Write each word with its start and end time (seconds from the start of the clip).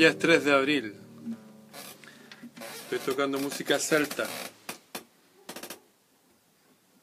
Ya 0.00 0.08
es 0.08 0.18
3 0.18 0.42
de 0.46 0.54
abril. 0.54 0.96
Estoy 2.84 2.98
tocando 3.00 3.38
música 3.38 3.78
celta 3.78 4.26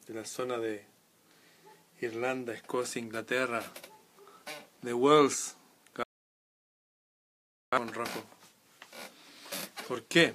de 0.08 0.14
la 0.14 0.24
zona 0.24 0.58
de 0.58 0.84
Irlanda, 2.00 2.52
Escocia, 2.52 2.98
Inglaterra, 3.00 3.62
de 4.82 4.92
Wales, 4.94 5.54
rojo. 7.70 8.24
¿Por 9.86 10.02
qué? 10.02 10.34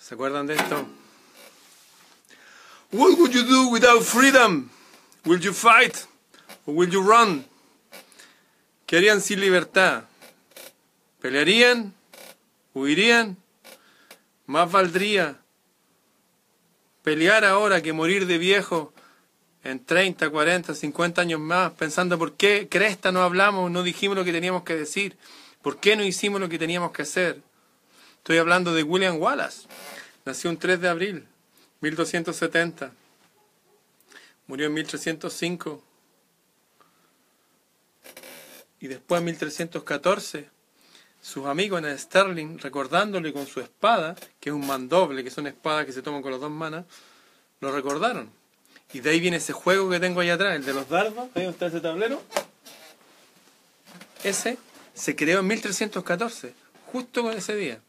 ¿Se 0.00 0.14
acuerdan 0.14 0.46
de 0.46 0.54
esto? 0.54 0.76
What 2.92 3.18
would 3.18 3.32
you 3.32 3.42
do 3.42 3.68
without 3.68 4.02
freedom? 4.02 4.70
Will 5.26 5.40
you 5.40 5.52
fight 5.52 6.06
or 6.64 6.74
will 6.74 6.88
you 6.88 7.02
run? 7.02 7.44
¿Qué 8.86 8.96
harían 8.96 9.20
sin 9.20 9.40
libertad? 9.40 10.04
¿Pelearían? 11.26 11.92
¿Huirían? 12.72 13.36
Más 14.46 14.70
valdría 14.70 15.40
pelear 17.02 17.44
ahora 17.44 17.82
que 17.82 17.92
morir 17.92 18.28
de 18.28 18.38
viejo 18.38 18.94
en 19.64 19.84
30, 19.84 20.30
40, 20.30 20.72
50 20.72 21.22
años 21.22 21.40
más, 21.40 21.72
pensando 21.72 22.16
por 22.16 22.34
qué 22.34 22.68
cresta 22.70 23.10
no 23.10 23.24
hablamos, 23.24 23.72
no 23.72 23.82
dijimos 23.82 24.16
lo 24.16 24.24
que 24.24 24.30
teníamos 24.30 24.62
que 24.62 24.76
decir, 24.76 25.16
por 25.62 25.80
qué 25.80 25.96
no 25.96 26.04
hicimos 26.04 26.40
lo 26.40 26.48
que 26.48 26.60
teníamos 26.60 26.92
que 26.92 27.02
hacer. 27.02 27.42
Estoy 28.18 28.38
hablando 28.38 28.72
de 28.72 28.84
William 28.84 29.20
Wallace. 29.20 29.66
Nació 30.24 30.48
un 30.48 30.58
3 30.58 30.80
de 30.80 30.88
abril, 30.88 31.26
1270. 31.80 32.92
Murió 34.46 34.68
en 34.68 34.74
1305. 34.74 35.82
Y 38.78 38.86
después 38.86 39.18
en 39.18 39.24
1314 39.24 40.55
sus 41.26 41.46
amigos 41.46 41.80
en 41.80 41.86
el 41.86 41.98
Sterling, 41.98 42.58
recordándole 42.58 43.32
con 43.32 43.48
su 43.48 43.58
espada, 43.58 44.14
que 44.38 44.50
es 44.50 44.54
un 44.54 44.64
mandoble, 44.64 45.24
que 45.24 45.30
son 45.30 45.48
espadas 45.48 45.84
que 45.84 45.90
se 45.90 46.00
toman 46.00 46.22
con 46.22 46.30
las 46.30 46.40
dos 46.40 46.52
manos, 46.52 46.84
lo 47.58 47.72
recordaron. 47.72 48.30
Y 48.92 49.00
de 49.00 49.10
ahí 49.10 49.18
viene 49.18 49.38
ese 49.38 49.52
juego 49.52 49.90
que 49.90 49.98
tengo 49.98 50.20
ahí 50.20 50.30
atrás, 50.30 50.54
el 50.54 50.64
de 50.64 50.72
los 50.72 50.88
dardos, 50.88 51.28
ahí 51.34 51.46
está 51.46 51.66
ese 51.66 51.80
tablero. 51.80 52.22
Ese 54.22 54.56
se 54.94 55.16
creó 55.16 55.40
en 55.40 55.48
1314, 55.48 56.54
justo 56.92 57.22
con 57.24 57.32
ese 57.32 57.56
día. 57.56 57.80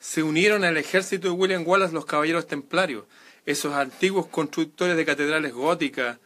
Se 0.00 0.24
unieron 0.24 0.64
al 0.64 0.76
ejército 0.76 1.28
de 1.28 1.34
William 1.34 1.62
Wallace 1.64 1.94
los 1.94 2.04
caballeros 2.04 2.48
templarios, 2.48 3.04
esos 3.46 3.74
antiguos 3.74 4.26
constructores 4.26 4.96
de 4.96 5.04
catedrales 5.04 5.52
góticas, 5.52 6.18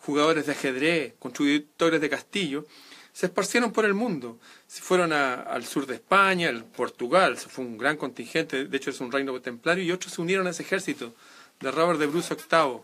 jugadores 0.00 0.44
de 0.44 0.52
ajedrez, 0.52 1.14
constructores 1.18 2.02
de 2.02 2.10
castillos, 2.10 2.66
se 3.14 3.26
esparcieron 3.26 3.72
por 3.72 3.84
el 3.84 3.94
mundo. 3.94 4.40
Se 4.66 4.82
fueron 4.82 5.12
al 5.12 5.64
sur 5.64 5.86
de 5.86 5.94
España, 5.94 6.48
al 6.48 6.64
Portugal, 6.64 7.36
fue 7.36 7.64
un 7.64 7.78
gran 7.78 7.96
contingente, 7.96 8.66
de 8.66 8.76
hecho 8.76 8.90
es 8.90 9.00
un 9.00 9.12
reino 9.12 9.40
templario, 9.40 9.84
y 9.84 9.92
otros 9.92 10.12
se 10.12 10.20
unieron 10.20 10.48
a 10.48 10.50
ese 10.50 10.64
ejército 10.64 11.14
de 11.60 11.70
Robert 11.70 12.00
de 12.00 12.08
Bruce 12.08 12.34
VIII 12.34 12.80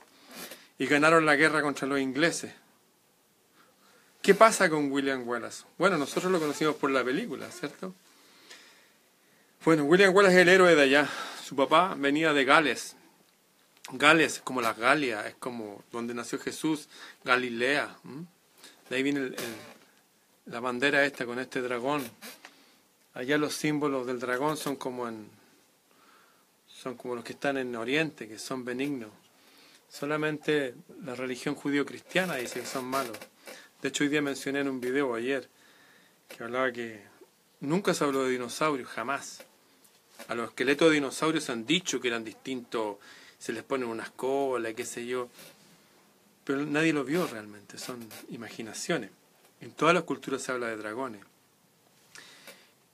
y 0.79 0.87
ganaron 0.87 1.27
la 1.27 1.35
guerra 1.35 1.63
contra 1.63 1.89
los 1.89 1.99
ingleses. 1.99 2.53
¿Qué 4.23 4.35
pasa 4.35 4.71
con 4.71 4.93
William 4.93 5.27
Wallace? 5.27 5.65
Bueno, 5.77 5.99
nosotros 5.99 6.31
lo 6.31 6.39
conocimos 6.39 6.77
por 6.77 6.93
la 6.93 7.03
película, 7.03 7.51
¿cierto? 7.51 7.93
Bueno, 9.65 9.83
William 9.85 10.15
Wallace 10.15 10.37
es 10.37 10.43
el 10.43 10.49
héroe 10.49 10.77
de 10.77 10.83
allá. 10.83 11.09
Su 11.43 11.57
papá 11.57 11.97
venía 11.99 12.33
de 12.33 12.45
Gales. 12.45 12.95
Gales 13.93 14.35
es 14.35 14.41
como 14.43 14.61
la 14.61 14.75
Galia, 14.75 15.27
es 15.27 15.35
como 15.35 15.83
donde 15.91 16.15
nació 16.15 16.39
Jesús, 16.39 16.89
Galilea. 17.25 17.97
De 18.89 18.97
ahí 18.97 19.03
viene 19.03 19.21
el 19.21 19.37
la 20.51 20.59
bandera 20.59 21.05
esta 21.05 21.25
con 21.25 21.39
este 21.39 21.63
dragón. 21.63 22.03
Allá 23.15 23.39
los 23.39 23.55
símbolos 23.55 24.07
del 24.07 24.19
dragón 24.19 24.57
son 24.57 24.77
como 24.77 25.09
en 25.09 25.29
son 26.67 26.97
como 26.97 27.15
los 27.15 27.25
que 27.25 27.35
están 27.35 27.59
en 27.59 27.77
Oriente, 27.77 28.27
que 28.27 28.39
son 28.39 28.65
benignos. 28.65 29.11
Solamente 29.89 30.75
la 31.05 31.15
religión 31.15 31.55
judío-cristiana 31.55 32.37
dice 32.37 32.61
que 32.61 32.67
son 32.67 32.87
malos. 32.87 33.19
De 33.83 33.89
hecho, 33.89 34.03
hoy 34.03 34.09
día 34.09 34.23
mencioné 34.23 34.61
en 34.61 34.69
un 34.69 34.81
video 34.81 35.15
ayer 35.15 35.47
que 36.27 36.43
hablaba 36.43 36.73
que 36.73 37.03
nunca 37.61 37.93
se 37.93 38.05
habló 38.05 38.25
de 38.25 38.31
dinosaurios, 38.31 38.89
jamás. 38.89 39.45
A 40.29 40.35
los 40.35 40.49
esqueletos 40.49 40.89
de 40.89 40.95
dinosaurios 40.95 41.51
han 41.51 41.67
dicho 41.67 42.01
que 42.01 42.09
eran 42.09 42.25
distintos, 42.25 42.97
se 43.39 43.53
les 43.53 43.63
ponen 43.63 43.89
unas 43.89 44.11
colas, 44.11 44.73
qué 44.75 44.87
sé 44.87 45.07
yo. 45.07 45.29
Pero 46.45 46.65
nadie 46.65 46.95
lo 46.95 47.05
vio 47.05 47.27
realmente, 47.27 47.77
son 47.77 48.09
imaginaciones. 48.31 49.11
En 49.61 49.73
todas 49.73 49.95
las 49.95 50.05
culturas 50.05 50.43
se 50.43 50.53
habla 50.53 50.69
de 50.69 50.77
dragones. 50.77 51.23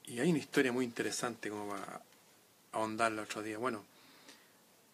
Y 0.07 0.21
hay 0.21 0.31
una 0.31 0.39
historia 0.39 0.73
muy 0.73 0.85
interesante 0.85 1.51
como 1.51 1.69
va 1.69 1.79
a 1.79 2.01
ahondar 2.73 3.13
el 3.13 3.19
otro 3.19 3.43
día. 3.43 3.59
Bueno, 3.59 3.85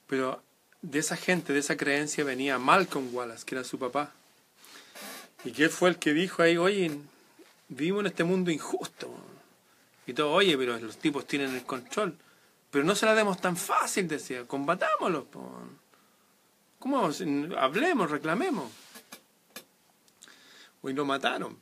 pero 0.06 0.43
de 0.81 0.99
esa 0.99 1.16
gente, 1.16 1.53
de 1.53 1.61
esa 1.61 1.77
creencia 1.77 2.25
venía 2.25 2.59
Malcolm 2.59 3.15
Wallace, 3.15 3.44
que 3.44 3.55
era 3.55 3.65
su 3.65 3.78
papá. 3.78 4.12
Y 5.44 5.53
que 5.53 5.65
él 5.65 5.71
fue 5.71 5.91
el 5.91 5.99
que 5.99 6.12
dijo 6.12 6.43
ahí, 6.43 6.56
oye, 6.56 6.99
vivimos 7.69 8.00
en 8.00 8.06
este 8.06 8.25
mundo 8.25 8.50
injusto. 8.50 9.12
Y 10.06 10.15
todo, 10.15 10.32
oye, 10.32 10.56
pero 10.56 10.78
los 10.78 10.97
tipos 10.99 11.27
tienen 11.27 11.55
el 11.55 11.65
control. 11.65 12.16
Pero 12.71 12.84
no 12.84 12.94
se 12.94 13.06
la 13.06 13.15
demos 13.15 13.41
tan 13.41 13.56
fácil, 13.56 14.09
decía, 14.09 14.47
combatámoslo. 14.47 15.27
¿Cómo? 16.78 17.11
Hablemos, 17.59 18.11
reclamemos. 18.11 18.71
Hoy 20.84 20.94
lo 20.94 21.04
mataron, 21.04 21.56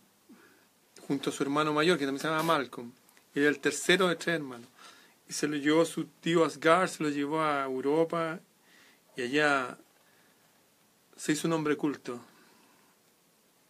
junto 1.06 1.28
a 1.28 1.32
su 1.32 1.42
hermano 1.42 1.74
mayor, 1.74 1.98
que 1.98 2.06
también 2.06 2.22
se 2.22 2.28
llama 2.28 2.42
Malcolm. 2.42 2.90
Era 3.34 3.50
el 3.50 3.60
tercero 3.60 4.08
de 4.08 4.16
tres 4.16 4.36
hermanos. 4.36 4.66
Y 5.28 5.34
se 5.34 5.46
lo 5.46 5.56
llevó 5.56 5.84
su 5.84 6.06
tío 6.06 6.42
Asgard, 6.42 6.88
se 6.88 7.02
lo 7.02 7.10
llevó 7.10 7.42
a 7.42 7.64
Europa 7.64 8.40
y 9.16 9.22
allá 9.22 9.78
se 11.16 11.32
hizo 11.32 11.48
un 11.48 11.52
hombre 11.52 11.76
culto. 11.76 12.18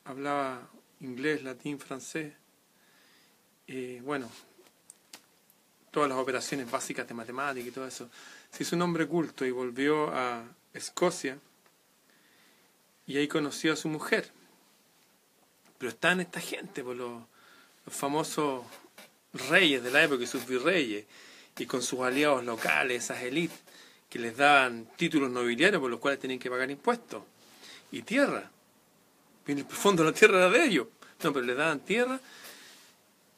Hablaba 0.04 0.70
inglés, 1.00 1.42
latín, 1.42 1.80
francés. 1.80 2.32
Y 3.66 3.98
bueno, 4.00 4.30
todas 5.90 6.08
las 6.08 6.18
operaciones 6.18 6.70
básicas 6.70 7.08
de 7.08 7.14
matemática 7.14 7.68
y 7.68 7.72
todo 7.72 7.88
eso. 7.88 8.08
Se 8.52 8.62
hizo 8.62 8.76
un 8.76 8.82
hombre 8.82 9.08
culto 9.08 9.44
y 9.44 9.50
volvió 9.50 10.14
a 10.14 10.44
Escocia 10.72 11.40
y 13.04 13.16
ahí 13.16 13.26
conoció 13.26 13.72
a 13.72 13.76
su 13.76 13.88
mujer 13.88 14.30
pero 15.80 15.92
están 15.92 16.20
esta 16.20 16.40
gente, 16.40 16.84
por 16.84 16.94
pues, 16.94 17.08
los, 17.08 17.22
famosos 17.96 18.66
reyes 19.48 19.82
de 19.82 19.90
la 19.90 20.04
época 20.04 20.22
y 20.22 20.26
sus 20.26 20.46
virreyes, 20.46 21.06
y 21.56 21.64
con 21.64 21.80
sus 21.80 22.00
aliados 22.00 22.44
locales, 22.44 23.04
esas 23.04 23.22
élites, 23.22 23.58
que 24.10 24.18
les 24.18 24.36
daban 24.36 24.86
títulos 24.96 25.30
nobiliarios 25.30 25.80
por 25.80 25.90
los 25.90 25.98
cuales 25.98 26.20
tenían 26.20 26.38
que 26.38 26.50
pagar 26.50 26.70
impuestos. 26.70 27.22
Y 27.92 28.02
tierra. 28.02 28.50
En 29.46 29.58
el 29.58 29.64
fondo 29.64 30.04
la 30.04 30.12
tierra 30.12 30.36
era 30.36 30.50
de 30.50 30.66
ellos. 30.66 30.86
No, 31.22 31.32
pero 31.32 31.46
les 31.46 31.56
daban 31.56 31.80
tierra 31.80 32.20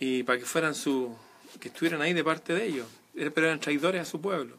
y 0.01 0.25
para 0.25 0.41
que 0.41 0.45
fueran 0.45 0.75
su. 0.75 1.17
que 1.61 1.69
estuvieran 1.69 2.03
ahí 2.03 2.13
de 2.13 2.25
parte 2.25 2.55
de 2.55 2.67
ellos. 2.67 2.89
Pero 3.15 3.47
eran 3.47 3.61
traidores 3.61 4.03
a 4.03 4.05
su 4.05 4.21
pueblo. 4.21 4.57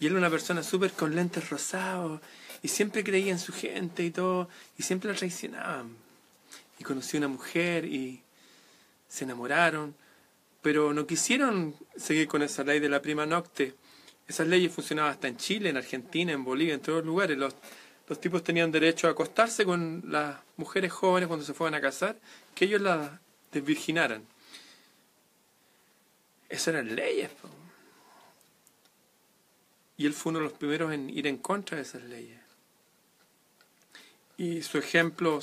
Y 0.00 0.06
él 0.06 0.12
era 0.12 0.20
una 0.20 0.30
persona 0.30 0.62
súper 0.62 0.92
con 0.92 1.14
lentes 1.14 1.50
rosados 1.50 2.22
y 2.62 2.68
siempre 2.68 3.04
creía 3.04 3.32
en 3.32 3.38
su 3.38 3.52
gente 3.52 4.02
y 4.04 4.10
todo, 4.10 4.48
y 4.78 4.82
siempre 4.82 5.12
la 5.12 5.16
traicionaban 5.16 6.07
y 6.78 6.84
conoció 6.84 7.18
una 7.18 7.28
mujer 7.28 7.84
y 7.84 8.22
se 9.08 9.24
enamoraron, 9.24 9.94
pero 10.62 10.92
no 10.92 11.06
quisieron 11.06 11.74
seguir 11.96 12.28
con 12.28 12.42
esa 12.42 12.62
ley 12.64 12.78
de 12.78 12.88
la 12.88 13.02
prima 13.02 13.26
nocte. 13.26 13.74
Esas 14.26 14.46
leyes 14.46 14.72
funcionaban 14.72 15.12
hasta 15.12 15.28
en 15.28 15.36
Chile, 15.36 15.70
en 15.70 15.76
Argentina, 15.76 16.32
en 16.32 16.44
Bolivia, 16.44 16.74
en 16.74 16.80
todos 16.80 16.98
los 16.98 17.06
lugares. 17.06 17.38
Los, 17.38 17.54
los 18.06 18.20
tipos 18.20 18.44
tenían 18.44 18.70
derecho 18.70 19.08
a 19.08 19.12
acostarse 19.12 19.64
con 19.64 20.04
las 20.06 20.36
mujeres 20.56 20.92
jóvenes 20.92 21.28
cuando 21.28 21.44
se 21.44 21.54
fueran 21.54 21.74
a 21.74 21.80
casar, 21.80 22.18
que 22.54 22.66
ellos 22.66 22.80
las 22.80 23.10
desvirginaran. 23.50 24.26
Esas 26.48 26.68
eran 26.68 26.94
leyes. 26.94 27.30
Y 29.96 30.06
él 30.06 30.14
fue 30.14 30.30
uno 30.30 30.38
de 30.38 30.44
los 30.44 30.52
primeros 30.52 30.92
en 30.92 31.10
ir 31.10 31.26
en 31.26 31.38
contra 31.38 31.76
de 31.76 31.82
esas 31.82 32.02
leyes. 32.04 32.38
Y 34.36 34.62
su 34.62 34.78
ejemplo 34.78 35.40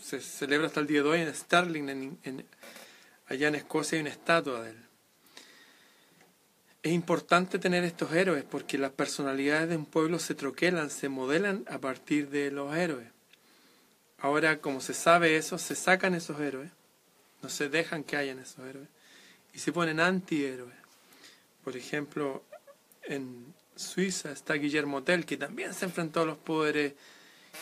se 0.00 0.20
celebra 0.20 0.68
hasta 0.68 0.80
el 0.80 0.86
día 0.86 1.02
de 1.02 1.08
hoy 1.08 1.20
en 1.20 1.34
Stirling, 1.34 2.18
en, 2.22 2.46
allá 3.26 3.48
en 3.48 3.54
Escocia 3.56 3.96
hay 3.96 4.02
una 4.02 4.10
estatua 4.10 4.62
de 4.62 4.70
él. 4.70 4.76
Es 6.82 6.92
importante 6.92 7.58
tener 7.58 7.84
estos 7.84 8.12
héroes 8.12 8.44
porque 8.44 8.78
las 8.78 8.92
personalidades 8.92 9.68
de 9.68 9.76
un 9.76 9.86
pueblo 9.86 10.18
se 10.18 10.34
troquelan, 10.34 10.90
se 10.90 11.08
modelan 11.08 11.64
a 11.68 11.78
partir 11.78 12.30
de 12.30 12.50
los 12.50 12.74
héroes. 12.74 13.08
Ahora, 14.18 14.60
como 14.60 14.80
se 14.80 14.94
sabe 14.94 15.36
eso, 15.36 15.58
se 15.58 15.74
sacan 15.74 16.14
esos 16.14 16.40
héroes, 16.40 16.70
no 17.42 17.48
se 17.48 17.68
dejan 17.68 18.04
que 18.04 18.16
hayan 18.16 18.38
esos 18.38 18.64
héroes, 18.66 18.88
y 19.52 19.58
se 19.58 19.72
ponen 19.72 20.00
antihéroes. 20.00 20.74
Por 21.62 21.76
ejemplo, 21.76 22.42
en 23.02 23.54
Suiza 23.76 24.32
está 24.32 24.54
Guillermo 24.54 25.02
Tell, 25.02 25.24
que 25.24 25.36
también 25.36 25.74
se 25.74 25.84
enfrentó 25.84 26.22
a 26.22 26.26
los 26.26 26.38
poderes, 26.38 26.94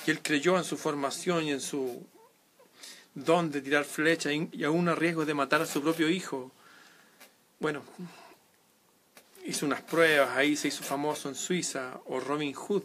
y 0.07 0.11
él 0.11 0.21
creyó 0.23 0.57
en 0.57 0.65
su 0.65 0.77
formación 0.77 1.45
y 1.45 1.53
en 1.53 1.61
su 1.61 2.07
don 3.17 3.51
de 3.51 3.63
tirar 3.63 3.85
flechas 3.85 4.33
y 4.53 4.63
aún 4.65 4.89
a 4.89 4.95
riesgo 4.95 5.25
de 5.25 5.33
matar 5.33 5.63
a 5.63 5.67
su 5.67 5.83
propio 5.83 6.09
hijo. 6.09 6.53
bueno, 7.59 7.83
hizo 9.47 9.65
unas 9.65 9.81
pruebas, 9.81 10.37
ahí 10.37 10.55
se 10.55 10.69
hizo 10.69 10.85
famoso 10.85 11.29
en 11.29 11.35
Suiza, 11.35 11.99
o 12.05 12.21
Robin 12.21 12.53
Hood, 12.53 12.83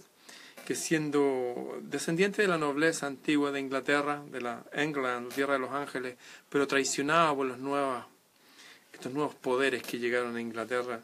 que 0.66 0.76
siendo 0.76 1.80
descendiente 1.82 2.42
de 2.42 2.48
la 2.48 2.58
nobleza 2.58 3.08
antigua 3.08 3.52
de 3.52 3.60
Inglaterra, 3.60 4.24
de 4.32 4.40
la 4.40 4.64
England, 4.72 5.34
tierra 5.34 5.54
de 5.54 5.60
los 5.60 5.72
ángeles, 5.72 6.16
pero 6.50 6.66
traicionado 6.66 7.36
por 7.36 7.48
los 7.48 7.58
nuevos, 7.58 8.06
estos 8.94 9.12
nuevos 9.12 9.36
poderes 9.36 9.84
que 9.84 10.00
llegaron 10.00 10.36
a 10.38 10.42
Inglaterra, 10.42 11.02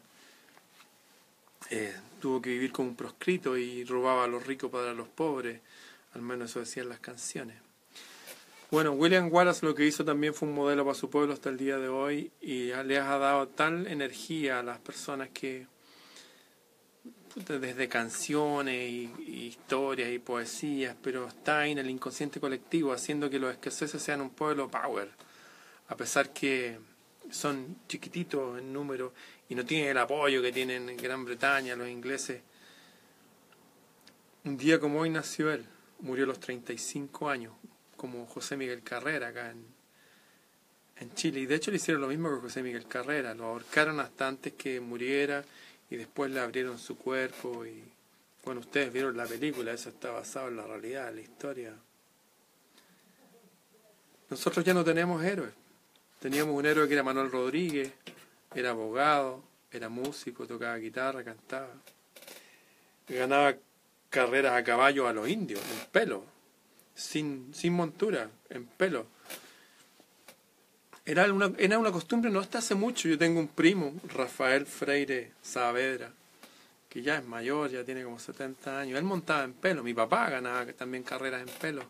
eh, 1.68 1.94
tuvo 2.18 2.40
que 2.40 2.50
vivir 2.50 2.72
como 2.72 2.88
un 2.88 2.96
proscrito 2.96 3.58
y 3.58 3.84
robaba 3.84 4.24
a 4.24 4.28
los 4.28 4.46
ricos 4.46 4.70
para 4.70 4.94
los 4.94 5.08
pobres, 5.08 5.60
al 6.14 6.22
menos 6.22 6.50
eso 6.50 6.60
decían 6.60 6.88
las 6.88 7.00
canciones. 7.00 7.67
Bueno, 8.70 8.92
William 8.92 9.32
Wallace 9.32 9.64
lo 9.64 9.74
que 9.74 9.86
hizo 9.86 10.04
también 10.04 10.34
fue 10.34 10.46
un 10.46 10.54
modelo 10.54 10.84
para 10.84 10.94
su 10.94 11.08
pueblo 11.08 11.32
hasta 11.32 11.48
el 11.48 11.56
día 11.56 11.78
de 11.78 11.88
hoy 11.88 12.30
y 12.42 12.66
le 12.66 12.98
ha 12.98 13.16
dado 13.16 13.48
tal 13.48 13.86
energía 13.86 14.58
a 14.58 14.62
las 14.62 14.78
personas 14.78 15.30
que 15.30 15.66
desde 17.34 17.88
canciones 17.88 18.90
y, 18.90 19.10
historias 19.26 20.10
y 20.10 20.18
poesías, 20.18 20.94
pero 21.02 21.28
está 21.28 21.66
en 21.66 21.78
el 21.78 21.88
inconsciente 21.88 22.40
colectivo 22.40 22.92
haciendo 22.92 23.30
que 23.30 23.38
los 23.38 23.52
escoceses 23.52 24.02
sean 24.02 24.20
un 24.20 24.30
pueblo 24.30 24.70
power, 24.70 25.08
a 25.88 25.96
pesar 25.96 26.34
que 26.34 26.78
son 27.30 27.78
chiquititos 27.88 28.58
en 28.58 28.70
número 28.70 29.14
y 29.48 29.54
no 29.54 29.64
tienen 29.64 29.88
el 29.88 29.98
apoyo 29.98 30.42
que 30.42 30.52
tienen 30.52 30.90
en 30.90 30.96
Gran 30.98 31.24
Bretaña 31.24 31.74
los 31.74 31.88
ingleses. 31.88 32.42
Un 34.44 34.58
día 34.58 34.78
como 34.78 35.00
hoy 35.00 35.08
nació 35.08 35.50
él, 35.50 35.64
murió 36.00 36.24
a 36.24 36.28
los 36.28 36.40
35 36.40 37.30
años, 37.30 37.54
como 37.98 38.24
José 38.26 38.56
Miguel 38.56 38.82
Carrera 38.82 39.28
acá 39.28 39.50
en, 39.50 39.66
en 41.00 41.14
Chile. 41.14 41.40
Y 41.40 41.46
de 41.46 41.56
hecho 41.56 41.70
le 41.70 41.76
hicieron 41.76 42.00
lo 42.00 42.08
mismo 42.08 42.30
que 42.30 42.40
José 42.40 42.62
Miguel 42.62 42.86
Carrera, 42.86 43.34
lo 43.34 43.44
ahorcaron 43.44 44.00
hasta 44.00 44.26
antes 44.26 44.54
que 44.54 44.80
muriera 44.80 45.44
y 45.90 45.96
después 45.96 46.30
le 46.30 46.40
abrieron 46.40 46.78
su 46.78 46.96
cuerpo 46.96 47.66
y 47.66 47.82
bueno, 48.44 48.60
ustedes 48.60 48.90
vieron 48.90 49.16
la 49.16 49.26
película, 49.26 49.72
eso 49.72 49.90
está 49.90 50.10
basado 50.10 50.48
en 50.48 50.56
la 50.56 50.66
realidad, 50.66 51.10
en 51.10 51.16
la 51.16 51.20
historia. 51.20 51.74
Nosotros 54.30 54.64
ya 54.64 54.72
no 54.72 54.84
tenemos 54.84 55.22
héroes. 55.22 55.52
Teníamos 56.20 56.54
un 56.54 56.64
héroe 56.64 56.88
que 56.88 56.94
era 56.94 57.02
Manuel 57.02 57.30
Rodríguez, 57.30 57.92
era 58.54 58.70
abogado, 58.70 59.42
era 59.70 59.88
músico, 59.88 60.46
tocaba 60.46 60.76
guitarra, 60.76 61.22
cantaba. 61.24 61.74
Ganaba 63.08 63.56
carreras 64.08 64.54
a 64.54 64.64
caballo 64.64 65.06
a 65.06 65.12
los 65.12 65.28
indios, 65.28 65.60
en 65.60 65.90
pelo, 65.90 66.24
sin, 66.98 67.54
sin 67.54 67.72
montura, 67.72 68.28
en 68.50 68.66
pelo. 68.66 69.06
Era 71.06 71.32
una, 71.32 71.52
era 71.56 71.78
una 71.78 71.92
costumbre 71.92 72.30
no 72.30 72.40
hasta 72.40 72.58
hace 72.58 72.74
mucho. 72.74 73.08
Yo 73.08 73.16
tengo 73.16 73.40
un 73.40 73.48
primo, 73.48 73.94
Rafael 74.14 74.66
Freire 74.66 75.32
Saavedra, 75.40 76.10
que 76.88 77.00
ya 77.00 77.18
es 77.18 77.24
mayor, 77.24 77.70
ya 77.70 77.84
tiene 77.84 78.02
como 78.02 78.18
70 78.18 78.80
años. 78.80 78.98
Él 78.98 79.04
montaba 79.04 79.44
en 79.44 79.54
pelo. 79.54 79.82
Mi 79.82 79.94
papá 79.94 80.28
ganaba 80.28 80.66
también 80.72 81.04
carreras 81.04 81.40
en 81.40 81.54
pelo. 81.54 81.84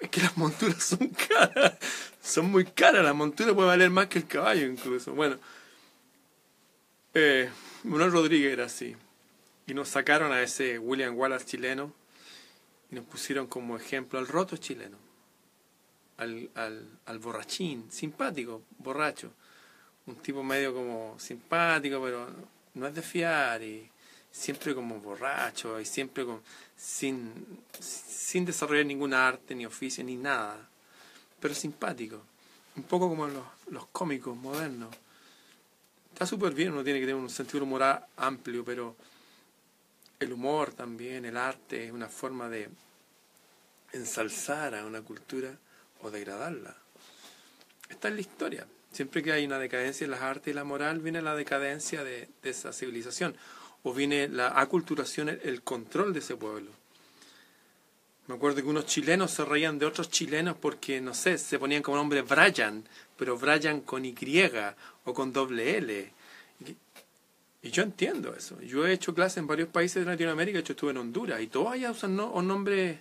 Es 0.00 0.08
que 0.08 0.22
las 0.22 0.36
monturas 0.36 0.82
son 0.82 1.10
caras. 1.28 1.76
Son 2.22 2.50
muy 2.50 2.64
caras. 2.64 3.04
La 3.04 3.12
montura 3.12 3.54
puede 3.54 3.68
valer 3.68 3.90
más 3.90 4.06
que 4.06 4.18
el 4.20 4.26
caballo 4.26 4.66
incluso. 4.66 5.12
Bueno, 5.12 5.38
eh, 7.14 7.50
Manuel 7.84 8.10
Rodríguez 8.10 8.52
era 8.54 8.64
así. 8.64 8.96
Y 9.66 9.74
nos 9.74 9.88
sacaron 9.88 10.32
a 10.32 10.42
ese 10.42 10.78
William 10.78 11.16
Wallace 11.16 11.44
chileno 11.44 11.92
y 12.90 12.94
nos 12.94 13.04
pusieron 13.04 13.46
como 13.46 13.76
ejemplo 13.76 14.18
al 14.18 14.26
roto 14.26 14.56
chileno 14.56 15.08
al, 16.18 16.50
al, 16.54 16.86
al 17.06 17.18
borrachín, 17.18 17.90
simpático, 17.90 18.62
borracho. 18.78 19.30
Un 20.06 20.16
tipo 20.16 20.42
medio 20.42 20.74
como 20.74 21.18
simpático, 21.18 22.00
pero 22.02 22.28
no 22.74 22.86
es 22.86 22.94
de 22.94 23.02
fiar 23.02 23.62
y 23.62 23.88
siempre 24.30 24.74
como 24.74 25.00
borracho 25.00 25.80
y 25.80 25.84
siempre 25.84 26.24
con, 26.24 26.42
sin, 26.76 27.32
sin 27.80 28.44
desarrollar 28.44 28.86
ningún 28.86 29.14
arte, 29.14 29.54
ni 29.54 29.64
oficio, 29.64 30.04
ni 30.04 30.16
nada. 30.16 30.68
Pero 31.40 31.54
simpático. 31.54 32.20
Un 32.76 32.82
poco 32.84 33.08
como 33.08 33.26
los, 33.26 33.44
los 33.70 33.86
cómicos 33.86 34.36
modernos. 34.36 34.94
Está 36.12 36.26
súper 36.26 36.52
bien, 36.52 36.72
uno 36.72 36.82
tiene 36.82 36.98
que 36.98 37.06
tener 37.06 37.20
un 37.20 37.30
sentido 37.30 37.62
humor 37.62 38.02
amplio, 38.16 38.64
pero 38.64 38.96
el 40.20 40.32
humor 40.32 40.72
también, 40.72 41.24
el 41.24 41.36
arte, 41.36 41.86
es 41.86 41.92
una 41.92 42.08
forma 42.08 42.48
de 42.48 42.68
ensalzar 43.92 44.74
a 44.74 44.84
una 44.84 45.02
cultura 45.02 45.56
o 46.02 46.10
degradarla. 46.10 46.76
Esta 47.88 48.08
es 48.08 48.14
la 48.14 48.20
historia. 48.20 48.66
Siempre 48.92 49.22
que 49.22 49.32
hay 49.32 49.44
una 49.44 49.58
decadencia 49.58 50.04
en 50.04 50.10
las 50.10 50.22
artes 50.22 50.52
y 50.52 50.54
la 50.54 50.64
moral, 50.64 51.00
viene 51.00 51.22
la 51.22 51.34
decadencia 51.34 52.04
de, 52.04 52.28
esa 52.42 52.72
civilización, 52.72 53.36
o 53.82 53.94
viene 53.94 54.28
la 54.28 54.58
aculturación, 54.60 55.28
el, 55.28 55.62
control 55.62 56.12
de 56.12 56.18
ese 56.18 56.36
pueblo. 56.36 56.70
Me 58.26 58.34
acuerdo 58.34 58.62
que 58.62 58.68
unos 58.68 58.86
chilenos 58.86 59.30
se 59.30 59.44
reían 59.44 59.78
de 59.78 59.86
otros 59.86 60.10
chilenos 60.10 60.56
porque, 60.56 61.00
no 61.00 61.14
sé, 61.14 61.38
se 61.38 61.58
ponían 61.58 61.82
como 61.82 61.96
nombre 61.96 62.22
Brian, 62.22 62.84
pero 63.16 63.38
Brian 63.38 63.80
con 63.80 64.04
Y 64.04 64.14
o 65.04 65.14
con 65.14 65.32
doble 65.32 65.78
L. 65.78 66.12
Y, 67.62 67.70
yo 67.70 67.82
entiendo 67.82 68.34
eso. 68.34 68.60
Yo 68.62 68.86
he 68.86 68.92
hecho 68.92 69.14
clases 69.14 69.38
en 69.38 69.46
varios 69.46 69.68
países 69.68 70.04
de 70.04 70.10
Latinoamérica, 70.10 70.60
yo 70.60 70.72
estuve 70.72 70.90
en 70.92 70.98
Honduras, 70.98 71.40
y 71.40 71.48
todos 71.48 71.72
allá 71.72 71.90
usan 71.90 72.16
no, 72.16 72.40
nombres 72.42 72.98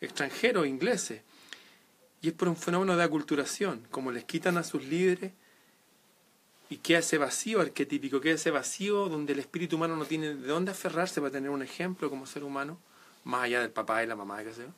extranjeros, 0.00 0.66
ingleses. 0.66 1.22
Y 2.20 2.28
es 2.28 2.34
por 2.34 2.48
un 2.48 2.56
fenómeno 2.56 2.96
de 2.96 3.02
aculturación, 3.02 3.86
como 3.90 4.10
les 4.10 4.24
quitan 4.24 4.56
a 4.56 4.62
sus 4.62 4.84
líderes 4.84 5.32
y 6.70 6.78
queda 6.78 7.00
ese 7.00 7.18
vacío 7.18 7.60
arquetípico, 7.60 8.20
queda 8.20 8.34
ese 8.34 8.50
vacío 8.50 9.08
donde 9.08 9.34
el 9.34 9.38
espíritu 9.40 9.76
humano 9.76 9.96
no 9.96 10.06
tiene 10.06 10.34
de 10.34 10.46
dónde 10.48 10.72
aferrarse 10.72 11.20
para 11.20 11.30
tener 11.30 11.50
un 11.50 11.62
ejemplo 11.62 12.08
como 12.08 12.26
ser 12.26 12.44
humano, 12.44 12.78
más 13.24 13.44
allá 13.44 13.60
del 13.60 13.70
papá 13.70 14.02
y 14.02 14.06
la 14.06 14.16
mamá, 14.16 14.42
que 14.42 14.54
sea. 14.54 14.72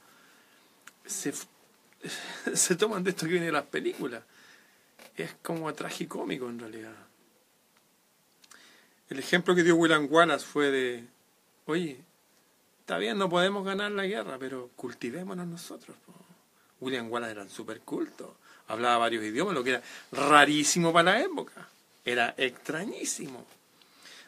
Se, 1.04 1.32
se 2.54 2.76
toman 2.76 3.04
de 3.04 3.10
esto 3.10 3.26
que 3.26 3.32
viene 3.32 3.46
de 3.46 3.52
las 3.52 3.66
películas. 3.66 4.22
Es 5.16 5.34
como 5.42 5.72
tragicómico 5.72 6.48
en 6.48 6.58
realidad. 6.58 7.05
El 9.08 9.18
ejemplo 9.18 9.54
que 9.54 9.62
dio 9.62 9.76
William 9.76 10.08
Wallace 10.10 10.44
fue 10.44 10.70
de, 10.70 11.04
oye, 11.66 12.00
está 12.80 12.98
bien, 12.98 13.18
no 13.18 13.28
podemos 13.28 13.64
ganar 13.64 13.92
la 13.92 14.06
guerra, 14.06 14.36
pero 14.38 14.70
cultivémonos 14.74 15.46
nosotros. 15.46 15.96
William 16.80 17.10
Wallace 17.10 17.32
era 17.32 17.48
súper 17.48 17.80
culto, 17.80 18.36
hablaba 18.68 18.98
varios 18.98 19.24
idiomas, 19.24 19.54
lo 19.54 19.64
que 19.64 19.70
era 19.70 19.82
rarísimo 20.12 20.92
para 20.92 21.12
la 21.12 21.20
época, 21.20 21.68
era 22.04 22.34
extrañísimo. 22.36 23.46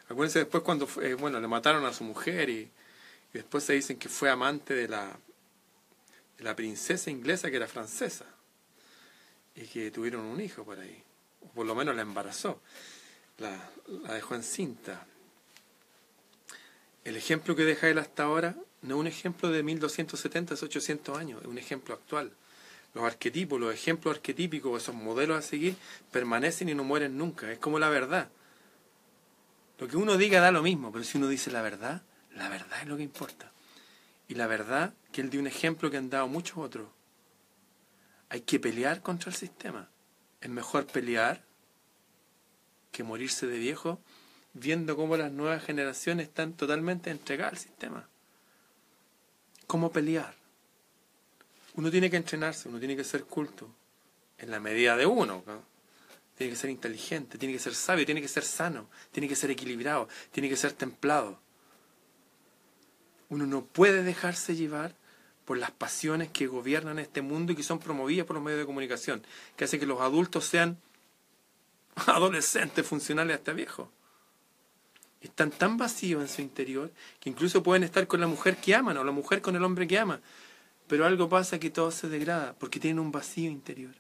Acuérdense 0.09 0.41
después 0.41 0.63
cuando, 0.63 0.89
eh, 1.03 1.15
bueno, 1.15 1.41
le 1.41 1.49
mataron 1.49 1.85
a 1.85 1.93
su 1.93 2.05
mujer 2.05 2.49
y, 2.49 2.71
después 3.33 3.63
se 3.63 3.75
dicen 3.75 3.99
que 3.99 4.09
fue 4.09 4.31
amante 4.31 4.75
de 4.75 4.89
la, 4.89 5.17
de 6.39 6.45
la 6.45 6.57
princesa 6.57 7.11
inglesa 7.11 7.51
que 7.51 7.57
era 7.57 7.69
francesa 7.69 8.25
y 9.55 9.67
que 9.67 9.91
tuvieron 9.91 10.23
un 10.23 10.41
hijo 10.41 10.65
por 10.65 10.79
ahí, 10.79 11.03
o 11.43 11.49
por 11.49 11.67
lo 11.67 11.75
menos 11.75 11.95
la 11.95 12.03
embarazó, 12.03 12.61
la, 13.39 13.71
la 14.03 14.15
dejó 14.15 14.35
encinta. 14.35 15.07
El 17.05 17.17
ejemplo 17.17 17.57
que 17.57 17.65
deja 17.65 17.89
él 17.89 17.99
hasta 17.99 18.25
ahora 18.25 18.55
no 18.83 18.95
es 18.95 19.01
un 19.01 19.07
ejemplo 19.07 19.51
de 19.51 19.63
1270, 19.63 20.55
800 20.55 21.19
años, 21.19 21.41
es 21.43 21.49
un 21.49 21.59
ejemplo 21.59 21.95
actual. 21.95 22.33
Los 22.95 23.05
arquetipos, 23.05 23.61
los 23.61 23.73
ejemplos 23.73 24.17
arquetípicos, 24.17 24.83
esos 24.83 24.95
modelos 24.95 25.39
a 25.39 25.43
seguir, 25.43 25.77
permanecen 26.11 26.69
y 26.69 26.75
no 26.75 26.85
mueren 26.85 27.17
nunca. 27.17 27.51
Es 27.51 27.59
como 27.59 27.79
la 27.79 27.89
verdad. 27.89 28.29
Lo 29.79 29.87
que 29.89 29.97
uno 29.97 30.17
diga 30.17 30.41
da 30.41 30.51
lo 30.51 30.63
mismo, 30.63 30.91
pero 30.91 31.05
si 31.05 31.19
uno 31.19 31.29
dice 31.29 31.51
la 31.51 31.63
verdad, 31.63 32.03
la 32.35 32.49
verdad 32.49 32.81
es 32.83 32.89
lo 32.89 32.97
que 32.97 33.03
importa. 33.03 33.53
Y 34.27 34.35
la 34.35 34.47
verdad, 34.47 34.95
que 35.13 35.21
él 35.21 35.31
dio 35.31 35.41
un 35.41 35.47
ejemplo 35.47 35.91
que 35.91 35.97
han 35.97 36.11
dado 36.11 36.29
muchos 36.29 36.59
otros. 36.59 36.89
Hay 38.29 38.43
que 38.43 38.61
pelear 38.61 39.01
contra 39.01 39.31
el 39.31 39.37
sistema. 39.37 39.89
Es 40.41 40.51
mejor 40.51 40.87
pelear 40.87 41.43
que 42.99 43.05
morirse 43.05 43.47
de 43.47 43.59
viejo 43.59 43.99
viendo 44.53 44.97
cómo 44.97 45.17
las 45.17 45.33
nuevas 45.33 45.65
generaciones 45.65 46.29
están 46.29 46.53
totalmente 46.53 47.11
entregadas 47.11 47.53
al 47.53 47.59
sistema 47.59 48.09
cómo 49.69 49.93
pelear. 49.93 50.35
Uno 51.77 51.93
tiene 51.93 52.11
que 52.11 52.17
entrenarse, 52.17 52.69
uno 52.69 52.81
tiene 52.81 52.97
que 52.97 53.05
ser 53.05 53.23
culto, 53.23 53.73
en 54.39 54.51
la 54.51 54.59
medida 54.59 54.97
de 54.97 55.07
uno. 55.07 55.45
Tiene 56.37 56.53
que 56.53 56.59
ser 56.59 56.71
inteligente, 56.71 57.39
tiene 57.39 57.55
que 57.55 57.61
ser 57.61 57.75
sabio, 57.75 58.05
tiene 58.05 58.21
que 58.21 58.29
ser 58.29 58.43
sano, 58.43 58.89
tiene 59.13 59.29
que 59.29 59.37
ser 59.37 59.51
equilibrado, 59.51 60.09
tiene 60.33 60.49
que 60.49 60.57
ser 60.57 60.73
templado. 60.73 61.39
Uno 63.29 63.47
no 63.47 63.65
puede 63.65 64.03
dejarse 64.03 64.57
llevar 64.57 64.97
por 65.45 65.59
las 65.59 65.71
pasiones 65.71 66.31
que 66.31 66.47
gobiernan 66.47 66.99
este 66.99 67.23
mundo 67.23 67.53
y 67.53 67.57
que 67.57 67.63
son 67.63 67.79
promovidas 67.79 68.27
por 68.27 68.35
los 68.35 68.43
medios 68.43 68.61
de 68.61 68.67
comunicación, 68.67 69.23
que 69.57 69.65
hacen 69.65 69.79
que 69.79 69.87
los 69.87 70.01
adultos 70.01 70.47
sean 70.47 70.79
adolescentes 72.07 72.87
funcionales 72.87 73.37
hasta 73.37 73.53
viejos 73.53 73.89
están 75.21 75.51
tan 75.51 75.77
vacíos 75.77 76.23
en 76.23 76.29
su 76.29 76.43
interior 76.43 76.93
que 77.21 77.31
incluso 77.31 77.63
pueden 77.63 77.83
estar 77.83 78.07
con 78.07 78.21
la 78.21 78.27
mujer 78.27 78.57
que 78.57 78.75
aman 78.75 78.97
o 78.97 79.05
la 79.05 79.13
mujer 79.13 79.41
con 79.41 79.57
el 79.57 79.65
hombre 79.65 79.89
que 79.89 79.99
ama. 79.99 80.21
Pero 80.87 81.05
algo 81.05 81.29
pasa 81.29 81.59
que 81.59 81.71
todo 81.71 81.91
se 81.91 82.09
degrada 82.09 82.55
porque 82.59 82.81
tienen 82.81 83.01
un 83.01 83.13
vacío 83.13 83.51
interior. 83.51 83.95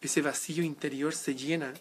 Ese 0.00 0.20
vacío 0.20 0.64
interior 0.64 1.14
se 1.14 1.34
llena 1.36 1.74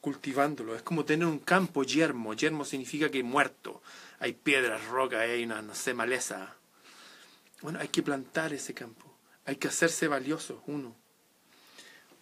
cultivándolo. 0.00 0.74
Es 0.74 0.82
como 0.82 1.04
tener 1.04 1.26
un 1.26 1.38
campo 1.38 1.82
yermo. 1.82 2.34
Yermo 2.34 2.64
significa 2.64 3.10
que 3.10 3.22
muerto. 3.22 3.80
Hay 4.18 4.34
piedras, 4.34 4.84
rocas, 4.88 5.20
hay 5.20 5.44
una, 5.44 5.62
no 5.62 5.74
sé, 5.74 5.94
maleza. 5.94 6.54
Bueno, 7.62 7.78
hay 7.80 7.88
que 7.88 8.02
plantar 8.02 8.52
ese 8.52 8.74
campo. 8.74 9.06
Hay 9.46 9.56
que 9.56 9.68
hacerse 9.68 10.08
valioso 10.08 10.62
uno. 10.66 10.94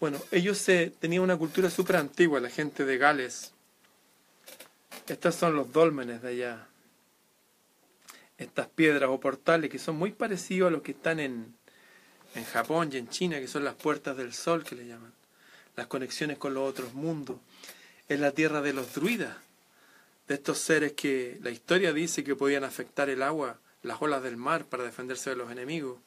Bueno, 0.01 0.19
ellos 0.31 0.57
se, 0.57 0.89
tenían 0.99 1.23
una 1.23 1.37
cultura 1.37 1.69
súper 1.69 1.97
antigua, 1.97 2.41
la 2.41 2.49
gente 2.49 2.87
de 2.87 2.97
Gales. 2.97 3.53
Estos 5.07 5.35
son 5.35 5.55
los 5.55 5.75
dólmenes 5.75 6.23
de 6.23 6.29
allá. 6.29 6.67
Estas 8.39 8.67
piedras 8.69 9.11
o 9.11 9.21
portales 9.21 9.69
que 9.69 9.79
son 9.79 9.97
muy 9.97 10.13
parecidos 10.13 10.69
a 10.69 10.71
los 10.71 10.81
que 10.81 10.93
están 10.93 11.21
en, 11.21 11.55
en 12.35 12.45
Japón 12.45 12.89
y 12.91 12.97
en 12.97 13.11
China, 13.11 13.41
que 13.41 13.47
son 13.47 13.63
las 13.63 13.75
puertas 13.75 14.17
del 14.17 14.33
sol 14.33 14.65
que 14.65 14.75
le 14.75 14.87
llaman. 14.87 15.13
Las 15.77 15.87
conexiones 15.87 16.39
con 16.39 16.55
los 16.55 16.67
otros 16.67 16.95
mundos. 16.95 17.37
Es 18.09 18.19
la 18.19 18.33
tierra 18.33 18.63
de 18.63 18.73
los 18.73 18.95
druidas, 18.95 19.37
de 20.29 20.35
estos 20.37 20.57
seres 20.57 20.93
que 20.93 21.39
la 21.43 21.51
historia 21.51 21.93
dice 21.93 22.25
que 22.25 22.35
podían 22.35 22.65
afectar 22.65 23.11
el 23.11 23.23
agua, 23.23 23.59
las 23.83 24.01
olas 24.01 24.23
del 24.23 24.39
mar 24.39 24.65
para 24.65 24.85
defenderse 24.85 25.29
de 25.29 25.37
los 25.37 25.53
enemigos. 25.53 25.99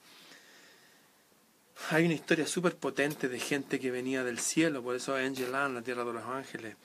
Hay 1.89 2.05
una 2.05 2.13
historia 2.13 2.47
súper 2.47 2.75
potente 2.77 3.27
de 3.27 3.39
gente 3.39 3.79
que 3.79 3.91
venía 3.91 4.23
del 4.23 4.39
cielo, 4.39 4.81
por 4.83 4.95
eso 4.95 5.15
Angelan, 5.15 5.73
la 5.73 5.81
tierra 5.81 6.03
de 6.03 6.13
los 6.13 6.25
ángeles. 6.25 6.75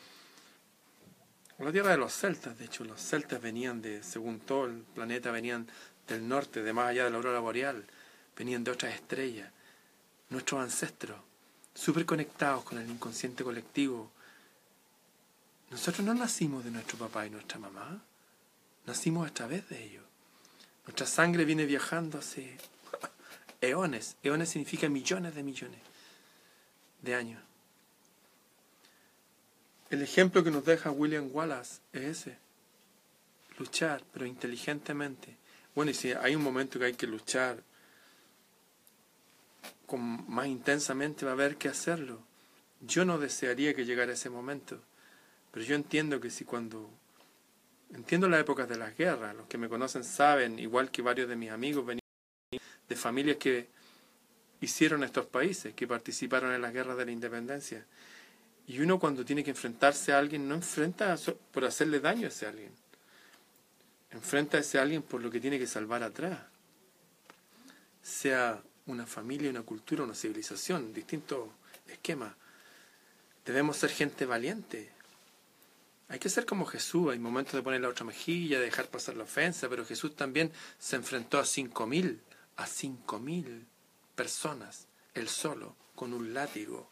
La 1.58 1.72
tierra 1.72 1.90
de 1.90 1.98
los 1.98 2.12
celtas, 2.12 2.58
de 2.58 2.66
hecho, 2.66 2.84
los 2.84 3.00
celtas 3.00 3.40
venían 3.40 3.82
de, 3.82 4.02
según 4.02 4.40
todo 4.40 4.66
el 4.66 4.78
planeta, 4.94 5.30
venían 5.30 5.68
del 6.06 6.26
norte, 6.28 6.62
de 6.62 6.72
más 6.72 6.88
allá 6.88 7.04
de 7.04 7.10
la 7.10 7.16
aurora 7.16 7.40
boreal, 7.40 7.84
venían 8.36 8.64
de 8.64 8.70
otras 8.70 8.94
estrellas. 8.94 9.50
Nuestros 10.30 10.60
ancestros, 10.60 11.18
súper 11.74 12.06
conectados 12.06 12.64
con 12.64 12.78
el 12.78 12.88
inconsciente 12.88 13.44
colectivo. 13.44 14.10
Nosotros 15.70 16.06
no 16.06 16.14
nacimos 16.14 16.64
de 16.64 16.70
nuestro 16.70 16.96
papá 16.98 17.26
y 17.26 17.30
nuestra 17.30 17.58
mamá, 17.58 18.02
nacimos 18.86 19.28
a 19.28 19.34
través 19.34 19.68
de 19.68 19.84
ellos. 19.84 20.04
Nuestra 20.86 21.06
sangre 21.06 21.44
viene 21.44 21.66
viajando 21.66 22.18
hace 22.18 22.56
eones. 23.60 24.16
Eones 24.22 24.48
significa 24.50 24.88
millones 24.88 25.34
de 25.34 25.42
millones 25.42 25.80
de 27.02 27.14
años. 27.14 27.42
El 29.90 30.02
ejemplo 30.02 30.44
que 30.44 30.50
nos 30.50 30.64
deja 30.64 30.90
William 30.90 31.30
Wallace 31.32 31.80
es 31.92 32.02
ese. 32.04 32.38
Luchar, 33.58 34.02
pero 34.12 34.26
inteligentemente. 34.26 35.36
Bueno, 35.74 35.90
y 35.90 35.94
si 35.94 36.12
hay 36.12 36.36
un 36.36 36.42
momento 36.42 36.78
que 36.78 36.86
hay 36.86 36.94
que 36.94 37.06
luchar 37.06 37.62
con, 39.86 40.30
más 40.30 40.46
intensamente, 40.46 41.24
va 41.24 41.32
a 41.32 41.34
haber 41.34 41.56
que 41.56 41.68
hacerlo. 41.68 42.20
Yo 42.80 43.04
no 43.04 43.18
desearía 43.18 43.74
que 43.74 43.84
llegara 43.84 44.12
ese 44.12 44.30
momento, 44.30 44.80
pero 45.50 45.64
yo 45.64 45.74
entiendo 45.74 46.20
que 46.20 46.30
si 46.30 46.44
cuando... 46.44 46.90
Entiendo 47.94 48.28
las 48.28 48.40
épocas 48.40 48.68
de 48.68 48.76
las 48.76 48.94
guerras, 48.96 49.34
los 49.34 49.46
que 49.46 49.56
me 49.56 49.70
conocen 49.70 50.04
saben, 50.04 50.58
igual 50.58 50.90
que 50.90 51.00
varios 51.00 51.26
de 51.26 51.36
mis 51.36 51.50
amigos, 51.50 51.86
de 52.50 52.96
familias 52.96 53.36
que 53.36 53.68
hicieron 54.60 55.04
estos 55.04 55.26
países, 55.26 55.74
que 55.74 55.86
participaron 55.86 56.54
en 56.54 56.62
las 56.62 56.72
guerras 56.72 56.96
de 56.96 57.04
la 57.04 57.12
independencia. 57.12 57.84
Y 58.66 58.80
uno 58.80 58.98
cuando 58.98 59.24
tiene 59.24 59.44
que 59.44 59.50
enfrentarse 59.50 60.12
a 60.12 60.18
alguien, 60.18 60.48
no 60.48 60.54
enfrenta 60.54 61.16
por 61.52 61.64
hacerle 61.64 62.00
daño 62.00 62.26
a 62.26 62.28
ese 62.28 62.46
alguien. 62.46 62.72
Enfrenta 64.10 64.56
a 64.56 64.60
ese 64.60 64.78
alguien 64.78 65.02
por 65.02 65.22
lo 65.22 65.30
que 65.30 65.40
tiene 65.40 65.58
que 65.58 65.66
salvar 65.66 66.02
atrás. 66.02 66.40
Sea 68.02 68.62
una 68.86 69.06
familia, 69.06 69.50
una 69.50 69.62
cultura, 69.62 70.04
una 70.04 70.14
civilización, 70.14 70.92
distintos 70.94 71.50
esquemas. 71.86 72.34
Debemos 73.44 73.76
ser 73.76 73.90
gente 73.90 74.24
valiente. 74.26 74.90
Hay 76.08 76.18
que 76.18 76.30
ser 76.30 76.46
como 76.46 76.64
Jesús. 76.64 77.12
Hay 77.12 77.18
momentos 77.18 77.54
de 77.54 77.62
poner 77.62 77.82
la 77.82 77.88
otra 77.88 78.06
mejilla, 78.06 78.58
de 78.58 78.66
dejar 78.66 78.88
pasar 78.88 79.16
la 79.16 79.24
ofensa, 79.24 79.68
pero 79.68 79.84
Jesús 79.84 80.16
también 80.16 80.50
se 80.78 80.96
enfrentó 80.96 81.38
a 81.38 81.44
cinco 81.44 81.86
mil 81.86 82.22
a 82.58 82.66
cinco 82.66 83.20
mil 83.20 83.66
personas, 84.14 84.88
él 85.14 85.28
solo, 85.28 85.76
con 85.94 86.12
un 86.12 86.34
látigo, 86.34 86.90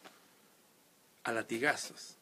a 1.25 1.33
latigazos, 1.33 2.17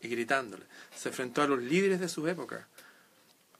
y 0.00 0.08
gritándole. 0.08 0.66
Se 0.94 1.08
enfrentó 1.08 1.42
a 1.42 1.46
los 1.46 1.60
líderes 1.62 2.00
de 2.00 2.08
su 2.08 2.28
época, 2.28 2.68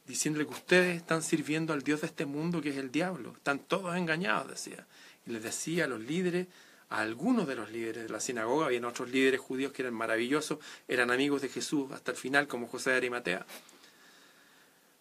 diciéndole 0.05 0.45
que 0.45 0.53
ustedes 0.53 0.97
están 0.97 1.23
sirviendo 1.23 1.73
al 1.73 1.81
Dios 1.81 2.01
de 2.01 2.07
este 2.07 2.25
mundo 2.25 2.61
que 2.61 2.69
es 2.69 2.77
el 2.77 2.91
diablo. 2.91 3.33
Están 3.33 3.59
todos 3.59 3.95
engañados, 3.95 4.49
decía. 4.49 4.85
Y 5.25 5.31
les 5.31 5.41
decía 5.41 5.85
a 5.85 5.87
los 5.87 5.99
líderes, 5.99 6.47
a 6.89 6.99
algunos 6.99 7.47
de 7.47 7.55
los 7.55 7.71
líderes 7.71 8.03
de 8.03 8.09
la 8.09 8.19
sinagoga, 8.19 8.67
habían 8.67 8.85
otros 8.85 9.09
líderes 9.09 9.39
judíos 9.39 9.71
que 9.71 9.81
eran 9.81 9.95
maravillosos, 9.95 10.59
eran 10.87 11.09
amigos 11.09 11.41
de 11.41 11.49
Jesús 11.49 11.91
hasta 11.91 12.11
el 12.11 12.17
final, 12.17 12.47
como 12.47 12.67
José 12.67 12.91
de 12.91 12.97
Arimatea. 12.97 13.47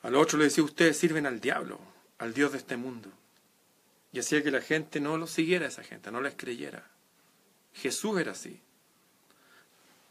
A 0.03 0.09
los 0.09 0.23
otros 0.23 0.41
les 0.41 0.53
decía, 0.53 0.65
ustedes 0.65 0.97
sirven 0.97 1.27
al 1.27 1.41
diablo, 1.41 1.79
al 2.19 2.33
Dios 2.33 2.53
de 2.53 2.59
este 2.59 2.79
mundo. 2.79 3.11
Y 4.13 4.19
hacía 4.19 4.43
que 4.43 4.51
la 4.51 4.61
gente 4.61 5.01
no 5.01 5.17
lo 5.17 5.27
siguiera 5.27 5.67
esa 5.67 5.83
gente, 5.83 6.11
no 6.11 6.21
les 6.21 6.35
creyera. 6.35 6.91
Jesús 7.75 8.21
era 8.21 8.33
así. 8.33 8.61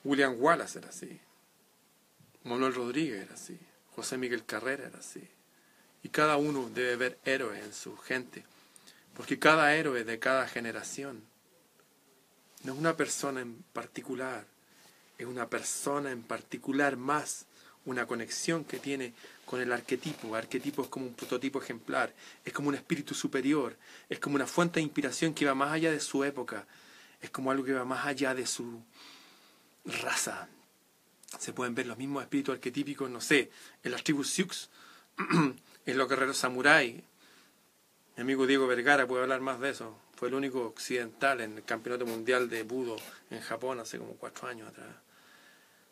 William 0.03 0.35
Wallace 0.39 0.79
era 0.79 0.89
así. 0.89 1.19
Manuel 2.43 2.73
Rodríguez 2.73 3.23
era 3.23 3.33
así. 3.33 3.59
José 3.95 4.17
Miguel 4.17 4.45
Carrera 4.45 4.87
era 4.87 4.99
así. 4.99 5.27
Y 6.03 6.09
cada 6.09 6.37
uno 6.37 6.69
debe 6.69 6.95
ver 6.95 7.19
héroes 7.25 7.63
en 7.63 7.73
su 7.73 7.97
gente. 7.97 8.45
Porque 9.15 9.37
cada 9.37 9.75
héroe 9.75 10.05
de 10.05 10.17
cada 10.17 10.47
generación 10.47 11.27
no 12.63 12.73
es 12.73 12.79
una 12.79 12.95
persona 12.95 13.41
en 13.41 13.63
particular, 13.73 14.45
es 15.17 15.25
una 15.25 15.49
persona 15.49 16.11
en 16.11 16.23
particular 16.23 16.95
más 16.95 17.45
una 17.91 18.05
conexión 18.05 18.63
que 18.63 18.79
tiene 18.79 19.13
con 19.45 19.61
el 19.61 19.71
arquetipo. 19.71 20.35
arquetipo 20.35 20.83
es 20.83 20.89
como 20.89 21.07
un 21.07 21.13
prototipo 21.13 21.61
ejemplar, 21.61 22.13
es 22.45 22.53
como 22.53 22.69
un 22.69 22.75
espíritu 22.75 23.13
superior, 23.13 23.75
es 24.07 24.19
como 24.19 24.35
una 24.35 24.47
fuente 24.47 24.79
de 24.79 24.83
inspiración 24.83 25.33
que 25.33 25.45
va 25.45 25.55
más 25.55 25.71
allá 25.71 25.91
de 25.91 25.99
su 25.99 26.23
época, 26.23 26.65
es 27.21 27.29
como 27.29 27.51
algo 27.51 27.63
que 27.63 27.73
va 27.73 27.85
más 27.85 28.05
allá 28.05 28.35
de 28.35 28.45
su 28.45 28.81
raza. 29.85 30.47
Se 31.39 31.53
pueden 31.53 31.75
ver 31.75 31.87
los 31.87 31.97
mismos 31.97 32.23
espíritus 32.23 32.53
arquetípicos, 32.53 33.09
no 33.09 33.21
sé, 33.21 33.51
en 33.83 33.91
las 33.91 34.03
tribus 34.03 34.29
Sioux, 34.29 34.69
en 35.85 35.97
los 35.97 36.07
guerreros 36.07 36.37
samuráis. 36.37 37.01
Mi 38.15 38.21
amigo 38.21 38.45
Diego 38.45 38.67
Vergara 38.67 39.07
puede 39.07 39.23
hablar 39.23 39.41
más 39.41 39.59
de 39.59 39.69
eso. 39.69 39.97
Fue 40.15 40.27
el 40.27 40.33
único 40.33 40.61
occidental 40.61 41.41
en 41.41 41.57
el 41.57 41.63
campeonato 41.63 42.05
mundial 42.05 42.49
de 42.49 42.63
budo 42.63 42.97
en 43.29 43.39
Japón 43.41 43.79
hace 43.79 43.97
como 43.97 44.13
cuatro 44.13 44.47
años 44.47 44.67
atrás 44.67 45.08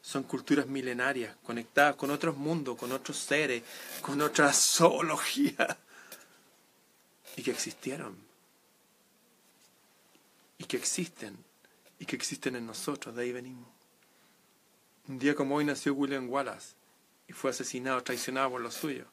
son 0.08 0.24
culturas 0.24 0.68
milenarias, 0.68 1.36
conectadas 1.44 1.98
con 1.98 2.12
otros 2.12 2.38
mundos, 2.38 2.78
con 2.78 2.94
otros 2.94 3.18
seres, 3.18 3.62
con 4.02 4.22
otra 4.22 4.54
zoología, 4.54 5.78
y 7.36 7.44
que 7.44 7.52
existieron, 7.52 8.18
y 10.58 10.64
que 10.64 10.78
existen, 10.78 11.38
y 12.00 12.06
que 12.06 12.16
existen 12.16 12.56
en 12.56 12.66
nosotros, 12.66 13.14
de 13.18 13.24
ahí 13.24 13.34
venimos. 13.34 13.68
Un 15.10 15.20
día 15.20 15.36
como 15.36 15.56
hoy 15.58 15.66
nació 15.66 15.94
William 15.94 16.30
Wallace 16.30 16.76
y 17.28 17.34
fue 17.34 17.50
asesinado, 17.50 18.02
traicionado 18.02 18.52
por 18.52 18.62
los 18.62 18.76
suyos. 18.76 19.08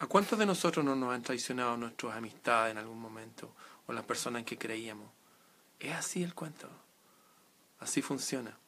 ¿A 0.00 0.08
cuántos 0.08 0.40
de 0.40 0.46
nosotros 0.46 0.84
no 0.84 0.96
nos 0.96 1.14
han 1.14 1.22
traicionado 1.22 1.76
nuestras 1.76 2.16
amistades 2.16 2.72
en 2.72 2.78
algún 2.78 2.98
momento 2.98 3.54
o 3.86 3.92
las 3.92 4.02
personas 4.02 4.40
en 4.40 4.46
que 4.46 4.58
creíamos? 4.58 5.08
Es 5.78 5.92
así 5.92 6.24
el 6.24 6.34
cuento. 6.34 6.68
Así 7.78 8.02
funciona. 8.02 8.58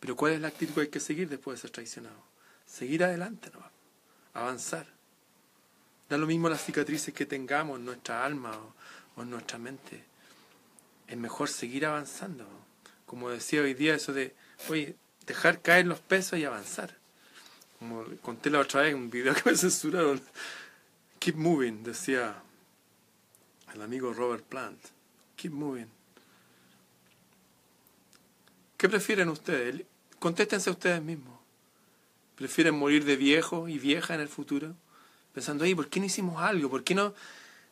Pero 0.00 0.16
¿cuál 0.16 0.32
es 0.32 0.40
la 0.40 0.48
actitud 0.48 0.74
que 0.74 0.80
hay 0.82 0.88
que 0.88 1.00
seguir 1.00 1.28
después 1.28 1.58
de 1.58 1.62
ser 1.62 1.70
traicionado? 1.70 2.22
Seguir 2.66 3.04
adelante, 3.04 3.50
¿no? 3.52 3.76
avanzar. 4.36 4.86
Da 6.08 6.18
lo 6.18 6.26
mismo 6.26 6.48
las 6.48 6.64
cicatrices 6.64 7.12
que 7.12 7.26
tengamos 7.26 7.78
en 7.78 7.84
nuestra 7.84 8.24
alma 8.24 8.52
o, 9.16 9.22
en 9.22 9.30
nuestra 9.30 9.58
mente. 9.58 10.04
Es 11.08 11.16
mejor 11.16 11.48
seguir 11.48 11.86
avanzando. 11.86 12.46
Como 13.06 13.30
decía 13.30 13.62
hoy 13.62 13.74
día 13.74 13.94
eso 13.94 14.12
de, 14.12 14.34
oye, 14.68 14.96
dejar 15.26 15.62
caer 15.62 15.86
los 15.86 16.00
pesos 16.00 16.38
y 16.38 16.44
avanzar. 16.44 16.96
Como 17.78 18.04
conté 18.22 18.50
la 18.50 18.60
otra 18.60 18.82
vez 18.82 18.92
en 18.92 18.98
un 18.98 19.10
video 19.10 19.34
que 19.34 19.50
me 19.50 19.56
censuraron. 19.56 20.20
Keep 21.18 21.36
moving, 21.36 21.82
decía 21.82 22.42
el 23.74 23.82
amigo 23.82 24.12
Robert 24.12 24.44
Plant. 24.44 24.78
Keep 25.36 25.52
moving. 25.52 25.95
¿Qué 28.76 28.88
prefieren 28.88 29.28
ustedes? 29.28 29.82
Contéstense 30.18 30.70
ustedes 30.70 31.02
mismos. 31.02 31.38
¿Prefieren 32.36 32.74
morir 32.74 33.04
de 33.04 33.16
viejo 33.16 33.68
y 33.68 33.78
vieja 33.78 34.14
en 34.14 34.20
el 34.20 34.28
futuro? 34.28 34.74
Pensando, 35.32 35.64
ahí, 35.64 35.74
¿por 35.74 35.88
qué 35.88 36.00
no 36.00 36.06
hicimos 36.06 36.42
algo? 36.42 36.68
¿Por 36.68 36.84
qué 36.84 36.94
no, 36.94 37.14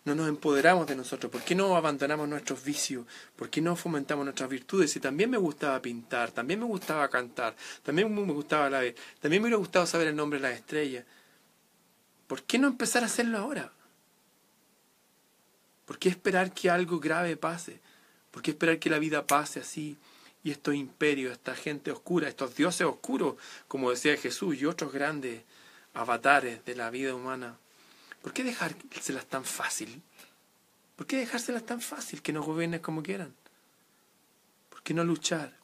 no 0.04 0.14
nos 0.14 0.28
empoderamos 0.28 0.87
de 0.87 0.96
nosotros? 0.96 1.30
¿Por 1.30 1.42
qué 1.42 1.54
no 1.54 1.76
abandonamos 1.76 2.28
nuestros 2.28 2.64
vicios? 2.64 3.06
¿Por 3.37 3.50
qué 3.50 3.61
no 3.61 3.76
fomentamos 3.76 4.25
nuestras 4.25 4.49
virtudes? 4.49 4.96
Y 4.96 5.00
también 5.00 5.30
me 5.30 5.37
gustaba 5.37 5.80
pintar, 5.82 6.30
también 6.30 6.61
me 6.61 6.66
gustaba 6.66 7.08
cantar, 7.08 7.54
también 7.82 8.14
me 8.14 8.32
gustaba 8.32 8.70
la 8.70 8.80
vez, 8.80 8.94
también 9.20 9.42
me 9.42 9.49
hubiera 9.49 9.58
gustado 9.58 9.87
saber 9.87 10.08
el 10.08 10.16
nombre 10.16 10.38
de 10.38 10.49
las 10.49 10.58
estrellas. 10.58 11.04
¿Por 12.26 12.42
qué 12.42 12.58
no 12.58 12.68
empezar 12.68 13.02
a 13.02 13.06
hacerlo 13.06 13.37
ahora? 13.37 13.70
¿Por 15.84 15.99
qué 15.99 16.08
esperar 16.08 16.52
que 16.54 16.70
algo 16.70 16.99
grave 16.99 17.37
pase? 17.37 17.80
¿Por 18.30 18.42
qué 18.42 18.52
esperar 18.52 18.78
que 18.78 18.88
la 18.88 18.99
vida 18.99 19.26
pase 19.26 19.61
así? 19.61 19.99
Y 20.44 20.50
estos 20.50 20.74
imperios, 20.74 21.32
esta 21.32 21.56
gente 21.56 21.90
oscura, 21.90 22.28
estos 22.28 22.54
dioses 22.54 22.86
oscuros, 22.86 23.36
como 23.66 23.90
decía 23.90 24.16
Jesús, 24.18 24.60
y 24.60 24.66
otros 24.66 24.92
grandes 24.92 25.42
avatares 25.94 26.62
de 26.66 26.76
la 26.76 26.90
vida 26.90 27.14
humana. 27.14 27.56
¿Por 28.20 28.34
qué 28.34 28.44
dejárselas 28.44 29.24
tan 29.26 29.44
fácil? 29.44 30.02
¿Por 30.96 31.06
qué 31.06 31.16
dejárselas 31.16 31.64
tan 31.64 31.80
fácil 31.80 32.20
que 32.20 32.32
nos 32.32 32.44
gobiernen 32.44 32.80
como 32.80 33.02
quieran? 33.02 33.34
¿Por 34.68 34.82
qué 34.82 34.92
no 34.92 35.02
luchar? 35.02 35.54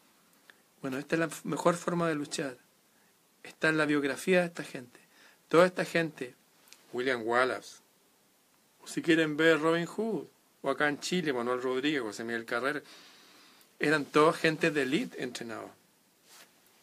Bueno, 0.80 0.98
esta 0.98 1.16
es 1.16 1.20
la 1.20 1.30
mejor 1.44 1.76
forma 1.76 2.08
de 2.08 2.14
luchar. 2.14 2.56
Está 3.42 3.68
en 3.68 3.76
la 3.76 3.84
biografía 3.84 4.40
de 4.40 4.46
esta 4.46 4.64
gente. 4.64 4.98
Toda 5.48 5.66
esta 5.66 5.84
gente, 5.84 6.34
William 6.94 7.22
Wallace, 7.22 7.80
o 8.82 8.86
si 8.86 9.02
quieren 9.02 9.36
ver 9.36 9.60
Robin 9.60 9.84
Hood, 9.84 10.26
o 10.62 10.70
acá 10.70 10.88
en 10.88 11.00
Chile, 11.00 11.34
Manuel 11.34 11.60
Rodríguez, 11.60 12.00
José 12.00 12.24
Miguel 12.24 12.46
Carrera, 12.46 12.82
eran 13.80 14.04
todos 14.04 14.36
gente 14.36 14.70
de 14.70 14.82
élite 14.82 15.22
entrenados. 15.22 15.70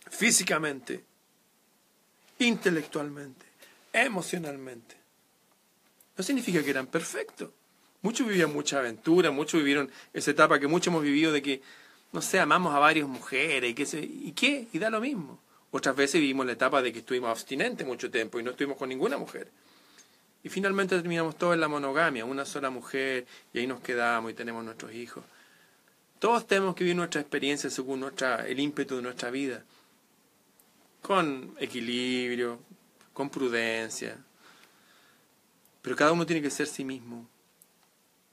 Físicamente, 0.09 1.03
intelectualmente, 2.39 3.45
emocionalmente. 3.93 4.95
No 6.17 6.23
significa 6.23 6.63
que 6.63 6.71
eran 6.71 6.87
perfectos. 6.87 7.51
Muchos 8.01 8.27
vivían 8.27 8.51
mucha 8.51 8.79
aventura, 8.79 9.29
muchos 9.31 9.59
vivieron 9.59 9.91
esa 10.13 10.31
etapa 10.31 10.59
que 10.59 10.67
muchos 10.67 10.87
hemos 10.87 11.03
vivido 11.03 11.31
de 11.31 11.41
que, 11.41 11.61
no 12.11 12.21
sé, 12.21 12.39
amamos 12.39 12.73
a 12.73 12.79
varias 12.79 13.07
mujeres 13.07 13.71
y 13.71 13.73
qué, 13.75 13.99
y 14.01 14.31
qué, 14.31 14.67
y 14.73 14.79
da 14.79 14.89
lo 14.89 14.99
mismo. 14.99 15.39
Otras 15.71 15.95
veces 15.95 16.19
vivimos 16.19 16.45
la 16.45 16.53
etapa 16.53 16.81
de 16.81 16.91
que 16.91 16.99
estuvimos 16.99 17.29
abstinentes 17.29 17.85
mucho 17.85 18.09
tiempo 18.09 18.39
y 18.39 18.43
no 18.43 18.51
estuvimos 18.51 18.77
con 18.77 18.89
ninguna 18.89 19.17
mujer. 19.17 19.49
Y 20.43 20.49
finalmente 20.49 20.95
terminamos 20.95 21.37
todo 21.37 21.53
en 21.53 21.59
la 21.59 21.67
monogamia, 21.67 22.23
una 22.25 22.45
sola 22.45 22.69
mujer, 22.69 23.27
y 23.53 23.59
ahí 23.59 23.67
nos 23.67 23.81
quedamos 23.81 24.31
y 24.31 24.33
tenemos 24.33 24.63
nuestros 24.63 24.93
hijos. 24.93 25.23
Todos 26.19 26.47
tenemos 26.47 26.75
que 26.75 26.83
vivir 26.83 26.95
nuestra 26.95 27.21
experiencia 27.21 27.69
según 27.69 27.99
nuestra, 27.99 28.47
el 28.47 28.59
ímpetu 28.59 28.95
de 28.95 29.01
nuestra 29.03 29.29
vida, 29.29 29.63
con 31.01 31.55
equilibrio, 31.59 32.59
con 33.13 33.29
prudencia. 33.29 34.17
Pero 35.81 35.95
cada 35.95 36.11
uno 36.11 36.25
tiene 36.25 36.41
que 36.41 36.49
ser 36.49 36.67
sí 36.67 36.83
mismo. 36.83 37.27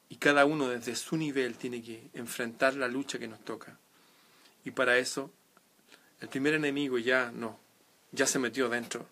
Y 0.09 0.16
cada 0.16 0.44
uno 0.44 0.68
desde 0.68 0.94
su 0.97 1.16
nivel 1.16 1.57
tiene 1.57 1.83
que 1.83 2.11
enfrentar 2.14 2.75
la 2.75 2.88
lucha 2.88 3.18
que 3.18 3.29
nos 3.29 3.44
toca. 3.44 3.79
Y 4.64 4.70
para 4.70 4.97
eso, 4.97 5.31
el 6.20 6.29
primer 6.29 6.55
enemigo 6.55 6.99
ya 6.99 7.31
no, 7.33 7.59
ya 8.12 8.27
se 8.27 8.38
metió 8.38 8.68
dentro. 8.68 9.07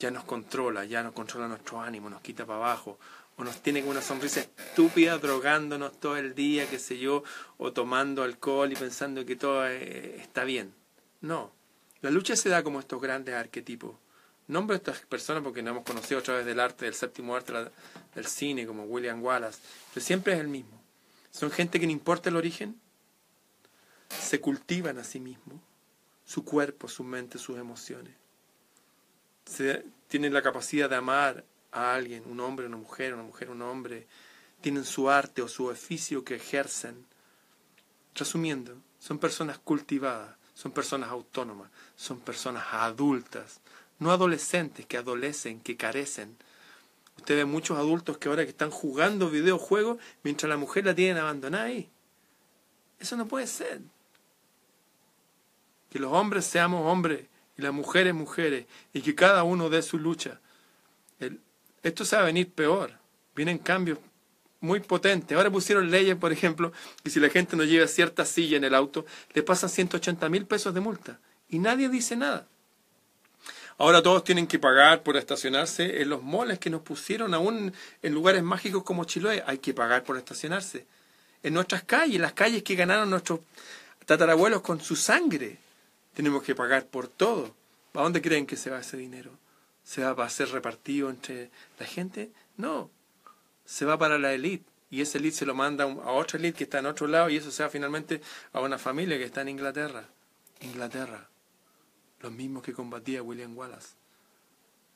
Ya 0.00 0.10
nos 0.10 0.24
controla, 0.24 0.84
ya 0.84 1.02
nos 1.02 1.12
controla 1.12 1.48
nuestro 1.48 1.80
ánimo, 1.80 2.10
nos 2.10 2.20
quita 2.20 2.44
para 2.44 2.58
abajo, 2.58 2.98
o 3.36 3.44
nos 3.44 3.60
tiene 3.62 3.80
con 3.80 3.90
una 3.90 4.02
sonrisa 4.02 4.40
estúpida 4.40 5.18
drogándonos 5.18 5.98
todo 5.98 6.16
el 6.16 6.34
día, 6.34 6.68
qué 6.68 6.78
sé 6.78 6.98
yo, 6.98 7.24
o 7.58 7.72
tomando 7.72 8.22
alcohol 8.22 8.72
y 8.72 8.76
pensando 8.76 9.24
que 9.24 9.36
todo 9.36 9.66
eh, 9.66 10.16
está 10.20 10.44
bien. 10.44 10.72
No, 11.20 11.52
la 12.00 12.10
lucha 12.10 12.36
se 12.36 12.48
da 12.48 12.62
como 12.62 12.80
estos 12.80 13.00
grandes 13.00 13.34
arquetipos. 13.34 13.96
Nombro 14.46 14.74
a 14.74 14.76
estas 14.76 15.00
personas 15.00 15.42
porque 15.42 15.62
no 15.62 15.70
hemos 15.70 15.84
conocido 15.84 16.20
otra 16.20 16.36
vez 16.36 16.46
del 16.46 16.60
arte, 16.60 16.84
del 16.84 16.94
séptimo 16.94 17.34
arte 17.34 17.52
del 18.14 18.26
cine, 18.26 18.66
como 18.66 18.84
William 18.84 19.22
Wallace, 19.22 19.58
pero 19.92 20.04
siempre 20.04 20.34
es 20.34 20.40
el 20.40 20.48
mismo. 20.48 20.82
Son 21.30 21.50
gente 21.50 21.80
que 21.80 21.86
no 21.86 21.92
importa 21.92 22.28
el 22.28 22.36
origen, 22.36 22.78
se 24.10 24.40
cultivan 24.40 24.98
a 24.98 25.04
sí 25.04 25.18
mismos, 25.18 25.60
su 26.24 26.44
cuerpo, 26.44 26.88
su 26.88 27.04
mente, 27.04 27.38
sus 27.38 27.58
emociones. 27.58 28.14
Se, 29.46 29.84
tienen 30.08 30.32
la 30.32 30.42
capacidad 30.42 30.88
de 30.88 30.96
amar 30.96 31.44
a 31.74 31.94
alguien, 31.94 32.22
un 32.26 32.40
hombre, 32.40 32.66
una 32.66 32.76
mujer, 32.76 33.12
una 33.14 33.24
mujer, 33.24 33.50
un 33.50 33.60
hombre, 33.62 34.06
tienen 34.60 34.84
su 34.84 35.10
arte 35.10 35.42
o 35.42 35.48
su 35.48 35.66
oficio 35.66 36.24
que 36.24 36.36
ejercen. 36.36 37.04
Resumiendo, 38.14 38.76
son 38.98 39.18
personas 39.18 39.58
cultivadas, 39.58 40.36
son 40.54 40.72
personas 40.72 41.10
autónomas, 41.10 41.70
son 41.96 42.20
personas 42.20 42.64
adultas, 42.70 43.60
no 43.98 44.12
adolescentes 44.12 44.86
que 44.86 44.96
adolecen, 44.96 45.60
que 45.60 45.76
carecen. 45.76 46.36
Usted 47.16 47.36
ve 47.36 47.44
muchos 47.44 47.76
adultos 47.76 48.18
que 48.18 48.28
ahora 48.28 48.44
que 48.44 48.50
están 48.50 48.70
jugando 48.70 49.30
videojuegos 49.30 49.98
mientras 50.22 50.48
la 50.48 50.56
mujer 50.56 50.86
la 50.86 50.94
tienen 50.94 51.18
abandonada 51.18 51.64
ahí. 51.64 51.90
Eso 52.98 53.16
no 53.16 53.26
puede 53.26 53.46
ser. 53.46 53.80
Que 55.90 55.98
los 55.98 56.12
hombres 56.12 56.44
seamos 56.44 56.90
hombres 56.90 57.26
y 57.56 57.62
las 57.62 57.72
mujeres 57.72 58.14
mujeres 58.14 58.66
y 58.92 59.02
que 59.02 59.14
cada 59.14 59.42
uno 59.42 59.68
dé 59.68 59.82
su 59.82 59.98
lucha. 59.98 60.40
Esto 61.84 62.04
se 62.04 62.16
va 62.16 62.22
a 62.22 62.26
venir 62.26 62.50
peor. 62.50 62.92
Vienen 63.36 63.58
cambios 63.58 63.98
muy 64.60 64.80
potentes. 64.80 65.36
Ahora 65.36 65.50
pusieron 65.50 65.90
leyes, 65.90 66.16
por 66.16 66.32
ejemplo, 66.32 66.72
que 67.02 67.10
si 67.10 67.20
la 67.20 67.28
gente 67.28 67.56
no 67.56 67.64
lleva 67.64 67.86
cierta 67.86 68.24
silla 68.24 68.56
en 68.56 68.64
el 68.64 68.74
auto, 68.74 69.04
le 69.34 69.42
pasan 69.42 69.68
180 69.68 70.28
mil 70.30 70.46
pesos 70.46 70.74
de 70.74 70.80
multa. 70.80 71.20
Y 71.48 71.58
nadie 71.58 71.88
dice 71.88 72.16
nada. 72.16 72.48
Ahora 73.76 74.02
todos 74.02 74.24
tienen 74.24 74.46
que 74.46 74.58
pagar 74.58 75.02
por 75.02 75.16
estacionarse 75.16 76.00
en 76.00 76.08
los 76.08 76.22
moles 76.22 76.58
que 76.58 76.70
nos 76.70 76.80
pusieron 76.80 77.34
aún 77.34 77.74
en 78.02 78.14
lugares 78.14 78.42
mágicos 78.42 78.82
como 78.82 79.04
Chiloé. 79.04 79.42
Hay 79.46 79.58
que 79.58 79.74
pagar 79.74 80.04
por 80.04 80.16
estacionarse. 80.16 80.86
En 81.42 81.52
nuestras 81.52 81.82
calles, 81.82 82.20
las 82.20 82.32
calles 82.32 82.62
que 82.62 82.76
ganaron 82.76 83.10
nuestros 83.10 83.40
tatarabuelos 84.06 84.62
con 84.62 84.80
su 84.80 84.96
sangre. 84.96 85.58
Tenemos 86.14 86.42
que 86.42 86.54
pagar 86.54 86.86
por 86.86 87.08
todo. 87.08 87.54
¿A 87.92 88.02
dónde 88.02 88.22
creen 88.22 88.46
que 88.46 88.56
se 88.56 88.70
va 88.70 88.80
ese 88.80 88.96
dinero? 88.96 89.30
¿Se 89.84 90.02
va 90.02 90.24
a 90.24 90.30
ser 90.30 90.48
repartido 90.48 91.10
entre 91.10 91.50
la 91.78 91.86
gente? 91.86 92.32
No, 92.56 92.90
se 93.64 93.84
va 93.84 93.98
para 93.98 94.18
la 94.18 94.32
élite 94.32 94.64
y 94.90 95.00
esa 95.00 95.18
élite 95.18 95.38
se 95.38 95.46
lo 95.46 95.54
manda 95.54 95.84
a 95.84 96.12
otra 96.12 96.38
élite 96.38 96.58
que 96.58 96.64
está 96.64 96.78
en 96.78 96.86
otro 96.86 97.06
lado 97.06 97.28
y 97.28 97.36
eso 97.36 97.50
se 97.50 97.62
va 97.62 97.68
finalmente 97.68 98.20
a 98.52 98.60
una 98.60 98.78
familia 98.78 99.18
que 99.18 99.24
está 99.24 99.42
en 99.42 99.50
Inglaterra. 99.50 100.04
Inglaterra, 100.60 101.28
los 102.20 102.32
mismos 102.32 102.62
que 102.62 102.72
combatía 102.72 103.22
William 103.22 103.56
Wallace. 103.56 103.90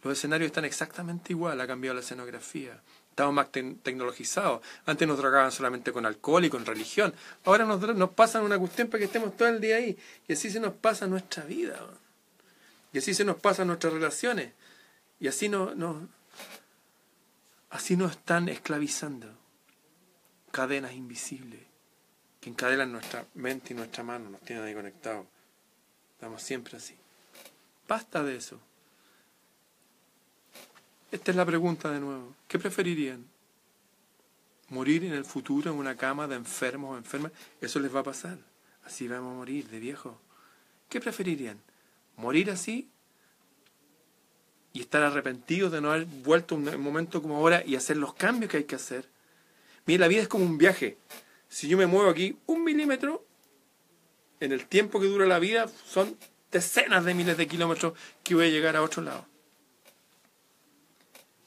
Los 0.03 0.17
escenarios 0.17 0.47
están 0.47 0.65
exactamente 0.65 1.33
igual, 1.33 1.61
ha 1.61 1.67
cambiado 1.67 1.95
la 1.95 2.01
escenografía. 2.01 2.81
Estamos 3.11 3.35
más 3.35 3.51
tecnologizados. 3.51 4.63
Antes 4.87 5.09
nos 5.09 5.19
drogaban 5.19 5.51
solamente 5.51 5.91
con 5.91 6.07
alcohol 6.07 6.45
y 6.45 6.51
con 6.51 6.65
religión. 6.65 7.13
Ahora 7.45 7.65
nos, 7.65 7.81
nos 7.97 8.11
pasan 8.11 8.45
una 8.45 8.57
cuestión 8.57 8.87
para 8.87 9.01
que 9.01 9.07
estemos 9.07 9.37
todo 9.37 9.49
el 9.49 9.61
día 9.61 9.77
ahí. 9.77 9.99
Y 10.29 10.35
así 10.35 10.51
se 10.51 10.61
nos 10.61 10.75
pasa 10.75 11.09
nuestra 11.09 11.43
vida. 11.45 11.81
Y 12.93 12.99
así 12.99 13.15
se 13.15 13.25
nos 13.25 13.41
pasan 13.41 13.67
nuestras 13.67 13.93
relaciones. 13.93 14.53
Y 15.21 15.29
así 15.29 15.49
no, 15.49 15.75
no, 15.75 16.09
así 17.71 17.95
están 17.95 18.49
esclavizando. 18.49 19.29
Cadenas 20.51 20.93
invisibles 20.95 21.69
que 22.41 22.51
encadenan 22.51 22.93
nuestra 22.93 23.27
mente 23.35 23.73
y 23.73 23.77
nuestra 23.77 24.05
mano, 24.05 24.31
nos 24.31 24.41
tienen 24.43 24.65
ahí 24.65 24.75
conectados. 24.75 25.27
Estamos 26.15 26.43
siempre 26.43 26.77
así. 26.77 26.95
Basta 27.87 28.23
de 28.23 28.37
eso. 28.37 28.61
Esta 31.11 31.31
es 31.31 31.37
la 31.37 31.47
pregunta 31.47 31.91
de 31.91 32.01
nuevo. 32.01 32.35
¿Qué 32.47 32.59
preferirían? 32.59 33.25
¿Morir 34.69 35.05
en 35.05 35.15
el 35.15 35.25
futuro 35.25 35.71
en 35.71 35.79
una 35.79 35.97
cama 35.97 36.29
de 36.29 36.37
enfermos 36.37 36.95
o 36.95 36.99
enfermas? 36.99 37.33
Eso 37.61 37.81
les 37.81 37.95
va 37.95 38.01
a 38.01 38.05
pasar. 38.05 38.39
Así 38.85 39.09
vamos 39.09 39.33
a 39.33 39.37
morir 39.37 39.69
de 39.69 39.79
viejo. 39.79 40.21
¿Qué 40.89 41.01
preferirían? 41.01 41.61
¿Morir 42.17 42.51
así 42.51 42.91
y 44.79 44.83
estar 44.83 45.03
arrepentidos 45.03 45.73
de 45.73 45.81
no 45.81 45.91
haber 45.91 46.07
vuelto 46.07 46.55
un 46.55 46.81
momento 46.81 47.21
como 47.21 47.37
ahora 47.37 47.65
y 47.67 47.75
hacer 47.75 47.97
los 47.97 48.15
cambios 48.15 48.49
que 48.49 48.59
hay 48.59 48.65
que 48.65 48.77
hacer. 48.77 49.09
Mira, 49.87 50.03
la 50.03 50.07
vida 50.07 50.23
es 50.23 50.29
como 50.29 50.45
un 50.45 50.57
viaje. 50.57 50.97
Si 51.49 51.67
yo 51.67 51.77
me 51.77 51.89
muevo 51.89 52.09
aquí 52.09 52.39
un 52.47 52.63
milímetro, 52.63 53.27
en 54.39 54.53
el 54.53 54.67
tiempo 54.67 55.01
que 55.01 55.09
dura 55.09 55.27
la 55.27 55.41
vida 55.41 55.67
son 55.85 56.17
decenas 56.53 57.05
de 57.05 57.13
miles 57.13 57.37
de 57.37 57.49
kilómetros 57.49 57.95
que 58.23 58.37
voy 58.37 58.47
a 58.47 58.51
llegar 58.51 58.77
a 58.77 58.83
otro 58.83 59.03
lado. 59.03 59.27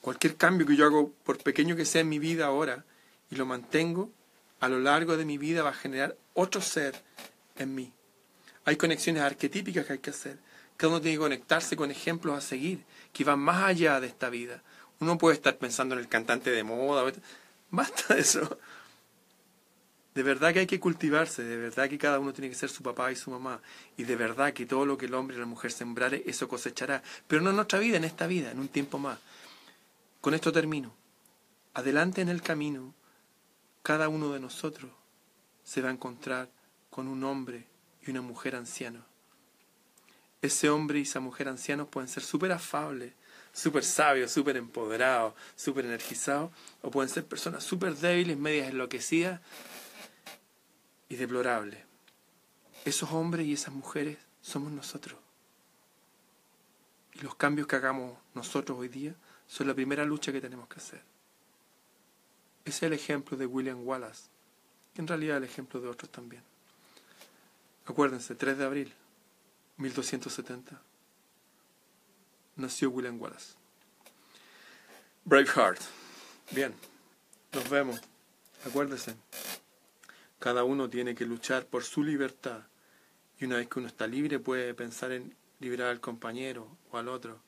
Cualquier 0.01 0.35
cambio 0.35 0.67
que 0.67 0.75
yo 0.75 0.85
hago, 0.85 1.13
por 1.23 1.37
pequeño 1.37 1.77
que 1.77 1.85
sea 1.85 2.01
en 2.01 2.09
mi 2.09 2.19
vida 2.19 2.47
ahora, 2.47 2.83
y 3.29 3.37
lo 3.37 3.45
mantengo, 3.45 4.11
a 4.59 4.67
lo 4.67 4.81
largo 4.81 5.15
de 5.15 5.23
mi 5.23 5.37
vida 5.37 5.63
va 5.63 5.69
a 5.69 5.73
generar 5.73 6.17
otro 6.33 6.59
ser 6.59 7.01
en 7.55 7.75
mí. 7.75 7.93
Hay 8.65 8.75
conexiones 8.75 9.23
arquetípicas 9.23 9.85
que 9.85 9.93
hay 9.93 9.99
que 9.99 10.09
hacer. 10.09 10.37
Cada 10.75 10.89
uno 10.89 11.01
tiene 11.01 11.15
que 11.15 11.21
conectarse 11.21 11.77
con 11.77 11.91
ejemplos 11.91 12.37
a 12.37 12.41
seguir 12.41 12.83
que 13.13 13.23
van 13.23 13.39
más 13.39 13.63
allá 13.63 13.99
de 13.99 14.07
esta 14.07 14.29
vida. 14.29 14.63
Uno 14.99 15.17
puede 15.17 15.35
estar 15.35 15.57
pensando 15.57 15.95
en 15.95 16.01
el 16.01 16.07
cantante 16.07 16.51
de 16.51 16.63
moda, 16.63 17.11
basta 17.69 18.13
de 18.13 18.21
eso. 18.21 18.57
De 20.13 20.23
verdad 20.23 20.51
que 20.53 20.59
hay 20.59 20.67
que 20.67 20.79
cultivarse, 20.79 21.43
de 21.43 21.55
verdad 21.55 21.89
que 21.89 21.97
cada 21.97 22.19
uno 22.19 22.33
tiene 22.33 22.49
que 22.49 22.55
ser 22.55 22.69
su 22.69 22.83
papá 22.83 23.11
y 23.11 23.15
su 23.15 23.31
mamá, 23.31 23.61
y 23.95 24.03
de 24.03 24.17
verdad 24.17 24.51
que 24.51 24.65
todo 24.65 24.85
lo 24.85 24.97
que 24.97 25.05
el 25.05 25.13
hombre 25.13 25.37
y 25.37 25.39
la 25.39 25.45
mujer 25.45 25.71
sembrare, 25.71 26.23
eso 26.25 26.49
cosechará, 26.49 27.01
pero 27.27 27.41
no 27.41 27.51
en 27.51 27.55
nuestra 27.55 27.79
vida, 27.79 27.95
en 27.95 28.03
esta 28.03 28.27
vida, 28.27 28.51
en 28.51 28.59
un 28.59 28.67
tiempo 28.67 28.97
más. 28.97 29.19
Con 30.19 30.33
esto 30.33 30.51
termino. 30.51 30.93
Adelante 31.73 32.21
en 32.21 32.27
el 32.27 32.41
camino, 32.41 32.93
cada 33.83 34.09
uno 34.09 34.33
de 34.33 34.41
nosotros 34.41 34.91
se 35.63 35.81
va 35.81 35.87
a 35.87 35.93
encontrar 35.93 36.49
con 36.89 37.07
un 37.07 37.23
hombre 37.23 37.65
y 38.05 38.11
una 38.11 38.21
mujer 38.21 38.57
ancianos 38.57 39.10
ese 40.41 40.69
hombre 40.69 40.99
y 40.99 41.03
esa 41.03 41.19
mujer 41.19 41.47
ancianos 41.47 41.87
pueden 41.87 42.07
ser 42.07 42.23
súper 42.23 42.51
afables, 42.51 43.13
súper 43.53 43.83
sabios, 43.83 44.31
súper 44.31 44.57
empoderados, 44.57 45.33
súper 45.55 45.85
energizados, 45.85 46.51
o 46.81 46.89
pueden 46.89 47.09
ser 47.09 47.25
personas 47.25 47.63
súper 47.63 47.95
débiles, 47.95 48.37
medias 48.37 48.69
enloquecidas 48.69 49.41
y 51.09 51.15
deplorables. 51.15 51.79
esos 52.83 53.11
hombres 53.11 53.45
y 53.45 53.53
esas 53.53 53.73
mujeres 53.73 54.17
somos 54.41 54.71
nosotros. 54.71 55.19
Y 57.13 57.19
los 57.19 57.35
cambios 57.35 57.67
que 57.67 57.75
hagamos 57.75 58.17
nosotros 58.33 58.79
hoy 58.79 58.87
día 58.87 59.13
son 59.45 59.67
la 59.67 59.75
primera 59.75 60.03
lucha 60.03 60.31
que 60.31 60.41
tenemos 60.41 60.67
que 60.67 60.77
hacer. 60.77 61.03
Ese 62.65 62.77
es 62.77 62.83
el 62.83 62.93
ejemplo 62.93 63.37
de 63.37 63.45
William 63.45 63.85
Wallace, 63.85 64.29
en 64.95 65.07
realidad 65.07 65.37
el 65.37 65.43
ejemplo 65.43 65.79
de 65.79 65.89
otros 65.89 66.11
también. 66.11 66.41
Acuérdense, 67.85 68.33
3 68.33 68.57
de 68.57 68.65
abril 68.65 68.93
1270 69.81 70.79
nació 72.55 72.91
William 72.91 73.19
Wallace. 73.19 73.55
Braveheart. 75.25 75.81
Bien, 76.51 76.73
nos 77.53 77.69
vemos. 77.69 77.99
Acuérdense, 78.65 79.15
cada 80.39 80.63
uno 80.63 80.89
tiene 80.89 81.15
que 81.15 81.25
luchar 81.25 81.65
por 81.65 81.83
su 81.83 82.03
libertad. 82.03 82.61
Y 83.39 83.45
una 83.45 83.57
vez 83.57 83.67
que 83.67 83.79
uno 83.79 83.87
está 83.87 84.05
libre 84.05 84.39
puede 84.39 84.73
pensar 84.75 85.11
en 85.11 85.35
liberar 85.59 85.87
al 85.87 85.99
compañero 85.99 86.67
o 86.91 86.97
al 86.97 87.07
otro. 87.07 87.39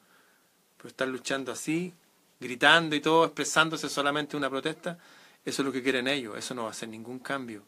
Pero 0.77 0.89
estar 0.89 1.07
luchando 1.07 1.51
así, 1.51 1.93
gritando 2.39 2.95
y 2.95 3.01
todo, 3.01 3.25
expresándose 3.25 3.89
solamente 3.89 4.35
una 4.35 4.49
protesta, 4.49 4.97
eso 5.45 5.61
es 5.61 5.65
lo 5.65 5.71
que 5.71 5.83
quieren 5.83 6.07
ellos, 6.07 6.37
eso 6.37 6.55
no 6.55 6.63
va 6.63 6.69
a 6.69 6.71
hacer 6.71 6.89
ningún 6.89 7.19
cambio. 7.19 7.63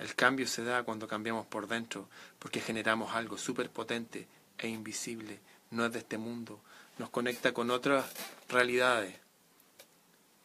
El 0.00 0.14
cambio 0.14 0.46
se 0.48 0.64
da 0.64 0.82
cuando 0.82 1.06
cambiamos 1.06 1.46
por 1.46 1.68
dentro, 1.68 2.08
porque 2.38 2.62
generamos 2.62 3.14
algo 3.14 3.36
súper 3.36 3.68
potente 3.68 4.26
e 4.56 4.66
invisible, 4.66 5.38
no 5.70 5.84
es 5.84 5.92
de 5.92 5.98
este 5.98 6.16
mundo, 6.16 6.58
nos 6.98 7.10
conecta 7.10 7.52
con 7.52 7.70
otras 7.70 8.10
realidades 8.48 9.14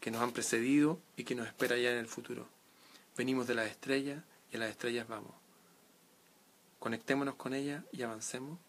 que 0.02 0.12
nos 0.12 0.22
han 0.22 0.34
precedido 0.34 1.00
y 1.16 1.24
que 1.24 1.36
nos 1.36 1.48
espera 1.48 1.78
ya 1.78 1.90
en 1.92 2.00
el 2.00 2.08
futuro. 2.08 2.50
Venimos 3.16 3.48
de 3.48 3.56
las 3.56 3.72
estrellas 3.72 4.22
y 4.52 4.58
a 4.58 4.60
las 4.60 4.72
estrellas 4.72 5.08
vamos. 5.08 5.32
Conectémonos 6.78 7.36
con 7.36 7.54
ellas 7.54 7.82
y 7.94 8.04
avancemos. 8.04 8.60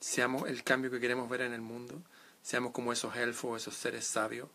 Seamos 0.00 0.48
el 0.48 0.64
cambio 0.64 0.90
que 0.90 0.98
queremos 0.98 1.28
ver 1.28 1.42
en 1.42 1.52
el 1.52 1.60
mundo. 1.60 2.00
Seamos 2.42 2.72
como 2.72 2.90
esos 2.90 3.14
elfos, 3.16 3.60
esos 3.60 3.74
seres 3.74 4.06
sabios. 4.06 4.48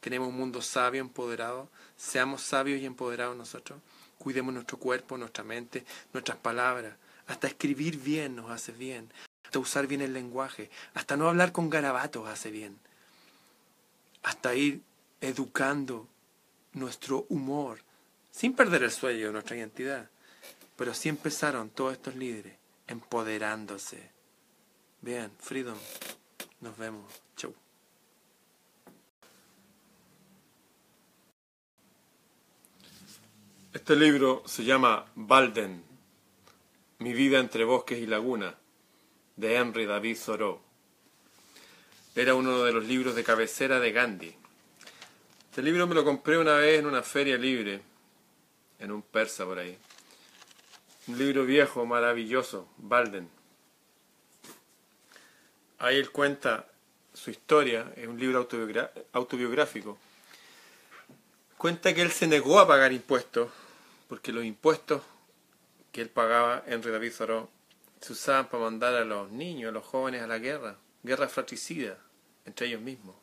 Queremos 0.00 0.28
un 0.28 0.36
mundo 0.36 0.62
sabio, 0.62 1.02
empoderado. 1.02 1.68
Seamos 1.98 2.40
sabios 2.40 2.80
y 2.80 2.86
empoderados 2.86 3.36
nosotros. 3.36 3.78
Cuidemos 4.18 4.54
nuestro 4.54 4.78
cuerpo, 4.78 5.16
nuestra 5.16 5.44
mente, 5.44 5.84
nuestras 6.12 6.38
palabras. 6.38 6.94
Hasta 7.26 7.46
escribir 7.46 7.98
bien 7.98 8.36
nos 8.36 8.50
hace 8.50 8.72
bien. 8.72 9.10
Hasta 9.44 9.58
usar 9.58 9.86
bien 9.86 10.00
el 10.00 10.12
lenguaje. 10.12 10.70
Hasta 10.94 11.16
no 11.16 11.28
hablar 11.28 11.52
con 11.52 11.70
garabatos 11.70 12.28
hace 12.28 12.50
bien. 12.50 12.78
Hasta 14.22 14.54
ir 14.54 14.82
educando 15.20 16.08
nuestro 16.72 17.26
humor, 17.28 17.80
sin 18.30 18.54
perder 18.54 18.82
el 18.82 18.90
sueño 18.90 19.26
de 19.26 19.32
nuestra 19.32 19.56
identidad. 19.56 20.08
Pero 20.76 20.92
así 20.92 21.08
empezaron 21.08 21.70
todos 21.70 21.94
estos 21.94 22.14
líderes, 22.16 22.54
empoderándose. 22.86 24.10
Bien, 25.00 25.30
Freedom. 25.40 25.78
Nos 26.60 26.76
vemos. 26.76 27.04
Chau. 27.36 27.54
Este 33.76 33.94
libro 33.94 34.42
se 34.46 34.64
llama 34.64 35.04
Balden, 35.14 35.84
Mi 37.00 37.12
vida 37.12 37.38
entre 37.38 37.62
bosques 37.62 37.98
y 37.98 38.06
lagunas, 38.06 38.54
de 39.36 39.54
Henry 39.54 39.84
David 39.84 40.16
Thoreau. 40.24 40.62
Era 42.14 42.34
uno 42.34 42.64
de 42.64 42.72
los 42.72 42.86
libros 42.86 43.14
de 43.14 43.22
cabecera 43.22 43.78
de 43.78 43.92
Gandhi. 43.92 44.34
Este 45.50 45.60
libro 45.60 45.86
me 45.86 45.94
lo 45.94 46.06
compré 46.06 46.38
una 46.38 46.54
vez 46.54 46.78
en 46.78 46.86
una 46.86 47.02
feria 47.02 47.36
libre, 47.36 47.82
en 48.78 48.92
un 48.92 49.02
persa 49.02 49.44
por 49.44 49.58
ahí. 49.58 49.76
Un 51.08 51.18
libro 51.18 51.44
viejo, 51.44 51.84
maravilloso, 51.84 52.70
Balden. 52.78 53.28
Ahí 55.80 55.96
él 55.96 56.10
cuenta 56.10 56.66
su 57.12 57.30
historia, 57.30 57.92
es 57.94 58.08
un 58.08 58.18
libro 58.18 58.48
autobiográfico. 59.12 59.98
Cuenta 61.58 61.92
que 61.92 62.00
él 62.00 62.10
se 62.10 62.26
negó 62.26 62.58
a 62.58 62.66
pagar 62.66 62.94
impuestos 62.94 63.50
porque 64.08 64.32
los 64.32 64.44
impuestos 64.44 65.02
que 65.92 66.02
él 66.02 66.10
pagaba, 66.10 66.62
Henry 66.66 66.90
David 66.90 67.12
Thoreau, 67.16 67.48
se 68.00 68.12
usaban 68.12 68.48
para 68.48 68.64
mandar 68.64 68.94
a 68.94 69.04
los 69.04 69.30
niños, 69.30 69.70
a 69.70 69.72
los 69.72 69.84
jóvenes 69.84 70.22
a 70.22 70.26
la 70.26 70.38
guerra, 70.38 70.76
guerra 71.02 71.28
fratricida 71.28 71.98
entre 72.44 72.68
ellos 72.68 72.80
mismos. 72.80 73.16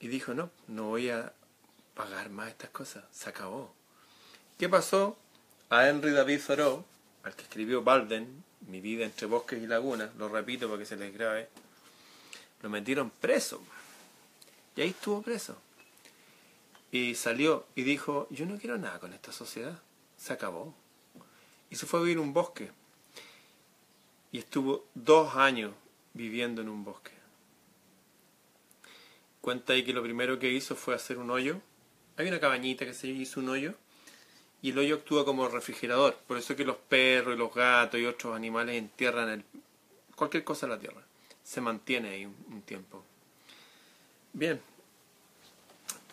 Y 0.00 0.08
dijo, 0.08 0.34
no, 0.34 0.50
no 0.66 0.88
voy 0.88 1.10
a 1.10 1.32
pagar 1.94 2.30
más 2.30 2.48
estas 2.48 2.70
cosas, 2.70 3.04
se 3.12 3.28
acabó. 3.28 3.74
¿Qué 4.58 4.68
pasó? 4.68 5.16
A 5.68 5.88
Henry 5.88 6.10
David 6.10 6.40
Thoreau, 6.46 6.84
al 7.22 7.34
que 7.34 7.42
escribió 7.42 7.82
Balden, 7.82 8.44
Mi 8.66 8.80
vida 8.80 9.04
entre 9.04 9.26
bosques 9.26 9.62
y 9.62 9.66
lagunas, 9.66 10.14
lo 10.16 10.28
repito 10.28 10.66
para 10.68 10.78
que 10.78 10.84
se 10.84 10.96
les 10.96 11.14
grabe, 11.14 11.48
lo 12.62 12.68
metieron 12.68 13.08
preso. 13.08 13.62
Y 14.76 14.82
ahí 14.82 14.90
estuvo 14.90 15.22
preso. 15.22 15.56
Y 16.92 17.14
salió 17.14 17.66
y 17.74 17.82
dijo, 17.82 18.26
yo 18.30 18.46
no 18.46 18.58
quiero 18.58 18.76
nada 18.76 18.98
con 18.98 19.12
esta 19.12 19.32
sociedad. 19.32 19.80
Se 20.16 20.32
acabó. 20.32 20.74
Y 21.70 21.76
se 21.76 21.86
fue 21.86 22.00
a 22.00 22.02
vivir 22.02 22.18
un 22.18 22.32
bosque. 22.32 22.70
Y 24.32 24.38
estuvo 24.38 24.86
dos 24.94 25.36
años 25.36 25.72
viviendo 26.14 26.62
en 26.62 26.68
un 26.68 26.84
bosque. 26.84 27.12
Cuenta 29.40 29.72
ahí 29.72 29.84
que 29.84 29.92
lo 29.92 30.02
primero 30.02 30.38
que 30.38 30.50
hizo 30.50 30.74
fue 30.74 30.94
hacer 30.94 31.18
un 31.18 31.30
hoyo. 31.30 31.60
Hay 32.16 32.26
una 32.26 32.40
cabañita 32.40 32.84
que 32.84 32.92
se 32.92 33.06
hizo 33.06 33.40
un 33.40 33.48
hoyo. 33.48 33.74
Y 34.62 34.70
el 34.70 34.78
hoyo 34.78 34.96
actúa 34.96 35.24
como 35.24 35.48
refrigerador. 35.48 36.16
Por 36.26 36.36
eso 36.36 36.52
es 36.52 36.56
que 36.56 36.64
los 36.64 36.76
perros 36.76 37.34
y 37.34 37.38
los 37.38 37.54
gatos 37.54 38.00
y 38.00 38.04
otros 38.04 38.34
animales 38.34 38.76
entierran 38.76 39.28
el, 39.28 39.44
cualquier 40.16 40.44
cosa 40.44 40.66
en 40.66 40.72
la 40.72 40.78
tierra. 40.78 41.02
Se 41.42 41.60
mantiene 41.60 42.10
ahí 42.10 42.26
un 42.26 42.62
tiempo. 42.62 43.02
Bien, 44.32 44.60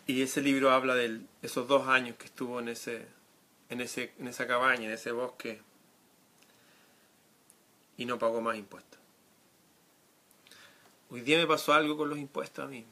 y 0.07 0.21
ese 0.21 0.41
libro 0.41 0.71
habla 0.71 0.95
de 0.95 1.19
esos 1.41 1.67
dos 1.67 1.87
años 1.87 2.15
que 2.17 2.25
estuvo 2.25 2.61
en, 2.61 2.69
ese, 2.69 3.05
en, 3.69 3.81
ese, 3.81 4.13
en 4.17 4.29
esa 4.29 4.47
cabaña, 4.47 4.85
en 4.85 4.91
ese 4.91 5.11
bosque, 5.11 5.59
y 7.97 8.05
no 8.05 8.17
pagó 8.17 8.39
más 8.39 8.57
impuestos. 8.57 8.99
Hoy 11.09 11.21
día 11.21 11.37
me 11.37 11.45
pasó 11.45 11.73
algo 11.73 11.97
con 11.97 12.09
los 12.09 12.17
impuestos 12.17 12.63
a 12.65 12.67
mí. 12.67 12.85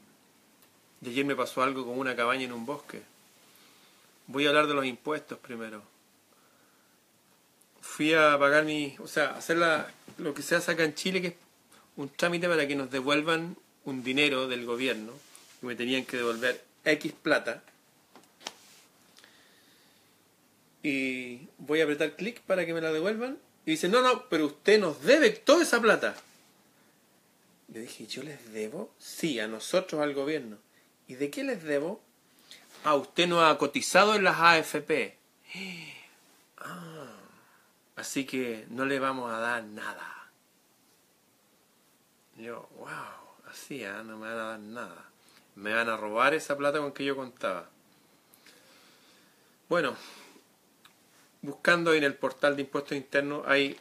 Y 1.02 1.10
ayer 1.10 1.26
me 1.26 1.36
pasó 1.36 1.64
algo 1.64 1.86
con 1.86 1.98
una 1.98 2.16
cabaña 2.16 2.44
en 2.44 2.52
un 2.52 2.66
bosque. 2.66 3.02
Voy 4.28 4.46
a 4.46 4.50
hablar 4.50 4.68
de 4.68 4.74
los 4.74 4.86
impuestos 4.86 5.38
primero. 5.40 5.84
Fui 7.80 8.14
a 8.14 8.38
pagar 8.38 8.66
mi, 8.66 8.96
o 9.00 9.08
sea, 9.08 9.36
hacer 9.36 9.58
lo 10.18 10.34
que 10.34 10.42
se 10.42 10.56
hace 10.56 10.72
acá 10.72 10.84
en 10.84 10.96
Chile, 10.96 11.22
que 11.22 11.28
es 11.28 11.36
un 11.96 12.10
trámite 12.10 12.50
para 12.50 12.68
que 12.68 12.76
nos 12.76 12.92
devuelvan 12.92 13.56
un 13.86 14.04
dinero 14.04 14.48
del 14.48 14.66
gobierno, 14.66 15.14
que 15.62 15.68
me 15.68 15.76
tenían 15.76 16.06
que 16.06 16.18
devolver 16.18 16.75
X 16.86 17.14
plata 17.14 17.64
y 20.86 21.50
voy 21.58 21.82
a 21.82 21.84
apretar 21.86 22.16
clic 22.16 22.42
para 22.42 22.64
que 22.64 22.74
me 22.74 22.80
la 22.80 22.92
devuelvan 22.92 23.40
y 23.66 23.72
dice, 23.72 23.90
no, 23.90 24.02
no, 24.04 24.30
pero 24.30 24.46
usted 24.46 24.80
nos 24.80 25.02
debe 25.02 25.32
toda 25.32 25.64
esa 25.64 25.82
plata. 25.82 26.16
Le 27.74 27.80
dije, 27.80 28.06
¿yo 28.06 28.22
les 28.22 28.54
debo? 28.54 28.94
Sí, 29.00 29.40
a 29.40 29.48
nosotros, 29.48 30.00
al 30.00 30.14
gobierno. 30.14 30.60
¿Y 31.08 31.16
de 31.16 31.32
qué 31.32 31.44
les 31.44 31.64
debo? 31.64 32.04
Ah, 32.84 32.94
usted 32.94 33.26
no 33.26 33.44
ha 33.44 33.58
cotizado 33.58 34.14
en 34.14 34.24
las 34.24 34.40
AFP. 34.40 35.18
Ah, 36.68 37.20
así 37.96 38.26
que 38.26 38.66
no 38.70 38.86
le 38.86 38.98
vamos 38.98 39.32
a 39.32 39.38
dar 39.38 39.64
nada. 39.64 40.32
Yo, 42.38 42.68
wow, 42.78 43.52
así, 43.52 43.84
¿eh? 43.84 43.92
no 44.04 44.18
me 44.18 44.28
van 44.28 44.32
a 44.32 44.36
dar 44.36 44.60
nada 44.60 45.15
me 45.56 45.74
van 45.74 45.90
a 45.90 45.98
robar 45.98 46.34
esa 46.34 46.58
plata 46.58 46.80
con 46.80 46.92
que 46.92 47.06
yo 47.06 47.16
contaba. 47.16 47.70
Bueno, 49.70 49.96
buscando 51.42 51.94
en 51.94 52.04
el 52.04 52.16
portal 52.16 52.56
de 52.56 52.64
impuestos 52.64 52.98
internos, 52.98 53.44
hay, 53.48 53.80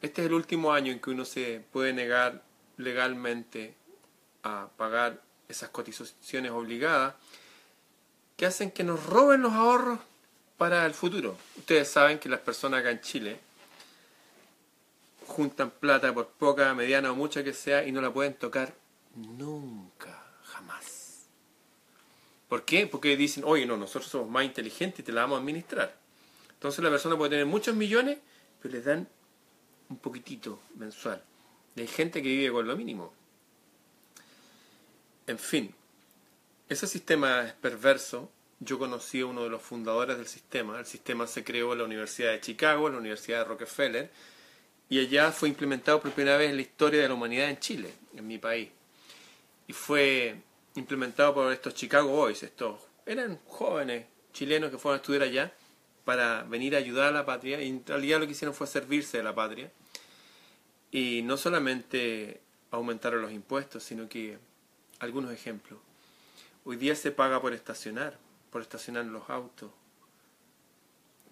este 0.00 0.22
es 0.22 0.26
el 0.26 0.34
último 0.34 0.72
año 0.72 0.92
en 0.92 1.00
que 1.00 1.10
uno 1.10 1.24
se 1.24 1.64
puede 1.72 1.92
negar 1.92 2.42
legalmente 2.76 3.74
a 4.42 4.68
pagar 4.76 5.20
esas 5.48 5.70
cotizaciones 5.70 6.50
obligadas 6.50 7.14
que 8.36 8.46
hacen 8.46 8.70
que 8.70 8.84
nos 8.84 9.04
roben 9.06 9.42
los 9.42 9.52
ahorros 9.52 9.98
para 10.58 10.86
el 10.86 10.94
futuro. 10.94 11.36
Ustedes 11.56 11.88
saben 11.88 12.18
que 12.18 12.28
las 12.28 12.40
personas 12.40 12.80
acá 12.80 12.90
en 12.90 13.00
Chile 13.00 13.40
juntan 15.26 15.70
plata 15.70 16.12
por 16.12 16.28
poca, 16.28 16.74
mediana 16.74 17.12
o 17.12 17.14
mucha 17.14 17.42
que 17.44 17.52
sea 17.52 17.84
y 17.84 17.92
no 17.92 18.00
la 18.00 18.12
pueden 18.12 18.34
tocar 18.34 18.74
nunca. 19.14 19.91
¿Por 22.52 22.66
qué? 22.66 22.86
Porque 22.86 23.16
dicen, 23.16 23.44
oye, 23.46 23.64
no, 23.64 23.78
nosotros 23.78 24.10
somos 24.10 24.28
más 24.28 24.44
inteligentes 24.44 25.00
y 25.00 25.02
te 25.04 25.10
la 25.10 25.22
vamos 25.22 25.38
a 25.38 25.40
administrar. 25.40 25.96
Entonces 26.52 26.84
la 26.84 26.90
persona 26.90 27.16
puede 27.16 27.30
tener 27.30 27.46
muchos 27.46 27.74
millones, 27.74 28.18
pero 28.60 28.74
les 28.74 28.84
dan 28.84 29.08
un 29.88 29.96
poquitito 29.96 30.60
mensual. 30.74 31.24
hay 31.78 31.86
gente 31.86 32.22
que 32.22 32.28
vive 32.28 32.52
con 32.52 32.68
lo 32.68 32.76
mínimo. 32.76 33.14
En 35.26 35.38
fin, 35.38 35.74
ese 36.68 36.86
sistema 36.86 37.46
es 37.46 37.54
perverso 37.54 38.30
yo 38.60 38.78
conocí 38.78 39.22
a 39.22 39.24
uno 39.24 39.44
de 39.44 39.48
los 39.48 39.62
fundadores 39.62 40.18
del 40.18 40.26
sistema. 40.26 40.78
El 40.78 40.84
sistema 40.84 41.26
se 41.26 41.42
creó 41.44 41.72
en 41.72 41.78
la 41.78 41.84
Universidad 41.84 42.32
de 42.32 42.40
Chicago, 42.42 42.86
en 42.86 42.92
la 42.92 43.00
Universidad 43.00 43.38
de 43.38 43.44
Rockefeller, 43.44 44.10
y 44.90 45.00
allá 45.00 45.32
fue 45.32 45.48
implementado 45.48 46.02
por 46.02 46.10
primera 46.10 46.36
vez 46.36 46.50
en 46.50 46.56
la 46.56 46.62
historia 46.62 47.00
de 47.00 47.08
la 47.08 47.14
humanidad 47.14 47.48
en 47.48 47.58
Chile, 47.60 47.94
en 48.14 48.26
mi 48.26 48.36
país. 48.36 48.68
Y 49.68 49.72
fue 49.72 50.36
implementado 50.74 51.34
por 51.34 51.52
estos 51.52 51.74
Chicago 51.74 52.08
Boys, 52.08 52.42
estos 52.42 52.80
eran 53.06 53.38
jóvenes 53.46 54.06
chilenos 54.32 54.70
que 54.70 54.78
fueron 54.78 54.98
a 54.98 55.02
estudiar 55.02 55.22
allá 55.22 55.52
para 56.04 56.42
venir 56.44 56.74
a 56.74 56.78
ayudar 56.78 57.08
a 57.08 57.12
la 57.12 57.24
patria, 57.24 57.60
y 57.62 57.68
en 57.68 57.86
realidad 57.86 58.20
lo 58.20 58.26
que 58.26 58.32
hicieron 58.32 58.54
fue 58.54 58.66
servirse 58.66 59.18
de 59.18 59.22
la 59.22 59.34
patria. 59.34 59.70
Y 60.90 61.22
no 61.22 61.36
solamente 61.36 62.40
aumentaron 62.70 63.22
los 63.22 63.32
impuestos, 63.32 63.82
sino 63.82 64.08
que 64.08 64.38
algunos 64.98 65.32
ejemplos. 65.32 65.78
Hoy 66.64 66.76
día 66.76 66.94
se 66.94 67.12
paga 67.12 67.40
por 67.40 67.52
estacionar, 67.52 68.18
por 68.50 68.62
estacionar 68.62 69.04
los 69.06 69.28
autos. 69.30 69.70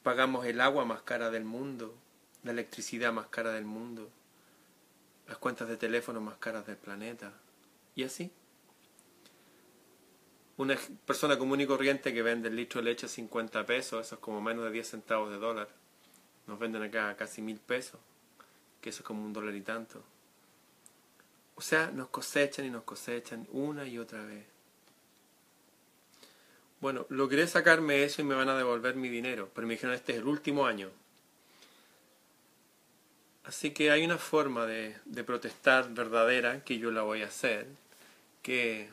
Pagamos 0.02 0.46
el 0.46 0.60
agua 0.60 0.84
más 0.84 1.02
cara 1.02 1.30
del 1.30 1.44
mundo, 1.44 1.94
la 2.42 2.52
electricidad 2.52 3.12
más 3.12 3.26
cara 3.26 3.52
del 3.52 3.64
mundo, 3.64 4.10
las 5.28 5.38
cuentas 5.38 5.68
de 5.68 5.76
teléfono 5.76 6.20
más 6.20 6.36
caras 6.38 6.66
del 6.66 6.76
planeta. 6.76 7.32
Y 7.94 8.04
así. 8.04 8.30
Una 10.60 10.76
persona 11.06 11.38
común 11.38 11.62
y 11.62 11.66
corriente 11.66 12.12
que 12.12 12.20
vende 12.20 12.50
el 12.50 12.56
litro 12.56 12.82
de 12.82 12.90
leche 12.90 13.06
a 13.06 13.08
50 13.08 13.64
pesos, 13.64 14.04
eso 14.04 14.16
es 14.16 14.20
como 14.20 14.42
menos 14.42 14.62
de 14.62 14.70
10 14.70 14.90
centavos 14.90 15.30
de 15.30 15.38
dólar. 15.38 15.70
Nos 16.46 16.58
venden 16.58 16.82
acá 16.82 17.16
casi 17.16 17.40
mil 17.40 17.58
pesos, 17.58 17.98
que 18.82 18.90
eso 18.90 18.98
es 18.98 19.06
como 19.06 19.24
un 19.24 19.32
dólar 19.32 19.54
y 19.54 19.62
tanto. 19.62 20.04
O 21.54 21.62
sea, 21.62 21.90
nos 21.90 22.10
cosechan 22.10 22.66
y 22.66 22.70
nos 22.70 22.82
cosechan 22.82 23.48
una 23.52 23.86
y 23.86 23.96
otra 23.96 24.22
vez. 24.22 24.44
Bueno, 26.82 27.06
logré 27.08 27.46
sacarme 27.46 28.04
eso 28.04 28.20
y 28.20 28.26
me 28.26 28.34
van 28.34 28.50
a 28.50 28.58
devolver 28.58 28.96
mi 28.96 29.08
dinero, 29.08 29.48
pero 29.54 29.66
me 29.66 29.72
dijeron 29.72 29.94
este 29.94 30.12
es 30.12 30.18
el 30.18 30.26
último 30.26 30.66
año. 30.66 30.90
Así 33.44 33.70
que 33.70 33.90
hay 33.90 34.04
una 34.04 34.18
forma 34.18 34.66
de, 34.66 34.94
de 35.06 35.24
protestar 35.24 35.88
verdadera 35.94 36.62
que 36.64 36.76
yo 36.76 36.90
la 36.90 37.00
voy 37.00 37.22
a 37.22 37.28
hacer, 37.28 37.66
que 38.42 38.90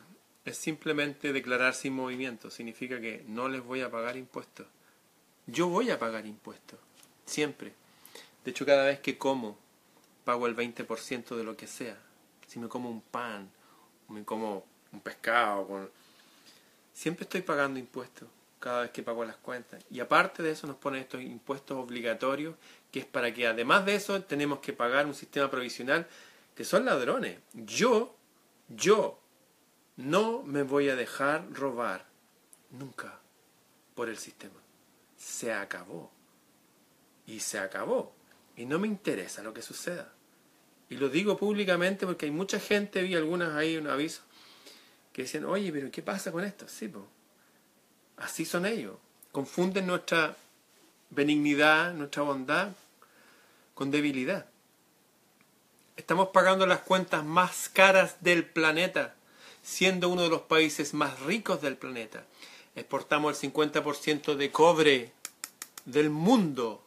es 0.48 0.56
simplemente 0.56 1.32
declarar 1.32 1.74
sin 1.74 1.94
movimiento. 1.94 2.50
Significa 2.50 3.00
que 3.00 3.24
no 3.28 3.48
les 3.48 3.62
voy 3.62 3.80
a 3.82 3.90
pagar 3.90 4.16
impuestos. 4.16 4.66
Yo 5.46 5.68
voy 5.68 5.90
a 5.90 5.98
pagar 5.98 6.26
impuestos, 6.26 6.78
siempre. 7.24 7.72
De 8.44 8.50
hecho, 8.50 8.66
cada 8.66 8.84
vez 8.84 9.00
que 9.00 9.16
como, 9.16 9.56
pago 10.24 10.46
el 10.46 10.54
20% 10.54 11.36
de 11.36 11.44
lo 11.44 11.56
que 11.56 11.66
sea. 11.66 11.98
Si 12.46 12.58
me 12.58 12.68
como 12.68 12.90
un 12.90 13.00
pan, 13.00 13.50
o 14.08 14.12
me 14.12 14.24
como 14.24 14.64
un 14.92 15.00
pescado, 15.00 15.90
siempre 16.92 17.24
estoy 17.24 17.42
pagando 17.42 17.78
impuestos 17.78 18.28
cada 18.58 18.82
vez 18.82 18.90
que 18.90 19.02
pago 19.02 19.24
las 19.24 19.36
cuentas. 19.36 19.82
Y 19.90 20.00
aparte 20.00 20.42
de 20.42 20.50
eso 20.50 20.66
nos 20.66 20.76
ponen 20.76 21.00
estos 21.00 21.22
impuestos 21.22 21.78
obligatorios, 21.78 22.56
que 22.90 23.00
es 23.00 23.06
para 23.06 23.32
que 23.32 23.46
además 23.46 23.86
de 23.86 23.94
eso 23.94 24.22
tenemos 24.22 24.58
que 24.58 24.72
pagar 24.72 25.06
un 25.06 25.14
sistema 25.14 25.50
provisional 25.50 26.06
que 26.54 26.64
son 26.64 26.84
ladrones. 26.84 27.38
Yo, 27.54 28.14
yo 28.68 29.18
no 29.98 30.42
me 30.44 30.62
voy 30.62 30.88
a 30.88 30.96
dejar 30.96 31.52
robar 31.52 32.06
nunca 32.70 33.18
por 33.94 34.08
el 34.08 34.16
sistema. 34.16 34.54
Se 35.16 35.52
acabó. 35.52 36.10
Y 37.26 37.40
se 37.40 37.58
acabó. 37.58 38.14
Y 38.56 38.64
no 38.64 38.78
me 38.78 38.86
interesa 38.86 39.42
lo 39.42 39.52
que 39.52 39.60
suceda. 39.60 40.12
Y 40.88 40.96
lo 40.96 41.08
digo 41.08 41.36
públicamente 41.36 42.06
porque 42.06 42.26
hay 42.26 42.32
mucha 42.32 42.60
gente, 42.60 43.02
vi 43.02 43.16
algunas 43.16 43.54
ahí 43.56 43.76
un 43.76 43.88
aviso, 43.88 44.22
que 45.12 45.22
dicen, 45.22 45.44
oye, 45.44 45.72
pero 45.72 45.90
¿qué 45.90 46.00
pasa 46.00 46.30
con 46.30 46.44
esto? 46.44 46.68
Sí, 46.68 46.86
pues, 46.86 47.04
así 48.18 48.44
son 48.44 48.66
ellos. 48.66 48.96
Confunden 49.32 49.88
nuestra 49.88 50.36
benignidad, 51.10 51.92
nuestra 51.92 52.22
bondad 52.22 52.70
con 53.74 53.90
debilidad. 53.90 54.46
Estamos 55.96 56.28
pagando 56.28 56.66
las 56.66 56.80
cuentas 56.80 57.24
más 57.24 57.68
caras 57.68 58.16
del 58.20 58.44
planeta, 58.44 59.16
siendo 59.68 60.08
uno 60.08 60.22
de 60.22 60.30
los 60.30 60.40
países 60.40 60.94
más 60.94 61.20
ricos 61.20 61.60
del 61.60 61.76
planeta. 61.76 62.24
Exportamos 62.74 63.44
el 63.44 63.52
50% 63.52 64.34
de 64.34 64.50
cobre 64.50 65.12
del 65.84 66.08
mundo. 66.08 66.82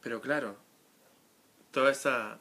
Pero 0.00 0.22
claro, 0.22 0.56
todas 1.72 1.98
esas 1.98 2.38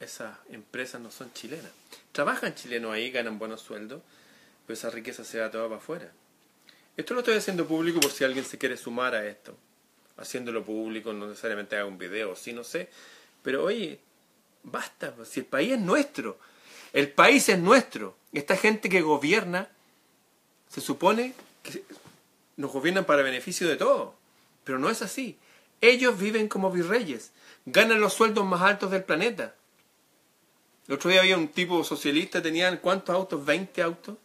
esa 0.00 0.40
empresas 0.48 1.02
no 1.02 1.10
son 1.10 1.30
chilenas. 1.34 1.70
Trabajan 2.12 2.54
chilenos 2.54 2.92
ahí, 2.92 3.10
ganan 3.10 3.38
buenos 3.38 3.60
sueldos, 3.60 4.00
pero 4.66 4.74
esa 4.74 4.88
riqueza 4.88 5.22
se 5.22 5.38
va 5.38 5.50
toda 5.50 5.64
para 5.64 5.76
afuera. 5.76 6.12
Esto 6.96 7.12
lo 7.12 7.20
estoy 7.20 7.36
haciendo 7.36 7.66
público 7.66 8.00
por 8.00 8.10
si 8.10 8.24
alguien 8.24 8.44
se 8.44 8.56
quiere 8.56 8.78
sumar 8.78 9.14
a 9.14 9.26
esto. 9.26 9.54
Haciéndolo 10.16 10.64
público, 10.64 11.12
no 11.12 11.26
necesariamente 11.26 11.76
haga 11.76 11.84
un 11.84 11.98
video, 11.98 12.34
sí, 12.34 12.54
no 12.54 12.64
sé. 12.64 12.88
Pero 13.42 13.64
oye, 13.64 14.00
basta, 14.62 15.14
si 15.26 15.40
el 15.40 15.46
país 15.46 15.72
es 15.72 15.80
nuestro. 15.80 16.38
El 16.92 17.10
país 17.10 17.48
es 17.48 17.58
nuestro. 17.58 18.16
Esta 18.32 18.56
gente 18.56 18.88
que 18.88 19.00
gobierna, 19.00 19.68
se 20.68 20.80
supone 20.80 21.34
que 21.62 21.84
nos 22.56 22.72
gobiernan 22.72 23.04
para 23.04 23.22
beneficio 23.22 23.68
de 23.68 23.76
todos. 23.76 24.14
Pero 24.64 24.78
no 24.78 24.90
es 24.90 25.02
así. 25.02 25.38
Ellos 25.80 26.18
viven 26.18 26.48
como 26.48 26.70
virreyes, 26.70 27.32
ganan 27.64 28.00
los 28.00 28.14
sueldos 28.14 28.44
más 28.44 28.62
altos 28.62 28.90
del 28.90 29.04
planeta. 29.04 29.54
El 30.88 30.94
otro 30.94 31.10
día 31.10 31.20
había 31.20 31.36
un 31.36 31.48
tipo 31.48 31.84
socialista, 31.84 32.42
tenían 32.42 32.78
¿cuántos 32.78 33.14
autos? 33.14 33.46
¿20 33.46 33.82
autos? 33.82 34.16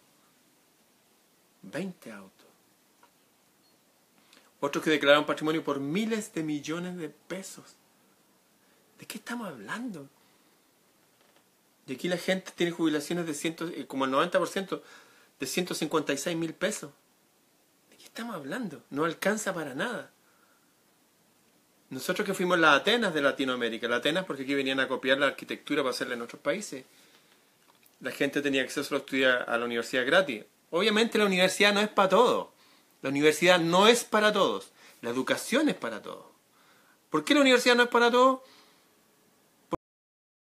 20 1.61 2.11
autos. 2.11 2.47
Otros 4.59 4.83
que 4.83 4.89
declararon 4.89 5.25
patrimonio 5.25 5.63
por 5.63 5.79
miles 5.79 6.33
de 6.33 6.41
millones 6.41 6.97
de 6.97 7.09
pesos. 7.09 7.75
¿De 8.97 9.05
qué 9.05 9.17
estamos 9.17 9.47
hablando? 9.47 10.07
Y 11.87 11.93
aquí 11.93 12.07
la 12.07 12.17
gente 12.17 12.51
tiene 12.55 12.71
jubilaciones 12.71 13.25
de 13.25 13.33
ciento, 13.33 13.67
eh, 13.67 13.85
como 13.87 14.05
el 14.05 14.11
90% 14.11 14.81
de 15.39 15.45
156 15.45 16.37
mil 16.37 16.53
pesos. 16.53 16.91
¿De 17.89 17.97
qué 17.97 18.05
estamos 18.05 18.35
hablando? 18.35 18.83
No 18.89 19.05
alcanza 19.05 19.53
para 19.53 19.75
nada. 19.75 20.11
Nosotros 21.89 22.25
que 22.25 22.33
fuimos 22.33 22.57
las 22.57 22.81
Atenas 22.81 23.13
de 23.13 23.21
Latinoamérica, 23.21 23.87
las 23.87 23.99
Atenas 23.99 24.25
porque 24.25 24.43
aquí 24.43 24.55
venían 24.55 24.79
a 24.79 24.87
copiar 24.87 25.19
la 25.19 25.27
arquitectura 25.27 25.83
para 25.83 25.91
hacerla 25.91 26.15
en 26.15 26.21
otros 26.21 26.41
países. 26.41 26.85
La 27.99 28.11
gente 28.11 28.41
tenía 28.41 28.63
acceso 28.63 28.95
a 28.95 28.99
estudiar 28.99 29.45
a 29.47 29.57
la 29.57 29.65
universidad 29.65 30.05
gratis. 30.05 30.43
Obviamente 30.71 31.17
la 31.17 31.25
universidad 31.25 31.73
no 31.73 31.81
es 31.81 31.89
para 31.89 32.09
todos. 32.09 32.47
La 33.01 33.09
universidad 33.09 33.59
no 33.59 33.87
es 33.87 34.03
para 34.05 34.33
todos. 34.33 34.71
La 35.01 35.09
educación 35.09 35.69
es 35.69 35.75
para 35.75 36.01
todos. 36.01 36.25
¿Por 37.09 37.23
qué 37.23 37.35
la 37.35 37.41
universidad 37.41 37.75
no 37.75 37.83
es 37.83 37.89
para 37.89 38.09
todos? 38.09 38.39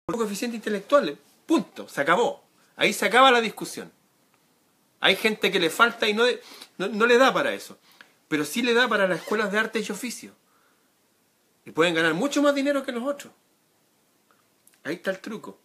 Por 0.05 0.17
coeficiente 0.17 0.57
intelectual. 0.57 1.17
Punto. 1.45 1.87
Se 1.87 2.01
acabó. 2.01 2.43
Ahí 2.75 2.93
se 2.93 3.05
acaba 3.05 3.31
la 3.31 3.41
discusión. 3.41 3.91
Hay 4.99 5.15
gente 5.15 5.51
que 5.51 5.59
le 5.59 5.69
falta 5.69 6.07
y 6.07 6.13
no, 6.13 6.25
no, 6.77 7.05
le 7.05 7.17
da 7.17 7.33
para 7.33 7.53
eso. 7.53 7.77
Pero 8.27 8.45
sí 8.45 8.61
le 8.61 8.73
da 8.73 8.87
para 8.87 9.07
las 9.07 9.21
escuelas 9.21 9.51
de 9.51 9.57
arte 9.57 9.79
y 9.79 9.91
oficio. 9.91 10.33
Y 11.65 11.71
pueden 11.71 11.93
ganar 11.93 12.13
mucho 12.13 12.41
más 12.41 12.55
dinero 12.55 12.83
que 12.83 12.91
los 12.91 13.03
otros. 13.03 13.33
Ahí 14.83 14.95
está 14.95 15.11
el 15.11 15.19
truco. 15.19 15.59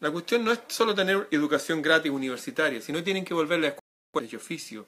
La 0.00 0.10
cuestión 0.10 0.44
no 0.44 0.52
es 0.52 0.60
solo 0.68 0.94
tener 0.94 1.28
educación 1.30 1.80
gratis 1.80 2.12
universitaria, 2.12 2.80
sino 2.80 3.02
tienen 3.02 3.24
que 3.24 3.34
volver 3.34 3.58
a 3.58 3.62
la 3.62 3.68
escuela 3.68 4.28
de 4.28 4.36
oficio. 4.36 4.86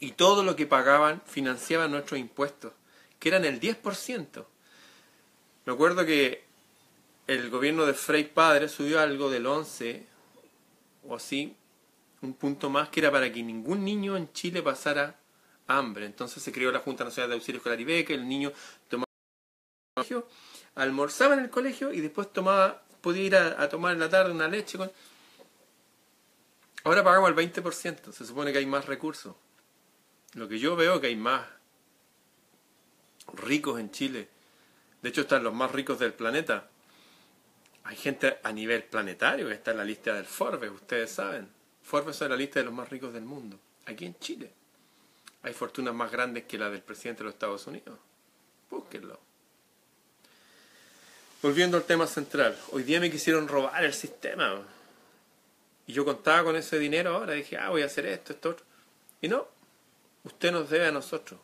Y 0.00 0.12
todo 0.12 0.42
lo 0.42 0.56
que 0.56 0.66
pagaban 0.66 1.20
financiaban 1.26 1.90
nuestros 1.90 2.18
impuestos, 2.18 2.72
que 3.18 3.28
eran 3.28 3.44
el 3.44 3.60
10%. 3.60 4.46
Me 5.64 5.72
acuerdo 5.72 6.06
que 6.06 6.44
el 7.26 7.50
gobierno 7.50 7.86
de 7.86 7.94
Frei 7.94 8.24
Padre 8.24 8.68
subió 8.68 9.00
algo 9.00 9.30
del 9.30 9.46
11 9.46 10.06
o 11.04 11.16
así, 11.16 11.56
un 12.20 12.34
punto 12.34 12.70
más 12.70 12.88
que 12.88 13.00
era 13.00 13.10
para 13.10 13.32
que 13.32 13.42
ningún 13.42 13.84
niño 13.84 14.16
en 14.16 14.32
Chile 14.32 14.62
pasara 14.62 15.18
hambre. 15.66 16.06
Entonces 16.06 16.42
se 16.42 16.52
creó 16.52 16.70
la 16.70 16.80
Junta 16.80 17.04
Nacional 17.04 17.30
de 17.30 17.34
Auxilio 17.36 17.58
Escolar 17.58 17.80
y 17.80 18.12
el 18.12 18.28
niño 18.28 18.52
tomaba 18.88 19.06
colegio, 19.94 20.26
almorzaba 20.74 21.34
en 21.34 21.40
el 21.40 21.50
colegio 21.50 21.92
y 21.92 22.00
después 22.00 22.32
tomaba, 22.32 22.82
podía 23.00 23.22
ir 23.24 23.36
a, 23.36 23.68
tomar 23.68 23.92
en 23.92 24.00
la 24.00 24.08
tarde 24.08 24.32
una 24.32 24.48
leche. 24.48 24.78
Ahora 26.84 27.04
pagamos 27.04 27.30
el 27.30 27.36
20%, 27.36 28.12
se 28.12 28.24
supone 28.24 28.52
que 28.52 28.58
hay 28.58 28.66
más 28.66 28.86
recursos. 28.86 29.34
Lo 30.34 30.48
que 30.48 30.58
yo 30.58 30.76
veo 30.76 31.00
que 31.00 31.08
hay 31.08 31.16
más 31.16 31.46
ricos 33.34 33.78
en 33.78 33.90
Chile. 33.90 34.28
De 35.02 35.10
hecho 35.10 35.22
están 35.22 35.44
los 35.44 35.52
más 35.52 35.70
ricos 35.72 35.98
del 35.98 36.14
planeta. 36.14 36.70
Hay 37.84 37.96
gente 37.96 38.38
a 38.42 38.52
nivel 38.52 38.84
planetario 38.84 39.48
que 39.48 39.54
está 39.54 39.72
en 39.72 39.78
la 39.78 39.84
lista 39.84 40.14
del 40.14 40.24
Forbes, 40.24 40.70
ustedes 40.70 41.10
saben. 41.10 41.48
Forbes 41.82 42.20
es 42.20 42.28
la 42.28 42.36
lista 42.36 42.60
de 42.60 42.66
los 42.66 42.74
más 42.74 42.88
ricos 42.88 43.12
del 43.12 43.24
mundo, 43.24 43.58
aquí 43.86 44.06
en 44.06 44.18
Chile. 44.18 44.52
Hay 45.42 45.52
fortunas 45.52 45.94
más 45.94 46.10
grandes 46.10 46.44
que 46.44 46.58
la 46.58 46.70
del 46.70 46.82
presidente 46.82 47.18
de 47.18 47.24
los 47.24 47.34
Estados 47.34 47.66
Unidos. 47.66 47.98
Búsquenlo. 48.70 49.18
Volviendo 51.42 51.76
al 51.76 51.82
tema 51.82 52.06
central. 52.06 52.56
Hoy 52.70 52.84
día 52.84 53.00
me 53.00 53.10
quisieron 53.10 53.48
robar 53.48 53.84
el 53.84 53.92
sistema. 53.92 54.62
Y 55.88 55.92
yo 55.92 56.04
contaba 56.04 56.44
con 56.44 56.54
ese 56.54 56.78
dinero 56.78 57.16
ahora, 57.16 57.32
dije, 57.32 57.56
ah, 57.56 57.70
voy 57.70 57.82
a 57.82 57.86
hacer 57.86 58.06
esto, 58.06 58.32
esto, 58.32 58.50
otro. 58.50 58.64
Y 59.20 59.28
no, 59.28 59.48
usted 60.22 60.52
nos 60.52 60.70
debe 60.70 60.86
a 60.86 60.92
nosotros. 60.92 61.40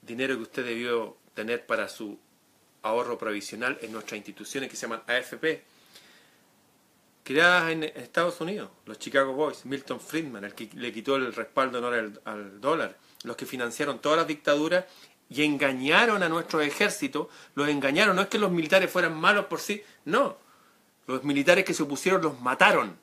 Dinero 0.00 0.36
que 0.36 0.42
usted 0.42 0.64
debió 0.64 1.16
tener 1.34 1.66
para 1.66 1.88
su 1.88 2.18
ahorro 2.82 3.18
provisional 3.18 3.78
en 3.82 3.92
nuestras 3.92 4.18
instituciones 4.18 4.70
que 4.70 4.76
se 4.76 4.82
llaman 4.82 5.02
AFP, 5.06 5.62
creadas 7.24 7.70
en 7.70 7.84
Estados 7.84 8.40
Unidos, 8.40 8.70
los 8.86 8.98
Chicago 8.98 9.32
Boys, 9.32 9.64
Milton 9.64 10.00
Friedman, 10.00 10.44
el 10.44 10.54
que 10.54 10.68
le 10.74 10.92
quitó 10.92 11.16
el 11.16 11.32
respaldo 11.32 11.78
honor 11.78 11.94
al, 11.94 12.20
al 12.24 12.60
dólar, 12.60 12.96
los 13.24 13.36
que 13.36 13.46
financiaron 13.46 14.00
todas 14.00 14.18
las 14.18 14.26
dictaduras 14.26 14.84
y 15.28 15.44
engañaron 15.44 16.22
a 16.22 16.28
nuestro 16.28 16.60
ejército, 16.60 17.30
los 17.54 17.68
engañaron, 17.68 18.16
no 18.16 18.22
es 18.22 18.28
que 18.28 18.38
los 18.38 18.50
militares 18.50 18.90
fueran 18.90 19.16
malos 19.18 19.46
por 19.46 19.60
sí, 19.60 19.82
no, 20.04 20.36
los 21.06 21.24
militares 21.24 21.64
que 21.64 21.74
se 21.74 21.82
opusieron 21.82 22.22
los 22.22 22.40
mataron 22.40 22.98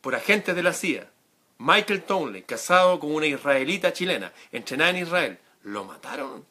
por 0.00 0.14
agentes 0.14 0.54
de 0.54 0.62
la 0.62 0.72
CIA. 0.72 1.10
Michael 1.58 2.02
Townley, 2.04 2.42
casado 2.42 2.98
con 2.98 3.14
una 3.14 3.26
israelita 3.26 3.92
chilena, 3.92 4.32
entrenada 4.50 4.90
en 4.90 4.96
Israel, 4.96 5.38
lo 5.62 5.84
mataron. 5.84 6.44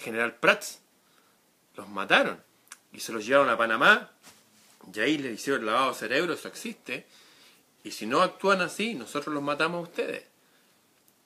General 0.00 0.34
Prats, 0.34 0.80
los 1.76 1.88
mataron 1.88 2.42
y 2.92 3.00
se 3.00 3.12
los 3.12 3.24
llevaron 3.24 3.48
a 3.50 3.56
Panamá 3.56 4.10
y 4.92 5.00
ahí 5.00 5.18
les 5.18 5.34
hicieron 5.34 5.66
lavado 5.66 5.90
de 5.90 5.98
cerebro, 5.98 6.32
eso 6.34 6.48
existe. 6.48 7.06
Y 7.84 7.92
si 7.92 8.06
no 8.06 8.22
actúan 8.22 8.60
así, 8.60 8.94
nosotros 8.94 9.34
los 9.34 9.42
matamos 9.42 9.78
a 9.78 9.88
ustedes. 9.88 10.24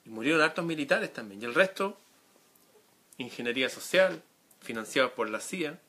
Y 0.05 0.09
murieron 0.09 0.41
hartos 0.41 0.63
militares 0.63 1.11
también. 1.11 1.41
Y 1.41 1.45
el 1.45 1.55
resto, 1.55 1.97
ingeniería 3.17 3.69
social, 3.69 4.21
financiados 4.61 5.11
por 5.11 5.29
la 5.29 5.39
CIA, 5.39 5.79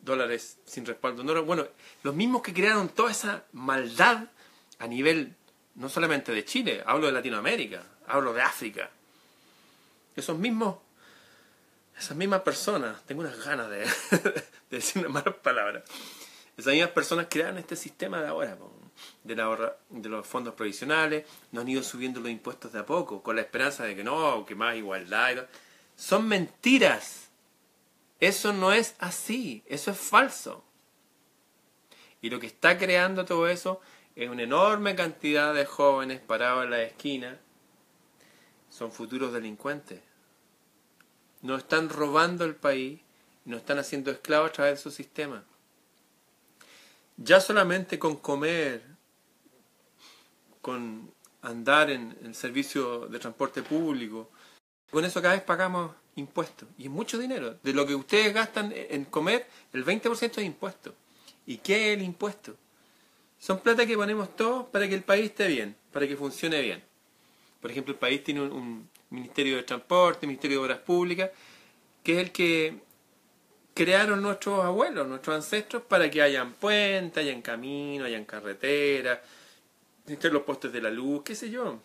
dólares 0.00 0.58
sin 0.64 0.86
respaldo. 0.86 1.24
No, 1.24 1.42
bueno, 1.44 1.66
los 2.02 2.14
mismos 2.14 2.42
que 2.42 2.54
crearon 2.54 2.88
toda 2.88 3.10
esa 3.10 3.44
maldad 3.52 4.28
a 4.78 4.86
nivel 4.86 5.34
no 5.74 5.88
solamente 5.88 6.32
de 6.32 6.44
Chile, 6.44 6.82
hablo 6.86 7.06
de 7.06 7.12
Latinoamérica, 7.12 7.82
hablo 8.06 8.32
de 8.32 8.42
África. 8.42 8.90
Esos 10.16 10.38
mismos, 10.38 10.76
esas 12.00 12.16
mismas 12.16 12.40
personas, 12.40 13.04
tengo 13.04 13.20
unas 13.20 13.44
ganas 13.44 13.68
de, 13.68 13.80
de 14.10 14.44
decir 14.70 15.00
una 15.04 15.10
mala 15.10 15.36
palabra, 15.36 15.84
esas 16.56 16.72
mismas 16.72 16.90
personas 16.90 17.26
crearon 17.28 17.58
este 17.58 17.76
sistema 17.76 18.22
de 18.22 18.28
ahora, 18.28 18.56
de, 19.22 19.36
la, 19.36 19.76
de 19.90 20.08
los 20.08 20.26
fondos 20.26 20.54
provisionales, 20.54 21.26
nos 21.52 21.62
han 21.62 21.68
ido 21.68 21.82
subiendo 21.82 22.20
los 22.20 22.30
impuestos 22.30 22.72
de 22.72 22.80
a 22.80 22.86
poco, 22.86 23.22
con 23.22 23.36
la 23.36 23.42
esperanza 23.42 23.84
de 23.84 23.94
que 23.94 24.04
no, 24.04 24.44
que 24.46 24.54
más 24.54 24.76
igualdad. 24.76 25.46
Son 25.96 26.26
mentiras. 26.26 27.30
Eso 28.18 28.52
no 28.52 28.72
es 28.72 28.94
así, 28.98 29.62
eso 29.66 29.90
es 29.90 29.98
falso. 29.98 30.64
Y 32.20 32.28
lo 32.28 32.40
que 32.40 32.46
está 32.46 32.76
creando 32.76 33.24
todo 33.24 33.48
eso 33.48 33.80
es 34.14 34.28
una 34.28 34.42
enorme 34.42 34.94
cantidad 34.94 35.54
de 35.54 35.64
jóvenes 35.64 36.20
parados 36.20 36.64
en 36.64 36.70
la 36.70 36.82
esquina. 36.82 37.38
Son 38.68 38.92
futuros 38.92 39.32
delincuentes. 39.32 40.09
Nos 41.42 41.62
están 41.62 41.88
robando 41.88 42.44
el 42.44 42.54
país 42.54 43.00
nos 43.44 43.60
están 43.60 43.78
haciendo 43.78 44.10
esclavos 44.10 44.50
a 44.50 44.52
través 44.52 44.78
de 44.78 44.82
su 44.82 44.90
sistema. 44.90 45.44
Ya 47.16 47.40
solamente 47.40 47.98
con 47.98 48.16
comer, 48.16 48.82
con 50.60 51.12
andar 51.42 51.90
en 51.90 52.16
el 52.22 52.34
servicio 52.34 53.06
de 53.08 53.18
transporte 53.18 53.62
público, 53.62 54.30
con 54.90 55.04
eso 55.04 55.20
cada 55.20 55.34
vez 55.34 55.42
pagamos 55.42 55.92
impuestos. 56.16 56.68
Y 56.78 56.84
es 56.84 56.90
mucho 56.90 57.18
dinero. 57.18 57.58
De 57.62 57.72
lo 57.72 57.86
que 57.86 57.94
ustedes 57.94 58.32
gastan 58.32 58.72
en 58.74 59.04
comer, 59.04 59.46
el 59.72 59.84
20% 59.84 60.38
es 60.38 60.44
impuesto. 60.44 60.94
¿Y 61.46 61.58
qué 61.58 61.92
es 61.92 61.98
el 61.98 62.04
impuesto? 62.04 62.56
Son 63.38 63.60
plata 63.60 63.86
que 63.86 63.96
ponemos 63.96 64.34
todos 64.36 64.66
para 64.68 64.88
que 64.88 64.94
el 64.94 65.02
país 65.02 65.26
esté 65.26 65.48
bien, 65.48 65.76
para 65.92 66.06
que 66.06 66.16
funcione 66.16 66.60
bien. 66.60 66.82
Por 67.60 67.70
ejemplo, 67.70 67.92
el 67.92 67.98
país 67.98 68.22
tiene 68.22 68.42
un, 68.42 68.88
Ministerio 69.10 69.56
de 69.56 69.64
Transporte, 69.64 70.26
Ministerio 70.26 70.58
de 70.58 70.64
Obras 70.64 70.78
Públicas, 70.78 71.30
que 72.02 72.12
es 72.14 72.18
el 72.18 72.32
que 72.32 72.78
crearon 73.74 74.22
nuestros 74.22 74.64
abuelos, 74.64 75.06
nuestros 75.06 75.36
ancestros, 75.36 75.82
para 75.82 76.10
que 76.10 76.22
hayan 76.22 76.52
puentes, 76.54 77.18
hayan 77.18 77.42
caminos, 77.42 78.06
hayan 78.06 78.24
carreteras, 78.24 79.20
los 80.06 80.42
postes 80.42 80.72
de 80.72 80.80
la 80.80 80.90
luz, 80.90 81.22
qué 81.24 81.34
sé 81.34 81.50
yo. 81.50 81.80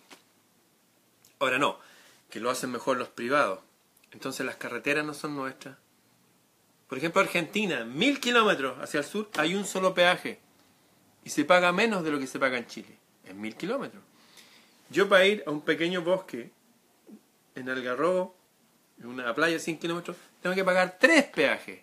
Ahora 1.40 1.58
no, 1.58 1.80
que 2.30 2.40
lo 2.40 2.50
hacen 2.50 2.72
mejor 2.72 2.98
los 2.98 3.10
privados. 3.10 3.60
Entonces 4.12 4.46
las 4.46 4.56
carreteras 4.56 5.06
no 5.06 5.14
son 5.14 5.36
nuestras. 5.36 5.78
Por 6.88 6.98
ejemplo, 6.98 7.22
Argentina, 7.22 7.84
mil 7.84 8.20
kilómetros 8.20 8.78
hacia 8.80 9.00
el 9.00 9.06
sur, 9.06 9.30
hay 9.38 9.56
un 9.56 9.66
solo 9.66 9.94
peaje. 9.94 10.40
Y 11.24 11.30
se 11.30 11.44
paga 11.44 11.72
menos 11.72 12.04
de 12.04 12.12
lo 12.12 12.20
que 12.20 12.28
se 12.28 12.40
paga 12.40 12.58
en 12.58 12.68
Chile. 12.68 12.98
En 13.26 13.42
mil 13.42 13.56
kilómetros. 13.56 14.04
Yo 14.90 15.10
para 15.10 15.26
ir 15.26 15.44
a 15.48 15.52
un 15.52 15.62
pequeño 15.62 16.04
bosque 16.04 16.52
en 17.56 17.70
Algarrobo, 17.70 18.36
en 19.00 19.08
una 19.08 19.34
playa 19.34 19.56
de 19.56 19.60
100 19.60 19.80
kilómetros, 19.80 20.18
tengo 20.42 20.56
que 20.56 20.64
pagar 20.64 20.98
tres 21.00 21.26
peajes. 21.26 21.82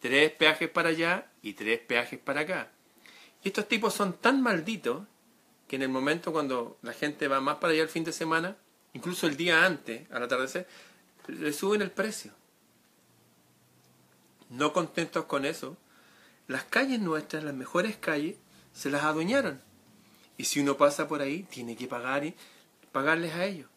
Tres 0.00 0.32
peajes 0.32 0.68
para 0.68 0.90
allá 0.90 1.30
y 1.42 1.54
tres 1.54 1.80
peajes 1.80 2.18
para 2.18 2.42
acá. 2.42 2.70
Y 3.42 3.48
estos 3.48 3.68
tipos 3.68 3.94
son 3.94 4.14
tan 4.14 4.42
malditos 4.42 5.06
que 5.66 5.76
en 5.76 5.82
el 5.82 5.88
momento 5.88 6.32
cuando 6.32 6.78
la 6.82 6.92
gente 6.92 7.28
va 7.28 7.40
más 7.40 7.56
para 7.56 7.72
allá 7.72 7.82
el 7.82 7.88
fin 7.88 8.04
de 8.04 8.12
semana, 8.12 8.56
incluso 8.92 9.26
el 9.26 9.36
día 9.36 9.64
antes, 9.64 10.10
al 10.10 10.22
atardecer, 10.22 10.66
le 11.26 11.52
suben 11.52 11.82
el 11.82 11.90
precio. 11.90 12.32
No 14.50 14.72
contentos 14.72 15.24
con 15.24 15.44
eso, 15.44 15.76
las 16.46 16.64
calles 16.64 17.00
nuestras, 17.00 17.42
las 17.44 17.54
mejores 17.54 17.96
calles, 17.96 18.36
se 18.72 18.90
las 18.90 19.04
adueñaron. 19.04 19.60
Y 20.36 20.44
si 20.44 20.60
uno 20.60 20.76
pasa 20.76 21.08
por 21.08 21.22
ahí, 21.22 21.44
tiene 21.44 21.76
que 21.76 21.86
pagar 21.86 22.24
y 22.24 22.34
pagarles 22.92 23.34
a 23.34 23.44
ellos. 23.46 23.68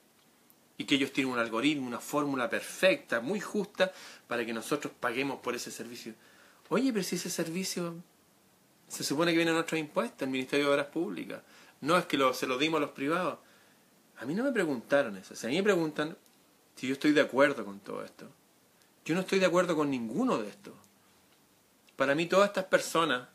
Y 0.78 0.86
que 0.86 0.96
ellos 0.96 1.12
tienen 1.12 1.34
un 1.34 1.40
algoritmo, 1.40 1.88
una 1.88 2.00
fórmula 2.00 2.50
perfecta, 2.50 3.20
muy 3.20 3.40
justa, 3.40 3.92
para 4.28 4.46
que 4.46 4.54
nosotros 4.54 4.94
paguemos 5.00 5.40
por 5.40 5.56
ese 5.56 5.72
servicio. 5.72 6.14
Oye, 6.70 6.92
pero 6.94 7.04
si 7.04 7.16
ese 7.16 7.30
servicio 7.30 7.96
se 8.88 9.04
supone 9.04 9.32
que 9.32 9.38
viene 9.38 9.52
a 9.52 9.56
nuestros 9.56 9.80
impuestos, 9.80 10.22
el 10.22 10.30
Ministerio 10.30 10.68
de 10.68 10.74
Obras 10.74 10.88
Públicas. 10.88 11.42
No 11.82 11.98
es 11.98 12.06
que 12.06 12.18
lo, 12.18 12.34
se 12.34 12.48
lo 12.48 12.58
dimos 12.58 12.78
a 12.78 12.82
los 12.82 12.92
privados. 12.92 13.40
A 14.20 14.26
mí 14.26 14.34
no 14.34 14.44
me 14.44 14.52
preguntaron 14.52 15.18
eso. 15.18 15.36
Si 15.36 15.46
a 15.46 15.50
mí 15.50 15.58
me 15.58 15.64
preguntan 15.64 16.18
si 16.76 16.88
yo 16.88 16.94
estoy 16.94 17.12
de 17.12 17.22
acuerdo 17.22 17.66
con 17.66 17.80
todo 17.80 18.04
esto. 18.04 18.30
Yo 19.06 19.16
no 19.16 19.22
estoy 19.22 19.40
de 19.40 19.46
acuerdo 19.46 19.76
con 19.76 19.90
ninguno 19.90 20.38
de 20.38 20.50
estos. 20.50 20.74
Para 21.96 22.16
mí 22.16 22.28
todas 22.28 22.50
estas 22.50 22.66
personas, 22.66 23.28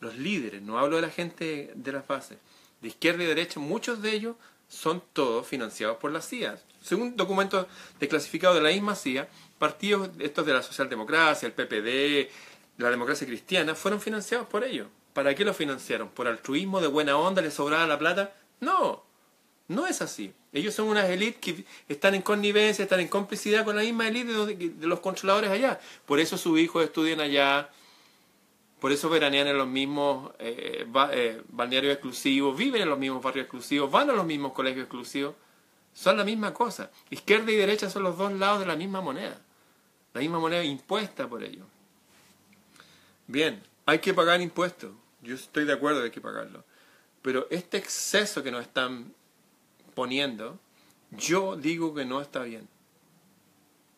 los 0.00 0.16
líderes, 0.16 0.62
no 0.62 0.78
hablo 0.78 0.96
de 0.96 1.02
la 1.02 1.10
gente 1.10 1.72
de 1.74 1.92
las 1.92 2.06
bases, 2.06 2.38
de 2.80 2.88
izquierda 2.88 3.22
y 3.22 3.26
derecha, 3.26 3.60
muchos 3.60 4.00
de 4.00 4.12
ellos 4.12 4.36
son 4.70 5.02
todos 5.12 5.46
financiados 5.46 5.98
por 5.98 6.12
la 6.12 6.22
CIA. 6.22 6.58
Según 6.80 7.16
documentos 7.16 7.66
desclasificados 7.98 8.56
de 8.56 8.62
la 8.62 8.70
misma 8.70 8.94
CIA, 8.94 9.28
partidos 9.58 10.08
estos 10.20 10.46
de 10.46 10.54
la 10.54 10.62
socialdemocracia, 10.62 11.46
el 11.46 11.52
PPD, 11.52 12.30
la 12.78 12.88
democracia 12.88 13.26
cristiana, 13.26 13.74
fueron 13.74 14.00
financiados 14.00 14.46
por 14.46 14.64
ellos. 14.64 14.86
¿Para 15.12 15.34
qué 15.34 15.44
lo 15.44 15.52
financiaron? 15.52 16.08
¿Por 16.08 16.28
altruismo, 16.28 16.80
de 16.80 16.86
buena 16.86 17.16
onda, 17.16 17.42
les 17.42 17.52
sobraba 17.52 17.86
la 17.86 17.98
plata? 17.98 18.32
No, 18.60 19.02
no 19.68 19.86
es 19.86 20.00
así. 20.02 20.32
Ellos 20.52 20.74
son 20.74 20.88
unas 20.88 21.10
élites 21.10 21.40
que 21.40 21.64
están 21.88 22.14
en 22.14 22.22
connivencia, 22.22 22.84
están 22.84 23.00
en 23.00 23.08
complicidad 23.08 23.64
con 23.64 23.76
la 23.76 23.82
misma 23.82 24.08
élite 24.08 24.32
de, 24.32 24.86
los 24.86 25.00
controladores 25.00 25.50
allá. 25.50 25.80
Por 26.06 26.20
eso 26.20 26.38
sus 26.38 26.58
hijos 26.60 26.84
estudian 26.84 27.20
allá, 27.20 27.70
por 28.80 28.92
eso 28.92 29.10
veranean 29.10 29.46
en 29.46 29.58
los 29.58 29.68
mismos 29.68 30.32
eh, 30.38 30.86
eh, 31.12 31.42
balnearios 31.48 31.92
exclusivos, 31.92 32.56
viven 32.56 32.82
en 32.82 32.88
los 32.88 32.98
mismos 32.98 33.22
barrios 33.22 33.44
exclusivos, 33.44 33.90
van 33.90 34.08
a 34.08 34.14
los 34.14 34.24
mismos 34.24 34.52
colegios 34.52 34.84
exclusivos. 34.84 35.34
Son 35.92 36.16
la 36.16 36.24
misma 36.24 36.54
cosa. 36.54 36.90
Izquierda 37.10 37.52
y 37.52 37.56
derecha 37.56 37.90
son 37.90 38.04
los 38.04 38.16
dos 38.16 38.32
lados 38.32 38.60
de 38.60 38.66
la 38.66 38.76
misma 38.76 39.02
moneda. 39.02 39.38
La 40.14 40.20
misma 40.20 40.38
moneda 40.38 40.64
impuesta 40.64 41.28
por 41.28 41.44
ellos. 41.44 41.66
Bien, 43.26 43.62
hay 43.84 43.98
que 43.98 44.14
pagar 44.14 44.40
impuestos. 44.40 44.92
Yo 45.22 45.34
estoy 45.34 45.66
de 45.66 45.74
acuerdo 45.74 46.00
que 46.00 46.06
hay 46.06 46.10
que 46.10 46.20
pagarlo. 46.20 46.64
Pero 47.20 47.46
este 47.50 47.76
exceso 47.76 48.42
que 48.42 48.50
nos 48.50 48.62
están 48.62 49.12
poniendo, 49.94 50.58
yo 51.10 51.56
digo 51.56 51.94
que 51.94 52.06
no 52.06 52.22
está 52.22 52.42
bien. 52.44 52.66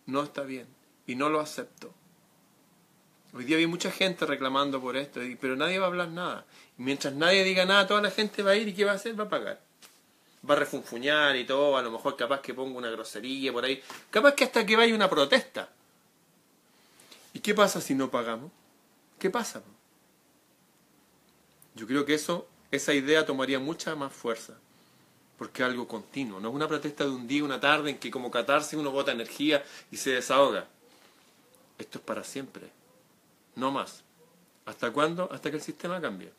No 0.06 0.24
está 0.24 0.42
bien. 0.42 0.66
Y 1.06 1.14
no 1.14 1.28
lo 1.28 1.38
acepto. 1.38 1.94
Hoy 3.34 3.44
día 3.44 3.56
hay 3.56 3.66
mucha 3.66 3.90
gente 3.90 4.26
reclamando 4.26 4.80
por 4.80 4.96
esto, 4.96 5.20
pero 5.40 5.56
nadie 5.56 5.78
va 5.78 5.86
a 5.86 5.88
hablar 5.88 6.08
nada. 6.08 6.44
Mientras 6.76 7.14
nadie 7.14 7.44
diga 7.44 7.64
nada, 7.64 7.86
toda 7.86 8.02
la 8.02 8.10
gente 8.10 8.42
va 8.42 8.50
a 8.50 8.56
ir 8.56 8.68
y 8.68 8.74
¿qué 8.74 8.84
va 8.84 8.92
a 8.92 8.96
hacer? 8.96 9.18
Va 9.18 9.24
a 9.24 9.28
pagar. 9.28 9.60
Va 10.48 10.54
a 10.54 10.58
refunfuñar 10.58 11.36
y 11.36 11.44
todo, 11.44 11.76
a 11.76 11.82
lo 11.82 11.90
mejor 11.90 12.16
capaz 12.16 12.40
que 12.40 12.52
ponga 12.52 12.76
una 12.76 12.90
grosería 12.90 13.52
por 13.52 13.64
ahí. 13.64 13.82
Capaz 14.10 14.34
que 14.34 14.44
hasta 14.44 14.66
que 14.66 14.76
vaya 14.76 14.94
una 14.94 15.08
protesta. 15.08 15.68
¿Y 17.32 17.40
qué 17.40 17.54
pasa 17.54 17.80
si 17.80 17.94
no 17.94 18.10
pagamos? 18.10 18.50
¿Qué 19.18 19.30
pasa? 19.30 19.62
Yo 21.74 21.86
creo 21.86 22.04
que 22.04 22.14
eso, 22.14 22.46
esa 22.70 22.92
idea 22.92 23.24
tomaría 23.24 23.58
mucha 23.58 23.94
más 23.94 24.12
fuerza 24.12 24.54
porque 25.42 25.64
es 25.64 25.68
algo 25.68 25.88
continuo, 25.88 26.38
no 26.38 26.50
es 26.50 26.54
una 26.54 26.68
protesta 26.68 27.02
de 27.02 27.10
un 27.10 27.26
día, 27.26 27.42
una 27.42 27.58
tarde 27.58 27.90
en 27.90 27.98
que 27.98 28.12
como 28.12 28.30
catarse 28.30 28.76
uno 28.76 28.92
bota 28.92 29.10
energía 29.10 29.64
y 29.90 29.96
se 29.96 30.10
desahoga. 30.10 30.68
Esto 31.78 31.98
es 31.98 32.04
para 32.04 32.22
siempre, 32.22 32.70
no 33.56 33.70
más. 33.70 34.04
¿Hasta 34.66 34.92
cuándo? 34.92 35.28
Hasta 35.32 35.50
que 35.50 35.56
el 35.56 35.62
sistema 35.62 36.00
cambie. 36.00 36.32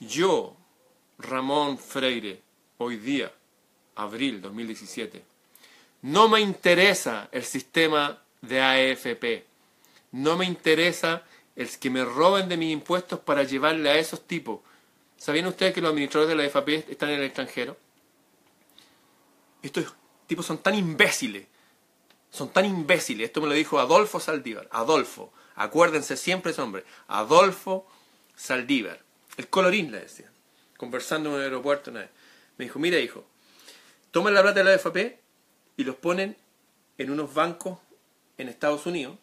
Yo, 0.00 0.56
Ramón 1.18 1.78
Freire, 1.78 2.42
hoy 2.78 2.96
día, 2.96 3.32
abril 3.94 4.40
2017, 4.40 5.24
no 6.02 6.28
me 6.28 6.40
interesa 6.40 7.28
el 7.32 7.44
sistema 7.44 8.22
de 8.42 8.60
AFP. 8.60 9.44
No 10.12 10.36
me 10.36 10.44
interesa 10.44 11.24
el 11.56 11.68
que 11.78 11.90
me 11.90 12.04
roben 12.04 12.48
de 12.48 12.56
mis 12.56 12.72
impuestos 12.72 13.18
para 13.20 13.42
llevarle 13.42 13.90
a 13.90 13.98
esos 13.98 14.26
tipos. 14.26 14.60
¿Sabían 15.16 15.46
ustedes 15.46 15.74
que 15.74 15.80
los 15.80 15.90
administradores 15.90 16.28
de 16.28 16.42
la 16.42 16.44
AFP 16.44 16.92
están 16.92 17.10
en 17.10 17.20
el 17.20 17.24
extranjero? 17.24 17.76
Estos 19.62 19.94
tipos 20.26 20.46
son 20.46 20.58
tan 20.58 20.74
imbéciles. 20.74 21.46
Son 22.30 22.50
tan 22.50 22.66
imbéciles. 22.66 23.26
Esto 23.26 23.40
me 23.40 23.48
lo 23.48 23.54
dijo 23.54 23.78
Adolfo 23.78 24.20
Saldívar. 24.20 24.68
Adolfo. 24.70 25.32
Acuérdense 25.56 26.16
siempre 26.16 26.52
ese 26.52 26.60
nombre. 26.60 26.84
Adolfo 27.08 27.86
Saldívar. 28.36 29.00
El 29.36 29.48
colorín 29.48 29.90
le 29.90 30.00
decía. 30.00 30.30
Conversando 30.76 31.30
en 31.30 31.36
un 31.36 31.40
aeropuerto 31.40 31.90
una 31.90 32.00
vez. 32.00 32.10
Me 32.58 32.66
dijo, 32.66 32.78
mira 32.78 32.98
hijo, 32.98 33.26
tomen 34.10 34.34
la 34.34 34.42
plata 34.42 34.60
de 34.60 34.64
la 34.64 34.72
AFP 34.72 35.18
y 35.76 35.84
los 35.84 35.96
ponen 35.96 36.36
en 36.98 37.10
unos 37.10 37.34
bancos 37.34 37.78
en 38.38 38.48
Estados 38.48 38.86
Unidos 38.86 39.18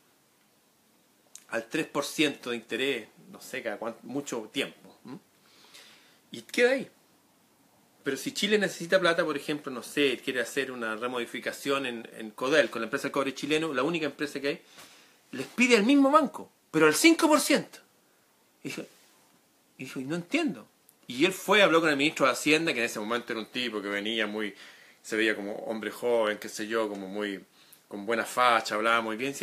al 1.50 1.70
3% 1.70 2.50
de 2.50 2.56
interés, 2.56 3.08
no 3.32 3.40
sé, 3.40 3.62
cada 3.62 3.78
cuánto, 3.78 4.00
mucho 4.04 4.50
tiempo. 4.52 4.98
Y 6.32 6.42
queda 6.42 6.72
ahí. 6.72 6.90
Pero 8.04 8.18
si 8.18 8.34
Chile 8.34 8.58
necesita 8.58 9.00
plata, 9.00 9.24
por 9.24 9.38
ejemplo, 9.38 9.72
no 9.72 9.84
sé, 9.84 10.20
quiere 10.24 10.42
hacer 10.42 10.72
una 10.72 10.96
remodificación 10.96 11.86
en, 11.86 12.10
en 12.18 12.32
Codel 12.32 12.72
con 12.72 12.82
la 12.82 12.88
empresa 12.88 13.04
del 13.04 13.12
cobre 13.12 13.36
chileno, 13.36 13.72
la 13.72 13.84
única 13.84 14.08
empresa 14.08 14.42
que 14.42 14.48
hay, 14.48 14.62
les 15.34 15.48
pide 15.48 15.76
al 15.76 15.84
mismo 15.84 16.10
banco, 16.10 16.50
pero 16.72 16.88
al 16.88 16.94
5%. 16.94 17.68
Y 18.64 18.74
dijo, 19.78 20.00
y 20.00 20.06
no 20.06 20.16
entiendo. 20.16 20.68
Y 21.08 21.26
él 21.26 21.34
fue, 21.34 21.62
habló 21.62 21.82
con 21.82 21.90
el 21.90 21.98
ministro 21.98 22.26
de 22.26 22.32
Hacienda, 22.32 22.74
que 22.74 22.80
en 22.80 22.86
ese 22.86 23.00
momento 23.00 23.34
era 23.34 23.40
un 23.42 23.48
tipo 23.48 23.82
que 23.82 23.90
venía 23.90 24.26
muy, 24.26 24.56
se 25.02 25.18
veía 25.18 25.36
como 25.36 25.54
hombre 25.66 25.92
joven, 25.92 26.38
qué 26.38 26.48
sé 26.48 26.68
yo, 26.68 26.88
como 26.88 27.08
muy, 27.08 27.44
con 27.88 28.06
buena 28.06 28.24
facha, 28.24 28.76
hablaba 28.76 29.02
muy 29.02 29.18
bien. 29.18 29.36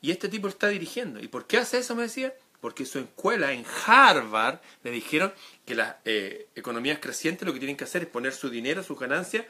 Y 0.00 0.10
este 0.10 0.28
tipo 0.28 0.48
está 0.48 0.68
dirigiendo. 0.68 1.20
¿Y 1.20 1.28
por 1.28 1.46
qué 1.46 1.58
hace 1.58 1.78
eso? 1.78 1.94
Me 1.94 2.02
decía. 2.02 2.34
Porque 2.60 2.86
su 2.86 3.00
escuela 3.00 3.52
en 3.52 3.64
Harvard 3.86 4.60
le 4.84 4.92
dijeron 4.92 5.32
que 5.64 5.74
las 5.74 5.96
eh, 6.04 6.46
economías 6.54 7.00
crecientes 7.00 7.44
lo 7.44 7.52
que 7.52 7.58
tienen 7.58 7.76
que 7.76 7.82
hacer 7.82 8.02
es 8.02 8.08
poner 8.08 8.32
su 8.32 8.50
dinero, 8.50 8.84
sus 8.84 8.98
ganancias, 9.00 9.46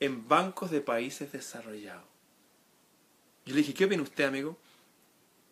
en 0.00 0.26
bancos 0.26 0.72
de 0.72 0.80
países 0.80 1.30
desarrollados. 1.30 2.02
Yo 3.46 3.54
le 3.54 3.60
dije, 3.60 3.74
¿qué 3.74 3.84
opina 3.84 4.02
usted, 4.02 4.24
amigo? 4.24 4.58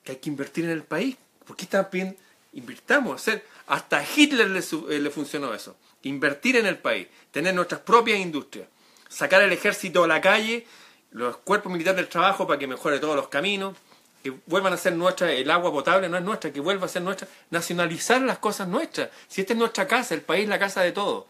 Que 0.05 0.13
hay 0.13 0.19
que 0.19 0.31
invertir 0.31 0.65
en 0.65 0.71
el 0.71 0.85
país. 0.85 1.17
¿Por 1.47 1.57
qué 1.57 1.67
también 1.67 2.17
invirtamos? 2.53 3.21
Hacer, 3.21 3.45
hasta 3.67 3.99
a 3.99 4.05
Hitler 4.05 4.49
le, 4.51 4.61
eh, 4.61 4.99
le 4.99 5.11
funcionó 5.11 5.55
eso. 5.55 5.77
Invertir 6.03 6.57
en 6.57 6.67
el 6.67 6.79
país, 6.79 7.09
tener 7.31 7.55
nuestras 7.55 7.81
propias 7.81 8.19
industrias 8.19 8.67
sacar 9.11 9.43
el 9.43 9.53
ejército 9.53 10.05
a 10.05 10.09
la 10.09 10.23
calle, 10.23 10.67
los 11.11 11.37
cuerpos 11.39 11.71
militares 11.71 11.97
del 11.97 12.09
trabajo 12.09 12.47
para 12.47 12.59
que 12.59 12.67
mejore 12.67 13.01
todos 13.01 13.17
los 13.17 13.29
caminos, 13.29 13.77
que 14.23 14.33
vuelvan 14.47 14.73
a 14.73 14.77
ser 14.77 14.95
nuestra, 14.95 15.33
el 15.33 15.51
agua 15.51 15.73
potable 15.73 16.09
no 16.09 16.17
es 16.17 16.23
nuestra, 16.23 16.53
que 16.53 16.61
vuelva 16.61 16.87
a 16.87 16.89
ser 16.89 17.03
nuestra, 17.03 17.27
nacionalizar 17.51 18.21
las 18.23 18.39
cosas 18.39 18.69
nuestras. 18.69 19.11
Si 19.29 19.41
esta 19.41 19.53
es 19.53 19.59
nuestra 19.59 19.87
casa, 19.87 20.15
el 20.15 20.23
país 20.23 20.49
la 20.49 20.59
casa 20.59 20.83
de 20.83 20.93
todos. 20.93 21.25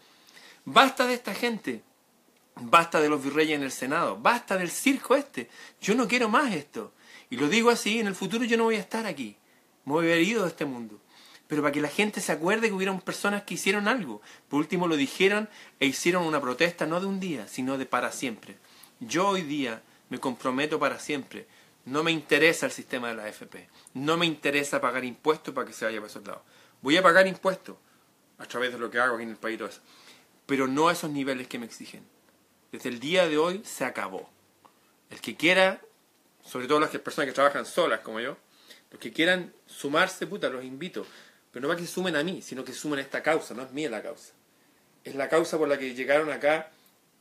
Basta 0.63 1.07
de 1.07 1.15
esta 1.15 1.33
gente, 1.33 1.81
basta 2.55 3.01
de 3.01 3.09
los 3.09 3.23
virreyes 3.23 3.57
en 3.57 3.63
el 3.63 3.71
Senado, 3.71 4.17
basta 4.17 4.57
del 4.57 4.69
circo 4.69 5.15
este. 5.15 5.49
Yo 5.81 5.95
no 5.95 6.07
quiero 6.07 6.29
más 6.29 6.53
esto. 6.53 6.93
Y 7.31 7.37
lo 7.37 7.49
digo 7.49 7.71
así, 7.71 7.99
en 7.99 8.05
el 8.05 8.13
futuro 8.13 8.45
yo 8.45 8.57
no 8.57 8.65
voy 8.65 8.75
a 8.75 8.79
estar 8.79 9.07
aquí. 9.07 9.35
Me 9.85 9.93
voy 9.93 10.05
a 10.05 10.09
haber 10.13 10.21
ido 10.21 10.43
de 10.43 10.49
este 10.49 10.65
mundo 10.65 11.01
pero 11.51 11.63
para 11.63 11.73
que 11.73 11.81
la 11.81 11.89
gente 11.89 12.21
se 12.21 12.31
acuerde 12.31 12.69
que 12.69 12.73
hubieron 12.73 13.01
personas 13.01 13.43
que 13.43 13.55
hicieron 13.55 13.89
algo. 13.89 14.21
Por 14.47 14.61
último 14.61 14.87
lo 14.87 14.95
dijeron 14.95 15.49
e 15.81 15.85
hicieron 15.85 16.23
una 16.23 16.39
protesta 16.39 16.85
no 16.85 17.01
de 17.01 17.07
un 17.07 17.19
día, 17.19 17.45
sino 17.45 17.77
de 17.77 17.85
para 17.85 18.13
siempre. 18.13 18.55
Yo 19.01 19.27
hoy 19.27 19.41
día 19.41 19.81
me 20.07 20.17
comprometo 20.17 20.79
para 20.79 20.97
siempre. 20.97 21.47
No 21.83 22.03
me 22.03 22.11
interesa 22.11 22.67
el 22.67 22.71
sistema 22.71 23.09
de 23.09 23.15
la 23.15 23.25
AFP. 23.25 23.67
No 23.95 24.15
me 24.15 24.25
interesa 24.25 24.79
pagar 24.79 25.03
impuestos 25.03 25.53
para 25.53 25.67
que 25.67 25.73
se 25.73 25.83
vaya 25.83 25.97
para 25.97 26.09
esos 26.09 26.25
lados. 26.25 26.41
Voy 26.81 26.95
a 26.95 27.03
pagar 27.03 27.27
impuestos 27.27 27.75
a 28.37 28.45
través 28.45 28.71
de 28.71 28.79
lo 28.79 28.89
que 28.89 28.99
hago 28.99 29.15
aquí 29.15 29.23
en 29.23 29.31
el 29.31 29.35
país. 29.35 29.59
Pero 30.45 30.69
no 30.69 30.87
a 30.87 30.93
esos 30.93 31.11
niveles 31.11 31.49
que 31.49 31.59
me 31.59 31.65
exigen. 31.65 32.05
Desde 32.71 32.87
el 32.87 33.01
día 33.01 33.27
de 33.27 33.37
hoy 33.37 33.61
se 33.65 33.83
acabó. 33.83 34.29
El 35.09 35.19
que 35.19 35.35
quiera, 35.35 35.81
sobre 36.43 36.67
todo 36.67 36.79
las 36.79 36.89
personas 36.89 37.27
que 37.27 37.33
trabajan 37.33 37.65
solas 37.65 38.01
como 38.01 38.19
yo, 38.19 38.37
los 38.91 38.99
que 38.99 39.11
quieran 39.11 39.53
sumarse, 39.65 40.27
puta, 40.27 40.49
los 40.49 40.63
invito. 40.63 41.05
Pero 41.51 41.61
no 41.63 41.67
para 41.67 41.79
que 41.79 41.87
sumen 41.87 42.15
a 42.15 42.23
mí, 42.23 42.41
sino 42.41 42.63
que 42.63 42.73
sumen 42.73 42.99
a 42.99 43.01
esta 43.01 43.21
causa, 43.23 43.53
no 43.53 43.63
es 43.63 43.71
mía 43.71 43.89
la 43.89 44.01
causa. 44.01 44.33
Es 45.03 45.15
la 45.15 45.29
causa 45.29 45.57
por 45.57 45.67
la 45.67 45.77
que 45.77 45.93
llegaron 45.93 46.31
acá 46.31 46.71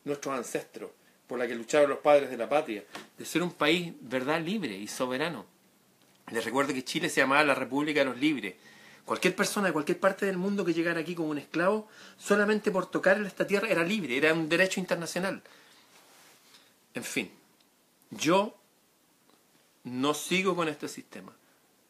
nuestros 0.04 0.36
ancestros, 0.36 0.90
por 1.26 1.38
la 1.38 1.46
que 1.46 1.54
lucharon 1.54 1.90
los 1.90 1.98
padres 2.00 2.30
de 2.30 2.36
la 2.36 2.48
patria, 2.48 2.84
de 3.18 3.24
ser 3.24 3.42
un 3.42 3.52
país, 3.52 3.92
verdad, 4.00 4.40
libre 4.40 4.76
y 4.76 4.88
soberano. 4.88 5.46
Les 6.30 6.44
recuerdo 6.44 6.74
que 6.74 6.84
Chile 6.84 7.08
se 7.08 7.20
llamaba 7.20 7.42
la 7.44 7.54
República 7.54 8.00
de 8.00 8.06
los 8.06 8.18
Libres. 8.18 8.54
Cualquier 9.04 9.34
persona 9.34 9.68
de 9.68 9.72
cualquier 9.72 9.98
parte 9.98 10.26
del 10.26 10.36
mundo 10.36 10.64
que 10.64 10.74
llegara 10.74 11.00
aquí 11.00 11.14
como 11.14 11.30
un 11.30 11.38
esclavo, 11.38 11.88
solamente 12.16 12.70
por 12.70 12.88
tocar 12.88 13.16
en 13.16 13.26
esta 13.26 13.46
tierra 13.46 13.68
era 13.68 13.82
libre, 13.82 14.16
era 14.16 14.32
un 14.32 14.48
derecho 14.48 14.78
internacional. 14.78 15.42
En 16.94 17.02
fin, 17.02 17.30
yo 18.10 18.59
no 19.84 20.14
sigo 20.14 20.54
con 20.54 20.68
este 20.68 20.88
sistema 20.88 21.32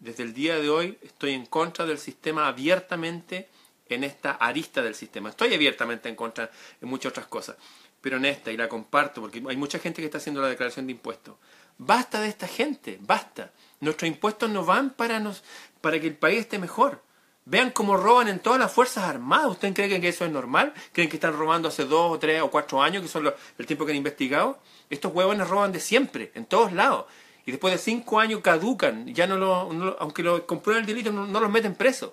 desde 0.01 0.23
el 0.23 0.33
día 0.33 0.59
de 0.59 0.69
hoy 0.69 0.99
estoy 1.03 1.35
en 1.35 1.47
contra 1.47 1.87
del 1.87 1.99
sistema 1.99 2.49
abiertamente 2.49 3.49
en 3.89 4.03
esta 4.03 4.33
arista 4.33 4.83
del 4.83 4.95
sistema. 4.95 5.29
Estoy 5.29 5.55
abiertamente 5.55 6.09
en 6.09 6.17
contra 6.17 6.51
en 6.81 6.89
muchas 6.89 7.11
otras 7.11 7.27
cosas, 7.27 7.57
pero 8.01 8.17
en 8.17 8.25
esta, 8.25 8.51
y 8.51 8.57
la 8.57 8.69
comparto, 8.69 9.21
porque 9.21 9.43
hay 9.47 9.57
mucha 9.57 9.79
gente 9.79 10.01
que 10.01 10.07
está 10.07 10.19
haciendo 10.19 10.41
la 10.41 10.49
declaración 10.49 10.87
de 10.87 10.93
impuestos. 10.93 11.37
Basta 11.77 12.21
de 12.21 12.29
esta 12.29 12.49
gente, 12.49 12.99
basta. 13.01 13.53
Nuestros 13.81 14.09
impuestos 14.09 14.51
no 14.51 14.65
van 14.65 14.91
para, 14.91 15.21
nos, 15.21 15.43
para 15.81 16.01
que 16.01 16.07
el 16.07 16.17
país 16.17 16.41
esté 16.41 16.59
mejor. 16.59 17.03
Vean 17.45 17.71
cómo 17.71 17.97
roban 17.97 18.29
en 18.29 18.39
todas 18.39 18.61
las 18.61 18.73
Fuerzas 18.73 19.05
Armadas. 19.05 19.51
¿Ustedes 19.51 19.75
creen 19.75 20.01
que 20.01 20.09
eso 20.09 20.25
es 20.25 20.31
normal? 20.31 20.73
¿Creen 20.93 21.09
que 21.09 21.17
están 21.17 21.37
robando 21.37 21.69
hace 21.69 21.85
dos 21.85 22.13
o 22.13 22.19
tres 22.19 22.43
o 22.43 22.51
cuatro 22.51 22.83
años, 22.83 23.03
que 23.03 23.09
son 23.09 23.33
el 23.59 23.67
tiempo 23.67 23.85
que 23.85 23.93
han 23.93 23.97
investigado? 23.97 24.61
Estos 24.89 25.13
huevones 25.13 25.49
roban 25.49 25.73
de 25.73 25.81
siempre, 25.81 26.31
en 26.35 26.47
todos 26.47 26.73
lados 26.73 27.07
y 27.51 27.53
después 27.53 27.75
de 27.75 27.79
cinco 27.79 28.21
años 28.21 28.43
caducan, 28.43 29.13
ya 29.13 29.27
no 29.27 29.37
lo, 29.37 29.97
aunque 29.99 30.23
lo 30.23 30.47
comprueben 30.47 30.83
el 30.83 30.87
delito, 30.87 31.11
no, 31.11 31.41
los 31.41 31.51
meten 31.51 31.75
presos. 31.75 32.13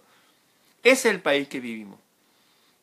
Ese 0.81 1.09
es 1.09 1.13
el 1.13 1.21
país 1.21 1.47
que 1.47 1.59
vivimos. 1.59 1.99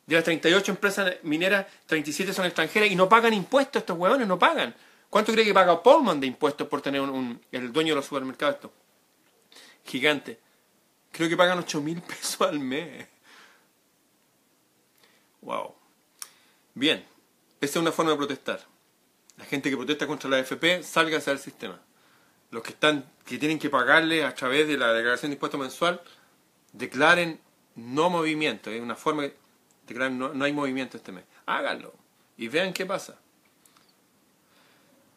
De 0.05 0.15
las 0.15 0.23
38 0.23 0.71
empresas 0.71 1.15
mineras, 1.23 1.67
37 1.87 2.33
son 2.33 2.45
extranjeras 2.45 2.89
y 2.89 2.95
no 2.95 3.09
pagan 3.09 3.33
impuestos, 3.33 3.81
estos 3.81 3.97
huevones 3.97 4.25
no 4.25 4.39
pagan. 4.39 4.73
¿Cuánto 5.09 5.33
cree 5.33 5.43
que 5.43 5.53
paga 5.53 5.83
Pullman 5.83 6.21
de 6.21 6.27
impuestos 6.27 6.65
por 6.69 6.81
tener 6.81 7.01
el 7.51 7.73
dueño 7.73 7.89
de 7.89 7.95
los 7.95 8.05
supermercados? 8.05 8.55
Esto? 8.55 8.71
Gigante. 9.83 10.39
Creo 11.11 11.27
que 11.27 11.35
pagan 11.35 11.59
8 11.59 11.81
mil 11.81 12.01
pesos 12.07 12.39
al 12.39 12.59
mes. 12.59 13.05
Wow. 15.41 15.75
Bien, 16.73 17.03
esa 17.59 17.79
es 17.79 17.81
una 17.81 17.91
forma 17.91 18.11
de 18.11 18.17
protestar. 18.17 18.65
La 19.35 19.43
gente 19.43 19.69
que 19.69 19.75
protesta 19.75 20.07
contra 20.07 20.29
la 20.29 20.37
AFP, 20.37 20.83
salga 20.83 21.17
hacia 21.17 21.33
el 21.33 21.39
sistema 21.39 21.81
los 22.51 22.63
que 22.63 22.71
están 22.71 23.05
que 23.25 23.37
tienen 23.37 23.59
que 23.59 23.69
pagarle 23.69 24.23
a 24.23 24.35
través 24.35 24.67
de 24.67 24.77
la 24.77 24.93
declaración 24.93 25.31
de 25.31 25.35
impuesto 25.35 25.57
mensual 25.57 26.01
declaren 26.73 27.39
no 27.75 28.09
movimiento, 28.09 28.69
es 28.69 28.81
una 28.81 28.95
forma 28.95 29.23
de 29.23 29.35
declarar 29.87 30.11
no, 30.11 30.43
hay 30.43 30.53
movimiento 30.53 30.97
este 30.97 31.11
mes. 31.11 31.25
Háganlo 31.45 31.93
y 32.37 32.47
vean 32.47 32.73
qué 32.73 32.85
pasa. 32.85 33.19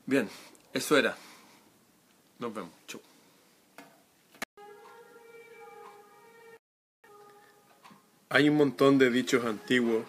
Bien, 0.07 0.29
eso 0.73 0.97
era. 0.97 1.17
Nos 2.39 2.55
vemos. 2.55 2.73
Chau. 2.87 3.01
Hay 8.31 8.49
un 8.49 8.57
montón 8.57 8.99
de 8.99 9.11
dichos 9.11 9.45
antiguos 9.45 10.05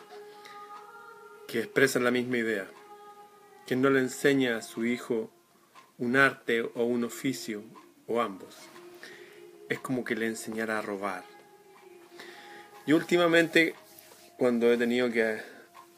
que 1.47 1.59
expresan 1.59 2.03
la 2.03 2.11
misma 2.11 2.37
idea. 2.37 2.69
Que 3.65 3.75
no 3.75 3.89
le 3.89 3.99
enseña 3.99 4.57
a 4.57 4.61
su 4.61 4.85
hijo 4.85 5.31
un 5.99 6.15
arte 6.15 6.61
o 6.61 6.85
un 6.85 7.03
oficio 7.03 7.61
o 8.07 8.21
ambos. 8.21 8.55
Es 9.67 9.79
como 9.79 10.03
que 10.03 10.15
le 10.15 10.25
enseñara 10.25 10.79
a 10.79 10.81
robar. 10.81 11.23
Y 12.85 12.93
últimamente, 12.93 13.75
cuando 14.37 14.71
he 14.71 14.77
tenido 14.77 15.11
que... 15.11 15.39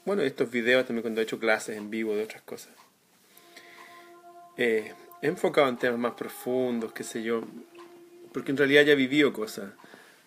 Bueno, 0.04 0.22
estos 0.22 0.50
videos 0.50 0.84
también 0.84 1.02
cuando 1.02 1.20
he 1.20 1.24
hecho 1.24 1.38
clases 1.38 1.76
en 1.76 1.88
vivo 1.88 2.14
de 2.14 2.24
otras 2.24 2.42
cosas. 2.42 2.72
he 4.56 4.92
enfocado 5.22 5.68
en 5.68 5.78
temas 5.78 5.98
más 5.98 6.14
profundos, 6.14 6.92
qué 6.92 7.04
sé 7.04 7.22
yo. 7.22 7.44
Porque 8.32 8.50
en 8.50 8.58
realidad 8.58 8.82
ya 8.82 8.92
he 8.92 8.96
vivido 8.96 9.32
cosas. 9.32 9.70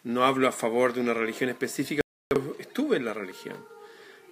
No 0.03 0.23
hablo 0.23 0.47
a 0.47 0.51
favor 0.51 0.93
de 0.93 1.01
una 1.01 1.13
religión 1.13 1.49
específica, 1.49 2.01
pero 2.29 2.55
estuve 2.59 2.97
en 2.97 3.05
la 3.05 3.13
religión. 3.13 3.57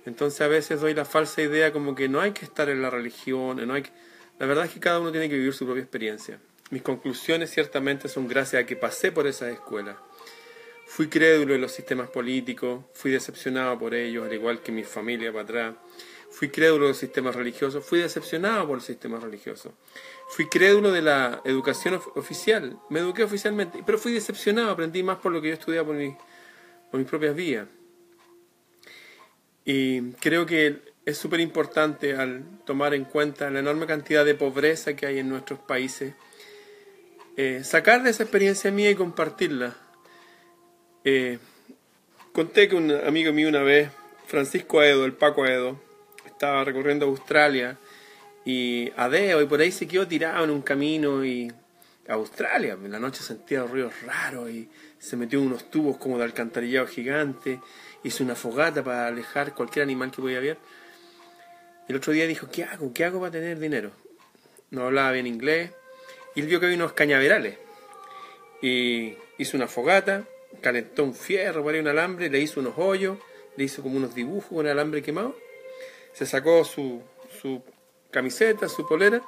Entonces 0.06 0.40
a 0.42 0.48
veces 0.48 0.82
doy 0.82 0.94
la 0.94 1.06
falsa 1.06 1.42
idea 1.42 1.74
como 1.74 1.96
que 1.96 2.08
no 2.08 2.22
hay 2.22 2.32
que 2.32 2.46
estar 2.46 2.70
en 2.70 2.82
la 2.82 2.90
religión, 2.90 3.66
no 3.68 3.74
hay 3.74 3.84
que 3.84 3.92
la 4.40 4.46
verdad 4.46 4.66
es 4.66 4.72
que 4.72 4.80
cada 4.80 5.00
uno 5.00 5.12
tiene 5.12 5.30
que 5.30 5.36
vivir 5.36 5.54
su 5.54 5.66
propia 5.66 5.84
experiencia. 5.84 6.40
Mis 6.72 6.82
conclusiones 6.82 7.52
ciertamente 7.52 8.10
son 8.10 8.28
gracias 8.28 8.64
a 8.64 8.66
que 8.66 8.76
pasé 8.76 9.12
por 9.12 9.28
esas 9.28 9.54
escuelas. 9.54 9.96
Fui 10.86 11.08
crédulo 11.08 11.54
de 11.54 11.60
los 11.60 11.72
sistemas 11.72 12.10
políticos, 12.10 12.84
fui 12.94 13.12
decepcionado 13.12 13.78
por 13.78 13.94
ellos, 13.94 14.26
al 14.26 14.34
igual 14.34 14.62
que 14.62 14.72
mi 14.72 14.84
familia 14.84 15.32
para 15.32 15.44
atrás. 15.44 15.76
Fui 16.30 16.50
crédulo 16.50 16.86
de 16.86 16.90
los 16.90 16.98
sistemas 16.98 17.36
religiosos, 17.36 17.86
fui 17.86 18.00
decepcionado 18.00 18.66
por 18.66 18.78
los 18.78 18.86
sistemas 18.86 19.22
religiosos. 19.22 19.72
Fui 20.30 20.50
crédulo 20.50 20.92
de 20.92 21.04
la 21.04 21.42
educación 21.46 22.02
oficial, 22.16 22.80
me 22.90 23.02
eduqué 23.02 23.24
oficialmente, 23.24 23.84
pero 23.86 24.00
fui 24.00 24.14
decepcionado, 24.14 24.72
aprendí 24.72 25.04
más 25.04 25.18
por 25.18 25.32
lo 25.32 25.42
que 25.42 25.50
yo 25.50 25.54
estudiaba 25.54 25.86
por, 25.86 25.98
por 26.90 27.00
mis 27.00 27.10
propias 27.10 27.36
vías. 27.36 27.68
Y 29.64 30.12
creo 30.14 30.46
que 30.46 30.93
es 31.06 31.18
súper 31.18 31.40
importante 31.42 32.16
al 32.16 32.44
tomar 32.66 32.94
en 32.94 33.06
cuenta 33.06 33.50
la 33.50 33.60
enorme 33.60 33.86
cantidad 33.86 34.24
de 34.24 34.36
pobreza 34.36 34.96
que 34.96 35.06
hay 35.06 35.20
en 35.20 35.30
nuestros 35.30 35.60
países, 35.60 36.14
eh, 37.36 37.62
sacar 37.64 38.04
de 38.04 38.12
esa 38.12 38.24
experiencia 38.24 38.72
mía 38.72 38.92
y 38.92 38.96
compartirla. 38.96 39.76
Eh, 41.04 41.40
conté 42.32 42.70
que 42.70 42.76
un 42.76 42.92
amigo 42.92 43.34
mío 43.34 43.50
una 43.50 43.64
vez, 43.64 43.90
Francisco 44.28 44.80
Aedo, 44.80 45.06
el 45.06 45.14
Paco 45.14 45.44
Aedo, 45.44 45.82
estaba 46.26 46.64
recorriendo 46.64 47.06
Australia 47.06 47.78
y 48.46 48.92
Adeo 48.96 49.42
y 49.42 49.46
por 49.46 49.60
ahí 49.60 49.72
se 49.72 49.88
quedó 49.88 50.08
tirado 50.08 50.44
en 50.44 50.52
un 50.52 50.62
camino 50.62 51.26
y 51.26 51.52
Australia, 52.08 52.74
en 52.74 52.92
la 52.92 53.00
noche 53.00 53.24
sentía 53.24 53.64
ruidos 53.64 53.94
raros 54.04 54.50
y 54.50 54.70
se 55.00 55.16
metió 55.16 55.40
en 55.40 55.48
unos 55.48 55.70
tubos 55.70 55.98
como 55.98 56.18
de 56.18 56.26
alcantarillado 56.26 56.88
gigante, 56.88 57.60
hizo 58.04 58.24
una 58.24 58.36
fogata 58.36 58.84
para 58.84 59.08
alejar 59.08 59.54
cualquier 59.54 59.84
animal 59.84 60.12
que 60.12 60.22
podía 60.22 60.38
haber. 60.38 60.58
El 61.88 61.96
otro 61.96 62.14
día 62.14 62.28
dijo, 62.28 62.48
¿qué 62.52 62.64
hago? 62.64 62.94
¿Qué 62.94 63.06
hago 63.06 63.20
para 63.20 63.32
tener 63.32 63.60
dinero? 63.60 63.92
No 64.72 64.86
hablaba 64.86 65.12
bien 65.12 65.28
inglés. 65.28 65.72
Y 66.36 66.42
él 66.42 66.48
vio 66.48 66.60
que 66.60 66.68
había 66.68 66.78
unos 66.78 66.94
cañaverales. 66.94 67.58
Y 68.62 69.16
hizo 69.38 69.58
una 69.58 69.68
fogata, 69.68 70.26
calentó 70.62 71.04
un 71.04 71.14
fierro, 71.14 71.64
por 71.64 71.76
un 71.76 71.88
alambre, 71.88 72.30
le 72.30 72.40
hizo 72.40 72.60
unos 72.60 72.74
hoyos, 72.78 73.18
le 73.58 73.66
hizo 73.66 73.84
como 73.84 73.98
unos 73.98 74.16
dibujos 74.16 74.50
con 74.50 74.68
alambre 74.68 75.02
quemado. 75.02 75.36
Se 76.14 76.26
sacó 76.26 76.64
su, 76.64 77.02
su 77.42 77.62
camiseta, 78.12 78.70
su 78.70 78.88
polera, 78.88 79.22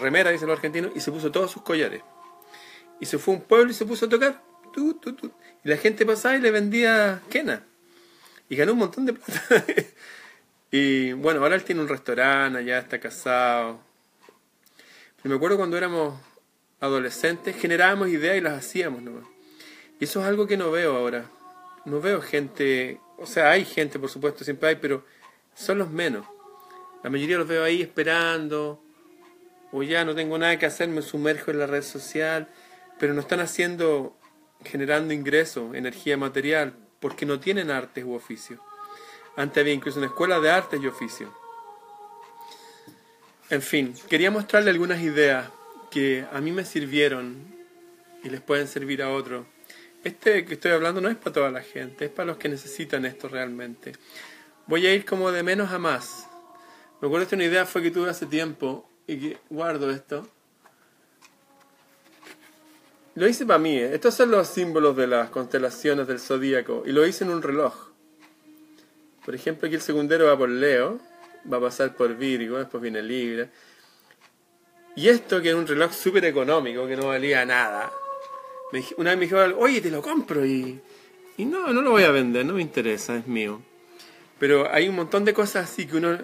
remera, 0.00 0.30
dicen 0.30 0.48
los 0.48 0.56
argentinos, 0.56 0.92
y 0.94 1.00
se 1.00 1.12
puso 1.12 1.30
todos 1.30 1.50
sus 1.50 1.62
collares. 1.62 2.02
Y 3.00 3.06
se 3.06 3.18
fue 3.18 3.34
a 3.34 3.36
un 3.36 3.42
pueblo 3.44 3.70
y 3.70 3.74
se 3.74 3.84
puso 3.84 4.06
a 4.06 4.08
tocar. 4.08 4.42
Y 5.64 5.68
la 5.68 5.76
gente 5.76 6.04
pasaba 6.04 6.36
y 6.36 6.40
le 6.40 6.50
vendía 6.50 7.22
quena. 7.30 7.64
Y 8.48 8.56
ganó 8.56 8.72
un 8.72 8.78
montón 8.78 9.06
de 9.06 9.14
plata. 9.14 9.64
Y 10.70 11.12
bueno, 11.12 11.40
ahora 11.40 11.54
él 11.54 11.64
tiene 11.64 11.80
un 11.80 11.88
restaurante, 11.88 12.58
allá 12.58 12.78
está 12.78 12.98
casado. 12.98 13.80
me 15.22 15.34
acuerdo 15.34 15.56
cuando 15.56 15.76
éramos 15.76 16.20
adolescentes, 16.80 17.56
generábamos 17.56 18.08
ideas 18.08 18.36
y 18.36 18.40
las 18.40 18.58
hacíamos 18.58 19.02
nomás. 19.02 19.24
Y 19.98 20.04
eso 20.04 20.20
es 20.20 20.26
algo 20.26 20.46
que 20.46 20.56
no 20.56 20.70
veo 20.70 20.96
ahora. 20.96 21.30
No 21.84 22.00
veo 22.00 22.20
gente, 22.20 23.00
o 23.16 23.26
sea, 23.26 23.50
hay 23.50 23.64
gente, 23.64 23.98
por 23.98 24.10
supuesto, 24.10 24.44
siempre 24.44 24.70
hay, 24.70 24.76
pero 24.76 25.04
son 25.54 25.78
los 25.78 25.90
menos. 25.90 26.26
La 27.02 27.10
mayoría 27.10 27.38
los 27.38 27.46
veo 27.46 27.62
ahí 27.62 27.80
esperando, 27.80 28.82
o 29.72 29.82
ya 29.82 30.04
no 30.04 30.14
tengo 30.14 30.36
nada 30.38 30.58
que 30.58 30.66
hacer, 30.66 30.88
me 30.88 31.02
sumerjo 31.02 31.50
en 31.50 31.60
la 31.60 31.66
red 31.66 31.82
social, 31.82 32.48
pero 32.98 33.14
no 33.14 33.20
están 33.20 33.40
haciendo, 33.40 34.16
generando 34.64 35.14
ingresos, 35.14 35.74
energía 35.74 36.16
material, 36.16 36.74
porque 37.00 37.26
no 37.26 37.38
tienen 37.38 37.70
artes 37.70 38.04
u 38.04 38.14
oficios. 38.14 38.60
Antes 39.36 39.60
había 39.60 39.74
incluso 39.74 39.98
una 39.98 40.08
escuela 40.08 40.40
de 40.40 40.50
artes 40.50 40.80
y 40.82 40.86
oficio. 40.86 41.32
En 43.50 43.62
fin, 43.62 43.94
quería 44.08 44.30
mostrarle 44.30 44.70
algunas 44.70 45.00
ideas 45.00 45.50
que 45.90 46.26
a 46.32 46.40
mí 46.40 46.50
me 46.52 46.64
sirvieron 46.64 47.36
y 48.24 48.30
les 48.30 48.40
pueden 48.40 48.66
servir 48.66 49.02
a 49.02 49.10
otros. 49.10 49.46
Este 50.02 50.44
que 50.44 50.54
estoy 50.54 50.72
hablando 50.72 51.00
no 51.00 51.08
es 51.08 51.16
para 51.16 51.32
toda 51.32 51.50
la 51.50 51.62
gente, 51.62 52.06
es 52.06 52.10
para 52.10 52.26
los 52.26 52.38
que 52.38 52.48
necesitan 52.48 53.04
esto 53.04 53.28
realmente. 53.28 53.92
Voy 54.66 54.86
a 54.86 54.94
ir 54.94 55.04
como 55.04 55.30
de 55.30 55.42
menos 55.42 55.70
a 55.70 55.78
más. 55.78 56.28
Me 57.00 57.06
acuerdo 57.06 57.28
que 57.28 57.34
una 57.34 57.44
idea 57.44 57.66
fue 57.66 57.82
que 57.82 57.90
tuve 57.90 58.10
hace 58.10 58.26
tiempo 58.26 58.88
y 59.06 59.18
que 59.18 59.38
guardo 59.50 59.90
esto. 59.90 60.28
Lo 63.14 63.28
hice 63.28 63.46
para 63.46 63.58
mí. 63.58 63.76
¿eh? 63.76 63.94
Estos 63.94 64.14
son 64.14 64.30
los 64.30 64.48
símbolos 64.48 64.96
de 64.96 65.06
las 65.06 65.30
constelaciones 65.30 66.06
del 66.06 66.20
zodíaco 66.20 66.82
y 66.86 66.92
lo 66.92 67.06
hice 67.06 67.24
en 67.24 67.30
un 67.30 67.42
reloj. 67.42 67.95
Por 69.26 69.34
ejemplo, 69.34 69.66
aquí 69.66 69.74
el 69.74 69.82
segundero 69.82 70.26
va 70.26 70.38
por 70.38 70.48
Leo, 70.48 71.00
va 71.52 71.56
a 71.56 71.60
pasar 71.60 71.96
por 71.96 72.16
Virgo, 72.16 72.58
después 72.58 72.80
viene 72.80 73.02
Libra. 73.02 73.48
Y 74.94 75.08
esto 75.08 75.42
que 75.42 75.48
es 75.48 75.54
un 75.56 75.66
reloj 75.66 75.92
súper 75.92 76.24
económico, 76.26 76.86
que 76.86 76.96
no 76.96 77.08
valía 77.08 77.44
nada. 77.44 77.90
una 78.96 79.10
vez 79.10 79.18
me 79.18 79.26
dijo, 79.26 79.58
oye, 79.58 79.80
te 79.80 79.90
lo 79.90 80.00
compro 80.00 80.46
y, 80.46 80.80
y 81.36 81.44
no, 81.44 81.72
no 81.72 81.82
lo 81.82 81.90
voy 81.90 82.04
a 82.04 82.12
vender, 82.12 82.46
no 82.46 82.54
me 82.54 82.62
interesa, 82.62 83.16
es 83.16 83.26
mío. 83.26 83.60
Pero 84.38 84.72
hay 84.72 84.88
un 84.88 84.94
montón 84.94 85.24
de 85.24 85.34
cosas 85.34 85.68
así 85.68 85.88
que 85.88 85.96
uno 85.96 86.18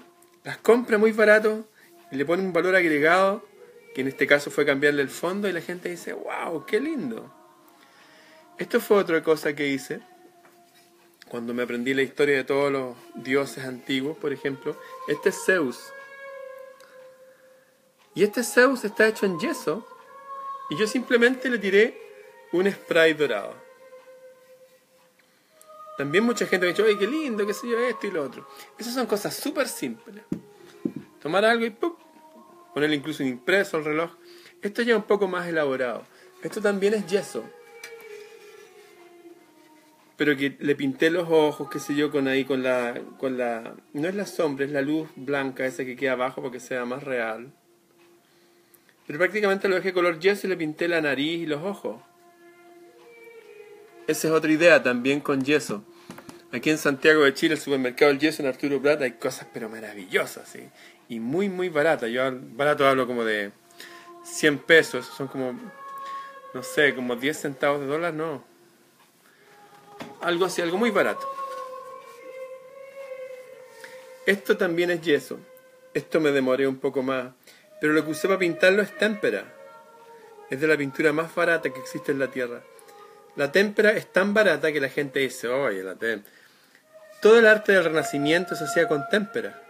las 0.44 0.58
compra 0.58 0.96
muy 0.96 1.10
barato 1.10 1.66
y 2.12 2.16
le 2.16 2.24
pone 2.24 2.44
un 2.44 2.52
valor 2.52 2.76
agregado, 2.76 3.44
que 3.96 4.02
en 4.02 4.08
este 4.08 4.28
caso 4.28 4.52
fue 4.52 4.64
cambiarle 4.64 5.02
el 5.02 5.10
fondo 5.10 5.48
y 5.48 5.52
la 5.52 5.60
gente 5.60 5.88
dice, 5.88 6.12
wow, 6.12 6.64
qué 6.66 6.78
lindo. 6.78 7.34
Esto 8.58 8.78
fue 8.78 8.98
otra 8.98 9.24
cosa 9.24 9.56
que 9.56 9.66
hice 9.66 10.00
cuando 11.32 11.54
me 11.54 11.62
aprendí 11.62 11.94
la 11.94 12.02
historia 12.02 12.36
de 12.36 12.44
todos 12.44 12.70
los 12.70 12.94
dioses 13.14 13.64
antiguos, 13.64 14.18
por 14.18 14.34
ejemplo, 14.34 14.76
este 15.08 15.30
es 15.30 15.46
Zeus. 15.46 15.78
Y 18.14 18.22
este 18.22 18.44
Zeus 18.44 18.84
está 18.84 19.08
hecho 19.08 19.24
en 19.24 19.40
yeso 19.40 19.88
y 20.68 20.76
yo 20.76 20.86
simplemente 20.86 21.48
le 21.48 21.58
tiré 21.58 21.98
un 22.52 22.70
spray 22.70 23.14
dorado. 23.14 23.54
También 25.96 26.22
mucha 26.22 26.44
gente 26.44 26.66
me 26.66 26.72
ha 26.72 26.74
dicho, 26.74 26.84
¡ay, 26.86 26.98
qué 26.98 27.06
lindo, 27.06 27.46
qué 27.46 27.54
sé 27.54 27.66
yo, 27.66 27.78
esto 27.78 28.06
y 28.06 28.10
lo 28.10 28.24
otro! 28.24 28.46
Esas 28.76 28.92
son 28.92 29.06
cosas 29.06 29.34
súper 29.34 29.68
simples. 29.68 30.22
Tomar 31.22 31.46
algo 31.46 31.64
y 31.64 31.70
¡pum! 31.70 31.94
ponerle 32.74 32.96
incluso 32.96 33.22
un 33.22 33.30
impreso 33.30 33.78
al 33.78 33.86
reloj. 33.86 34.10
Esto 34.60 34.82
ya 34.82 34.92
es 34.92 34.98
un 34.98 35.06
poco 35.06 35.26
más 35.28 35.48
elaborado. 35.48 36.04
Esto 36.42 36.60
también 36.60 36.92
es 36.92 37.06
yeso 37.06 37.42
pero 40.24 40.36
que 40.36 40.56
le 40.60 40.76
pinté 40.76 41.10
los 41.10 41.28
ojos, 41.28 41.68
qué 41.68 41.80
sé 41.80 41.96
yo, 41.96 42.12
con 42.12 42.28
ahí, 42.28 42.44
con 42.44 42.62
la, 42.62 42.94
con 43.18 43.36
la, 43.36 43.74
no 43.92 44.06
es 44.06 44.14
la 44.14 44.24
sombra, 44.24 44.64
es 44.64 44.70
la 44.70 44.80
luz 44.80 45.08
blanca 45.16 45.66
esa 45.66 45.84
que 45.84 45.96
queda 45.96 46.12
abajo 46.12 46.40
para 46.40 46.52
que 46.52 46.60
sea 46.60 46.84
más 46.84 47.02
real. 47.02 47.52
Pero 49.04 49.18
prácticamente 49.18 49.66
lo 49.66 49.74
dejé 49.74 49.92
color 49.92 50.20
yeso 50.20 50.46
y 50.46 50.50
le 50.50 50.56
pinté 50.56 50.86
la 50.86 51.00
nariz 51.00 51.40
y 51.40 51.46
los 51.46 51.64
ojos. 51.64 52.00
Esa 54.06 54.28
es 54.28 54.32
otra 54.32 54.52
idea 54.52 54.80
también 54.80 55.18
con 55.18 55.42
yeso. 55.42 55.82
Aquí 56.52 56.70
en 56.70 56.78
Santiago 56.78 57.24
de 57.24 57.34
Chile, 57.34 57.54
el 57.54 57.60
supermercado 57.60 58.12
del 58.12 58.20
yeso 58.20 58.42
en 58.42 58.48
Arturo 58.48 58.80
Prat, 58.80 59.02
hay 59.02 59.14
cosas 59.14 59.48
pero 59.52 59.68
maravillosas, 59.68 60.48
¿sí? 60.48 60.60
Y 61.08 61.18
muy, 61.18 61.48
muy 61.48 61.68
baratas. 61.68 62.08
Yo 62.12 62.22
barato 62.30 62.86
hablo 62.86 63.08
como 63.08 63.24
de 63.24 63.50
100 64.22 64.58
pesos, 64.58 65.04
son 65.04 65.26
como, 65.26 65.58
no 66.54 66.62
sé, 66.62 66.94
como 66.94 67.16
10 67.16 67.36
centavos 67.36 67.80
de 67.80 67.88
dólar, 67.88 68.14
no 68.14 68.51
algo 70.20 70.44
así, 70.46 70.62
algo 70.62 70.78
muy 70.78 70.90
barato. 70.90 71.28
Esto 74.26 74.56
también 74.56 74.90
es 74.90 75.02
yeso. 75.02 75.38
Esto 75.94 76.20
me 76.20 76.30
demoré 76.30 76.66
un 76.66 76.78
poco 76.78 77.02
más. 77.02 77.32
Pero 77.80 77.92
lo 77.92 78.04
que 78.04 78.12
usé 78.12 78.28
para 78.28 78.38
pintarlo 78.38 78.82
es 78.82 78.96
témpera. 78.96 79.52
Es 80.48 80.60
de 80.60 80.66
la 80.66 80.76
pintura 80.76 81.12
más 81.12 81.34
barata 81.34 81.70
que 81.72 81.80
existe 81.80 82.12
en 82.12 82.20
la 82.20 82.28
Tierra. 82.28 82.62
La 83.34 83.50
témpera 83.50 83.92
es 83.92 84.12
tan 84.12 84.32
barata 84.32 84.72
que 84.72 84.80
la 84.80 84.88
gente 84.88 85.20
dice, 85.20 85.48
oye, 85.48 85.82
la 85.82 85.96
témpera. 85.96 86.36
Todo 87.20 87.38
el 87.38 87.46
arte 87.46 87.72
del 87.72 87.84
Renacimiento 87.84 88.54
se 88.54 88.64
hacía 88.64 88.86
con 88.86 89.08
témpera. 89.08 89.60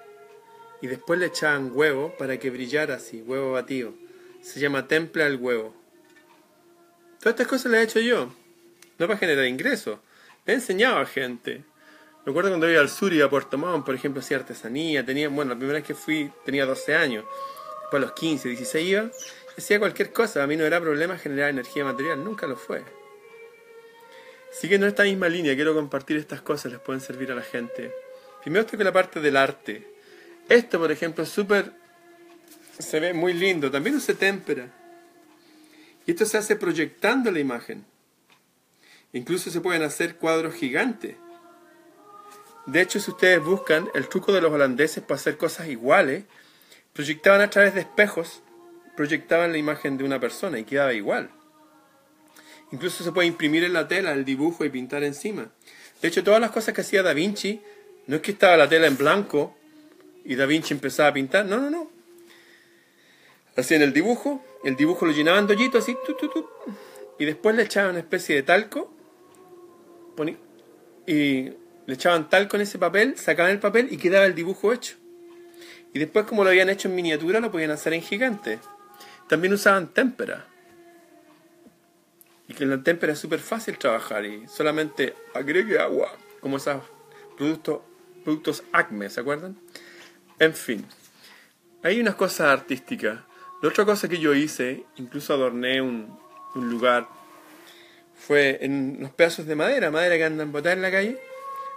Y 0.83 0.87
después 0.87 1.19
le 1.19 1.27
echaban 1.27 1.71
huevo 1.73 2.15
para 2.19 2.39
que 2.39 2.51
brillara 2.51 2.97
así, 2.97 3.23
huevo 3.23 3.53
batido. 3.53 3.95
Se 4.43 4.61
llama 4.61 4.89
templa 4.89 5.27
al 5.27 5.37
huevo. 5.37 5.75
Todas 7.21 7.35
estas 7.35 7.47
cosas 7.47 7.73
las 7.73 7.81
he 7.81 7.85
hecho 7.85 8.01
yo. 8.01 8.35
No 8.99 9.07
para 9.07 9.19
generar 9.19 9.47
ingresos 9.47 9.99
he 10.47 10.53
enseñado 10.53 10.99
a 10.99 11.07
gente. 11.07 11.65
Recuerdo 12.25 12.51
cuando 12.51 12.71
iba 12.71 12.81
al 12.81 12.89
sur 12.89 13.13
y 13.13 13.21
a 13.21 13.29
Puerto 13.29 13.59
Montt, 13.59 13.85
por 13.85 13.95
ejemplo, 13.95 14.21
hacía 14.21 14.37
artesanía, 14.37 15.05
tenía, 15.05 15.29
bueno, 15.29 15.51
la 15.51 15.57
primera 15.57 15.79
vez 15.79 15.87
que 15.87 15.95
fui 15.95 16.31
tenía 16.45 16.65
12 16.67 16.95
años, 16.95 17.25
después 17.83 18.03
a 18.03 18.07
los 18.07 18.13
15, 18.13 18.49
16 18.49 18.89
iba, 18.89 19.11
hacía 19.57 19.79
cualquier 19.79 20.13
cosa, 20.13 20.43
a 20.43 20.47
mí 20.47 20.57
no 20.57 20.65
era 20.65 20.81
problema 20.81 21.19
generar 21.19 21.51
energía 21.51 21.85
material, 21.85 22.25
nunca 22.25 22.47
lo 22.47 22.57
fue. 22.57 22.83
Siguiendo 24.53 24.87
esta 24.87 25.03
misma 25.05 25.29
línea, 25.29 25.55
quiero 25.55 25.75
compartir 25.75 26.17
estas 26.19 26.43
cosas, 26.43 26.73
les 26.73 26.81
pueden 26.81 27.01
servir 27.01 27.33
a 27.33 27.35
la 27.35 27.43
gente. 27.43 27.93
Primero 28.43 28.63
estoy 28.65 28.77
con 28.77 28.85
la 28.85 28.93
parte 28.93 29.21
del 29.21 29.37
arte. 29.37 29.89
Esto, 30.49 30.79
por 30.79 30.93
ejemplo, 30.93 31.25
es 31.25 31.31
súper, 31.31 31.73
se 32.79 33.01
ve 33.01 33.15
muy 33.15 33.33
lindo, 33.33 33.71
también 33.71 34.01
se 34.01 34.15
témpera. 34.15 34.69
Y 36.07 36.11
esto 36.13 36.27
se 36.27 36.39
hace 36.39 36.57
proyectando 36.57 37.31
la 37.31 37.39
imagen. 37.39 37.85
Incluso 39.13 39.51
se 39.51 39.61
pueden 39.61 39.83
hacer 39.83 40.17
cuadros 40.17 40.55
gigantes. 40.55 41.17
De 42.67 42.81
hecho, 42.81 43.01
si 43.01 43.11
ustedes 43.11 43.43
buscan 43.43 43.89
el 43.95 44.09
truco 44.09 44.33
de 44.33 44.41
los 44.41 44.53
holandeses 44.53 45.03
para 45.03 45.17
hacer 45.17 45.37
cosas 45.37 45.69
iguales, 45.69 46.25
proyectaban 46.93 47.41
a 47.41 47.51
través 47.51 47.75
de 47.75 47.81
espejos, 47.81 48.43
proyectaban 48.97 49.53
la 49.53 49.59
imagen 49.59 49.97
de 49.99 50.05
una 50.05 50.21
persona 50.21 50.59
y 50.59 50.65
quedaba 50.65 50.93
igual. 50.93 51.31
Incluso 52.71 53.05
se 53.05 53.13
puede 53.13 53.29
imprimir 53.29 53.65
en 53.65 53.73
la 53.73 53.89
tela 53.89 54.13
el 54.13 54.25
dibujo 54.25 54.65
y 54.65 54.71
pintar 54.71 55.03
encima. 55.05 55.51
De 56.01 56.09
hecho, 56.09 56.25
todas 56.25 56.41
las 56.41 56.51
cosas 56.51 56.75
que 56.75 56.81
hacía 56.81 57.03
Da 57.03 57.13
Vinci, 57.13 57.61
no 58.07 58.17
es 58.17 58.23
que 58.23 58.33
estaba 58.33 58.57
la 58.57 58.69
tela 58.69 58.87
en 58.87 58.97
blanco 58.97 59.57
y 60.25 60.37
Da 60.37 60.47
Vinci 60.47 60.73
empezaba 60.73 61.11
a 61.11 61.13
pintar, 61.13 61.45
no, 61.45 61.59
no, 61.59 61.69
no. 61.69 61.91
Hacían 63.57 63.83
el 63.83 63.93
dibujo, 63.93 64.43
el 64.65 64.77
dibujo 64.77 65.05
lo 65.05 65.13
llenaban 65.13 65.47
de 65.47 65.55
hoyitos 65.55 65.83
así, 65.83 65.97
y 67.19 67.25
después 67.25 67.55
le 67.55 67.65
echaban 67.65 67.91
una 67.91 67.99
especie 67.99 68.35
de 68.35 68.43
talco, 68.43 68.92
y 71.07 71.43
le 71.87 71.95
echaban 71.95 72.29
talco 72.29 72.57
en 72.57 72.63
ese 72.63 72.79
papel, 72.79 73.17
sacaban 73.17 73.51
el 73.51 73.59
papel 73.59 73.89
y 73.91 73.97
quedaba 73.97 74.27
el 74.27 74.35
dibujo 74.35 74.73
hecho. 74.73 74.97
Y 75.95 75.99
después, 75.99 76.25
como 76.27 76.45
lo 76.45 76.51
habían 76.51 76.71
hecho 76.71 76.89
en 76.89 76.95
miniatura, 76.95 77.41
lo 77.41 77.51
podían 77.51 77.71
hacer 77.71 77.93
en 77.93 78.03
gigante. 78.03 78.59
También 79.29 79.53
usaban 79.53 79.89
témpera. 79.89 80.47
Y 82.49 82.55
que 82.55 82.65
la 82.67 82.83
témpera 82.83 83.13
es 83.13 83.19
súper 83.19 83.41
fácil 83.41 83.79
trabajar 83.79 84.25
y 84.25 84.47
solamente 84.49 85.15
agregue 85.35 85.79
agua, 85.79 86.13
como 86.41 86.57
esos 86.57 86.83
productos, 87.37 87.81
productos 88.25 88.65
Acme, 88.73 89.09
¿se 89.11 89.21
acuerdan? 89.21 89.57
En 90.39 90.55
fin, 90.55 90.85
hay 91.83 92.01
unas 92.01 92.15
cosas 92.15 92.49
artísticas. 92.49 93.21
La 93.63 93.69
otra 93.69 93.85
cosa 93.85 94.09
que 94.09 94.19
yo 94.19 94.35
hice, 94.35 94.85
incluso 94.97 95.35
adorné 95.35 95.81
un, 95.81 96.19
un 96.55 96.71
lugar, 96.71 97.09
fue 98.27 98.59
en 98.61 98.99
los 99.01 99.11
pedazos 99.11 99.47
de 99.47 99.57
madera, 99.57 99.91
madera 99.91 100.17
que 100.17 100.25
andan 100.25 100.53
botar 100.53 100.73
en 100.73 100.83
la 100.83 100.91
calle, 100.91 101.19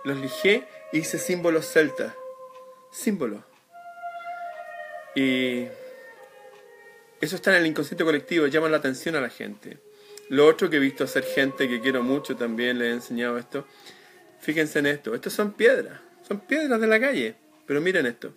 los 0.03 0.17
lijé 0.17 0.63
y 0.91 0.99
hice 0.99 1.17
símbolos 1.17 1.71
celtas. 1.71 2.13
Símbolos. 2.91 3.41
Y 5.15 5.65
eso 7.19 7.35
está 7.35 7.51
en 7.51 7.61
el 7.61 7.67
inconsciente 7.67 8.03
colectivo, 8.03 8.45
llama 8.47 8.69
la 8.69 8.77
atención 8.77 9.15
a 9.15 9.21
la 9.21 9.29
gente. 9.29 9.79
Lo 10.29 10.45
otro 10.45 10.69
que 10.69 10.77
he 10.77 10.79
visto 10.79 11.03
hacer 11.03 11.23
gente 11.23 11.67
que 11.67 11.81
quiero 11.81 12.03
mucho 12.03 12.35
también, 12.35 12.77
le 12.77 12.89
he 12.89 12.91
enseñado 12.91 13.37
esto. 13.37 13.65
Fíjense 14.39 14.79
en 14.79 14.85
esto, 14.85 15.15
estos 15.15 15.33
son 15.33 15.53
piedras, 15.53 15.99
son 16.27 16.41
piedras 16.41 16.79
de 16.79 16.87
la 16.87 16.99
calle, 16.99 17.35
pero 17.65 17.81
miren 17.81 18.05
esto. 18.05 18.33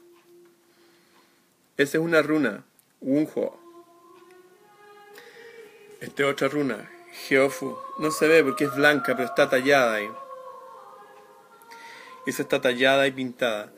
Esa 1.76 1.98
es 1.98 2.02
una 2.02 2.22
runa, 2.22 2.64
Wunho. 3.00 3.61
Esta 6.00 6.22
es 6.22 6.28
otra 6.30 6.48
runa, 6.48 6.90
Geofu. 7.26 7.76
No 7.98 8.10
se 8.10 8.28
ve 8.28 8.44
porque 8.44 8.64
es 8.64 8.74
blanca, 8.74 9.14
pero 9.16 9.28
está 9.28 9.48
tallada 9.48 9.94
ahí. 9.94 10.10
Esa 12.26 12.42
está 12.42 12.60
tallada 12.60 13.06
y 13.06 13.12
pintada. 13.12 13.72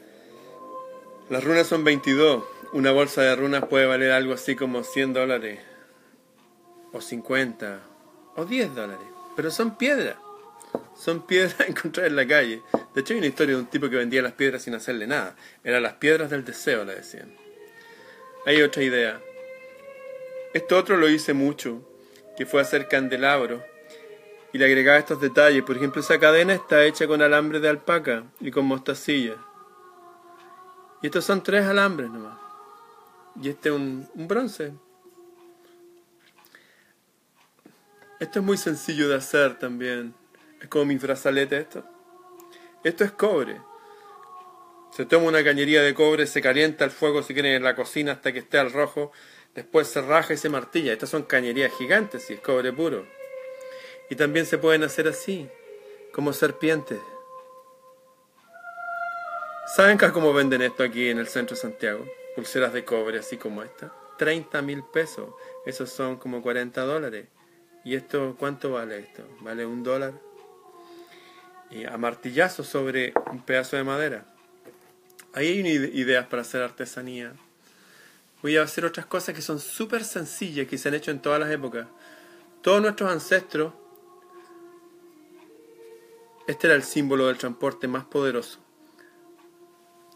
Las 1.28 1.45
runas 1.45 1.66
son 1.66 1.84
22 1.84 2.43
una 2.72 2.93
bolsa 2.93 3.22
de 3.22 3.34
runas 3.34 3.64
puede 3.64 3.86
valer 3.86 4.12
algo 4.12 4.32
así 4.32 4.55
como 4.55 4.84
100 4.84 5.12
dólares, 5.12 5.59
o 6.93 7.01
50, 7.01 7.80
o 8.36 8.45
10 8.45 8.74
dólares. 8.76 9.07
Pero 9.34 9.51
son 9.51 9.76
piedras. 9.76 10.16
Son 10.97 11.26
piedras 11.26 11.57
encontradas 11.68 12.11
en 12.11 12.16
la 12.16 12.28
calle. 12.28 12.62
De 12.95 13.01
hecho, 13.01 13.14
hay 13.14 13.18
una 13.18 13.26
historia 13.26 13.57
de 13.57 13.62
un 13.62 13.66
tipo 13.66 13.91
que 13.91 13.97
vendía 13.97 14.22
las 14.22 14.34
piedras 14.34 14.62
sin 14.62 14.74
hacerle 14.74 15.09
nada. 15.09 15.34
Eran 15.64 15.82
las 15.82 15.95
piedras 15.95 16.30
del 16.30 16.45
deseo, 16.45 16.84
le 16.84 16.95
decían. 16.95 17.34
Hay 18.47 18.62
otra 18.62 18.84
idea. 18.84 19.20
Esto 20.55 20.76
otro 20.76 20.97
lo 20.97 21.09
hice 21.09 21.32
mucho, 21.32 21.82
que 22.41 22.47
fue 22.47 22.62
hacer 22.62 22.88
candelabros. 22.88 23.61
Y 24.51 24.57
le 24.57 24.64
agregaba 24.64 24.97
estos 24.97 25.20
detalles. 25.20 25.62
Por 25.62 25.76
ejemplo, 25.76 26.01
esa 26.01 26.18
cadena 26.18 26.55
está 26.55 26.86
hecha 26.86 27.07
con 27.07 27.20
alambre 27.20 27.61
de 27.61 27.68
alpaca 27.68 28.24
y 28.41 28.51
con 28.51 28.64
mostacilla. 28.64 29.36
Y 31.03 31.09
estos 31.09 31.26
son 31.26 31.43
tres 31.43 31.66
alambres 31.66 32.09
nomás. 32.09 32.38
Y 33.43 33.51
este 33.51 33.68
es 33.68 33.74
un, 33.74 34.09
bronce. 34.14 34.72
Esto 38.18 38.38
es 38.38 38.45
muy 38.47 38.57
sencillo 38.57 39.07
de 39.11 39.16
hacer 39.16 39.59
también. 39.59 40.14
Es 40.62 40.68
como 40.68 40.86
mi 40.86 40.97
brazalete 40.97 41.59
esto. 41.59 41.84
Esto 42.82 43.05
es 43.05 43.11
cobre. 43.11 43.61
Se 44.93 45.05
toma 45.05 45.26
una 45.26 45.45
cañería 45.45 45.82
de 45.82 45.93
cobre, 45.93 46.26
se 46.26 46.41
calienta 46.41 46.86
el 46.86 46.91
fuego 46.91 47.22
si 47.22 47.34
quieren 47.34 47.53
en 47.53 47.64
la 47.64 47.76
cocina 47.76 48.12
hasta 48.12 48.32
que 48.32 48.38
esté 48.38 48.59
al 48.59 48.72
rojo. 48.72 49.12
Después 49.55 49.89
se 49.89 50.01
raja 50.01 50.35
y 50.35 50.37
se 50.37 50.49
martilla. 50.49 50.93
Estas 50.93 51.11
son 51.11 51.25
cañerías 51.25 51.73
gigantes 51.77 52.31
y 52.31 52.35
es 52.35 52.41
cobre 52.41 52.73
puro. 52.73 53.07
Y 54.09 54.17
también 54.17 54.47
se 54.47 54.59
pueden 54.59 54.83
hacer 54.83 55.09
así, 55.09 55.49
como 56.13 56.33
serpientes. 56.33 56.99
¿Saben 59.77 59.99
cómo 59.99 60.33
venden 60.33 60.63
esto 60.63 60.83
aquí 60.83 61.09
en 61.09 61.19
el 61.19 61.29
centro 61.29 61.55
de 61.55 61.63
Santiago? 61.63 62.05
pulseras 62.35 62.73
de 62.73 62.85
cobre 62.85 63.19
así 63.19 63.37
como 63.37 63.63
esta. 63.63 63.93
30 64.19 64.63
mil 64.63 64.83
pesos. 64.83 65.31
Esos 65.67 65.91
son 65.91 66.17
como 66.17 66.43
40 66.43 66.81
dólares. 66.83 67.27
¿Y 67.85 67.95
esto 67.95 68.37
cuánto 68.39 68.73
vale 68.73 68.99
esto? 68.99 69.23
Vale 69.41 69.65
un 69.67 69.83
dólar. 69.83 70.13
Y 71.71 71.85
a 71.85 71.97
martillazo 71.97 72.65
sobre 72.65 73.13
un 73.31 73.43
pedazo 73.43 73.77
de 73.77 73.85
madera. 73.85 74.25
Ahí 75.33 75.49
hay 75.49 75.69
ideas 75.95 76.27
para 76.27 76.43
hacer 76.43 76.63
artesanía. 76.63 77.35
Voy 78.43 78.57
a 78.57 78.62
hacer 78.62 78.84
otras 78.84 79.07
cosas 79.07 79.34
que 79.34 79.43
son 79.43 79.61
súper 79.61 80.05
sencillas, 80.05 80.66
que 80.66 80.78
se 80.78 80.88
han 80.88 80.95
hecho 80.95 81.11
en 81.11 81.20
todas 81.20 81.38
las 81.41 81.51
épocas. 81.51 81.86
Todos 82.62 82.80
nuestros 82.80 83.11
ancestros, 83.11 83.74
este 86.47 86.66
era 86.66 86.76
el 86.76 86.82
símbolo 86.82 87.26
del 87.26 87.38
transporte 87.38 87.86
más 87.86 88.05
poderoso. 88.05 88.59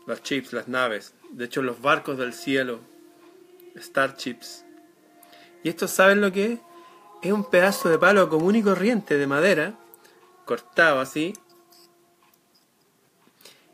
Las 0.07 0.23
chips, 0.23 0.53
las 0.53 0.69
naves, 0.69 1.15
de 1.31 1.45
hecho, 1.47 1.63
los 1.63 1.81
barcos 1.81 2.19
del 2.19 2.33
cielo, 2.33 2.81
Starships. 3.77 4.65
¿Y 5.63 5.69
estos 5.69 5.91
saben 5.91 6.21
lo 6.21 6.33
que 6.33 6.53
es? 6.53 6.59
Es 7.23 7.33
un 7.33 7.49
pedazo 7.49 7.89
de 7.89 7.99
palo 7.99 8.29
común 8.29 8.57
y 8.57 8.63
corriente 8.63 9.17
de 9.17 9.27
madera, 9.27 9.79
cortado 10.45 11.01
así. 11.01 11.33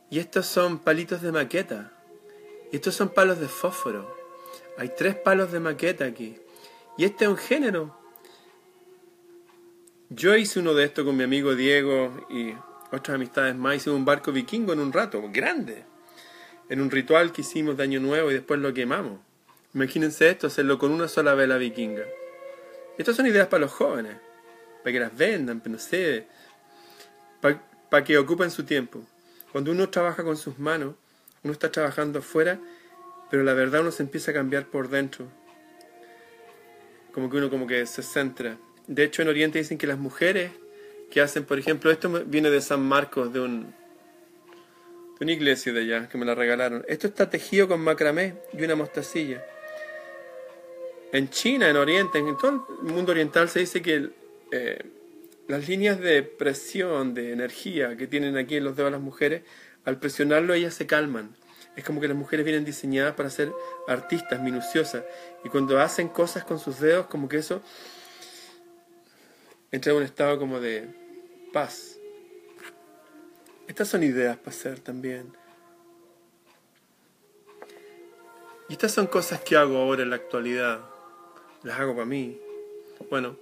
Y 0.08 0.20
estos 0.20 0.46
son 0.46 0.78
palitos 0.78 1.20
de 1.22 1.32
maqueta. 1.32 1.92
Y 2.72 2.76
estos 2.76 2.94
son 2.94 3.08
palos 3.08 3.40
de 3.40 3.48
fósforo. 3.48 4.19
Hay 4.80 4.88
tres 4.96 5.14
palos 5.14 5.52
de 5.52 5.60
maqueta 5.60 6.06
aquí. 6.06 6.36
Y 6.96 7.04
este 7.04 7.26
es 7.26 7.30
un 7.30 7.36
género. 7.36 7.94
Yo 10.08 10.34
hice 10.34 10.58
uno 10.58 10.72
de 10.72 10.84
estos 10.84 11.04
con 11.04 11.18
mi 11.18 11.22
amigo 11.22 11.54
Diego 11.54 12.26
y 12.30 12.54
otras 12.90 13.16
amistades 13.16 13.54
más. 13.54 13.76
Hice 13.76 13.90
un 13.90 14.06
barco 14.06 14.32
vikingo 14.32 14.72
en 14.72 14.80
un 14.80 14.90
rato, 14.90 15.22
grande 15.30 15.84
en 16.70 16.80
un 16.80 16.90
ritual 16.90 17.30
que 17.30 17.42
hicimos 17.42 17.76
de 17.76 17.82
Año 17.82 18.00
Nuevo 18.00 18.30
y 18.30 18.34
después 18.34 18.58
lo 18.58 18.72
quemamos. 18.72 19.20
Imagínense 19.74 20.30
esto, 20.30 20.46
hacerlo 20.46 20.78
con 20.78 20.92
una 20.92 21.08
sola 21.08 21.34
vela 21.34 21.58
vikinga. 21.58 22.04
Estas 22.96 23.16
son 23.16 23.26
ideas 23.26 23.48
para 23.48 23.60
los 23.60 23.72
jóvenes, 23.72 24.16
para 24.82 24.92
que 24.94 25.00
las 25.00 25.14
vendan, 25.14 25.60
no 25.62 25.78
sé, 25.78 26.26
para, 27.42 27.62
para 27.90 28.02
que 28.02 28.16
ocupen 28.16 28.50
su 28.50 28.64
tiempo. 28.64 29.02
Cuando 29.52 29.72
uno 29.72 29.90
trabaja 29.90 30.24
con 30.24 30.38
sus 30.38 30.58
manos, 30.58 30.94
uno 31.42 31.52
está 31.52 31.70
trabajando 31.70 32.20
afuera, 32.20 32.58
pero 33.30 33.42
la 33.44 33.54
verdad 33.54 33.82
uno 33.82 33.92
se 33.92 34.02
empieza 34.02 34.32
a 34.32 34.34
cambiar 34.34 34.66
por 34.66 34.88
dentro. 34.88 35.26
Como 37.12 37.30
que 37.30 37.36
uno 37.36 37.50
como 37.50 37.66
que 37.66 37.86
se 37.86 38.02
centra. 38.02 38.56
De 38.86 39.04
hecho, 39.04 39.22
en 39.22 39.28
Oriente 39.28 39.58
dicen 39.58 39.78
que 39.78 39.86
las 39.86 39.98
mujeres 39.98 40.50
que 41.10 41.20
hacen, 41.20 41.44
por 41.44 41.58
ejemplo, 41.58 41.90
esto 41.90 42.10
viene 42.26 42.50
de 42.50 42.60
San 42.60 42.82
Marcos, 42.82 43.32
de 43.32 43.40
un, 43.40 43.74
una 45.20 45.32
iglesia 45.32 45.72
de 45.72 45.80
allá 45.80 46.08
que 46.08 46.18
me 46.18 46.24
la 46.24 46.34
regalaron. 46.34 46.84
Esto 46.88 47.06
está 47.06 47.28
tejido 47.28 47.68
con 47.68 47.80
macramé 47.80 48.34
y 48.52 48.64
una 48.64 48.74
mostacilla. 48.74 49.44
En 51.12 51.28
China, 51.28 51.68
en 51.68 51.76
Oriente, 51.76 52.18
en 52.18 52.36
todo 52.36 52.66
el 52.82 52.92
mundo 52.92 53.12
oriental 53.12 53.48
se 53.48 53.60
dice 53.60 53.82
que 53.82 54.10
eh, 54.52 54.78
las 55.48 55.68
líneas 55.68 56.00
de 56.00 56.22
presión, 56.22 57.14
de 57.14 57.32
energía 57.32 57.96
que 57.96 58.06
tienen 58.06 58.36
aquí 58.36 58.56
en 58.56 58.64
los 58.64 58.76
dedos 58.76 58.92
las 58.92 59.00
mujeres, 59.00 59.42
al 59.84 59.98
presionarlo 59.98 60.54
ellas 60.54 60.74
se 60.74 60.86
calman. 60.86 61.34
Es 61.76 61.84
como 61.84 62.00
que 62.00 62.08
las 62.08 62.16
mujeres 62.16 62.44
vienen 62.44 62.64
diseñadas 62.64 63.14
para 63.14 63.30
ser 63.30 63.52
artistas, 63.86 64.40
minuciosas. 64.40 65.04
Y 65.44 65.48
cuando 65.48 65.80
hacen 65.80 66.08
cosas 66.08 66.44
con 66.44 66.58
sus 66.58 66.80
dedos, 66.80 67.06
como 67.06 67.28
que 67.28 67.38
eso 67.38 67.62
entra 69.70 69.92
en 69.92 69.98
un 69.98 70.04
estado 70.04 70.38
como 70.38 70.60
de 70.60 70.88
paz. 71.52 71.96
Estas 73.68 73.88
son 73.88 74.02
ideas 74.02 74.36
para 74.36 74.50
hacer 74.50 74.80
también. 74.80 75.32
Y 78.68 78.72
estas 78.72 78.92
son 78.92 79.06
cosas 79.06 79.40
que 79.40 79.56
hago 79.56 79.76
ahora 79.78 80.02
en 80.02 80.10
la 80.10 80.16
actualidad. 80.16 80.80
Las 81.62 81.78
hago 81.78 81.94
para 81.94 82.06
mí. 82.06 82.38
Bueno, 83.08 83.36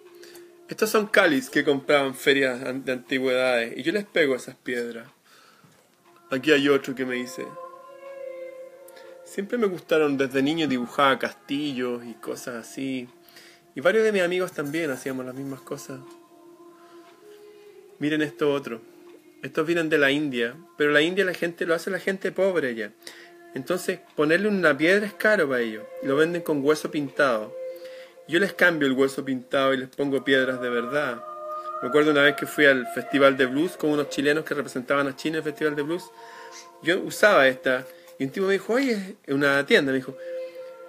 estos 0.69 0.91
son 0.91 1.07
cáliz 1.07 1.49
que 1.49 1.65
compraban 1.65 2.15
ferias 2.15 2.61
de 2.85 2.93
antigüedades 2.93 3.77
y 3.77 3.83
yo 3.83 3.93
les 3.93 4.05
pego 4.05 4.35
esas 4.35 4.55
piedras. 4.57 5.09
Aquí 6.31 6.53
hay 6.53 6.69
otro 6.69 6.95
que 6.95 7.07
me 7.07 7.15
dice. 7.15 7.47
Siempre 9.29 9.59
me 9.59 9.67
gustaron 9.67 10.17
desde 10.17 10.43
niño 10.43 10.67
dibujar 10.67 11.19
castillos 11.19 12.03
y 12.07 12.15
cosas 12.15 12.55
así. 12.57 13.07
Y 13.75 13.81
varios 13.83 14.03
de 14.05 14.11
mis 14.11 14.23
amigos 14.23 14.53
también 14.53 14.91
hacíamos 14.91 15.27
las 15.27 15.35
mismas 15.35 15.61
cosas. 15.61 16.01
Miren 17.99 18.23
esto 18.23 18.51
otro. 18.51 18.81
Estos 19.43 19.67
vienen 19.67 19.91
de 19.91 19.99
la 19.99 20.11
India, 20.11 20.57
pero 20.79 20.93
la 20.93 21.03
India 21.03 21.27
la 21.27 21.35
gente 21.35 21.67
lo 21.67 21.75
hace 21.75 21.91
la 21.91 21.99
gente 21.99 22.33
pobre 22.33 22.75
ya. 22.75 22.91
Entonces, 23.55 24.01
ponerle 24.17 24.49
una 24.49 24.77
piedra 24.77 25.07
es 25.07 25.13
caro 25.13 25.47
para 25.47 25.61
ellos. 25.61 25.85
Lo 26.03 26.17
venden 26.17 26.41
con 26.41 26.65
hueso 26.65 26.91
pintado. 26.91 27.55
Yo 28.29 28.41
les 28.41 28.55
cambio 28.55 28.89
el 28.89 28.95
hueso 28.95 29.27
pintado 29.27 29.75
y 29.75 29.77
les 29.77 29.89
pongo 29.89 30.25
piedras 30.25 30.59
de 30.63 30.71
verdad. 30.71 31.23
Me 31.83 31.89
acuerdo 31.89 32.13
una 32.13 32.23
vez 32.23 32.35
que 32.35 32.47
fui 32.47 32.65
al 32.65 32.87
Festival 32.95 33.37
de 33.37 33.45
Blues 33.45 33.77
con 33.77 33.91
unos 33.91 34.09
chilenos 34.09 34.45
que 34.45 34.55
representaban 34.55 35.07
a 35.07 35.15
China 35.15 35.37
en 35.37 35.45
el 35.45 35.45
Festival 35.45 35.77
de 35.77 35.83
Blues. 35.83 36.05
Yo 36.83 36.99
usaba 37.01 37.47
esta 37.47 37.85
y 38.19 38.25
un 38.25 38.31
tipo 38.31 38.47
me 38.47 38.55
dijo, 38.55 38.73
oye, 38.73 39.17
en 39.27 39.35
una 39.37 39.65
tienda, 39.65 39.93
me 39.93 39.99
dijo, 39.99 40.17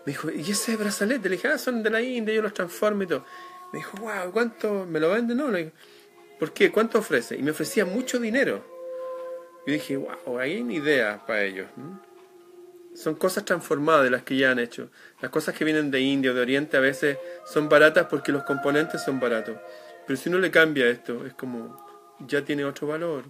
me 0.06 0.14
dijo, 0.14 0.32
¿y 0.32 0.52
ese 0.52 0.76
brazalete? 0.76 1.30
Le 1.30 1.36
dije, 1.36 1.48
ah, 1.48 1.58
son 1.58 1.84
de 1.84 1.90
la 1.90 2.02
India, 2.02 2.34
yo 2.34 2.42
los 2.42 2.54
transformo 2.54 3.04
y 3.04 3.08
todo. 3.08 3.26
Me 3.72 3.80
dijo, 3.80 3.98
wow, 3.98 4.32
¿cuánto 4.32 4.86
me 4.86 5.00
lo 5.00 5.12
vende? 5.12 5.36
No, 5.36 5.50
le 5.50 5.58
dije, 5.60 5.74
¿por 6.40 6.54
qué? 6.54 6.72
¿Cuánto 6.72 7.00
ofrece? 7.00 7.36
Y 7.36 7.44
me 7.44 7.52
ofrecía 7.52 7.86
mucho 7.86 8.20
dinero. 8.20 8.66
Y 9.68 9.74
dije, 9.74 9.98
wow, 9.98 10.40
hay 10.40 10.60
una 10.62 10.74
idea 10.74 11.24
para 11.28 11.44
ellos. 11.44 11.68
Son 12.96 13.14
cosas 13.14 13.46
transformadas 13.46 14.04
de 14.04 14.10
las 14.10 14.24
que 14.24 14.36
ya 14.36 14.50
han 14.50 14.58
hecho. 14.58 14.90
Las 15.22 15.30
cosas 15.30 15.56
que 15.56 15.64
vienen 15.64 15.92
de 15.92 16.00
India 16.00 16.32
o 16.32 16.34
de 16.34 16.42
Oriente 16.42 16.78
a 16.78 16.80
veces 16.80 17.20
son 17.46 17.70
baratas 17.70 18.08
porque 18.10 18.32
los 18.32 18.44
componentes 18.44 19.04
son 19.04 19.20
baratos. 19.20 19.58
Pero 20.08 20.18
si 20.18 20.30
uno 20.30 20.40
le 20.40 20.50
cambia 20.50 20.88
esto, 20.88 21.24
es 21.28 21.36
como, 21.36 21.86
ya 22.28 22.44
tiene 22.44 22.66
otro 22.66 22.88
valor. 22.88 23.26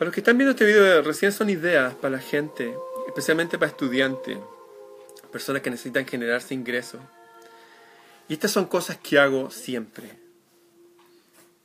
Para 0.00 0.06
los 0.06 0.14
que 0.14 0.20
están 0.22 0.38
viendo 0.38 0.52
este 0.52 0.64
video, 0.64 1.02
recién 1.02 1.30
son 1.30 1.50
ideas 1.50 1.94
para 1.94 2.16
la 2.16 2.22
gente, 2.22 2.74
especialmente 3.06 3.58
para 3.58 3.70
estudiantes, 3.70 4.38
personas 5.30 5.60
que 5.60 5.68
necesitan 5.68 6.06
generarse 6.06 6.54
ingresos. 6.54 7.02
Y 8.26 8.32
estas 8.32 8.50
son 8.50 8.64
cosas 8.64 8.96
que 8.96 9.18
hago 9.18 9.50
siempre. 9.50 10.08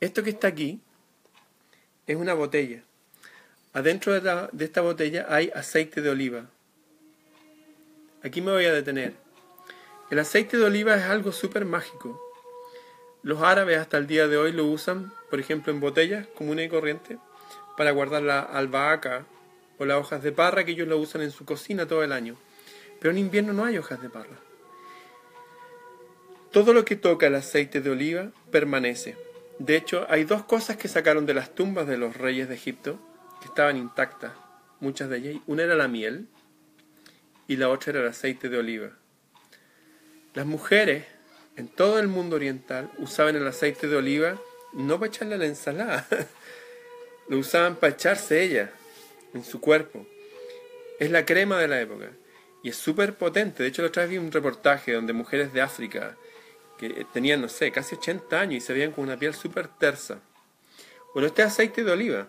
Esto 0.00 0.22
que 0.22 0.28
está 0.28 0.48
aquí 0.48 0.82
es 2.06 2.14
una 2.14 2.34
botella. 2.34 2.82
Adentro 3.72 4.12
de, 4.12 4.64
esta 4.66 4.82
botella 4.82 5.24
hay 5.30 5.50
aceite 5.54 6.02
de 6.02 6.10
oliva. 6.10 6.44
Aquí 8.22 8.42
me 8.42 8.52
voy 8.52 8.66
a 8.66 8.72
detener. 8.74 9.14
El 10.10 10.18
aceite 10.18 10.58
de 10.58 10.64
oliva 10.64 10.94
es 10.94 11.04
algo 11.04 11.32
súper 11.32 11.64
mágico. 11.64 12.20
Los 13.22 13.40
árabes 13.40 13.78
hasta 13.78 13.96
el 13.96 14.06
día 14.06 14.28
de 14.28 14.36
hoy 14.36 14.52
lo 14.52 14.66
usan, 14.66 15.10
por 15.30 15.40
ejemplo, 15.40 15.72
en 15.72 15.80
botellas 15.80 16.26
comunes 16.36 16.66
y 16.66 16.68
corrientes, 16.68 17.16
para 17.76 17.90
guardar 17.90 18.22
la 18.22 18.40
albahaca 18.40 19.26
o 19.78 19.84
las 19.84 19.98
hojas 19.98 20.22
de 20.22 20.32
parra 20.32 20.64
que 20.64 20.72
ellos 20.72 20.88
lo 20.88 20.98
usan 20.98 21.22
en 21.22 21.30
su 21.30 21.44
cocina 21.44 21.86
todo 21.86 22.02
el 22.02 22.12
año. 22.12 22.36
Pero 23.00 23.10
en 23.10 23.18
invierno 23.18 23.52
no 23.52 23.64
hay 23.64 23.78
hojas 23.78 24.00
de 24.00 24.08
parra. 24.08 24.38
Todo 26.52 26.72
lo 26.72 26.84
que 26.84 26.96
toca 26.96 27.26
el 27.26 27.34
aceite 27.34 27.80
de 27.80 27.90
oliva 27.90 28.30
permanece. 28.50 29.16
De 29.58 29.76
hecho, 29.76 30.06
hay 30.08 30.24
dos 30.24 30.44
cosas 30.44 30.76
que 30.76 30.88
sacaron 30.88 31.26
de 31.26 31.34
las 31.34 31.54
tumbas 31.54 31.86
de 31.86 31.98
los 31.98 32.16
reyes 32.16 32.48
de 32.48 32.54
Egipto 32.54 32.98
que 33.40 33.48
estaban 33.48 33.76
intactas, 33.76 34.32
muchas 34.80 35.10
de 35.10 35.18
ellas. 35.18 35.42
Una 35.46 35.64
era 35.64 35.74
la 35.74 35.88
miel 35.88 36.28
y 37.48 37.56
la 37.56 37.68
otra 37.68 37.90
era 37.90 38.00
el 38.00 38.08
aceite 38.08 38.48
de 38.48 38.58
oliva. 38.58 38.90
Las 40.34 40.46
mujeres 40.46 41.04
en 41.56 41.68
todo 41.68 41.98
el 41.98 42.08
mundo 42.08 42.36
oriental 42.36 42.90
usaban 42.98 43.36
el 43.36 43.46
aceite 43.46 43.88
de 43.88 43.96
oliva 43.96 44.38
no 44.74 44.98
para 44.98 45.08
echarle 45.08 45.36
a 45.36 45.38
la 45.38 45.46
ensalada, 45.46 46.06
lo 47.28 47.38
usaban 47.38 47.76
para 47.76 47.92
echarse 47.92 48.42
ella 48.42 48.70
en 49.34 49.44
su 49.44 49.60
cuerpo. 49.60 50.06
Es 50.98 51.10
la 51.10 51.26
crema 51.26 51.58
de 51.58 51.68
la 51.68 51.80
época 51.80 52.10
y 52.62 52.70
es 52.70 52.76
súper 52.76 53.14
potente. 53.14 53.62
De 53.62 53.68
hecho, 53.68 53.82
la 53.82 53.88
otra 53.88 54.02
vez 54.02 54.10
vi 54.10 54.18
un 54.18 54.32
reportaje 54.32 54.92
donde 54.92 55.12
mujeres 55.12 55.52
de 55.52 55.60
África 55.60 56.16
que 56.78 57.06
tenían, 57.12 57.40
no 57.40 57.48
sé, 57.48 57.72
casi 57.72 57.94
80 57.94 58.40
años 58.40 58.54
y 58.56 58.60
se 58.60 58.72
veían 58.72 58.92
con 58.92 59.04
una 59.04 59.18
piel 59.18 59.34
súper 59.34 59.68
tersa. 59.68 60.20
Bueno, 61.14 61.28
este 61.28 61.42
aceite 61.42 61.84
de 61.84 61.92
oliva. 61.92 62.28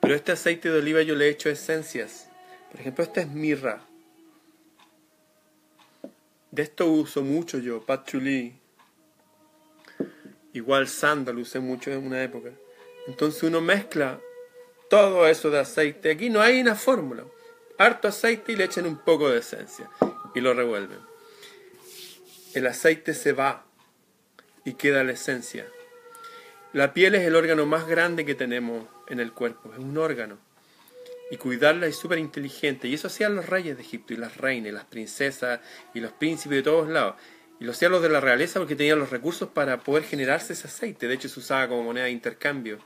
Pero 0.00 0.14
este 0.14 0.32
aceite 0.32 0.70
de 0.70 0.78
oliva 0.78 1.02
yo 1.02 1.14
le 1.14 1.26
he 1.26 1.30
hecho 1.30 1.50
esencias. 1.50 2.28
Por 2.70 2.80
ejemplo, 2.80 3.04
esta 3.04 3.20
es 3.20 3.28
mirra. 3.28 3.82
De 6.50 6.62
esto 6.62 6.86
uso 6.86 7.22
mucho 7.22 7.58
yo, 7.58 7.84
patchouli. 7.84 8.54
Igual 10.52 10.88
sándalo 10.88 11.40
usé 11.40 11.60
mucho 11.60 11.92
en 11.92 12.06
una 12.06 12.22
época. 12.22 12.50
Entonces 13.06 13.42
uno 13.42 13.60
mezcla 13.60 14.20
todo 14.88 15.26
eso 15.26 15.50
de 15.50 15.60
aceite. 15.60 16.10
Aquí 16.10 16.30
no 16.30 16.40
hay 16.40 16.60
una 16.60 16.74
fórmula. 16.74 17.24
Harto 17.78 18.08
aceite 18.08 18.52
y 18.52 18.56
le 18.56 18.64
echan 18.64 18.86
un 18.86 18.98
poco 18.98 19.30
de 19.30 19.38
esencia. 19.38 19.88
Y 20.34 20.40
lo 20.40 20.54
revuelven 20.54 21.10
el 22.54 22.66
aceite 22.66 23.14
se 23.14 23.32
va 23.32 23.64
y 24.64 24.74
queda 24.74 25.04
la 25.04 25.12
esencia. 25.12 25.66
La 26.72 26.92
piel 26.92 27.14
es 27.14 27.22
el 27.22 27.36
órgano 27.36 27.66
más 27.66 27.86
grande 27.86 28.24
que 28.24 28.34
tenemos 28.34 28.86
en 29.08 29.20
el 29.20 29.32
cuerpo, 29.32 29.72
es 29.72 29.78
un 29.78 29.96
órgano. 29.98 30.38
Y 31.30 31.36
cuidarla 31.36 31.86
es 31.86 31.96
súper 31.96 32.18
inteligente. 32.18 32.88
Y 32.88 32.94
eso 32.94 33.06
hacían 33.06 33.36
los 33.36 33.46
reyes 33.46 33.76
de 33.76 33.82
Egipto, 33.82 34.12
y 34.12 34.16
las 34.16 34.36
reinas, 34.36 34.68
y 34.68 34.72
las 34.72 34.84
princesas, 34.84 35.60
y 35.94 36.00
los 36.00 36.12
príncipes 36.12 36.56
de 36.56 36.62
todos 36.62 36.88
lados. 36.88 37.14
Y 37.60 37.64
lo 37.64 37.72
hacían 37.72 37.92
los 37.92 38.00
de 38.00 38.08
la 38.08 38.20
realeza 38.20 38.58
porque 38.58 38.74
tenían 38.74 38.98
los 38.98 39.10
recursos 39.10 39.50
para 39.50 39.80
poder 39.80 40.04
generarse 40.04 40.54
ese 40.54 40.66
aceite. 40.66 41.06
De 41.06 41.14
hecho, 41.14 41.28
se 41.28 41.40
usaba 41.40 41.68
como 41.68 41.84
moneda 41.84 42.06
de 42.06 42.10
intercambio. 42.10 42.78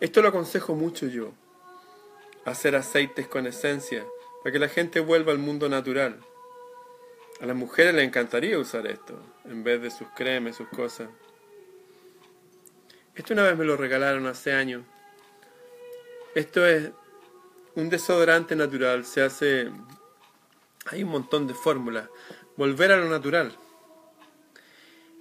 Esto 0.00 0.20
lo 0.20 0.28
aconsejo 0.28 0.74
mucho 0.74 1.06
yo. 1.06 1.32
Hacer 2.44 2.74
aceites 2.74 3.28
con 3.28 3.46
esencia, 3.46 4.04
para 4.42 4.52
que 4.52 4.58
la 4.58 4.68
gente 4.68 4.98
vuelva 4.98 5.30
al 5.30 5.38
mundo 5.38 5.68
natural. 5.68 6.18
A 7.40 7.46
las 7.46 7.54
mujeres 7.54 7.94
les 7.94 8.04
encantaría 8.04 8.58
usar 8.58 8.88
esto, 8.88 9.16
en 9.44 9.62
vez 9.62 9.80
de 9.80 9.92
sus 9.92 10.08
cremes, 10.16 10.56
sus 10.56 10.68
cosas. 10.68 11.08
Esto 13.14 13.34
una 13.34 13.44
vez 13.44 13.56
me 13.56 13.64
lo 13.64 13.76
regalaron 13.76 14.26
hace 14.26 14.52
años. 14.52 14.82
Esto 16.34 16.66
es 16.66 16.90
un 17.76 17.88
desodorante 17.88 18.56
natural, 18.56 19.04
se 19.04 19.22
hace... 19.22 19.70
Hay 20.86 21.04
un 21.04 21.10
montón 21.10 21.46
de 21.46 21.54
fórmulas. 21.54 22.08
Volver 22.56 22.90
a 22.90 22.96
lo 22.96 23.08
natural. 23.08 23.56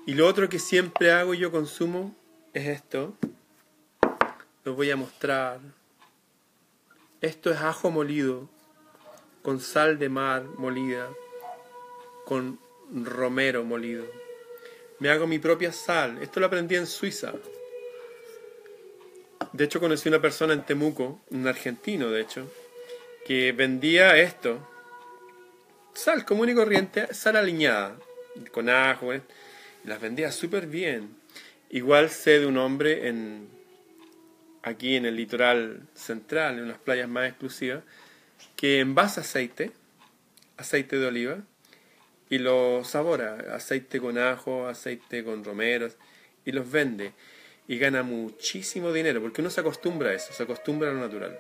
Y 0.05 0.15
lo 0.15 0.27
otro 0.27 0.49
que 0.49 0.59
siempre 0.59 1.11
hago 1.11 1.33
y 1.33 1.39
yo 1.39 1.51
consumo 1.51 2.15
es 2.53 2.67
esto. 2.67 3.15
Lo 4.63 4.75
voy 4.75 4.91
a 4.91 4.95
mostrar. 4.95 5.59
Esto 7.21 7.51
es 7.51 7.57
ajo 7.57 7.91
molido 7.91 8.49
con 9.41 9.59
sal 9.59 9.99
de 9.99 10.09
mar 10.09 10.43
molida 10.57 11.09
con 12.25 12.59
romero 12.93 13.63
molido. 13.63 14.05
Me 14.99 15.09
hago 15.09 15.27
mi 15.27 15.39
propia 15.39 15.71
sal. 15.71 16.17
Esto 16.21 16.39
lo 16.39 16.45
aprendí 16.45 16.75
en 16.75 16.87
Suiza. 16.87 17.33
De 19.51 19.65
hecho, 19.65 19.79
conocí 19.79 20.07
una 20.07 20.21
persona 20.21 20.53
en 20.53 20.65
Temuco, 20.65 21.19
un 21.29 21.47
argentino 21.47 22.09
de 22.09 22.21
hecho, 22.21 22.47
que 23.25 23.51
vendía 23.51 24.17
esto. 24.17 24.65
Sal 25.93 26.23
común 26.23 26.49
y 26.49 26.55
corriente, 26.55 27.13
sal 27.13 27.35
aliñada, 27.35 27.97
con 28.51 28.69
ajo, 28.69 29.11
las 29.83 30.01
vendía 30.01 30.31
súper 30.31 30.67
bien. 30.67 31.15
Igual 31.69 32.09
sé 32.09 32.39
de 32.39 32.45
un 32.45 32.57
hombre 32.57 33.07
en, 33.07 33.47
aquí 34.63 34.95
en 34.95 35.05
el 35.05 35.15
litoral 35.15 35.87
central, 35.93 36.59
en 36.59 36.67
las 36.67 36.77
playas 36.77 37.07
más 37.07 37.29
exclusivas, 37.29 37.83
que 38.55 38.79
envasa 38.79 39.21
aceite, 39.21 39.71
aceite 40.57 40.97
de 40.97 41.07
oliva, 41.07 41.37
y 42.29 42.37
los 42.37 42.87
sabora, 42.87 43.55
aceite 43.55 43.99
con 43.99 44.17
ajo, 44.17 44.67
aceite 44.67 45.23
con 45.23 45.43
romeros, 45.43 45.97
y 46.45 46.51
los 46.51 46.69
vende. 46.69 47.13
Y 47.67 47.77
gana 47.77 48.03
muchísimo 48.03 48.91
dinero, 48.91 49.21
porque 49.21 49.41
uno 49.41 49.49
se 49.49 49.61
acostumbra 49.61 50.09
a 50.09 50.13
eso, 50.13 50.33
se 50.33 50.43
acostumbra 50.43 50.89
a 50.89 50.93
lo 50.93 50.99
natural. 50.99 51.39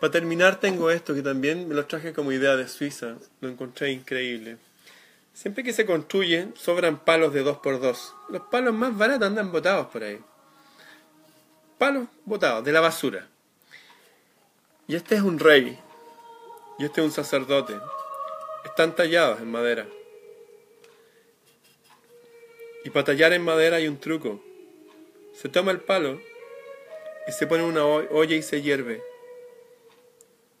Para 0.00 0.10
terminar 0.12 0.60
tengo 0.60 0.90
esto, 0.90 1.14
que 1.14 1.22
también 1.22 1.68
me 1.68 1.74
lo 1.74 1.84
traje 1.84 2.14
como 2.14 2.32
idea 2.32 2.56
de 2.56 2.68
Suiza, 2.68 3.16
lo 3.42 3.48
encontré 3.48 3.92
increíble. 3.92 4.56
Siempre 5.32 5.64
que 5.64 5.72
se 5.72 5.86
construye, 5.86 6.48
sobran 6.54 7.04
palos 7.04 7.32
de 7.32 7.44
2x2. 7.44 8.14
Los 8.28 8.42
palos 8.50 8.74
más 8.74 8.96
baratos 8.96 9.28
andan 9.28 9.52
botados 9.52 9.86
por 9.86 10.02
ahí. 10.02 10.20
Palos 11.78 12.08
botados, 12.24 12.64
de 12.64 12.72
la 12.72 12.80
basura. 12.80 13.28
Y 14.86 14.96
este 14.96 15.14
es 15.14 15.22
un 15.22 15.38
rey. 15.38 15.78
Y 16.78 16.84
este 16.84 17.00
es 17.00 17.06
un 17.06 17.12
sacerdote. 17.12 17.74
Están 18.64 18.94
tallados 18.94 19.40
en 19.40 19.50
madera. 19.50 19.86
Y 22.84 22.90
para 22.90 23.04
tallar 23.04 23.32
en 23.32 23.44
madera 23.44 23.76
hay 23.76 23.88
un 23.88 23.98
truco. 23.98 24.42
Se 25.34 25.48
toma 25.48 25.70
el 25.70 25.80
palo 25.80 26.20
y 27.26 27.32
se 27.32 27.46
pone 27.46 27.62
una 27.62 27.84
olla 27.84 28.34
y 28.34 28.42
se 28.42 28.62
hierve. 28.62 29.02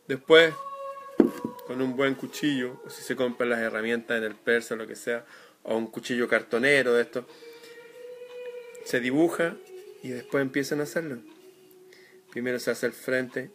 Después, 0.06 0.54
con 1.70 1.80
un 1.82 1.94
buen 1.94 2.16
cuchillo, 2.16 2.82
o 2.84 2.90
si 2.90 3.00
se 3.00 3.14
compran 3.14 3.48
las 3.48 3.60
herramientas 3.60 4.18
en 4.18 4.24
el 4.24 4.34
persa 4.34 4.74
o 4.74 4.76
lo 4.76 4.88
que 4.88 4.96
sea, 4.96 5.24
o 5.62 5.76
un 5.76 5.86
cuchillo 5.86 6.26
cartonero 6.26 6.94
de 6.94 7.02
esto, 7.02 7.28
se 8.84 8.98
dibuja 8.98 9.54
y 10.02 10.08
después 10.08 10.42
empiezan 10.42 10.80
a 10.80 10.82
hacerlo. 10.82 11.18
Primero 12.32 12.58
se 12.58 12.72
hace 12.72 12.86
el 12.86 12.92
frente, 12.92 13.52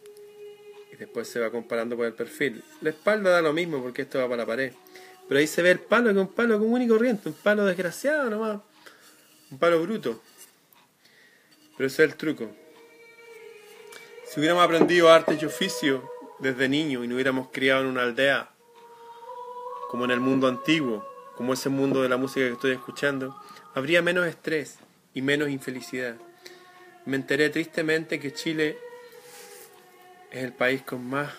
después 0.98 1.28
se 1.28 1.40
va 1.40 1.50
comparando 1.50 1.94
por 1.94 2.06
el 2.06 2.14
perfil. 2.14 2.64
La 2.80 2.88
espalda 2.88 3.28
da 3.28 3.42
lo 3.42 3.52
mismo 3.52 3.82
porque 3.82 4.00
esto 4.00 4.18
va 4.18 4.24
para 4.24 4.38
la 4.38 4.46
pared. 4.46 4.72
Pero 5.28 5.38
ahí 5.38 5.46
se 5.46 5.60
ve 5.60 5.72
el 5.72 5.80
palo 5.80 6.10
que 6.14 6.18
un 6.18 6.32
palo 6.32 6.58
común 6.58 6.80
y 6.80 6.88
corriente, 6.88 7.28
un 7.28 7.34
palo 7.34 7.66
desgraciado 7.66 8.30
nomás, 8.30 8.62
un 9.50 9.58
palo 9.58 9.82
bruto. 9.82 10.22
Pero 11.76 11.86
ese 11.86 12.02
es 12.02 12.12
el 12.12 12.16
truco. 12.16 12.50
Si 14.26 14.40
hubiéramos 14.40 14.64
aprendido 14.64 15.12
arte 15.12 15.36
y 15.38 15.44
oficio 15.44 16.15
desde 16.38 16.68
niño 16.68 17.02
y 17.02 17.08
no 17.08 17.14
hubiéramos 17.14 17.48
criado 17.52 17.82
en 17.82 17.88
una 17.88 18.02
aldea, 18.02 18.50
como 19.90 20.04
en 20.04 20.10
el 20.10 20.20
mundo 20.20 20.48
antiguo, 20.48 21.06
como 21.36 21.52
ese 21.52 21.68
mundo 21.68 22.02
de 22.02 22.08
la 22.08 22.16
música 22.16 22.46
que 22.46 22.52
estoy 22.52 22.72
escuchando, 22.72 23.40
habría 23.74 24.02
menos 24.02 24.26
estrés 24.26 24.78
y 25.14 25.22
menos 25.22 25.48
infelicidad. 25.48 26.16
Me 27.04 27.16
enteré 27.16 27.50
tristemente 27.50 28.18
que 28.18 28.32
Chile 28.32 28.78
es 30.30 30.42
el 30.42 30.52
país 30.52 30.82
con 30.82 31.06
más 31.06 31.32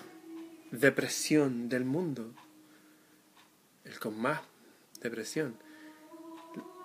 depresión 0.72 1.70
del 1.70 1.86
mundo. 1.86 2.32
El 3.84 4.00
con 4.00 4.20
más 4.20 4.42
depresión. 5.02 5.58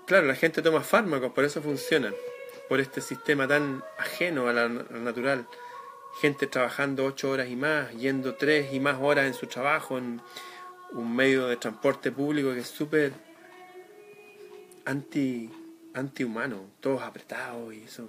Claro, 0.07 0.27
la 0.27 0.35
gente 0.35 0.63
toma 0.63 0.81
fármacos, 0.81 1.33
por 1.33 1.45
eso 1.45 1.63
funciona. 1.63 2.13
Por 2.69 2.81
este 2.81 3.01
sistema 3.01 3.47
tan 3.47 3.83
ajeno 3.99 4.49
a 4.49 4.53
la, 4.53 4.69
natural. 4.69 5.47
Gente 6.21 6.47
trabajando 6.47 7.05
ocho 7.05 7.31
horas 7.31 7.49
y 7.49 7.57
más, 7.57 7.93
yendo 7.97 8.35
tres 8.35 8.73
y 8.73 8.81
más 8.81 8.99
horas 9.01 9.27
en 9.27 9.35
su 9.35 9.47
trabajo, 9.47 9.99
en 9.99 10.21
un 10.93 11.17
medio 11.17 11.47
de 11.47 11.57
transporte 11.57 12.13
público 12.13 12.53
que 12.53 12.61
es 12.61 12.69
súper 12.69 13.13
anti 14.85 15.51
antihumano, 15.95 16.65
todos 16.81 17.03
apretados 17.03 17.75
y 17.75 17.85
eso. 17.85 18.09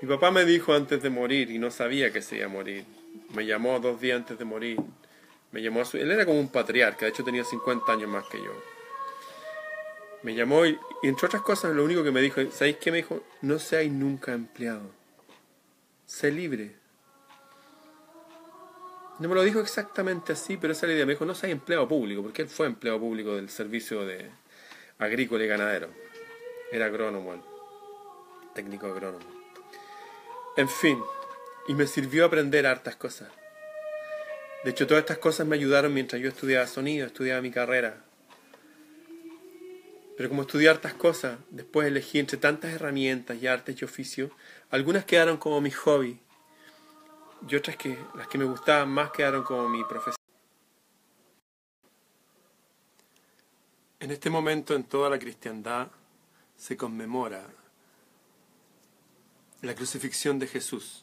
Mi 0.00 0.08
papá 0.08 0.30
me 0.30 0.44
dijo 0.44 0.72
antes 0.72 1.02
de 1.02 1.10
morir 1.10 1.50
y 1.50 1.58
no 1.58 1.70
sabía 1.70 2.12
que 2.12 2.22
se 2.22 2.36
iba 2.36 2.46
a 2.46 2.48
morir. 2.48 2.84
Me 3.34 3.44
llamó 3.44 3.78
dos 3.80 4.00
días 4.00 4.16
antes 4.16 4.38
de 4.38 4.44
morir. 4.44 4.78
Me 5.52 5.60
llamó 5.60 5.82
a 5.82 5.84
su... 5.84 5.98
Él 5.98 6.10
era 6.10 6.24
como 6.24 6.40
un 6.40 6.48
patriarca, 6.48 7.04
de 7.04 7.10
hecho 7.10 7.24
tenía 7.24 7.44
50 7.44 7.92
años 7.92 8.08
más 8.08 8.24
que 8.28 8.38
yo. 8.38 8.52
Me 10.22 10.34
llamó 10.34 10.66
y, 10.66 10.78
entre 11.02 11.26
otras 11.26 11.42
cosas 11.42 11.74
lo 11.74 11.84
único 11.84 12.04
que 12.04 12.10
me 12.10 12.20
dijo, 12.20 12.40
¿sabéis 12.50 12.76
qué 12.76 12.90
me 12.90 12.98
dijo? 12.98 13.24
No 13.40 13.58
seáis 13.58 13.90
nunca 13.90 14.32
empleado. 14.32 14.90
Sé 16.06 16.30
libre. 16.30 16.76
No 19.18 19.28
me 19.28 19.34
lo 19.34 19.42
dijo 19.42 19.60
exactamente 19.60 20.32
así, 20.32 20.56
pero 20.56 20.72
esa 20.72 20.86
es 20.86 20.90
la 20.90 20.94
idea. 20.94 21.06
Me 21.06 21.12
dijo, 21.12 21.24
no 21.24 21.34
seáis 21.34 21.52
empleado 21.52 21.88
público, 21.88 22.22
porque 22.22 22.42
él 22.42 22.48
fue 22.48 22.66
empleado 22.66 22.98
público 22.98 23.36
del 23.36 23.48
servicio 23.48 24.04
de 24.04 24.30
agrícola 24.98 25.44
y 25.44 25.48
ganadero. 25.48 25.88
Era 26.72 26.86
agrónomo, 26.86 27.42
técnico 28.54 28.86
agrónomo. 28.86 29.26
En 30.56 30.68
fin, 30.68 31.02
y 31.68 31.74
me 31.74 31.86
sirvió 31.86 32.24
aprender 32.24 32.66
hartas 32.66 32.96
cosas. 32.96 33.28
De 34.64 34.70
hecho, 34.70 34.86
todas 34.86 35.02
estas 35.02 35.18
cosas 35.18 35.46
me 35.46 35.56
ayudaron 35.56 35.94
mientras 35.94 36.20
yo 36.20 36.28
estudiaba 36.28 36.66
sonido, 36.66 37.06
estudiaba 37.06 37.40
mi 37.40 37.50
carrera. 37.50 38.04
Pero 40.20 40.28
como 40.28 40.42
estudié 40.42 40.68
hartas 40.68 40.92
cosas, 40.92 41.38
después 41.48 41.88
elegí 41.88 42.18
entre 42.18 42.36
tantas 42.36 42.74
herramientas 42.74 43.40
y 43.40 43.46
artes 43.46 43.80
y 43.80 43.86
oficios, 43.86 44.30
algunas 44.68 45.06
quedaron 45.06 45.38
como 45.38 45.62
mi 45.62 45.70
hobby 45.70 46.20
y 47.48 47.56
otras 47.56 47.78
que 47.78 47.98
las 48.14 48.28
que 48.28 48.36
me 48.36 48.44
gustaban 48.44 48.90
más 48.90 49.12
quedaron 49.12 49.42
como 49.44 49.66
mi 49.70 49.82
profesión. 49.82 50.16
En 53.98 54.10
este 54.10 54.28
momento 54.28 54.74
en 54.74 54.84
toda 54.84 55.08
la 55.08 55.18
cristiandad 55.18 55.90
se 56.54 56.76
conmemora 56.76 57.46
la 59.62 59.74
crucifixión 59.74 60.38
de 60.38 60.48
Jesús. 60.48 61.02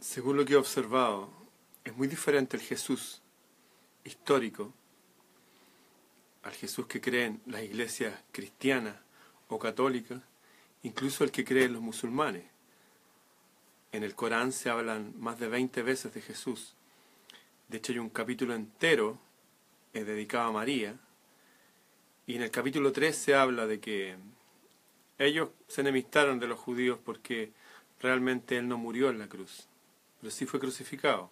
Según 0.00 0.36
lo 0.36 0.44
que 0.44 0.52
he 0.52 0.56
observado, 0.56 1.30
es 1.82 1.96
muy 1.96 2.08
diferente 2.08 2.58
el 2.58 2.62
Jesús 2.62 3.22
histórico 4.04 4.74
al 6.50 6.56
Jesús 6.56 6.86
que 6.86 7.00
creen 7.00 7.40
las 7.46 7.62
iglesias 7.62 8.12
cristianas 8.32 8.96
o 9.48 9.58
católicas, 9.58 10.20
incluso 10.82 11.22
el 11.22 11.30
que 11.30 11.44
creen 11.44 11.72
los 11.72 11.82
musulmanes. 11.82 12.44
En 13.92 14.02
el 14.02 14.16
Corán 14.16 14.52
se 14.52 14.68
hablan 14.68 15.14
más 15.16 15.38
de 15.38 15.46
20 15.46 15.82
veces 15.82 16.12
de 16.12 16.20
Jesús. 16.20 16.74
De 17.68 17.78
hecho, 17.78 17.92
hay 17.92 17.98
un 17.98 18.10
capítulo 18.10 18.54
entero 18.54 19.18
dedicado 19.92 20.48
a 20.48 20.52
María. 20.52 20.96
Y 22.26 22.34
en 22.34 22.42
el 22.42 22.50
capítulo 22.50 22.92
3 22.92 23.16
se 23.16 23.34
habla 23.34 23.66
de 23.66 23.78
que 23.78 24.16
ellos 25.18 25.50
se 25.68 25.82
enemistaron 25.82 26.40
de 26.40 26.48
los 26.48 26.58
judíos 26.58 26.98
porque 27.04 27.52
realmente 28.00 28.56
Él 28.56 28.66
no 28.66 28.76
murió 28.76 29.10
en 29.10 29.18
la 29.18 29.28
cruz, 29.28 29.68
pero 30.20 30.30
sí 30.32 30.46
fue 30.46 30.58
crucificado. 30.58 31.30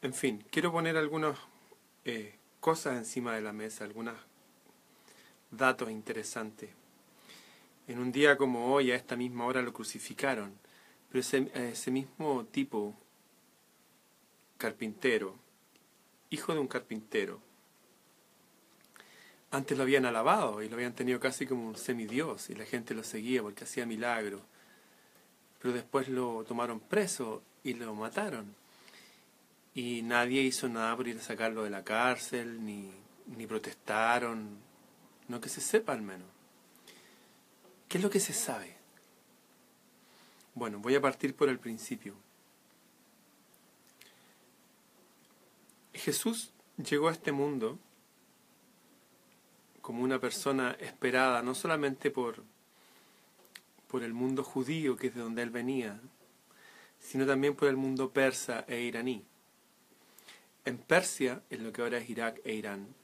En 0.00 0.14
fin, 0.14 0.44
quiero 0.50 0.72
poner 0.72 0.96
algunas 0.96 1.38
eh, 2.04 2.36
cosas 2.62 2.96
encima 2.96 3.34
de 3.34 3.40
la 3.40 3.52
mesa, 3.52 3.82
algunos 3.82 4.14
datos 5.50 5.90
interesantes. 5.90 6.70
En 7.88 7.98
un 7.98 8.12
día 8.12 8.36
como 8.36 8.72
hoy, 8.72 8.92
a 8.92 8.94
esta 8.94 9.16
misma 9.16 9.46
hora, 9.46 9.62
lo 9.62 9.72
crucificaron, 9.72 10.56
pero 11.08 11.18
ese, 11.18 11.50
ese 11.54 11.90
mismo 11.90 12.44
tipo, 12.44 12.94
carpintero, 14.58 15.34
hijo 16.30 16.54
de 16.54 16.60
un 16.60 16.68
carpintero, 16.68 17.40
antes 19.50 19.76
lo 19.76 19.82
habían 19.82 20.06
alabado 20.06 20.62
y 20.62 20.68
lo 20.68 20.76
habían 20.76 20.94
tenido 20.94 21.18
casi 21.18 21.46
como 21.46 21.66
un 21.66 21.76
semidios 21.76 22.48
y 22.48 22.54
la 22.54 22.64
gente 22.64 22.94
lo 22.94 23.02
seguía 23.02 23.42
porque 23.42 23.64
hacía 23.64 23.86
milagros. 23.86 24.40
Pero 25.58 25.74
después 25.74 26.08
lo 26.08 26.44
tomaron 26.44 26.78
preso 26.78 27.42
y 27.64 27.74
lo 27.74 27.92
mataron. 27.96 28.61
Y 29.74 30.02
nadie 30.02 30.42
hizo 30.42 30.68
nada 30.68 30.96
por 30.96 31.08
ir 31.08 31.18
a 31.18 31.22
sacarlo 31.22 31.64
de 31.64 31.70
la 31.70 31.82
cárcel, 31.82 32.64
ni, 32.64 32.90
ni 33.36 33.46
protestaron, 33.46 34.58
no 35.28 35.40
que 35.40 35.48
se 35.48 35.60
sepa 35.60 35.92
al 35.92 36.02
menos. 36.02 36.28
¿Qué 37.88 37.98
es 37.98 38.04
lo 38.04 38.10
que 38.10 38.20
se 38.20 38.32
sabe? 38.32 38.76
Bueno, 40.54 40.78
voy 40.78 40.94
a 40.94 41.00
partir 41.00 41.34
por 41.34 41.48
el 41.48 41.58
principio. 41.58 42.14
Jesús 45.94 46.52
llegó 46.76 47.08
a 47.08 47.12
este 47.12 47.32
mundo 47.32 47.78
como 49.80 50.02
una 50.02 50.18
persona 50.18 50.76
esperada, 50.80 51.42
no 51.42 51.54
solamente 51.54 52.10
por, 52.10 52.44
por 53.88 54.02
el 54.02 54.12
mundo 54.12 54.44
judío, 54.44 54.96
que 54.96 55.08
es 55.08 55.14
de 55.14 55.20
donde 55.20 55.42
él 55.42 55.50
venía, 55.50 56.00
sino 56.98 57.26
también 57.26 57.54
por 57.54 57.68
el 57.68 57.76
mundo 57.76 58.10
persa 58.10 58.64
e 58.68 58.80
iraní. 58.80 59.24
En 60.64 60.78
Persia, 60.78 61.42
en 61.50 61.64
lo 61.64 61.72
que 61.72 61.82
ahora 61.82 61.98
es 61.98 62.08
Irak 62.08 62.40
e 62.44 62.54
Irán, 62.54 62.94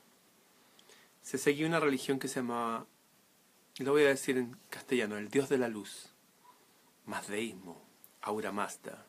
se 1.22 1.38
seguía 1.38 1.66
una 1.66 1.80
religión 1.80 2.18
que 2.18 2.28
se 2.28 2.36
llamaba, 2.36 2.86
lo 3.78 3.92
voy 3.92 4.04
a 4.04 4.08
decir 4.08 4.38
en 4.38 4.56
castellano, 4.70 5.18
el 5.18 5.28
dios 5.28 5.48
de 5.48 5.58
la 5.58 5.68
luz, 5.68 6.14
Mazdeísmo, 7.06 7.82
Aura 8.22 8.52
Mazda, 8.52 9.04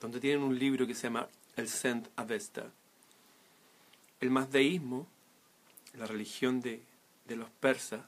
donde 0.00 0.20
tienen 0.20 0.42
un 0.42 0.58
libro 0.58 0.86
que 0.86 0.94
se 0.94 1.04
llama 1.04 1.28
el 1.56 1.68
Sent 1.68 2.08
Avesta. 2.16 2.72
El 4.20 4.30
mazdeísmo 4.30 5.08
la 5.94 6.06
religión 6.06 6.60
de, 6.60 6.82
los 7.28 7.50
persas. 7.50 8.02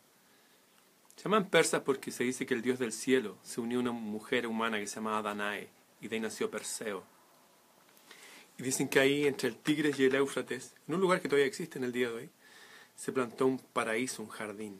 Se 1.17 1.25
llaman 1.25 1.49
persas 1.49 1.83
porque 1.83 2.11
se 2.11 2.25
dice 2.25 2.45
que 2.45 2.55
el 2.55 2.63
dios 2.63 2.79
del 2.79 2.93
cielo 2.93 3.39
se 3.43 3.61
unió 3.61 3.79
a 3.79 3.83
una 3.83 3.93
mujer 3.93 4.47
humana 4.47 4.79
que 4.79 4.87
se 4.87 4.97
llamaba 4.97 5.23
Danae 5.23 5.69
y 6.01 6.09
de 6.09 6.17
ahí 6.17 6.21
nació 6.21 6.51
Perseo. 6.51 7.05
Y 8.59 8.63
dicen 8.63 8.89
que 8.89 9.01
ahí 9.01 9.27
entre 9.27 9.49
el 9.49 9.57
Tigres 9.57 9.99
y 9.99 10.05
el 10.05 10.15
Éufrates, 10.15 10.75
en 10.87 10.95
un 10.95 11.01
lugar 11.01 11.21
que 11.21 11.29
todavía 11.29 11.47
existe 11.47 11.79
en 11.79 11.85
el 11.85 11.93
día 11.93 12.09
de 12.09 12.15
hoy, 12.15 12.31
se 12.97 13.13
plantó 13.13 13.47
un 13.47 13.59
paraíso, 13.59 14.23
un 14.23 14.29
jardín. 14.29 14.79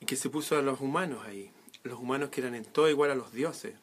Y 0.00 0.06
que 0.06 0.16
se 0.16 0.30
puso 0.30 0.56
a 0.56 0.62
los 0.62 0.80
humanos 0.80 1.24
ahí. 1.26 1.50
Los 1.82 1.98
humanos 1.98 2.30
que 2.30 2.40
eran 2.40 2.54
en 2.54 2.64
todo 2.64 2.88
igual 2.88 3.10
a 3.10 3.14
los 3.14 3.32
dioses. 3.32 3.74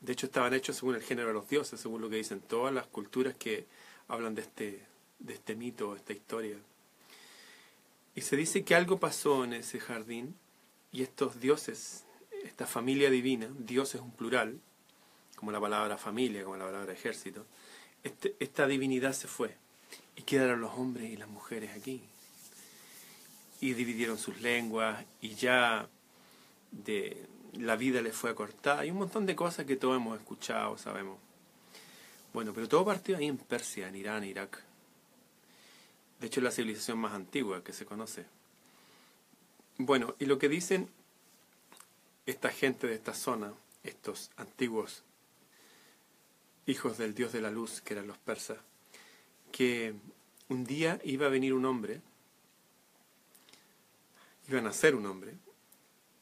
De 0.00 0.12
hecho 0.12 0.26
estaban 0.26 0.54
hechos 0.54 0.76
según 0.76 0.94
el 0.94 1.02
género 1.02 1.28
de 1.28 1.34
los 1.34 1.48
dioses, 1.48 1.80
según 1.80 2.00
lo 2.00 2.10
que 2.10 2.16
dicen 2.16 2.40
todas 2.40 2.72
las 2.72 2.86
culturas 2.86 3.34
que 3.36 3.66
hablan 4.08 4.34
de 4.34 4.42
este, 4.42 4.84
de 5.18 5.34
este 5.34 5.54
mito, 5.54 5.94
esta 5.96 6.12
historia. 6.12 6.56
Y 8.14 8.22
se 8.22 8.36
dice 8.36 8.64
que 8.64 8.74
algo 8.74 8.98
pasó 8.98 9.44
en 9.44 9.52
ese 9.52 9.78
jardín 9.78 10.34
y 10.90 11.02
estos 11.02 11.40
dioses, 11.40 12.04
esta 12.44 12.66
familia 12.66 13.10
divina, 13.10 13.48
Dios 13.58 13.94
es 13.94 14.00
un 14.00 14.12
plural, 14.12 14.58
como 15.36 15.52
la 15.52 15.60
palabra 15.60 15.98
familia, 15.98 16.42
como 16.44 16.56
la 16.56 16.64
palabra 16.64 16.92
ejército, 16.92 17.44
este, 18.06 18.36
esta 18.38 18.68
divinidad 18.68 19.12
se 19.12 19.26
fue 19.26 19.56
y 20.14 20.22
quedaron 20.22 20.60
los 20.60 20.72
hombres 20.74 21.10
y 21.10 21.16
las 21.16 21.28
mujeres 21.28 21.76
aquí. 21.76 22.00
Y 23.60 23.74
dividieron 23.74 24.16
sus 24.16 24.40
lenguas 24.40 25.04
y 25.20 25.30
ya 25.34 25.88
de 26.70 27.26
la 27.54 27.74
vida 27.74 28.00
les 28.02 28.14
fue 28.14 28.30
acortada 28.30 28.86
y 28.86 28.92
un 28.92 28.98
montón 28.98 29.26
de 29.26 29.34
cosas 29.34 29.66
que 29.66 29.74
todos 29.74 29.96
hemos 29.96 30.16
escuchado, 30.20 30.78
sabemos. 30.78 31.18
Bueno, 32.32 32.52
pero 32.54 32.68
todo 32.68 32.84
partió 32.84 33.16
ahí 33.16 33.26
en 33.26 33.38
Persia, 33.38 33.88
en 33.88 33.96
Irán, 33.96 34.22
Irak. 34.22 34.62
De 36.20 36.28
hecho, 36.28 36.38
es 36.38 36.44
la 36.44 36.52
civilización 36.52 36.98
más 36.98 37.12
antigua 37.12 37.64
que 37.64 37.72
se 37.72 37.86
conoce. 37.86 38.24
Bueno, 39.78 40.14
y 40.20 40.26
lo 40.26 40.38
que 40.38 40.48
dicen 40.48 40.88
esta 42.24 42.50
gente 42.50 42.86
de 42.86 42.94
esta 42.94 43.14
zona, 43.14 43.52
estos 43.82 44.30
antiguos 44.36 45.02
hijos 46.66 46.98
del 46.98 47.14
dios 47.14 47.32
de 47.32 47.40
la 47.40 47.50
luz, 47.50 47.80
que 47.80 47.94
eran 47.94 48.06
los 48.06 48.18
persas, 48.18 48.58
que 49.52 49.94
un 50.48 50.64
día 50.64 51.00
iba 51.04 51.26
a 51.26 51.30
venir 51.30 51.54
un 51.54 51.64
hombre, 51.64 52.00
iba 54.48 54.58
a 54.58 54.62
nacer 54.62 54.94
un 54.94 55.06
hombre, 55.06 55.34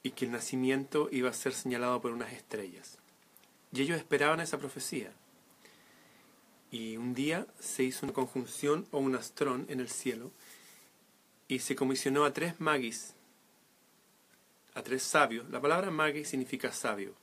y 0.02 0.10
que 0.10 0.26
el 0.26 0.32
nacimiento 0.32 1.08
iba 1.10 1.30
a 1.30 1.34
ser 1.34 1.54
señalado 1.54 2.00
por 2.00 2.12
unas 2.12 2.32
estrellas. 2.32 2.98
Y 3.72 3.80
ellos 3.80 3.96
esperaban 3.96 4.40
esa 4.40 4.58
profecía. 4.58 5.12
Y 6.70 6.98
un 6.98 7.14
día 7.14 7.46
se 7.58 7.84
hizo 7.84 8.04
una 8.04 8.12
conjunción 8.12 8.86
o 8.90 8.98
un 8.98 9.14
astrón 9.16 9.64
en 9.68 9.80
el 9.80 9.88
cielo 9.88 10.30
y 11.48 11.60
se 11.60 11.74
comisionó 11.74 12.24
a 12.24 12.32
tres 12.32 12.60
magis, 12.60 13.14
a 14.74 14.82
tres 14.82 15.02
sabios. 15.02 15.48
La 15.50 15.60
palabra 15.60 15.90
magis 15.90 16.28
significa 16.28 16.70
sabio. 16.70 17.14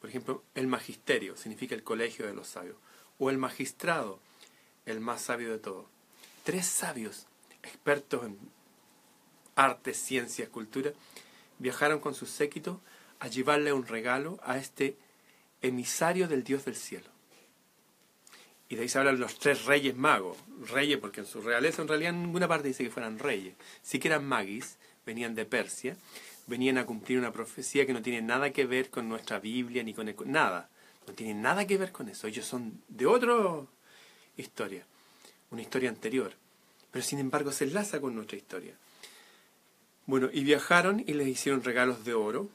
Por 0.00 0.08
ejemplo, 0.08 0.42
el 0.54 0.66
magisterio 0.66 1.36
significa 1.36 1.74
el 1.74 1.82
colegio 1.82 2.26
de 2.26 2.34
los 2.34 2.48
sabios. 2.48 2.76
O 3.18 3.30
el 3.30 3.38
magistrado, 3.38 4.18
el 4.86 5.00
más 5.00 5.22
sabio 5.22 5.50
de 5.52 5.58
todos. 5.58 5.86
Tres 6.42 6.66
sabios, 6.66 7.26
expertos 7.62 8.24
en 8.24 8.38
arte, 9.54 9.92
ciencia, 9.92 10.48
cultura, 10.48 10.92
viajaron 11.58 12.00
con 12.00 12.14
su 12.14 12.26
séquito 12.26 12.80
a 13.18 13.28
llevarle 13.28 13.74
un 13.74 13.86
regalo 13.86 14.40
a 14.42 14.56
este 14.56 14.96
emisario 15.60 16.28
del 16.28 16.44
Dios 16.44 16.64
del 16.64 16.76
cielo. 16.76 17.10
Y 18.70 18.76
de 18.76 18.82
ahí 18.82 18.88
se 18.88 18.98
hablan 18.98 19.20
los 19.20 19.38
tres 19.38 19.66
reyes 19.66 19.96
magos. 19.96 20.38
Reyes, 20.70 20.98
porque 20.98 21.20
en 21.20 21.26
su 21.26 21.42
realeza 21.42 21.82
en 21.82 21.88
realidad 21.88 22.14
en 22.14 22.22
ninguna 22.22 22.48
parte 22.48 22.68
dice 22.68 22.84
que 22.84 22.90
fueran 22.90 23.18
reyes. 23.18 23.54
Sí 23.82 23.98
que 23.98 24.08
eran 24.08 24.24
magis, 24.24 24.78
venían 25.04 25.34
de 25.34 25.44
Persia, 25.44 25.96
venían 26.46 26.78
a 26.78 26.86
cumplir 26.86 27.18
una 27.18 27.32
profecía 27.32 27.86
que 27.86 27.92
no 27.92 28.02
tiene 28.02 28.22
nada 28.22 28.50
que 28.50 28.66
ver 28.66 28.90
con 28.90 29.08
nuestra 29.08 29.38
Biblia 29.38 29.82
ni 29.82 29.94
con 29.94 30.12
nada. 30.26 30.68
No 31.06 31.14
tiene 31.14 31.34
nada 31.34 31.66
que 31.66 31.78
ver 31.78 31.92
con 31.92 32.08
eso. 32.08 32.26
Ellos 32.26 32.46
son 32.46 32.82
de 32.88 33.06
otra 33.06 33.34
historia, 34.36 34.84
una 35.50 35.62
historia 35.62 35.88
anterior. 35.88 36.32
Pero 36.90 37.04
sin 37.04 37.18
embargo 37.18 37.52
se 37.52 37.64
enlaza 37.64 38.00
con 38.00 38.14
nuestra 38.14 38.36
historia. 38.36 38.74
Bueno, 40.06 40.28
y 40.32 40.42
viajaron 40.42 41.00
y 41.06 41.12
les 41.12 41.28
hicieron 41.28 41.62
regalos 41.62 42.04
de 42.04 42.14
oro, 42.14 42.48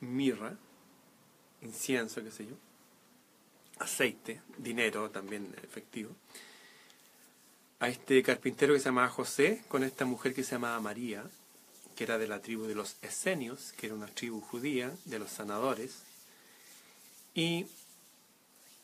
mirra, 0.00 0.56
incienso, 1.62 2.22
qué 2.22 2.30
sé 2.30 2.46
yo, 2.46 2.54
aceite, 3.78 4.42
dinero 4.58 5.10
también 5.10 5.54
efectivo, 5.62 6.10
a 7.78 7.88
este 7.88 8.22
carpintero 8.22 8.74
que 8.74 8.80
se 8.80 8.86
llamaba 8.86 9.08
José, 9.08 9.62
con 9.68 9.84
esta 9.84 10.04
mujer 10.04 10.34
que 10.34 10.44
se 10.44 10.52
llamaba 10.52 10.78
María, 10.80 11.24
que 12.00 12.04
era 12.04 12.16
de 12.16 12.28
la 12.28 12.40
tribu 12.40 12.64
de 12.64 12.74
los 12.74 12.96
Esenios, 13.02 13.74
que 13.76 13.84
era 13.84 13.94
una 13.94 14.06
tribu 14.06 14.40
judía, 14.40 14.90
de 15.04 15.18
los 15.18 15.30
sanadores, 15.30 15.98
y 17.34 17.66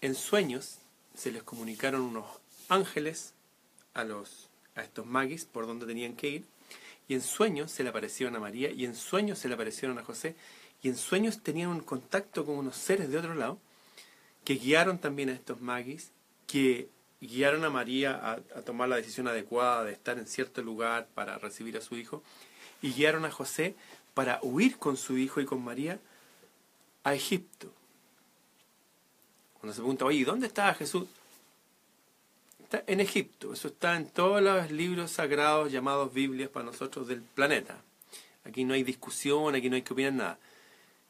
en 0.03 0.15
sueños 0.15 0.81
se 1.15 1.33
les 1.33 1.43
comunicaron 1.43 2.03
unos 2.03 2.27
ángeles 2.69 3.33
a, 3.95 4.05
los, 4.05 4.51
a 4.75 4.83
estos 4.83 5.07
magis 5.07 5.47
por 5.47 5.67
donde 5.67 5.87
tenían 5.87 6.15
que 6.15 6.29
ir, 6.29 6.45
y 7.09 7.15
en 7.15 7.23
sueños 7.23 7.73
se 7.73 7.85
le 7.85 7.89
aparecieron 7.89 8.37
a 8.37 8.39
María, 8.39 8.71
y 8.71 8.85
en 8.85 8.95
sueños 8.95 9.39
se 9.39 9.49
le 9.49 9.55
aparecieron 9.55 9.99
a 9.99 10.05
José, 10.05 10.37
y 10.83 10.89
en 10.89 10.97
sueños 10.99 11.43
tenían 11.43 11.71
un 11.71 11.81
contacto 11.81 12.45
con 12.45 12.59
unos 12.59 12.77
seres 12.77 13.09
de 13.09 13.17
otro 13.17 13.35
lado, 13.35 13.59
que 14.45 14.57
guiaron 14.57 14.99
también 14.99 15.31
a 15.31 15.33
estos 15.33 15.63
magis, 15.63 16.11
que 16.47 16.91
guiaron 17.23 17.65
a 17.65 17.71
María 17.71 18.15
a, 18.15 18.33
a, 18.33 18.61
tomar 18.61 18.91
la 18.91 18.97
decisión 18.97 19.27
adecuada 19.27 19.85
de 19.85 19.93
estar 19.93 20.19
en 20.19 20.27
cierto 20.27 20.61
lugar 20.61 21.09
para 21.15 21.39
recibir 21.39 21.79
a 21.79 21.81
su 21.81 21.97
hijo, 21.97 22.23
y 22.83 22.93
guiaron 22.93 23.25
a 23.25 23.31
José 23.31 23.75
para 24.15 24.39
huir 24.43 24.79
con 24.79 24.97
su 24.97 25.19
hijo 25.19 25.41
y 25.41 25.45
con 25.45 25.63
María 25.63 25.99
a 27.05 27.15
Egipto. 27.15 27.73
Cuando 29.55 29.75
se 29.75 29.81
pregunta, 29.81 30.05
oye, 30.05 30.25
¿dónde 30.25 30.47
estaba 30.47 30.75
Jesús? 30.75 31.07
Está 32.63 32.83
en 32.87 33.01
Egipto, 33.01 33.53
eso 33.53 33.69
está 33.69 33.97
en 33.97 34.09
todos 34.09 34.43
los 34.43 34.71
libros 34.71 35.13
sagrados 35.13 35.71
llamados 35.71 36.13
Biblias 36.13 36.51
para 36.51 36.67
nosotros 36.67 37.07
del 37.07 37.23
planeta. 37.23 37.81
Aquí 38.45 38.65
no 38.65 38.75
hay 38.75 38.83
discusión, 38.83 39.55
aquí 39.55 39.69
no 39.69 39.77
hay 39.77 39.83
que 39.83 39.93
opinar 39.93 40.13
nada. 40.13 40.39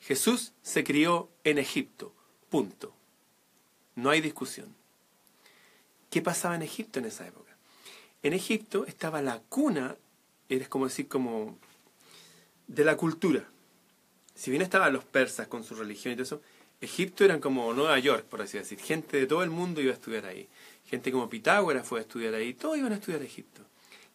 Jesús 0.01 0.53
se 0.63 0.85
crió 0.85 1.29
en 1.45 1.59
Egipto, 1.59 2.13
punto. 2.51 2.93
No 3.95 4.11
hay 4.11 4.21
discusión. 4.21 4.75
¿Qué 6.11 6.23
pasaba 6.23 6.55
en 6.55 6.63
Egipto 6.63 6.99
en 6.99 7.07
esa 7.07 7.27
época? 7.27 7.57
En 8.23 8.33
Egipto 8.33 8.87
estaba 8.87 9.23
la 9.23 9.41
cuna, 9.49 9.97
eres 10.49 10.69
como 10.69 10.87
decir, 10.87 11.09
como 11.09 11.59
de 12.67 12.85
la 12.85 12.97
cultura. 12.97 13.49
Si 14.35 14.51
bien 14.51 14.63
estaban 14.63 14.93
los 14.93 15.05
persas 15.05 15.49
con 15.49 15.65
su 15.65 15.75
religión 15.75 16.13
y 16.13 16.17
todo 16.17 16.25
eso, 16.25 16.43
Egipto 16.81 17.25
eran 17.25 17.41
como 17.41 17.73
Nueva 17.73 17.99
York, 17.99 18.25
por 18.25 18.43
así 18.43 18.59
decir. 18.59 18.79
Gente 18.79 19.17
de 19.17 19.27
todo 19.27 19.43
el 19.43 19.51
mundo 19.51 19.81
iba 19.81 19.93
a 19.93 19.95
estudiar 19.95 20.27
ahí. 20.27 20.49
Gente 20.85 21.11
como 21.11 21.29
Pitágoras 21.29 21.87
fue 21.87 22.01
a 22.01 22.03
estudiar 22.03 22.35
ahí. 22.35 22.55
Todos 22.55 22.77
iban 22.77 22.93
a 22.93 22.97
estudiar 22.97 23.23
Egipto. 23.23 23.63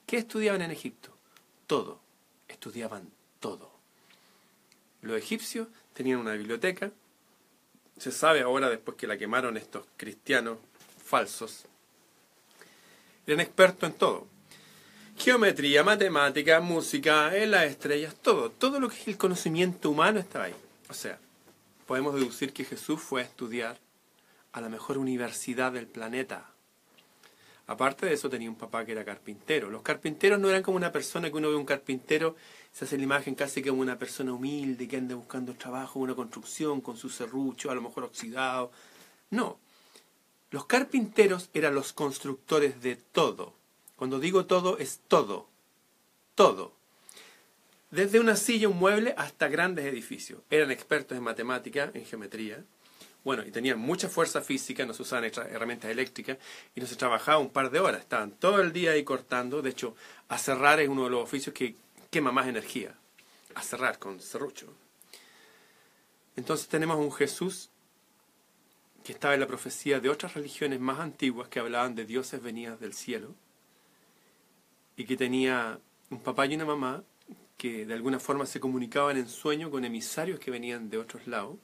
¿Qué 0.06 0.18
estudiaban 0.18 0.62
en 0.62 0.72
Egipto? 0.72 1.10
Todo. 1.66 2.00
Estudiaban 2.48 3.10
todo. 3.40 3.72
Los 5.02 5.18
egipcios 5.18 5.68
tenían 5.94 6.20
una 6.20 6.34
biblioteca. 6.34 6.92
Se 7.98 8.12
sabe 8.12 8.42
ahora, 8.42 8.70
después 8.70 8.98
que 8.98 9.08
la 9.08 9.18
quemaron 9.18 9.58
estos 9.58 9.86
cristianos 9.98 10.60
falsos, 11.04 11.66
eran 13.26 13.40
expertos 13.40 13.90
en 13.90 13.96
todo. 13.96 14.28
Geometría, 15.24 15.84
matemática, 15.84 16.60
música, 16.62 17.38
en 17.38 17.52
las 17.52 17.66
estrellas, 17.66 18.16
todo. 18.24 18.50
Todo 18.50 18.80
lo 18.80 18.90
que 18.90 18.96
es 18.96 19.08
el 19.08 19.20
conocimiento 19.20 19.92
humano 19.92 20.20
estaba 20.20 20.46
ahí. 20.46 20.56
O 20.90 20.96
sea, 20.96 21.20
podemos 21.86 22.16
deducir 22.16 22.54
que 22.54 22.66
Jesús 22.66 23.00
fue 23.00 23.22
a 23.22 23.26
estudiar 23.26 23.78
a 24.52 24.62
la 24.62 24.68
mejor 24.68 24.98
universidad 24.98 25.74
del 25.74 25.86
planeta. 25.86 26.50
Aparte 27.68 28.08
de 28.08 28.14
eso 28.14 28.32
tenía 28.32 28.50
un 28.50 28.56
papá 28.56 28.84
que 28.84 28.94
era 28.94 29.06
carpintero. 29.06 29.70
Los 29.70 29.84
carpinteros 29.84 30.40
no 30.40 30.50
eran 30.50 30.64
como 30.64 30.78
una 30.78 30.92
persona 30.92 31.30
que 31.30 31.38
uno 31.38 31.50
ve 31.50 31.56
un 31.56 31.66
carpintero, 31.66 32.36
se 32.72 32.86
hace 32.86 32.98
la 32.98 33.04
imagen 33.04 33.36
casi 33.36 33.62
como 33.62 33.80
una 33.80 34.00
persona 34.00 34.34
humilde 34.34 34.88
que 34.88 34.98
anda 34.98 35.14
buscando 35.14 35.54
trabajo, 35.54 36.00
una 36.00 36.16
construcción 36.16 36.82
con 36.82 36.98
su 36.98 37.10
serrucho, 37.10 37.70
a 37.70 37.76
lo 37.76 37.84
mejor 37.84 38.06
oxidado. 38.06 38.72
No. 39.30 39.60
Los 40.50 40.66
carpinteros 40.66 41.52
eran 41.54 41.76
los 41.76 41.94
constructores 41.94 42.82
de 42.82 42.96
todo. 42.96 43.61
Cuando 44.02 44.20
digo 44.20 44.48
todo 44.48 44.80
es 44.80 45.00
todo. 45.08 45.48
Todo. 46.34 46.74
Desde 47.92 48.20
una 48.20 48.36
silla, 48.36 48.68
un 48.68 48.80
mueble, 48.80 49.14
hasta 49.16 49.48
grandes 49.48 49.86
edificios. 49.86 50.42
Eran 50.50 50.72
expertos 50.72 51.16
en 51.16 51.24
matemática, 51.24 51.92
en 51.94 52.04
geometría, 52.04 52.64
bueno, 53.24 53.46
y 53.46 53.52
tenían 53.52 53.78
mucha 53.78 54.10
fuerza 54.10 54.42
física, 54.42 54.88
no 54.88 54.96
se 54.96 55.04
usaban 55.04 55.26
herramientas 55.26 55.92
eléctricas 55.92 56.40
y 56.74 56.82
no 56.82 56.88
se 56.88 56.96
trabajaba 56.96 57.38
un 57.38 57.52
par 57.52 57.70
de 57.70 57.80
horas. 57.80 58.02
Estaban 58.02 58.32
todo 58.32 58.60
el 58.60 58.74
día 58.74 58.94
ahí 58.94 59.04
cortando. 59.04 59.62
De 59.62 59.70
hecho, 59.70 59.96
a 60.30 60.40
cerrar 60.40 60.80
es 60.80 60.90
uno 60.90 61.04
de 61.04 61.12
los 61.12 61.24
oficios 61.24 61.54
que 61.54 61.76
quema 62.10 62.32
más 62.32 62.48
energía. 62.48 62.96
A 63.54 63.62
cerrar 63.62 64.00
con 64.00 64.20
serrucho. 64.20 64.74
Entonces 66.36 66.68
tenemos 66.70 66.98
un 66.98 67.12
Jesús 67.12 67.70
que 69.04 69.12
estaba 69.12 69.36
en 69.36 69.42
la 69.42 69.48
profecía 69.48 70.00
de 70.00 70.10
otras 70.10 70.34
religiones 70.34 70.80
más 70.80 71.00
antiguas 71.00 71.50
que 71.50 71.60
hablaban 71.60 71.94
de 71.94 72.06
dioses 72.06 72.42
venidas 72.42 72.80
del 72.80 72.96
cielo 72.96 73.36
y 74.96 75.06
que 75.06 75.18
tenía 75.18 75.80
un 76.10 76.20
papá 76.20 76.46
y 76.46 76.56
una 76.56 76.66
mamá 76.66 77.04
que 77.58 77.86
de 77.86 77.94
alguna 77.94 78.20
forma 78.20 78.46
se 78.46 78.60
comunicaban 78.60 79.18
en 79.18 79.30
sueño 79.30 79.70
con 79.70 79.86
emisarios 79.86 80.40
que 80.40 80.52
venían 80.52 80.90
de 80.90 80.98
otros 80.98 81.28
lados 81.28 81.58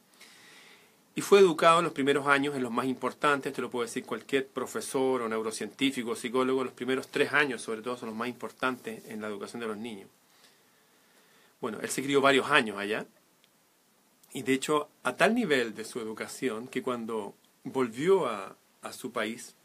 y 1.17 1.21
fue 1.21 1.39
educado 1.39 1.79
en 1.79 1.85
los 1.85 1.93
primeros 1.93 2.27
años 2.27 2.55
en 2.55 2.61
los 2.61 2.71
más 2.71 2.85
importantes, 2.85 3.51
te 3.51 3.59
lo 3.59 3.71
puede 3.71 3.87
decir 3.87 4.05
cualquier 4.05 4.47
profesor 4.47 5.23
o 5.23 5.27
neurocientífico 5.27 6.11
o 6.11 6.15
psicólogo, 6.15 6.63
los 6.63 6.73
primeros 6.73 7.07
tres 7.07 7.33
años 7.33 7.63
sobre 7.63 7.81
todo 7.81 7.97
son 7.97 8.09
los 8.09 8.15
más 8.15 8.29
importantes 8.29 9.03
en 9.07 9.21
la 9.21 9.27
educación 9.27 9.59
de 9.59 9.67
los 9.67 9.77
niños. 9.77 10.11
Bueno, 11.59 11.79
él 11.81 11.89
se 11.89 12.03
crió 12.03 12.21
varios 12.21 12.51
años 12.51 12.77
allá 12.77 13.07
y 14.31 14.43
de 14.43 14.53
hecho 14.53 14.89
a 15.01 15.15
tal 15.15 15.33
nivel 15.33 15.73
de 15.73 15.85
su 15.85 15.99
educación 15.99 16.67
que 16.67 16.83
cuando 16.83 17.33
volvió 17.63 18.27
a, 18.27 18.55
a 18.83 18.93
su 18.93 19.11
país, 19.11 19.55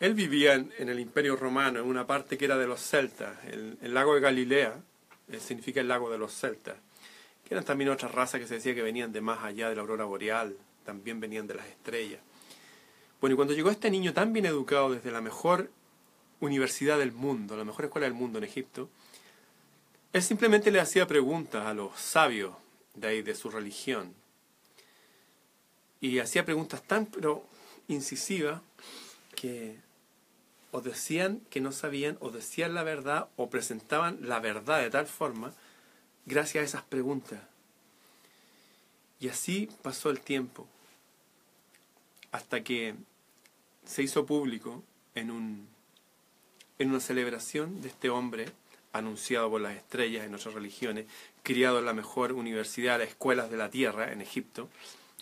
él 0.00 0.14
vivía 0.14 0.54
en, 0.54 0.72
el 0.88 0.98
imperio 0.98 1.36
romano, 1.36 1.78
en 1.80 1.86
una 1.86 2.06
parte 2.06 2.36
que 2.36 2.46
era 2.46 2.58
de 2.58 2.66
los 2.66 2.80
celtas, 2.80 3.36
el, 3.44 3.94
lago 3.94 4.14
de 4.14 4.20
Galilea, 4.20 4.80
eh, 5.28 5.38
significa 5.38 5.80
el 5.80 5.88
lago 5.88 6.10
de 6.10 6.18
los 6.18 6.32
celtas 6.32 6.76
eran 7.50 7.64
también 7.64 7.90
otras 7.90 8.12
razas 8.12 8.40
que 8.40 8.46
se 8.46 8.54
decía 8.54 8.74
que 8.74 8.82
venían 8.82 9.12
de 9.12 9.20
más 9.20 9.42
allá 9.42 9.68
de 9.68 9.74
la 9.74 9.80
aurora 9.80 10.04
boreal, 10.04 10.56
también 10.84 11.18
venían 11.18 11.48
de 11.48 11.54
las 11.54 11.66
estrellas. 11.66 12.20
Bueno, 13.20 13.34
y 13.34 13.36
cuando 13.36 13.54
llegó 13.54 13.70
este 13.70 13.90
niño 13.90 14.14
tan 14.14 14.32
bien 14.32 14.46
educado 14.46 14.92
desde 14.92 15.10
la 15.10 15.20
mejor 15.20 15.68
universidad 16.38 16.98
del 16.98 17.12
mundo, 17.12 17.56
la 17.56 17.64
mejor 17.64 17.86
escuela 17.86 18.06
del 18.06 18.14
mundo 18.14 18.38
en 18.38 18.44
Egipto, 18.44 18.88
él 20.12 20.22
simplemente 20.22 20.70
le 20.70 20.80
hacía 20.80 21.06
preguntas 21.08 21.66
a 21.66 21.74
los 21.74 21.98
sabios 21.98 22.54
de 22.94 23.08
ahí, 23.08 23.22
de 23.22 23.34
su 23.34 23.50
religión. 23.50 24.14
Y 26.00 26.20
hacía 26.20 26.44
preguntas 26.44 26.82
tan 26.84 27.06
pero 27.06 27.44
incisivas 27.88 28.62
que 29.34 29.76
o 30.72 30.80
decían 30.80 31.40
que 31.50 31.60
no 31.60 31.72
sabían, 31.72 32.16
o 32.20 32.30
decían 32.30 32.74
la 32.74 32.82
verdad, 32.82 33.28
o 33.36 33.50
presentaban 33.50 34.18
la 34.22 34.40
verdad 34.40 34.80
de 34.80 34.90
tal 34.90 35.06
forma 35.06 35.52
gracias 36.26 36.62
a 36.62 36.64
esas 36.64 36.82
preguntas. 36.82 37.40
Y 39.18 39.28
así 39.28 39.68
pasó 39.82 40.10
el 40.10 40.20
tiempo, 40.20 40.66
hasta 42.32 42.62
que 42.62 42.94
se 43.84 44.02
hizo 44.02 44.24
público 44.24 44.82
en, 45.14 45.30
un, 45.30 45.68
en 46.78 46.90
una 46.90 47.00
celebración 47.00 47.82
de 47.82 47.88
este 47.88 48.08
hombre, 48.08 48.46
anunciado 48.92 49.50
por 49.50 49.60
las 49.60 49.76
estrellas 49.76 50.24
en 50.24 50.34
otras 50.34 50.54
religiones, 50.54 51.06
criado 51.42 51.78
en 51.78 51.84
la 51.84 51.92
mejor 51.92 52.32
universidad, 52.32 52.98
las 52.98 53.08
escuelas 53.08 53.50
de 53.50 53.56
la 53.56 53.70
tierra 53.70 54.12
en 54.12 54.20
Egipto, 54.20 54.68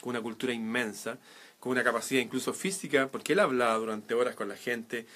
con 0.01 0.11
una 0.11 0.21
cultura 0.21 0.53
inmensa, 0.53 1.19
con 1.61 1.73
una 1.73 1.85
capacidad 1.85 2.23
incluso 2.23 2.55
física, 2.55 3.09
porque 3.09 3.33
él 3.33 3.41
hablaba 3.41 3.75
durante 3.75 4.15
horas 4.15 4.37
con 4.37 4.49
la 4.49 4.57
gente, 4.57 5.07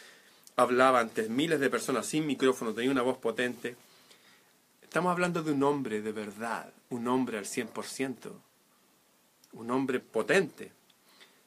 hablaba 0.57 1.01
ante 1.01 1.29
miles 1.29 1.61
de 1.61 1.71
personas 1.71 2.07
sin 2.07 2.27
micrófono, 2.27 2.75
tenía 2.75 2.91
una 2.91 3.03
voz 3.03 3.19
potente. 3.19 3.77
Estamos 4.83 5.11
hablando 5.11 5.43
de 5.43 5.53
un 5.53 5.63
hombre 5.63 6.03
de 6.03 6.13
verdad, 6.13 6.73
un 6.91 7.09
hombre 7.09 7.39
al 7.39 7.45
100%, 7.45 8.31
un 9.53 9.71
hombre 9.71 10.01
potente. 10.01 10.73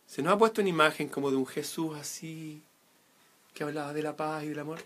Se 0.08 0.22
nos 0.22 0.34
ha 0.34 0.38
puesto 0.38 0.62
una 0.62 0.70
imagen 0.70 1.10
como 1.10 1.30
de 1.30 1.38
un 1.38 1.46
Jesús 1.46 1.96
así, 1.98 2.62
que 3.54 3.64
hablaba 3.64 3.94
de 3.94 4.04
la 4.04 4.16
paz 4.16 4.44
y 4.44 4.50
del 4.50 4.60
amor. 4.60 4.80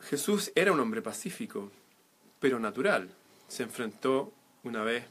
Jesús 0.00 0.50
era 0.54 0.72
un 0.72 0.80
hombre 0.80 1.02
pacífico, 1.02 1.70
pero 2.38 2.58
natural. 2.58 3.10
Se 3.48 3.62
enfrentó 3.62 4.32
una 4.64 4.82
vez, 4.82 5.04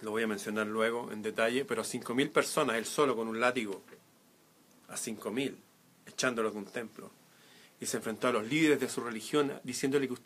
lo 0.00 0.10
voy 0.10 0.22
a 0.22 0.26
mencionar 0.26 0.66
luego 0.66 1.10
en 1.12 1.22
detalle, 1.22 1.64
pero 1.64 1.82
a 1.82 1.84
5.000 1.84 2.30
personas, 2.30 2.76
él 2.76 2.86
solo 2.86 3.16
con 3.16 3.28
un 3.28 3.40
látigo, 3.40 3.82
a 4.88 4.94
5.000, 4.94 5.54
echándolos 6.08 6.52
de 6.52 6.58
un 6.58 6.64
templo. 6.66 7.10
Y 7.80 7.86
se 7.86 7.98
enfrentó 7.98 8.28
a 8.28 8.32
los 8.32 8.46
líderes 8.46 8.80
de 8.80 8.88
su 8.88 9.00
religión 9.00 9.52
diciéndole 9.62 10.08
que 10.08 10.16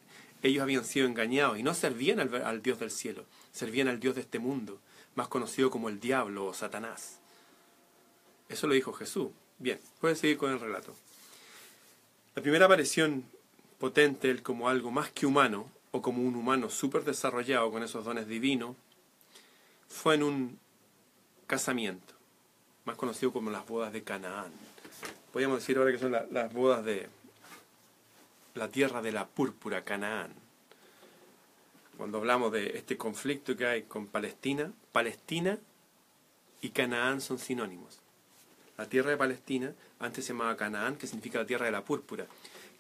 ellos 0.43 0.63
habían 0.63 0.85
sido 0.85 1.07
engañados 1.07 1.59
y 1.59 1.63
no 1.63 1.75
servían 1.75 2.21
al, 2.21 2.63
Dios 2.63 2.79
del 2.79 2.91
cielo, 2.91 3.27
servían 3.53 3.89
al 3.89 4.01
Dios 4.01 4.15
de 4.15 4.23
este 4.23 4.39
mundo, 4.39 4.81
más 5.15 5.29
conocido 5.29 5.71
como 5.71 5.89
el 5.89 6.01
diablo 6.01 6.47
o 6.47 6.55
Satanás. 6.55 7.19
Eso 8.49 8.67
lo 8.67 8.75
dijo 8.75 8.93
Jesús. 8.93 9.29
Bien, 9.59 9.79
puede 10.01 10.17
seguir 10.17 10.39
con 10.39 10.51
el 10.51 10.59
relato. 10.59 10.95
La 12.35 12.43
primera 12.43 12.67
aparición 12.67 13.25
potente, 13.79 14.31
él 14.31 14.43
como 14.43 14.69
algo 14.69 14.91
más 14.91 15.13
que 15.13 15.27
humano, 15.27 15.71
o 15.93 16.01
como 16.01 16.23
un 16.23 16.35
humano 16.35 16.71
súper 16.71 17.05
desarrollado 17.05 17.71
con 17.71 17.83
esos 17.83 18.05
dones 18.05 18.27
divinos, 18.27 18.75
fue 19.89 20.15
en 20.15 20.23
un 20.23 20.59
casamiento, 21.47 22.15
más 22.85 22.97
conocido 22.97 23.33
como 23.33 23.51
las 23.51 23.67
bodas 23.67 23.93
de 23.93 24.03
Canaán. 24.03 24.53
Podríamos 25.33 25.61
decir 25.61 25.79
ahora 25.79 25.93
que 25.93 25.99
son 25.99 26.13
las 26.13 26.53
bodas 26.53 26.85
de 26.85 27.09
la 28.55 28.69
tierra 28.69 29.01
de 29.03 29.13
la 29.13 29.27
púrpura, 29.27 29.83
Canaán. 29.85 30.35
Cuando 31.97 32.19
hablamos 32.19 32.53
de 32.53 32.77
este 32.77 32.97
conflicto 32.97 33.57
que 33.57 33.67
hay 33.67 33.83
con 33.83 34.07
Palestina, 34.07 34.73
Palestina 34.93 35.59
y 36.61 36.71
Canaán 36.71 37.21
son 37.21 37.39
sinónimos. 37.39 38.01
La 38.77 38.87
tierra 38.87 39.11
de 39.11 39.17
Palestina 39.17 39.73
antes 39.99 40.25
se 40.25 40.33
llamaba 40.33 40.57
Canaán, 40.57 40.97
que 40.97 41.07
significa 41.07 41.39
la 41.39 41.47
tierra 41.47 41.67
de 41.67 41.73
la 41.73 41.85
púrpura 41.85 42.27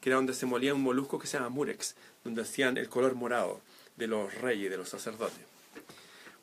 que 0.03 0.11
era 0.11 0.17
donde 0.17 0.35
se 0.35 0.47
molía 0.47 0.75
un 0.75 0.83
molusco 0.83 1.21
que 1.21 1.29
se 1.29 1.39
llama 1.39 1.49
murex, 1.49 1.95
donde 2.25 2.43
hacían 2.43 2.77
el 2.77 2.89
color 2.89 3.15
morado 3.15 3.61
de 3.97 4.09
los 4.09 4.35
reyes, 4.35 4.69
de 4.69 4.77
los 4.77 4.89
sacerdotes. 4.89 5.47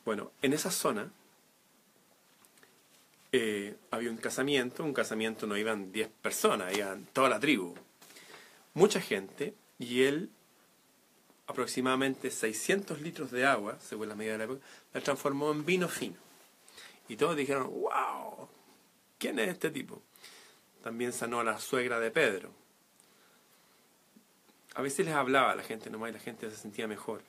Bueno, 0.06 0.32
en 0.40 0.54
esa 0.54 0.70
zona 0.70 1.12
eh, 3.32 3.76
había 3.90 4.10
un 4.10 4.16
casamiento, 4.16 4.84
un 4.84 4.92
casamiento 4.92 5.46
no 5.46 5.56
iban 5.56 5.92
10 5.92 6.08
personas, 6.22 6.76
iban 6.76 7.06
toda 7.12 7.28
la 7.28 7.40
tribu, 7.40 7.74
mucha 8.74 9.00
gente, 9.00 9.54
y 9.78 10.02
él 10.02 10.30
aproximadamente 11.46 12.30
600 12.30 13.00
litros 13.00 13.30
de 13.30 13.44
agua, 13.44 13.78
según 13.80 14.08
la 14.08 14.14
medida 14.14 14.32
de 14.32 14.38
la 14.38 14.44
época, 14.44 14.60
la 14.94 15.00
transformó 15.00 15.50
en 15.50 15.64
vino 15.64 15.88
fino. 15.88 16.16
Y 17.08 17.16
todos 17.16 17.36
dijeron, 17.36 17.68
wow, 17.68 18.48
¿quién 19.18 19.38
es 19.40 19.48
este 19.48 19.70
tipo? 19.70 20.00
También 20.82 21.12
sanó 21.12 21.40
a 21.40 21.44
la 21.44 21.58
suegra 21.58 21.98
de 21.98 22.12
Pedro. 22.12 22.52
A 24.74 24.82
veces 24.82 25.04
les 25.04 25.14
hablaba 25.14 25.50
a 25.50 25.56
la 25.56 25.64
gente 25.64 25.90
nomás 25.90 26.10
y 26.10 26.12
la 26.12 26.20
gente 26.20 26.48
se 26.48 26.56
sentía 26.56 26.86
mejor. 26.86 27.22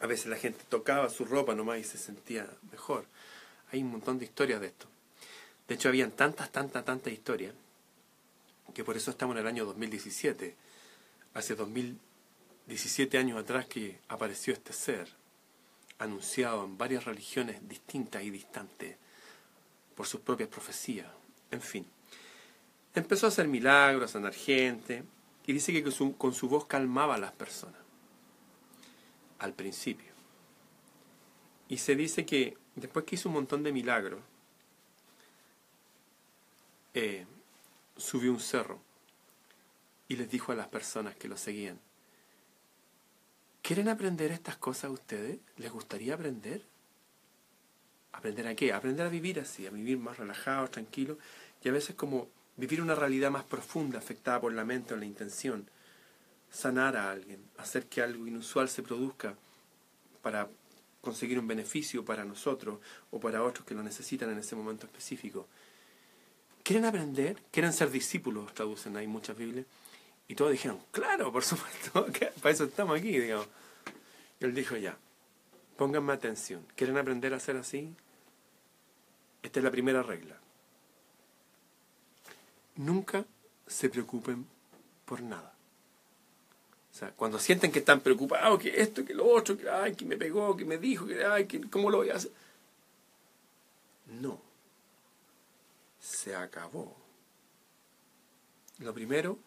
A 0.00 0.06
veces 0.06 0.26
la 0.26 0.36
gente 0.36 0.64
tocaba 0.68 1.10
su 1.10 1.26
ropa 1.26 1.54
nomás 1.54 1.78
y 1.78 1.84
se 1.84 1.98
sentía 1.98 2.48
mejor. 2.70 3.04
Hay 3.70 3.82
un 3.82 3.90
montón 3.90 4.18
de 4.18 4.24
historias 4.24 4.60
de 4.60 4.68
esto. 4.68 4.86
De 5.68 5.74
hecho, 5.74 5.88
habían 5.88 6.12
tantas, 6.12 6.50
tantas, 6.50 6.84
tantas 6.84 7.12
historias 7.12 7.54
que 8.74 8.84
por 8.84 8.96
eso 8.96 9.10
estamos 9.10 9.34
en 9.36 9.40
el 9.40 9.46
año 9.46 9.64
2017. 9.64 10.54
Hace 11.34 11.54
2017 11.54 13.18
años 13.18 13.38
atrás 13.38 13.66
que 13.66 13.98
apareció 14.08 14.52
este 14.52 14.72
ser, 14.72 15.08
anunciado 15.98 16.64
en 16.64 16.76
varias 16.76 17.04
religiones 17.04 17.66
distintas 17.68 18.22
y 18.22 18.30
distantes 18.30 18.96
por 19.94 20.06
sus 20.06 20.20
propias 20.20 20.48
profecías. 20.48 21.06
En 21.50 21.62
fin, 21.62 21.86
empezó 22.94 23.26
a 23.26 23.28
hacer 23.30 23.48
milagros, 23.48 24.10
a 24.10 24.12
sanar 24.12 24.34
gente, 24.34 25.04
y 25.46 25.52
dice 25.52 25.72
que 25.72 25.82
con 26.18 26.34
su, 26.34 26.48
voz 26.48 26.66
calmaba 26.66 27.14
a 27.14 27.18
las 27.18 27.32
personas. 27.32 27.80
Al 29.38 29.52
principio. 29.52 30.12
Y 31.68 31.78
se 31.78 31.94
dice 31.94 32.26
que 32.26 32.56
después 32.74 33.04
que 33.04 33.14
hizo 33.14 33.28
un 33.28 33.34
montón 33.36 33.62
de 33.62 33.72
milagros, 33.72 34.20
eh, 36.98 37.26
subió 37.98 38.32
un 38.32 38.40
cerro 38.40 38.80
y 40.08 40.16
les 40.16 40.30
dijo 40.30 40.52
a 40.52 40.54
las 40.54 40.68
personas 40.68 41.14
que 41.14 41.28
lo 41.28 41.36
seguían, 41.36 41.78
¿quieren 43.60 43.90
aprender 43.90 44.30
estas 44.30 44.56
cosas 44.56 44.90
ustedes? 44.90 45.38
¿Les 45.58 45.70
gustaría 45.70 46.14
aprender? 46.14 46.62
¿Aprender 48.12 48.46
a 48.46 48.54
qué? 48.54 48.72
Aprender 48.72 49.04
a 49.04 49.10
vivir 49.10 49.38
así, 49.38 49.66
a 49.66 49.70
vivir 49.70 49.98
más 49.98 50.16
relajados, 50.16 50.70
tranquilos, 50.70 51.18
y 51.62 51.68
a 51.68 51.72
veces 51.72 51.94
como 51.96 52.30
vivir 52.56 52.80
una 52.80 52.94
realidad 52.94 53.30
más 53.30 53.44
profunda 53.44 53.98
afectada 53.98 54.40
por 54.40 54.54
la 54.54 54.64
mente 54.64 54.94
o 54.94 54.96
la 54.96 55.04
intención, 55.04 55.68
sanar 56.50 56.96
a 56.96 57.10
alguien, 57.10 57.44
hacer 57.58 57.88
que 57.88 58.00
algo 58.00 58.26
inusual 58.26 58.70
se 58.70 58.82
produzca 58.82 59.34
para 60.22 60.48
conseguir 61.02 61.38
un 61.38 61.46
beneficio 61.46 62.06
para 62.06 62.24
nosotros 62.24 62.78
o 63.10 63.20
para 63.20 63.42
otros 63.42 63.66
que 63.66 63.74
lo 63.74 63.82
necesitan 63.82 64.30
en 64.30 64.38
ese 64.38 64.56
momento 64.56 64.86
específico. 64.86 65.46
¿Quieren 66.66 66.84
aprender? 66.84 67.36
¿Quieren 67.52 67.72
ser 67.72 67.90
discípulos? 67.90 68.52
Traducen 68.52 68.96
ahí 68.96 69.06
muchas 69.06 69.36
Biblias. 69.36 69.66
Y 70.26 70.34
todos 70.34 70.50
dijeron, 70.50 70.80
claro, 70.90 71.30
por 71.30 71.44
supuesto, 71.44 72.06
para 72.42 72.54
eso 72.54 72.64
estamos 72.64 72.98
aquí, 72.98 73.18
digamos. 73.18 73.46
Y 74.40 74.44
él 74.44 74.54
dijo, 74.54 74.76
ya, 74.76 74.96
pónganme 75.76 76.12
atención. 76.12 76.66
¿Quieren 76.74 76.96
aprender 76.96 77.32
a 77.34 77.38
ser 77.38 77.56
así? 77.56 77.94
Esta 79.42 79.60
es 79.60 79.64
la 79.64 79.70
primera 79.70 80.02
regla 80.02 80.40
nunca 82.76 83.24
se 83.66 83.88
preocupen 83.88 84.46
por 85.04 85.22
nada. 85.22 85.52
O 86.92 86.98
sea, 86.98 87.10
cuando 87.10 87.38
sienten 87.38 87.72
que 87.72 87.80
están 87.80 88.00
preocupados, 88.00 88.60
que 88.60 88.80
esto, 88.80 89.04
que 89.04 89.14
lo 89.14 89.26
otro, 89.26 89.56
que, 89.56 89.68
ay, 89.68 89.94
que 89.94 90.04
me 90.04 90.16
pegó, 90.16 90.56
que 90.56 90.64
me 90.64 90.78
dijo, 90.78 91.06
que, 91.06 91.24
ay, 91.24 91.46
que, 91.46 91.68
¿cómo 91.68 91.90
lo 91.90 91.98
voy 91.98 92.10
a 92.10 92.14
hacer? 92.14 92.30
No. 94.20 94.40
Se 96.06 96.36
acabó. 96.36 96.96
Lo 98.78 98.94
primero, 98.94 99.38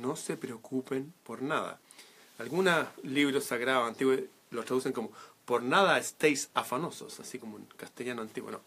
no 0.00 0.16
se 0.16 0.36
preocupen 0.36 1.14
por 1.22 1.42
nada. 1.42 1.78
Algunos 2.38 2.88
libros 3.04 3.44
sagrados 3.44 3.88
antiguos 3.88 4.20
los 4.50 4.64
traducen 4.64 4.92
como 4.92 5.12
por 5.44 5.62
nada 5.62 5.98
estéis 5.98 6.50
afanosos, 6.54 7.20
así 7.20 7.38
como 7.38 7.56
en 7.56 7.66
castellano 7.76 8.22
antiguo. 8.22 8.50
No. 8.50 8.60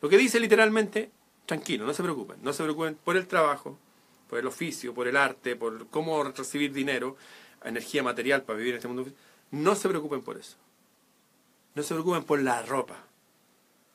Lo 0.00 0.08
que 0.08 0.16
dice 0.16 0.40
literalmente, 0.40 1.10
tranquilo, 1.44 1.84
no 1.84 1.92
se 1.92 2.02
preocupen. 2.02 2.38
No 2.42 2.54
se 2.54 2.62
preocupen 2.62 2.94
por 2.94 3.18
el 3.18 3.26
trabajo, 3.26 3.78
por 4.28 4.38
el 4.38 4.46
oficio, 4.46 4.94
por 4.94 5.08
el 5.08 5.18
arte, 5.18 5.56
por 5.56 5.88
cómo 5.88 6.22
recibir 6.24 6.72
dinero, 6.72 7.16
energía 7.62 8.02
material 8.02 8.44
para 8.44 8.58
vivir 8.58 8.72
en 8.72 8.76
este 8.78 8.88
mundo. 8.88 9.12
No 9.50 9.74
se 9.74 9.88
preocupen 9.90 10.22
por 10.22 10.38
eso. 10.38 10.56
No 11.74 11.82
se 11.82 11.94
preocupen 11.94 12.24
por 12.24 12.40
la 12.40 12.62
ropa. 12.62 12.96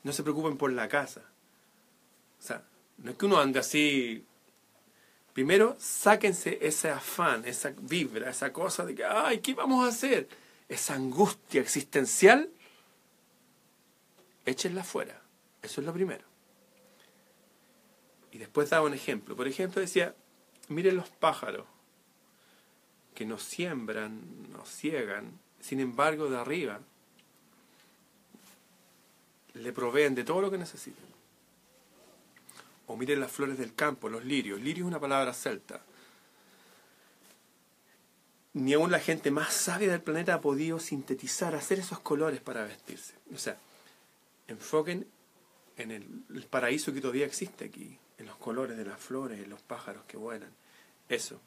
No 0.04 0.14
se 0.14 0.22
preocupen 0.22 0.58
por 0.58 0.72
la 0.72 0.88
casa. 0.88 1.24
O 2.40 2.44
sea, 2.44 2.64
no 2.98 3.12
es 3.12 3.18
que 3.18 3.26
uno 3.26 3.40
ande 3.40 3.60
así. 3.60 4.26
Primero, 5.34 5.76
sáquense 5.80 6.60
ese 6.62 6.90
afán, 6.90 7.44
esa 7.46 7.74
vibra, 7.78 8.30
esa 8.30 8.54
cosa 8.54 8.86
de 8.86 8.96
que, 8.96 9.04
ay, 9.04 9.40
¿qué 9.40 9.54
vamos 9.54 9.86
a 9.86 9.90
hacer? 9.90 10.30
Esa 10.70 10.96
angustia 10.96 11.62
existencial, 11.62 12.50
échenla 14.46 14.84
fuera. 14.84 15.22
Eso 15.62 15.82
es 15.82 15.88
lo 15.88 15.94
primero. 15.94 16.24
Y 18.32 18.38
después 18.38 18.70
daba 18.70 18.86
un 18.86 18.94
ejemplo. 18.94 19.36
Por 19.36 19.48
ejemplo, 19.48 19.82
decía, 19.82 20.16
miren 20.70 20.96
los 20.96 21.10
pájaros, 21.10 21.66
que 23.14 23.26
nos 23.26 23.44
siembran, 23.44 24.52
nos 24.52 24.70
ciegan, 24.70 25.40
sin 25.60 25.80
embargo, 25.80 26.30
de 26.30 26.38
arriba 26.38 26.82
le 29.54 29.72
proveen 29.72 30.14
de 30.14 30.24
todo 30.24 30.42
lo 30.42 30.52
que 30.52 30.58
necesitan. 30.58 31.15
O 32.88 32.98
miren 32.98 33.20
las 33.20 33.32
flores 33.32 33.58
del 33.58 33.74
campo, 33.74 34.10
los 34.10 34.26
lirios. 34.26 34.62
Lirio 34.62 34.84
es 34.86 34.88
una 34.88 35.00
palabra 35.00 35.34
celta. 35.34 35.82
Ni 38.54 38.74
aún 38.74 38.92
la 38.92 39.00
gente 39.00 39.32
más 39.32 39.54
sabia 39.54 39.92
del 39.92 40.02
planeta 40.02 40.36
ha 40.36 40.42
podido 40.42 40.80
sintetizar, 40.80 41.56
hacer 41.56 41.80
esos 41.80 42.00
colores 42.00 42.42
para 42.42 42.64
vestirse. 42.64 43.16
O 43.34 43.38
sea, 43.38 43.58
enfoquen 44.48 45.08
en 45.78 45.92
el 45.92 46.46
paraíso 46.50 46.94
que 46.94 47.02
todavía 47.02 47.26
existe 47.26 47.66
aquí, 47.66 47.98
en 48.18 48.28
los 48.28 48.38
colores 48.38 48.78
de 48.78 48.86
las 48.86 49.00
flores, 49.00 49.42
en 49.42 49.50
los 49.50 49.62
pájaros 49.62 50.06
que 50.06 50.18
vuelan. 50.18 50.52
Eso. 51.10 51.42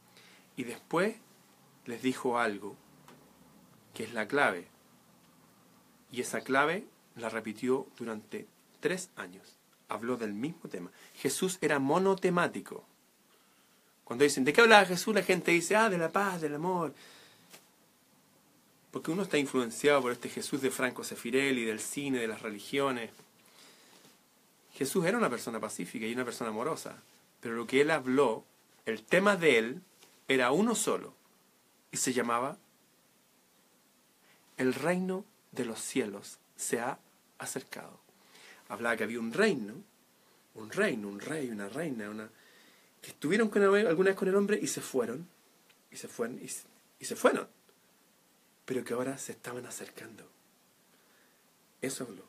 Y 0.57 0.65
después 0.65 1.17
les 1.87 2.03
dijo 2.03 2.39
algo 2.39 2.77
que 3.95 4.05
es 4.05 4.13
la 4.13 4.29
clave. 4.29 4.69
Y 6.13 6.21
esa 6.21 6.41
clave 6.43 6.87
la 7.17 7.29
repitió 7.29 7.87
durante 7.99 8.47
tres 8.81 9.11
años. 9.17 9.58
Habló 9.89 10.17
del 10.17 10.33
mismo 10.33 10.69
tema. 10.69 10.91
Jesús 11.15 11.59
era 11.61 11.79
monotemático. 11.79 12.85
Cuando 14.05 14.25
dicen, 14.25 14.45
¿de 14.45 14.53
qué 14.53 14.63
hablaba 14.63 14.87
Jesús? 14.87 15.15
La 15.15 15.23
gente 15.23 15.51
dice, 15.51 15.77
ah, 15.77 15.91
de 15.91 15.99
la 15.99 16.11
paz, 16.11 16.41
del 16.41 16.55
amor. 16.55 16.95
Porque 18.91 19.11
uno 19.11 19.23
está 19.23 19.39
influenciado 19.39 20.01
por 20.01 20.13
este 20.13 20.29
Jesús 20.29 20.63
de 20.63 20.71
Franco 20.71 21.05
Sefirelli, 21.05 21.65
del 21.65 21.81
cine, 21.81 22.19
de 22.19 22.27
las 22.27 22.41
religiones. 22.43 23.11
Jesús 24.79 25.05
era 25.05 25.19
una 25.19 25.29
persona 25.29 25.61
pacífica 25.61 26.07
y 26.07 26.13
una 26.13 26.25
persona 26.25 26.51
amorosa, 26.51 26.97
pero 27.41 27.55
lo 27.55 27.67
que 27.67 27.81
él 27.81 27.91
habló, 27.91 28.45
el 28.87 29.03
tema 29.03 29.37
de 29.37 29.59
él, 29.59 29.83
era 30.29 30.53
uno 30.53 30.75
solo, 30.75 31.15
y 31.91 31.97
se 31.97 32.13
llamaba 32.13 32.59
El 34.57 34.75
reino 34.75 35.25
de 35.53 35.65
los 35.65 35.81
cielos 35.81 36.39
se 36.57 36.81
ha 36.81 36.99
acercado. 37.39 37.99
Hablaba 38.69 38.97
que 38.97 39.05
había 39.05 39.21
un 39.21 39.33
reino, 39.33 39.75
un 40.55 40.71
reino, 40.71 41.09
un 41.09 41.21
rey, 41.21 41.49
una 41.51 41.69
reina, 41.69 42.11
una 42.11 42.29
que 43.01 43.11
estuvieron 43.11 43.49
con 43.49 43.63
alguna 43.63 44.11
vez 44.11 44.17
con 44.17 44.29
el 44.29 44.35
hombre 44.35 44.59
y 44.61 44.67
se 44.67 44.81
fueron, 44.81 45.29
y 45.91 45.97
se 45.97 46.09
fueron, 46.09 46.41
y 46.43 47.05
se 47.05 47.17
fueron, 47.17 47.49
pero 48.65 48.85
que 48.85 48.95
ahora 48.95 49.17
se 49.19 49.33
estaban 49.33 49.67
acercando. 49.67 50.29
Eso 51.81 52.05
habló. 52.05 52.25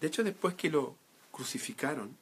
De 0.00 0.06
hecho, 0.06 0.22
después 0.22 0.54
que 0.54 0.70
lo 0.70 0.94
crucificaron 1.32 2.16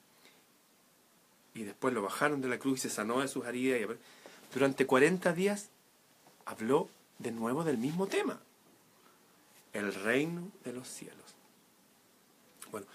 y 1.55 1.65
después 1.65 1.93
lo 1.93 2.03
bajaron 2.03 2.41
de 2.41 2.49
la 2.49 2.59
cruz 2.59 2.79
y 2.79 2.83
se 2.83 2.91
sanó 2.91 3.21
de 3.21 3.29
sus 3.29 3.47
heridas, 3.47 3.81
y 3.81 4.55
durante 4.55 4.87
40 4.87 5.33
días 5.33 5.71
habló 6.45 6.89
de 7.19 7.33
nuevo 7.33 7.65
del 7.65 7.79
mismo 7.79 8.07
tema, 8.07 8.41
el 9.73 9.93
reino 9.93 10.51
de 10.65 10.73
los 10.73 10.87
cielos. 10.89 11.35
Bueno, 12.71 12.87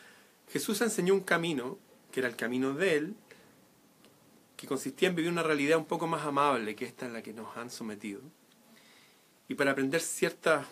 Jesús 0.54 0.82
enseñó 0.82 1.16
un 1.16 1.22
camino, 1.22 1.80
que 2.12 2.20
era 2.20 2.30
el 2.30 2.36
camino 2.36 2.76
de 2.76 2.96
Él, 2.96 3.16
que 4.56 4.68
consistía 4.68 5.10
en 5.10 5.16
vivir 5.16 5.32
una 5.32 5.42
realidad 5.42 5.80
un 5.80 5.86
poco 5.86 6.06
más 6.06 6.28
amable 6.28 6.76
que 6.76 6.86
esta 6.86 7.08
en 7.08 7.14
la 7.14 7.24
que 7.24 7.34
nos 7.34 7.58
han 7.58 7.72
sometido. 7.72 8.22
Y 9.48 9.56
para 9.56 9.72
aprender 9.72 10.00
ciertos 10.00 10.64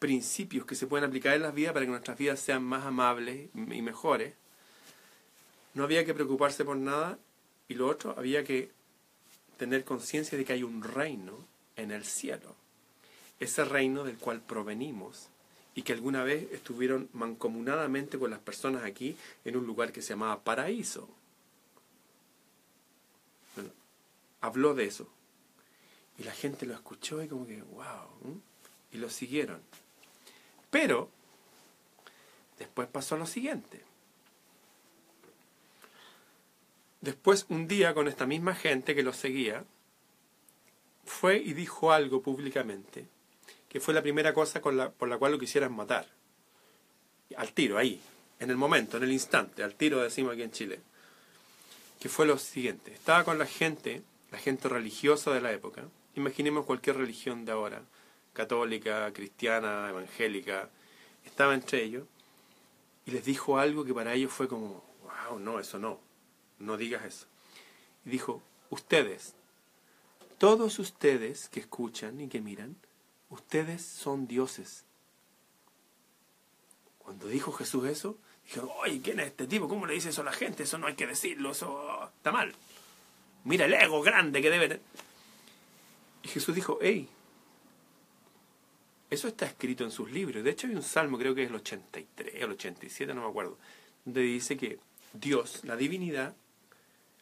principios 0.00 0.66
que 0.66 0.74
se 0.74 0.88
pueden 0.88 1.08
aplicar 1.08 1.34
en 1.34 1.42
las 1.42 1.54
vidas 1.54 1.74
para 1.74 1.86
que 1.86 1.92
nuestras 1.92 2.18
vidas 2.18 2.40
sean 2.40 2.64
más 2.64 2.84
amables 2.84 3.50
y 3.54 3.82
mejores, 3.82 4.34
no 5.74 5.84
había 5.84 6.04
que 6.04 6.12
preocuparse 6.12 6.64
por 6.64 6.76
nada 6.76 7.20
y 7.68 7.74
lo 7.74 7.86
otro, 7.86 8.16
había 8.18 8.42
que 8.42 8.72
tener 9.58 9.84
conciencia 9.84 10.36
de 10.36 10.44
que 10.44 10.54
hay 10.54 10.64
un 10.64 10.82
reino 10.82 11.46
en 11.76 11.92
el 11.92 12.04
cielo. 12.04 12.56
Ese 13.38 13.64
reino 13.64 14.02
del 14.02 14.18
cual 14.18 14.40
provenimos 14.40 15.28
y 15.76 15.82
que 15.82 15.92
alguna 15.92 16.24
vez 16.24 16.50
estuvieron 16.52 17.10
mancomunadamente 17.12 18.18
con 18.18 18.30
las 18.30 18.40
personas 18.40 18.82
aquí 18.82 19.14
en 19.44 19.58
un 19.58 19.66
lugar 19.66 19.92
que 19.92 20.00
se 20.02 20.08
llamaba 20.14 20.42
paraíso. 20.42 21.08
habló 24.40 24.74
de 24.74 24.84
eso. 24.84 25.06
Y 26.18 26.22
la 26.22 26.32
gente 26.32 26.64
lo 26.66 26.72
escuchó 26.72 27.22
y 27.22 27.28
como 27.28 27.46
que, 27.46 27.60
wow, 27.60 28.40
y 28.92 28.96
lo 28.96 29.10
siguieron. 29.10 29.60
Pero, 30.70 31.10
después 32.58 32.88
pasó 32.88 33.18
lo 33.18 33.26
siguiente. 33.26 33.82
Después, 37.02 37.44
un 37.50 37.68
día, 37.68 37.92
con 37.92 38.08
esta 38.08 38.24
misma 38.24 38.54
gente 38.54 38.94
que 38.94 39.02
lo 39.02 39.12
seguía, 39.12 39.64
fue 41.04 41.36
y 41.36 41.52
dijo 41.52 41.92
algo 41.92 42.22
públicamente 42.22 43.08
que 43.76 43.80
fue 43.80 43.92
la 43.92 44.00
primera 44.00 44.32
cosa 44.32 44.62
por 44.62 44.72
la 45.06 45.18
cual 45.18 45.32
lo 45.32 45.38
quisieran 45.38 45.76
matar. 45.76 46.08
Al 47.36 47.52
tiro, 47.52 47.76
ahí, 47.76 48.00
en 48.40 48.48
el 48.48 48.56
momento, 48.56 48.96
en 48.96 49.02
el 49.02 49.12
instante, 49.12 49.62
al 49.62 49.74
tiro 49.74 50.00
decimos 50.00 50.32
aquí 50.32 50.40
en 50.40 50.50
Chile. 50.50 50.80
Que 52.00 52.08
fue 52.08 52.24
lo 52.24 52.38
siguiente, 52.38 52.94
estaba 52.94 53.24
con 53.24 53.38
la 53.38 53.44
gente, 53.44 54.02
la 54.32 54.38
gente 54.38 54.70
religiosa 54.70 55.30
de 55.34 55.42
la 55.42 55.52
época, 55.52 55.84
imaginemos 56.14 56.64
cualquier 56.64 56.96
religión 56.96 57.44
de 57.44 57.52
ahora, 57.52 57.82
católica, 58.32 59.12
cristiana, 59.12 59.90
evangélica, 59.90 60.70
estaba 61.26 61.52
entre 61.52 61.84
ellos, 61.84 62.06
y 63.04 63.10
les 63.10 63.26
dijo 63.26 63.58
algo 63.58 63.84
que 63.84 63.92
para 63.92 64.14
ellos 64.14 64.32
fue 64.32 64.48
como, 64.48 64.82
wow, 65.02 65.38
no, 65.38 65.60
eso 65.60 65.78
no, 65.78 66.00
no 66.60 66.78
digas 66.78 67.04
eso. 67.04 67.26
Y 68.06 68.08
dijo, 68.08 68.42
ustedes, 68.70 69.34
todos 70.38 70.78
ustedes 70.78 71.50
que 71.50 71.60
escuchan 71.60 72.22
y 72.22 72.28
que 72.28 72.40
miran, 72.40 72.74
ustedes 73.30 73.82
son 73.82 74.26
dioses. 74.26 74.84
Cuando 76.98 77.28
dijo 77.28 77.52
Jesús 77.52 77.86
eso, 77.86 78.18
dijeron, 78.44 78.70
oye, 78.82 79.00
¿quién 79.02 79.20
es 79.20 79.26
este 79.26 79.46
tipo? 79.46 79.68
¿Cómo 79.68 79.86
le 79.86 79.94
dice 79.94 80.10
eso 80.10 80.22
a 80.22 80.24
la 80.24 80.32
gente? 80.32 80.64
Eso 80.64 80.78
no 80.78 80.86
hay 80.86 80.94
que 80.94 81.06
decirlo, 81.06 81.52
eso 81.52 82.10
está 82.16 82.32
mal. 82.32 82.52
Mira 83.44 83.66
el 83.66 83.74
ego 83.74 84.02
grande 84.02 84.42
que 84.42 84.50
debe 84.50 84.68
tener. 84.68 84.82
Y 86.24 86.28
Jesús 86.28 86.54
dijo, 86.54 86.78
hey, 86.82 87.08
eso 89.08 89.28
está 89.28 89.46
escrito 89.46 89.84
en 89.84 89.92
sus 89.92 90.10
libros. 90.10 90.42
De 90.42 90.50
hecho 90.50 90.66
hay 90.66 90.74
un 90.74 90.82
salmo, 90.82 91.18
creo 91.18 91.34
que 91.34 91.44
es 91.44 91.50
el 91.50 91.54
83, 91.54 92.34
el 92.34 92.50
87, 92.50 93.14
no 93.14 93.22
me 93.22 93.28
acuerdo, 93.28 93.56
donde 94.04 94.22
dice 94.22 94.56
que 94.56 94.80
Dios, 95.12 95.60
la 95.64 95.76
divinidad, 95.76 96.34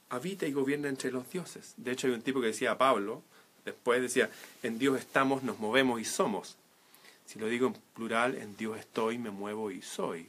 habita 0.08 0.46
y 0.46 0.52
gobierna 0.52 0.88
entre 0.88 1.12
los 1.12 1.30
dioses. 1.30 1.74
De 1.76 1.92
hecho 1.92 2.06
hay 2.06 2.14
un 2.14 2.22
tipo 2.22 2.40
que 2.40 2.48
decía 2.48 2.72
a 2.72 2.78
Pablo, 2.78 3.22
Después 3.64 4.02
decía, 4.02 4.30
en 4.62 4.78
Dios 4.78 4.98
estamos, 4.98 5.42
nos 5.42 5.58
movemos 5.58 6.00
y 6.00 6.04
somos. 6.04 6.56
Si 7.26 7.38
lo 7.38 7.46
digo 7.46 7.68
en 7.68 7.74
plural, 7.94 8.36
en 8.36 8.56
Dios 8.56 8.78
estoy, 8.78 9.18
me 9.18 9.30
muevo 9.30 9.70
y 9.70 9.80
soy. 9.82 10.28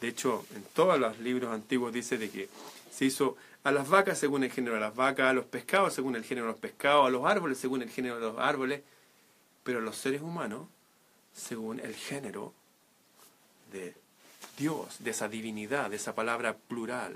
De 0.00 0.08
hecho, 0.08 0.44
en 0.54 0.64
todos 0.74 0.98
los 0.98 1.18
libros 1.18 1.52
antiguos 1.52 1.92
dice 1.92 2.18
de 2.18 2.30
que 2.30 2.48
se 2.90 3.04
hizo 3.04 3.36
a 3.64 3.70
las 3.70 3.88
vacas 3.88 4.18
según 4.18 4.42
el 4.42 4.50
género 4.50 4.74
de 4.74 4.80
las 4.80 4.96
vacas, 4.96 5.28
a 5.28 5.32
los 5.32 5.44
pescados 5.44 5.94
según 5.94 6.16
el 6.16 6.24
género 6.24 6.46
de 6.46 6.52
los 6.52 6.60
pescados, 6.60 7.06
a 7.06 7.10
los 7.10 7.24
árboles 7.24 7.58
según 7.58 7.82
el 7.82 7.90
género 7.90 8.16
de 8.16 8.22
los 8.22 8.38
árboles, 8.38 8.82
pero 9.62 9.78
a 9.78 9.82
los 9.82 9.96
seres 9.96 10.22
humanos 10.22 10.66
según 11.34 11.78
el 11.80 11.94
género 11.94 12.52
de 13.72 13.94
Dios, 14.58 14.96
de 14.98 15.10
esa 15.10 15.28
divinidad, 15.28 15.90
de 15.90 15.96
esa 15.96 16.14
palabra 16.14 16.56
plural. 16.56 17.14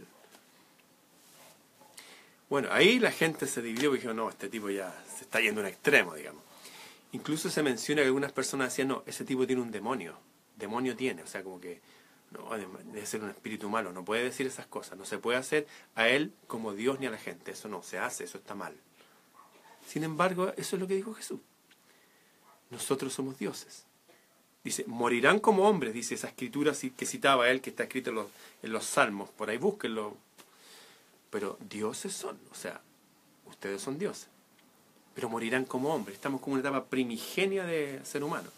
Bueno, 2.48 2.68
ahí 2.70 2.98
la 3.00 3.10
gente 3.10 3.46
se 3.46 3.60
dividió 3.60 3.94
y 3.94 3.98
dijo, 3.98 4.14
no, 4.14 4.30
este 4.30 4.48
tipo 4.48 4.70
ya 4.70 4.94
se 5.16 5.24
está 5.24 5.40
yendo 5.40 5.60
a 5.60 5.64
un 5.64 5.68
extremo, 5.68 6.14
digamos. 6.14 6.42
Incluso 7.12 7.50
se 7.50 7.62
menciona 7.62 8.02
que 8.02 8.06
algunas 8.06 8.32
personas 8.32 8.70
decían, 8.70 8.88
no, 8.88 9.02
ese 9.06 9.24
tipo 9.24 9.46
tiene 9.46 9.62
un 9.62 9.70
demonio. 9.70 10.16
Demonio 10.56 10.96
tiene, 10.96 11.22
o 11.22 11.26
sea, 11.26 11.42
como 11.42 11.60
que 11.60 11.80
no, 12.30 12.50
debe 12.92 13.06
ser 13.06 13.22
un 13.22 13.30
espíritu 13.30 13.68
malo, 13.68 13.92
no 13.92 14.04
puede 14.04 14.24
decir 14.24 14.46
esas 14.46 14.66
cosas, 14.66 14.98
no 14.98 15.04
se 15.04 15.18
puede 15.18 15.38
hacer 15.38 15.66
a 15.94 16.08
él 16.08 16.32
como 16.46 16.72
Dios 16.72 17.00
ni 17.00 17.06
a 17.06 17.10
la 17.10 17.18
gente, 17.18 17.52
eso 17.52 17.68
no 17.68 17.82
se 17.82 17.98
hace, 17.98 18.24
eso 18.24 18.38
está 18.38 18.54
mal. 18.54 18.74
Sin 19.86 20.04
embargo, 20.04 20.52
eso 20.56 20.76
es 20.76 20.80
lo 20.80 20.86
que 20.86 20.94
dijo 20.94 21.14
Jesús. 21.14 21.40
Nosotros 22.70 23.12
somos 23.12 23.38
dioses. 23.38 23.84
Dice, 24.64 24.84
morirán 24.88 25.38
como 25.38 25.68
hombres, 25.68 25.94
dice 25.94 26.16
esa 26.16 26.26
escritura 26.26 26.72
que 26.96 27.06
citaba 27.06 27.48
él, 27.48 27.60
que 27.60 27.70
está 27.70 27.84
escrito 27.84 28.10
en 28.10 28.16
los, 28.16 28.26
en 28.62 28.72
los 28.72 28.84
salmos, 28.84 29.30
por 29.30 29.48
ahí 29.48 29.58
búsquenlo, 29.58 30.16
pero 31.36 31.58
dioses 31.68 32.14
son, 32.14 32.40
o 32.50 32.54
sea, 32.54 32.80
ustedes 33.44 33.82
son 33.82 33.98
dioses. 33.98 34.26
Pero 35.14 35.28
morirán 35.28 35.66
como 35.66 35.94
hombres. 35.94 36.14
Estamos 36.16 36.40
como 36.40 36.54
una 36.54 36.62
etapa 36.62 36.86
primigenia 36.86 37.66
de 37.66 38.00
ser 38.04 38.24
humano. 38.24 38.48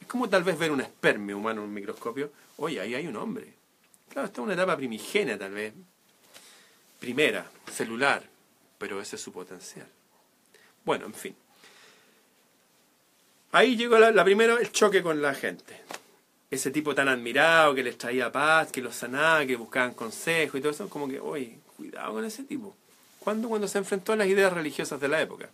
Es 0.00 0.06
como 0.06 0.28
tal 0.28 0.44
vez 0.44 0.56
ver 0.56 0.70
un 0.70 0.80
espermio 0.80 1.36
humano 1.36 1.62
en 1.62 1.66
un 1.66 1.74
microscopio. 1.74 2.30
Oye, 2.58 2.80
ahí 2.80 2.94
hay 2.94 3.08
un 3.08 3.16
hombre. 3.16 3.54
Claro, 4.08 4.28
está 4.28 4.40
en 4.40 4.44
una 4.44 4.54
etapa 4.54 4.76
primigenia 4.76 5.36
tal 5.36 5.50
vez. 5.50 5.74
Primera, 7.00 7.50
celular. 7.68 8.22
Pero 8.78 9.00
ese 9.00 9.16
es 9.16 9.22
su 9.22 9.32
potencial. 9.32 9.88
Bueno, 10.84 11.06
en 11.06 11.14
fin. 11.14 11.34
Ahí 13.50 13.76
llegó 13.76 13.98
la, 13.98 14.12
la 14.12 14.22
primera, 14.22 14.60
el 14.60 14.70
choque 14.70 15.02
con 15.02 15.20
la 15.20 15.34
gente. 15.34 15.82
Ese 16.52 16.70
tipo 16.70 16.94
tan 16.94 17.08
admirado 17.08 17.74
que 17.74 17.82
les 17.82 17.98
traía 17.98 18.30
paz, 18.30 18.70
que 18.70 18.80
los 18.80 18.94
sanaba, 18.94 19.44
que 19.44 19.56
buscaban 19.56 19.94
consejo 19.94 20.56
y 20.56 20.60
todo 20.60 20.70
eso, 20.70 20.88
como 20.88 21.08
que, 21.08 21.18
oye, 21.18 21.58
Cuidado 21.82 22.12
con 22.12 22.24
ese 22.24 22.44
tipo. 22.44 22.76
¿Cuándo? 23.18 23.48
Cuando 23.48 23.66
se 23.66 23.76
enfrentó 23.76 24.12
a 24.12 24.16
las 24.16 24.28
ideas 24.28 24.52
religiosas 24.52 25.00
de 25.00 25.08
la 25.08 25.20
época. 25.20 25.50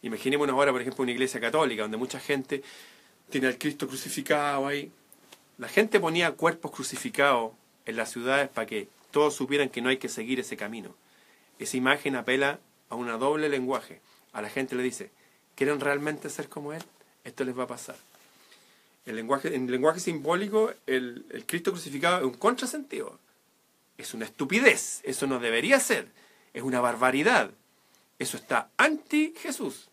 Imaginémonos 0.00 0.54
ahora, 0.54 0.70
por 0.70 0.80
ejemplo, 0.80 1.02
una 1.02 1.10
iglesia 1.10 1.40
católica 1.40 1.82
donde 1.82 1.96
mucha 1.96 2.20
gente 2.20 2.62
tiene 3.28 3.48
al 3.48 3.58
Cristo 3.58 3.88
crucificado 3.88 4.68
ahí. 4.68 4.92
La 5.56 5.66
gente 5.66 5.98
ponía 5.98 6.30
cuerpos 6.30 6.70
crucificados 6.70 7.50
en 7.84 7.96
las 7.96 8.12
ciudades 8.12 8.48
para 8.48 8.68
que 8.68 8.86
todos 9.10 9.34
supieran 9.34 9.70
que 9.70 9.82
no 9.82 9.88
hay 9.88 9.96
que 9.96 10.08
seguir 10.08 10.38
ese 10.38 10.56
camino. 10.56 10.94
Esa 11.58 11.76
imagen 11.76 12.14
apela 12.14 12.60
a 12.88 12.94
un 12.94 13.08
doble 13.18 13.48
lenguaje. 13.48 14.00
A 14.32 14.40
la 14.40 14.50
gente 14.50 14.76
le 14.76 14.84
dice, 14.84 15.10
¿quieren 15.56 15.80
realmente 15.80 16.30
ser 16.30 16.48
como 16.48 16.72
Él? 16.74 16.84
Esto 17.24 17.42
les 17.44 17.58
va 17.58 17.64
a 17.64 17.66
pasar. 17.66 17.96
El 19.04 19.16
lenguaje, 19.16 19.52
en 19.52 19.68
lenguaje 19.68 19.98
simbólico, 19.98 20.72
el, 20.86 21.26
el 21.30 21.44
Cristo 21.44 21.72
crucificado 21.72 22.18
es 22.18 22.24
un 22.24 22.34
contrasentido. 22.34 23.18
Es 23.98 24.14
una 24.14 24.24
estupidez, 24.24 25.00
eso 25.02 25.26
no 25.26 25.40
debería 25.40 25.80
ser, 25.80 26.08
es 26.54 26.62
una 26.62 26.80
barbaridad. 26.80 27.50
Eso 28.18 28.36
está 28.36 28.70
anti 28.76 29.34
Jesús. 29.38 29.88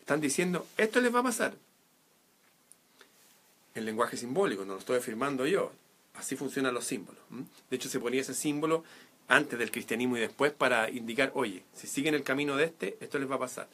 Están 0.00 0.20
diciendo, 0.20 0.66
esto 0.76 1.00
les 1.00 1.14
va 1.14 1.20
a 1.20 1.24
pasar. 1.24 1.54
en 3.74 3.84
lenguaje 3.84 4.16
simbólico, 4.16 4.64
no 4.64 4.72
lo 4.72 4.78
estoy 4.78 4.96
afirmando 4.96 5.46
yo. 5.46 5.70
Así 6.14 6.34
funcionan 6.34 6.72
los 6.72 6.86
símbolos. 6.86 7.20
De 7.68 7.76
hecho, 7.76 7.90
se 7.90 8.00
ponía 8.00 8.22
ese 8.22 8.32
símbolo 8.32 8.84
antes 9.28 9.58
del 9.58 9.70
cristianismo 9.70 10.16
y 10.16 10.20
después 10.20 10.52
para 10.52 10.88
indicar, 10.88 11.30
oye, 11.34 11.62
si 11.74 11.86
siguen 11.86 12.14
el 12.14 12.22
camino 12.22 12.56
de 12.56 12.64
este, 12.64 12.96
esto 13.00 13.18
les 13.18 13.30
va 13.30 13.34
a 13.34 13.40
pasar. 13.40 13.68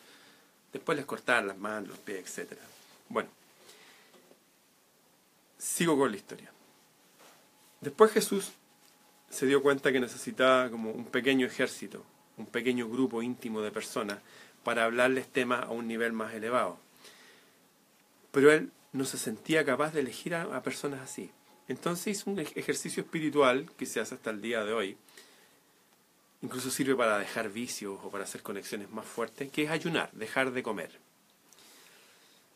Después 0.73 0.97
les 0.97 1.07
cortaban 1.07 1.47
las 1.47 1.59
manos, 1.59 1.91
los 1.91 1.99
pies, 1.99 2.39
etc. 2.39 2.59
Bueno, 3.09 3.29
sigo 5.59 5.97
con 5.97 6.11
la 6.11 6.17
historia. 6.17 6.51
Después 7.81 8.11
Jesús 8.11 8.53
se 9.33 9.47
dio 9.47 9.63
cuenta 9.63 9.91
que 9.91 9.99
necesitaba 9.99 10.69
como 10.69 10.91
un 10.91 11.07
pequeño 11.07 11.47
ejército, 11.47 12.05
un 12.37 12.45
pequeño 12.45 12.87
grupo 12.87 13.23
íntimo 13.23 13.63
de 13.63 13.71
personas 13.71 14.19
para 14.63 14.85
hablarles 14.85 15.27
temas 15.27 15.65
a 15.65 15.71
un 15.71 15.89
nivel 15.89 16.13
más 16.13 16.35
elevado. 16.35 16.79
Pero 18.31 18.53
él 18.53 18.71
no 18.93 19.07
se 19.07 19.17
sentía 19.17 19.65
capaz 19.65 19.95
de 19.95 20.01
elegir 20.01 20.35
a, 20.35 20.63
personas 20.63 21.01
así. 21.01 21.31
Entonces 21.67 22.19
hizo 22.19 22.31
un 22.31 22.41
ejercicio 22.41 23.03
espiritual 23.03 23.71
que 23.79 23.87
se 23.87 24.01
hace 24.01 24.17
hasta 24.17 24.29
el 24.29 24.43
día 24.43 24.65
de 24.65 24.75
hoy. 24.75 24.99
Incluso 26.43 26.71
sirve 26.71 26.95
para 26.95 27.19
dejar 27.19 27.49
vicios 27.49 27.99
o 28.03 28.11
para 28.11 28.25
hacer 28.25 28.43
conexiones 28.43 28.91
más 28.91 29.07
fuertes, 29.07 29.51
que 29.51 29.63
es 29.63 29.71
ayunar, 29.71 30.13
dejar 30.13 30.51
de 30.51 30.63
comer. 30.63 30.99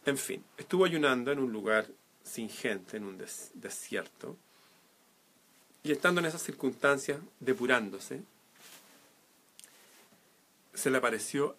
En 0.04 0.18
fin, 0.18 0.44
estuvo 0.58 0.84
ayunando 0.84 1.32
en 1.32 1.38
un 1.38 1.50
lugar 1.50 1.86
sin 2.22 2.50
gente, 2.50 2.98
en 2.98 3.04
un 3.04 3.16
desierto, 3.54 4.36
y 5.86 5.92
estando 5.92 6.20
en 6.20 6.26
esas 6.26 6.42
circunstancias, 6.42 7.20
depurándose, 7.38 8.20
se 10.74 10.90
le 10.90 10.98
apareció 10.98 11.54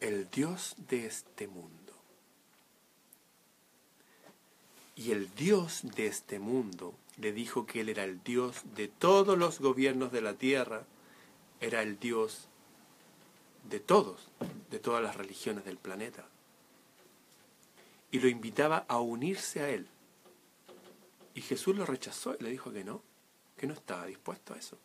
el 0.00 0.30
Dios 0.30 0.76
de 0.88 1.04
este 1.04 1.46
mundo. 1.46 1.92
Y 4.94 5.12
el 5.12 5.34
Dios 5.34 5.82
de 5.94 6.06
este 6.06 6.38
mundo 6.38 6.94
le 7.18 7.32
dijo 7.34 7.66
que 7.66 7.82
Él 7.82 7.90
era 7.90 8.04
el 8.04 8.22
Dios 8.22 8.62
de 8.74 8.88
todos 8.88 9.36
los 9.36 9.60
gobiernos 9.60 10.10
de 10.10 10.22
la 10.22 10.32
tierra, 10.32 10.84
era 11.60 11.82
el 11.82 11.98
Dios 11.98 12.48
de 13.68 13.78
todos, 13.78 14.28
de 14.70 14.78
todas 14.78 15.02
las 15.02 15.16
religiones 15.16 15.66
del 15.66 15.76
planeta. 15.76 16.24
Y 18.10 18.20
lo 18.20 18.28
invitaba 18.28 18.86
a 18.88 19.00
unirse 19.00 19.60
a 19.60 19.68
Él. 19.68 19.86
Y 21.34 21.42
Jesús 21.42 21.76
lo 21.76 21.84
rechazó 21.84 22.36
y 22.40 22.42
le 22.42 22.48
dijo 22.48 22.72
que 22.72 22.82
no, 22.82 23.02
que 23.56 23.66
no 23.66 23.74
estaba 23.74 24.06
dispuesto 24.06 24.54
a 24.54 24.58
eso. 24.58 24.78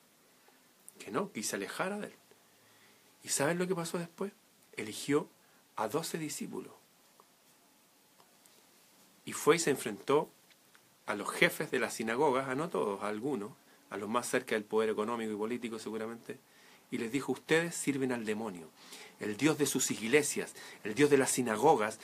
Que 1.00 1.12
no, 1.12 1.32
que 1.32 1.44
se 1.44 1.56
alejara 1.56 2.00
de 2.00 2.08
Él. 2.08 2.16
¿Y 3.24 3.30
saben 3.30 3.58
lo 3.58 3.68
que 3.68 3.76
pasó 3.76 3.98
después? 3.98 4.32
Eligió 4.78 5.30
a 5.76 5.88
doce 5.88 6.18
discípulos 6.18 6.74
y 9.26 9.34
fue 9.34 9.56
y 9.56 9.60
se 9.60 9.70
enfrentó 9.70 10.30
a 11.06 11.16
los 11.16 11.30
jefes 11.30 11.72
de 11.72 11.80
las 11.80 11.94
sinagogas, 11.94 12.48
a 12.48 12.56
no 12.56 12.70
todos, 12.70 13.02
a 13.04 13.08
algunos, 13.08 13.52
a 13.90 13.98
los 13.98 14.10
más 14.10 14.28
cerca 14.28 14.56
del 14.56 14.64
poder 14.64 14.90
económico 14.90 15.32
y 15.32 15.36
político 15.36 15.80
seguramente, 15.80 16.40
y 16.90 16.98
les 16.98 17.12
dijo, 17.12 17.32
ustedes 17.32 17.76
sirven 17.76 18.12
al 18.12 18.26
demonio. 18.26 18.70
El 19.20 19.38
Dios 19.38 19.58
de 19.58 19.66
sus 19.66 19.92
iglesias, 19.92 20.54
el 20.84 20.96
Dios 20.96 21.10
de 21.10 21.18
las 21.18 21.32
sinagogas, 21.32 22.00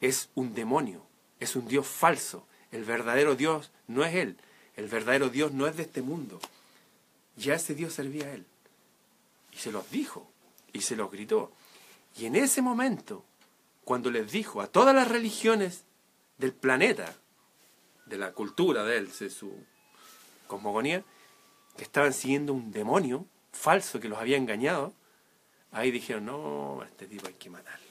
es 0.00 0.30
un 0.34 0.54
demonio, 0.54 1.06
es 1.38 1.54
un 1.56 1.68
Dios 1.68 1.86
falso. 1.86 2.46
El 2.72 2.84
verdadero 2.84 3.36
Dios 3.36 3.70
no 3.86 4.04
es 4.04 4.14
Él, 4.14 4.36
el 4.76 4.88
verdadero 4.88 5.30
Dios 5.30 5.52
no 5.52 5.66
es 5.66 5.76
de 5.76 5.82
este 5.84 6.02
mundo. 6.02 6.38
Ya 7.36 7.54
ese 7.54 7.74
Dios 7.74 7.94
servía 7.94 8.26
a 8.26 8.32
Él. 8.34 8.46
Y 9.52 9.58
se 9.58 9.72
los 9.72 9.90
dijo, 9.90 10.30
y 10.72 10.82
se 10.82 10.96
los 10.96 11.10
gritó. 11.10 11.52
Y 12.16 12.26
en 12.26 12.36
ese 12.36 12.62
momento, 12.62 13.24
cuando 13.84 14.10
les 14.10 14.30
dijo 14.30 14.60
a 14.60 14.68
todas 14.68 14.94
las 14.94 15.08
religiones 15.08 15.84
del 16.38 16.52
planeta, 16.52 17.14
de 18.06 18.18
la 18.18 18.32
cultura 18.32 18.84
de 18.84 18.98
él, 18.98 19.10
de 19.18 19.30
su 19.30 19.52
cosmogonía, 20.46 21.02
que 21.76 21.84
estaban 21.84 22.12
siguiendo 22.12 22.52
un 22.52 22.70
demonio 22.70 23.26
falso 23.52 24.00
que 24.00 24.08
los 24.08 24.18
había 24.18 24.36
engañado, 24.36 24.92
ahí 25.72 25.90
dijeron, 25.90 26.26
no, 26.26 26.82
este 26.84 27.06
tipo 27.06 27.26
hay 27.26 27.34
que 27.34 27.50
matarlo. 27.50 27.86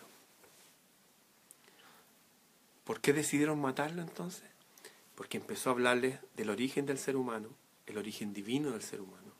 ¿Por 2.83 3.01
qué 3.01 3.13
decidieron 3.13 3.59
matarlo 3.59 4.01
entonces? 4.01 4.54
Porque 5.15 5.37
empezó 5.37 5.69
a 5.69 5.73
hablarles 5.73 6.19
del 6.35 6.49
origen 6.49 6.85
del 6.85 6.99
ser 6.99 7.15
humano, 7.15 7.49
el 7.87 7.97
origen 7.97 8.33
divino 8.33 8.71
del 8.71 8.81
ser 8.81 9.01
humano, 9.01 9.31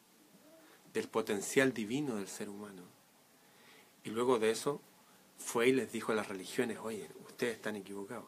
del 0.94 1.08
potencial 1.08 1.74
divino 1.74 2.16
del 2.16 2.28
ser 2.28 2.50
humano. 2.50 2.84
Y 4.04 4.10
luego 4.10 4.40
de 4.40 4.52
eso 4.52 4.82
fue 5.38 5.70
y 5.70 5.74
les 5.74 5.92
dijo 5.92 6.12
a 6.12 6.16
las 6.16 6.28
religiones, 6.28 6.78
oye, 6.82 7.10
ustedes 7.28 7.56
están 7.56 7.76
equivocados 7.76 8.26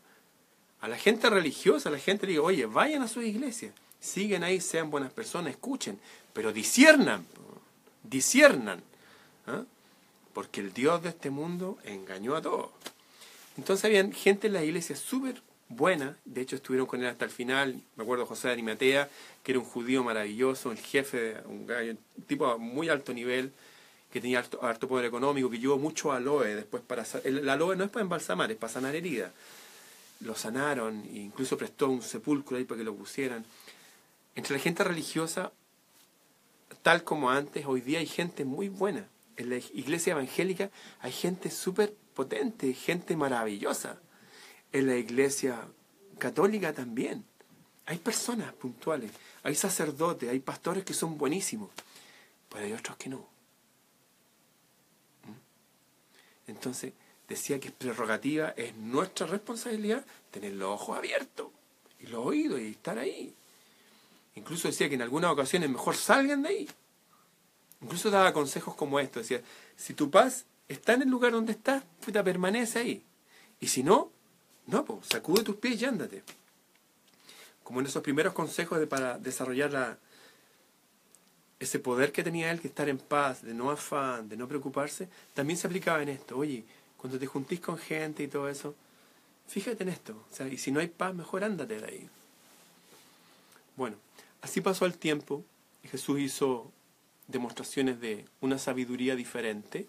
a 0.82 0.88
la 0.88 0.98
gente 0.98 1.30
religiosa, 1.30 1.90
a 1.90 1.92
la 1.92 2.00
gente 2.00 2.26
le 2.26 2.34
digo, 2.34 2.46
oye, 2.46 2.66
vayan 2.66 3.02
a 3.02 3.08
su 3.08 3.22
iglesia, 3.22 3.74
siguen 4.00 4.44
ahí, 4.44 4.62
sean 4.62 4.92
buenas 4.92 5.12
personas, 5.12 5.52
escuchen, 5.52 6.00
pero 6.34 6.54
disiernan, 6.54 7.26
disiernan, 8.04 8.84
¿ah? 9.48 9.64
porque 10.34 10.62
el 10.62 10.74
Dios 10.74 11.02
de 11.02 11.10
este 11.10 11.30
mundo 11.30 11.78
engañó 11.84 12.36
a 12.36 12.42
todos. 12.42 12.70
Entonces 13.58 13.86
había 13.86 14.08
gente 14.12 14.48
en 14.48 14.54
la 14.54 14.64
iglesia 14.64 14.96
súper 14.96 15.42
buena, 15.70 16.18
de 16.26 16.42
hecho 16.42 16.56
estuvieron 16.56 16.88
con 16.88 17.02
él 17.02 17.08
hasta 17.08 17.26
el 17.26 17.32
final, 17.32 17.82
me 17.96 18.04
acuerdo 18.04 18.26
José 18.26 18.48
de 18.48 18.54
Arimatea, 18.54 19.10
que 19.44 19.52
era 19.52 19.60
un 19.60 19.66
judío 19.66 20.04
maravilloso, 20.04 20.72
el 20.72 20.80
jefe, 20.80 21.36
un, 21.46 21.70
un 21.70 22.24
tipo 22.26 22.48
a 22.48 22.58
muy 22.58 22.90
alto 22.90 23.14
nivel, 23.14 23.52
que 24.12 24.22
tenía 24.22 24.40
harto, 24.40 24.88
poder 24.88 25.06
económico, 25.06 25.50
que 25.50 25.60
llevó 25.60 25.78
mucho 25.78 26.14
aloe 26.14 26.56
después 26.56 26.82
para... 26.82 27.04
El, 27.26 27.48
aloe 27.50 27.76
no 27.76 27.84
es 27.84 27.90
para 27.90 28.04
embalsamar, 28.04 28.50
es 28.52 28.58
para 28.58 28.72
sanar 28.72 28.96
heridas 28.96 29.32
lo 30.22 30.36
sanaron 30.36 31.04
e 31.14 31.18
incluso 31.20 31.58
prestó 31.58 31.90
un 31.90 32.02
sepulcro 32.02 32.58
ahí 32.58 32.64
para 32.64 32.80
que 32.80 32.84
lo 32.84 32.96
pusieran. 32.96 33.46
Entre 34.36 34.56
la 34.56 34.62
gente 34.62 34.84
religiosa, 34.84 35.52
tal 36.82 37.04
como 37.04 37.30
antes, 37.30 37.66
hoy 37.66 37.82
día 37.82 38.00
hay 38.00 38.08
gente 38.08 38.46
muy 38.46 38.70
buena. 38.70 39.08
En 39.36 39.50
la 39.50 39.58
iglesia 39.58 40.12
evangélica 40.12 40.72
hay 41.00 41.12
gente 41.12 41.52
súper 41.52 41.94
potente, 42.14 42.74
gente 42.74 43.16
maravillosa. 43.16 44.00
En 44.78 44.86
la 44.86 44.96
iglesia 44.96 45.68
católica 46.20 46.72
también. 46.72 47.26
Hay 47.88 47.98
personas 47.98 48.54
puntuales, 48.54 49.10
hay 49.42 49.56
sacerdotes, 49.56 50.30
hay 50.30 50.40
pastores 50.40 50.84
que 50.84 50.94
son 50.94 51.18
buenísimos, 51.18 51.72
pero 52.48 52.64
hay 52.64 52.74
otros 52.74 52.96
que 52.96 53.10
no. 53.10 53.18
¿Mm? 55.26 56.52
Entonces, 56.52 56.94
decía 57.28 57.60
que 57.60 57.70
es 57.70 57.74
prerrogativa, 57.74 58.50
es 58.50 58.76
nuestra 58.76 59.26
responsabilidad 59.26 60.06
tener 60.30 60.54
los 60.54 60.70
ojos 60.70 60.96
abiertos 60.96 61.48
y 62.00 62.06
los 62.06 62.24
oídos 62.24 62.60
y 62.60 62.68
estar 62.68 63.00
ahí. 63.00 63.34
Incluso 64.36 64.68
decía 64.68 64.90
que 64.90 64.96
en 64.96 65.02
algunas 65.02 65.32
ocasiones 65.32 65.72
mejor 65.72 65.96
salgan 65.96 66.44
de 66.44 66.50
ahí. 66.50 66.70
Incluso 67.82 68.12
daba 68.12 68.32
consejos 68.32 68.76
como 68.76 69.00
esto, 69.00 69.22
decía, 69.22 69.42
si 69.76 69.96
tu 69.96 70.12
paz 70.12 70.46
está 70.68 70.94
en 70.94 71.02
el 71.02 71.10
lugar 71.10 71.32
donde 71.32 71.54
estás, 71.54 71.84
puta, 72.06 72.24
permanece 72.24 72.78
ahí. 72.78 73.04
Y 73.60 73.70
si 73.70 73.82
no, 73.82 74.12
no, 74.68 74.86
pues, 74.86 75.08
sacude 75.08 75.44
tus 75.44 75.56
pies 75.56 75.82
y 75.82 75.86
ándate. 75.86 76.24
Como 77.64 77.80
en 77.80 77.88
esos 77.88 78.04
primeros 78.04 78.34
consejos 78.34 78.80
de, 78.80 78.88
para 78.88 79.18
desarrollar 79.18 79.72
la, 79.72 79.98
ese 81.60 81.80
poder 81.80 82.12
que 82.12 82.24
tenía 82.24 82.52
él, 82.52 82.62
que 82.62 82.68
estar 82.68 82.88
en 82.88 82.98
paz, 82.98 83.42
de 83.42 83.54
no 83.54 83.72
afán, 83.72 84.30
de 84.30 84.38
no 84.38 84.48
preocuparse, 84.48 85.10
también 85.34 85.58
se 85.58 85.68
aplicaba 85.68 86.04
en 86.04 86.10
esto. 86.10 86.38
Oye, 86.38 86.66
cuando 86.98 87.18
te 87.18 87.26
juntís 87.26 87.60
con 87.60 87.78
gente 87.78 88.24
y 88.24 88.28
todo 88.28 88.50
eso, 88.50 88.76
fíjate 89.48 89.84
en 89.84 89.90
esto. 89.90 90.26
O 90.32 90.36
sea, 90.36 90.48
y 90.48 90.58
si 90.58 90.72
no 90.72 90.80
hay 90.80 90.88
paz, 90.88 91.16
mejor 91.16 91.44
ándate 91.44 91.80
de 91.80 91.86
ahí. 91.86 92.10
Bueno, 93.76 93.98
así 94.42 94.62
pasó 94.62 94.86
el 94.86 94.98
tiempo 94.98 95.44
y 95.84 95.88
Jesús 95.88 96.20
hizo 96.20 96.72
demostraciones 97.28 98.00
de 98.00 98.26
una 98.42 98.58
sabiduría 98.58 99.16
diferente. 99.16 99.88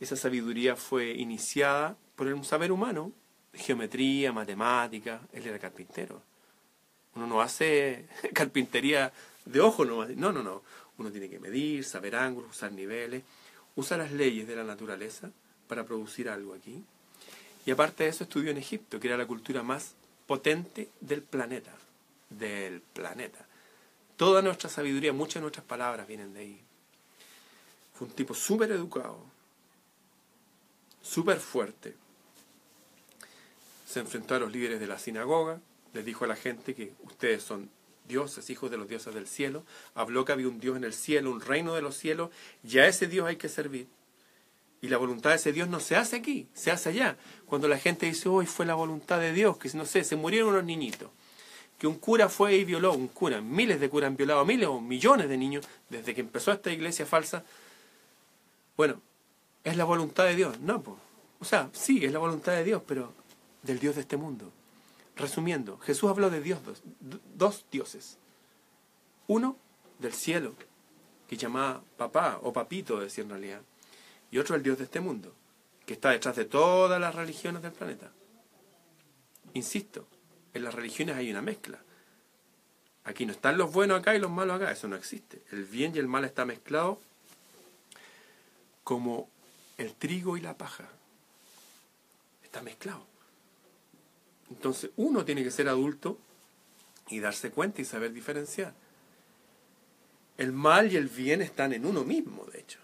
Esa 0.00 0.16
sabiduría 0.16 0.76
fue 0.76 1.12
iniciada 1.12 1.96
por 2.16 2.26
un 2.28 2.44
saber 2.44 2.72
humano, 2.72 3.12
geometría, 3.54 4.32
matemática, 4.32 5.20
él 5.32 5.46
era 5.46 5.58
carpintero. 5.58 6.22
Uno 7.14 7.26
no 7.26 7.40
hace 7.40 8.06
carpintería 8.32 9.12
de 9.44 9.60
ojo 9.60 9.84
nomás. 9.84 10.10
No, 10.10 10.32
no, 10.32 10.42
no. 10.42 10.62
Uno 10.98 11.10
tiene 11.10 11.28
que 11.28 11.38
medir, 11.38 11.84
saber 11.84 12.16
ángulos, 12.16 12.50
usar 12.50 12.72
niveles, 12.72 13.22
usar 13.76 13.98
las 13.98 14.12
leyes 14.12 14.46
de 14.46 14.56
la 14.56 14.64
naturaleza 14.64 15.30
para 15.68 15.84
producir 15.84 16.28
algo 16.28 16.54
aquí. 16.54 16.82
Y 17.64 17.70
aparte 17.70 18.04
de 18.04 18.10
eso 18.10 18.24
estudió 18.24 18.50
en 18.50 18.58
Egipto, 18.58 18.98
que 18.98 19.08
era 19.08 19.16
la 19.16 19.26
cultura 19.26 19.62
más 19.62 19.94
potente 20.26 20.90
del 21.00 21.22
planeta. 21.22 21.72
Del 22.28 22.80
planeta. 22.80 23.46
Toda 24.16 24.42
nuestra 24.42 24.68
sabiduría, 24.68 25.12
muchas 25.12 25.34
de 25.34 25.40
nuestras 25.42 25.66
palabras 25.66 26.06
vienen 26.06 26.32
de 26.34 26.40
ahí. 26.40 26.60
Fue 27.94 28.06
un 28.06 28.14
tipo 28.14 28.34
súper 28.34 28.70
educado, 28.72 29.24
súper 31.00 31.38
fuerte. 31.38 31.94
Se 33.92 34.00
enfrentó 34.00 34.34
a 34.34 34.38
los 34.38 34.50
líderes 34.50 34.80
de 34.80 34.86
la 34.86 34.98
sinagoga, 34.98 35.60
les 35.92 36.02
dijo 36.02 36.24
a 36.24 36.28
la 36.28 36.34
gente 36.34 36.74
que 36.74 36.94
ustedes 37.02 37.42
son 37.42 37.68
dioses, 38.08 38.48
hijos 38.48 38.70
de 38.70 38.78
los 38.78 38.88
dioses 38.88 39.14
del 39.14 39.28
cielo. 39.28 39.64
Habló 39.94 40.24
que 40.24 40.32
había 40.32 40.48
un 40.48 40.60
Dios 40.60 40.78
en 40.78 40.84
el 40.84 40.94
cielo, 40.94 41.30
un 41.30 41.42
reino 41.42 41.74
de 41.74 41.82
los 41.82 41.94
cielos, 41.94 42.30
y 42.64 42.78
a 42.78 42.86
ese 42.86 43.06
Dios 43.06 43.26
hay 43.26 43.36
que 43.36 43.50
servir 43.50 43.88
Y 44.80 44.88
la 44.88 44.96
voluntad 44.96 45.28
de 45.28 45.36
ese 45.36 45.52
Dios 45.52 45.68
no 45.68 45.78
se 45.78 45.96
hace 45.96 46.16
aquí, 46.16 46.48
se 46.54 46.70
hace 46.70 46.88
allá. 46.88 47.18
Cuando 47.44 47.68
la 47.68 47.76
gente 47.76 48.06
dice, 48.06 48.30
hoy 48.30 48.46
fue 48.46 48.64
la 48.64 48.72
voluntad 48.72 49.20
de 49.20 49.34
Dios, 49.34 49.58
que 49.58 49.68
no 49.74 49.84
sé, 49.84 50.04
se 50.04 50.16
murieron 50.16 50.48
unos 50.48 50.64
niñitos. 50.64 51.10
Que 51.78 51.86
un 51.86 51.96
cura 51.96 52.30
fue 52.30 52.54
y 52.54 52.64
violó, 52.64 52.94
un 52.94 53.08
cura, 53.08 53.42
miles 53.42 53.78
de 53.78 53.90
curas 53.90 54.08
han 54.08 54.16
violado 54.16 54.42
miles 54.46 54.68
o 54.68 54.80
millones 54.80 55.28
de 55.28 55.36
niños 55.36 55.68
desde 55.90 56.14
que 56.14 56.22
empezó 56.22 56.50
esta 56.50 56.72
iglesia 56.72 57.04
falsa. 57.04 57.44
Bueno, 58.74 59.02
es 59.64 59.76
la 59.76 59.84
voluntad 59.84 60.24
de 60.24 60.34
Dios. 60.34 60.60
No, 60.60 60.80
pues. 60.80 60.96
O 61.40 61.44
sea, 61.44 61.68
sí, 61.74 62.02
es 62.02 62.10
la 62.10 62.20
voluntad 62.20 62.52
de 62.52 62.64
Dios, 62.64 62.82
pero 62.86 63.12
del 63.62 63.78
Dios 63.78 63.94
de 63.94 64.02
este 64.02 64.16
mundo. 64.16 64.52
Resumiendo, 65.16 65.78
Jesús 65.78 66.10
habló 66.10 66.30
de 66.30 66.40
Dios, 66.40 66.60
dos, 67.34 67.66
dioses. 67.70 68.18
Uno 69.26 69.56
del 69.98 70.12
cielo, 70.12 70.54
que 71.28 71.36
llamaba 71.36 71.82
papá 71.96 72.38
o 72.42 72.52
papito, 72.52 73.00
decía 73.00 73.24
en 73.24 73.30
realidad. 73.30 73.60
Y 74.30 74.38
otro 74.38 74.56
el 74.56 74.62
Dios 74.62 74.78
de 74.78 74.84
este 74.84 75.00
mundo, 75.00 75.34
que 75.86 75.94
está 75.94 76.10
detrás 76.10 76.36
de 76.36 76.44
todas 76.44 77.00
las 77.00 77.14
religiones 77.14 77.62
del 77.62 77.72
planeta. 77.72 78.10
Insisto, 79.54 80.06
en 80.54 80.64
las 80.64 80.74
religiones 80.74 81.16
hay 81.16 81.30
una 81.30 81.42
mezcla. 81.42 81.78
Aquí 83.04 83.26
no 83.26 83.32
están 83.32 83.58
los 83.58 83.72
buenos 83.72 84.00
acá 84.00 84.14
y 84.14 84.18
los 84.18 84.30
malos 84.30 84.56
acá, 84.56 84.70
eso 84.70 84.88
no 84.88 84.96
existe. 84.96 85.42
El 85.50 85.64
bien 85.64 85.94
y 85.94 85.98
el 85.98 86.08
mal 86.08 86.24
está 86.24 86.44
mezclado 86.44 86.98
como 88.84 89.28
el 89.76 89.94
trigo 89.94 90.36
y 90.36 90.40
la 90.40 90.56
paja. 90.56 90.88
Está 92.42 92.62
mezclado. 92.62 93.11
Entonces 94.52 94.90
uno 94.96 95.24
tiene 95.24 95.42
que 95.42 95.50
ser 95.50 95.68
adulto 95.68 96.18
y 97.08 97.20
darse 97.20 97.50
cuenta 97.50 97.80
y 97.80 97.84
saber 97.84 98.12
diferenciar. 98.12 98.74
El 100.36 100.52
mal 100.52 100.92
y 100.92 100.96
el 100.96 101.08
bien 101.08 101.42
están 101.42 101.72
en 101.72 101.86
uno 101.86 102.04
mismo, 102.04 102.44
de 102.46 102.60
hecho. 102.60 102.78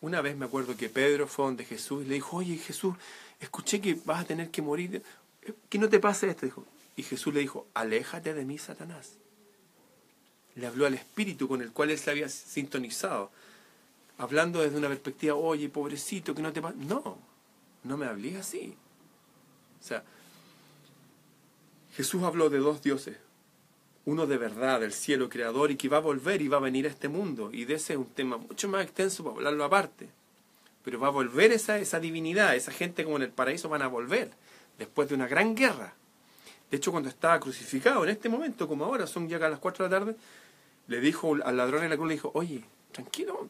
Una 0.00 0.20
vez 0.20 0.36
me 0.36 0.44
acuerdo 0.44 0.76
que 0.76 0.88
Pedro 0.88 1.26
fue 1.26 1.46
donde 1.46 1.64
Jesús 1.64 2.04
y 2.04 2.08
le 2.08 2.14
dijo, 2.14 2.36
oye 2.36 2.56
Jesús, 2.56 2.94
escuché 3.40 3.80
que 3.80 3.98
vas 4.04 4.22
a 4.22 4.26
tener 4.26 4.50
que 4.50 4.62
morir, 4.62 5.02
que 5.68 5.78
no 5.78 5.88
te 5.88 5.98
pase 5.98 6.28
esto. 6.28 6.46
Dijo. 6.46 6.64
Y 6.96 7.02
Jesús 7.02 7.34
le 7.34 7.40
dijo, 7.40 7.66
aléjate 7.74 8.34
de 8.34 8.44
mí, 8.44 8.58
Satanás. 8.58 9.14
Le 10.54 10.66
habló 10.66 10.86
al 10.86 10.94
espíritu 10.94 11.48
con 11.48 11.62
el 11.62 11.72
cual 11.72 11.90
él 11.90 11.98
se 11.98 12.10
había 12.10 12.28
sintonizado, 12.28 13.32
hablando 14.18 14.60
desde 14.60 14.76
una 14.76 14.88
perspectiva, 14.88 15.34
oye, 15.34 15.68
pobrecito, 15.68 16.34
que 16.34 16.42
no 16.42 16.52
te 16.52 16.62
pase. 16.62 16.76
No, 16.78 17.18
no 17.82 17.96
me 17.96 18.06
hablé 18.06 18.36
así. 18.36 18.76
O 19.80 19.86
sea, 19.86 20.04
Jesús 21.96 22.22
habló 22.24 22.50
de 22.50 22.58
dos 22.58 22.82
dioses, 22.82 23.16
uno 24.04 24.26
de 24.26 24.36
verdad, 24.36 24.80
del 24.80 24.92
cielo 24.92 25.28
creador, 25.28 25.70
y 25.70 25.76
que 25.76 25.88
va 25.88 25.98
a 25.98 26.00
volver 26.00 26.42
y 26.42 26.48
va 26.48 26.56
a 26.56 26.60
venir 26.60 26.86
a 26.86 26.90
este 26.90 27.08
mundo. 27.08 27.50
Y 27.52 27.64
de 27.64 27.74
ese 27.74 27.94
es 27.94 27.98
un 27.98 28.06
tema 28.06 28.36
mucho 28.36 28.68
más 28.68 28.84
extenso 28.84 29.22
para 29.22 29.36
hablarlo 29.36 29.64
aparte. 29.64 30.08
Pero 30.84 30.98
va 30.98 31.08
a 31.08 31.10
volver 31.10 31.52
esa, 31.52 31.78
esa 31.78 32.00
divinidad, 32.00 32.56
esa 32.56 32.72
gente 32.72 33.04
como 33.04 33.16
en 33.16 33.22
el 33.22 33.30
paraíso 33.30 33.68
van 33.68 33.82
a 33.82 33.86
volver, 33.86 34.32
después 34.76 35.08
de 35.08 35.14
una 35.14 35.28
gran 35.28 35.54
guerra. 35.54 35.94
De 36.70 36.76
hecho, 36.76 36.90
cuando 36.90 37.08
estaba 37.08 37.38
crucificado, 37.38 38.02
en 38.04 38.10
este 38.10 38.28
momento, 38.28 38.66
como 38.66 38.84
ahora, 38.84 39.06
son 39.06 39.28
ya 39.28 39.38
las 39.38 39.60
4 39.60 39.84
de 39.84 39.90
la 39.90 39.98
tarde, 39.98 40.16
le 40.88 41.00
dijo 41.00 41.36
al 41.44 41.56
ladrón 41.56 41.84
en 41.84 41.90
la 41.90 41.96
cruz, 41.96 42.08
le 42.08 42.14
dijo, 42.14 42.32
oye, 42.34 42.64
tranquilo, 42.90 43.48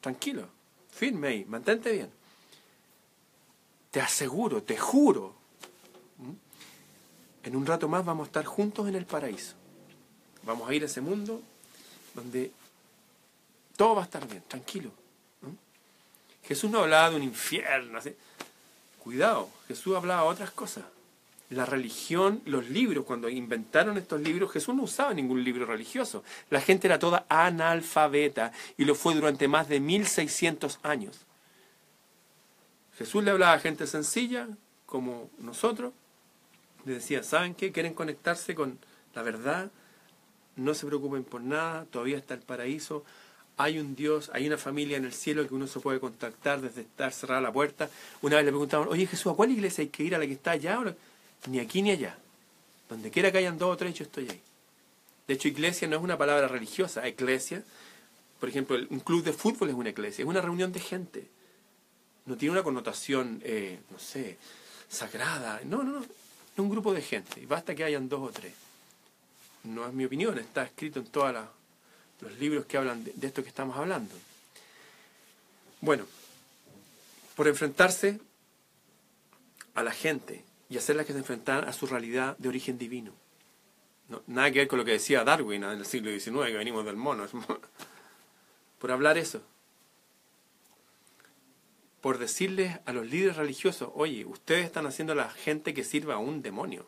tranquilo, 0.00 0.46
firme 0.90 1.28
ahí, 1.28 1.44
mantente 1.46 1.90
bien. 1.90 2.10
Te 3.90 4.00
aseguro, 4.02 4.62
te 4.62 4.76
juro, 4.76 5.37
en 7.42 7.56
un 7.56 7.66
rato 7.66 7.88
más 7.88 8.04
vamos 8.04 8.26
a 8.26 8.28
estar 8.28 8.44
juntos 8.44 8.88
en 8.88 8.94
el 8.94 9.06
paraíso. 9.06 9.54
Vamos 10.42 10.68
a 10.68 10.74
ir 10.74 10.82
a 10.82 10.86
ese 10.86 11.00
mundo 11.00 11.42
donde 12.14 12.50
todo 13.76 13.94
va 13.94 14.02
a 14.02 14.04
estar 14.04 14.26
bien, 14.26 14.42
tranquilo. 14.48 14.90
Jesús 16.44 16.70
no 16.70 16.80
hablaba 16.80 17.10
de 17.10 17.16
un 17.16 17.22
infierno. 17.22 18.00
Cuidado, 18.98 19.50
Jesús 19.68 19.94
hablaba 19.96 20.22
de 20.22 20.28
otras 20.28 20.50
cosas. 20.50 20.84
La 21.50 21.64
religión, 21.64 22.42
los 22.44 22.68
libros, 22.68 23.04
cuando 23.04 23.28
inventaron 23.28 23.96
estos 23.96 24.20
libros, 24.20 24.52
Jesús 24.52 24.74
no 24.74 24.82
usaba 24.82 25.14
ningún 25.14 25.44
libro 25.44 25.64
religioso. 25.64 26.24
La 26.50 26.60
gente 26.60 26.86
era 26.86 26.98
toda 26.98 27.24
analfabeta 27.28 28.52
y 28.76 28.84
lo 28.84 28.94
fue 28.94 29.14
durante 29.14 29.48
más 29.48 29.68
de 29.68 29.80
1600 29.80 30.80
años. 30.82 31.20
Jesús 32.98 33.22
le 33.22 33.30
hablaba 33.30 33.52
a 33.52 33.60
gente 33.60 33.86
sencilla, 33.86 34.48
como 34.84 35.30
nosotros, 35.38 35.92
le 36.84 36.94
decía, 36.94 37.22
¿saben 37.22 37.54
qué? 37.54 37.72
¿Quieren 37.72 37.94
conectarse 37.94 38.54
con 38.54 38.78
la 39.14 39.22
verdad? 39.22 39.70
No 40.56 40.74
se 40.74 40.86
preocupen 40.86 41.24
por 41.24 41.40
nada, 41.40 41.84
todavía 41.86 42.16
está 42.16 42.34
el 42.34 42.40
paraíso, 42.40 43.04
hay 43.56 43.78
un 43.78 43.96
Dios, 43.96 44.30
hay 44.32 44.46
una 44.46 44.56
familia 44.56 44.96
en 44.96 45.04
el 45.04 45.12
cielo 45.12 45.46
que 45.46 45.54
uno 45.54 45.66
se 45.66 45.80
puede 45.80 45.98
contactar 45.98 46.60
desde 46.60 46.82
estar 46.82 47.12
cerrada 47.12 47.40
la 47.40 47.52
puerta. 47.52 47.90
Una 48.22 48.36
vez 48.36 48.44
le 48.44 48.52
preguntaban, 48.52 48.88
oye 48.88 49.06
Jesús, 49.06 49.32
¿a 49.32 49.36
cuál 49.36 49.50
iglesia 49.50 49.82
hay 49.82 49.88
que 49.88 50.04
ir? 50.04 50.14
¿A 50.14 50.18
la 50.18 50.26
que 50.26 50.32
está 50.32 50.52
allá? 50.52 50.78
Ni 51.48 51.58
aquí 51.58 51.82
ni 51.82 51.90
allá. 51.90 52.16
Donde 52.88 53.10
quiera 53.10 53.32
que 53.32 53.38
hayan 53.38 53.58
dos 53.58 53.74
o 53.74 53.76
tres, 53.76 53.94
yo 53.94 54.04
estoy 54.04 54.28
ahí. 54.30 54.40
De 55.26 55.34
hecho, 55.34 55.48
iglesia 55.48 55.86
no 55.88 55.96
es 55.96 56.02
una 56.02 56.16
palabra 56.16 56.48
religiosa. 56.48 57.06
Iglesia, 57.06 57.62
por 58.40 58.48
ejemplo, 58.48 58.78
un 58.88 59.00
club 59.00 59.22
de 59.24 59.32
fútbol 59.32 59.68
es 59.68 59.74
una 59.74 59.90
iglesia, 59.90 60.22
es 60.22 60.28
una 60.28 60.40
reunión 60.40 60.72
de 60.72 60.80
gente. 60.80 61.26
No 62.24 62.36
tiene 62.36 62.52
una 62.52 62.62
connotación, 62.62 63.42
eh, 63.44 63.80
no 63.90 63.98
sé, 63.98 64.38
sagrada. 64.88 65.60
No, 65.64 65.82
no, 65.82 66.00
no 66.00 66.06
un 66.62 66.70
grupo 66.70 66.92
de 66.92 67.02
gente, 67.02 67.40
y 67.40 67.46
basta 67.46 67.74
que 67.74 67.84
hayan 67.84 68.08
dos 68.08 68.28
o 68.28 68.32
tres. 68.32 68.52
No 69.64 69.86
es 69.86 69.92
mi 69.92 70.04
opinión, 70.04 70.38
está 70.38 70.64
escrito 70.64 71.00
en 71.00 71.06
todos 71.06 71.34
los 72.20 72.38
libros 72.38 72.66
que 72.66 72.76
hablan 72.76 73.04
de, 73.04 73.12
esto 73.26 73.42
que 73.42 73.48
estamos 73.48 73.76
hablando. 73.76 74.14
Bueno, 75.80 76.04
por 77.36 77.48
enfrentarse 77.48 78.20
a 79.74 79.82
la 79.82 79.92
gente 79.92 80.44
y 80.68 80.76
hacerla 80.76 81.04
que 81.04 81.12
se 81.12 81.18
enfrentaran 81.18 81.68
a 81.68 81.72
su 81.72 81.86
realidad 81.86 82.36
de 82.38 82.48
origen 82.48 82.78
divino. 82.78 83.12
nada 84.26 84.50
que 84.50 84.60
ver 84.60 84.68
con 84.68 84.78
lo 84.78 84.84
que 84.84 84.92
decía 84.92 85.24
Darwin 85.24 85.64
en 85.64 85.78
el 85.78 85.86
siglo 85.86 86.10
XIX, 86.10 86.46
que 86.46 86.56
venimos 86.56 86.84
del 86.84 86.96
mono. 86.96 87.26
Por 88.78 88.90
hablar 88.90 89.18
eso, 89.18 89.42
por 92.00 92.18
decirles 92.18 92.78
a 92.86 92.92
los 92.92 93.06
líderes 93.06 93.36
religiosos, 93.36 93.90
oye, 93.94 94.24
ustedes 94.24 94.64
están 94.64 94.86
haciendo 94.86 95.12
a 95.14 95.16
la 95.16 95.30
gente 95.30 95.74
que 95.74 95.84
sirva 95.84 96.14
a 96.14 96.18
un 96.18 96.42
demonio. 96.42 96.86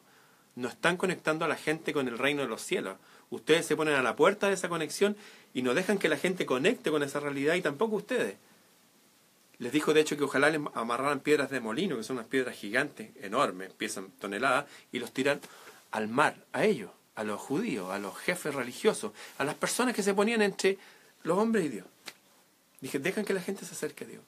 No 0.57 0.69
están 0.69 0.97
conectando 0.97 1.45
a 1.45 1.49
la 1.49 1.57
gente 1.57 1.93
con 1.93 2.09
el 2.09 2.19
reino 2.19 2.43
de 2.43 2.49
los 2.49 2.62
cielos. 2.62 2.97
Ustedes 3.31 3.66
se 3.66 3.77
ponen 3.77 3.95
a 3.95 4.03
la 4.03 4.16
puerta 4.16 4.49
de 4.49 4.55
esa 4.55 4.69
conexión 4.69 5.16
y 5.55 5.62
no 5.62 5.74
dejan 5.74 5.99
que 5.99 6.09
la 6.09 6.16
gente 6.16 6.47
conecte 6.47 6.91
con 6.91 7.03
esa 7.03 7.20
realidad 7.20 7.55
y 7.55 7.62
tampoco 7.62 7.97
ustedes. 7.97 8.37
Les 9.59 9.73
dijo 9.73 9.93
de 9.93 10.01
hecho 10.01 10.16
que 10.16 10.24
ojalá 10.24 10.49
les 10.51 10.61
amarraran 10.74 11.20
piedras 11.20 11.51
de 11.51 11.61
molino, 11.61 11.97
que 11.97 12.03
son 12.03 12.16
unas 12.16 12.28
piedras 12.28 12.57
gigantes, 12.57 13.11
enormes, 13.20 13.73
pesan 13.73 14.11
toneladas, 14.19 14.66
y 14.91 14.99
los 14.99 15.12
tiran 15.12 15.41
al 15.91 16.09
mar, 16.09 16.37
a 16.53 16.65
ellos, 16.65 16.91
a 17.15 17.24
los 17.24 17.41
judíos, 17.41 17.91
a 17.91 17.99
los 17.99 18.16
jefes 18.16 18.55
religiosos, 18.55 19.12
a 19.37 19.45
las 19.45 19.55
personas 19.55 19.95
que 19.95 20.03
se 20.03 20.15
ponían 20.15 20.41
entre 20.41 20.78
los 21.24 21.37
hombres 21.37 21.66
y 21.66 21.69
Dios. 21.69 21.87
Dije, 22.81 22.99
dejan 22.99 23.24
que 23.27 23.35
la 23.35 23.43
gente 23.43 23.66
se 23.66 23.74
acerque 23.74 24.05
a 24.05 24.09
Dios. 24.09 24.23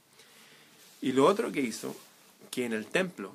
Y 1.02 1.12
lo 1.12 1.26
otro 1.26 1.50
que 1.50 1.60
hizo, 1.60 1.94
que 2.48 2.64
en 2.64 2.72
el 2.72 2.86
templo, 2.86 3.34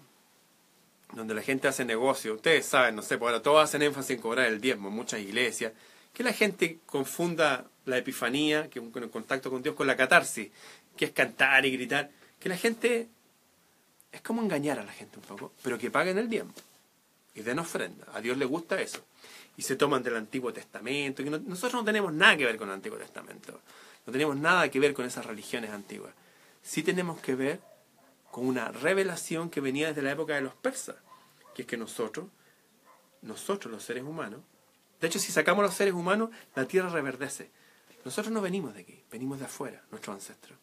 donde 1.13 1.35
la 1.35 1.41
gente 1.41 1.67
hace 1.67 1.83
negocio, 1.83 2.35
ustedes 2.35 2.65
saben, 2.65 2.95
no 2.95 3.01
sé, 3.01 3.17
porque 3.17 3.41
todos 3.41 3.61
hacen 3.61 3.81
énfasis 3.81 4.11
en 4.11 4.21
cobrar 4.21 4.47
el 4.47 4.61
diezmo, 4.61 4.89
muchas 4.89 5.19
iglesias, 5.19 5.73
que 6.13 6.23
la 6.23 6.31
gente 6.31 6.79
confunda 6.85 7.65
la 7.85 7.97
epifanía, 7.97 8.69
que 8.69 8.79
con 8.89 9.03
el 9.03 9.09
contacto 9.09 9.51
con 9.51 9.61
Dios, 9.61 9.75
con 9.75 9.85
la 9.85 9.97
catarsis, 9.97 10.49
que 10.95 11.05
es 11.05 11.11
cantar 11.11 11.65
y 11.65 11.71
gritar, 11.71 12.09
que 12.39 12.47
la 12.47 12.55
gente 12.55 13.09
es 14.13 14.21
como 14.21 14.41
engañar 14.41 14.79
a 14.79 14.83
la 14.83 14.93
gente 14.93 15.19
un 15.19 15.25
poco, 15.25 15.51
pero 15.61 15.77
que 15.77 15.91
paguen 15.91 16.17
el 16.17 16.29
diezmo 16.29 16.53
y 17.35 17.41
den 17.41 17.59
ofrenda. 17.59 18.07
A 18.13 18.21
Dios 18.21 18.37
le 18.37 18.45
gusta 18.45 18.81
eso. 18.81 19.03
Y 19.57 19.61
se 19.61 19.75
toman 19.75 20.03
del 20.03 20.15
Antiguo 20.15 20.53
Testamento. 20.53 21.23
Que 21.23 21.29
nosotros 21.29 21.73
no 21.73 21.83
tenemos 21.83 22.13
nada 22.13 22.37
que 22.37 22.45
ver 22.45 22.57
con 22.57 22.69
el 22.69 22.75
Antiguo 22.75 22.97
Testamento. 22.97 23.59
No 24.05 24.13
tenemos 24.13 24.37
nada 24.37 24.69
que 24.69 24.79
ver 24.79 24.93
con 24.93 25.05
esas 25.05 25.25
religiones 25.25 25.71
antiguas 25.71 26.13
sí 26.67 26.83
tenemos 26.83 27.21
que 27.21 27.33
ver 27.33 27.61
con 28.29 28.45
una 28.45 28.67
revelación 28.67 29.49
que 29.49 29.61
venía 29.61 29.87
desde 29.87 30.01
la 30.01 30.11
época 30.11 30.35
de 30.35 30.41
los 30.41 30.53
persas, 30.53 30.97
que 31.55 31.61
es 31.61 31.67
que 31.67 31.77
nosotros, 31.77 32.27
nosotros 33.21 33.71
los 33.71 33.83
seres 33.83 34.03
humanos, 34.03 34.41
de 34.99 35.07
hecho 35.07 35.17
si 35.17 35.31
sacamos 35.31 35.63
los 35.63 35.73
seres 35.73 35.93
humanos, 35.93 36.29
la 36.55 36.65
tierra 36.65 36.89
reverdece. 36.89 37.49
Nosotros 38.03 38.33
no 38.33 38.41
venimos 38.41 38.73
de 38.73 38.81
aquí, 38.81 39.01
venimos 39.09 39.39
de 39.39 39.45
afuera, 39.45 39.81
nuestros 39.91 40.13
ancestros. 40.13 40.59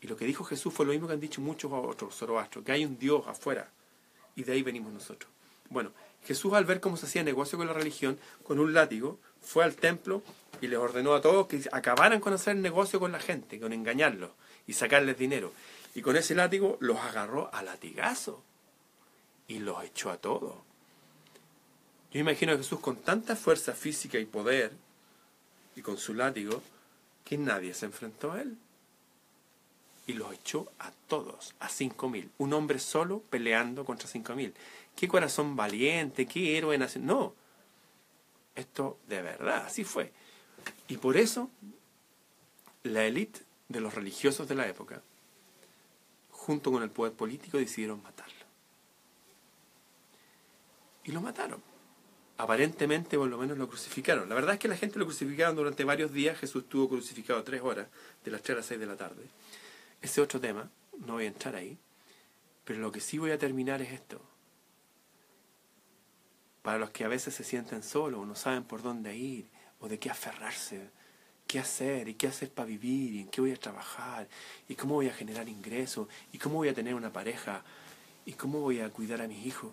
Y 0.00 0.08
lo 0.08 0.16
que 0.16 0.24
dijo 0.24 0.42
Jesús 0.42 0.74
fue 0.74 0.84
lo 0.84 0.90
mismo 0.90 1.06
que 1.06 1.14
han 1.14 1.20
dicho 1.20 1.40
muchos 1.40 1.70
otros 1.72 2.16
zoroastros, 2.16 2.64
que 2.64 2.72
hay 2.72 2.84
un 2.84 2.98
Dios 2.98 3.24
afuera, 3.28 3.70
y 4.34 4.42
de 4.42 4.52
ahí 4.52 4.62
venimos 4.64 4.92
nosotros. 4.92 5.30
Bueno, 5.70 5.92
Jesús 6.24 6.52
al 6.54 6.64
ver 6.64 6.80
cómo 6.80 6.96
se 6.96 7.06
hacía 7.06 7.22
negocio 7.22 7.56
con 7.56 7.68
la 7.68 7.72
religión, 7.72 8.18
con 8.42 8.58
un 8.58 8.74
látigo, 8.74 9.20
fue 9.40 9.62
al 9.62 9.76
templo 9.76 10.24
y 10.60 10.66
les 10.66 10.78
ordenó 10.78 11.14
a 11.14 11.20
todos 11.20 11.46
que 11.46 11.62
acabaran 11.70 12.18
con 12.18 12.32
hacer 12.32 12.56
negocio 12.56 12.98
con 12.98 13.12
la 13.12 13.20
gente, 13.20 13.60
con 13.60 13.72
engañarlos 13.72 14.32
y 14.66 14.72
sacarles 14.74 15.18
dinero. 15.18 15.52
Y 15.94 16.02
con 16.02 16.16
ese 16.16 16.34
látigo 16.34 16.78
los 16.80 16.98
agarró 16.98 17.52
a 17.54 17.62
latigazo 17.62 18.42
y 19.48 19.58
los 19.58 19.82
echó 19.84 20.10
a 20.10 20.16
todos. 20.16 20.54
Yo 22.12 22.20
imagino 22.20 22.52
a 22.52 22.56
Jesús 22.56 22.80
con 22.80 22.96
tanta 22.96 23.36
fuerza 23.36 23.72
física 23.72 24.18
y 24.18 24.24
poder 24.24 24.72
y 25.76 25.82
con 25.82 25.96
su 25.96 26.14
látigo 26.14 26.62
que 27.24 27.38
nadie 27.38 27.74
se 27.74 27.86
enfrentó 27.86 28.32
a 28.32 28.42
él. 28.42 28.56
y 30.06 30.14
los 30.14 30.32
echó 30.32 30.70
a 30.78 30.90
todos, 31.08 31.54
a 31.60 31.68
cinco 31.68 32.08
mil. 32.08 32.30
Un 32.38 32.52
hombre 32.52 32.78
solo 32.78 33.20
peleando 33.30 33.84
contra 33.84 34.08
cinco 34.08 34.34
mil. 34.34 34.52
Qué 34.96 35.08
corazón 35.08 35.56
valiente, 35.56 36.26
qué 36.26 36.58
héroe 36.58 36.76
nacional. 36.76 37.06
No, 37.06 37.34
esto 38.54 38.98
de 39.08 39.22
verdad, 39.22 39.64
así 39.66 39.84
fue. 39.84 40.12
Y 40.88 40.96
por 40.96 41.16
eso 41.16 41.50
la 42.82 43.04
élite 43.04 43.40
de 43.72 43.80
los 43.80 43.94
religiosos 43.94 44.46
de 44.48 44.54
la 44.54 44.68
época, 44.68 45.02
junto 46.30 46.70
con 46.70 46.82
el 46.82 46.90
poder 46.90 47.14
político, 47.14 47.58
decidieron 47.58 48.02
matarlo. 48.02 48.32
Y 51.04 51.12
lo 51.12 51.20
mataron. 51.20 51.62
Aparentemente, 52.38 53.18
por 53.18 53.28
lo 53.28 53.38
menos, 53.38 53.58
lo 53.58 53.68
crucificaron. 53.68 54.28
La 54.28 54.34
verdad 54.34 54.54
es 54.54 54.60
que 54.60 54.68
la 54.68 54.76
gente 54.76 54.98
lo 54.98 55.04
crucificaron 55.04 55.56
durante 55.56 55.84
varios 55.84 56.12
días. 56.12 56.38
Jesús 56.38 56.64
estuvo 56.64 56.88
crucificado 56.88 57.42
tres 57.42 57.62
horas, 57.62 57.88
de 58.24 58.30
las 58.30 58.42
tres 58.42 58.56
a 58.56 58.58
las 58.58 58.66
seis 58.66 58.80
de 58.80 58.86
la 58.86 58.96
tarde. 58.96 59.22
Ese 60.00 60.20
otro 60.20 60.40
tema, 60.40 60.70
no 61.06 61.14
voy 61.14 61.24
a 61.24 61.28
entrar 61.28 61.54
ahí. 61.56 61.78
Pero 62.64 62.80
lo 62.80 62.92
que 62.92 63.00
sí 63.00 63.18
voy 63.18 63.30
a 63.32 63.38
terminar 63.38 63.82
es 63.82 63.92
esto. 63.92 64.20
Para 66.62 66.78
los 66.78 66.90
que 66.90 67.04
a 67.04 67.08
veces 67.08 67.34
se 67.34 67.44
sienten 67.44 67.82
solos 67.82 68.20
o 68.20 68.26
no 68.26 68.34
saben 68.36 68.64
por 68.64 68.82
dónde 68.82 69.16
ir 69.16 69.48
o 69.80 69.88
de 69.88 69.98
qué 69.98 70.10
aferrarse, 70.10 70.90
qué 71.46 71.58
hacer 71.58 72.08
y 72.08 72.14
qué 72.14 72.28
hacer 72.28 72.50
para 72.50 72.66
vivir 72.66 73.14
y 73.14 73.20
en 73.20 73.28
qué 73.28 73.40
voy 73.40 73.52
a 73.52 73.56
trabajar 73.56 74.28
y 74.68 74.74
cómo 74.74 74.94
voy 74.94 75.08
a 75.08 75.14
generar 75.14 75.48
ingresos 75.48 76.08
y 76.32 76.38
cómo 76.38 76.56
voy 76.56 76.68
a 76.68 76.74
tener 76.74 76.94
una 76.94 77.12
pareja 77.12 77.62
y 78.24 78.32
cómo 78.32 78.60
voy 78.60 78.80
a 78.80 78.90
cuidar 78.90 79.20
a 79.20 79.28
mis 79.28 79.44
hijos. 79.46 79.72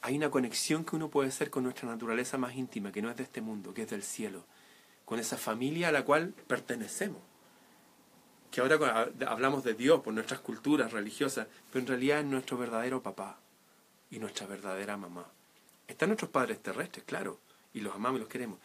Hay 0.00 0.16
una 0.16 0.30
conexión 0.30 0.84
que 0.84 0.96
uno 0.96 1.08
puede 1.08 1.28
hacer 1.28 1.50
con 1.50 1.64
nuestra 1.64 1.88
naturaleza 1.88 2.38
más 2.38 2.54
íntima, 2.54 2.92
que 2.92 3.02
no 3.02 3.10
es 3.10 3.16
de 3.16 3.24
este 3.24 3.40
mundo, 3.40 3.74
que 3.74 3.82
es 3.82 3.90
del 3.90 4.02
cielo, 4.02 4.44
con 5.04 5.18
esa 5.18 5.36
familia 5.36 5.88
a 5.88 5.92
la 5.92 6.04
cual 6.04 6.34
pertenecemos. 6.46 7.20
Que 8.50 8.60
ahora 8.60 9.10
hablamos 9.26 9.64
de 9.64 9.74
Dios 9.74 10.00
por 10.00 10.14
nuestras 10.14 10.40
culturas 10.40 10.92
religiosas, 10.92 11.48
pero 11.70 11.82
en 11.82 11.88
realidad 11.88 12.20
es 12.20 12.24
nuestro 12.24 12.56
verdadero 12.56 13.02
papá 13.02 13.38
y 14.10 14.18
nuestra 14.18 14.46
verdadera 14.46 14.96
mamá. 14.96 15.26
Están 15.86 16.10
nuestros 16.10 16.30
padres 16.30 16.62
terrestres, 16.62 17.04
claro, 17.04 17.40
y 17.74 17.80
los 17.80 17.94
amamos 17.94 18.18
y 18.18 18.20
los 18.20 18.28
queremos, 18.28 18.58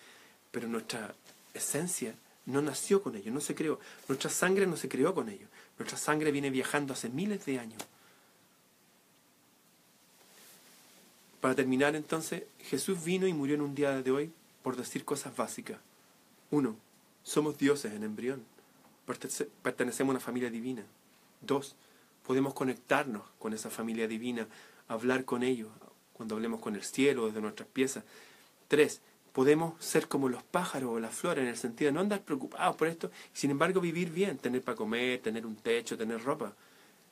pero 0.54 0.68
nuestra 0.68 1.16
esencia 1.56 2.14
no 2.46 2.62
nació 2.62 3.02
con 3.02 3.16
ellos, 3.16 3.34
no 3.34 3.42
se 3.42 3.56
creó. 3.56 3.80
Nuestra 4.08 4.30
sangre 4.30 4.68
no 4.68 4.78
se 4.78 4.88
creó 4.88 5.16
con 5.16 5.28
ellos. 5.28 5.50
Nuestra 5.80 5.98
sangre 5.98 6.32
viene 6.32 6.52
viajando 6.52 6.94
hace 6.94 7.10
miles 7.10 7.44
de 7.46 7.58
años. 7.58 7.82
Para 11.42 11.56
terminar 11.56 11.96
entonces, 11.96 12.44
Jesús 12.60 13.04
vino 13.04 13.28
y 13.28 13.34
murió 13.34 13.56
en 13.56 13.62
un 13.62 13.74
día 13.74 14.00
de 14.04 14.12
hoy 14.12 14.32
por 14.62 14.78
decir 14.78 15.04
cosas 15.04 15.36
básicas. 15.36 15.80
Uno, 16.52 16.78
somos 17.24 17.58
dioses 17.58 17.92
en 17.92 18.04
embrión. 18.04 18.46
Pertenecemos 19.64 20.12
a 20.12 20.18
una 20.18 20.20
familia 20.20 20.52
divina. 20.52 20.84
Dos, 21.42 21.76
podemos 22.28 22.54
conectarnos 22.54 23.24
con 23.40 23.54
esa 23.54 23.72
familia 23.72 24.08
divina, 24.08 24.48
hablar 24.88 25.26
con 25.26 25.42
ellos 25.42 25.70
cuando 26.14 26.36
hablemos 26.36 26.62
con 26.62 26.76
el 26.76 26.84
cielo 26.84 27.26
desde 27.26 27.42
nuestras 27.42 27.68
piezas. 27.68 28.04
Tres, 28.68 29.02
podemos 29.34 29.84
ser 29.84 30.08
como 30.08 30.30
los 30.30 30.44
pájaros 30.44 30.92
o 30.92 31.00
las 31.00 31.14
flores 31.14 31.44
en 31.44 31.50
el 31.50 31.58
sentido 31.58 31.90
de 31.90 31.94
no 31.94 32.00
andar 32.00 32.22
preocupados 32.22 32.76
por 32.76 32.88
esto, 32.88 33.12
sin 33.34 33.52
embargo 33.52 33.82
vivir 33.82 34.12
bien, 34.12 34.38
tener 34.38 34.62
para 34.62 34.78
comer, 34.78 35.22
tener 35.22 35.46
un 35.46 35.56
techo, 35.56 35.98
tener 35.98 36.24
ropa, 36.24 36.54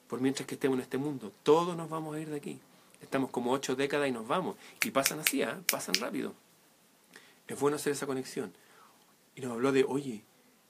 por 0.08 0.22
mientras 0.22 0.48
que 0.48 0.56
estemos 0.56 0.78
en 0.78 0.84
este 0.84 0.98
mundo. 0.98 1.34
Todos 1.44 1.76
nos 1.76 1.90
vamos 1.90 2.16
a 2.16 2.20
ir 2.20 2.30
de 2.30 2.38
aquí. 2.38 2.60
Estamos 3.02 3.32
como 3.32 3.52
ocho 3.52 3.76
décadas 3.76 4.08
y 4.08 4.12
nos 4.12 4.28
vamos. 4.28 4.56
Y 4.84 4.92
pasan 4.92 5.20
así, 5.20 5.42
¿eh? 5.42 5.50
pasan 5.70 5.96
rápido. 5.96 6.36
Es 7.48 7.60
bueno 7.60 7.78
hacer 7.78 7.94
esa 7.94 8.06
conexión. 8.06 8.54
Y 9.36 9.42
nos 9.42 9.54
habló 9.54 9.72
de, 9.72 9.84
oye, 9.84 10.24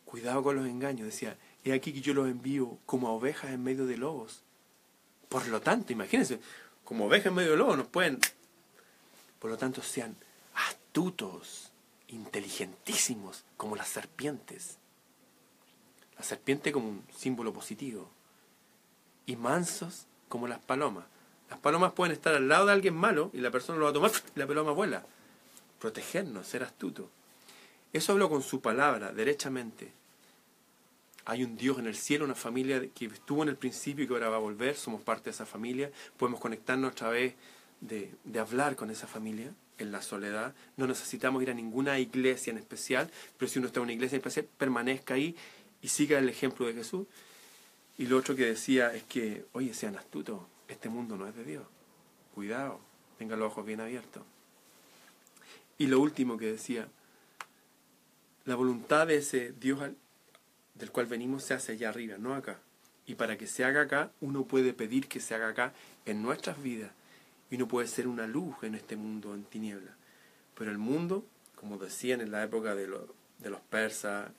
cuidado 0.05 0.41
con 0.43 0.55
los 0.55 0.65
engaños. 0.65 1.05
Decía, 1.05 1.37
he 1.65 1.73
aquí 1.73 1.91
que 1.91 2.01
yo 2.01 2.13
los 2.13 2.29
envío 2.29 2.77
como 2.85 3.09
a 3.09 3.11
ovejas 3.11 3.51
en 3.51 3.63
medio 3.63 3.85
de 3.85 3.97
lobos. 3.97 4.41
Por 5.27 5.45
lo 5.47 5.59
tanto, 5.59 5.91
imagínense, 5.91 6.39
como 6.85 7.07
ovejas 7.07 7.27
en 7.27 7.35
medio 7.35 7.51
de 7.51 7.57
lobos 7.57 7.77
nos 7.77 7.87
pueden... 7.87 8.19
Por 9.39 9.49
lo 9.49 9.57
tanto, 9.57 9.81
sean 9.81 10.15
astutos, 10.91 11.71
inteligentísimos, 12.09 13.45
como 13.55 13.77
las 13.77 13.87
serpientes. 13.87 14.77
La 16.17 16.23
serpiente 16.23 16.73
como 16.73 16.89
un 16.89 17.03
símbolo 17.15 17.53
positivo. 17.53 18.09
Y 19.25 19.37
mansos 19.37 20.05
como 20.27 20.49
las 20.49 20.59
palomas. 20.59 21.05
Las 21.49 21.59
palomas 21.59 21.93
pueden 21.93 22.11
estar 22.11 22.35
al 22.35 22.49
lado 22.49 22.65
de 22.65 22.73
alguien 22.73 22.93
malo 22.93 23.29
y 23.31 23.37
la 23.37 23.51
persona 23.51 23.79
lo 23.79 23.85
va 23.85 23.91
a 23.91 23.93
tomar 23.93 24.11
y 24.35 24.39
la 24.39 24.45
paloma 24.45 24.73
vuela. 24.73 25.05
Protegernos, 25.79 26.45
ser 26.45 26.63
astuto. 26.63 27.09
Eso 27.93 28.11
habló 28.11 28.29
con 28.29 28.43
su 28.43 28.59
palabra, 28.59 29.13
derechamente. 29.13 29.93
Hay 31.23 31.45
un 31.45 31.55
Dios 31.55 31.79
en 31.79 31.87
el 31.87 31.95
cielo, 31.95 32.25
una 32.25 32.35
familia 32.35 32.85
que 32.93 33.05
estuvo 33.05 33.43
en 33.43 33.49
el 33.49 33.55
principio 33.55 34.03
y 34.03 34.07
que 34.09 34.13
ahora 34.13 34.27
va 34.27 34.35
a 34.35 34.39
volver, 34.39 34.75
somos 34.75 35.01
parte 35.03 35.25
de 35.25 35.31
esa 35.31 35.45
familia, 35.45 35.89
podemos 36.17 36.41
conectarnos 36.41 36.91
a 36.91 36.95
través 36.95 37.35
de, 37.79 38.13
de 38.25 38.39
hablar 38.41 38.75
con 38.75 38.89
esa 38.89 39.07
familia 39.07 39.53
en 39.81 39.91
la 39.91 40.01
soledad. 40.01 40.53
No 40.77 40.87
necesitamos 40.87 41.41
ir 41.43 41.51
a 41.51 41.53
ninguna 41.53 41.99
iglesia 41.99 42.51
en 42.51 42.57
especial, 42.57 43.09
pero 43.37 43.49
si 43.49 43.59
uno 43.59 43.67
está 43.67 43.79
en 43.79 43.83
una 43.83 43.93
iglesia 43.93 44.15
en 44.15 44.19
especial, 44.19 44.47
permanezca 44.57 45.15
ahí 45.15 45.35
y 45.81 45.87
siga 45.87 46.19
el 46.19 46.29
ejemplo 46.29 46.65
de 46.65 46.73
Jesús. 46.73 47.07
Y 47.97 48.05
lo 48.05 48.17
otro 48.17 48.35
que 48.35 48.45
decía 48.45 48.93
es 48.93 49.03
que, 49.03 49.45
oye, 49.53 49.73
sean 49.73 49.95
astutos, 49.95 50.41
este 50.67 50.89
mundo 50.89 51.17
no 51.17 51.27
es 51.27 51.35
de 51.35 51.43
Dios. 51.43 51.63
Cuidado, 52.33 52.79
tenga 53.17 53.35
los 53.35 53.51
ojos 53.51 53.65
bien 53.65 53.81
abiertos. 53.81 54.23
Y 55.77 55.87
lo 55.87 55.99
último 55.99 56.37
que 56.37 56.51
decía, 56.51 56.87
la 58.45 58.55
voluntad 58.55 59.07
de 59.07 59.17
ese 59.17 59.51
Dios 59.53 59.79
del 60.75 60.91
cual 60.91 61.05
venimos 61.05 61.43
se 61.43 61.53
hace 61.53 61.73
allá 61.73 61.89
arriba, 61.89 62.17
no 62.17 62.33
acá. 62.33 62.59
Y 63.05 63.15
para 63.15 63.37
que 63.37 63.47
se 63.47 63.63
haga 63.65 63.81
acá, 63.81 64.11
uno 64.21 64.45
puede 64.45 64.73
pedir 64.73 65.07
que 65.07 65.19
se 65.19 65.35
haga 65.35 65.49
acá 65.49 65.73
en 66.05 66.21
nuestras 66.21 66.61
vidas 66.61 66.91
y 67.51 67.55
uno 67.55 67.67
puede 67.67 67.87
ser 67.87 68.07
una 68.07 68.25
luz 68.25 68.55
en 68.63 68.75
este 68.75 68.95
mundo 68.95 69.35
en 69.35 69.43
tiniebla. 69.43 69.93
Pero 70.57 70.71
el 70.71 70.77
mundo, 70.77 71.25
como 71.55 71.77
decían 71.77 72.21
en 72.21 72.31
la 72.31 72.43
época 72.43 72.73
de, 72.75 72.87
de 72.87 73.49
los 73.49 73.59
persas 73.61 74.31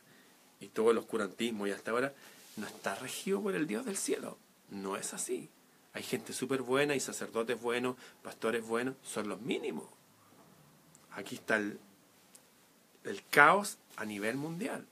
y 0.60 0.68
todo 0.68 0.90
el 0.90 0.98
oscurantismo 0.98 1.66
y 1.66 1.72
hasta 1.72 1.90
ahora, 1.90 2.14
no 2.56 2.66
está 2.66 2.94
regido 2.94 3.42
por 3.42 3.54
el 3.54 3.66
Dios 3.66 3.84
del 3.84 3.98
cielo. 3.98 4.38
No 4.70 4.96
es 4.96 5.12
así. 5.12 5.50
Hay 5.92 6.02
gente 6.02 6.32
súper 6.32 6.62
buena 6.62 6.94
y 6.94 7.00
sacerdotes 7.00 7.60
buenos, 7.60 7.96
pastores 8.22 8.66
buenos, 8.66 8.96
son 9.04 9.28
los 9.28 9.42
mínimos. 9.42 9.84
Aquí 11.10 11.34
está 11.34 11.56
el, 11.56 11.78
el 13.04 13.22
caos 13.28 13.76
a 13.96 14.06
nivel 14.06 14.36
mundial. 14.36 14.86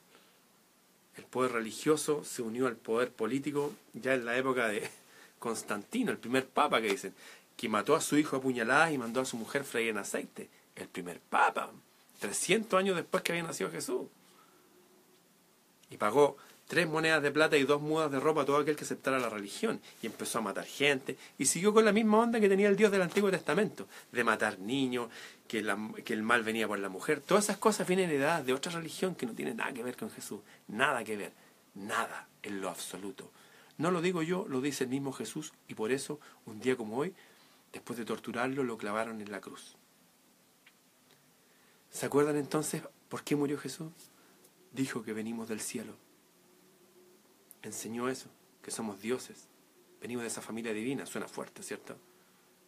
El 1.16 1.24
poder 1.24 1.52
religioso 1.52 2.22
se 2.24 2.42
unió 2.42 2.66
al 2.66 2.76
poder 2.76 3.12
político 3.12 3.72
ya 3.94 4.12
en 4.12 4.26
la 4.26 4.36
época 4.36 4.68
de 4.68 4.90
Constantino, 5.38 6.12
el 6.12 6.18
primer 6.18 6.47
papa 6.47 6.82
que 6.82 6.90
dicen, 6.90 7.14
que 7.61 7.69
mató 7.69 7.95
a 7.95 8.01
su 8.01 8.16
hijo 8.16 8.37
a 8.37 8.41
puñaladas 8.41 8.91
y 8.91 8.97
mandó 8.97 9.20
a 9.20 9.27
su 9.27 9.37
mujer 9.37 9.65
freír 9.65 9.91
en 9.91 9.99
aceite. 9.99 10.49
El 10.74 10.89
primer 10.89 11.20
papa, 11.20 11.70
300 12.20 12.78
años 12.78 12.97
después 12.97 13.23
que 13.23 13.32
había 13.32 13.43
nacido 13.43 13.70
Jesús. 13.70 14.07
Y 15.91 15.99
pagó 15.99 16.39
tres 16.69 16.89
monedas 16.89 17.23
de 17.23 17.31
plata 17.31 17.59
y 17.59 17.65
dos 17.65 17.82
mudas 17.82 18.11
de 18.11 18.19
ropa 18.19 18.41
a 18.41 18.45
todo 18.47 18.57
aquel 18.57 18.77
que 18.77 18.85
aceptara 18.85 19.19
la 19.19 19.28
religión. 19.28 19.78
Y 20.01 20.07
empezó 20.07 20.39
a 20.39 20.41
matar 20.41 20.65
gente. 20.65 21.19
Y 21.37 21.45
siguió 21.45 21.74
con 21.74 21.85
la 21.85 21.93
misma 21.93 22.20
onda 22.20 22.41
que 22.41 22.49
tenía 22.49 22.66
el 22.66 22.77
Dios 22.77 22.91
del 22.91 23.03
Antiguo 23.03 23.31
Testamento, 23.31 23.87
de 24.11 24.24
matar 24.24 24.59
niños, 24.59 25.11
que, 25.47 25.62
que 26.03 26.15
el 26.15 26.23
mal 26.23 26.43
venía 26.43 26.66
por 26.66 26.78
la 26.78 26.89
mujer. 26.89 27.20
Todas 27.20 27.45
esas 27.45 27.59
cosas 27.59 27.87
vienen 27.87 28.09
heredadas 28.09 28.47
de 28.47 28.55
otra 28.55 28.73
religión 28.73 29.15
que 29.15 29.27
no 29.27 29.35
tiene 29.35 29.53
nada 29.53 29.70
que 29.74 29.82
ver 29.82 29.99
con 29.99 30.11
Jesús. 30.11 30.41
Nada 30.66 31.05
que 31.05 31.19
ver. 31.19 31.32
Nada 31.74 32.27
en 32.43 32.62
lo 32.62 32.70
absoluto. 32.70 33.31
No 33.77 33.91
lo 33.91 34.01
digo 34.01 34.23
yo, 34.23 34.47
lo 34.49 34.62
dice 34.62 34.85
el 34.85 34.91
mismo 34.91 35.12
Jesús. 35.12 35.53
Y 35.69 35.74
por 35.74 35.93
eso, 35.93 36.20
un 36.47 36.61
día 36.61 36.74
como 36.74 36.97
hoy, 36.97 37.15
Después 37.72 37.98
de 37.98 38.05
torturarlo, 38.05 38.64
lo 38.64 38.78
clavaron 38.78 39.20
en 39.20 39.30
la 39.30 39.40
cruz. 39.40 39.76
¿Se 41.90 42.06
acuerdan 42.06 42.36
entonces 42.36 42.82
por 43.09 43.22
qué 43.22 43.36
murió 43.36 43.59
Jesús? 43.59 43.92
Dijo 44.72 45.02
que 45.02 45.12
venimos 45.12 45.48
del 45.48 45.60
cielo. 45.60 45.94
Enseñó 47.62 48.09
eso, 48.09 48.28
que 48.62 48.70
somos 48.70 49.01
dioses. 49.01 49.48
Venimos 50.01 50.22
de 50.22 50.28
esa 50.28 50.40
familia 50.40 50.72
divina. 50.72 51.06
Suena 51.06 51.28
fuerte, 51.28 51.62
¿cierto? 51.62 51.97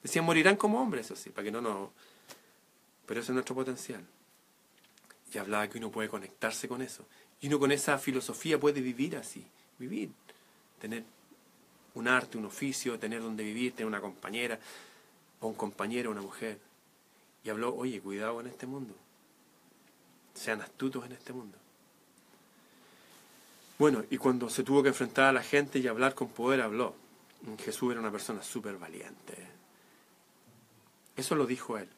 Decían, 0.02 0.24
morirán 0.24 0.56
como 0.56 0.82
hombres, 0.82 1.06
eso 1.06 1.16
sí, 1.16 1.30
para 1.30 1.44
que 1.44 1.52
no 1.52 1.60
nos... 1.60 1.90
Pero 3.06 3.20
ese 3.20 3.32
es 3.32 3.34
nuestro 3.34 3.54
potencial. 3.54 4.04
Y 5.32 5.38
hablaba 5.38 5.68
que 5.68 5.78
uno 5.78 5.90
puede 5.90 6.08
conectarse 6.08 6.68
con 6.68 6.82
eso. 6.82 7.06
Y 7.40 7.46
uno 7.48 7.58
con 7.58 7.72
esa 7.72 7.98
filosofía 7.98 8.58
puede 8.58 8.80
vivir 8.80 9.16
así. 9.16 9.44
Vivir. 9.78 10.10
Tener 10.80 11.04
un 11.94 12.08
arte, 12.08 12.38
un 12.38 12.46
oficio, 12.46 12.98
tener 12.98 13.22
donde 13.22 13.44
vivir, 13.44 13.72
tener 13.72 13.86
una 13.86 14.00
compañera, 14.00 14.58
o 15.42 15.48
un 15.48 15.54
compañero, 15.54 16.10
una 16.10 16.22
mujer, 16.22 16.58
y 17.44 17.50
habló, 17.50 17.74
oye, 17.74 18.00
cuidado 18.00 18.40
en 18.40 18.46
este 18.46 18.66
mundo, 18.66 18.94
sean 20.32 20.62
astutos 20.62 21.04
en 21.04 21.12
este 21.12 21.34
mundo. 21.34 21.58
Bueno, 23.78 24.04
y 24.08 24.16
cuando 24.16 24.48
se 24.48 24.62
tuvo 24.62 24.82
que 24.82 24.88
enfrentar 24.88 25.26
a 25.26 25.32
la 25.32 25.42
gente 25.42 25.78
y 25.78 25.88
hablar 25.88 26.14
con 26.14 26.28
poder, 26.28 26.62
habló. 26.62 26.94
Jesús 27.58 27.90
era 27.90 28.00
una 28.00 28.12
persona 28.12 28.42
súper 28.42 28.78
valiente. 28.78 29.36
Eso 31.16 31.34
lo 31.34 31.44
dijo 31.44 31.76
él, 31.76 31.88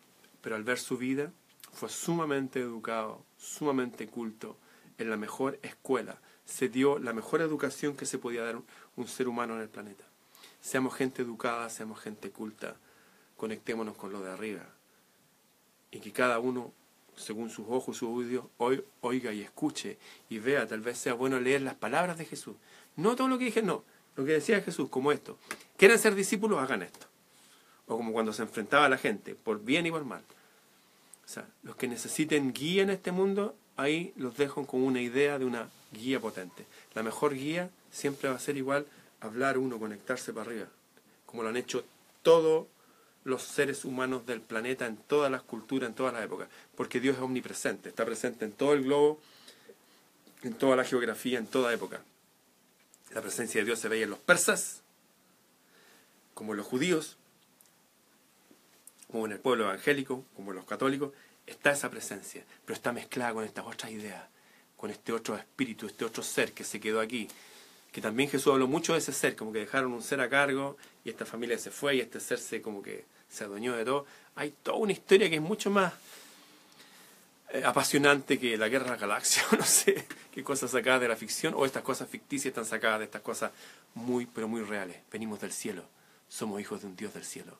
pero 0.40 0.56
al 0.56 0.64
ver 0.64 0.78
su 0.78 0.96
vida 0.96 1.30
fue 1.72 1.90
sumamente 1.90 2.60
educado, 2.60 3.22
sumamente 3.36 4.08
culto, 4.08 4.56
en 4.96 5.10
la 5.10 5.16
mejor 5.16 5.58
escuela 5.62 6.18
se 6.44 6.68
dio 6.68 6.98
la 6.98 7.12
mejor 7.12 7.40
educación 7.40 7.96
que 7.96 8.06
se 8.06 8.18
podía 8.18 8.44
dar 8.44 8.56
un, 8.56 8.64
un 8.96 9.08
ser 9.08 9.28
humano 9.28 9.54
en 9.54 9.62
el 9.62 9.68
planeta. 9.68 10.04
Seamos 10.60 10.94
gente 10.94 11.22
educada, 11.22 11.68
seamos 11.70 12.00
gente 12.00 12.30
culta, 12.30 12.76
conectémonos 13.36 13.96
con 13.96 14.12
lo 14.12 14.20
de 14.20 14.30
arriba. 14.30 14.66
Y 15.90 16.00
que 16.00 16.12
cada 16.12 16.38
uno, 16.38 16.72
según 17.16 17.50
sus 17.50 17.66
ojos, 17.68 17.96
su 17.96 18.12
oído, 18.12 18.50
oiga 19.00 19.32
y 19.32 19.42
escuche 19.42 19.98
y 20.28 20.38
vea, 20.38 20.66
tal 20.66 20.80
vez 20.80 20.98
sea 20.98 21.14
bueno 21.14 21.38
leer 21.40 21.62
las 21.62 21.74
palabras 21.74 22.18
de 22.18 22.24
Jesús. 22.24 22.56
No 22.96 23.16
todo 23.16 23.28
lo 23.28 23.38
que 23.38 23.46
dije, 23.46 23.62
no. 23.62 23.84
Lo 24.16 24.24
que 24.24 24.32
decía 24.32 24.60
Jesús, 24.60 24.88
como 24.88 25.12
esto. 25.12 25.38
¿Quieren 25.76 25.98
ser 25.98 26.14
discípulos? 26.14 26.60
Hagan 26.60 26.82
esto. 26.82 27.06
O 27.86 27.96
como 27.96 28.12
cuando 28.12 28.32
se 28.32 28.42
enfrentaba 28.42 28.86
a 28.86 28.88
la 28.88 28.98
gente, 28.98 29.34
por 29.34 29.62
bien 29.62 29.86
y 29.86 29.90
por 29.90 30.04
mal. 30.04 30.22
O 31.24 31.28
sea, 31.28 31.48
los 31.62 31.76
que 31.76 31.88
necesiten 31.88 32.52
guía 32.52 32.82
en 32.82 32.90
este 32.90 33.12
mundo, 33.12 33.56
ahí 33.76 34.12
los 34.16 34.36
dejo 34.36 34.66
con 34.66 34.82
una 34.82 35.00
idea 35.00 35.38
de 35.38 35.44
una 35.44 35.68
guía 35.92 36.20
potente. 36.20 36.66
La 36.94 37.02
mejor 37.02 37.34
guía 37.34 37.70
siempre 37.90 38.28
va 38.28 38.36
a 38.36 38.40
ser 38.40 38.56
igual 38.56 38.86
hablar 39.20 39.58
uno, 39.58 39.78
conectarse 39.78 40.32
para 40.32 40.50
arriba, 40.50 40.68
como 41.26 41.42
lo 41.42 41.48
han 41.48 41.56
hecho 41.56 41.84
todos 42.22 42.66
los 43.24 43.42
seres 43.42 43.84
humanos 43.84 44.26
del 44.26 44.40
planeta 44.40 44.86
en 44.86 44.96
todas 44.96 45.30
las 45.30 45.42
culturas, 45.42 45.88
en 45.88 45.94
todas 45.94 46.12
las 46.12 46.24
épocas, 46.24 46.48
porque 46.76 47.00
Dios 47.00 47.16
es 47.16 47.22
omnipresente, 47.22 47.88
está 47.88 48.04
presente 48.04 48.44
en 48.44 48.52
todo 48.52 48.74
el 48.74 48.84
globo, 48.84 49.20
en 50.42 50.54
toda 50.54 50.76
la 50.76 50.84
geografía, 50.84 51.38
en 51.38 51.46
toda 51.46 51.72
época. 51.72 52.02
La 53.12 53.22
presencia 53.22 53.60
de 53.60 53.64
Dios 53.64 53.78
se 53.78 53.88
veía 53.88 54.04
en 54.04 54.10
los 54.10 54.18
persas, 54.18 54.82
como 56.34 56.52
en 56.52 56.58
los 56.58 56.66
judíos, 56.66 57.16
como 59.10 59.26
en 59.26 59.32
el 59.32 59.40
pueblo 59.40 59.64
evangélico, 59.64 60.24
como 60.34 60.50
en 60.50 60.56
los 60.56 60.66
católicos, 60.66 61.12
está 61.46 61.70
esa 61.70 61.90
presencia, 61.90 62.44
pero 62.64 62.74
está 62.74 62.92
mezclada 62.92 63.32
con 63.32 63.44
estas 63.44 63.64
otras 63.64 63.90
ideas, 63.92 64.24
con 64.76 64.90
este 64.90 65.12
otro 65.12 65.36
espíritu, 65.36 65.86
este 65.86 66.04
otro 66.04 66.22
ser 66.22 66.52
que 66.52 66.64
se 66.64 66.80
quedó 66.80 67.00
aquí, 67.00 67.28
que 67.94 68.00
también 68.00 68.28
Jesús 68.28 68.52
habló 68.52 68.66
mucho 68.66 68.94
de 68.94 68.98
ese 68.98 69.12
ser, 69.12 69.36
como 69.36 69.52
que 69.52 69.60
dejaron 69.60 69.92
un 69.92 70.02
ser 70.02 70.20
a 70.20 70.28
cargo 70.28 70.76
y 71.04 71.10
esta 71.10 71.24
familia 71.24 71.56
se 71.58 71.70
fue 71.70 71.94
y 71.94 72.00
este 72.00 72.18
ser 72.18 72.40
se 72.40 72.60
como 72.60 72.82
que 72.82 73.04
se 73.30 73.44
adueñó 73.44 73.76
de 73.76 73.84
todo. 73.84 74.04
Hay 74.34 74.52
toda 74.64 74.78
una 74.78 74.90
historia 74.90 75.30
que 75.30 75.36
es 75.36 75.40
mucho 75.40 75.70
más 75.70 75.92
eh, 77.50 77.62
apasionante 77.64 78.36
que 78.40 78.56
la 78.56 78.68
guerra 78.68 78.86
de 78.86 78.90
la 78.90 78.96
galaxia, 78.96 79.44
no 79.56 79.62
sé 79.62 80.08
qué 80.32 80.42
cosas 80.42 80.72
sacadas 80.72 81.02
de 81.02 81.08
la 81.08 81.14
ficción 81.14 81.54
o 81.56 81.64
estas 81.64 81.84
cosas 81.84 82.08
ficticias 82.08 82.46
están 82.46 82.66
sacadas 82.66 82.98
de 82.98 83.04
estas 83.04 83.22
cosas 83.22 83.52
muy, 83.94 84.26
pero 84.26 84.48
muy 84.48 84.62
reales. 84.62 84.96
Venimos 85.12 85.40
del 85.40 85.52
cielo, 85.52 85.84
somos 86.28 86.60
hijos 86.60 86.80
de 86.80 86.88
un 86.88 86.96
Dios 86.96 87.14
del 87.14 87.24
cielo 87.24 87.56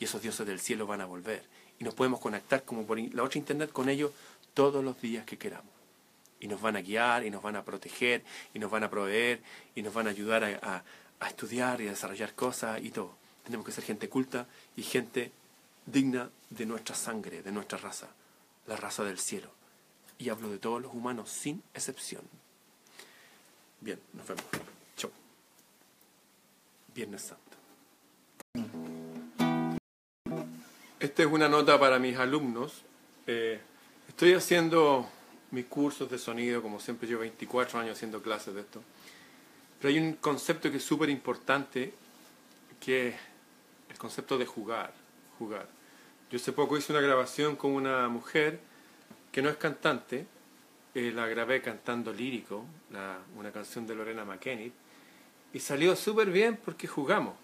y 0.00 0.06
esos 0.06 0.20
dioses 0.20 0.44
del 0.44 0.58
cielo 0.58 0.88
van 0.88 1.02
a 1.02 1.06
volver 1.06 1.44
y 1.78 1.84
nos 1.84 1.94
podemos 1.94 2.18
conectar 2.18 2.64
como 2.64 2.84
por 2.84 2.98
la 2.98 3.22
otra 3.22 3.38
internet 3.38 3.70
con 3.70 3.88
ellos 3.88 4.10
todos 4.54 4.82
los 4.82 5.00
días 5.00 5.24
que 5.24 5.38
queramos 5.38 5.77
y 6.40 6.48
nos 6.48 6.60
van 6.60 6.76
a 6.76 6.80
guiar 6.80 7.24
y 7.24 7.30
nos 7.30 7.42
van 7.42 7.56
a 7.56 7.64
proteger 7.64 8.22
y 8.54 8.58
nos 8.58 8.70
van 8.70 8.84
a 8.84 8.90
proveer 8.90 9.40
y 9.74 9.82
nos 9.82 9.92
van 9.92 10.06
a 10.06 10.10
ayudar 10.10 10.44
a, 10.44 10.84
estudiar 11.26 11.80
y 11.80 11.88
a 11.88 11.90
desarrollar 11.90 12.34
cosas 12.34 12.80
y 12.82 12.90
todo. 12.90 13.16
Tenemos 13.44 13.66
que 13.66 13.72
ser 13.72 13.84
gente 13.84 14.08
culta 14.08 14.46
y 14.76 14.82
gente 14.82 15.32
digna 15.86 16.30
de 16.50 16.66
nuestra 16.66 16.94
sangre, 16.94 17.42
de 17.42 17.50
nuestra 17.50 17.78
raza, 17.78 18.08
la 18.66 18.76
raza 18.76 19.04
del 19.04 19.18
cielo. 19.18 19.50
Y 20.18 20.28
hablo 20.28 20.50
de 20.50 20.58
todos 20.58 20.82
los 20.82 20.92
humanos 20.92 21.30
sin 21.30 21.62
excepción. 21.74 22.22
Bien, 23.80 24.00
nos 24.12 24.26
vemos. 24.26 24.44
Chau. 24.96 25.10
Viernes 26.94 27.22
Santo. 27.22 27.48
Esta 31.00 31.22
es 31.22 31.28
una 31.28 31.48
nota 31.48 31.78
para 31.78 31.98
mis 31.98 32.16
alumnos. 32.16 32.82
Eh, 33.26 33.60
estoy 34.08 34.34
haciendo 34.34 35.08
mis 35.50 35.66
cursos 35.66 36.10
de 36.10 36.18
sonido, 36.18 36.62
como 36.62 36.80
siempre 36.80 37.08
llevo 37.08 37.20
24 37.20 37.80
años 37.80 37.96
haciendo 37.96 38.22
clases 38.22 38.54
de 38.54 38.60
esto. 38.60 38.82
Pero 39.80 39.94
hay 39.94 40.00
un 40.00 40.14
concepto 40.14 40.70
que 40.70 40.78
es 40.78 40.84
súper 40.84 41.08
importante, 41.08 41.94
que 42.80 43.08
es 43.08 43.14
el 43.90 43.98
concepto 43.98 44.36
de 44.36 44.46
jugar, 44.46 44.92
jugar. 45.38 45.68
Yo 46.30 46.36
hace 46.36 46.52
poco 46.52 46.76
hice 46.76 46.92
una 46.92 47.00
grabación 47.00 47.56
con 47.56 47.72
una 47.72 48.08
mujer 48.08 48.60
que 49.32 49.40
no 49.40 49.48
es 49.48 49.56
cantante, 49.56 50.26
eh, 50.94 51.12
la 51.14 51.26
grabé 51.26 51.62
cantando 51.62 52.12
lírico, 52.12 52.64
una 53.36 53.52
canción 53.52 53.86
de 53.86 53.94
Lorena 53.94 54.24
McKennitt, 54.24 54.74
y 55.52 55.60
salió 55.60 55.96
súper 55.96 56.30
bien 56.30 56.58
porque 56.62 56.86
jugamos. 56.86 57.34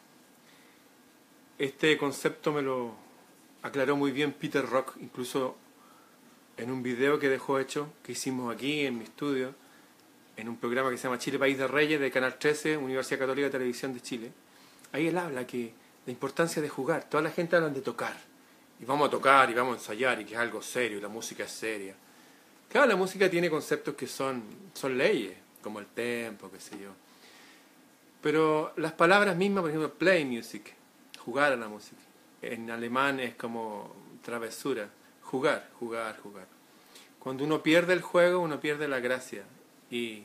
Este 1.58 1.96
concepto 1.96 2.52
me 2.52 2.62
lo 2.62 2.94
aclaró 3.62 3.96
muy 3.96 4.10
bien 4.10 4.32
Peter 4.32 4.66
Rock, 4.66 4.96
incluso 5.00 5.56
en 6.56 6.70
un 6.70 6.82
video 6.82 7.18
que 7.18 7.28
dejó 7.28 7.58
hecho, 7.58 7.92
que 8.02 8.12
hicimos 8.12 8.54
aquí 8.54 8.86
en 8.86 8.98
mi 8.98 9.04
estudio, 9.04 9.54
en 10.36 10.48
un 10.48 10.56
programa 10.56 10.90
que 10.90 10.96
se 10.96 11.04
llama 11.04 11.18
Chile 11.18 11.38
País 11.38 11.58
de 11.58 11.66
Reyes 11.66 12.00
de 12.00 12.10
Canal 12.10 12.38
13, 12.38 12.76
Universidad 12.76 13.20
Católica 13.20 13.46
de 13.46 13.52
Televisión 13.52 13.94
de 13.94 14.00
Chile. 14.00 14.32
Ahí 14.92 15.08
él 15.08 15.18
habla 15.18 15.46
que 15.46 15.72
la 16.06 16.12
importancia 16.12 16.60
de 16.60 16.68
jugar, 16.68 17.08
toda 17.08 17.22
la 17.22 17.30
gente 17.30 17.56
habla 17.56 17.70
de 17.70 17.80
tocar, 17.80 18.16
y 18.80 18.84
vamos 18.84 19.08
a 19.08 19.10
tocar 19.10 19.50
y 19.50 19.54
vamos 19.54 19.74
a 19.74 19.78
ensayar 19.78 20.20
y 20.20 20.24
que 20.24 20.34
es 20.34 20.40
algo 20.40 20.62
serio, 20.62 21.00
la 21.00 21.08
música 21.08 21.44
es 21.44 21.50
seria. 21.50 21.94
Claro, 22.68 22.88
la 22.88 22.96
música 22.96 23.30
tiene 23.30 23.48
conceptos 23.48 23.94
que 23.94 24.06
son, 24.06 24.42
son 24.74 24.98
leyes, 24.98 25.36
como 25.62 25.78
el 25.78 25.86
tempo, 25.86 26.50
qué 26.50 26.60
sé 26.60 26.78
yo. 26.78 26.90
Pero 28.20 28.72
las 28.76 28.92
palabras 28.92 29.36
mismas, 29.36 29.62
por 29.62 29.70
ejemplo, 29.70 29.92
play 29.94 30.24
music, 30.24 30.74
jugar 31.18 31.52
a 31.52 31.56
la 31.56 31.68
música. 31.68 32.00
En 32.42 32.70
alemán 32.70 33.20
es 33.20 33.34
como 33.34 33.94
travesura 34.22 34.88
jugar, 35.34 35.68
jugar, 35.80 36.16
jugar. 36.20 36.46
Cuando 37.18 37.42
uno 37.42 37.60
pierde 37.60 37.92
el 37.92 38.02
juego, 38.02 38.38
uno 38.38 38.60
pierde 38.60 38.86
la 38.86 39.00
gracia 39.00 39.42
y, 39.90 40.22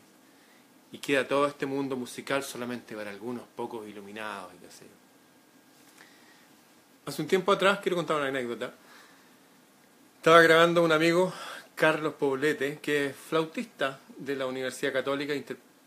queda 1.02 1.28
todo 1.28 1.48
este 1.48 1.66
mundo 1.66 1.96
musical 1.96 2.44
solamente 2.44 2.96
para 2.96 3.10
algunos 3.10 3.44
pocos 3.56 3.88
iluminados 3.88 4.54
y 4.54 4.58
qué 4.58 4.72
sé 4.72 4.86
yo. 4.86 4.92
Hace 7.08 7.24
un 7.24 7.28
tiempo 7.28 7.52
atrás, 7.52 7.80
quiero 7.80 7.96
contar 7.96 8.18
una 8.18 8.28
anécdota. 8.28 8.72
Estaba 10.18 10.42
grabando 10.44 10.84
un 10.84 10.92
amigo, 10.92 11.34
Carlos 11.74 12.14
Poblete, 12.14 12.78
que 12.80 13.08
es 13.08 13.16
flautista 13.16 14.00
de 14.16 14.36
la 14.36 14.46
Universidad 14.46 14.94
Católica, 14.94 15.34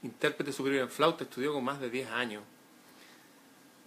intérprete 0.03 0.53
superior 0.53 0.83
en 0.83 0.91
flauta, 0.91 1.23
estudió 1.23 1.53
con 1.53 1.63
más 1.63 1.81
de 1.81 1.91
10 1.91 2.11
años. 2.11 2.43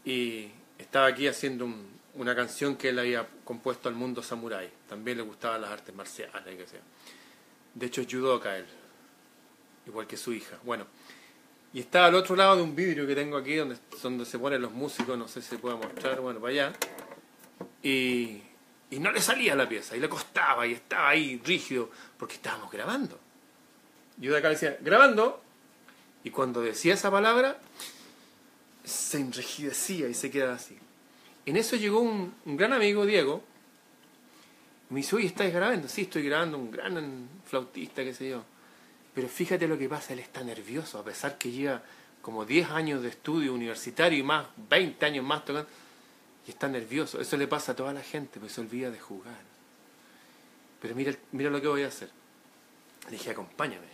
Y 0.05 0.49
estaba 0.77 1.07
aquí 1.07 1.27
haciendo 1.27 1.65
un, 1.65 1.94
una 2.15 2.35
canción 2.35 2.75
que 2.75 2.89
él 2.89 2.99
había 2.99 3.27
compuesto 3.43 3.89
al 3.89 3.95
mundo 3.95 4.23
samurái. 4.23 4.69
También 4.87 5.17
le 5.17 5.23
gustaban 5.23 5.61
las 5.61 5.71
artes 5.71 5.93
marciales, 5.93 6.55
que 6.55 6.67
sea. 6.67 6.81
De 7.73 7.85
hecho 7.85 8.01
es 8.01 8.07
judoka 8.07 8.57
él, 8.57 8.65
igual 9.85 10.07
que 10.07 10.17
su 10.17 10.33
hija. 10.33 10.57
Bueno, 10.63 10.87
y 11.73 11.81
está 11.81 12.05
al 12.05 12.15
otro 12.15 12.35
lado 12.35 12.55
de 12.55 12.63
un 12.63 12.75
vidrio 12.75 13.05
que 13.05 13.15
tengo 13.15 13.37
aquí 13.37 13.55
donde, 13.55 13.77
donde 14.01 14.25
se 14.25 14.39
ponen 14.39 14.61
los 14.61 14.71
músicos, 14.71 15.17
no 15.17 15.27
sé 15.27 15.41
si 15.41 15.49
se 15.49 15.57
puede 15.57 15.75
mostrar, 15.75 16.21
bueno, 16.21 16.39
para 16.39 16.51
allá. 16.51 16.73
Y, 17.83 18.41
y 18.89 18.99
no 18.99 19.11
le 19.11 19.21
salía 19.21 19.55
la 19.55 19.67
pieza, 19.67 19.97
y 19.97 19.99
le 19.99 20.07
costaba, 20.07 20.65
y 20.65 20.73
estaba 20.73 21.09
ahí 21.09 21.41
rígido, 21.43 21.89
porque 22.17 22.35
estábamos 22.35 22.71
grabando. 22.71 23.19
Acá 24.37 24.49
decía, 24.49 24.77
grabando, 24.79 25.41
y 26.23 26.29
cuando 26.29 26.61
decía 26.61 26.93
esa 26.93 27.11
palabra, 27.11 27.59
se 28.85 29.19
enrigidecía 29.19 30.07
y 30.07 30.13
se 30.13 30.31
quedaba 30.31 30.53
así. 30.55 30.77
En 31.45 31.57
eso 31.57 31.75
llegó 31.75 31.99
un, 31.99 32.33
gran 32.45 32.73
amigo, 32.73 33.05
Diego, 33.05 33.43
y 34.89 34.93
me 34.93 34.99
dice, 34.99 35.15
oye, 35.15 35.27
¿estás 35.27 35.51
grabando? 35.51 35.87
Sí, 35.87 36.03
estoy 36.03 36.23
grabando, 36.23 36.57
un 36.57 36.71
gran 36.71 37.29
flautista, 37.45 38.03
qué 38.03 38.13
sé 38.13 38.29
yo. 38.29 38.43
Pero 39.13 39.27
fíjate 39.27 39.67
lo 39.67 39.77
que 39.77 39.87
pasa, 39.87 40.13
él 40.13 40.19
está 40.19 40.43
nervioso, 40.43 40.99
a 40.99 41.03
pesar 41.03 41.37
que 41.37 41.51
lleva 41.51 41.81
como 42.21 42.45
10 42.45 42.71
años 42.71 43.03
de 43.03 43.09
estudio 43.09 43.53
universitario 43.53 44.17
y 44.17 44.23
más, 44.23 44.47
20 44.69 45.05
años 45.05 45.23
más 45.23 45.45
tocando, 45.45 45.69
y 46.47 46.51
está 46.51 46.67
nervioso. 46.67 47.21
Eso 47.21 47.37
le 47.37 47.47
pasa 47.47 47.73
a 47.73 47.75
toda 47.75 47.93
la 47.93 48.01
gente, 48.01 48.39
pues 48.39 48.51
se 48.51 48.61
olvida 48.61 48.89
de 48.89 48.99
jugar. 48.99 49.39
Pero 50.81 50.95
mira, 50.95 51.15
mira 51.31 51.49
lo 51.49 51.61
que 51.61 51.67
voy 51.67 51.83
a 51.83 51.87
hacer. 51.87 52.09
Le 53.05 53.11
dije, 53.11 53.31
acompáñame. 53.31 53.87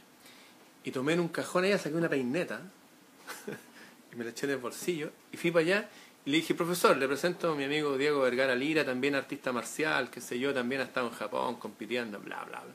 Y 0.84 0.92
tomé 0.92 1.14
en 1.14 1.20
un 1.20 1.28
cajón 1.28 1.66
allá, 1.66 1.78
saqué 1.78 1.96
una 1.96 2.10
peineta, 2.10 2.62
y 4.14 4.16
me 4.16 4.24
la 4.24 4.32
eché 4.32 4.46
en 4.46 4.54
el 4.54 4.58
bolsillo, 4.58 5.12
y 5.32 5.38
fui 5.38 5.52
para 5.52 5.64
allá, 5.64 5.90
le 6.26 6.38
dije, 6.38 6.54
profesor, 6.54 6.96
le 6.98 7.08
presento 7.08 7.52
a 7.52 7.56
mi 7.56 7.64
amigo 7.64 7.98
Diego 7.98 8.22
Vergara 8.22 8.56
Lira, 8.56 8.86
también 8.86 9.16
artista 9.16 9.52
marcial, 9.52 10.10
qué 10.12 10.22
sé 10.22 10.38
yo, 10.38 10.54
también 10.54 10.82
ha 10.82 10.84
estado 10.86 11.08
en 11.08 11.14
Japón 11.14 11.56
compitiendo, 11.56 12.20
bla, 12.20 12.44
bla, 12.44 12.60
bla. 12.60 12.74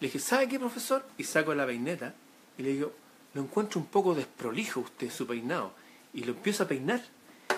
Le 0.00 0.06
dije, 0.06 0.18
¿sabe 0.18 0.48
qué, 0.48 0.58
profesor? 0.58 1.04
Y 1.16 1.24
saco 1.24 1.54
la 1.54 1.66
peineta 1.66 2.14
y 2.58 2.62
le 2.62 2.70
digo, 2.70 2.92
lo 3.34 3.42
encuentro 3.42 3.80
un 3.80 3.86
poco 3.86 4.14
desprolijo 4.14 4.80
usted, 4.80 5.10
su 5.10 5.26
peinado. 5.26 5.72
Y 6.12 6.24
lo 6.24 6.32
empiezo 6.32 6.64
a 6.64 6.68
peinar. 6.68 7.00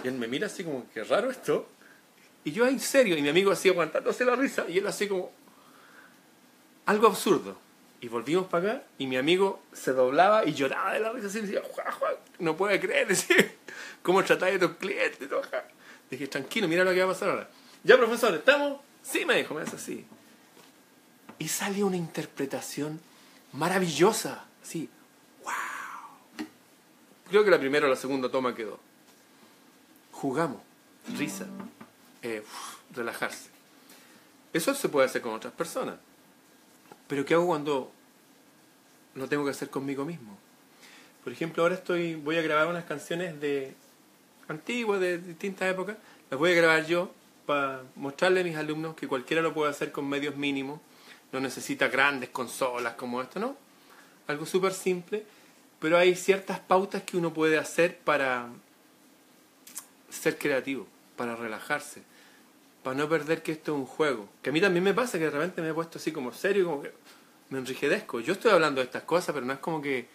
Y 0.05 0.09
él 0.09 0.15
me 0.15 0.29
mira 0.29 0.47
así 0.47 0.63
como, 0.63 0.87
qué 0.95 1.03
raro 1.05 1.31
esto. 1.31 1.69
Y 2.45 2.53
yo 2.53 2.65
ahí 2.65 2.75
en 2.75 2.81
serio, 2.81 3.17
y 3.17 3.23
mi 3.23 3.29
amigo 3.29 3.51
así 3.51 3.69
aguantándose 3.69 4.25
la 4.25 4.37
risa, 4.37 4.65
y 4.69 4.79
él 4.79 4.87
así 4.87 5.09
como, 5.09 5.33
algo 6.87 7.09
absurdo. 7.09 7.59
Y 8.01 8.09
volvimos 8.09 8.47
para 8.47 8.73
acá, 8.73 8.83
y 8.97 9.07
mi 9.07 9.17
amigo 9.17 9.61
se 9.73 9.93
doblaba 9.93 10.47
y 10.47 10.55
lloraba 10.55 10.95
de 10.95 11.01
la 11.01 11.13
risa 11.13 11.27
así, 11.27 11.41
decía, 11.41 11.63
no 12.39 12.57
puede 12.57 12.81
creer, 12.81 13.09
decía 13.09 13.37
cómo 14.03 14.23
tratáis 14.25 14.59
de 14.59 14.67
tus 14.67 14.77
clientes. 14.77 15.29
Dije, 16.11 16.27
tranquilo, 16.27 16.69
mira 16.69 16.85
lo 16.85 16.93
que 16.93 16.99
va 16.99 17.11
a 17.11 17.15
pasar 17.15 17.31
ahora. 17.31 17.51
Ya, 17.85 17.97
profesor, 17.97 18.35
¿estamos? 18.35 18.81
Sí, 19.03 19.25
me 19.25 19.37
dijo, 19.37 19.55
me 19.55 19.63
hace 19.63 19.77
así. 19.77 20.05
Y 21.39 21.49
salió 21.49 21.87
una 21.87 21.97
interpretación 21.97 23.01
maravillosa, 23.53 24.45
así, 24.63 24.89
wow. 25.43 26.47
creo 27.29 27.45
que 27.45 27.51
la 27.51 27.59
primera 27.59 27.87
o 27.87 27.89
la 27.91 27.97
segunda 27.97 28.31
toma 28.31 28.55
quedó. 28.55 28.79
Jugamos, 30.13 30.61
risa, 31.17 31.47
eh, 32.23 32.45
relajarse. 32.95 33.49
Eso 34.53 34.75
se 34.75 34.89
puede 34.89 35.07
hacer 35.07 35.23
con 35.23 35.33
otras 35.33 35.53
personas. 35.53 35.97
Pero 37.07 37.25
¿qué 37.25 37.35
hago 37.35 37.47
cuando 37.47 37.91
lo 39.15 39.29
tengo 39.29 39.45
que 39.45 39.51
hacer 39.51 39.71
conmigo 39.71 40.05
mismo? 40.05 40.37
Por 41.25 41.33
ejemplo, 41.33 41.63
ahora 41.63 41.75
estoy, 41.75 42.15
voy 42.17 42.37
a 42.37 42.43
grabar 42.43 42.67
unas 42.67 42.85
canciones 42.85 43.41
de 43.41 43.75
antiguas, 44.51 45.01
de 45.01 45.19
distintas 45.19 45.71
épocas. 45.71 45.97
Las 46.31 46.39
voy 46.39 46.53
a 46.53 46.55
grabar 46.55 46.87
yo 46.87 47.13
para 47.47 47.83
mostrarle 47.97 48.41
a 48.41 48.45
mis 48.45 48.57
alumnos 48.57 48.95
que 48.95 49.09
cualquiera 49.09 49.43
lo 49.43 49.55
puede 49.55 49.71
hacer 49.71 49.93
con 49.93 50.09
medios 50.09 50.37
mínimos. 50.37 50.81
No 51.33 51.41
necesita 51.41 51.89
grandes 51.89 52.31
consolas 52.31 52.95
como 52.95 53.23
esto, 53.23 53.41
¿no? 53.41 53.57
Algo 54.27 54.47
súper 54.47 54.73
simple. 54.73 55.25
Pero 55.79 55.97
hay 55.97 56.15
ciertas 56.15 56.61
pautas 56.61 57.03
que 57.03 57.17
uno 57.17 57.33
puede 57.33 57.57
hacer 57.59 57.99
para 57.99 58.49
ser 60.11 60.37
creativo, 60.37 60.87
para 61.17 61.37
relajarse, 61.37 62.03
para 62.83 62.97
no 62.97 63.09
perder 63.09 63.43
que 63.43 63.53
esto 63.53 63.73
es 63.73 63.79
un 63.79 63.87
juego. 63.87 64.29
Que 64.43 64.51
a 64.51 64.53
mí 64.53 64.61
también 64.61 64.85
me 64.85 64.93
pasa 64.93 65.19
que 65.19 65.25
de 65.25 65.31
repente 65.31 65.63
me 65.63 65.71
he 65.71 65.75
puesto 65.75 65.99
así 65.99 66.13
como 66.13 66.33
serio, 66.33 66.67
como 66.67 66.83
que 66.83 66.93
me 67.49 67.59
enriquezco. 67.59 68.21
Yo 68.21 68.35
estoy 68.35 68.53
hablando 68.53 68.81
de 68.81 68.87
estas 68.87 69.05
cosas, 69.05 69.33
pero 69.33 69.47
no 69.47 69.53
es 69.55 69.59
como 69.61 69.81
que 69.81 70.07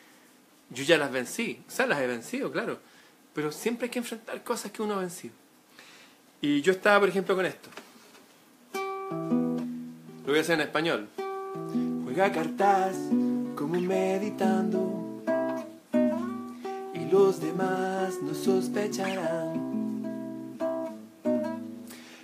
yo 0.70 0.84
ya 0.84 0.98
las 0.98 1.12
vencí. 1.12 1.64
O 1.68 1.72
sea, 1.72 1.88
las 1.88 2.00
he 2.00 2.08
vencido, 2.08 2.52
claro. 2.52 2.80
Pero 3.36 3.52
siempre 3.52 3.86
hay 3.86 3.92
que 3.92 4.00
enfrentar 4.00 4.42
cosas 4.44 4.72
que 4.72 4.82
uno 4.82 4.96
ha 4.96 5.00
vencido. 5.00 5.34
Y 6.42 6.62
yo 6.62 6.72
estaba, 6.72 7.02
por 7.02 7.10
ejemplo, 7.10 7.36
con 7.36 7.46
esto. 7.46 7.70
Lo 8.74 10.32
voy 10.32 10.38
a 10.38 10.42
hacer 10.42 10.56
en 10.56 10.62
español. 10.62 11.10
Juega 12.06 12.32
cartas 12.32 12.96
como 13.56 13.80
meditando 13.82 15.22
y 16.94 17.12
los 17.12 17.42
demás 17.42 18.16
no 18.22 18.34
sospecharán. 18.34 19.66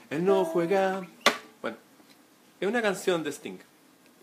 Él 0.09 0.23
no 0.23 0.45
juega. 0.45 1.05
Bueno, 1.61 1.75
es 2.61 2.69
una 2.69 2.81
canción 2.81 3.21
de 3.23 3.31
Sting. 3.31 3.59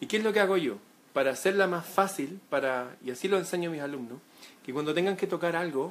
¿Y 0.01 0.07
qué 0.07 0.17
es 0.17 0.25
lo 0.25 0.33
que 0.33 0.41
hago 0.41 0.57
yo? 0.57 0.79
Para 1.13 1.33
hacerla 1.33 1.67
más 1.67 1.85
fácil, 1.85 2.41
para 2.49 2.97
y 3.05 3.11
así 3.11 3.29
lo 3.29 3.37
enseño 3.37 3.69
a 3.69 3.73
mis 3.73 3.83
alumnos, 3.83 4.21
que 4.65 4.73
cuando 4.73 4.95
tengan 4.95 5.17
que 5.17 5.27
tocar 5.27 5.55
algo, 5.55 5.91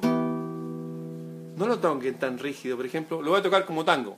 no 1.58 1.66
lo 1.66 1.78
toquen 1.80 2.14
tan 2.18 2.38
rígido. 2.38 2.76
Por 2.76 2.86
ejemplo, 2.86 3.20
lo 3.20 3.32
voy 3.32 3.40
a 3.40 3.42
tocar 3.42 3.64
como 3.64 3.84
tango. 3.84 4.16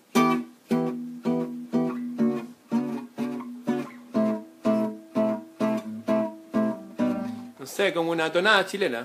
No 7.59 7.67
sé, 7.67 7.95
como 7.95 8.11
una 8.11 8.31
tonada 8.31 8.67
chilena. 8.67 9.05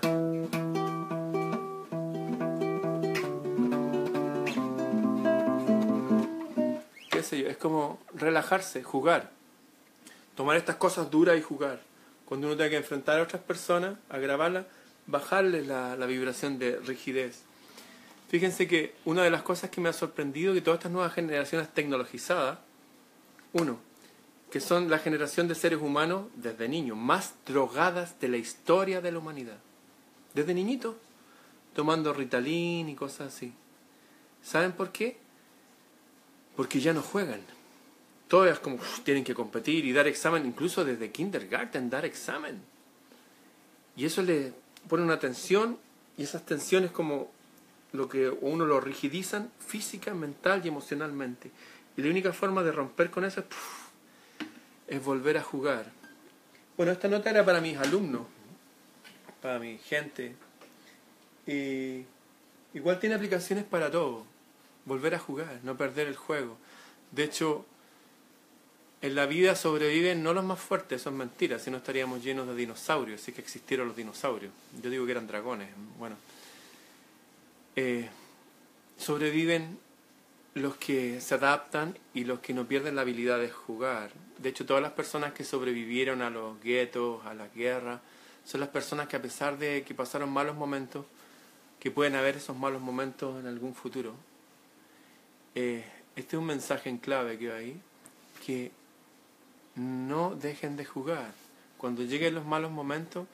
qué 7.10 7.24
sé 7.24 7.40
yo, 7.40 7.48
es 7.48 7.56
como 7.56 8.00
relajarse, 8.14 8.84
jugar. 8.84 9.32
Tomar 10.36 10.58
estas 10.58 10.76
cosas 10.76 11.10
duras 11.10 11.38
y 11.38 11.42
jugar. 11.42 11.80
Cuando 12.26 12.48
uno 12.48 12.58
tiene 12.58 12.72
que 12.72 12.78
enfrentar 12.78 13.20
a 13.20 13.24
otras 13.24 13.42
personas, 13.42 13.96
a 14.10 14.18
grabarlas, 14.18 14.66
bajarle 15.08 15.62
la, 15.62 15.96
la 15.96 16.06
vibración 16.06 16.60
de 16.60 16.78
rigidez. 16.82 17.46
Fíjense 18.36 18.68
que 18.68 18.94
una 19.06 19.24
de 19.24 19.30
las 19.30 19.44
cosas 19.44 19.70
que 19.70 19.80
me 19.80 19.88
ha 19.88 19.94
sorprendido 19.94 20.54
que 20.54 20.60
todas 20.60 20.80
estas 20.80 20.92
nuevas 20.92 21.14
generaciones 21.14 21.74
tecnologizadas, 21.74 22.60
uno, 23.54 23.80
que 24.52 24.60
son 24.60 24.90
la 24.90 25.00
generación 25.00 25.48
de 25.48 25.56
seres 25.56 25.80
humanos 25.80 26.26
desde 26.36 26.68
niños, 26.68 26.98
más 26.98 27.36
drogadas 27.46 28.20
de 28.20 28.28
la 28.28 28.36
historia 28.36 29.00
de 29.00 29.14
la 29.14 29.20
humanidad. 29.20 29.58
Desde 30.34 30.54
niñitos, 30.54 30.98
tomando 31.74 32.12
Ritalin 32.12 32.90
y 32.90 32.96
cosas 32.96 33.34
así. 33.34 33.54
¿Saben 34.44 34.74
por 34.74 34.92
qué? 34.92 35.16
Porque 36.58 36.82
ya 36.82 36.92
no 36.92 37.04
juegan. 37.04 37.40
Todas 38.28 38.60
como 38.60 38.80
tienen 39.06 39.24
que 39.24 39.34
competir 39.34 39.86
y 39.86 39.94
dar 39.94 40.08
examen, 40.08 40.46
incluso 40.46 40.84
desde 40.84 41.10
kindergarten, 41.10 41.90
dar 41.90 42.04
examen. 42.04 42.62
Y 43.96 44.04
eso 44.04 44.22
le 44.22 44.52
pone 44.90 45.04
una 45.04 45.20
tensión 45.20 45.78
y 46.18 46.24
esas 46.24 46.46
tensiones 46.46 46.92
como 46.92 47.34
lo 47.96 48.10
que 48.10 48.30
uno 48.30 48.66
lo 48.66 48.80
rigidizan 48.80 49.52
física, 49.66 50.14
mental 50.14 50.62
y 50.64 50.68
emocionalmente. 50.68 51.52
Y 51.98 52.02
la 52.02 52.10
única 52.10 52.34
forma 52.34 52.64
de 52.64 52.72
romper 52.72 53.10
con 53.10 53.26
eso 53.26 53.44
es, 54.88 55.04
volver 55.04 55.38
a 55.38 55.42
jugar. 55.42 55.92
Bueno, 56.78 56.92
esta 56.92 57.08
nota 57.08 57.30
era 57.30 57.46
para 57.46 57.62
mis 57.62 57.78
alumnos, 57.78 58.24
para 59.42 59.60
mi 59.60 59.78
gente. 59.78 60.36
Y 61.48 62.04
igual 62.74 63.00
tiene 63.00 63.16
aplicaciones 63.16 63.64
para 63.64 63.90
todo. 63.90 64.26
Volver 64.86 65.16
a 65.16 65.20
jugar, 65.20 65.60
no 65.64 65.78
perder 65.78 66.08
el 66.08 66.16
juego. 66.16 66.58
De 67.12 67.24
hecho, 67.24 67.66
en 69.02 69.16
la 69.16 69.26
vida 69.26 69.56
sobreviven 69.56 70.24
no 70.24 70.34
los 70.34 70.44
más 70.44 70.60
fuertes, 70.60 71.02
eso 71.02 71.10
es 71.12 71.16
mentira, 71.16 71.60
si 71.60 71.72
no 71.72 71.78
estaríamos 71.78 72.24
llenos 72.24 72.48
de 72.48 72.56
dinosaurios, 72.56 73.22
si 73.22 73.32
que 73.32 73.42
existieron 73.42 73.88
los 73.88 73.96
dinosaurios. 73.96 74.52
Yo 74.82 74.90
digo 74.90 75.06
que 75.06 75.12
eran 75.12 75.28
dragones. 75.28 75.70
Bueno, 75.98 76.18
eh, 77.76 78.10
sobreviven 78.98 79.78
los 80.54 80.78
que 80.78 81.20
se 81.20 81.36
adaptan 81.36 81.98
y 82.14 82.24
los 82.24 82.40
que 82.40 82.54
no 82.54 82.66
pierden 82.66 82.96
la 82.96 83.02
habilidad 83.02 83.40
de 83.40 83.50
jugar. 83.50 84.12
De 84.38 84.50
hecho, 84.50 84.66
todas 84.66 84.82
las 84.82 84.94
personas 84.94 85.34
que 85.34 85.44
sobrevivieron 85.44 86.22
a 86.22 86.30
los 86.30 86.62
guetos, 86.62 87.26
a 87.26 87.34
la 87.34 87.48
guerra, 87.50 88.02
son 88.46 88.62
las 88.62 88.70
personas 88.70 89.08
que 89.08 89.18
a 89.18 89.22
pesar 89.22 89.58
de 89.58 89.84
que 89.84 89.94
pasaron 89.94 90.30
malos 90.30 90.56
momentos, 90.56 91.06
que 91.80 91.92
pueden 91.92 92.16
haber 92.16 92.38
esos 92.38 92.56
malos 92.56 92.82
momentos 92.82 93.40
en 93.40 93.48
algún 93.48 93.76
futuro. 93.76 94.14
Eh, 95.56 95.84
este 96.16 96.36
es 96.36 96.40
un 96.40 96.46
mensaje 96.46 96.90
en 96.90 96.98
clave 96.98 97.38
que 97.38 97.52
ahí, 97.52 97.82
que 98.46 98.72
no 99.76 100.36
dejen 100.36 100.78
de 100.78 100.86
jugar. 100.86 101.34
Cuando 101.78 102.04
lleguen 102.04 102.34
los 102.34 102.46
malos 102.46 102.72
momentos, 102.72 103.28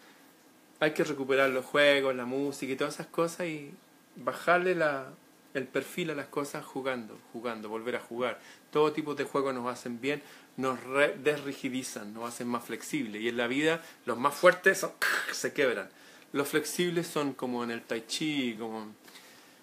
hay 0.80 0.93
que 0.93 1.03
recuperar 1.03 1.51
los 1.51 1.65
juegos, 1.65 2.15
la 2.15 2.26
música 2.26 2.73
y 2.73 2.76
todas 2.76 2.95
esas 2.95 3.07
cosas 3.07 3.47
y 3.47 3.72
bajarle 4.15 4.75
la, 4.75 5.13
el 5.53 5.67
perfil 5.67 6.11
a 6.11 6.15
las 6.15 6.27
cosas 6.27 6.65
jugando, 6.65 7.19
jugando, 7.33 7.69
volver 7.69 7.95
a 7.95 7.99
jugar. 7.99 8.39
Todo 8.71 8.93
tipo 8.93 9.15
de 9.15 9.23
juegos 9.23 9.53
nos 9.53 9.71
hacen 9.71 9.99
bien, 9.99 10.21
nos 10.57 10.79
desrigidizan, 11.23 12.13
nos 12.13 12.29
hacen 12.29 12.47
más 12.47 12.63
flexibles. 12.63 13.21
Y 13.21 13.29
en 13.29 13.38
la 13.38 13.47
vida 13.47 13.83
los 14.05 14.17
más 14.17 14.33
fuertes 14.33 14.85
se 15.31 15.53
quebran. 15.53 15.89
Los 16.33 16.47
flexibles 16.49 17.07
son 17.07 17.33
como 17.33 17.63
en 17.63 17.71
el 17.71 17.81
tai 17.81 18.05
chi, 18.07 18.55
como 18.57 18.93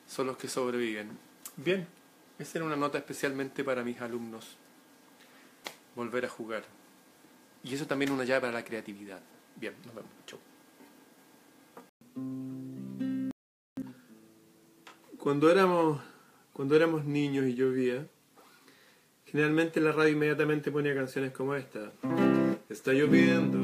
son 0.06 0.26
los 0.26 0.36
que 0.36 0.48
sobreviven. 0.48 1.18
Bien, 1.56 1.86
esa 2.38 2.58
era 2.58 2.66
una 2.66 2.76
nota 2.76 2.98
especialmente 2.98 3.64
para 3.64 3.82
mis 3.82 4.00
alumnos. 4.00 4.56
Volver 5.96 6.26
a 6.26 6.28
jugar. 6.28 6.64
Y 7.64 7.74
eso 7.74 7.86
también 7.86 8.12
una 8.12 8.24
llave 8.24 8.42
para 8.42 8.52
la 8.52 8.64
creatividad. 8.64 9.20
Bien, 9.56 9.74
nos 9.84 9.94
vemos. 9.94 10.12
Cuando 15.18 15.50
éramos, 15.50 16.00
cuando 16.52 16.76
éramos 16.76 17.04
niños 17.04 17.46
y 17.46 17.54
llovía, 17.54 18.06
generalmente 19.26 19.80
la 19.80 19.90
radio 19.90 20.12
inmediatamente 20.12 20.70
ponía 20.70 20.94
canciones 20.94 21.32
como 21.32 21.56
esta. 21.56 21.90
Está 22.68 22.92
lloviendo, 22.92 23.58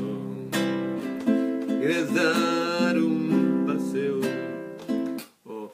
quieres 1.78 2.12
dar 2.12 2.98
un 2.98 3.64
paseo. 3.68 4.20
O, 5.44 5.72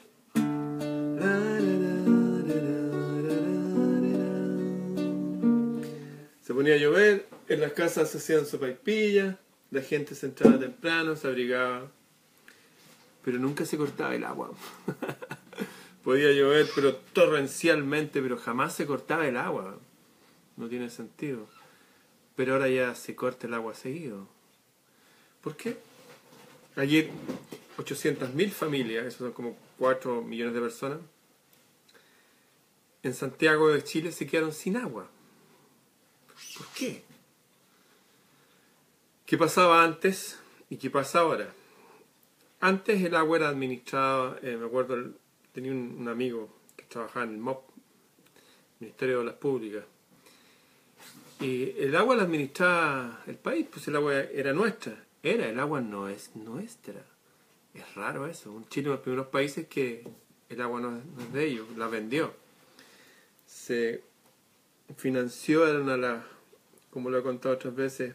se 6.42 6.54
ponía 6.54 6.74
a 6.74 6.76
llover, 6.76 7.26
en 7.48 7.60
las 7.62 7.72
casas 7.72 8.10
se 8.10 8.18
hacían 8.18 8.44
sopaipillas, 8.44 9.36
la 9.70 9.80
gente 9.80 10.14
se 10.14 10.26
entraba 10.26 10.58
temprano, 10.58 11.16
se 11.16 11.26
abrigaba, 11.26 11.90
pero 13.24 13.38
nunca 13.38 13.64
se 13.64 13.78
cortaba 13.78 14.14
el 14.14 14.24
agua. 14.24 14.50
Podía 16.04 16.32
llover, 16.32 16.68
pero 16.74 16.96
torrencialmente, 16.96 18.22
pero 18.22 18.38
jamás 18.38 18.74
se 18.74 18.86
cortaba 18.86 19.26
el 19.26 19.36
agua. 19.36 19.78
No 20.56 20.68
tiene 20.68 20.90
sentido. 20.90 21.46
Pero 22.36 22.54
ahora 22.54 22.68
ya 22.68 22.94
se 22.94 23.14
corta 23.14 23.46
el 23.46 23.54
agua 23.54 23.74
seguido. 23.74 24.26
¿Por 25.42 25.56
qué? 25.56 25.76
Ayer 26.76 27.10
800.000 27.76 28.50
familias, 28.50 29.06
eso 29.06 29.18
son 29.24 29.32
como 29.32 29.56
4 29.78 30.22
millones 30.22 30.54
de 30.54 30.60
personas, 30.60 30.98
en 33.02 33.14
Santiago 33.14 33.68
de 33.68 33.82
Chile 33.82 34.12
se 34.12 34.26
quedaron 34.26 34.52
sin 34.52 34.76
agua. 34.76 35.08
¿Por 36.56 36.66
qué? 36.68 37.02
¿Qué 39.24 39.38
pasaba 39.38 39.82
antes 39.82 40.38
y 40.68 40.76
qué 40.76 40.90
pasa 40.90 41.20
ahora? 41.20 41.54
Antes 42.60 43.02
el 43.02 43.14
agua 43.14 43.38
era 43.38 43.48
administrada, 43.48 44.38
eh, 44.42 44.56
me 44.56 44.66
acuerdo, 44.66 45.14
tenía 45.52 45.72
un, 45.72 46.08
amigo 46.08 46.48
que 46.76 46.84
trabajaba 46.84 47.26
en 47.26 47.32
el 47.32 47.38
MOP, 47.38 47.70
Ministerio 48.80 49.16
de 49.16 49.22
Obras 49.22 49.36
Públicas, 49.36 49.84
y 51.40 51.74
el 51.78 51.96
agua 51.96 52.16
la 52.16 52.24
administraba 52.24 53.22
el 53.26 53.36
país, 53.36 53.66
pues 53.70 53.88
el 53.88 53.96
agua 53.96 54.14
era 54.14 54.52
nuestra. 54.52 55.04
Era, 55.22 55.48
el 55.48 55.58
agua 55.58 55.80
no 55.80 56.08
es 56.08 56.36
nuestra. 56.36 57.02
Es 57.72 57.94
raro 57.94 58.26
eso. 58.26 58.52
Un 58.52 58.68
Chile 58.68 58.84
de 58.84 58.94
los 58.94 59.00
primeros 59.00 59.28
países 59.28 59.66
que 59.66 60.06
el 60.50 60.60
agua 60.60 60.80
no 60.80 60.98
es 60.98 61.32
de 61.32 61.46
ellos, 61.46 61.66
la 61.76 61.88
vendió. 61.88 62.34
Se 63.46 64.02
financió, 64.96 65.64
a 65.64 65.96
la, 65.96 66.26
como 66.90 67.08
lo 67.08 67.18
he 67.18 67.22
contado 67.22 67.54
otras 67.54 67.74
veces, 67.74 68.14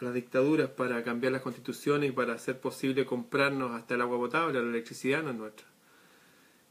a 0.00 0.04
las 0.04 0.14
dictaduras 0.14 0.68
para 0.68 1.02
cambiar 1.04 1.32
las 1.32 1.42
constituciones 1.42 2.10
y 2.10 2.12
para 2.12 2.34
hacer 2.34 2.60
posible 2.60 3.06
comprarnos 3.06 3.70
hasta 3.72 3.94
el 3.94 4.02
agua 4.02 4.18
potable, 4.18 4.60
la 4.60 4.68
electricidad 4.68 5.22
no 5.22 5.30
es 5.30 5.36
nuestra. 5.36 5.71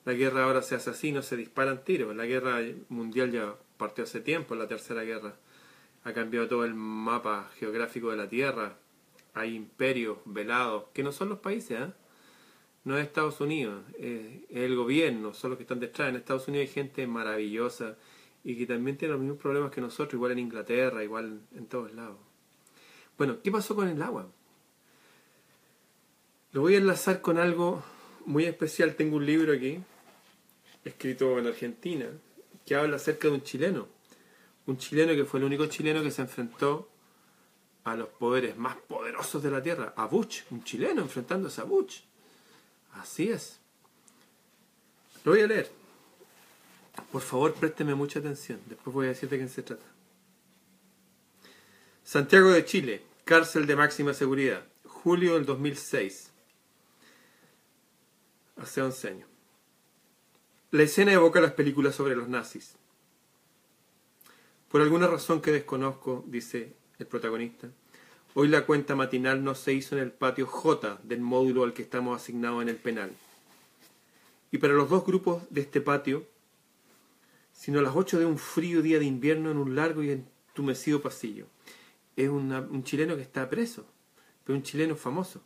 La 0.05 0.13
guerra 0.13 0.45
ahora 0.45 0.61
se 0.61 0.75
hace 0.75 0.89
así, 0.89 1.11
no 1.11 1.21
se 1.21 1.37
disparan 1.37 1.83
tiros. 1.83 2.15
La 2.15 2.25
guerra 2.25 2.59
mundial 2.89 3.31
ya 3.31 3.55
partió 3.77 4.03
hace 4.03 4.19
tiempo, 4.21 4.55
la 4.55 4.67
tercera 4.67 5.03
guerra. 5.03 5.35
Ha 6.03 6.13
cambiado 6.13 6.47
todo 6.47 6.65
el 6.65 6.73
mapa 6.73 7.51
geográfico 7.59 8.09
de 8.09 8.17
la 8.17 8.27
Tierra. 8.27 8.77
Hay 9.33 9.55
imperios 9.55 10.17
velados, 10.25 10.85
que 10.93 11.03
no 11.03 11.11
son 11.11 11.29
los 11.29 11.39
países, 11.39 11.79
¿eh? 11.79 11.91
no 12.83 12.97
es 12.97 13.05
Estados 13.05 13.39
Unidos, 13.39 13.83
es 13.97 14.41
el 14.49 14.75
gobierno, 14.75 15.33
son 15.33 15.51
los 15.51 15.57
que 15.57 15.63
están 15.63 15.79
detrás. 15.79 16.09
En 16.09 16.15
Estados 16.15 16.47
Unidos 16.47 16.67
hay 16.67 16.73
gente 16.73 17.07
maravillosa 17.07 17.95
y 18.43 18.57
que 18.57 18.65
también 18.65 18.97
tiene 18.97 19.13
los 19.13 19.21
mismos 19.21 19.39
problemas 19.39 19.71
que 19.71 19.81
nosotros, 19.81 20.15
igual 20.15 20.31
en 20.31 20.39
Inglaterra, 20.39 21.03
igual 21.03 21.41
en 21.55 21.67
todos 21.67 21.93
lados. 21.93 22.17
Bueno, 23.17 23.37
¿qué 23.43 23.51
pasó 23.51 23.75
con 23.75 23.87
el 23.87 24.01
agua? 24.01 24.27
Lo 26.53 26.61
voy 26.61 26.75
a 26.75 26.79
enlazar 26.79 27.21
con 27.21 27.37
algo 27.37 27.83
muy 28.25 28.45
especial. 28.45 28.95
Tengo 28.95 29.17
un 29.17 29.25
libro 29.25 29.53
aquí, 29.53 29.79
escrito 30.83 31.37
en 31.39 31.47
Argentina, 31.47 32.07
que 32.65 32.75
habla 32.75 32.95
acerca 32.95 33.27
de 33.27 33.35
un 33.35 33.43
chileno. 33.43 33.87
Un 34.67 34.77
chileno 34.77 35.13
que 35.13 35.25
fue 35.25 35.39
el 35.39 35.45
único 35.45 35.65
chileno 35.65 36.03
que 36.03 36.11
se 36.11 36.21
enfrentó 36.21 36.89
a 37.83 37.95
los 37.95 38.09
poderes 38.09 38.57
más 38.57 38.75
poderosos 38.75 39.41
de 39.41 39.51
la 39.51 39.61
tierra, 39.61 39.93
a 39.95 40.05
Bush, 40.05 40.41
un 40.51 40.63
chileno 40.63 41.01
enfrentándose 41.01 41.61
a 41.61 41.63
Bush. 41.63 42.01
Así 42.93 43.29
es. 43.29 43.59
Lo 45.23 45.31
voy 45.31 45.41
a 45.41 45.47
leer. 45.47 45.71
Por 47.11 47.21
favor, 47.21 47.53
présteme 47.53 47.95
mucha 47.95 48.19
atención. 48.19 48.59
Después 48.67 48.93
voy 48.93 49.05
a 49.07 49.09
decirte 49.09 49.37
de 49.37 49.43
qué 49.43 49.49
se 49.49 49.63
trata. 49.63 49.85
Santiago 52.03 52.51
de 52.51 52.65
Chile, 52.65 53.03
cárcel 53.23 53.65
de 53.65 53.75
máxima 53.75 54.13
seguridad. 54.13 54.63
Julio 54.85 55.35
del 55.35 55.45
2006. 55.45 56.29
Hace 58.57 58.81
11 58.81 59.07
años. 59.07 59.30
La 60.73 60.83
escena 60.83 61.11
evoca 61.11 61.41
las 61.41 61.51
películas 61.51 61.95
sobre 61.95 62.15
los 62.15 62.29
nazis. 62.29 62.75
Por 64.69 64.79
alguna 64.79 65.05
razón 65.05 65.41
que 65.41 65.51
desconozco, 65.51 66.23
dice 66.27 66.77
el 66.97 67.07
protagonista, 67.07 67.67
hoy 68.35 68.47
la 68.47 68.65
cuenta 68.65 68.95
matinal 68.95 69.43
no 69.43 69.53
se 69.53 69.73
hizo 69.73 69.97
en 69.97 70.03
el 70.03 70.13
patio 70.13 70.47
J 70.47 71.01
del 71.03 71.19
módulo 71.19 71.65
al 71.65 71.73
que 71.73 71.81
estamos 71.81 72.15
asignados 72.15 72.61
en 72.61 72.69
el 72.69 72.77
penal. 72.77 73.11
Y 74.49 74.59
para 74.59 74.71
los 74.71 74.89
dos 74.89 75.05
grupos 75.05 75.43
de 75.49 75.59
este 75.59 75.81
patio, 75.81 76.25
sino 77.51 77.79
a 77.79 77.81
las 77.81 77.97
ocho 77.97 78.17
de 78.17 78.25
un 78.25 78.37
frío 78.37 78.81
día 78.81 78.97
de 78.97 79.03
invierno 79.03 79.51
en 79.51 79.57
un 79.57 79.75
largo 79.75 80.03
y 80.03 80.11
entumecido 80.11 81.01
pasillo. 81.01 81.47
Es 82.15 82.29
un 82.29 82.83
chileno 82.85 83.17
que 83.17 83.23
está 83.23 83.49
preso, 83.49 83.85
pero 84.45 84.57
un 84.57 84.63
chileno 84.63 84.95
famoso. 84.95 85.43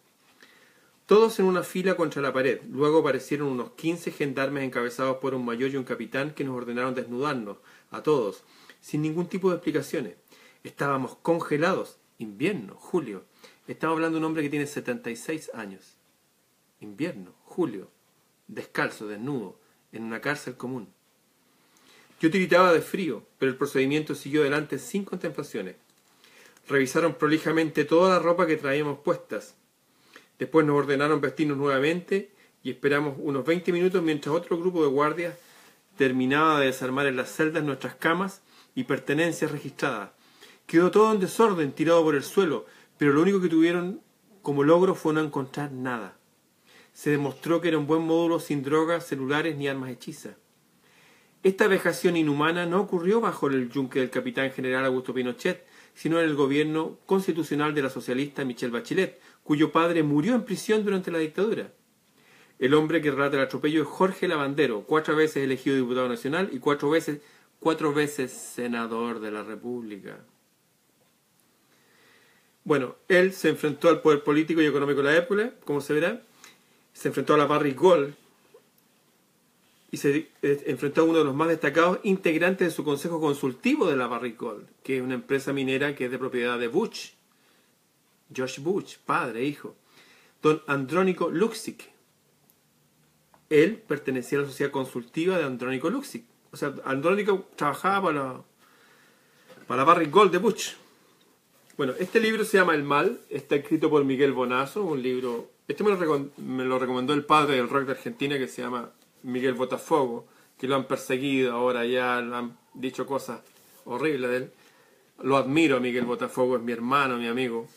Todos 1.06 1.38
en 1.38 1.46
una 1.46 1.62
fila 1.62 1.96
contra 1.96 2.20
la 2.20 2.34
pared. 2.34 2.62
Luego 2.68 3.00
aparecieron 3.00 3.50
unos 3.50 3.74
quince 3.74 4.12
gendarmes 4.12 4.64
encabezados 4.64 5.18
por 5.18 5.36
un 5.36 5.46
mayor 5.46 5.70
y 5.70 5.78
un 5.78 5.84
capitán 5.84 6.34
que 6.34 6.44
nos 6.44 6.58
ordenaron 6.58 6.96
desnudarnos, 6.96 7.58
a 7.92 8.02
todos, 8.02 8.44
sin 8.82 9.04
ningún 9.04 9.28
tipo 9.28 9.50
de 9.50 9.58
explicaciones. 9.58 10.16
Estábamos 10.64 11.16
congelados. 11.22 11.98
Invierno, 12.18 12.74
julio. 12.76 13.24
Estamos 13.68 13.96
hablando 13.98 14.16
de 14.16 14.20
un 14.22 14.26
hombre 14.26 14.42
que 14.42 14.50
tiene 14.50 14.66
76 14.66 15.52
años. 15.54 15.96
Invierno, 16.80 17.34
julio. 17.44 17.92
Descalzo, 18.48 19.08
desnudo, 19.08 19.60
en 19.92 20.06
una 20.06 20.22
cárcel 20.22 20.58
común. 20.58 20.88
Yo 22.20 22.32
tiritaba 22.32 22.74
de 22.74 22.82
frío, 22.82 23.28
pero 23.38 23.52
el 23.52 23.58
procedimiento 23.60 24.16
siguió 24.16 24.42
adelante 24.42 24.80
sin 24.80 25.06
contemplaciones. 25.06 25.76
Revisaron 26.68 27.14
prolijamente 27.14 27.86
toda 27.86 28.10
la 28.10 28.20
ropa 28.20 28.48
que 28.48 28.58
traíamos 28.58 29.00
puestas 29.00 29.56
Después 30.40 30.66
nos 30.66 30.78
ordenaron 30.78 31.22
vestirnos 31.22 31.58
nuevamente 31.58 32.32
y 32.64 32.72
esperamos 32.72 33.16
unos 33.20 33.46
20 33.46 33.72
minutos 33.72 34.02
mientras 34.02 34.36
otro 34.36 34.58
grupo 34.58 34.84
de 34.84 34.90
guardias 34.90 35.36
terminaba 35.98 36.60
de 36.60 36.68
desarmar 36.68 37.08
en 37.08 37.16
las 37.16 37.32
celdas 37.32 37.64
nuestras 37.64 37.96
camas 37.96 38.42
y 38.74 38.84
pertenencias 38.84 39.52
registradas. 39.52 40.12
Quedó 40.66 40.92
todo 40.92 41.14
en 41.14 41.20
desorden, 41.20 41.72
tirado 41.72 42.04
por 42.04 42.16
el 42.16 42.24
suelo, 42.24 42.66
pero 42.98 43.14
lo 43.14 43.22
único 43.22 43.40
que 43.40 43.50
tuvieron 43.50 44.02
como 44.42 44.64
logro 44.64 44.96
fue 44.96 45.14
no 45.14 45.22
encontrar 45.22 45.72
nada. 45.72 46.18
Se 46.94 47.10
demostró 47.12 47.62
que 47.62 47.70
era 47.70 47.78
un 47.78 47.88
buen 47.88 48.02
módulo 48.04 48.40
sin 48.40 48.64
drogas, 48.64 49.06
celulares 49.06 49.56
ni 49.58 49.68
armas 49.68 49.90
hechizas. 49.90 50.36
Esta 51.44 51.68
vejación 51.68 52.18
inhumana 52.18 52.66
no 52.66 52.82
ocurrió 52.82 53.22
bajo 53.22 53.48
el 53.48 53.70
yunque 53.70 54.00
del 54.00 54.10
capitán 54.10 54.52
general 54.52 54.86
Augusto 54.86 55.14
Pinochet, 55.14 55.66
sino 55.94 56.20
en 56.20 56.26
el 56.26 56.36
gobierno 56.36 56.98
constitucional 57.06 57.76
de 57.76 57.84
la 57.84 57.90
socialista 57.90 58.44
Michelle 58.44 58.72
Bachelet, 58.72 59.20
cuyo 59.46 59.72
padre 59.72 60.02
murió 60.02 60.34
en 60.34 60.44
prisión 60.44 60.84
durante 60.84 61.12
la 61.12 61.20
dictadura. 61.20 61.72
El 62.58 62.74
hombre 62.74 63.00
que 63.00 63.12
relata 63.12 63.38
el 63.38 63.44
atropello 63.44 63.84
es 63.84 63.88
Jorge 63.88 64.28
Lavandero, 64.28 64.82
cuatro 64.88 65.16
veces 65.16 65.44
elegido 65.44 65.76
diputado 65.76 66.10
nacional 66.10 66.50
y 66.52 66.58
cuatro 66.58 66.90
veces, 66.90 67.22
cuatro 67.60 67.94
veces 67.94 68.32
senador 68.32 69.20
de 69.20 69.30
la 69.30 69.44
República. 69.44 70.18
Bueno, 72.64 72.96
él 73.08 73.34
se 73.34 73.50
enfrentó 73.50 73.90
al 73.90 74.02
poder 74.02 74.24
político 74.24 74.64
y 74.64 74.66
económico 74.66 75.04
de 75.04 75.12
la 75.12 75.16
época, 75.16 75.52
como 75.64 75.80
se 75.80 75.94
verá, 75.94 76.24
se 76.94 77.10
enfrentó 77.10 77.36
a 77.36 77.38
la 77.38 77.46
Barry 77.46 77.74
Gold 77.74 78.16
y 79.92 79.98
se 79.98 80.30
eh, 80.42 80.64
enfrentó 80.66 81.02
a 81.02 81.04
uno 81.04 81.20
de 81.20 81.26
los 81.26 81.36
más 81.36 81.50
destacados 81.50 82.00
integrantes 82.02 82.70
de 82.70 82.74
su 82.74 82.84
consejo 82.84 83.22
consultivo 83.22 83.88
de 83.88 83.96
la 83.96 84.08
Barry 84.08 84.32
Gold, 84.32 84.66
que 84.82 84.98
es 84.98 85.04
una 85.04 85.14
empresa 85.14 85.54
minera 85.54 85.94
que 85.94 86.06
es 86.06 86.12
de 86.12 86.18
propiedad 86.18 86.58
de 86.58 86.68
Bush, 86.68 87.12
Josh 88.36 88.60
Bush, 88.60 88.98
padre, 89.06 89.44
hijo, 89.44 89.76
don 90.42 90.62
Andrónico 90.68 91.30
Luxic. 91.30 91.92
Él 93.50 93.78
pertenecía 93.88 94.40
a 94.40 94.42
la 94.42 94.48
sociedad 94.48 94.72
consultiva 94.72 95.38
de 95.38 95.44
Andrónico 95.44 95.90
Luxic. 95.90 96.26
O 96.52 96.58
sea, 96.58 96.74
Andrónico 96.86 97.48
trabajaba 97.56 98.08
para 98.08 98.44
para 99.68 99.84
Barry 99.84 100.08
Gold 100.08 100.32
de 100.32 100.38
Bush. 100.38 100.74
Bueno, 101.78 101.94
este 102.00 102.20
libro 102.20 102.46
se 102.46 102.58
llama 102.58 102.76
El 102.76 102.84
Mal, 102.84 103.20
está 103.30 103.56
escrito 103.56 103.90
por 103.90 104.04
Miguel 104.06 104.32
Bonazo, 104.32 104.84
un 104.84 105.02
libro... 105.02 105.50
Este 105.68 105.84
me 105.84 105.90
lo, 105.90 106.30
me 106.38 106.64
lo 106.64 106.78
recomendó 106.78 107.14
el 107.14 107.26
padre 107.26 107.56
del 107.56 107.68
rock 107.68 107.86
de 107.86 107.92
Argentina 107.94 108.38
que 108.38 108.48
se 108.48 108.62
llama 108.62 108.92
Miguel 109.24 109.56
Botafogo, 109.56 110.28
que 110.58 110.68
lo 110.68 110.76
han 110.76 110.86
perseguido 110.86 111.54
ahora 111.54 111.86
ya, 111.86 112.22
le 112.22 112.36
han 112.36 112.58
dicho 112.76 113.06
cosas 113.08 113.42
horribles 113.86 114.30
de 114.30 114.38
él. 114.38 114.52
Lo 115.24 115.38
admiro, 115.38 115.80
Miguel 115.80 116.06
Botafogo, 116.06 116.58
es 116.58 116.62
mi 116.62 116.72
hermano, 116.72 117.18
mi 117.18 117.28
amigo. 117.28 117.68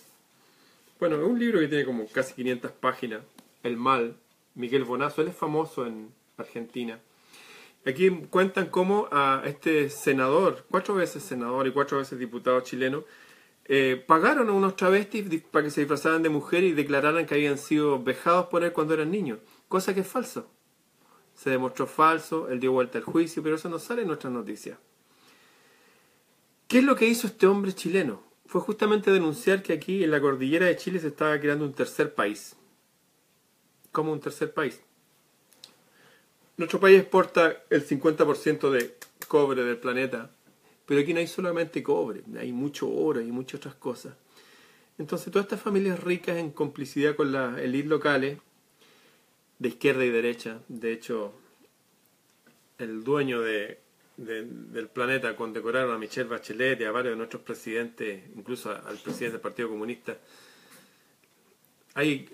Bueno, 0.98 1.14
es 1.14 1.22
un 1.22 1.38
libro 1.38 1.60
que 1.60 1.68
tiene 1.68 1.84
como 1.84 2.06
casi 2.08 2.34
500 2.34 2.72
páginas. 2.72 3.20
El 3.62 3.76
mal, 3.76 4.16
Miguel 4.56 4.82
Bonazo, 4.82 5.22
él 5.22 5.28
es 5.28 5.36
famoso 5.36 5.86
en 5.86 6.12
Argentina. 6.36 7.00
Aquí 7.86 8.10
cuentan 8.30 8.66
cómo 8.66 9.08
a 9.12 9.42
este 9.44 9.90
senador, 9.90 10.64
cuatro 10.68 10.96
veces 10.96 11.22
senador 11.22 11.68
y 11.68 11.72
cuatro 11.72 11.98
veces 11.98 12.18
diputado 12.18 12.60
chileno, 12.62 13.04
eh, 13.66 14.02
pagaron 14.06 14.48
a 14.48 14.52
unos 14.52 14.74
travestis 14.74 15.42
para 15.52 15.64
que 15.64 15.70
se 15.70 15.82
disfrazaran 15.82 16.22
de 16.22 16.30
mujer 16.30 16.64
y 16.64 16.72
declararan 16.72 17.26
que 17.26 17.34
habían 17.34 17.58
sido 17.58 18.02
vejados 18.02 18.46
por 18.46 18.64
él 18.64 18.72
cuando 18.72 18.94
eran 18.94 19.12
niños, 19.12 19.38
cosa 19.68 19.94
que 19.94 20.00
es 20.00 20.08
falso. 20.08 20.50
Se 21.34 21.50
demostró 21.50 21.86
falso, 21.86 22.48
él 22.48 22.58
dio 22.58 22.72
vuelta 22.72 22.98
al 22.98 23.04
juicio, 23.04 23.40
pero 23.44 23.54
eso 23.54 23.68
no 23.68 23.78
sale 23.78 24.02
en 24.02 24.08
nuestras 24.08 24.32
noticias. 24.32 24.78
¿Qué 26.66 26.78
es 26.78 26.84
lo 26.84 26.96
que 26.96 27.06
hizo 27.06 27.28
este 27.28 27.46
hombre 27.46 27.72
chileno? 27.72 28.27
Fue 28.48 28.62
justamente 28.62 29.10
denunciar 29.10 29.62
que 29.62 29.74
aquí 29.74 30.02
en 30.02 30.10
la 30.10 30.22
cordillera 30.22 30.66
de 30.66 30.76
Chile 30.76 30.98
se 30.98 31.08
estaba 31.08 31.38
creando 31.38 31.66
un 31.66 31.74
tercer 31.74 32.14
país. 32.14 32.56
¿Cómo 33.92 34.10
un 34.10 34.20
tercer 34.20 34.54
país? 34.54 34.80
Nuestro 36.56 36.80
país 36.80 36.98
exporta 36.98 37.62
el 37.68 37.86
50% 37.86 38.70
de 38.70 38.96
cobre 39.28 39.64
del 39.64 39.76
planeta, 39.76 40.30
pero 40.86 41.00
aquí 41.02 41.12
no 41.12 41.20
hay 41.20 41.26
solamente 41.26 41.82
cobre, 41.82 42.22
hay 42.38 42.50
mucho 42.52 42.90
oro 42.90 43.20
y 43.20 43.30
muchas 43.30 43.58
otras 43.58 43.74
cosas. 43.74 44.14
Entonces 44.96 45.30
todas 45.30 45.44
estas 45.44 45.60
familias 45.60 46.02
ricas 46.02 46.38
en 46.38 46.50
complicidad 46.50 47.16
con 47.16 47.32
las 47.32 47.58
élites 47.58 47.90
locales, 47.90 48.38
de 49.58 49.68
izquierda 49.68 50.06
y 50.06 50.10
derecha, 50.10 50.60
de 50.68 50.92
hecho 50.92 51.34
el 52.78 53.04
dueño 53.04 53.42
de 53.42 53.78
del 54.18 54.88
planeta 54.88 55.36
condecoraron 55.36 55.94
a 55.94 55.98
Michelle 55.98 56.28
Bachelet 56.28 56.80
y 56.80 56.84
a 56.84 56.90
varios 56.90 57.12
de 57.12 57.16
nuestros 57.16 57.42
presidentes, 57.42 58.24
incluso 58.36 58.70
al 58.70 58.98
presidente 58.98 59.32
del 59.32 59.40
Partido 59.40 59.68
Comunista. 59.68 60.18
Hay 61.94 62.28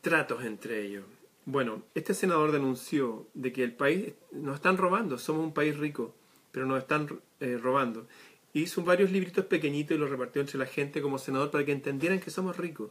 tratos 0.00 0.44
entre 0.44 0.86
ellos. 0.86 1.04
Bueno, 1.44 1.82
este 1.94 2.14
senador 2.14 2.52
denunció 2.52 3.26
de 3.34 3.52
que 3.52 3.64
el 3.64 3.72
país 3.72 4.12
nos 4.32 4.56
están 4.56 4.76
robando, 4.76 5.18
somos 5.18 5.42
un 5.42 5.52
país 5.52 5.76
rico, 5.76 6.14
pero 6.52 6.66
nos 6.66 6.78
están 6.78 7.08
eh, 7.40 7.58
robando. 7.60 8.06
Hizo 8.52 8.82
varios 8.82 9.10
libritos 9.10 9.46
pequeñitos 9.46 9.96
y 9.96 10.00
los 10.00 10.10
repartió 10.10 10.40
entre 10.40 10.58
la 10.58 10.66
gente 10.66 11.02
como 11.02 11.18
senador 11.18 11.50
para 11.50 11.64
que 11.64 11.72
entendieran 11.72 12.20
que 12.20 12.30
somos 12.30 12.56
ricos. 12.56 12.90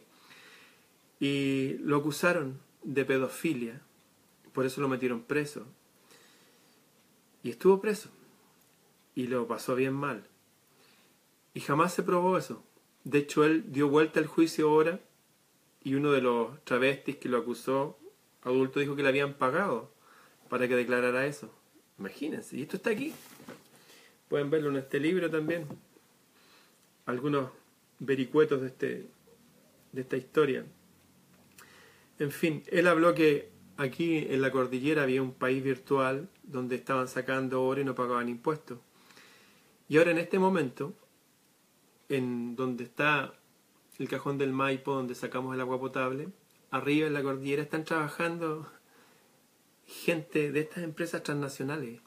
Y 1.20 1.78
lo 1.80 1.98
acusaron 1.98 2.60
de 2.84 3.06
pedofilia, 3.06 3.82
por 4.54 4.66
eso 4.66 4.82
lo 4.82 4.90
metieron 4.90 5.24
preso. 5.24 5.66
Y 7.48 7.52
estuvo 7.52 7.80
preso. 7.80 8.10
Y 9.16 9.28
lo 9.28 9.48
pasó 9.48 9.74
bien 9.74 9.94
mal. 9.94 10.28
Y 11.54 11.62
jamás 11.62 11.94
se 11.94 12.04
probó 12.04 12.38
eso. 12.38 12.62
De 13.06 13.20
hecho, 13.20 13.46
él 13.46 13.72
dio 13.72 13.88
vuelta 13.88 14.20
al 14.20 14.26
juicio 14.26 14.68
ahora 14.68 15.00
y 15.82 15.96
uno 15.96 16.12
de 16.12 16.20
los 16.20 16.62
travestis 16.66 17.16
que 17.16 17.30
lo 17.30 17.38
acusó, 17.38 17.98
adulto, 18.42 18.82
dijo 18.82 18.98
que 18.98 19.04
le 19.04 19.08
habían 19.08 19.36
pagado 19.36 19.94
para 20.50 20.68
que 20.68 20.76
declarara 20.76 21.26
eso. 21.26 21.50
Imagínense, 21.98 22.58
y 22.58 22.64
esto 22.64 22.76
está 22.76 22.90
aquí. 22.90 23.14
Pueden 24.28 24.50
verlo 24.50 24.70
en 24.70 24.76
este 24.76 25.00
libro 25.00 25.32
también. 25.32 25.68
Algunos 27.06 27.52
vericuetos 28.00 28.60
de, 28.60 28.68
este, 28.68 29.08
de 29.94 30.02
esta 30.02 30.18
historia. 30.18 30.66
En 32.20 32.32
fin, 32.32 32.66
él 32.68 32.88
habló 32.88 33.16
que 33.16 33.57
aquí 33.78 34.18
en 34.18 34.42
la 34.42 34.52
cordillera 34.52 35.04
había 35.04 35.22
un 35.22 35.34
país 35.34 35.64
virtual 35.64 36.30
donde 36.44 36.76
estaban 36.76 37.08
sacando 37.08 37.64
oro 37.64 37.82
y 37.82 37.86
no 37.86 37.96
pagaban 37.96 38.30
impuestos. 38.30 38.80
Y 39.88 39.98
ahora 39.98 40.12
en 40.12 40.18
este 40.18 40.40
momento, 40.40 40.94
en 42.10 42.56
donde 42.56 42.84
está 42.84 43.34
el 44.00 44.10
cajón 44.10 44.38
del 44.38 44.52
Maipo, 44.52 44.94
donde 44.94 45.16
sacamos 45.16 45.56
el 45.56 45.62
agua 45.62 45.80
potable, 45.80 46.30
arriba 46.72 47.08
en 47.08 47.14
la 47.14 47.24
cordillera 47.24 47.64
están 47.64 47.84
trabajando 47.84 48.70
gente 49.86 50.52
de 50.52 50.60
estas 50.60 50.84
empresas 50.84 51.24
transnacionales 51.24 52.02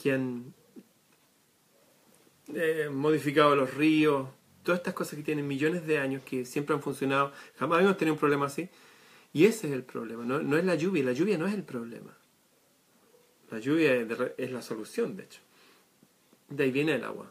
que 0.00 0.12
han 0.12 0.54
eh, 2.54 2.88
modificado 2.90 3.54
los 3.56 3.74
ríos, 3.74 4.28
todas 4.62 4.80
estas 4.80 4.94
cosas 4.94 5.16
que 5.16 5.22
tienen 5.22 5.46
millones 5.46 5.86
de 5.86 5.98
años, 5.98 6.22
que 6.22 6.44
siempre 6.44 6.74
han 6.74 6.82
funcionado, 6.82 7.32
jamás 7.58 7.82
hemos 7.82 7.96
tenido 7.96 8.14
un 8.14 8.20
problema 8.20 8.46
así. 8.46 8.68
Y 9.32 9.46
ese 9.46 9.68
es 9.68 9.72
el 9.72 9.84
problema, 9.84 10.24
no, 10.24 10.56
es 10.56 10.64
la 10.64 10.74
lluvia, 10.74 11.04
la 11.04 11.12
lluvia 11.12 11.38
no 11.38 11.46
es 11.46 11.54
el 11.54 11.62
problema. 11.62 12.16
La 13.50 13.58
lluvia 13.58 13.94
es 14.36 14.50
la 14.50 14.62
solución, 14.62 15.16
de 15.16 15.24
hecho. 15.24 15.40
De 16.48 16.64
ahí 16.64 16.70
viene 16.70 16.94
el 16.94 17.04
agua. 17.04 17.30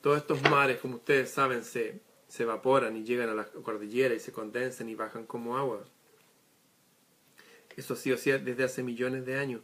Todos 0.00 0.18
estos 0.18 0.42
mares, 0.42 0.78
como 0.80 0.96
ustedes 0.96 1.30
saben, 1.30 1.64
se, 1.64 2.00
se 2.28 2.42
evaporan 2.42 2.96
y 2.96 3.04
llegan 3.04 3.28
a 3.28 3.34
la 3.34 3.44
cordillera 3.44 4.14
y 4.14 4.20
se 4.20 4.32
condensan 4.32 4.88
y 4.88 4.94
bajan 4.94 5.26
como 5.26 5.56
agua. 5.56 5.84
Eso 7.76 7.94
sí 7.94 8.12
o 8.12 8.18
sí 8.18 8.30
desde 8.32 8.64
hace 8.64 8.82
millones 8.82 9.24
de 9.24 9.38
años. 9.38 9.60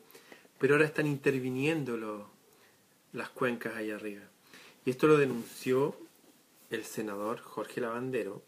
Pero 0.58 0.74
ahora 0.74 0.86
están 0.86 1.06
interviniendo 1.06 2.30
las 3.12 3.30
cuencas 3.30 3.74
ahí 3.76 3.90
arriba. 3.90 4.22
Y 4.84 4.90
esto 4.90 5.06
lo 5.06 5.16
denunció 5.16 5.96
el 6.70 6.84
senador 6.84 7.40
Jorge 7.40 7.80
Lavandero 7.80 8.42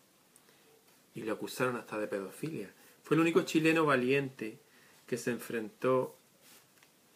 y 1.15 1.23
lo 1.23 1.33
acusaron 1.33 1.77
hasta 1.77 1.99
de 1.99 2.07
pedofilia. 2.07 2.73
Fue 3.03 3.17
el 3.17 3.21
único 3.21 3.43
chileno 3.43 3.85
valiente 3.85 4.61
que 5.07 5.17
se 5.17 5.31
enfrentó 5.31 6.17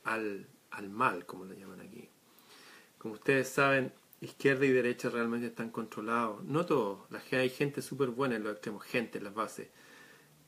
al, 0.05 0.49
al 0.71 0.91
mal, 0.91 1.27
como 1.27 1.45
lo 1.45 1.55
llaman 1.55 1.81
aquí. 1.81 2.09
Como 2.99 3.15
ustedes 3.15 3.49
saben, 3.49 3.93
izquierda 4.21 4.67
y 4.67 4.73
derecha 4.73 5.11
realmente 5.11 5.47
están 5.47 5.71
controlados. 5.71 6.43
No 6.45 6.67
todos, 6.67 7.01
hay 7.33 7.51
gente 7.51 7.83
súper 7.83 8.09
buena 8.09 8.37
en 8.37 8.45
los 8.45 8.53
extremos, 8.53 8.85
gente 8.85 9.19
en 9.19 9.25
las 9.25 9.35
bases. 9.35 9.69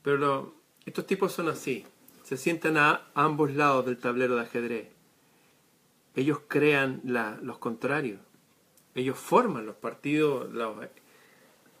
Pero 0.01 0.55
estos 0.85 1.05
tipos 1.05 1.31
son 1.33 1.49
así, 1.49 1.85
se 2.23 2.37
sientan 2.37 2.77
a 2.77 3.09
ambos 3.13 3.53
lados 3.53 3.85
del 3.85 3.97
tablero 3.97 4.35
de 4.35 4.41
ajedrez. 4.41 4.89
Ellos 6.15 6.41
crean 6.47 7.01
los 7.41 7.59
contrarios. 7.59 8.19
Ellos 8.95 9.19
forman 9.19 9.67
los 9.67 9.75
partidos, 9.75 10.51
los, 10.51 10.75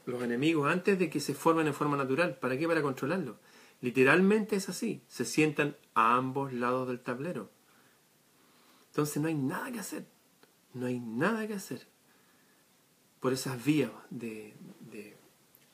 los 0.07 0.23
enemigos, 0.23 0.71
antes 0.71 0.97
de 0.97 1.09
que 1.09 1.19
se 1.19 1.33
formen 1.33 1.67
en 1.67 1.73
forma 1.73 1.97
natural. 1.97 2.37
¿Para 2.37 2.57
qué? 2.57 2.67
Para 2.67 2.81
controlarlos. 2.81 3.35
Literalmente 3.81 4.55
es 4.55 4.69
así. 4.69 5.03
Se 5.07 5.25
sientan 5.25 5.75
a 5.93 6.15
ambos 6.15 6.53
lados 6.53 6.87
del 6.87 6.99
tablero. 6.99 7.51
Entonces 8.87 9.21
no 9.21 9.27
hay 9.27 9.35
nada 9.35 9.71
que 9.71 9.79
hacer. 9.79 10.07
No 10.73 10.85
hay 10.85 10.99
nada 10.99 11.45
que 11.47 11.53
hacer. 11.53 11.87
Por 13.19 13.33
esas 13.33 13.63
vías 13.63 13.91
de, 14.09 14.55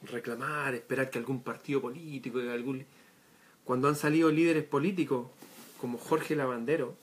reclamar, 0.02 0.74
esperar 0.74 1.10
que 1.10 1.20
algún 1.20 1.44
partido 1.44 1.82
político, 1.82 2.40
algún... 2.40 2.86
Cuando 3.64 3.88
han 3.88 3.96
salido 3.96 4.32
líderes 4.32 4.64
políticos 4.64 5.28
como 5.80 5.98
Jorge 5.98 6.36
Lavandero, 6.36 6.98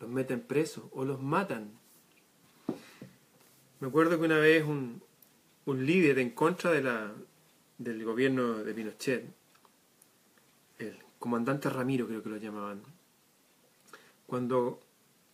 los 0.00 0.10
meten 0.10 0.40
presos 0.40 0.84
o 0.92 1.04
los 1.04 1.20
matan. 1.22 1.72
Me 3.80 3.88
acuerdo 3.88 4.18
que 4.18 4.26
una 4.26 4.38
vez 4.38 4.64
un, 4.64 5.02
un 5.66 5.86
líder 5.86 6.18
en 6.18 6.30
contra 6.30 6.70
de 6.70 6.82
la, 6.82 7.12
del 7.78 8.04
gobierno 8.04 8.62
de 8.62 8.74
Pinochet, 8.74 9.24
el 10.78 10.96
comandante 11.18 11.70
Ramiro 11.70 12.06
creo 12.06 12.22
que 12.22 12.28
lo 12.28 12.36
llamaban, 12.36 12.82
cuando 14.26 14.80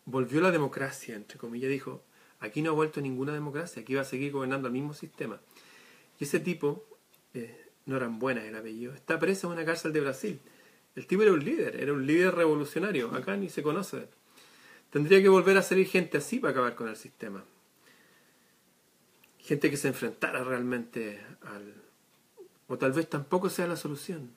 volvió 0.05 0.41
la 0.41 0.51
democracia, 0.51 1.15
entre 1.15 1.39
comillas, 1.39 1.71
dijo, 1.71 2.03
aquí 2.41 2.63
no 2.63 2.71
ha 2.71 2.75
vuelto 2.75 3.01
ninguna 3.01 3.33
democracia, 3.33 3.83
aquí 3.83 3.95
va 3.95 4.03
a 4.03 4.05
seguir 4.05 4.33
gobernando 4.33 4.69
el 4.69 4.73
mismo 4.73 4.95
sistema. 4.95 5.41
Y 6.19 6.25
ese 6.25 6.41
tipo, 6.41 6.85
eh, 7.35 7.69
no 7.87 7.97
eran 7.97 8.19
buenas 8.19 8.45
el 8.45 8.57
apellido, 8.57 8.95
está 8.95 9.19
preso 9.19 9.47
en 9.47 9.55
una 9.55 9.65
cárcel 9.65 9.93
de 9.93 10.01
Brasil. 10.01 10.41
El 10.97 11.07
tipo 11.07 11.23
era 11.23 11.33
un 11.33 11.45
líder, 11.45 11.77
era 11.77 11.93
un 11.93 12.07
líder 12.07 12.35
revolucionario, 12.35 13.15
acá 13.15 13.37
ni 13.37 13.49
se 13.49 13.63
conoce. 13.63 14.09
Tendría 14.91 15.23
que 15.23 15.29
volver 15.29 15.57
a 15.57 15.63
salir 15.63 15.87
gente 15.87 16.19
así 16.19 16.41
para 16.41 16.51
acabar 16.51 16.75
con 16.75 16.89
el 16.89 16.97
sistema. 16.97 17.45
Gente 19.51 19.69
que 19.69 19.77
se 19.77 19.89
enfrentara 19.89 20.45
realmente 20.45 21.21
al... 21.43 21.75
O 22.69 22.79
tal 22.79 22.93
vez 22.93 23.11
tampoco 23.11 23.51
sea 23.51 23.67
la 23.67 23.75
solución. 23.75 24.31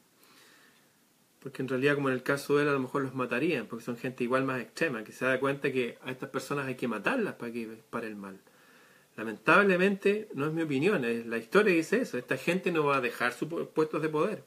Porque 1.40 1.62
en 1.62 1.68
realidad, 1.68 1.94
como 1.94 2.10
en 2.10 2.16
el 2.16 2.24
caso 2.24 2.58
de 2.58 2.64
él, 2.64 2.70
a 2.70 2.72
lo 2.72 2.80
mejor 2.80 3.04
los 3.04 3.14
matarían, 3.14 3.68
porque 3.68 3.86
son 3.86 3.96
gente 3.96 4.24
igual 4.24 4.44
más 4.44 4.60
extrema, 4.60 5.04
que 5.04 5.12
se 5.12 5.24
da 5.24 5.40
cuenta 5.40 5.72
que 5.72 6.00
a 6.02 6.10
estas 6.10 6.30
personas 6.30 6.66
hay 6.66 6.74
que 6.74 6.88
matarlas 6.88 7.36
para, 7.36 7.52
que, 7.52 7.78
para 7.92 8.08
el 8.08 8.16
mal. 8.16 8.40
Lamentablemente, 9.16 10.30
no 10.34 10.48
es 10.48 10.54
mi 10.54 10.64
opinión, 10.64 11.06
es, 11.06 11.28
la 11.28 11.38
historia 11.38 11.76
dice 11.76 12.02
eso. 12.02 12.18
Esta 12.18 12.38
gente 12.38 12.72
no 12.72 12.84
va 12.84 12.98
a 12.98 13.02
dejar 13.02 13.34
sus 13.34 13.48
puestos 13.68 14.02
de 14.02 14.10
poder. 14.10 14.44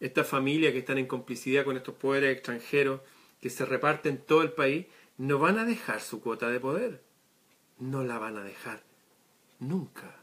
Estas 0.00 0.26
familias 0.26 0.72
que 0.72 0.80
están 0.80 0.98
en 0.98 1.06
complicidad 1.06 1.64
con 1.64 1.76
estos 1.76 1.94
poderes 1.94 2.34
extranjeros 2.34 3.02
que 3.40 3.50
se 3.50 3.64
reparten 3.64 4.18
todo 4.18 4.42
el 4.42 4.50
país, 4.50 4.86
no 5.16 5.38
van 5.38 5.60
a 5.60 5.64
dejar 5.64 6.00
su 6.00 6.20
cuota 6.20 6.50
de 6.50 6.58
poder. 6.58 7.04
No 7.78 8.02
la 8.02 8.18
van 8.18 8.36
a 8.36 8.42
dejar. 8.42 8.82
Nunca. 9.58 10.14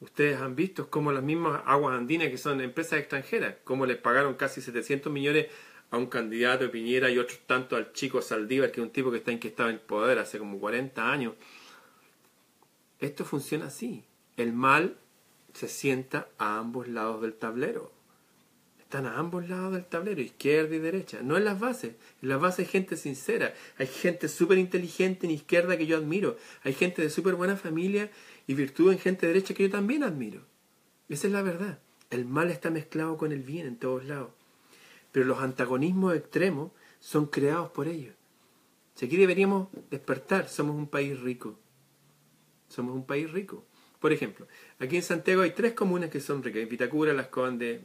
Ustedes 0.00 0.40
han 0.40 0.54
visto 0.54 0.90
cómo 0.90 1.10
las 1.10 1.22
mismas 1.22 1.62
aguas 1.64 1.96
andinas, 1.96 2.28
que 2.28 2.38
son 2.38 2.60
empresas 2.60 2.98
extranjeras, 2.98 3.56
cómo 3.64 3.86
les 3.86 3.96
pagaron 3.96 4.34
casi 4.34 4.60
700 4.60 5.10
millones 5.12 5.46
a 5.90 5.96
un 5.96 6.06
candidato 6.06 6.64
de 6.64 6.70
Piñera 6.70 7.10
y 7.10 7.18
otros 7.18 7.40
tanto 7.46 7.76
al 7.76 7.92
chico 7.92 8.20
Saldívar, 8.20 8.70
que 8.70 8.80
es 8.80 8.86
un 8.86 8.92
tipo 8.92 9.10
que 9.10 9.18
está 9.18 9.32
inquietado 9.32 9.70
en 9.70 9.78
poder 9.78 10.18
hace 10.18 10.38
como 10.38 10.58
40 10.58 11.10
años. 11.10 11.34
Esto 12.98 13.24
funciona 13.24 13.66
así. 13.66 14.04
El 14.36 14.52
mal 14.52 14.96
se 15.54 15.68
sienta 15.68 16.28
a 16.38 16.58
ambos 16.58 16.88
lados 16.88 17.22
del 17.22 17.34
tablero. 17.34 17.95
Están 18.86 19.06
a 19.06 19.18
ambos 19.18 19.48
lados 19.48 19.72
del 19.72 19.84
tablero, 19.84 20.20
izquierda 20.20 20.76
y 20.76 20.78
derecha. 20.78 21.18
No 21.20 21.36
en 21.36 21.44
las 21.44 21.58
bases. 21.58 21.96
En 22.22 22.28
las 22.28 22.40
bases 22.40 22.60
hay 22.60 22.66
gente 22.66 22.96
sincera. 22.96 23.52
Hay 23.78 23.88
gente 23.88 24.28
súper 24.28 24.58
inteligente 24.58 25.26
en 25.26 25.32
izquierda 25.32 25.76
que 25.76 25.86
yo 25.86 25.96
admiro. 25.96 26.36
Hay 26.62 26.72
gente 26.72 27.02
de 27.02 27.10
súper 27.10 27.34
buena 27.34 27.56
familia 27.56 28.12
y 28.46 28.54
virtud 28.54 28.92
en 28.92 29.00
gente 29.00 29.26
derecha 29.26 29.54
que 29.54 29.64
yo 29.64 29.70
también 29.70 30.04
admiro. 30.04 30.42
Esa 31.08 31.26
es 31.26 31.32
la 31.32 31.42
verdad. 31.42 31.80
El 32.10 32.26
mal 32.26 32.48
está 32.52 32.70
mezclado 32.70 33.16
con 33.16 33.32
el 33.32 33.42
bien 33.42 33.66
en 33.66 33.76
todos 33.76 34.04
lados. 34.04 34.30
Pero 35.10 35.26
los 35.26 35.40
antagonismos 35.40 36.14
extremos 36.14 36.70
son 37.00 37.26
creados 37.26 37.72
por 37.72 37.88
ellos. 37.88 38.14
Si 38.94 39.06
aquí 39.06 39.16
deberíamos 39.16 39.66
despertar, 39.90 40.48
somos 40.48 40.76
un 40.76 40.86
país 40.86 41.18
rico. 41.18 41.58
Somos 42.68 42.94
un 42.94 43.04
país 43.04 43.32
rico. 43.32 43.64
Por 43.98 44.12
ejemplo, 44.12 44.46
aquí 44.78 44.94
en 44.94 45.02
Santiago 45.02 45.42
hay 45.42 45.50
tres 45.50 45.72
comunas 45.72 46.08
que 46.08 46.20
son 46.20 46.40
ricas. 46.44 46.68
Vitacura, 46.68 47.12
Las 47.12 47.26
Condes, 47.26 47.80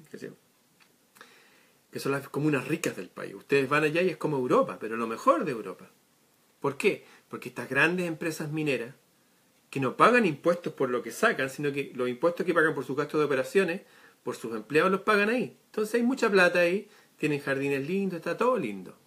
que 1.92 2.00
son 2.00 2.14
las 2.14 2.28
comunas 2.30 2.68
ricas 2.68 2.96
del 2.96 3.10
país. 3.10 3.36
Ustedes 3.36 3.68
van 3.70 3.84
allá 3.84 4.02
y 4.02 4.10
es 4.10 4.18
como 4.18 4.38
Europa, 4.38 4.78
pero 4.80 4.98
lo 4.98 5.08
mejor 5.08 5.46
de 5.46 5.52
Europa. 5.52 5.92
¿Por 6.60 6.78
qué? 6.78 7.06
Porque 7.28 7.50
estas 7.50 7.70
grandes 7.70 8.08
empresas 8.08 8.52
mineras, 8.52 8.96
que 9.70 9.80
no 9.80 9.98
pagan 9.98 10.26
impuestos 10.26 10.74
por 10.74 10.90
lo 10.90 11.02
que 11.02 11.12
sacan, 11.12 11.50
sino 11.50 11.72
que 11.72 11.92
los 11.96 12.10
impuestos 12.10 12.46
que 12.46 12.54
pagan 12.54 12.76
por 12.76 12.86
sus 12.86 12.96
gastos 12.96 13.20
de 13.20 13.26
operaciones, 13.26 13.82
por 14.24 14.36
sus 14.36 14.54
empleados 14.56 14.92
los 14.92 15.02
pagan 15.02 15.30
ahí. 15.30 15.58
Entonces 15.68 15.96
hay 15.96 16.04
mucha 16.04 16.30
plata 16.30 16.60
ahí, 16.60 16.90
tienen 17.18 17.40
jardines 17.40 17.88
lindos, 17.88 18.18
está 18.18 18.38
todo 18.38 18.58
lindo. 18.58 18.98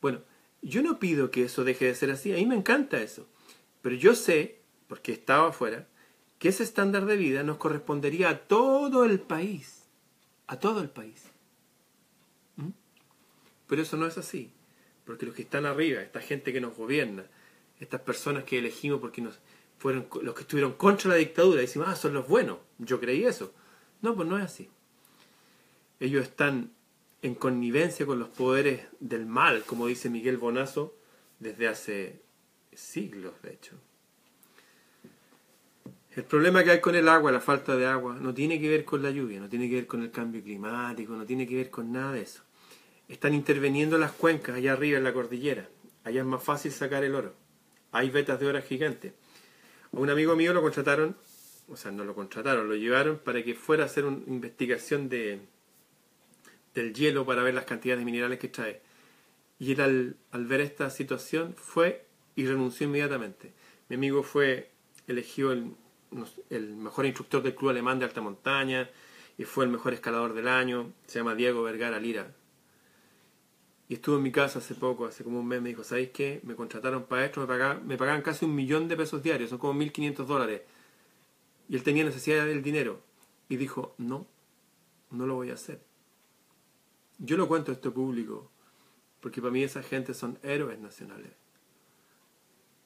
Bueno, 0.00 0.22
yo 0.62 0.82
no 0.82 0.98
pido 0.98 1.30
que 1.30 1.44
eso 1.44 1.64
deje 1.64 1.86
de 1.86 1.94
ser 1.94 2.10
así, 2.10 2.32
a 2.32 2.36
mí 2.36 2.46
me 2.46 2.56
encanta 2.56 3.00
eso. 3.00 3.26
Pero 3.82 3.94
yo 3.94 4.14
sé, 4.14 4.60
porque 4.86 5.12
he 5.12 5.14
estado 5.14 5.46
afuera, 5.46 5.86
que 6.38 6.48
ese 6.48 6.62
estándar 6.62 7.06
de 7.06 7.16
vida 7.16 7.42
nos 7.42 7.58
correspondería 7.58 8.28
a 8.28 8.38
todo 8.38 9.04
el 9.04 9.20
país. 9.20 9.84
A 10.46 10.58
todo 10.58 10.80
el 10.80 10.90
país. 10.90 11.27
Pero 13.68 13.82
eso 13.82 13.96
no 13.96 14.06
es 14.06 14.18
así. 14.18 14.50
Porque 15.04 15.26
los 15.26 15.34
que 15.34 15.42
están 15.42 15.66
arriba, 15.66 16.02
esta 16.02 16.20
gente 16.20 16.52
que 16.52 16.60
nos 16.60 16.76
gobierna, 16.76 17.24
estas 17.78 18.00
personas 18.00 18.44
que 18.44 18.58
elegimos 18.58 19.00
porque 19.00 19.22
nos, 19.22 19.38
fueron 19.78 20.08
los 20.22 20.34
que 20.34 20.42
estuvieron 20.42 20.72
contra 20.72 21.10
la 21.10 21.16
dictadura. 21.16 21.60
Decimos, 21.60 21.88
ah, 21.88 21.96
son 21.96 22.14
los 22.14 22.26
buenos. 22.26 22.58
Yo 22.78 23.00
creí 23.00 23.24
eso. 23.24 23.52
No, 24.02 24.14
pues 24.16 24.28
no 24.28 24.36
es 24.36 24.44
así. 24.44 24.68
Ellos 26.00 26.24
están 26.24 26.72
en 27.22 27.34
connivencia 27.34 28.06
con 28.06 28.18
los 28.18 28.28
poderes 28.28 28.86
del 29.00 29.26
mal, 29.26 29.62
como 29.64 29.86
dice 29.86 30.10
Miguel 30.10 30.36
Bonazo, 30.36 30.94
desde 31.40 31.68
hace 31.68 32.22
siglos, 32.72 33.34
de 33.42 33.52
hecho. 33.52 33.76
El 36.14 36.24
problema 36.24 36.64
que 36.64 36.72
hay 36.72 36.80
con 36.80 36.94
el 36.94 37.08
agua, 37.08 37.30
la 37.30 37.40
falta 37.40 37.76
de 37.76 37.86
agua, 37.86 38.16
no 38.20 38.34
tiene 38.34 38.60
que 38.60 38.68
ver 38.68 38.84
con 38.84 39.02
la 39.02 39.10
lluvia, 39.10 39.40
no 39.40 39.48
tiene 39.48 39.68
que 39.68 39.76
ver 39.76 39.86
con 39.86 40.02
el 40.02 40.10
cambio 40.10 40.42
climático, 40.42 41.14
no 41.14 41.24
tiene 41.24 41.46
que 41.46 41.56
ver 41.56 41.70
con 41.70 41.92
nada 41.92 42.12
de 42.12 42.22
eso. 42.22 42.42
Están 43.08 43.32
interviniendo 43.32 43.96
las 43.96 44.12
cuencas 44.12 44.56
allá 44.56 44.74
arriba 44.74 44.98
en 44.98 45.04
la 45.04 45.14
cordillera. 45.14 45.68
Allá 46.04 46.20
es 46.20 46.26
más 46.26 46.42
fácil 46.42 46.72
sacar 46.72 47.04
el 47.04 47.14
oro. 47.14 47.34
Hay 47.90 48.10
vetas 48.10 48.38
de 48.38 48.46
oro 48.46 48.62
gigantes. 48.62 49.14
A 49.92 49.98
un 49.98 50.10
amigo 50.10 50.36
mío 50.36 50.52
lo 50.52 50.60
contrataron, 50.60 51.16
o 51.68 51.76
sea, 51.76 51.90
no 51.90 52.04
lo 52.04 52.14
contrataron, 52.14 52.68
lo 52.68 52.74
llevaron 52.74 53.18
para 53.18 53.42
que 53.42 53.54
fuera 53.54 53.84
a 53.84 53.86
hacer 53.86 54.04
una 54.04 54.18
investigación 54.26 55.08
de, 55.08 55.40
del 56.74 56.92
hielo 56.92 57.24
para 57.24 57.42
ver 57.42 57.54
las 57.54 57.64
cantidades 57.64 58.00
de 58.00 58.04
minerales 58.04 58.38
que 58.38 58.48
trae. 58.48 58.82
Y 59.58 59.72
él 59.72 60.16
al, 60.30 60.46
ver 60.46 60.60
esta 60.60 60.90
situación 60.90 61.54
fue 61.56 62.04
y 62.36 62.46
renunció 62.46 62.86
inmediatamente. 62.86 63.52
Mi 63.88 63.96
amigo 63.96 64.22
fue 64.22 64.70
elegido 65.06 65.52
el, 65.52 65.74
el 66.50 66.76
mejor 66.76 67.06
instructor 67.06 67.42
del 67.42 67.54
club 67.54 67.70
alemán 67.70 67.98
de 67.98 68.04
alta 68.04 68.20
montaña 68.20 68.90
y 69.38 69.44
fue 69.44 69.64
el 69.64 69.70
mejor 69.70 69.94
escalador 69.94 70.34
del 70.34 70.46
año. 70.46 70.92
Se 71.06 71.18
llama 71.18 71.34
Diego 71.34 71.62
Vergara 71.62 71.98
Lira. 71.98 72.34
Y 73.88 73.94
estuvo 73.94 74.16
en 74.16 74.22
mi 74.22 74.30
casa 74.30 74.58
hace 74.58 74.74
poco, 74.74 75.06
hace 75.06 75.24
como 75.24 75.40
un 75.40 75.46
mes, 75.46 75.62
me 75.62 75.70
dijo, 75.70 75.82
¿sabéis 75.82 76.10
qué? 76.10 76.40
Me 76.44 76.54
contrataron 76.54 77.04
para 77.04 77.24
esto, 77.24 77.40
me 77.40 77.46
pagaban, 77.46 77.86
me 77.86 77.96
pagaban 77.96 78.20
casi 78.20 78.44
un 78.44 78.54
millón 78.54 78.86
de 78.86 78.96
pesos 78.96 79.22
diarios, 79.22 79.48
son 79.48 79.58
como 79.58 79.80
1.500 79.80 80.26
dólares. 80.26 80.62
Y 81.70 81.76
él 81.76 81.82
tenía 81.82 82.04
necesidad 82.04 82.44
del 82.44 82.62
dinero. 82.62 83.00
Y 83.48 83.56
dijo, 83.56 83.94
no, 83.96 84.26
no 85.10 85.26
lo 85.26 85.36
voy 85.36 85.50
a 85.50 85.54
hacer. 85.54 85.80
Yo 87.18 87.38
lo 87.38 87.48
cuento 87.48 87.72
esto 87.72 87.94
público, 87.94 88.50
porque 89.20 89.40
para 89.40 89.52
mí 89.52 89.62
esa 89.62 89.82
gente 89.82 90.12
son 90.12 90.38
héroes 90.42 90.78
nacionales. 90.78 91.32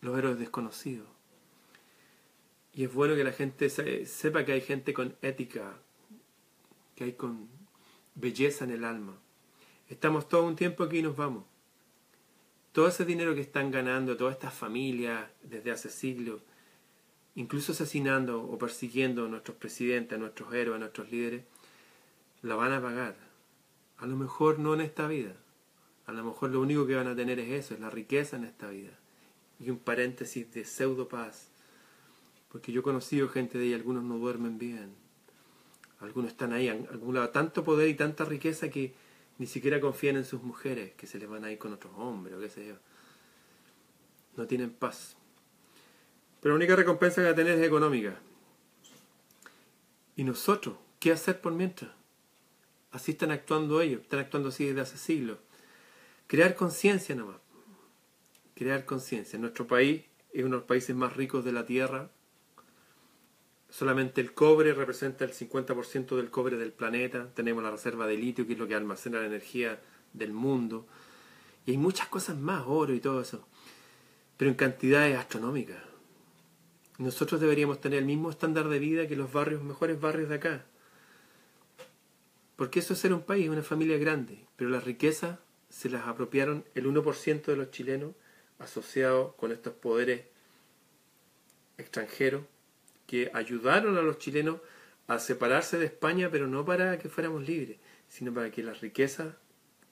Los 0.00 0.16
héroes 0.16 0.38
desconocidos. 0.38 1.08
Y 2.74 2.84
es 2.84 2.94
bueno 2.94 3.16
que 3.16 3.24
la 3.24 3.32
gente 3.32 3.68
sepa 3.68 4.44
que 4.44 4.52
hay 4.52 4.60
gente 4.60 4.94
con 4.94 5.16
ética, 5.20 5.78
que 6.94 7.04
hay 7.04 7.12
con 7.14 7.48
belleza 8.14 8.64
en 8.64 8.70
el 8.70 8.84
alma. 8.84 9.18
Estamos 9.92 10.26
todo 10.26 10.46
un 10.46 10.56
tiempo 10.56 10.84
aquí 10.84 11.00
y 11.00 11.02
nos 11.02 11.16
vamos. 11.16 11.44
Todo 12.72 12.88
ese 12.88 13.04
dinero 13.04 13.34
que 13.34 13.42
están 13.42 13.70
ganando, 13.70 14.16
todas 14.16 14.32
estas 14.32 14.54
familias 14.54 15.28
desde 15.42 15.70
hace 15.70 15.90
siglos, 15.90 16.40
incluso 17.34 17.72
asesinando 17.72 18.42
o 18.42 18.56
persiguiendo 18.56 19.26
a 19.26 19.28
nuestros 19.28 19.58
presidentes, 19.58 20.16
a 20.16 20.18
nuestros 20.18 20.54
héroes, 20.54 20.76
a 20.76 20.78
nuestros 20.78 21.10
líderes, 21.12 21.44
la 22.40 22.54
van 22.54 22.72
a 22.72 22.80
pagar. 22.80 23.16
A 23.98 24.06
lo 24.06 24.16
mejor 24.16 24.58
no 24.58 24.72
en 24.72 24.80
esta 24.80 25.06
vida. 25.06 25.36
A 26.06 26.12
lo 26.12 26.24
mejor 26.24 26.48
lo 26.48 26.62
único 26.62 26.86
que 26.86 26.94
van 26.94 27.08
a 27.08 27.14
tener 27.14 27.38
es 27.38 27.50
eso, 27.50 27.74
es 27.74 27.80
la 27.80 27.90
riqueza 27.90 28.36
en 28.36 28.44
esta 28.44 28.70
vida. 28.70 28.98
Y 29.60 29.68
un 29.68 29.78
paréntesis 29.78 30.50
de 30.54 30.64
pseudo 30.64 31.06
paz. 31.06 31.50
Porque 32.50 32.72
yo 32.72 32.80
he 32.80 32.82
conocido 32.82 33.28
gente 33.28 33.58
de 33.58 33.64
ahí, 33.64 33.74
algunos 33.74 34.04
no 34.04 34.16
duermen 34.16 34.56
bien. 34.56 34.94
Algunos 36.00 36.30
están 36.30 36.54
ahí, 36.54 36.70
acumulado 36.70 37.28
tanto 37.28 37.62
poder 37.62 37.90
y 37.90 37.94
tanta 37.94 38.24
riqueza 38.24 38.70
que 38.70 38.94
ni 39.38 39.46
siquiera 39.46 39.80
confían 39.80 40.16
en 40.16 40.24
sus 40.24 40.42
mujeres, 40.42 40.92
que 40.94 41.06
se 41.06 41.18
les 41.18 41.28
van 41.28 41.44
a 41.44 41.50
ir 41.50 41.58
con 41.58 41.72
otros 41.72 41.92
hombres 41.96 42.36
o 42.36 42.40
qué 42.40 42.48
sé 42.48 42.66
yo. 42.66 42.74
No 44.36 44.46
tienen 44.46 44.70
paz. 44.70 45.16
Pero 46.40 46.54
la 46.54 46.56
única 46.56 46.76
recompensa 46.76 47.16
que 47.16 47.22
van 47.22 47.32
a 47.32 47.36
tener 47.36 47.58
es 47.58 47.66
económica. 47.66 48.18
¿Y 50.16 50.24
nosotros? 50.24 50.76
¿Qué 50.98 51.12
hacer 51.12 51.40
por 51.40 51.52
mientras? 51.52 51.90
Así 52.90 53.12
están 53.12 53.30
actuando 53.30 53.80
ellos, 53.80 54.02
están 54.02 54.20
actuando 54.20 54.50
así 54.50 54.66
desde 54.66 54.82
hace 54.82 54.98
siglos. 54.98 55.38
Crear 56.26 56.54
conciencia 56.54 57.14
nomás. 57.14 57.36
Crear 58.54 58.84
conciencia. 58.84 59.38
Nuestro 59.38 59.66
país 59.66 60.04
es 60.32 60.44
uno 60.44 60.56
de 60.56 60.60
los 60.60 60.66
países 60.66 60.94
más 60.94 61.16
ricos 61.16 61.44
de 61.44 61.52
la 61.52 61.64
Tierra, 61.64 62.10
solamente 63.72 64.20
el 64.20 64.34
cobre 64.34 64.74
representa 64.74 65.24
el 65.24 65.32
50% 65.32 66.14
del 66.14 66.30
cobre 66.30 66.58
del 66.58 66.72
planeta, 66.72 67.32
tenemos 67.34 67.62
la 67.62 67.70
reserva 67.70 68.06
de 68.06 68.18
litio, 68.18 68.46
que 68.46 68.52
es 68.52 68.58
lo 68.58 68.68
que 68.68 68.74
almacena 68.74 69.20
la 69.20 69.26
energía 69.26 69.80
del 70.12 70.34
mundo, 70.34 70.86
y 71.64 71.70
hay 71.70 71.78
muchas 71.78 72.08
cosas 72.08 72.36
más, 72.36 72.64
oro 72.66 72.92
y 72.92 73.00
todo 73.00 73.22
eso, 73.22 73.48
pero 74.36 74.50
en 74.50 74.58
cantidades 74.58 75.16
astronómicas. 75.16 75.82
Nosotros 76.98 77.40
deberíamos 77.40 77.80
tener 77.80 78.00
el 78.00 78.04
mismo 78.04 78.28
estándar 78.28 78.68
de 78.68 78.78
vida 78.78 79.08
que 79.08 79.16
los 79.16 79.32
barrios, 79.32 79.62
mejores 79.62 79.98
barrios 79.98 80.28
de 80.28 80.34
acá. 80.34 80.66
Porque 82.56 82.80
eso 82.80 82.92
es 82.92 82.98
ser 82.98 83.14
un 83.14 83.22
país, 83.22 83.48
una 83.48 83.62
familia 83.62 83.96
grande, 83.96 84.46
pero 84.56 84.68
las 84.68 84.84
riquezas 84.84 85.38
se 85.70 85.88
las 85.88 86.06
apropiaron 86.06 86.66
el 86.74 86.86
1% 86.86 87.44
de 87.46 87.56
los 87.56 87.70
chilenos 87.70 88.12
asociados 88.58 89.34
con 89.36 89.50
estos 89.50 89.72
poderes 89.72 90.26
extranjeros 91.78 92.42
que 93.12 93.30
ayudaron 93.34 93.98
a 93.98 94.00
los 94.00 94.16
chilenos 94.16 94.60
a 95.06 95.18
separarse 95.18 95.76
de 95.76 95.84
España, 95.84 96.30
pero 96.32 96.46
no 96.46 96.64
para 96.64 96.98
que 96.98 97.10
fuéramos 97.10 97.46
libres, 97.46 97.76
sino 98.08 98.32
para 98.32 98.50
que 98.50 98.62
las 98.62 98.80
riquezas 98.80 99.34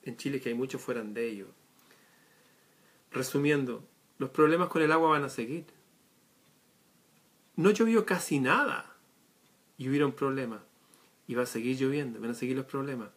en 0.01 0.17
Chile, 0.17 0.41
que 0.41 0.49
hay 0.49 0.55
muchos, 0.55 0.81
fueran 0.81 1.13
de 1.13 1.27
ellos. 1.29 1.47
Resumiendo, 3.11 3.87
los 4.17 4.31
problemas 4.31 4.69
con 4.69 4.81
el 4.81 4.91
agua 4.91 5.11
van 5.11 5.23
a 5.23 5.29
seguir. 5.29 5.65
No 7.57 7.69
llovió 7.69 8.07
casi 8.07 8.39
nada 8.39 8.95
y 9.77 9.87
hubieron 9.87 10.13
problemas. 10.13 10.61
Y 11.27 11.35
va 11.35 11.43
a 11.43 11.45
seguir 11.45 11.77
lloviendo, 11.77 12.19
van 12.19 12.31
a 12.31 12.33
seguir 12.33 12.57
los 12.57 12.65
problemas. 12.65 13.09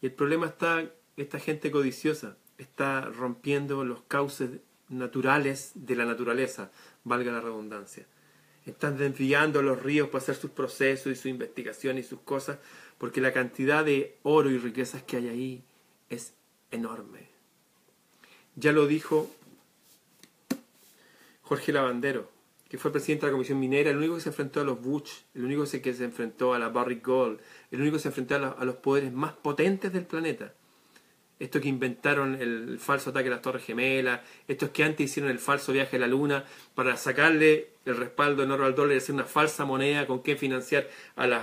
Y 0.00 0.06
el 0.06 0.12
problema 0.12 0.46
está, 0.46 0.88
esta 1.16 1.40
gente 1.40 1.72
codiciosa 1.72 2.36
está 2.56 3.00
rompiendo 3.00 3.84
los 3.84 4.02
cauces 4.02 4.60
naturales 4.88 5.72
de 5.74 5.96
la 5.96 6.04
naturaleza, 6.04 6.70
valga 7.02 7.32
la 7.32 7.40
redundancia 7.40 8.06
están 8.70 8.96
desviando 8.96 9.62
los 9.62 9.82
ríos 9.82 10.08
para 10.08 10.22
hacer 10.22 10.34
sus 10.34 10.50
procesos 10.50 11.12
y 11.12 11.16
su 11.16 11.28
investigación 11.28 11.98
y 11.98 12.02
sus 12.02 12.20
cosas, 12.20 12.58
porque 12.98 13.20
la 13.20 13.32
cantidad 13.32 13.84
de 13.84 14.18
oro 14.22 14.50
y 14.50 14.58
riquezas 14.58 15.02
que 15.02 15.18
hay 15.18 15.28
ahí 15.28 15.64
es 16.08 16.34
enorme. 16.70 17.28
Ya 18.56 18.72
lo 18.72 18.86
dijo 18.86 19.30
Jorge 21.42 21.72
Lavandero, 21.72 22.30
que 22.68 22.78
fue 22.78 22.92
presidente 22.92 23.26
de 23.26 23.32
la 23.32 23.36
Comisión 23.36 23.58
Minera, 23.58 23.90
el 23.90 23.96
único 23.96 24.14
que 24.14 24.20
se 24.20 24.28
enfrentó 24.28 24.60
a 24.60 24.64
los 24.64 24.80
Bush, 24.80 25.10
el 25.34 25.44
único 25.44 25.64
que 25.64 25.94
se 25.94 26.04
enfrentó 26.04 26.54
a 26.54 26.58
la 26.58 26.68
Barrick 26.68 27.04
Gold, 27.04 27.40
el 27.70 27.80
único 27.80 27.96
que 27.96 28.02
se 28.02 28.08
enfrentó 28.08 28.36
a 28.36 28.64
los 28.64 28.76
poderes 28.76 29.12
más 29.12 29.32
potentes 29.32 29.92
del 29.92 30.06
planeta 30.06 30.54
estos 31.40 31.60
que 31.60 31.68
inventaron 31.68 32.40
el 32.40 32.78
falso 32.78 33.10
ataque 33.10 33.28
a 33.28 33.32
las 33.32 33.42
Torres 33.42 33.64
Gemelas, 33.64 34.20
estos 34.46 34.70
que 34.70 34.84
antes 34.84 35.10
hicieron 35.10 35.32
el 35.32 35.40
falso 35.40 35.72
viaje 35.72 35.96
a 35.96 36.00
la 36.00 36.06
Luna 36.06 36.44
para 36.74 36.96
sacarle 36.96 37.70
el 37.84 37.96
respaldo 37.96 38.44
enorme 38.44 38.66
al 38.66 38.74
dólar 38.76 38.94
y 38.94 38.98
hacer 38.98 39.14
una 39.14 39.24
falsa 39.24 39.64
moneda 39.64 40.06
con 40.06 40.22
que 40.22 40.36
financiar 40.36 40.88
a 41.16 41.26
las 41.26 41.42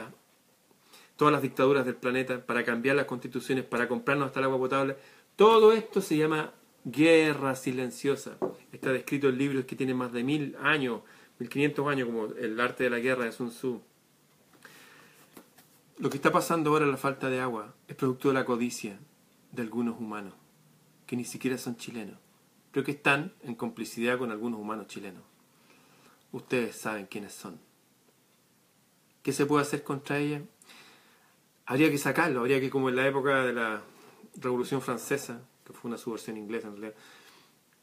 todas 1.18 1.32
las 1.32 1.42
dictaduras 1.42 1.84
del 1.84 1.96
planeta, 1.96 2.46
para 2.46 2.64
cambiar 2.64 2.96
las 2.96 3.06
constituciones, 3.06 3.66
para 3.66 3.88
comprarnos 3.88 4.28
hasta 4.28 4.40
el 4.40 4.46
agua 4.46 4.60
potable. 4.60 4.96
Todo 5.36 5.74
esto 5.74 6.00
se 6.00 6.16
llama 6.16 6.54
guerra 6.86 7.56
silenciosa. 7.56 8.38
Está 8.72 8.94
descrito 8.94 9.28
en 9.28 9.38
libros 9.38 9.66
que 9.66 9.76
tienen 9.76 9.98
más 9.98 10.14
de 10.14 10.24
mil 10.24 10.56
años, 10.62 11.02
mil 11.40 11.50
quinientos 11.50 11.88
años, 11.88 12.08
como 12.08 12.28
El 12.36 12.60
arte 12.62 12.84
de 12.84 12.92
la 12.92 13.00
guerra 13.00 13.26
de 13.26 13.32
Sun 13.32 13.50
Tzu. 13.50 13.82
Lo 15.98 16.10
que 16.12 16.18
está 16.18 16.32
pasando 16.32 16.70
ahora, 16.70 16.86
la 16.86 16.98
falta 16.98 17.30
de 17.30 17.40
agua, 17.40 17.74
es 17.88 17.96
producto 17.96 18.28
de 18.28 18.36
la 18.36 18.46
codicia, 18.46 19.00
de 19.52 19.62
algunos 19.62 20.00
humanos, 20.00 20.34
que 21.06 21.16
ni 21.16 21.26
siquiera 21.26 21.58
son 21.58 21.78
chilenos, 21.78 22.18
pero 22.72 22.86
que 22.86 22.92
están 22.92 23.34
en 23.42 23.56
complicidad 23.56 24.18
con 24.18 24.32
algunos 24.32 24.60
humanos 24.60 24.88
chilenos. 24.88 25.24
Ustedes 26.32 26.76
saben 26.76 27.08
quiénes 27.08 27.34
son. 27.34 27.60
¿Qué 29.24 29.34
se 29.34 29.46
puede 29.46 29.64
hacer 29.64 29.84
contra 29.84 30.20
ella? 30.20 30.42
Habría 31.66 31.90
que 31.90 31.98
sacarlo, 31.98 32.42
habría 32.42 32.60
que, 32.60 32.70
como 32.70 32.90
en 32.90 32.96
la 32.96 33.08
época 33.08 33.44
de 33.44 33.54
la 33.54 33.82
Revolución 34.36 34.82
Francesa, 34.82 35.42
que 35.66 35.74
fue 35.74 35.90
una 35.90 35.98
subversión 35.98 36.38
inglesa 36.38 36.68
en 36.68 36.74
realidad, 36.74 36.96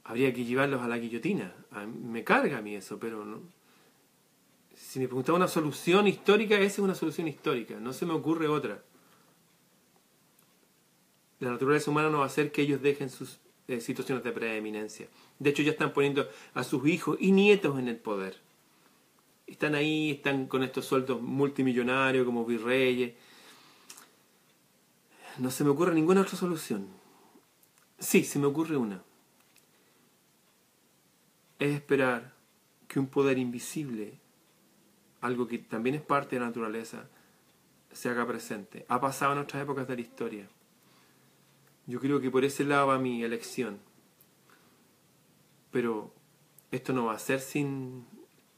habría 0.05 0.33
que 0.33 0.45
llevarlos 0.45 0.83
a 0.83 0.89
la 0.89 0.99
guillotina. 0.99 1.55
me 1.87 2.25
carga 2.25 2.59
a 2.59 2.63
mí 2.63 2.75
eso, 2.75 2.99
pero 2.99 3.25
no. 3.25 3.43
Si 4.75 4.99
me 5.01 5.07
preguntaba 5.07 5.37
una 5.37 5.49
solución 5.49 6.07
histórica, 6.07 6.57
esa 6.57 6.67
es 6.67 6.79
una 6.79 6.95
solución 6.95 7.29
histórica, 7.29 7.79
no 7.79 7.93
se 7.93 8.07
me 8.07 8.13
ocurre 8.13 8.49
otra 8.49 8.83
la 11.41 11.51
naturaleza 11.51 11.91
humana 11.91 12.11
no 12.11 12.19
va 12.19 12.25
a 12.25 12.29
hacer 12.29 12.53
que 12.53 12.63
ellos 12.63 12.81
dejen 12.83 13.11
sus 13.11 13.39
eh, 13.67 13.81
situaciones 13.81 14.23
de 14.25 14.33
preeminencia. 14.33 15.09
De 15.39 15.51
hecho, 15.51 15.63
ya 15.63 15.73
están 15.73 15.93
poniendo 15.93 16.29
a 16.55 16.65
sus 16.65 16.87
hijos 16.87 17.17
y 17.21 17.33
nietos 17.33 17.79
en 17.79 17.89
el 17.89 17.97
poder. 17.97 18.39
Están 19.47 19.75
ahí, 19.75 20.13
están 20.13 20.47
con 20.47 20.63
estos 20.63 20.87
sueldos 20.87 21.21
multimillonarios 21.21 22.25
como 22.25 22.45
virreyes. 22.45 23.15
No 25.39 25.51
se 25.51 25.65
me 25.65 25.71
ocurre 25.71 25.95
ninguna 25.95 26.23
otra 26.23 26.37
solución. 26.37 26.89
Sí, 27.99 28.25
se 28.25 28.39
me 28.39 28.47
ocurre 28.47 28.77
una. 28.77 29.03
Es 31.59 31.75
esperar 31.75 32.35
que 32.87 32.99
un 32.99 33.07
poder 33.07 33.39
invisible, 33.39 34.19
algo 35.21 35.49
que 35.49 35.59
también 35.59 35.97
es 35.97 36.03
parte 36.03 36.37
de 36.37 36.41
la 36.41 36.47
naturaleza, 36.47 37.09
se 37.93 38.09
haga 38.09 38.27
presente. 38.27 38.85
Ha 38.89 39.01
pasado 39.01 39.33
en 39.33 39.39
otras 39.39 39.63
épocas 39.63 39.89
de 39.89 39.95
la 39.95 40.03
historia. 40.03 40.49
Yo 41.87 42.01
creo 42.01 42.21
que 42.21 42.31
por 42.31 42.45
ese 42.45 42.65
lado 42.65 42.89
va 42.89 42.99
mi 42.99 43.23
elección. 43.23 43.79
Pero 45.71 46.15
esto 46.71 46.93
no 46.93 47.07
va 47.07 47.15
a 47.15 47.19
ser 47.19 47.41
sin, 47.41 48.05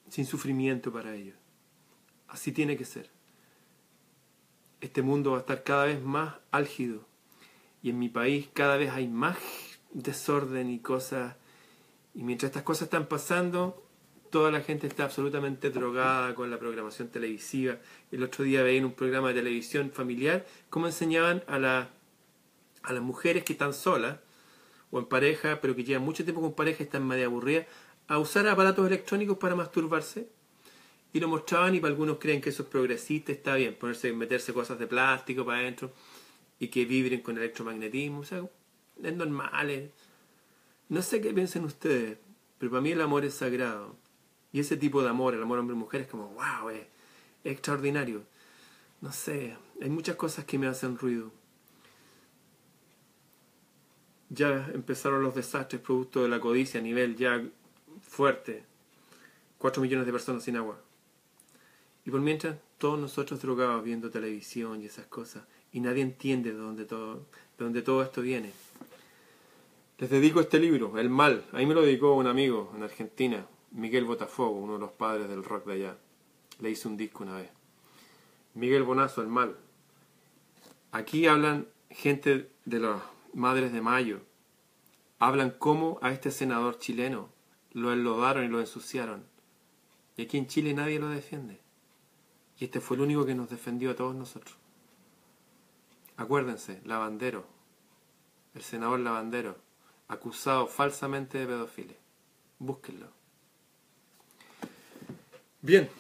sin 0.09 0.27
sufrimiento 0.27 0.93
para 0.93 1.15
ellos. 1.15 1.36
Así 2.28 2.53
tiene 2.53 2.77
que 2.77 2.85
ser. 2.85 3.11
Este 4.81 5.03
mundo 5.03 5.32
va 5.32 5.39
a 5.39 5.40
estar 5.40 5.65
cada 5.65 5.86
vez 5.86 6.03
más 6.03 6.35
álgido. 6.51 7.07
Y 7.82 7.90
en 7.90 7.98
mi 7.98 8.09
país 8.09 8.48
cada 8.53 8.77
vez 8.77 8.90
hay 8.90 9.09
más 9.09 9.36
desorden 9.93 10.70
y 10.70 10.78
cosas. 10.78 11.36
Y 12.15 12.23
mientras 12.23 12.51
estas 12.51 12.62
cosas 12.62 12.82
están 12.82 13.07
pasando, 13.07 13.86
toda 14.31 14.51
la 14.51 14.61
gente 14.61 14.86
está 14.86 15.05
absolutamente 15.05 15.70
drogada 15.70 16.35
con 16.35 16.51
la 16.51 16.59
programación 16.59 17.09
televisiva. 17.09 17.78
El 18.11 18.23
otro 18.23 18.44
día 18.44 18.62
veía 18.62 18.78
en 18.78 18.85
un 18.85 18.93
programa 18.93 19.28
de 19.28 19.35
televisión 19.35 19.90
familiar 19.90 20.47
cómo 20.69 20.86
enseñaban 20.86 21.43
a, 21.47 21.59
la, 21.59 21.90
a 22.86 22.92
las 22.92 23.02
mujeres 23.02 23.44
que 23.44 23.52
están 23.52 23.74
solas 23.74 24.18
o 24.90 24.98
en 24.98 25.06
pareja, 25.06 25.60
pero 25.60 25.76
que 25.76 25.84
llevan 25.84 26.04
mucho 26.04 26.24
tiempo 26.24 26.40
con 26.40 26.54
pareja 26.54 26.82
y 26.82 26.86
están 26.86 27.06
medio 27.06 27.26
aburridas, 27.26 27.66
a 28.08 28.18
usar 28.18 28.46
aparatos 28.48 28.86
electrónicos 28.86 29.36
para 29.38 29.54
masturbarse. 29.54 30.28
Y 31.12 31.20
lo 31.20 31.28
mostraban 31.28 31.74
y 31.74 31.80
para 31.80 31.92
algunos 31.92 32.18
creen 32.18 32.40
que 32.40 32.50
eso 32.50 32.62
es 32.62 32.68
progresista, 32.68 33.32
está 33.32 33.54
bien, 33.56 33.74
ponerse, 33.74 34.12
meterse 34.12 34.52
cosas 34.52 34.78
de 34.78 34.86
plástico 34.86 35.44
para 35.44 35.58
adentro 35.58 35.92
y 36.58 36.68
que 36.68 36.84
vibren 36.84 37.20
con 37.20 37.36
electromagnetismo. 37.36 38.20
O 38.20 38.24
sea, 38.24 38.44
es 39.02 39.16
normal. 39.16 39.92
No 40.88 41.02
sé 41.02 41.20
qué 41.20 41.32
piensen 41.32 41.64
ustedes, 41.64 42.18
pero 42.58 42.70
para 42.70 42.82
mí 42.82 42.92
el 42.92 43.00
amor 43.00 43.24
es 43.24 43.34
sagrado. 43.34 43.96
Y 44.52 44.60
ese 44.60 44.76
tipo 44.76 45.02
de 45.02 45.08
amor, 45.08 45.34
el 45.34 45.42
amor 45.42 45.58
hombre-mujer, 45.58 46.02
es 46.02 46.06
como, 46.08 46.28
wow, 46.28 46.70
es, 46.70 46.86
extraordinario. 47.44 48.24
No 49.00 49.12
sé, 49.12 49.56
hay 49.80 49.90
muchas 49.90 50.16
cosas 50.16 50.44
que 50.44 50.58
me 50.58 50.66
hacen 50.66 50.96
ruido. 50.96 51.32
Ya 54.28 54.70
empezaron 54.74 55.23
los 55.23 55.35
desastres 55.35 55.81
producto 55.81 56.23
de 56.23 56.28
la 56.28 56.40
codicia 56.40 56.81
a 56.81 56.82
nivel 56.82 57.16
ya 57.16 57.43
fuerte. 58.03 58.65
Cuatro 59.59 59.82
millones 59.82 60.07
de 60.07 60.12
personas 60.12 60.43
sin 60.43 60.57
agua. 60.57 60.78
Y 62.05 62.11
por 62.11 62.20
mientras, 62.20 62.57
todos 62.78 62.98
nosotros 62.98 63.40
drogados 63.40 63.82
viendo 63.82 64.11
televisión 64.11 64.82
y 64.82 64.86
esas 64.86 65.07
cosas. 65.07 65.44
Y 65.73 65.81
nadie 65.81 66.03
entiende 66.03 66.53
de 66.53 66.59
dónde 66.59 66.85
todo, 66.85 67.27
de 67.59 67.65
dónde 67.65 67.82
todo 67.82 68.03
esto 68.03 68.23
viene. 68.23 68.53
Les 69.98 70.11
dedico 70.11 70.40
este 70.40 70.59
libro, 70.59 70.98
El 70.98 71.09
Mal. 71.09 71.44
Ahí 71.53 71.65
me 71.66 71.74
lo 71.74 71.82
dedicó 71.82 72.15
un 72.15 72.27
amigo 72.27 72.73
en 72.77 72.82
Argentina, 72.82 73.47
Miguel 73.70 74.05
Botafogo, 74.05 74.59
uno 74.59 74.74
de 74.74 74.78
los 74.81 74.93
padres 74.93 75.28
del 75.28 75.43
rock 75.43 75.66
de 75.66 75.73
allá. 75.73 75.97
Le 76.61 76.70
hice 76.70 76.86
un 76.86 76.97
disco 76.97 77.24
una 77.24 77.39
vez. 77.39 77.51
Miguel 78.55 78.82
Bonazo, 78.82 79.23
El 79.23 79.28
Mal. 79.28 79.57
Aquí 80.93 81.27
hablan 81.27 81.66
gente 81.90 82.51
de 82.65 82.78
las 82.78 83.01
Madres 83.36 83.70
de 83.70 83.82
Mayo. 83.82 84.22
Hablan 85.18 85.50
cómo 85.50 85.98
a 86.00 86.10
este 86.10 86.30
senador 86.30 86.78
chileno 86.78 87.28
lo 87.70 87.92
enlodaron 87.92 88.46
y 88.46 88.48
lo 88.48 88.60
ensuciaron. 88.60 89.26
Y 90.16 90.22
aquí 90.22 90.38
en 90.38 90.46
Chile 90.46 90.72
nadie 90.72 90.98
lo 90.98 91.10
defiende. 91.10 91.60
Y 92.58 92.64
este 92.64 92.80
fue 92.80 92.96
el 92.96 93.02
único 93.02 93.26
que 93.26 93.34
nos 93.34 93.50
defendió 93.50 93.90
a 93.90 93.94
todos 93.94 94.14
nosotros. 94.14 94.56
Acuérdense, 96.16 96.80
Lavandero, 96.86 97.44
el 98.54 98.62
senador 98.62 99.00
Lavandero, 99.00 99.58
acusado 100.08 100.66
falsamente 100.66 101.36
de 101.36 101.46
pedofilia. 101.46 101.96
Búsquenlo. 102.58 103.08
Bien, 105.60 105.90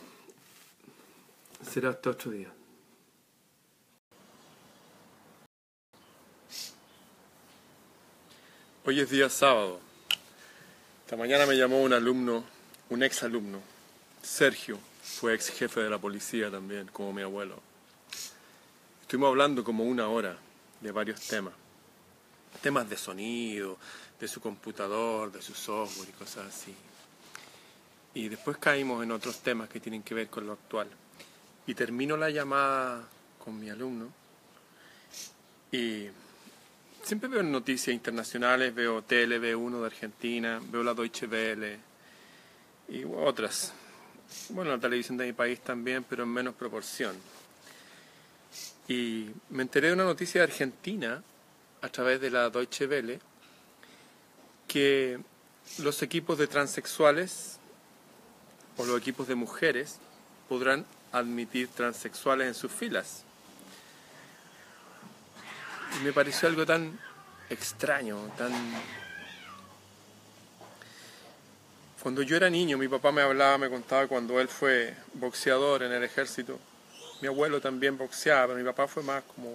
será 1.60 1.90
hasta 1.90 2.08
otro 2.08 2.30
día. 2.30 2.55
Hoy 8.88 9.00
es 9.00 9.10
día 9.10 9.28
sábado. 9.28 9.80
Esta 11.04 11.16
mañana 11.16 11.44
me 11.44 11.56
llamó 11.56 11.82
un 11.82 11.92
alumno, 11.92 12.44
un 12.88 13.02
ex 13.02 13.24
alumno, 13.24 13.60
Sergio, 14.22 14.78
fue 15.02 15.34
ex 15.34 15.48
jefe 15.48 15.80
de 15.80 15.90
la 15.90 15.98
policía 15.98 16.52
también, 16.52 16.86
como 16.92 17.12
mi 17.12 17.22
abuelo. 17.22 17.60
Estuvimos 19.02 19.30
hablando 19.30 19.64
como 19.64 19.82
una 19.82 20.06
hora 20.06 20.38
de 20.80 20.92
varios 20.92 21.20
temas. 21.22 21.52
Temas 22.62 22.88
de 22.88 22.96
sonido, 22.96 23.76
de 24.20 24.28
su 24.28 24.40
computador, 24.40 25.32
de 25.32 25.42
su 25.42 25.54
software 25.54 26.08
y 26.08 26.12
cosas 26.12 26.54
así. 26.54 26.72
Y 28.14 28.28
después 28.28 28.56
caímos 28.58 29.02
en 29.02 29.10
otros 29.10 29.40
temas 29.40 29.68
que 29.68 29.80
tienen 29.80 30.04
que 30.04 30.14
ver 30.14 30.28
con 30.28 30.46
lo 30.46 30.52
actual. 30.52 30.86
Y 31.66 31.74
termino 31.74 32.16
la 32.16 32.30
llamada 32.30 33.02
con 33.44 33.58
mi 33.58 33.68
alumno 33.68 34.12
y 35.72 36.06
siempre 37.06 37.28
veo 37.28 37.42
noticias 37.44 37.94
internacionales, 37.94 38.74
veo 38.74 39.00
TLV1 39.00 39.78
de 39.78 39.86
Argentina, 39.86 40.60
veo 40.60 40.82
la 40.82 40.92
Deutsche 40.92 41.28
Welle 41.28 41.78
y 42.88 43.04
otras. 43.04 43.72
Bueno, 44.48 44.72
la 44.72 44.80
televisión 44.80 45.16
de 45.16 45.26
mi 45.26 45.32
país 45.32 45.60
también, 45.60 46.02
pero 46.02 46.24
en 46.24 46.30
menos 46.30 46.56
proporción. 46.56 47.14
Y 48.88 49.26
me 49.50 49.62
enteré 49.62 49.88
de 49.88 49.94
una 49.94 50.02
noticia 50.02 50.40
de 50.40 50.48
Argentina 50.48 51.22
a 51.80 51.88
través 51.90 52.20
de 52.20 52.28
la 52.28 52.50
Deutsche 52.50 52.86
Welle 52.86 53.20
que 54.66 55.20
los 55.78 56.02
equipos 56.02 56.38
de 56.38 56.48
transexuales 56.48 57.60
o 58.78 58.84
los 58.84 58.98
equipos 58.98 59.28
de 59.28 59.36
mujeres 59.36 60.00
podrán 60.48 60.84
admitir 61.12 61.68
transexuales 61.68 62.48
en 62.48 62.54
sus 62.54 62.72
filas. 62.72 63.25
Y 65.98 66.04
me 66.04 66.12
pareció 66.12 66.48
algo 66.48 66.66
tan 66.66 66.98
extraño, 67.50 68.18
tan... 68.36 68.52
Cuando 72.02 72.22
yo 72.22 72.36
era 72.36 72.48
niño, 72.48 72.78
mi 72.78 72.86
papá 72.86 73.10
me 73.10 73.22
hablaba, 73.22 73.58
me 73.58 73.68
contaba 73.68 74.06
cuando 74.06 74.40
él 74.40 74.48
fue 74.48 74.94
boxeador 75.14 75.82
en 75.82 75.92
el 75.92 76.04
ejército. 76.04 76.58
Mi 77.20 77.28
abuelo 77.28 77.60
también 77.60 77.98
boxeaba, 77.98 78.48
pero 78.48 78.58
mi 78.58 78.64
papá 78.64 78.86
fue 78.86 79.02
más 79.02 79.24
como 79.24 79.50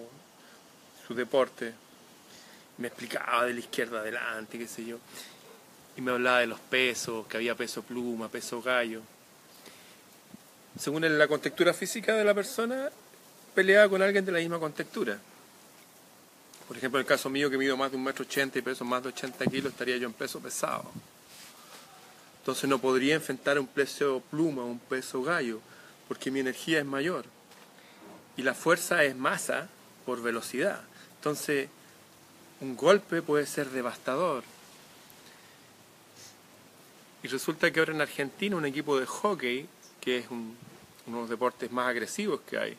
su 1.06 1.14
deporte. 1.14 1.72
Me 2.78 2.88
explicaba 2.88 3.46
de 3.46 3.54
la 3.54 3.60
izquierda 3.60 4.00
adelante, 4.00 4.58
qué 4.58 4.68
sé 4.68 4.84
yo 4.84 4.98
y 5.96 6.00
me 6.00 6.12
hablaba 6.12 6.40
de 6.40 6.46
los 6.46 6.60
pesos, 6.60 7.26
que 7.26 7.36
había 7.36 7.54
peso 7.54 7.82
pluma, 7.82 8.28
peso 8.28 8.62
gallo. 8.62 9.02
Según 10.78 11.18
la 11.18 11.28
contextura 11.28 11.74
física 11.74 12.14
de 12.14 12.24
la 12.24 12.34
persona, 12.34 12.90
peleaba 13.54 13.88
con 13.90 14.00
alguien 14.00 14.24
de 14.24 14.32
la 14.32 14.38
misma 14.38 14.58
contextura. 14.58 15.18
Por 16.72 16.78
ejemplo, 16.78 16.98
en 16.98 17.04
el 17.04 17.06
caso 17.06 17.28
mío, 17.28 17.50
que 17.50 17.58
mido 17.58 17.76
más 17.76 17.90
de 17.90 17.98
un 17.98 18.02
metro 18.02 18.24
ochenta 18.24 18.58
y 18.58 18.62
peso 18.62 18.82
más 18.82 19.02
de 19.02 19.10
80 19.10 19.44
kilos, 19.44 19.72
estaría 19.72 19.98
yo 19.98 20.06
en 20.06 20.14
peso 20.14 20.40
pesado. 20.40 20.90
Entonces 22.38 22.66
no 22.66 22.78
podría 22.78 23.14
enfrentar 23.14 23.58
un 23.58 23.66
peso 23.66 24.22
pluma, 24.30 24.64
un 24.64 24.78
peso 24.78 25.22
gallo, 25.22 25.60
porque 26.08 26.30
mi 26.30 26.40
energía 26.40 26.78
es 26.78 26.86
mayor. 26.86 27.26
Y 28.38 28.42
la 28.42 28.54
fuerza 28.54 29.04
es 29.04 29.14
masa 29.14 29.68
por 30.06 30.22
velocidad. 30.22 30.80
Entonces, 31.16 31.68
un 32.62 32.74
golpe 32.74 33.20
puede 33.20 33.44
ser 33.44 33.68
devastador. 33.68 34.42
Y 37.22 37.28
resulta 37.28 37.70
que 37.70 37.80
ahora 37.80 37.92
en 37.92 38.00
Argentina 38.00 38.56
un 38.56 38.64
equipo 38.64 38.98
de 38.98 39.04
hockey, 39.04 39.68
que 40.00 40.20
es 40.20 40.26
uno 40.30 40.54
de 41.04 41.12
los 41.12 41.28
deportes 41.28 41.70
más 41.70 41.88
agresivos 41.88 42.40
que 42.48 42.56
hay, 42.56 42.78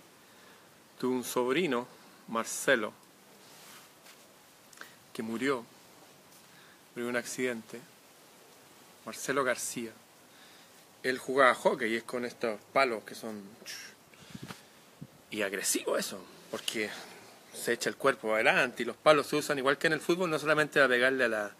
tuvo 0.99 1.13
un 1.13 1.23
sobrino, 1.23 1.85
Marcelo, 2.27 3.02
que 5.13 5.21
murió, 5.23 5.63
en 6.95 7.03
un 7.03 7.15
accidente, 7.15 7.79
Marcelo 9.05 9.43
García. 9.43 9.91
Él 11.03 11.17
jugaba 11.17 11.53
hockey 11.53 11.93
y 11.93 11.97
es 11.97 12.03
con 12.03 12.25
estos 12.25 12.59
palos 12.71 13.03
que 13.03 13.15
son... 13.15 13.41
Y 15.29 15.41
agresivo 15.41 15.97
eso, 15.97 16.23
porque 16.51 16.89
se 17.53 17.73
echa 17.73 17.89
el 17.89 17.95
cuerpo 17.95 18.33
adelante 18.33 18.83
y 18.83 18.85
los 18.85 18.97
palos 18.97 19.27
se 19.27 19.35
usan 19.35 19.57
igual 19.57 19.77
que 19.77 19.87
en 19.87 19.93
el 19.93 20.01
fútbol, 20.01 20.29
no 20.29 20.37
solamente 20.37 20.75
para 20.75 20.87
pegarle 20.87 21.23
a 21.23 21.27
la, 21.27 21.55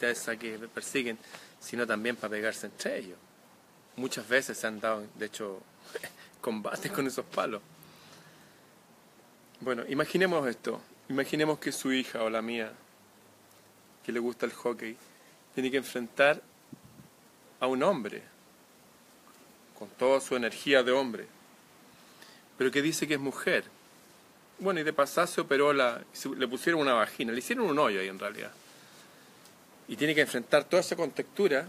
esa 0.00 0.36
que 0.36 0.58
persiguen, 0.72 1.18
sino 1.60 1.86
también 1.86 2.16
para 2.16 2.30
pegarse 2.32 2.66
entre 2.66 2.98
ellos. 2.98 3.18
Muchas 3.96 4.28
veces 4.28 4.58
se 4.58 4.66
han 4.66 4.80
dado, 4.80 5.04
de 5.14 5.26
hecho, 5.26 5.62
combates 6.40 6.90
con 6.90 7.06
esos 7.06 7.24
palos. 7.24 7.62
Bueno, 9.60 9.84
imaginemos 9.88 10.46
esto. 10.48 10.80
Imaginemos 11.08 11.58
que 11.58 11.72
su 11.72 11.92
hija 11.92 12.22
o 12.22 12.30
la 12.30 12.42
mía, 12.42 12.72
que 14.04 14.12
le 14.12 14.18
gusta 14.18 14.46
el 14.46 14.52
hockey, 14.52 14.96
tiene 15.54 15.70
que 15.70 15.76
enfrentar 15.76 16.42
a 17.60 17.66
un 17.66 17.82
hombre, 17.82 18.22
con 19.78 19.88
toda 19.90 20.20
su 20.20 20.36
energía 20.36 20.82
de 20.82 20.92
hombre, 20.92 21.26
pero 22.58 22.70
que 22.70 22.82
dice 22.82 23.06
que 23.06 23.14
es 23.14 23.20
mujer. 23.20 23.64
Bueno, 24.58 24.80
y 24.80 24.82
de 24.84 24.92
pasar 24.92 25.28
se 25.28 25.40
operó 25.40 25.72
la, 25.72 26.02
le 26.36 26.48
pusieron 26.48 26.80
una 26.80 26.94
vagina, 26.94 27.32
le 27.32 27.38
hicieron 27.38 27.66
un 27.66 27.78
hoyo 27.78 28.00
ahí 28.00 28.08
en 28.08 28.18
realidad 28.18 28.52
y 29.88 29.96
tiene 29.96 30.14
que 30.14 30.22
enfrentar 30.22 30.64
toda 30.64 30.80
esa 30.80 30.96
contextura, 30.96 31.68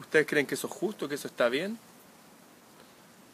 ¿Ustedes 0.00 0.26
creen 0.26 0.46
que 0.46 0.54
eso 0.54 0.66
es 0.66 0.72
justo, 0.72 1.08
que 1.08 1.14
eso 1.14 1.28
está 1.28 1.48
bien? 1.48 1.78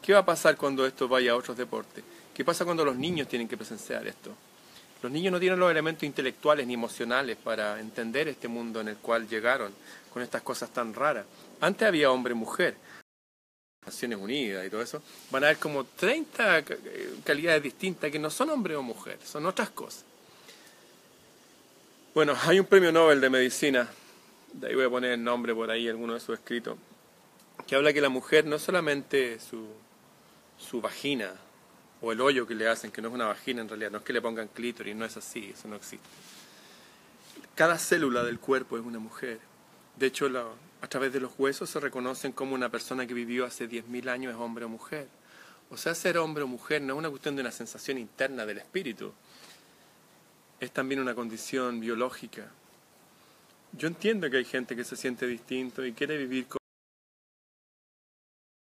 ¿Qué 0.01 0.13
va 0.13 0.19
a 0.19 0.25
pasar 0.25 0.57
cuando 0.57 0.85
esto 0.85 1.07
vaya 1.07 1.31
a 1.31 1.35
otros 1.35 1.57
deportes? 1.57 2.03
¿Qué 2.33 2.45
pasa 2.45 2.65
cuando 2.65 2.85
los 2.85 2.95
niños 2.95 3.27
tienen 3.27 3.47
que 3.47 3.57
presenciar 3.57 4.05
esto? 4.07 4.31
Los 5.01 5.11
niños 5.11 5.31
no 5.31 5.39
tienen 5.39 5.59
los 5.59 5.71
elementos 5.71 6.03
intelectuales 6.03 6.67
ni 6.67 6.75
emocionales 6.75 7.37
para 7.37 7.79
entender 7.79 8.27
este 8.27 8.47
mundo 8.47 8.81
en 8.81 8.89
el 8.89 8.97
cual 8.97 9.27
llegaron 9.27 9.73
con 10.13 10.21
estas 10.21 10.43
cosas 10.43 10.69
tan 10.71 10.93
raras. 10.93 11.25
Antes 11.59 11.87
había 11.87 12.11
hombre-mujer, 12.11 12.75
Naciones 13.83 14.19
Unidas 14.19 14.65
y 14.65 14.69
todo 14.69 14.81
eso, 14.83 15.01
van 15.31 15.43
a 15.43 15.47
haber 15.47 15.57
como 15.57 15.85
30 15.85 16.63
calidades 17.23 17.63
distintas 17.63 18.11
que 18.11 18.19
no 18.19 18.29
son 18.29 18.51
hombre 18.51 18.75
o 18.75 18.83
mujer, 18.83 19.17
son 19.23 19.47
otras 19.47 19.71
cosas. 19.71 20.05
Bueno, 22.13 22.35
hay 22.43 22.59
un 22.59 22.65
premio 22.65 22.91
Nobel 22.91 23.21
de 23.21 23.29
Medicina, 23.29 23.89
de 24.53 24.67
ahí 24.67 24.75
voy 24.75 24.85
a 24.85 24.89
poner 24.89 25.13
el 25.13 25.23
nombre 25.23 25.55
por 25.55 25.71
ahí, 25.71 25.87
alguno 25.87 26.13
de 26.13 26.19
sus 26.19 26.37
escritos, 26.37 26.77
que 27.65 27.75
habla 27.75 27.93
que 27.93 28.01
la 28.01 28.09
mujer 28.09 28.45
no 28.45 28.59
solamente 28.59 29.39
su, 29.39 29.65
su 30.59 30.79
vagina 30.79 31.33
o 32.01 32.11
el 32.11 32.19
hoyo 32.19 32.47
que 32.47 32.55
le 32.55 32.67
hacen, 32.67 32.91
que 32.91 33.01
no 33.01 33.09
es 33.09 33.13
una 33.13 33.27
vagina 33.27 33.61
en 33.61 33.69
realidad, 33.69 33.91
no 33.91 33.99
es 33.99 34.03
que 34.03 34.13
le 34.13 34.21
pongan 34.21 34.47
clítoris, 34.47 34.95
no 34.95 35.05
es 35.05 35.15
así, 35.17 35.51
eso 35.53 35.67
no 35.67 35.75
existe. 35.75 36.07
Cada 37.55 37.77
célula 37.77 38.23
del 38.23 38.39
cuerpo 38.39 38.77
es 38.77 38.83
una 38.83 38.99
mujer. 38.99 39.39
De 39.97 40.07
hecho, 40.07 40.27
a 40.81 40.87
través 40.87 41.13
de 41.13 41.19
los 41.19 41.33
huesos 41.37 41.69
se 41.69 41.79
reconocen 41.79 42.31
como 42.31 42.55
una 42.55 42.69
persona 42.69 43.05
que 43.05 43.13
vivió 43.13 43.45
hace 43.45 43.69
10.000 43.69 44.09
años 44.09 44.33
es 44.33 44.39
hombre 44.39 44.65
o 44.65 44.69
mujer. 44.69 45.07
O 45.69 45.77
sea, 45.77 45.93
ser 45.93 46.17
hombre 46.17 46.43
o 46.43 46.47
mujer 46.47 46.81
no 46.81 46.93
es 46.93 46.99
una 46.99 47.09
cuestión 47.09 47.35
de 47.35 47.41
una 47.41 47.51
sensación 47.51 47.97
interna 47.97 48.45
del 48.45 48.57
espíritu, 48.57 49.13
es 50.59 50.71
también 50.71 50.99
una 51.01 51.13
condición 51.13 51.79
biológica. 51.79 52.49
Yo 53.73 53.87
entiendo 53.87 54.29
que 54.29 54.37
hay 54.37 54.45
gente 54.45 54.75
que 54.75 54.83
se 54.83 54.95
siente 54.95 55.27
distinto 55.27 55.85
y 55.85 55.93
quiere 55.93 56.17
vivir 56.17 56.47
con 56.47 56.57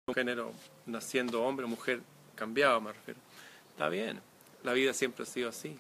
un 0.08 0.16
género 0.16 0.52
naciendo 0.88 1.44
hombre 1.44 1.66
o 1.66 1.70
mujer 1.70 2.02
cambiado, 2.40 2.82
me. 2.82 2.92
Está 3.72 3.90
bien, 3.90 4.22
la 4.64 4.74
vida 4.74 4.94
siempre 4.94 5.24
ha 5.24 5.26
sido 5.26 5.50
así. 5.50 5.78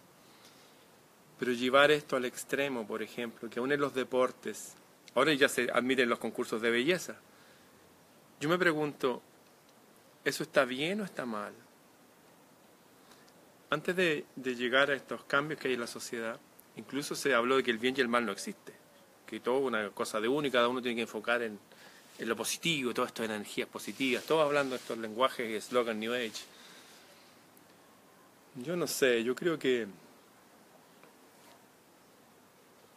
Pero 1.39 1.53
llevar 1.53 1.91
esto 1.91 2.15
al 2.15 2.25
extremo, 2.25 2.85
por 2.85 3.01
ejemplo, 3.01 3.49
que 3.49 3.59
aún 3.59 3.71
en 3.71 3.79
los 3.79 3.93
deportes 3.93 4.75
Ahora 5.15 5.33
ya 5.33 5.49
se 5.49 5.69
admiten 5.71 6.09
los 6.09 6.19
concursos 6.19 6.61
de 6.61 6.69
belleza. 6.69 7.15
Yo 8.39 8.49
me 8.49 8.57
pregunto, 8.57 9.21
¿eso 10.23 10.43
está 10.43 10.65
bien 10.65 11.01
o 11.01 11.03
está 11.03 11.25
mal? 11.25 11.53
Antes 13.69 13.95
de, 13.95 14.25
llegar 14.35 14.91
a 14.91 14.95
estos 14.95 15.23
cambios 15.25 15.59
que 15.59 15.67
hay 15.67 15.73
en 15.73 15.81
la 15.81 15.87
sociedad, 15.87 16.39
incluso 16.75 17.15
se 17.15 17.33
habló 17.33 17.57
de 17.57 17.63
que 17.63 17.71
el 17.71 17.77
bien 17.77 17.95
y 17.97 18.01
el 18.01 18.07
mal 18.07 18.25
no 18.25 18.31
existe, 18.31 18.73
que 19.27 19.39
todo 19.39 19.59
es 19.59 19.65
una 19.65 19.89
cosa 19.89 20.19
de 20.19 20.27
uno 20.27 20.47
y 20.47 20.51
cada 20.51 20.67
uno 20.67 20.81
tiene 20.81 20.95
que 20.95 21.01
enfocar 21.01 21.41
en, 21.41 21.59
lo 22.27 22.35
positivo, 22.35 22.93
todo 22.93 23.05
esto 23.05 23.23
de 23.23 23.33
energías 23.33 23.67
positivas, 23.67 24.23
todos 24.23 24.45
hablando 24.45 24.75
de 24.75 24.81
estos 24.81 24.97
lenguajes 24.97 25.49
y 25.49 25.53
New 25.99 26.13
Age. 26.13 26.43
Yo 28.55 28.75
no 28.75 28.87
sé, 28.87 29.23
yo 29.23 29.35
creo 29.35 29.57
que... 29.57 29.87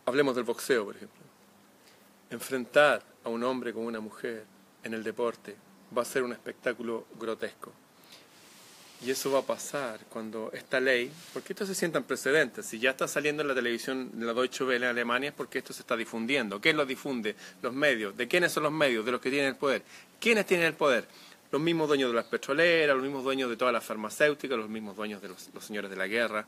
Hablemos 0.04 0.34
del 0.34 0.44
boxeo, 0.44 0.84
por 0.84 0.96
ejemplo 0.96 1.22
enfrentar 2.32 3.02
a 3.24 3.28
un 3.28 3.44
hombre 3.44 3.72
con 3.72 3.84
una 3.84 4.00
mujer 4.00 4.44
en 4.82 4.94
el 4.94 5.02
deporte 5.02 5.54
va 5.96 6.02
a 6.02 6.04
ser 6.04 6.22
un 6.22 6.32
espectáculo 6.32 7.06
grotesco. 7.18 7.72
Y 9.04 9.10
eso 9.10 9.32
va 9.32 9.40
a 9.40 9.42
pasar 9.42 9.98
cuando 10.08 10.50
esta 10.52 10.78
ley, 10.78 11.10
porque 11.32 11.54
esto 11.54 11.66
se 11.66 11.74
sientan 11.74 12.04
precedentes, 12.04 12.66
si 12.66 12.78
ya 12.78 12.90
está 12.90 13.08
saliendo 13.08 13.42
en 13.42 13.48
la 13.48 13.54
televisión, 13.54 14.12
en 14.14 14.24
la 14.24 14.32
Deutsche 14.32 14.62
Welle 14.62 14.84
en 14.84 14.90
Alemania, 14.90 15.30
es 15.30 15.34
porque 15.34 15.58
esto 15.58 15.72
se 15.72 15.80
está 15.80 15.96
difundiendo. 15.96 16.60
¿Quién 16.60 16.76
lo 16.76 16.86
difunde? 16.86 17.34
Los 17.62 17.72
medios. 17.72 18.16
¿De 18.16 18.28
quiénes 18.28 18.52
son 18.52 18.62
los 18.62 18.70
medios? 18.70 19.04
De 19.04 19.10
los 19.10 19.20
que 19.20 19.28
tienen 19.30 19.48
el 19.48 19.56
poder. 19.56 19.82
¿Quiénes 20.20 20.46
tienen 20.46 20.66
el 20.66 20.74
poder? 20.74 21.08
Los 21.50 21.60
mismos 21.60 21.88
dueños 21.88 22.10
de 22.10 22.14
las 22.14 22.26
petroleras, 22.26 22.94
los 22.94 23.04
mismos 23.04 23.24
dueños 23.24 23.50
de 23.50 23.56
todas 23.56 23.74
las 23.74 23.84
farmacéuticas, 23.84 24.56
los 24.56 24.68
mismos 24.68 24.94
dueños 24.94 25.20
de 25.20 25.28
los, 25.28 25.50
señores 25.60 25.90
de 25.90 25.96
la 25.96 26.06
guerra, 26.06 26.46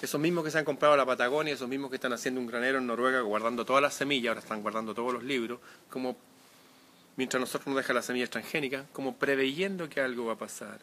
esos 0.00 0.18
mismos 0.18 0.42
que 0.42 0.50
se 0.50 0.58
han 0.58 0.64
comprado 0.64 0.96
la 0.96 1.04
Patagonia, 1.04 1.52
esos 1.52 1.68
mismos 1.68 1.90
que 1.90 1.96
están 1.96 2.14
haciendo 2.14 2.40
un 2.40 2.46
granero 2.46 2.78
en 2.78 2.86
Noruega 2.86 3.20
guardando 3.20 3.64
todas 3.66 3.82
las 3.82 3.92
semillas, 3.92 4.30
ahora 4.30 4.40
están 4.40 4.62
guardando 4.62 4.94
todos 4.94 5.12
los 5.12 5.22
libros, 5.22 5.60
como 5.90 6.16
mientras 7.16 7.40
nosotros 7.40 7.66
nos 7.68 7.76
deja 7.76 7.92
la 7.92 8.02
semilla 8.02 8.26
transgénica, 8.26 8.86
como 8.92 9.16
preveyendo 9.16 9.88
que 9.88 10.00
algo 10.00 10.24
va 10.24 10.32
a 10.32 10.38
pasar. 10.38 10.80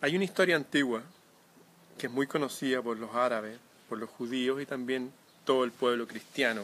Hay 0.00 0.14
una 0.14 0.24
historia 0.24 0.54
antigua 0.54 1.02
que 1.98 2.06
es 2.06 2.12
muy 2.12 2.28
conocida 2.28 2.80
por 2.80 2.96
los 2.98 3.16
árabes, 3.16 3.58
por 3.88 3.98
los 3.98 4.08
judíos 4.08 4.62
y 4.62 4.66
también 4.66 5.12
todo 5.44 5.64
el 5.64 5.72
pueblo 5.72 6.06
cristiano, 6.06 6.62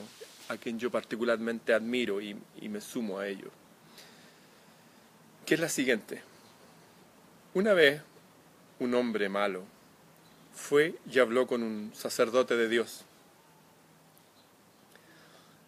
a 0.48 0.56
quien 0.56 0.78
yo 0.78 0.88
particularmente 0.88 1.74
admiro 1.74 2.20
y, 2.20 2.38
me 2.62 2.80
sumo 2.80 3.18
a 3.18 3.26
ellos, 3.26 3.50
que 5.44 5.54
es 5.54 5.60
la 5.60 5.68
siguiente. 5.68 6.22
Una 7.54 7.72
vez 7.72 8.02
un 8.78 8.94
hombre 8.94 9.28
malo, 9.28 9.64
fue 10.54 10.94
y 11.10 11.18
habló 11.18 11.48
con 11.48 11.64
un 11.64 11.90
sacerdote 11.92 12.56
de 12.56 12.68
Dios. 12.68 13.04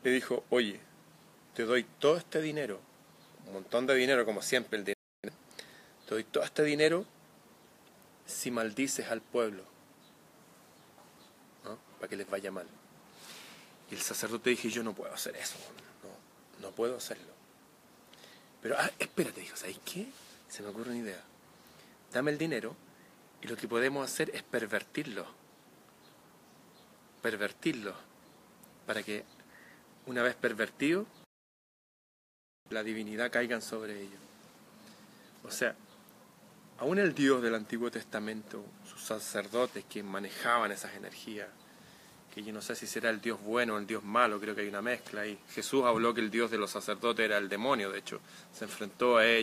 Le 0.05 0.13
dijo, 0.13 0.45
oye, 0.51 0.79
te 1.55 1.65
doy 1.65 1.85
todo 1.99 2.17
este 2.17 2.41
dinero, 2.41 2.79
un 3.49 3.55
montón 3.55 3.89
de 3.89 3.97
dinero 3.97 4.25
como 4.25 4.41
siempre 4.41 4.79
el 4.79 4.85
dinero, 4.85 5.37
te 6.07 6.15
doy 6.15 6.23
todo 6.23 6.45
este 6.45 6.63
dinero 6.63 7.05
si 8.27 8.51
maldices 8.51 9.09
al 9.09 9.20
pueblo, 9.20 9.62
para 11.98 12.09
que 12.09 12.16
les 12.16 12.28
vaya 12.28 12.51
mal. 12.51 12.66
Y 13.90 13.94
el 13.94 14.01
sacerdote 14.01 14.51
dije, 14.51 14.69
yo 14.69 14.82
no 14.82 14.93
puedo 14.93 15.12
hacer 15.15 15.36
eso, 15.36 15.57
no, 16.03 16.69
no 16.69 16.74
puedo 16.74 16.97
hacerlo. 16.97 17.32
Pero, 18.61 18.77
ah, 18.78 18.90
espérate, 18.98 19.40
dijo, 19.40 19.57
¿sabes 19.57 19.78
qué? 19.85 20.07
Se 20.48 20.62
me 20.62 20.70
ocurre 20.70 20.90
una 20.90 20.98
idea. 20.98 21.23
Dame 22.12 22.32
el 22.32 22.39
dinero 22.39 22.74
y 23.40 23.47
lo 23.47 23.57
que 23.57 23.69
podemos 23.69 24.05
hacer 24.05 24.31
es 24.35 24.43
pervertirlo. 24.43 25.27
Pervertirlo. 27.23 27.94
Para 28.86 29.03
que 29.03 29.24
una 30.07 30.23
vez 30.23 30.35
pervertido, 30.35 31.07
la 32.70 32.82
divinidad 32.82 33.31
caiga 33.31 33.61
sobre 33.61 34.01
ellos. 34.01 34.20
O 35.44 35.51
sea, 35.51 35.77
aún 36.78 36.98
el 36.98 37.15
Dios 37.15 37.43
del 37.43 37.55
Antiguo 37.55 37.90
Testamento, 37.90 38.65
sus 38.89 39.03
sacerdotes 39.03 39.85
que 39.85 40.03
manejaban 40.03 40.73
esas 40.73 40.94
energías, 40.94 41.48
que 42.35 42.43
yo 42.43 42.53
no 42.53 42.61
sé 42.61 42.74
si 42.74 42.86
será 42.86 43.11
el 43.11 43.20
Dios 43.20 43.40
bueno 43.40 43.74
o 43.74 43.78
el 43.78 43.86
Dios 43.86 44.05
malo, 44.05 44.39
creo 44.39 44.55
que 44.55 44.61
hay 44.61 44.69
una 44.69 44.82
mezcla 44.82 45.23
ahí. 45.23 45.39
Jesús 45.51 45.85
habló 45.85 46.12
que 46.12 46.20
el 46.20 46.31
Dios 46.31 46.51
de 46.51 46.59
los 46.59 46.70
sacerdotes 46.70 47.24
era 47.24 47.39
el 47.39 47.48
demonio, 47.48 47.90
de 47.90 48.01
hecho, 48.01 48.20
se 48.53 48.65
enfrentó 48.65 49.16
a 49.16 49.27
ellos. 49.27 49.43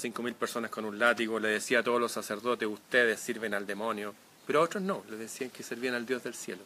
cinco 0.00 0.22
mil 0.22 0.34
personas 0.34 0.70
con 0.70 0.84
un 0.84 0.98
látigo, 0.98 1.40
le 1.40 1.48
decía 1.48 1.80
a 1.80 1.82
todos 1.82 2.00
los 2.00 2.12
sacerdotes, 2.12 2.68
ustedes 2.68 3.18
sirven 3.18 3.54
al 3.54 3.66
demonio, 3.66 4.14
pero 4.46 4.60
a 4.60 4.62
otros 4.62 4.82
no, 4.82 5.02
le 5.08 5.16
decían 5.16 5.50
que 5.50 5.62
servían 5.62 5.94
al 5.94 6.06
Dios 6.06 6.22
del 6.22 6.34
cielo. 6.34 6.62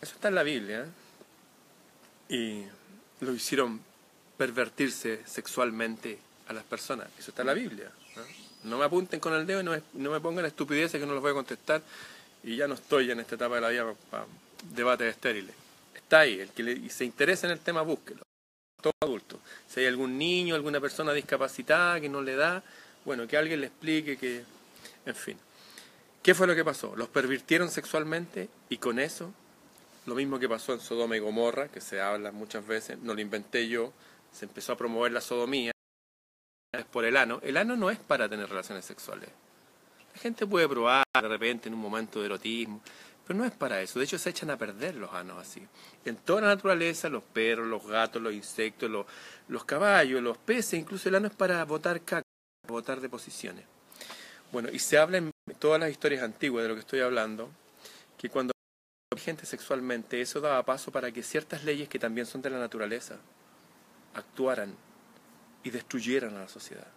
Eso 0.00 0.14
está 0.14 0.28
en 0.28 0.34
la 0.34 0.42
Biblia, 0.42 0.84
¿eh? 0.84 0.88
y 2.34 2.81
lo 3.26 3.32
hicieron 3.32 3.80
pervertirse 4.36 5.22
sexualmente 5.26 6.18
a 6.48 6.52
las 6.52 6.64
personas, 6.64 7.08
eso 7.18 7.30
está 7.30 7.42
en 7.42 7.46
la 7.46 7.54
Biblia. 7.54 7.90
No 8.64 8.78
me 8.78 8.84
apunten 8.84 9.18
con 9.18 9.34
el 9.34 9.46
dedo 9.46 9.60
y 9.60 9.64
no 9.64 9.72
me, 9.72 9.82
no 9.94 10.10
me 10.10 10.20
pongan 10.20 10.44
estupideces 10.44 11.00
que 11.00 11.06
no 11.06 11.14
los 11.14 11.22
voy 11.22 11.32
a 11.32 11.34
contestar, 11.34 11.82
y 12.44 12.56
ya 12.56 12.68
no 12.68 12.74
estoy 12.74 13.10
en 13.10 13.20
esta 13.20 13.34
etapa 13.36 13.56
de 13.56 13.60
la 13.60 13.68
vida 13.70 13.94
para, 14.10 14.26
debates 14.74 15.14
estériles. 15.14 15.54
Está 15.94 16.20
ahí, 16.20 16.40
el 16.40 16.50
que 16.50 16.90
se 16.90 17.04
interesa 17.04 17.46
en 17.46 17.52
el 17.52 17.60
tema, 17.60 17.82
búsquelo 17.82 18.22
todo 18.82 18.92
adulto. 19.00 19.40
Si 19.68 19.80
hay 19.80 19.86
algún 19.86 20.18
niño, 20.18 20.54
alguna 20.54 20.80
persona 20.80 21.14
discapacitada 21.14 22.00
que 22.00 22.10
no 22.10 22.20
le 22.20 22.36
da, 22.36 22.62
bueno, 23.06 23.26
que 23.26 23.38
alguien 23.38 23.60
le 23.60 23.68
explique 23.68 24.18
que, 24.18 24.44
en 25.06 25.14
fin. 25.14 25.38
¿Qué 26.22 26.34
fue 26.34 26.46
lo 26.46 26.54
que 26.54 26.64
pasó? 26.64 26.94
Los 26.96 27.08
pervirtieron 27.08 27.70
sexualmente 27.70 28.48
y 28.68 28.76
con 28.76 28.98
eso, 28.98 29.32
lo 30.06 30.14
mismo 30.14 30.38
que 30.38 30.48
pasó 30.48 30.72
en 30.72 30.80
Sodoma 30.80 31.16
y 31.16 31.20
Gomorra, 31.20 31.68
que 31.68 31.80
se 31.80 32.00
habla 32.00 32.32
muchas 32.32 32.66
veces, 32.66 32.98
no 32.98 33.14
lo 33.14 33.20
inventé 33.20 33.68
yo, 33.68 33.92
se 34.32 34.46
empezó 34.46 34.72
a 34.72 34.76
promover 34.76 35.12
la 35.12 35.20
sodomía 35.20 35.72
por 36.90 37.04
el 37.04 37.16
ano. 37.16 37.40
El 37.42 37.56
ano 37.56 37.76
no 37.76 37.90
es 37.90 37.98
para 37.98 38.28
tener 38.28 38.48
relaciones 38.48 38.84
sexuales. 38.84 39.28
La 40.14 40.20
gente 40.20 40.46
puede 40.46 40.68
probar 40.68 41.04
de 41.14 41.28
repente 41.28 41.68
en 41.68 41.74
un 41.74 41.80
momento 41.80 42.20
de 42.20 42.26
erotismo, 42.26 42.80
pero 43.26 43.38
no 43.38 43.44
es 43.44 43.52
para 43.52 43.80
eso, 43.80 43.98
de 43.98 44.04
hecho 44.04 44.18
se 44.18 44.30
echan 44.30 44.50
a 44.50 44.56
perder 44.56 44.96
los 44.96 45.12
anos 45.12 45.38
así. 45.38 45.66
En 46.04 46.16
toda 46.16 46.40
la 46.40 46.48
naturaleza, 46.48 47.08
los 47.08 47.22
perros, 47.22 47.66
los 47.66 47.86
gatos, 47.86 48.20
los 48.20 48.32
insectos, 48.32 48.90
los, 48.90 49.06
los 49.48 49.64
caballos, 49.64 50.20
los 50.20 50.36
peces, 50.38 50.80
incluso 50.80 51.08
el 51.08 51.14
ano 51.14 51.28
es 51.28 51.34
para 51.34 51.64
botar 51.64 52.00
caca, 52.00 52.22
botar 52.66 53.00
deposiciones. 53.00 53.64
Bueno, 54.50 54.68
y 54.70 54.78
se 54.80 54.98
habla 54.98 55.18
en 55.18 55.30
todas 55.58 55.80
las 55.80 55.90
historias 55.90 56.22
antiguas 56.22 56.64
de 56.64 56.68
lo 56.68 56.74
que 56.74 56.80
estoy 56.80 57.00
hablando, 57.00 57.48
que 58.18 58.28
cuando 58.28 58.51
gente 59.18 59.46
sexualmente, 59.46 60.20
eso 60.20 60.40
daba 60.40 60.62
paso 60.64 60.90
para 60.90 61.10
que 61.10 61.22
ciertas 61.22 61.64
leyes 61.64 61.88
que 61.88 61.98
también 61.98 62.26
son 62.26 62.42
de 62.42 62.50
la 62.50 62.58
naturaleza 62.58 63.18
actuaran 64.14 64.74
y 65.62 65.70
destruyeran 65.70 66.36
a 66.36 66.40
la 66.40 66.48
sociedad. 66.48 66.88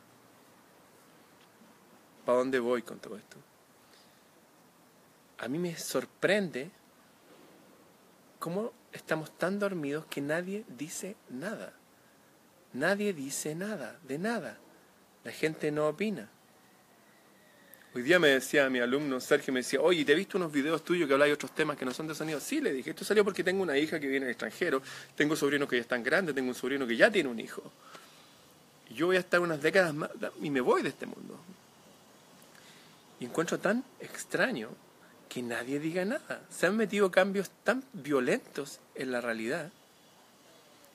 ¿Para 2.26 2.40
dónde 2.40 2.60
voy 2.60 2.82
con 2.82 3.00
todo 3.00 3.18
esto? 3.18 3.38
a 5.38 5.48
mí 5.48 5.60
me 5.60 5.78
sorprende 5.78 6.72
cómo 8.40 8.74
estamos 8.92 9.38
tan 9.38 9.60
dormidos 9.60 10.06
que 10.06 10.22
nadie 10.22 10.66
dice 10.68 11.16
nada. 11.30 11.74
Nadie 12.74 13.14
dice 13.14 13.56
nada, 13.56 14.00
de 14.04 14.18
nada. 14.18 14.58
La 15.24 15.32
gente 15.32 15.72
no 15.72 15.88
opina. 15.88 16.30
Hoy 17.95 18.01
día 18.01 18.19
me 18.19 18.27
decía 18.27 18.69
mi 18.69 18.80
alumno 18.80 19.22
Sergio, 19.22 19.53
me 19.53 19.61
decía, 19.61 19.80
oye, 19.80 20.03
¿te 20.03 20.11
he 20.11 20.15
visto 20.15 20.38
unos 20.38 20.51
videos 20.51 20.84
tuyos 20.84 21.07
que 21.07 21.13
habláis 21.13 21.30
de 21.30 21.35
otros 21.35 21.55
temas 21.55 21.77
que 21.77 21.85
no 21.85 21.93
son 21.93 22.07
de 22.07 22.13
sonido? 22.13 22.41
Sí, 22.41 22.59
le 22.59 22.73
dije, 22.73 22.89
esto 22.89 23.05
salió 23.05 23.23
porque 23.23 23.41
tengo 23.41 23.63
una 23.63 23.77
hija 23.77 24.01
que 24.01 24.07
viene 24.07 24.26
del 24.26 24.34
extranjero, 24.34 24.81
tengo 25.15 25.34
sobrinos 25.38 25.69
que 25.69 25.77
ya 25.77 25.84
están 25.84 26.03
grandes, 26.03 26.35
tengo 26.35 26.49
un 26.49 26.55
sobrino 26.55 26.85
que 26.85 26.97
ya 26.97 27.09
tiene 27.09 27.30
un 27.30 27.39
hijo. 27.39 27.63
Yo 28.93 29.05
voy 29.05 29.15
a 29.15 29.19
estar 29.19 29.39
unas 29.39 29.61
décadas 29.61 29.93
más 29.93 30.09
y 30.41 30.49
me 30.49 30.59
voy 30.59 30.81
de 30.81 30.89
este 30.89 31.05
mundo. 31.05 31.39
Y 33.22 33.26
encuentro 33.26 33.59
tan 33.59 33.81
extraño 34.01 34.72
que 35.30 35.41
nadie 35.41 35.80
diga 35.80 36.03
nada. 36.03 36.41
Se 36.49 36.65
han 36.65 36.76
metido 36.76 37.09
cambios 37.11 37.49
tan 37.63 37.81
violentos 37.93 38.81
en 38.95 39.13
la 39.13 39.22
realidad 39.22 39.72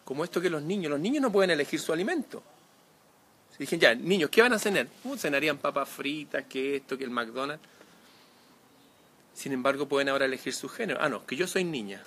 como 0.05 0.23
esto 0.23 0.41
que 0.43 0.51
los 0.51 0.63
niños, 0.63 0.91
los 0.91 1.01
niños 1.01 1.23
no 1.23 1.33
pueden 1.33 1.51
elegir 1.51 1.81
su 1.81 1.95
alimento. 1.95 2.43
Dije, 3.61 3.77
ya, 3.77 3.95
niños, 3.95 4.31
¿qué 4.31 4.41
van 4.41 4.55
a 4.55 4.59
cenar? 4.59 4.87
Uh, 5.05 5.19
cenarían 5.19 5.59
papas 5.59 5.87
fritas, 5.87 6.47
que 6.47 6.77
esto, 6.77 6.97
que 6.97 7.05
el 7.05 7.11
McDonald's. 7.11 7.63
Sin 9.35 9.53
embargo, 9.53 9.87
pueden 9.87 10.09
ahora 10.09 10.25
elegir 10.25 10.55
su 10.55 10.67
género. 10.67 10.99
Ah, 11.03 11.11
no, 11.11 11.27
que 11.27 11.37
yo 11.37 11.47
soy 11.47 11.65
niña. 11.65 12.03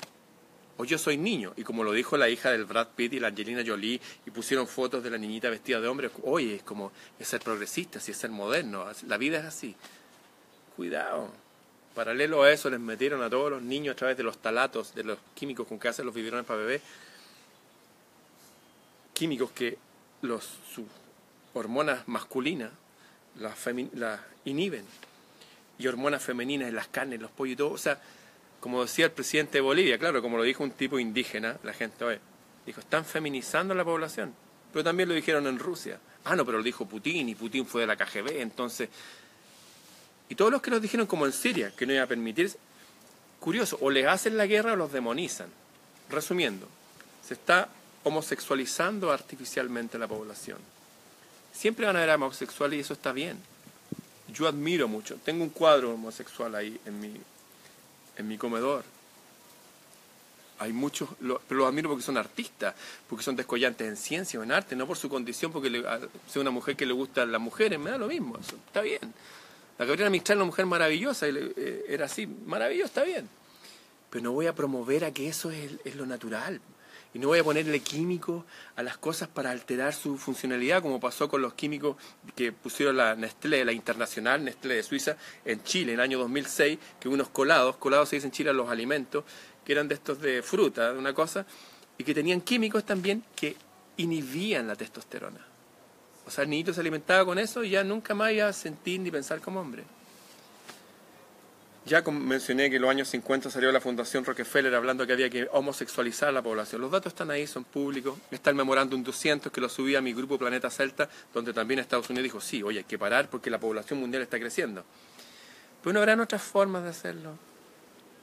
O 0.77 0.83
yo 0.83 0.97
soy 0.97 1.15
niño. 1.15 1.53
Y 1.55 1.63
como 1.63 1.83
lo 1.83 1.91
dijo 1.91 2.17
la 2.17 2.27
hija 2.27 2.49
del 2.49 2.65
Brad 2.65 2.87
Pitt 2.95 3.13
y 3.13 3.19
la 3.19 3.27
Angelina 3.27 3.61
Jolie, 3.63 4.01
y 4.25 4.31
pusieron 4.31 4.67
fotos 4.67 5.03
de 5.03 5.11
la 5.11 5.19
niñita 5.19 5.51
vestida 5.51 5.79
de 5.79 5.87
hombre, 5.87 6.09
oye, 6.23 6.55
es 6.55 6.63
como, 6.63 6.91
es 7.19 7.27
ser 7.27 7.41
progresista, 7.41 7.99
si 7.99 8.09
es 8.09 8.17
ser 8.17 8.31
moderno, 8.31 8.87
la 9.05 9.17
vida 9.17 9.37
es 9.37 9.45
así. 9.45 9.75
Cuidado. 10.75 11.29
Paralelo 11.93 12.41
a 12.41 12.51
eso, 12.51 12.67
les 12.71 12.79
metieron 12.79 13.21
a 13.21 13.29
todos 13.29 13.51
los 13.51 13.61
niños 13.61 13.93
a 13.93 13.95
través 13.95 14.17
de 14.17 14.23
los 14.23 14.39
talatos, 14.39 14.95
de 14.95 15.03
los 15.03 15.19
químicos 15.35 15.67
con 15.67 15.77
que 15.77 15.87
hacen 15.87 16.07
los 16.07 16.15
biberones 16.15 16.47
para 16.47 16.61
bebés, 16.61 16.81
químicos 19.13 19.51
que 19.51 19.77
los, 20.23 20.49
hormonas 21.53 22.07
masculinas 22.07 22.71
las, 23.39 23.57
inhiben 24.45 24.85
y 25.77 25.87
hormonas 25.87 26.23
femeninas 26.23 26.69
en 26.69 26.75
las 26.75 26.87
carnes, 26.87 27.19
los 27.19 27.31
pollos 27.31 27.53
y 27.53 27.57
todo. 27.57 27.71
O 27.71 27.77
sea, 27.77 27.99
como 28.59 28.83
decía 28.83 29.05
el 29.05 29.11
presidente 29.11 29.53
de 29.53 29.61
Bolivia, 29.61 29.97
claro, 29.97 30.21
como 30.21 30.37
lo 30.37 30.43
dijo 30.43 30.63
un 30.63 30.71
tipo 30.71 30.99
indígena, 30.99 31.57
la 31.63 31.73
gente, 31.73 32.03
oye, 32.05 32.19
dijo, 32.65 32.79
están 32.79 33.05
feminizando 33.05 33.73
la 33.73 33.83
población. 33.83 34.33
Pero 34.71 34.83
también 34.83 35.09
lo 35.09 35.15
dijeron 35.15 35.47
en 35.47 35.59
Rusia. 35.59 35.99
Ah, 36.25 36.35
no, 36.35 36.45
pero 36.45 36.59
lo 36.59 36.63
dijo 36.63 36.85
Putin 36.85 37.29
y 37.29 37.35
Putin 37.35 37.65
fue 37.65 37.81
de 37.81 37.87
la 37.87 37.95
KGB, 37.95 38.41
entonces... 38.41 38.89
Y 40.29 40.35
todos 40.35 40.51
los 40.51 40.61
que 40.61 40.71
lo 40.71 40.79
dijeron 40.79 41.05
como 41.05 41.25
en 41.25 41.33
Siria, 41.33 41.71
que 41.75 41.85
no 41.85 41.93
iba 41.93 42.03
a 42.03 42.07
permitir... 42.07 42.51
Curioso, 43.39 43.77
o 43.81 43.89
les 43.89 44.07
hacen 44.07 44.37
la 44.37 44.47
guerra 44.47 44.71
o 44.71 44.75
los 44.77 44.93
demonizan. 44.93 45.49
Resumiendo, 46.09 46.69
se 47.21 47.33
está 47.33 47.67
homosexualizando 48.03 49.11
artificialmente 49.11 49.97
la 49.97 50.07
población. 50.07 50.59
Siempre 51.53 51.85
van 51.85 51.95
a 51.95 52.03
haber 52.03 52.15
homosexuales 52.15 52.77
y 52.77 52.81
eso 52.81 52.93
está 52.93 53.13
bien. 53.13 53.37
Yo 54.33 54.47
admiro 54.47 54.87
mucho. 54.87 55.17
Tengo 55.23 55.43
un 55.43 55.51
cuadro 55.51 55.93
homosexual 55.93 56.55
ahí 56.55 56.79
en 56.85 56.99
mi, 56.99 57.13
en 58.17 58.27
mi 58.27 58.37
comedor. 58.37 58.83
Hay 60.59 60.73
muchos, 60.73 61.09
pero 61.19 61.59
los 61.59 61.67
admiro 61.67 61.89
porque 61.89 62.03
son 62.03 62.17
artistas, 62.17 62.73
porque 63.07 63.23
son 63.23 63.35
descollantes 63.35 63.87
en 63.87 63.97
ciencia 63.97 64.39
o 64.39 64.43
en 64.43 64.51
arte, 64.51 64.75
no 64.75 64.87
por 64.87 64.97
su 64.97 65.09
condición, 65.09 65.51
porque 65.51 65.69
le, 65.69 65.83
una 66.35 66.51
mujer 66.51 66.75
que 66.75 66.85
le 66.85 66.93
gusta 66.93 67.23
a 67.23 67.25
las 67.25 67.41
mujeres, 67.41 67.79
me 67.79 67.91
da 67.91 67.97
lo 67.97 68.07
mismo, 68.07 68.37
eso 68.39 68.55
está 68.67 68.81
bien. 68.81 69.13
La 69.77 69.85
Gabriela 69.85 70.09
Mistral 70.09 70.37
es 70.37 70.39
una 70.39 70.45
mujer 70.45 70.65
maravillosa, 70.65 71.27
y 71.27 71.53
eh, 71.57 71.85
era 71.89 72.05
así, 72.05 72.27
maravilloso, 72.27 72.87
está 72.87 73.03
bien. 73.03 73.27
Pero 74.09 74.23
no 74.23 74.31
voy 74.31 74.45
a 74.47 74.53
promover 74.53 75.05
a 75.05 75.11
que 75.11 75.27
eso 75.27 75.51
es, 75.51 75.71
es 75.83 75.95
lo 75.95 76.05
natural. 76.05 76.61
Y 77.13 77.19
no 77.19 77.27
voy 77.27 77.39
a 77.39 77.43
ponerle 77.43 77.79
químicos 77.81 78.43
a 78.75 78.81
las 78.81 78.97
cosas 78.97 79.27
para 79.27 79.51
alterar 79.51 79.93
su 79.93 80.17
funcionalidad, 80.17 80.81
como 80.81 80.99
pasó 80.99 81.29
con 81.29 81.41
los 81.41 81.53
químicos 81.53 81.95
que 82.35 82.51
pusieron 82.51 82.97
la 82.97 83.15
Nestlé, 83.15 83.63
la 83.63 83.71
internacional 83.71 84.43
Nestlé 84.43 84.75
de 84.75 84.83
Suiza, 84.83 85.15
en 85.45 85.63
Chile 85.63 85.93
en 85.93 85.99
el 85.99 86.03
año 86.03 86.17
2006, 86.19 86.79
que 86.99 87.09
unos 87.09 87.29
colados, 87.29 87.77
colados 87.77 88.09
se 88.09 88.15
dice 88.15 88.27
en 88.27 88.31
Chile 88.31 88.49
a 88.49 88.53
los 88.53 88.69
alimentos, 88.69 89.23
que 89.63 89.73
eran 89.73 89.87
de 89.87 89.95
estos 89.95 90.19
de 90.19 90.41
fruta, 90.41 90.91
de 90.91 90.97
una 90.97 91.13
cosa, 91.13 91.45
y 91.97 92.03
que 92.03 92.13
tenían 92.13 92.41
químicos 92.41 92.83
también 92.83 93.23
que 93.35 93.55
inhibían 93.97 94.67
la 94.67 94.75
testosterona. 94.75 95.45
O 96.25 96.31
sea, 96.31 96.45
el 96.45 96.49
niñito 96.49 96.73
se 96.73 96.81
alimentaba 96.81 97.25
con 97.25 97.37
eso 97.37 97.63
y 97.63 97.71
ya 97.71 97.83
nunca 97.83 98.15
más 98.15 98.31
iba 98.31 98.47
a 98.47 98.53
sentir 98.53 98.99
ni 98.99 99.11
pensar 99.11 99.39
como 99.41 99.59
hombre. 99.59 99.83
Ya 101.85 102.01
mencioné 102.01 102.69
que 102.69 102.77
en 102.77 102.81
los 102.81 102.91
años 102.91 103.09
50 103.09 103.49
salió 103.49 103.69
la 103.69 103.81
Fundación 103.81 104.23
Rockefeller 104.23 104.73
hablando 104.73 105.05
que 105.05 105.11
había 105.11 105.29
que 105.29 105.49
homosexualizar 105.51 106.33
la 106.33 106.41
población. 106.41 106.79
Los 106.79 106.89
datos 106.89 107.11
están 107.11 107.29
ahí, 107.29 107.45
son 107.45 107.65
públicos. 107.65 108.17
Está 108.31 108.49
el 108.51 108.55
memorándum 108.55 109.03
200 109.03 109.51
que 109.51 109.59
lo 109.59 109.67
subí 109.67 109.93
a 109.95 110.01
mi 110.01 110.13
grupo 110.13 110.37
Planeta 110.37 110.69
Celta, 110.69 111.09
donde 111.33 111.51
también 111.51 111.81
Estados 111.81 112.09
Unidos 112.09 112.23
dijo, 112.23 112.39
sí, 112.39 112.63
oye, 112.63 112.79
hay 112.79 112.83
que 112.85 112.97
parar 112.97 113.29
porque 113.29 113.49
la 113.49 113.59
población 113.59 113.99
mundial 113.99 114.23
está 114.23 114.39
creciendo. 114.39 114.85
Pero 115.81 115.93
no 115.93 115.99
habrán 115.99 116.21
otras 116.21 116.41
formas 116.41 116.83
de 116.83 116.89
hacerlo. 116.89 117.37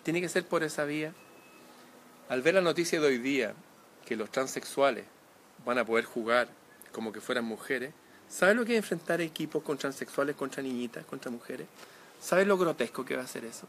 Tiene 0.04 0.22
que 0.22 0.30
ser 0.30 0.46
por 0.46 0.62
esa 0.62 0.84
vía. 0.84 1.12
Al 2.30 2.40
ver 2.40 2.54
la 2.54 2.62
noticia 2.62 2.98
de 2.98 3.08
hoy 3.08 3.18
día, 3.18 3.52
que 4.06 4.16
los 4.16 4.30
transexuales 4.30 5.04
van 5.66 5.76
a 5.76 5.84
poder 5.84 6.06
jugar 6.06 6.48
como 6.92 7.12
que 7.12 7.20
fueran 7.20 7.44
mujeres, 7.44 7.92
¿sabes 8.26 8.56
lo 8.56 8.64
que 8.64 8.72
es 8.72 8.78
enfrentar 8.78 9.20
equipos 9.20 9.62
con 9.62 9.76
transexuales, 9.76 10.34
contra 10.34 10.62
niñitas, 10.62 11.04
contra 11.04 11.30
mujeres? 11.30 11.66
¿Saben 12.20 12.48
lo 12.48 12.58
grotesco 12.58 13.04
que 13.04 13.16
va 13.16 13.22
a 13.22 13.26
ser 13.26 13.44
eso? 13.44 13.66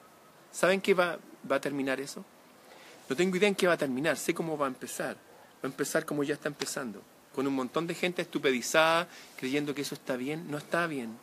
¿Saben 0.52 0.82
qué 0.82 0.94
va, 0.94 1.18
a 1.50 1.60
terminar 1.60 2.02
eso? 2.02 2.26
No 3.08 3.16
tengo 3.16 3.38
idea 3.38 3.48
en 3.48 3.56
qué 3.56 3.68
va 3.68 3.74
a 3.74 3.78
terminar, 3.78 4.18
sé 4.18 4.34
cómo 4.34 4.58
va 4.58 4.66
a 4.66 4.70
empezar. 4.70 5.16
Va 5.16 5.64
a 5.64 5.68
empezar 5.68 6.06
como 6.06 6.24
ya 6.24 6.34
está 6.34 6.50
empezando, 6.50 7.02
con 7.34 7.48
un 7.48 7.56
montón 7.56 7.88
de 7.88 7.96
gente 7.96 8.22
estupedizada, 8.22 9.08
creyendo 9.38 9.74
que 9.74 9.82
eso 9.82 9.96
está 9.96 10.18
bien. 10.18 10.52
No 10.52 10.58
está 10.58 10.86
bien. 10.88 11.18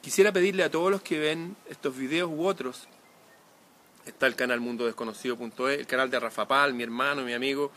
Quisiera 0.00 0.32
pedirle 0.32 0.62
a 0.62 0.70
todos 0.70 0.90
los 0.90 1.02
que 1.02 1.18
ven 1.18 1.56
estos 1.68 1.94
videos 1.94 2.30
u 2.32 2.46
otros, 2.46 2.88
está 4.06 4.26
el 4.26 4.34
canal 4.34 4.60
Mundo 4.60 4.86
Desconocido.es, 4.86 5.78
el 5.80 5.86
canal 5.86 6.10
de 6.10 6.18
Rafa 6.18 6.48
Pal, 6.48 6.72
mi 6.72 6.82
hermano, 6.82 7.22
mi 7.22 7.34
amigo, 7.34 7.70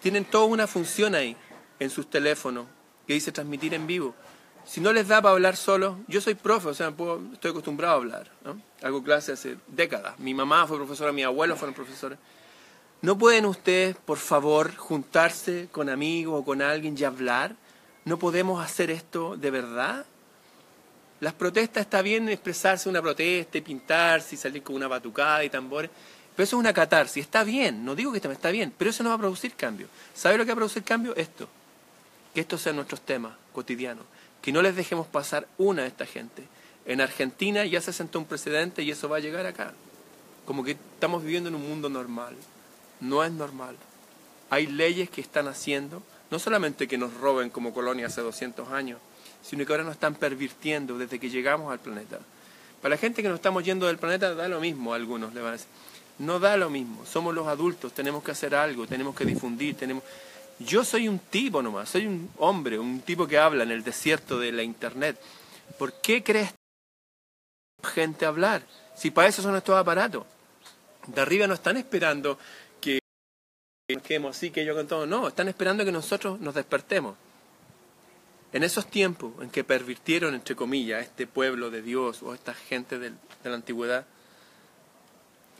tienen 0.00 0.24
toda 0.24 0.44
una 0.44 0.68
función 0.68 1.16
ahí 1.16 1.36
en 1.80 1.90
sus 1.90 2.08
teléfonos 2.08 2.66
que 3.04 3.14
dice 3.14 3.32
transmitir 3.32 3.74
en 3.74 3.88
vivo 3.88 4.14
si 4.68 4.82
no 4.82 4.92
les 4.92 5.08
da 5.08 5.22
para 5.22 5.32
hablar 5.32 5.56
solo, 5.56 5.98
yo 6.08 6.20
soy 6.20 6.34
profe, 6.34 6.68
o 6.68 6.74
sea, 6.74 6.92
estoy 7.32 7.52
acostumbrado 7.52 7.94
a 7.94 7.96
hablar. 7.96 8.30
Hago 8.82 9.02
clases 9.02 9.38
hace 9.38 9.56
décadas. 9.66 10.18
Mi 10.18 10.34
mamá 10.34 10.66
fue 10.66 10.76
profesora, 10.76 11.10
mi 11.10 11.22
abuelo 11.22 11.56
fueron 11.56 11.74
profesores. 11.74 12.18
¿No 13.00 13.16
pueden 13.16 13.46
ustedes, 13.46 13.96
por 13.96 14.18
favor, 14.18 14.76
juntarse 14.76 15.68
con 15.72 15.88
amigos 15.88 16.40
o 16.40 16.44
con 16.44 16.60
alguien 16.60 16.94
y 16.98 17.04
hablar? 17.04 17.56
¿No 18.04 18.18
podemos 18.18 18.62
hacer 18.62 18.90
esto 18.90 19.36
de 19.38 19.50
verdad? 19.50 20.04
Las 21.20 21.32
protestas 21.32 21.80
está 21.80 22.02
bien 22.02 22.28
expresarse 22.28 22.90
una 22.90 23.00
protesta 23.00 23.56
y 23.56 23.62
pintarse 23.62 24.34
y 24.34 24.38
salir 24.38 24.62
con 24.62 24.76
una 24.76 24.86
batucada 24.86 25.42
y 25.44 25.48
tambores, 25.48 25.90
pero 26.36 26.44
eso 26.44 26.56
es 26.56 26.60
una 26.60 26.74
catarsis, 26.74 27.24
está 27.24 27.42
bien, 27.42 27.86
no 27.86 27.94
digo 27.94 28.12
que 28.12 28.18
está 28.18 28.50
bien, 28.50 28.72
pero 28.76 28.90
eso 28.90 29.02
no 29.02 29.08
va 29.08 29.14
a 29.14 29.18
producir 29.18 29.54
cambio. 29.54 29.88
¿Sabe 30.14 30.36
lo 30.36 30.44
que 30.44 30.50
va 30.50 30.54
a 30.54 30.56
producir 30.56 30.84
cambio? 30.84 31.16
Esto, 31.16 31.48
que 32.34 32.42
estos 32.42 32.60
sean 32.60 32.76
nuestros 32.76 33.00
temas 33.00 33.32
cotidianos 33.52 34.04
que 34.48 34.52
no 34.52 34.62
les 34.62 34.74
dejemos 34.74 35.06
pasar 35.06 35.46
una 35.58 35.82
a 35.82 35.86
esta 35.86 36.06
gente. 36.06 36.42
En 36.86 37.02
Argentina 37.02 37.66
ya 37.66 37.82
se 37.82 37.92
sentó 37.92 38.18
un 38.18 38.24
precedente 38.24 38.82
y 38.82 38.90
eso 38.90 39.06
va 39.06 39.18
a 39.18 39.20
llegar 39.20 39.44
acá. 39.44 39.74
Como 40.46 40.64
que 40.64 40.70
estamos 40.70 41.22
viviendo 41.22 41.50
en 41.50 41.54
un 41.54 41.68
mundo 41.68 41.90
normal. 41.90 42.34
No 42.98 43.22
es 43.22 43.30
normal. 43.30 43.76
Hay 44.48 44.66
leyes 44.66 45.10
que 45.10 45.20
están 45.20 45.48
haciendo, 45.48 46.02
no 46.30 46.38
solamente 46.38 46.88
que 46.88 46.96
nos 46.96 47.12
roben 47.12 47.50
como 47.50 47.74
colonia 47.74 48.06
hace 48.06 48.22
200 48.22 48.72
años, 48.72 48.98
sino 49.42 49.66
que 49.66 49.72
ahora 49.74 49.84
nos 49.84 49.96
están 49.96 50.14
pervirtiendo 50.14 50.96
desde 50.96 51.18
que 51.18 51.28
llegamos 51.28 51.70
al 51.70 51.80
planeta. 51.80 52.18
Para 52.80 52.94
la 52.94 52.98
gente 52.98 53.20
que 53.20 53.28
nos 53.28 53.36
estamos 53.36 53.64
yendo 53.64 53.86
del 53.86 53.98
planeta 53.98 54.34
da 54.34 54.48
lo 54.48 54.60
mismo, 54.60 54.94
algunos 54.94 55.34
le 55.34 55.42
van 55.42 55.50
a 55.50 55.52
decir. 55.52 55.68
No 56.20 56.40
da 56.40 56.56
lo 56.56 56.70
mismo, 56.70 57.04
somos 57.04 57.34
los 57.34 57.48
adultos, 57.48 57.92
tenemos 57.92 58.24
que 58.24 58.30
hacer 58.30 58.54
algo, 58.54 58.86
tenemos 58.86 59.14
que 59.14 59.26
difundir, 59.26 59.74
tenemos... 59.74 60.02
Yo 60.58 60.84
soy 60.84 61.06
un 61.06 61.20
tipo 61.20 61.62
nomás, 61.62 61.88
soy 61.88 62.06
un 62.06 62.30
hombre, 62.38 62.78
un 62.78 63.00
tipo 63.00 63.28
que 63.28 63.38
habla 63.38 63.62
en 63.62 63.70
el 63.70 63.84
desierto 63.84 64.40
de 64.40 64.50
la 64.50 64.62
internet. 64.62 65.18
¿Por 65.78 65.92
qué 66.00 66.24
crees 66.24 66.52
gente 67.84 68.26
hablar? 68.26 68.62
Si 68.96 69.10
para 69.12 69.28
eso 69.28 69.40
son 69.40 69.54
estos 69.54 69.76
aparatos. 69.76 70.24
De 71.06 71.20
arriba 71.20 71.46
no 71.46 71.54
están 71.54 71.76
esperando 71.76 72.38
que 72.80 72.98
nos 73.88 74.02
quedemos 74.02 74.36
así, 74.36 74.50
que 74.50 74.64
yo 74.64 74.74
con 74.74 74.88
todo. 74.88 75.06
No, 75.06 75.28
están 75.28 75.48
esperando 75.48 75.84
que 75.84 75.92
nosotros 75.92 76.40
nos 76.40 76.54
despertemos. 76.54 77.16
En 78.52 78.64
esos 78.64 78.86
tiempos 78.86 79.32
en 79.40 79.50
que 79.50 79.62
pervirtieron, 79.62 80.34
entre 80.34 80.56
comillas, 80.56 81.02
este 81.02 81.26
pueblo 81.26 81.70
de 81.70 81.82
Dios 81.82 82.22
o 82.22 82.34
esta 82.34 82.54
gente 82.54 82.98
de 82.98 83.12
la 83.44 83.54
antigüedad, 83.54 84.06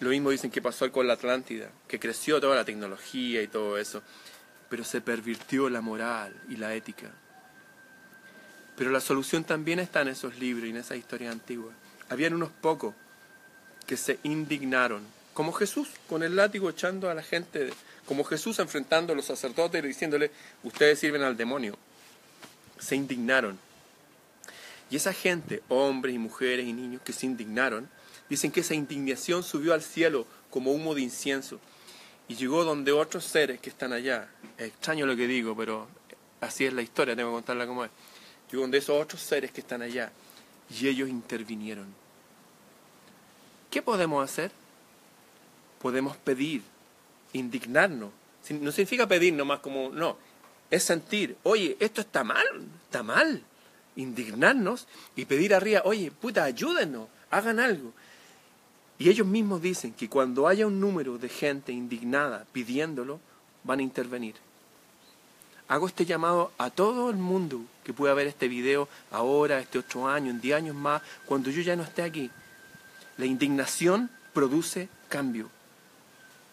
lo 0.00 0.10
mismo 0.10 0.30
dicen 0.30 0.50
que 0.50 0.62
pasó 0.62 0.90
con 0.90 1.06
la 1.06 1.14
Atlántida, 1.14 1.70
que 1.86 2.00
creció 2.00 2.40
toda 2.40 2.56
la 2.56 2.64
tecnología 2.64 3.42
y 3.42 3.48
todo 3.48 3.78
eso 3.78 4.02
pero 4.68 4.84
se 4.84 5.00
pervirtió 5.00 5.68
la 5.68 5.80
moral 5.80 6.34
y 6.48 6.56
la 6.56 6.74
ética. 6.74 7.10
Pero 8.76 8.90
la 8.90 9.00
solución 9.00 9.44
también 9.44 9.78
está 9.78 10.02
en 10.02 10.08
esos 10.08 10.38
libros 10.38 10.66
y 10.66 10.70
en 10.70 10.76
esa 10.76 10.96
historia 10.96 11.30
antigua. 11.30 11.72
Habían 12.08 12.34
unos 12.34 12.50
pocos 12.50 12.94
que 13.86 13.96
se 13.96 14.18
indignaron, 14.22 15.02
como 15.34 15.52
Jesús, 15.52 15.88
con 16.08 16.22
el 16.22 16.36
látigo 16.36 16.70
echando 16.70 17.10
a 17.10 17.14
la 17.14 17.22
gente, 17.22 17.70
como 18.06 18.24
Jesús 18.24 18.58
enfrentando 18.58 19.12
a 19.12 19.16
los 19.16 19.24
sacerdotes 19.24 19.82
y 19.82 19.88
diciéndole, 19.88 20.30
ustedes 20.62 20.98
sirven 20.98 21.22
al 21.22 21.36
demonio. 21.36 21.76
Se 22.78 22.94
indignaron. 22.94 23.58
Y 24.90 24.96
esa 24.96 25.12
gente, 25.12 25.62
hombres 25.68 26.14
y 26.14 26.18
mujeres 26.18 26.66
y 26.66 26.72
niños 26.72 27.02
que 27.02 27.12
se 27.12 27.26
indignaron, 27.26 27.88
dicen 28.28 28.52
que 28.52 28.60
esa 28.60 28.74
indignación 28.74 29.42
subió 29.42 29.74
al 29.74 29.82
cielo 29.82 30.26
como 30.50 30.72
humo 30.72 30.94
de 30.94 31.02
incienso 31.02 31.60
y 32.28 32.34
llegó 32.34 32.64
donde 32.64 32.92
otros 32.92 33.24
seres 33.24 33.58
que 33.58 33.70
están 33.70 33.92
allá. 33.92 34.28
Es 34.56 34.68
extraño 34.68 35.06
lo 35.06 35.16
que 35.16 35.26
digo, 35.26 35.56
pero 35.56 35.88
así 36.40 36.66
es 36.66 36.72
la 36.72 36.82
historia, 36.82 37.16
tengo 37.16 37.30
que 37.30 37.36
contarla 37.36 37.66
como 37.66 37.84
es. 37.84 37.90
Llegó 38.50 38.62
donde 38.62 38.78
esos 38.78 39.02
otros 39.02 39.20
seres 39.20 39.50
que 39.50 39.60
están 39.60 39.82
allá 39.82 40.12
y 40.70 40.88
ellos 40.88 41.08
intervinieron. 41.08 41.86
¿Qué 43.70 43.82
podemos 43.82 44.22
hacer? 44.22 44.50
Podemos 45.80 46.16
pedir, 46.16 46.62
indignarnos. 47.32 48.10
No 48.50 48.72
significa 48.72 49.06
pedir 49.06 49.34
nomás 49.34 49.60
como, 49.60 49.90
no, 49.90 50.16
es 50.70 50.82
sentir, 50.82 51.36
oye, 51.42 51.76
esto 51.80 52.00
está 52.00 52.24
mal, 52.24 52.46
está 52.84 53.02
mal. 53.02 53.42
Indignarnos 53.96 54.86
y 55.16 55.24
pedir 55.24 55.54
arriba, 55.54 55.82
oye, 55.84 56.10
puta, 56.10 56.44
ayúdenos, 56.44 57.08
hagan 57.30 57.58
algo. 57.58 57.92
Y 58.98 59.08
ellos 59.08 59.26
mismos 59.26 59.62
dicen 59.62 59.92
que 59.92 60.08
cuando 60.08 60.48
haya 60.48 60.66
un 60.66 60.80
número 60.80 61.18
de 61.18 61.28
gente 61.28 61.72
indignada 61.72 62.46
pidiéndolo, 62.52 63.20
van 63.62 63.78
a 63.78 63.82
intervenir. 63.82 64.34
Hago 65.68 65.86
este 65.86 66.06
llamado 66.06 66.50
a 66.58 66.70
todo 66.70 67.10
el 67.10 67.16
mundo 67.16 67.60
que 67.84 67.92
pueda 67.92 68.14
ver 68.14 68.26
este 68.26 68.48
video 68.48 68.88
ahora, 69.10 69.60
este 69.60 69.78
otro 69.78 70.08
año, 70.08 70.30
en 70.30 70.40
10 70.40 70.56
años 70.56 70.74
más, 70.74 71.02
cuando 71.26 71.50
yo 71.50 71.60
ya 71.60 71.76
no 71.76 71.82
esté 71.82 72.02
aquí. 72.02 72.30
La 73.18 73.26
indignación 73.26 74.10
produce 74.32 74.88
cambio. 75.08 75.50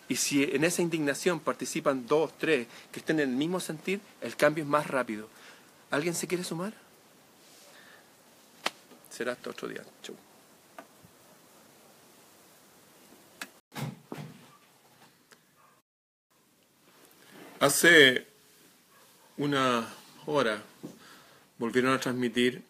Y 0.08 0.18
si 0.18 0.44
en 0.44 0.64
esa 0.64 0.82
indignación 0.82 1.40
participan 1.40 2.06
dos, 2.06 2.38
tres 2.38 2.68
que 2.92 3.00
estén 3.00 3.20
en 3.20 3.30
el 3.30 3.36
mismo 3.36 3.60
sentir, 3.60 4.02
el 4.22 4.36
cambio 4.36 4.64
es 4.64 4.70
más 4.70 4.86
rápido. 4.88 5.30
¿Alguien 5.90 6.14
se 6.14 6.28
quiere 6.28 6.44
sumar? 6.44 6.74
Será 9.10 9.32
hasta 9.32 9.50
otro 9.50 9.68
día. 9.68 9.82
Chau. 10.04 10.16
Hace 17.66 18.28
una 19.38 19.92
hora 20.28 20.62
volvieron 21.58 21.94
a 21.96 22.00
transmitir 22.00 22.62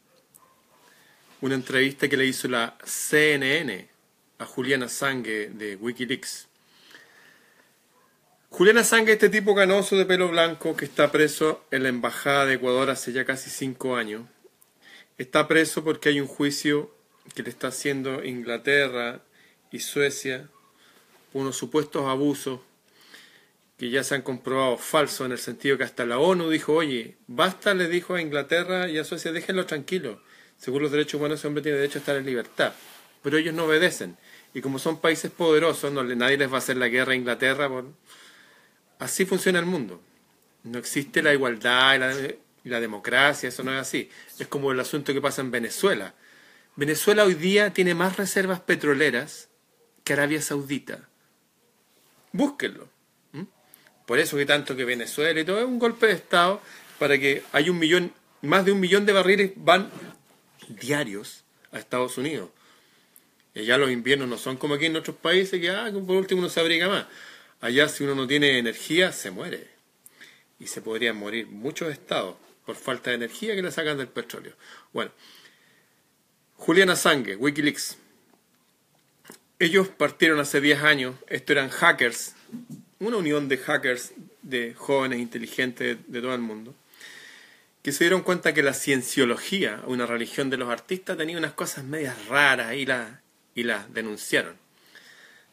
una 1.41 1.55
entrevista 1.55 2.07
que 2.07 2.15
le 2.15 2.26
hizo 2.26 2.47
la 2.47 2.77
CNN 2.85 3.89
a 4.38 4.45
Juliana 4.45 4.88
Sangue 4.88 5.49
de 5.49 5.76
Wikileaks. 5.76 6.47
Juliana 8.49 8.85
Sangue, 8.85 9.11
este 9.11 9.27
tipo 9.27 9.53
canoso 9.53 9.97
de 9.97 10.05
pelo 10.05 10.30
blanco 10.30 10.77
que 10.77 10.85
está 10.85 11.11
preso 11.11 11.65
en 11.72 11.84
la 11.84 11.89
Embajada 11.89 12.45
de 12.45 12.53
Ecuador 12.53 12.89
hace 12.89 13.11
ya 13.11 13.26
casi 13.26 13.49
cinco 13.49 13.97
años, 13.97 14.23
está 15.17 15.49
preso 15.49 15.84
porque 15.84 16.07
hay 16.07 16.22
un 16.22 16.27
juicio 16.27 16.95
que 17.34 17.43
le 17.43 17.49
está 17.49 17.67
haciendo 17.67 18.23
Inglaterra 18.23 19.19
y 19.72 19.80
Suecia 19.81 20.47
por 21.34 21.41
unos 21.41 21.57
supuestos 21.57 22.05
abusos 22.05 22.61
que 23.77 23.89
ya 23.89 24.03
se 24.03 24.15
han 24.15 24.22
comprobado 24.22 24.77
falsos 24.77 25.26
en 25.26 25.34
el 25.34 25.38
sentido 25.38 25.77
que 25.77 25.84
hasta 25.84 26.06
la 26.06 26.19
ONU 26.19 26.49
dijo, 26.49 26.73
oye, 26.73 27.18
basta, 27.27 27.73
le 27.73 27.89
dijo 27.89 28.15
a 28.15 28.22
Inglaterra 28.22 28.88
y 28.88 28.97
a 28.97 29.03
Suecia, 29.03 29.31
déjenlo 29.31 29.65
tranquilo. 29.65 30.22
Según 30.57 30.81
los 30.81 30.91
derechos 30.91 31.15
humanos, 31.15 31.39
ese 31.39 31.47
hombre 31.47 31.61
tiene 31.61 31.77
derecho 31.77 31.99
a 31.99 32.02
estar 32.02 32.15
en 32.15 32.26
libertad. 32.26 32.73
Pero 33.22 33.38
ellos 33.38 33.53
no 33.53 33.65
obedecen. 33.65 34.18
Y 34.53 34.61
como 34.61 34.80
son 34.80 35.02
países 35.02 35.30
poderosos, 35.30 35.91
no, 35.91 36.03
nadie 36.03 36.38
les 36.38 36.49
va 36.49 36.56
a 36.56 36.60
hacer 36.60 36.77
la 36.77 36.88
guerra 36.88 37.11
a 37.11 37.15
Inglaterra. 37.15 37.69
Así 38.99 39.26
funciona 39.26 39.60
el 39.60 39.65
mundo. 39.65 40.02
No 40.64 40.80
existe 40.80 41.22
la 41.22 41.34
igualdad 41.34 41.95
y 41.95 41.99
la, 41.99 42.14
y 42.64 42.69
la 42.69 42.80
democracia, 42.80 43.49
eso 43.49 43.64
no 43.64 43.73
es 43.73 43.81
así. 43.81 44.10
Es 44.39 44.47
como 44.47 44.72
el 44.72 44.80
asunto 44.80 45.14
que 45.14 45.22
pasa 45.22 45.41
en 45.41 45.52
Venezuela. 45.52 46.14
Venezuela 46.77 47.26
hoy 47.26 47.34
día 47.34 47.73
tiene 47.73 47.93
más 47.93 48.15
reservas 48.15 48.61
petroleras 48.61 49.49
que 50.06 50.14
Arabia 50.14 50.41
Saudita. 50.41 51.10
Búsquenlo 52.31 52.94
por 54.06 54.19
eso 54.19 54.38
que 54.38 54.45
tanto 54.45 54.76
que 54.76 54.86
Venezuela 54.86 55.40
y 55.40 55.45
todo 55.45 55.60
es 55.60 55.65
un 55.65 55.80
golpe 55.80 56.07
de 56.07 56.14
Estado 56.14 56.61
para 56.99 57.18
que 57.18 57.44
hay 57.52 57.69
un 57.69 57.80
millón, 57.80 58.14
más 58.41 58.65
de 58.65 58.72
un 58.72 58.80
millón 58.80 59.06
de 59.06 59.14
barriles 59.14 59.52
van 59.56 59.90
diarios 60.68 61.44
a 61.72 61.80
Estados 61.80 62.18
Unidos. 62.18 62.49
Y 63.53 63.60
allá 63.61 63.77
los 63.77 63.90
inviernos 63.90 64.27
no 64.27 64.38
son 64.38 64.57
como 64.57 64.76
aquí 64.76 64.86
en 64.86 64.95
otros 64.95 65.15
países 65.15 65.60
que 65.60 65.69
ah, 65.69 65.90
por 65.91 66.18
último 66.18 66.40
uno 66.40 66.49
se 66.49 66.60
abriga 66.60 66.88
más. 66.88 67.06
Allá 67.61 67.88
si 67.88 68.03
uno 68.03 68.14
no 68.14 68.27
tiene 68.27 68.60
energía 68.60 69.11
se 69.11 69.32
muere. 69.32 69.69
Y 70.60 70.68
se 70.68 70.82
podrían 70.82 71.18
morir 71.18 71.48
muchos 71.48 71.91
estados 71.91 72.36
por 72.65 72.76
falta 72.76 73.10
de 73.10 73.18
energía 73.18 73.56
que 73.56 73.61
le 73.61 73.72
sacan 73.72 73.98
del 73.98 74.07
petróleo. 74.07 74.53
Bueno, 74.94 75.11
Juliana 76.57 76.95
Sangue, 76.95 77.36
Wikileaks. 77.36 77.98
Ellos 79.57 79.88
partieron 79.88 80.40
hace 80.40 80.60
10 80.60 80.84
años, 80.84 81.15
estos 81.27 81.56
eran 81.56 81.69
hackers 81.69 82.36
una 82.99 83.17
unión 83.17 83.47
de 83.47 83.57
hackers, 83.57 84.13
de 84.41 84.73
jóvenes 84.73 85.19
inteligentes 85.19 85.97
de, 86.07 86.22
todo 86.22 86.34
el 86.34 86.41
mundo, 86.41 86.73
que 87.84 87.91
se 87.91 88.03
dieron 88.03 88.22
cuenta 88.22 88.53
que 88.53 88.63
la 88.63 88.73
cienciología, 88.73 89.81
una 89.85 90.05
religión 90.05 90.49
de 90.49 90.57
los 90.57 90.69
artistas, 90.69 91.17
tenía 91.17 91.38
unas 91.38 91.53
cosas 91.53 91.84
medias 91.84 92.27
raras 92.27 92.73
y 92.76 92.85
las 92.85 93.26
y 93.55 93.63
la 93.63 93.88
denunciaron. 93.89 94.57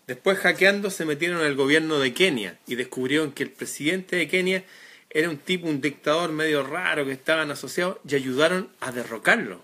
Después 0.06 0.38
hackeando 0.38 0.90
se 0.90 1.04
metieron 1.04 1.40
al 1.40 1.54
gobierno 1.54 2.00
de 2.00 2.12
Kenia 2.12 2.58
y 2.66 2.74
descubrieron 2.74 3.32
que 3.32 3.44
el 3.44 3.50
presidente 3.50 4.16
de 4.16 4.28
Kenia 4.28 4.64
era 5.08 5.30
un 5.30 5.38
tipo, 5.38 5.68
un 5.68 5.80
dictador 5.80 6.32
medio 6.32 6.66
raro 6.66 7.06
que 7.06 7.12
estaban 7.12 7.50
asociados 7.50 7.98
y 8.06 8.16
ayudaron 8.16 8.68
a 8.80 8.90
derrocarlo. 8.90 9.62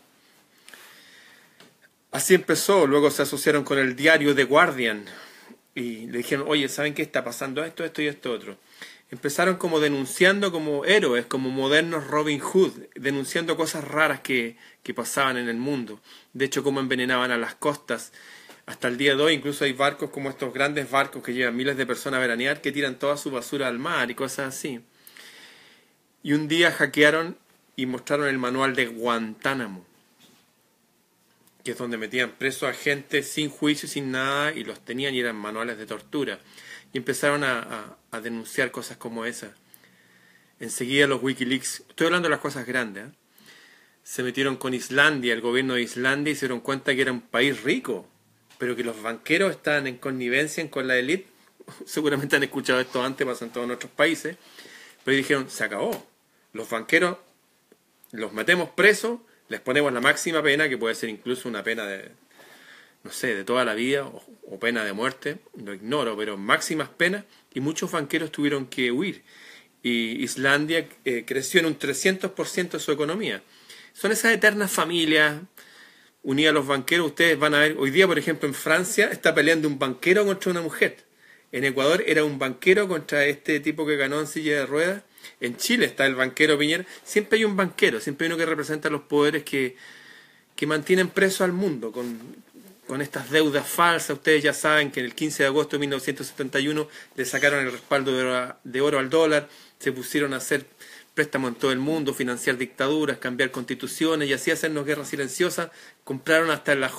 Así 2.12 2.34
empezó, 2.34 2.86
luego 2.86 3.10
se 3.10 3.22
asociaron 3.22 3.64
con 3.64 3.78
el 3.78 3.96
diario 3.96 4.34
The 4.34 4.44
Guardian, 4.44 5.04
y 5.78 6.06
le 6.06 6.18
dijeron, 6.18 6.46
oye, 6.48 6.68
¿saben 6.68 6.92
qué 6.92 7.02
está 7.02 7.22
pasando 7.24 7.64
esto, 7.64 7.84
esto 7.84 8.02
y 8.02 8.08
esto 8.08 8.32
otro? 8.32 8.58
Empezaron 9.10 9.56
como 9.56 9.80
denunciando 9.80 10.50
como 10.52 10.84
héroes, 10.84 11.24
como 11.26 11.50
modernos 11.50 12.08
Robin 12.08 12.40
Hood, 12.40 12.72
denunciando 12.94 13.56
cosas 13.56 13.84
raras 13.84 14.20
que, 14.20 14.56
que 14.82 14.92
pasaban 14.92 15.36
en 15.36 15.48
el 15.48 15.56
mundo. 15.56 16.00
De 16.32 16.44
hecho, 16.44 16.62
cómo 16.62 16.80
envenenaban 16.80 17.30
a 17.30 17.38
las 17.38 17.54
costas. 17.54 18.12
Hasta 18.66 18.88
el 18.88 18.98
día 18.98 19.16
de 19.16 19.22
hoy 19.22 19.34
incluso 19.34 19.64
hay 19.64 19.72
barcos 19.72 20.10
como 20.10 20.28
estos 20.28 20.52
grandes 20.52 20.90
barcos 20.90 21.22
que 21.22 21.32
llevan 21.32 21.56
miles 21.56 21.76
de 21.76 21.86
personas 21.86 22.18
a 22.18 22.20
veranear 22.20 22.60
que 22.60 22.72
tiran 22.72 22.98
toda 22.98 23.16
su 23.16 23.30
basura 23.30 23.68
al 23.68 23.78
mar 23.78 24.10
y 24.10 24.14
cosas 24.14 24.54
así. 24.54 24.80
Y 26.22 26.34
un 26.34 26.48
día 26.48 26.70
hackearon 26.72 27.38
y 27.76 27.86
mostraron 27.86 28.28
el 28.28 28.36
manual 28.36 28.74
de 28.74 28.88
Guantánamo 28.88 29.87
que 31.68 31.72
es 31.72 31.78
donde 31.78 31.98
metían 31.98 32.30
preso 32.30 32.66
a 32.66 32.72
gente 32.72 33.22
sin 33.22 33.50
juicio, 33.50 33.86
sin 33.86 34.10
nada, 34.10 34.54
y 34.54 34.64
los 34.64 34.82
tenían 34.82 35.14
y 35.14 35.20
eran 35.20 35.36
manuales 35.36 35.76
de 35.76 35.84
tortura. 35.84 36.38
Y 36.94 36.96
empezaron 36.96 37.44
a, 37.44 37.98
denunciar 38.22 38.70
cosas 38.70 38.96
como 38.96 39.26
esas. 39.26 39.50
Enseguida 40.60 41.06
los 41.06 41.22
Wikileaks, 41.22 41.80
estoy 41.86 42.06
hablando 42.06 42.28
de 42.28 42.30
las 42.30 42.40
cosas 42.40 42.66
grandes, 42.66 43.08
¿eh? 43.08 43.10
se 44.02 44.22
metieron 44.22 44.56
con 44.56 44.72
Islandia, 44.72 45.34
el 45.34 45.42
gobierno 45.42 45.74
de 45.74 45.82
Islandia, 45.82 46.32
y 46.32 46.36
se 46.36 46.46
dieron 46.46 46.60
cuenta 46.60 46.94
que 46.94 47.02
era 47.02 47.12
un 47.12 47.20
país 47.20 47.62
rico, 47.62 48.08
pero 48.56 48.74
que 48.74 48.82
los 48.82 49.02
banqueros 49.02 49.50
estaban 49.50 49.86
en 49.86 49.98
connivencia 49.98 50.66
con 50.70 50.88
la 50.88 50.96
élite. 50.96 51.28
Seguramente 51.84 52.36
han 52.36 52.44
escuchado 52.44 52.80
esto 52.80 53.02
antes, 53.02 53.26
pasa 53.26 53.44
en 53.44 53.50
todos 53.50 53.66
nuestros 53.66 53.92
países, 53.92 54.38
pero 55.04 55.18
dijeron, 55.18 55.50
se 55.50 55.64
acabó. 55.64 56.08
Los 56.54 56.70
banqueros 56.70 57.18
los 58.12 58.32
metemos 58.32 58.70
presos 58.70 59.18
les 59.48 59.60
ponemos 59.60 59.92
la 59.92 60.00
máxima 60.00 60.42
pena, 60.42 60.68
que 60.68 60.78
puede 60.78 60.94
ser 60.94 61.08
incluso 61.08 61.48
una 61.48 61.62
pena 61.62 61.86
de, 61.86 62.10
no 63.02 63.10
sé, 63.10 63.34
de 63.34 63.44
toda 63.44 63.64
la 63.64 63.74
vida 63.74 64.06
o, 64.06 64.58
pena 64.58 64.84
de 64.84 64.92
muerte, 64.92 65.38
lo 65.56 65.74
ignoro, 65.74 66.16
pero 66.16 66.36
máximas 66.36 66.88
penas 66.88 67.24
y 67.54 67.60
muchos 67.60 67.90
banqueros 67.90 68.32
tuvieron 68.32 68.66
que 68.66 68.90
huir. 68.90 69.22
Y 69.82 70.22
Islandia 70.22 70.88
eh, 71.04 71.24
creció 71.26 71.60
en 71.60 71.66
un 71.66 71.78
300% 71.78 72.70
de 72.70 72.80
su 72.80 72.90
economía. 72.92 73.42
Son 73.92 74.10
esas 74.10 74.32
eternas 74.32 74.70
familias 74.70 75.40
unidas 76.22 76.50
a 76.50 76.54
los 76.54 76.66
banqueros. 76.66 77.06
Ustedes 77.06 77.38
van 77.38 77.54
a 77.54 77.60
ver, 77.60 77.76
hoy 77.78 77.90
día, 77.90 78.06
por 78.06 78.18
ejemplo, 78.18 78.48
en 78.48 78.54
Francia 78.54 79.08
está 79.10 79.34
peleando 79.34 79.68
un 79.68 79.78
banquero 79.78 80.24
contra 80.24 80.50
una 80.50 80.62
mujer. 80.62 81.04
En 81.52 81.64
Ecuador 81.64 82.02
era 82.06 82.24
un 82.24 82.38
banquero 82.38 82.88
contra 82.88 83.26
este 83.26 83.60
tipo 83.60 83.86
que 83.86 83.96
ganó 83.96 84.20
en 84.20 84.26
silla 84.26 84.58
de 84.58 84.66
ruedas 84.66 85.02
en 85.40 85.56
Chile 85.56 85.86
está 85.86 86.06
el 86.06 86.14
banquero 86.14 86.58
Piñera. 86.58 86.84
Siempre 87.04 87.38
hay 87.38 87.44
un 87.44 87.56
banquero, 87.56 88.00
siempre 88.00 88.26
hay 88.26 88.32
uno 88.32 88.38
que 88.38 88.46
representa 88.46 88.90
los 88.90 89.02
poderes 89.02 89.44
que, 89.44 89.76
que 90.56 90.66
mantienen 90.66 91.08
preso 91.08 91.44
al 91.44 91.52
mundo 91.52 91.92
con, 91.92 92.18
con 92.88 93.02
estas 93.02 93.30
deudas 93.30 93.68
falsas. 93.68 94.16
Ustedes 94.16 94.42
ya 94.42 94.52
saben 94.52 94.90
que 94.90 95.00
en 95.00 95.06
el 95.06 95.14
15 95.14 95.44
de 95.44 95.46
agosto 95.46 95.76
de 95.76 95.80
1971 95.80 96.88
le 97.14 97.24
sacaron 97.24 97.64
el 97.64 97.70
respaldo 97.70 98.56
de 98.64 98.80
oro, 98.80 98.98
al 98.98 99.10
dólar, 99.10 99.48
se 99.78 99.92
pusieron 99.92 100.34
a 100.34 100.38
hacer 100.38 100.66
préstamos 101.14 101.50
en 101.50 101.54
todo 101.56 101.70
el 101.70 101.78
mundo, 101.78 102.14
financiar 102.14 102.56
dictaduras, 102.56 103.18
cambiar 103.18 103.50
constituciones 103.50 104.28
y 104.28 104.32
así 104.32 104.50
hacernos 104.50 104.86
guerra 104.86 105.04
silenciosa. 105.04 105.70
Compraron 106.02 106.50
hasta 106.50 106.74
la, 106.74 106.90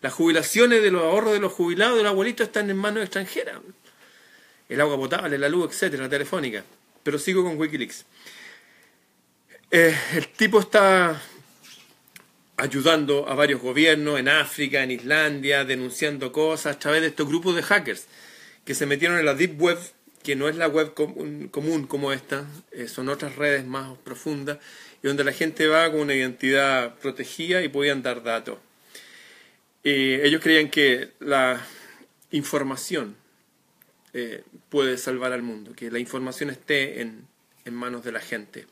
Las 0.00 0.12
jubilaciones 0.12 0.82
de 0.82 0.90
los 0.90 1.02
ahorros 1.02 1.34
de 1.34 1.40
los 1.40 1.52
jubilados 1.52 1.98
de 1.98 2.04
los 2.04 2.10
abuelitos 2.10 2.46
están 2.46 2.70
en 2.70 2.76
manos 2.76 3.02
extranjeras. 3.02 3.58
El 4.68 4.80
agua 4.80 4.96
potable, 4.96 5.36
la 5.38 5.48
luz, 5.50 5.70
etcétera, 5.70 6.04
la 6.04 6.08
telefónica. 6.08 6.64
Pero 7.02 7.18
sigo 7.18 7.42
con 7.44 7.58
Wikileaks. 7.58 8.04
Eh, 9.70 9.96
el 10.14 10.28
tipo 10.28 10.60
está 10.60 11.20
ayudando 12.56 13.28
a 13.28 13.34
varios 13.34 13.60
gobiernos 13.60 14.20
en 14.20 14.28
África, 14.28 14.82
en 14.82 14.90
Islandia, 14.90 15.64
denunciando 15.64 16.30
cosas 16.30 16.76
a 16.76 16.78
través 16.78 17.00
de 17.00 17.08
estos 17.08 17.26
grupos 17.26 17.56
de 17.56 17.62
hackers 17.62 18.06
que 18.64 18.74
se 18.74 18.86
metieron 18.86 19.18
en 19.18 19.26
la 19.26 19.34
Deep 19.34 19.60
Web, 19.60 19.78
que 20.22 20.36
no 20.36 20.48
es 20.48 20.56
la 20.56 20.68
web 20.68 20.94
común 20.94 21.86
como 21.88 22.12
esta, 22.12 22.46
eh, 22.70 22.86
son 22.86 23.08
otras 23.08 23.34
redes 23.36 23.66
más 23.66 23.96
profundas, 24.04 24.58
y 25.02 25.08
donde 25.08 25.24
la 25.24 25.32
gente 25.32 25.66
va 25.66 25.90
con 25.90 26.00
una 26.00 26.14
identidad 26.14 26.94
protegida 27.00 27.62
y 27.62 27.68
podían 27.68 28.02
dar 28.02 28.22
datos. 28.22 28.58
Eh, 29.82 30.20
ellos 30.22 30.40
creían 30.40 30.70
que 30.70 31.10
la 31.18 31.66
información 32.30 33.16
eh, 34.14 34.44
puede 34.68 34.98
salvar 34.98 35.32
al 35.32 35.42
mundo, 35.42 35.72
que 35.74 35.90
la 35.90 35.98
información 35.98 36.50
esté 36.50 37.00
en, 37.00 37.26
manos 37.70 38.04
de 38.04 38.12
la 38.12 38.20
gente. 38.20 38.66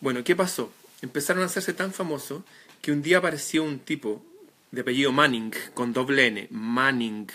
Bueno, 0.00 0.22
¿qué 0.22 0.36
pasó? 0.36 0.72
Empezaron 1.02 1.42
a 1.42 1.46
hacerse 1.46 1.74
tan 1.74 1.92
famosos 1.92 2.44
que 2.80 2.92
un 2.92 3.02
día 3.02 3.18
apareció 3.18 3.64
un 3.64 3.80
tipo 3.80 4.24
de 4.70 4.82
apellido 4.82 5.12
Manning, 5.12 5.52
con 5.74 5.92
doble 5.92 6.26
N, 6.28 6.46
Manning. 6.50 7.26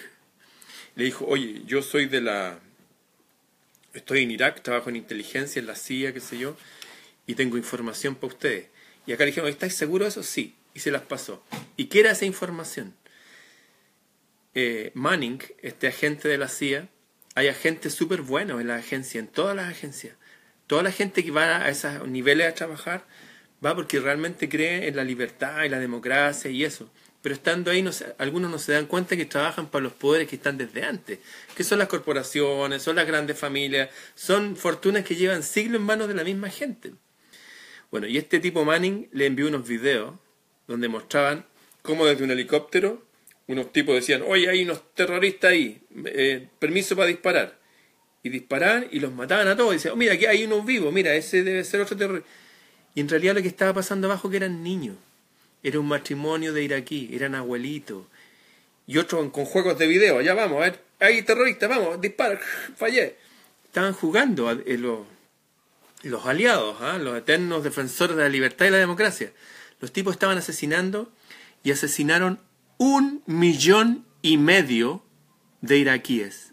Le 0.95 1.03
dijo, 1.03 1.25
oye, 1.25 1.61
yo 1.65 1.81
soy 1.81 2.05
de 2.05 2.21
la... 2.21 2.59
Estoy 3.93 4.23
en 4.23 4.31
Irak, 4.31 4.63
trabajo 4.63 4.89
en 4.89 4.95
inteligencia, 4.95 5.59
en 5.59 5.67
la 5.67 5.75
CIA, 5.75 6.13
qué 6.13 6.19
sé 6.19 6.39
yo, 6.39 6.57
y 7.27 7.35
tengo 7.35 7.57
información 7.57 8.15
para 8.15 8.33
ustedes. 8.33 8.67
Y 9.05 9.11
acá 9.11 9.23
le 9.23 9.31
dijeron, 9.31 9.49
¿estáis 9.49 9.75
seguros 9.75 10.05
de 10.05 10.21
eso? 10.21 10.23
Sí. 10.23 10.55
Y 10.73 10.79
se 10.79 10.91
las 10.91 11.03
pasó. 11.03 11.43
¿Y 11.77 11.85
qué 11.85 11.99
era 11.99 12.11
esa 12.11 12.25
información? 12.25 12.95
Eh, 14.55 14.91
Manning, 14.93 15.39
este 15.61 15.87
agente 15.87 16.27
de 16.27 16.37
la 16.37 16.47
CIA, 16.47 16.89
hay 17.35 17.47
agentes 17.47 17.93
súper 17.93 18.21
buenos 18.21 18.61
en 18.61 18.67
la 18.67 18.75
agencia, 18.75 19.19
en 19.19 19.27
todas 19.27 19.55
las 19.55 19.69
agencias. 19.69 20.15
Toda 20.67 20.83
la 20.83 20.91
gente 20.91 21.23
que 21.23 21.31
va 21.31 21.57
a 21.57 21.69
esos 21.69 22.07
niveles 22.07 22.47
a 22.47 22.53
trabajar 22.53 23.05
va 23.63 23.75
porque 23.75 23.99
realmente 23.99 24.49
cree 24.49 24.87
en 24.87 24.95
la 24.95 25.03
libertad 25.03 25.63
y 25.63 25.69
la 25.69 25.79
democracia 25.79 26.49
y 26.51 26.63
eso. 26.63 26.89
Pero 27.21 27.35
estando 27.35 27.71
ahí, 27.71 27.81
no 27.81 27.91
algunos 28.17 28.51
no 28.51 28.59
se 28.59 28.73
dan 28.73 28.85
cuenta 28.85 29.15
que 29.15 29.25
trabajan 29.25 29.67
para 29.67 29.83
los 29.83 29.93
poderes 29.93 30.27
que 30.27 30.35
están 30.35 30.57
desde 30.57 30.83
antes, 30.83 31.19
que 31.55 31.63
son 31.63 31.79
las 31.79 31.87
corporaciones, 31.87 32.83
son 32.83 32.97
las 32.97 33.07
grandes 33.07 33.39
familias, 33.39 33.89
son 34.13 34.57
fortunas 34.57 35.05
que 35.05 35.15
llevan 35.15 35.41
siglos 35.41 35.79
en 35.79 35.85
manos 35.85 36.09
de 36.09 36.15
la 36.15 36.25
misma 36.25 36.49
gente. 36.49 36.91
Bueno, 37.91 38.07
y 38.07 38.17
este 38.17 38.39
tipo 38.39 38.65
Manning 38.65 39.07
le 39.13 39.27
envió 39.27 39.47
unos 39.47 39.67
videos 39.67 40.15
donde 40.67 40.89
mostraban 40.89 41.45
cómo 41.81 42.05
desde 42.05 42.23
un 42.23 42.31
helicóptero 42.31 43.05
unos 43.47 43.71
tipos 43.71 43.95
decían, 43.95 44.23
oye, 44.25 44.49
hay 44.49 44.63
unos 44.63 44.93
terroristas 44.93 45.51
ahí, 45.51 45.81
eh, 46.05 46.47
permiso 46.59 46.95
para 46.95 47.07
disparar. 47.07 47.59
Y 48.23 48.29
disparaban 48.29 48.87
y 48.89 48.99
los 48.99 49.11
mataban 49.11 49.47
a 49.49 49.57
todos. 49.57 49.73
Y 49.73 49.75
decían, 49.75 49.93
oh, 49.93 49.97
mira, 49.97 50.13
aquí 50.13 50.25
hay 50.25 50.45
unos 50.45 50.65
vivos, 50.65 50.93
mira, 50.93 51.13
ese 51.13 51.43
debe 51.43 51.63
ser 51.63 51.81
otro 51.81 51.97
terrorista. 51.97 52.29
Y 52.95 53.01
en 53.01 53.09
realidad 53.09 53.35
lo 53.35 53.41
que 53.41 53.47
estaba 53.47 53.73
pasando 53.73 54.07
abajo 54.07 54.29
que 54.29 54.37
eran 54.37 54.63
niños. 54.63 54.95
Era 55.61 55.79
un 55.79 55.87
matrimonio 55.87 56.53
de 56.53 56.63
iraquí, 56.63 57.09
eran 57.13 57.35
abuelitos. 57.35 58.05
Y 58.87 58.97
otros 58.97 59.29
con 59.31 59.45
juegos 59.45 59.77
de 59.77 59.87
video, 59.87 60.21
ya 60.21 60.33
vamos, 60.33 60.57
a 60.57 60.65
ver, 60.65 60.79
hay 60.99 61.21
terroristas, 61.23 61.69
vamos, 61.69 61.99
dispara, 61.99 62.39
fallé. 62.77 63.15
Estaban 63.65 63.93
jugando 63.93 64.53
los, 64.53 64.99
los 66.03 66.25
aliados, 66.25 66.77
¿ah? 66.81 66.97
los 66.97 67.17
eternos 67.17 67.63
defensores 67.63 68.15
de 68.15 68.23
la 68.23 68.29
libertad 68.29 68.67
y 68.67 68.69
la 68.69 68.77
democracia. 68.77 69.31
Los 69.79 69.91
tipos 69.91 70.13
estaban 70.13 70.37
asesinando 70.37 71.11
y 71.63 71.71
asesinaron 71.71 72.39
un 72.83 73.23
millón 73.27 74.05
y 74.21 74.37
medio 74.37 75.05
de 75.61 75.77
iraquíes. 75.77 76.51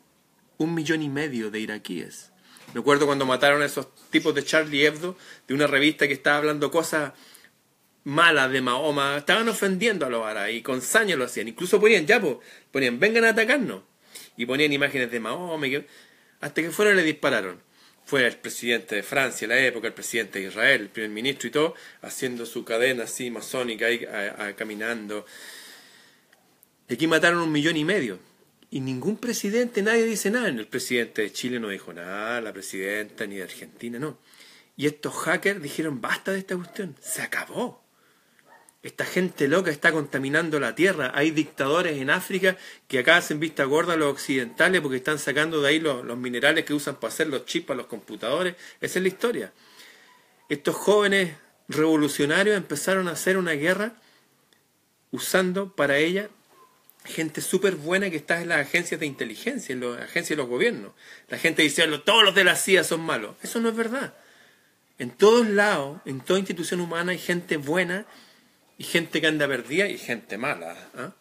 Un 0.58 0.74
millón 0.74 1.02
y 1.02 1.08
medio 1.08 1.50
de 1.50 1.58
iraquíes. 1.58 2.30
Me 2.72 2.78
acuerdo 2.78 3.06
cuando 3.06 3.26
mataron 3.26 3.62
a 3.62 3.64
esos 3.64 3.92
tipos 4.10 4.32
de 4.36 4.44
Charlie 4.44 4.86
Hebdo, 4.86 5.16
de 5.48 5.54
una 5.54 5.66
revista 5.66 6.06
que 6.06 6.12
estaba 6.12 6.36
hablando 6.36 6.70
cosas 6.70 7.14
malas 8.04 8.52
de 8.52 8.60
Mahoma. 8.60 9.16
Estaban 9.16 9.48
ofendiendo 9.48 10.06
a 10.06 10.08
los 10.08 10.24
árabes 10.24 10.54
y 10.54 10.62
con 10.62 10.80
saña 10.82 11.16
lo 11.16 11.24
hacían. 11.24 11.48
Incluso 11.48 11.80
ponían, 11.80 12.06
ya, 12.06 12.22
ponían, 12.70 13.00
vengan 13.00 13.24
a 13.24 13.30
atacarnos. 13.30 13.82
Y 14.36 14.46
ponían 14.46 14.72
imágenes 14.72 15.10
de 15.10 15.18
Mahoma. 15.18 15.66
hasta 16.40 16.62
que 16.62 16.70
fueron 16.70 16.94
le 16.94 17.02
dispararon 17.02 17.60
fue 18.04 18.26
el 18.26 18.36
presidente 18.36 18.96
de 18.96 19.02
Francia 19.02 19.44
en 19.44 19.50
la 19.50 19.58
época, 19.58 19.86
el 19.86 19.94
presidente 19.94 20.40
de 20.40 20.46
Israel, 20.46 20.80
el 20.80 20.88
primer 20.88 21.10
ministro 21.10 21.48
y 21.48 21.52
todo, 21.52 21.74
haciendo 22.02 22.44
su 22.44 22.64
cadena 22.64 23.04
así 23.04 23.30
masónica 23.30 23.86
ahí 23.86 24.04
caminando. 24.56 25.26
Y 26.90 26.94
aquí 26.94 27.06
mataron 27.06 27.40
un 27.40 27.52
millón 27.52 27.76
y 27.76 27.84
medio. 27.84 28.18
Y 28.68 28.80
ningún 28.80 29.16
presidente, 29.16 29.80
nadie 29.80 30.04
dice 30.04 30.28
nada. 30.28 30.48
El 30.48 30.66
presidente 30.66 31.22
de 31.22 31.32
Chile 31.32 31.60
no 31.60 31.68
dijo 31.68 31.92
nada, 31.92 32.40
la 32.40 32.52
presidenta 32.52 33.26
ni 33.26 33.36
de 33.36 33.44
Argentina, 33.44 34.00
no. 34.00 34.18
Y 34.76 34.86
estos 34.86 35.14
hackers 35.14 35.62
dijeron, 35.62 36.00
basta 36.00 36.32
de 36.32 36.40
esta 36.40 36.56
cuestión, 36.56 36.96
se 37.00 37.22
acabó. 37.22 37.84
Esta 38.82 39.04
gente 39.04 39.46
loca 39.46 39.70
está 39.70 39.92
contaminando 39.92 40.58
la 40.58 40.74
tierra. 40.74 41.12
Hay 41.14 41.30
dictadores 41.30 41.98
en 41.98 42.10
África 42.10 42.56
que 42.88 42.98
acá 42.98 43.18
hacen 43.18 43.38
vista 43.38 43.62
gorda 43.64 43.92
a 43.92 43.96
los 43.96 44.10
occidentales 44.10 44.80
porque 44.80 44.96
están 44.96 45.20
sacando 45.20 45.60
de 45.60 45.68
ahí 45.68 45.78
los, 45.78 46.04
minerales 46.18 46.64
que 46.64 46.74
usan 46.74 46.96
para 46.96 47.12
hacer 47.12 47.28
los 47.28 47.44
chips 47.44 47.66
para 47.66 47.78
los 47.78 47.86
computadores. 47.86 48.56
Esa 48.80 48.98
es 48.98 49.02
la 49.02 49.08
historia. 49.08 49.52
Estos 50.48 50.74
jóvenes 50.74 51.36
revolucionarios 51.68 52.56
empezaron 52.56 53.06
a 53.06 53.12
hacer 53.12 53.36
una 53.36 53.52
guerra 53.52 53.94
usando 55.12 55.76
para 55.76 55.98
ella 55.98 56.30
gente 57.04 57.40
súper 57.40 57.76
buena 57.76 58.10
que 58.10 58.16
está 58.16 58.40
en 58.40 58.48
las 58.48 58.60
agencias 58.60 59.00
de 59.00 59.06
inteligencia, 59.06 59.72
en 59.72 59.80
las 59.80 60.00
agencias 60.00 60.30
de 60.30 60.36
los 60.36 60.48
gobiernos. 60.48 60.92
La 61.28 61.38
gente 61.38 61.62
dice, 61.62 61.86
todos 62.04 62.24
los 62.24 62.34
de 62.34 62.44
la 62.44 62.56
CIA 62.56 62.84
son 62.84 63.00
malos. 63.00 63.36
Eso 63.42 63.60
no 63.60 63.68
es 63.68 63.76
verdad. 63.76 64.14
En 64.98 65.10
todos 65.10 65.46
lados, 65.46 66.00
en 66.04 66.20
toda 66.20 66.38
institución 66.38 66.80
humana 66.80 67.12
hay 67.12 67.18
gente 67.18 67.56
buena 67.56 68.06
y 68.76 68.84
gente 68.84 69.20
que 69.20 69.26
anda 69.26 69.48
perdida 69.48 69.88
y 69.88 69.96
gente 69.96 70.36
mala. 70.36 70.76
¿ah? 70.94 71.12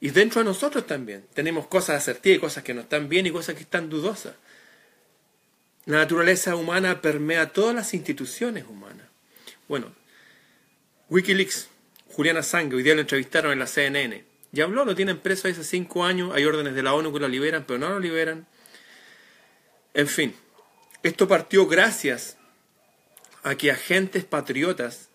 Y 0.00 0.10
dentro 0.10 0.40
de 0.40 0.46
nosotros 0.46 0.86
también 0.86 1.26
tenemos 1.34 1.66
cosas 1.66 1.96
asertivas 1.96 2.38
y 2.38 2.40
cosas 2.40 2.64
que 2.64 2.74
no 2.74 2.82
están 2.82 3.08
bien 3.08 3.26
y 3.26 3.30
cosas 3.30 3.54
que 3.54 3.62
están 3.62 3.90
dudosas. 3.90 4.34
La 5.84 5.98
naturaleza 5.98 6.56
humana 6.56 7.00
permea 7.00 7.52
todas 7.52 7.74
las 7.74 7.94
instituciones 7.94 8.64
humanas. 8.68 9.06
Bueno, 9.68 9.92
Wikileaks, 11.10 11.68
Juliana 12.08 12.42
Sangue, 12.42 12.76
hoy 12.76 12.82
día 12.82 12.94
lo 12.94 13.02
entrevistaron 13.02 13.52
en 13.52 13.58
la 13.58 13.66
CNN. 13.66 14.24
Ya 14.56 14.64
habló, 14.64 14.86
lo 14.86 14.94
tienen 14.94 15.18
preso 15.18 15.48
hace 15.48 15.62
cinco 15.62 16.02
años, 16.02 16.32
hay 16.34 16.46
órdenes 16.46 16.74
de 16.74 16.82
la 16.82 16.94
ONU 16.94 17.12
que 17.12 17.20
lo 17.20 17.28
liberan, 17.28 17.64
pero 17.66 17.78
no 17.78 17.90
lo 17.90 18.00
liberan. 18.00 18.46
En 19.92 20.08
fin, 20.08 20.34
esto 21.02 21.28
partió 21.28 21.66
gracias 21.66 22.38
a 23.42 23.54
que 23.54 23.70
agentes 23.70 24.24
patriotas 24.24 25.10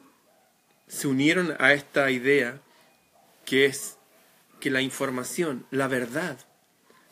se 0.88 1.08
unieron 1.08 1.56
a 1.58 1.74
esta 1.74 2.12
idea 2.12 2.62
que 3.44 3.66
es 3.66 3.98
que 4.60 4.70
la 4.70 4.84
información, 4.84 5.66
la 5.72 5.88
verdad, 5.88 6.38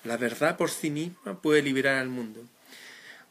la 0.04 0.16
verdad 0.16 0.56
por 0.56 0.70
sí 0.70 0.92
misma 0.92 1.42
puede 1.42 1.64
liberar 1.64 1.96
al 1.96 2.10
mundo. 2.10 2.46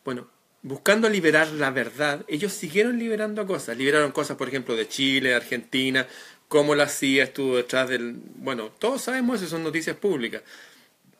Bueno, 0.04 0.28
buscando 0.62 1.08
liberar 1.08 1.52
la 1.52 1.70
verdad, 1.70 2.24
ellos 2.26 2.52
siguieron 2.52 2.98
liberando 2.98 3.46
cosas. 3.46 3.76
Liberaron 3.76 4.10
cosas, 4.10 4.36
por 4.36 4.48
ejemplo, 4.48 4.74
de 4.74 4.88
Chile, 4.88 5.28
de 5.28 5.36
Argentina, 5.36 6.08
cómo 6.48 6.74
la 6.74 6.88
CIA 6.88 7.24
estuvo 7.24 7.56
detrás 7.56 7.88
del... 7.88 8.14
Bueno, 8.36 8.70
todos 8.78 9.02
sabemos 9.02 9.40
eso, 9.40 9.50
son 9.50 9.62
noticias 9.62 9.96
públicas. 9.96 10.42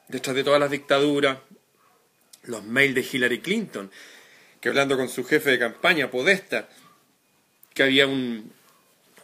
Detrás 0.08 0.34
de 0.34 0.42
todas 0.42 0.58
las 0.58 0.70
dictaduras, 0.70 1.39
los 2.44 2.65
mails 2.65 2.94
de 2.94 3.07
Hillary 3.10 3.40
Clinton, 3.40 3.90
que 4.60 4.70
hablando 4.70 4.97
con 4.97 5.08
su 5.08 5.24
jefe 5.24 5.50
de 5.50 5.58
campaña, 5.58 6.10
Podesta, 6.10 6.68
que 7.74 7.82
había 7.82 8.07
un, 8.07 8.50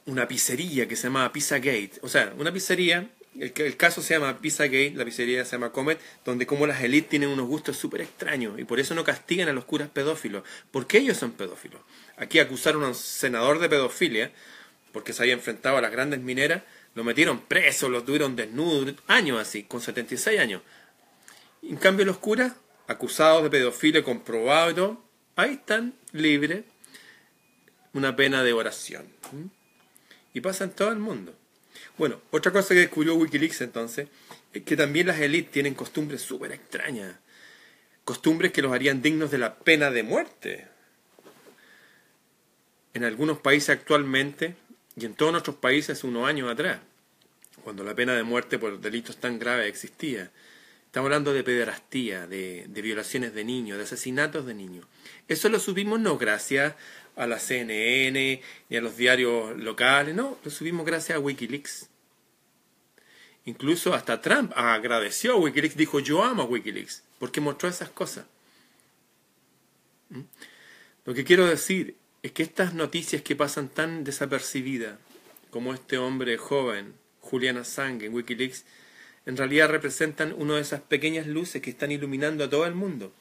una 0.06 0.28
pizzería 0.28 0.86
que 0.86 0.96
se 0.96 1.04
llamaba 1.04 1.32
Pizzagate. 1.32 1.92
O 2.02 2.08
sea, 2.08 2.34
una 2.38 2.52
pizzería, 2.52 3.10
el, 3.38 3.76
caso 3.76 4.02
se 4.02 4.14
llama 4.14 4.38
Pizzagate, 4.40 4.92
la 4.94 5.04
pizzería 5.04 5.44
se 5.44 5.52
llama 5.52 5.72
Comet, 5.72 5.98
donde 6.24 6.46
como 6.46 6.66
las 6.66 6.82
élites 6.82 7.08
tienen 7.08 7.30
unos 7.30 7.48
gustos 7.48 7.76
súper 7.76 8.02
extraños 8.02 8.58
y 8.58 8.64
por 8.64 8.78
eso 8.78 8.94
no 8.94 9.04
castigan 9.04 9.48
a 9.48 9.52
los 9.52 9.64
curas 9.64 9.88
pedófilos, 9.88 10.44
porque 10.70 10.98
ellos 10.98 11.16
son 11.16 11.32
pedófilos. 11.32 11.80
Aquí 12.16 12.38
acusaron 12.38 12.84
a 12.84 12.88
un 12.88 12.94
senador 12.94 13.58
de 13.58 13.68
pedofilia 13.68 14.30
porque 14.94 15.12
se 15.12 15.22
había 15.22 15.34
enfrentado 15.34 15.76
a 15.76 15.80
las 15.82 15.90
grandes 15.90 16.20
mineras, 16.20 16.62
lo 16.94 17.02
metieron 17.02 17.40
preso, 17.40 17.88
lo 17.88 18.04
tuvieron 18.04 18.36
desnudo, 18.36 18.94
años 19.08 19.40
así, 19.40 19.64
con 19.64 19.80
76 19.80 20.38
años. 20.40 20.62
En 21.64 21.76
cambio 21.76 22.06
los 22.06 22.18
curas, 22.18 22.52
acusados 22.86 23.42
de 23.42 23.50
pedofilia, 23.50 24.04
comprobado 24.04 24.70
y 24.70 24.74
todo, 24.74 25.04
ahí 25.34 25.54
están 25.54 25.94
libres, 26.12 26.64
una 27.92 28.14
pena 28.14 28.44
de 28.44 28.52
oración 28.52 29.06
y 30.32 30.40
pasa 30.40 30.62
en 30.62 30.70
todo 30.70 30.90
el 30.90 31.00
mundo. 31.00 31.34
Bueno, 31.98 32.20
otra 32.30 32.52
cosa 32.52 32.74
que 32.74 32.80
descubrió 32.80 33.16
Wikileaks 33.16 33.62
entonces 33.62 34.08
es 34.52 34.62
que 34.62 34.76
también 34.76 35.08
las 35.08 35.18
élites 35.18 35.50
tienen 35.50 35.74
costumbres 35.74 36.22
súper 36.22 36.52
extrañas. 36.52 37.16
Costumbres 38.04 38.52
que 38.52 38.62
los 38.62 38.72
harían 38.72 39.02
dignos 39.02 39.32
de 39.32 39.38
la 39.38 39.56
pena 39.58 39.90
de 39.90 40.04
muerte. 40.04 40.68
En 42.92 43.02
algunos 43.02 43.38
países 43.38 43.70
actualmente, 43.70 44.54
y 44.96 45.04
en 45.04 45.14
todos 45.14 45.32
nuestros 45.32 45.56
países 45.56 46.04
unos 46.04 46.28
años 46.28 46.50
atrás, 46.50 46.80
cuando 47.62 47.82
la 47.82 47.94
pena 47.94 48.14
de 48.14 48.22
muerte 48.22 48.58
por 48.58 48.80
delitos 48.80 49.16
tan 49.16 49.38
graves 49.38 49.68
existía. 49.68 50.30
Estamos 50.86 51.06
hablando 51.06 51.32
de 51.32 51.42
pederastía, 51.42 52.26
de, 52.28 52.68
violaciones 52.68 53.34
de 53.34 53.44
niños, 53.44 53.78
de 53.78 53.84
asesinatos 53.84 54.46
de 54.46 54.54
niños. 54.54 54.86
Eso 55.26 55.48
lo 55.48 55.58
subimos 55.58 55.98
no 55.98 56.16
gracias 56.18 56.74
a 57.16 57.26
la 57.26 57.40
CNN 57.40 58.40
ni 58.68 58.76
a 58.76 58.80
los 58.80 58.96
diarios 58.96 59.56
locales, 59.56 60.14
no, 60.14 60.38
lo 60.44 60.50
subimos 60.50 60.86
gracias 60.86 61.16
a 61.16 61.20
Wikileaks. 61.20 61.88
Incluso 63.46 63.92
hasta 63.92 64.20
Trump 64.20 64.52
agradeció 64.54 65.32
a 65.32 65.36
Wikileaks, 65.36 65.76
dijo 65.76 65.98
yo 65.98 66.22
amo 66.22 66.42
a 66.42 66.46
Wikileaks, 66.46 67.02
porque 67.18 67.40
mostró 67.40 67.68
esas 67.68 67.90
cosas. 67.90 68.26
¿Mm? 70.10 70.20
Lo 71.04 71.14
que 71.14 71.24
quiero 71.24 71.46
decir 71.46 71.96
es 72.24 72.32
que 72.32 72.42
estas 72.42 72.72
noticias 72.72 73.20
que 73.20 73.36
pasan 73.36 73.68
tan 73.68 74.02
desapercibidas, 74.02 74.98
como 75.50 75.74
este 75.74 75.98
hombre 75.98 76.38
joven, 76.38 76.94
Julian 77.20 77.58
Assange, 77.58 78.06
en 78.06 78.14
Wikileaks, 78.14 78.64
en 79.26 79.36
realidad 79.36 79.68
representan 79.68 80.32
una 80.38 80.54
de 80.54 80.62
esas 80.62 80.80
pequeñas 80.80 81.26
luces 81.26 81.60
que 81.60 81.68
están 81.68 81.92
iluminando 81.92 82.42
a 82.42 82.48
todo 82.48 82.64
el 82.64 82.74
mundo. 82.74 83.12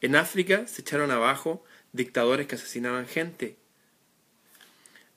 En 0.00 0.16
África 0.16 0.66
se 0.66 0.80
echaron 0.80 1.10
abajo 1.10 1.62
dictadores 1.92 2.46
que 2.46 2.54
asesinaban 2.54 3.06
gente. 3.06 3.56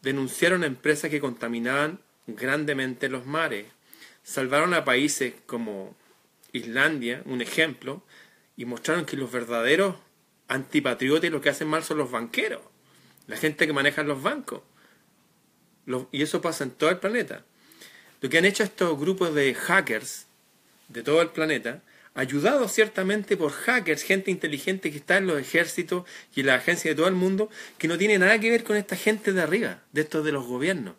Denunciaron 0.02 0.64
a 0.64 0.68
empresas 0.68 1.10
que 1.10 1.22
contaminaban 1.22 2.02
grandemente 2.28 3.08
los 3.08 3.26
mares. 3.26 3.66
Salvaron 4.24 4.74
a 4.74 4.84
países 4.84 5.36
como 5.46 5.96
Islandia, 6.52 7.22
un 7.24 7.42
ejemplo, 7.42 8.04
y 8.58 8.66
mostraron 8.66 9.06
que 9.06 9.16
los 9.16 9.32
verdaderos 9.32 9.96
antipatriotas 10.50 11.32
lo 11.32 11.40
que 11.40 11.48
hacen 11.48 11.70
mal 11.70 11.82
son 11.82 11.98
los 11.98 12.12
banqueros, 12.12 12.62
la 13.28 13.38
gente 13.38 13.68
que 13.68 13.74
maneja 13.74 14.04
los 14.04 14.22
bancos. 14.22 14.62
y 16.12 16.22
eso 16.22 16.42
pasa 16.42 16.64
en 16.64 16.72
todo 16.72 16.90
el 16.90 17.00
planeta. 17.00 17.44
Lo 18.22 18.30
que 18.30 18.38
han 18.38 18.46
hecho 18.46 18.64
estos 18.64 19.00
grupos 19.00 19.34
de 19.34 19.54
hackers 19.54 20.28
de 20.90 21.04
todo 21.04 21.22
el 21.22 21.30
planeta, 21.30 21.82
ayudados 22.14 22.72
ciertamente 22.72 23.38
por 23.38 23.52
hackers, 23.52 24.04
gente 24.04 24.32
inteligente 24.32 24.92
que 24.92 24.98
está 24.98 25.18
en 25.18 25.28
los 25.28 25.40
ejércitos 25.40 26.06
y 26.36 26.42
en 26.42 26.48
las 26.48 26.62
agencias 26.62 26.92
de 26.92 26.96
todo 26.96 27.08
el 27.08 27.16
mundo, 27.16 27.50
que 27.78 27.88
no 27.88 27.98
tiene 27.98 28.20
nada 28.20 28.40
que 28.40 28.50
ver 28.50 28.64
con 28.64 28.76
esta 28.76 28.96
gente 28.96 29.34
de 29.34 29.42
arriba, 29.42 29.82
de 29.92 30.02
estos 30.02 30.26
de 30.26 30.32
los 30.32 30.46
gobiernos, 30.46 30.96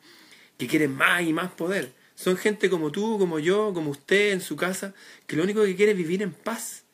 que 0.59 0.67
quieren 0.67 0.94
más 0.94 1.23
y 1.23 1.33
más 1.33 1.52
poder. 1.52 1.92
Son 2.15 2.36
gente 2.36 2.70
como 2.70 2.91
tú, 2.91 3.18
como 3.18 3.39
yo, 3.39 3.73
como 3.75 3.91
usted 3.91 4.33
en 4.33 4.41
su 4.41 4.57
casa, 4.57 4.94
que 5.26 5.36
lo 5.36 5.42
único 5.42 5.65
que 5.65 5.76
quiere 5.76 5.92
es 5.92 5.99
vivir 5.99 6.23
en 6.23 6.33
paz. 6.33 6.84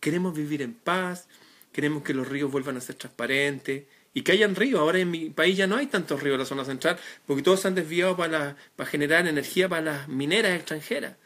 Queremos 0.00 0.36
vivir 0.36 0.62
en 0.62 0.74
paz, 0.74 1.28
queremos 1.72 2.02
que 2.02 2.14
los 2.14 2.28
ríos 2.28 2.50
vuelvan 2.50 2.76
a 2.76 2.80
ser 2.80 2.96
transparentes, 2.96 3.84
y 4.16 4.22
que 4.22 4.32
hayan 4.32 4.54
ríos. 4.54 4.80
Ahora 4.80 4.98
en 4.98 5.10
mi 5.10 5.28
país 5.28 5.58
ya 5.58 5.66
no 5.66 5.76
hay 5.76 5.88
tantos 5.88 6.22
ríos 6.22 6.36
en 6.36 6.40
la 6.40 6.46
zona 6.46 6.64
central, 6.64 6.98
porque 7.26 7.42
todos 7.42 7.60
se 7.60 7.68
han 7.68 7.74
desviado 7.74 8.16
para, 8.16 8.56
para 8.74 8.88
generar 8.88 9.26
energía 9.26 9.68
para 9.68 9.82
las 9.82 10.08
mineras 10.08 10.56
extranjeras. 10.56 11.16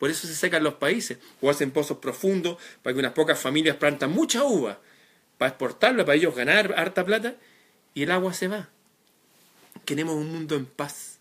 Por 0.00 0.10
eso 0.10 0.26
se 0.26 0.34
secan 0.34 0.64
los 0.64 0.74
países, 0.74 1.18
o 1.40 1.48
hacen 1.48 1.70
pozos 1.70 1.98
profundos 1.98 2.58
para 2.82 2.92
que 2.92 2.98
unas 2.98 3.12
pocas 3.12 3.38
familias 3.38 3.76
plantan 3.76 4.10
mucha 4.10 4.42
uva, 4.42 4.80
para 5.38 5.50
exportarla, 5.50 6.04
para 6.04 6.16
ellos 6.16 6.34
ganar 6.34 6.74
harta 6.76 7.06
plata, 7.06 7.36
y 7.94 8.02
el 8.02 8.10
agua 8.10 8.34
se 8.34 8.48
va. 8.48 8.68
Queremos 9.84 10.16
un 10.16 10.32
mundo 10.32 10.56
en 10.56 10.66
paz, 10.66 11.20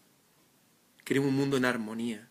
queremos 1.04 1.30
un 1.30 1.36
mundo 1.36 1.58
en 1.58 1.66
armonía. 1.66 2.28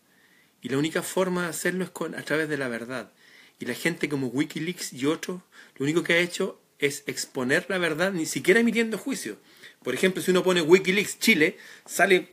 Y 0.61 0.67
la 0.67 0.77
única 0.77 1.03
forma 1.03 1.43
de 1.43 1.47
hacerlo 1.47 1.85
es 1.85 1.89
con, 1.89 2.15
a 2.15 2.23
través 2.23 2.49
de 2.49 2.57
la 2.57 2.67
verdad. 2.67 3.13
Y 3.59 3.65
la 3.65 3.75
gente 3.75 4.09
como 4.09 4.27
Wikileaks 4.27 4.91
y 4.91 5.05
otros, 5.05 5.39
lo 5.77 5.85
único 5.85 6.03
que 6.03 6.15
ha 6.15 6.17
hecho 6.17 6.58
es 6.79 7.03
exponer 7.07 7.65
la 7.69 7.77
verdad, 7.77 8.11
ni 8.11 8.25
siquiera 8.25 8.59
emitiendo 8.59 8.97
juicio. 8.97 9.37
Por 9.83 9.93
ejemplo, 9.93 10.21
si 10.21 10.31
uno 10.31 10.43
pone 10.43 10.61
Wikileaks 10.61 11.19
Chile, 11.19 11.57
sale 11.85 12.29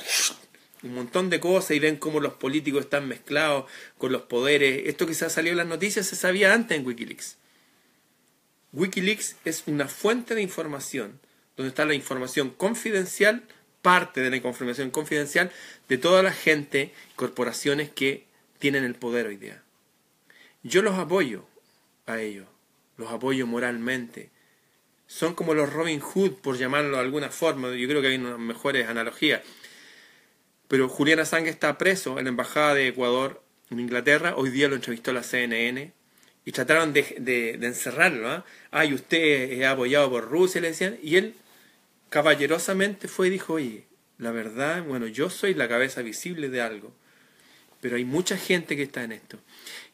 un 0.83 0.95
montón 0.95 1.31
de 1.31 1.41
cosas 1.41 1.73
y 1.73 1.79
ven 1.79 1.97
cómo 1.97 2.21
los 2.21 2.35
políticos 2.35 2.85
están 2.85 3.09
mezclados 3.09 3.71
con 3.99 4.13
los 4.13 4.23
poderes. 4.23 4.83
Esto 4.87 5.07
que 5.07 5.15
se 5.15 5.25
ha 5.25 5.31
salido 5.31 5.53
en 5.53 5.59
las 5.59 5.67
noticias 5.67 6.07
se 6.07 6.17
sabía 6.17 6.55
antes 6.55 6.79
en 6.79 6.87
Wikileaks. 6.87 7.37
Wikileaks 8.73 9.37
es 9.45 9.65
una 9.67 9.89
fuente 9.89 10.35
de 10.35 10.43
información 10.43 11.21
donde 11.57 11.69
está 11.69 11.85
la 11.85 11.95
información 11.95 12.51
confidencial, 12.51 13.45
parte 13.83 14.21
de 14.21 14.31
la 14.31 14.37
información 14.37 14.91
confidencial 14.91 15.51
de 15.89 15.99
toda 15.99 16.23
la 16.23 16.33
gente, 16.33 16.93
corporaciones 17.15 17.91
que 17.91 18.27
tienen 18.59 18.85
el 18.85 18.95
poder 18.95 19.27
hoy 19.27 19.37
día. 19.37 19.63
Yo 20.63 20.83
los 20.83 20.99
apoyo 20.99 21.47
a 22.07 22.21
ellos, 22.21 22.47
los 22.97 23.11
apoyo 23.11 23.47
moralmente, 23.47 24.31
son 25.07 25.35
como 25.35 25.55
los 25.55 25.73
Robin 25.73 26.01
Hood, 26.01 26.33
por 26.35 26.59
llamarlo 26.59 26.97
de 26.97 27.03
alguna 27.03 27.31
forma, 27.31 27.75
yo 27.75 27.89
creo 27.89 28.03
que 28.03 28.09
hay 28.09 28.17
unas 28.17 28.39
mejores 28.39 28.89
analogías. 28.89 29.43
Pero 30.69 30.89
Julián 30.89 31.21
Assange 31.21 31.51
está 31.51 31.79
preso 31.79 32.19
en 32.19 32.25
la 32.25 32.31
Embajada 32.31 32.75
de 32.75 32.89
Ecuador 32.89 33.43
en 33.71 33.81
Inglaterra, 33.81 34.35
hoy 34.37 34.51
día 34.51 34.69
lo 34.69 34.77
entrevistó 34.77 35.13
la 35.13 35.23
CNN, 35.23 35.93
y 36.45 36.53
trataron 36.53 36.93
de, 36.93 37.59
encerrarlo. 37.61 38.31
¿ah? 38.31 38.45
Ay, 38.71 38.95
usted 38.95 39.53
es 39.53 39.67
apoyado 39.67 40.09
por 40.11 40.31
Rusia, 40.31 40.61
le 40.61 40.69
decían, 40.69 40.97
y 41.03 41.17
él 41.17 41.35
caballerosamente 42.09 43.09
fue 43.09 43.27
y 43.27 43.31
dijo, 43.31 43.55
oye, 43.55 43.85
la 44.19 44.31
verdad, 44.31 44.83
bueno, 44.85 45.07
yo 45.09 45.29
soy 45.29 45.55
la 45.55 45.69
cabeza 45.69 46.03
visible 46.03 46.49
de 46.49 46.61
algo, 46.63 46.95
pero 47.81 47.97
hay 47.97 48.05
mucha 48.05 48.37
gente 48.37 48.77
que 48.77 48.85
está 48.85 49.03
en 49.03 49.13
esto. 49.13 49.39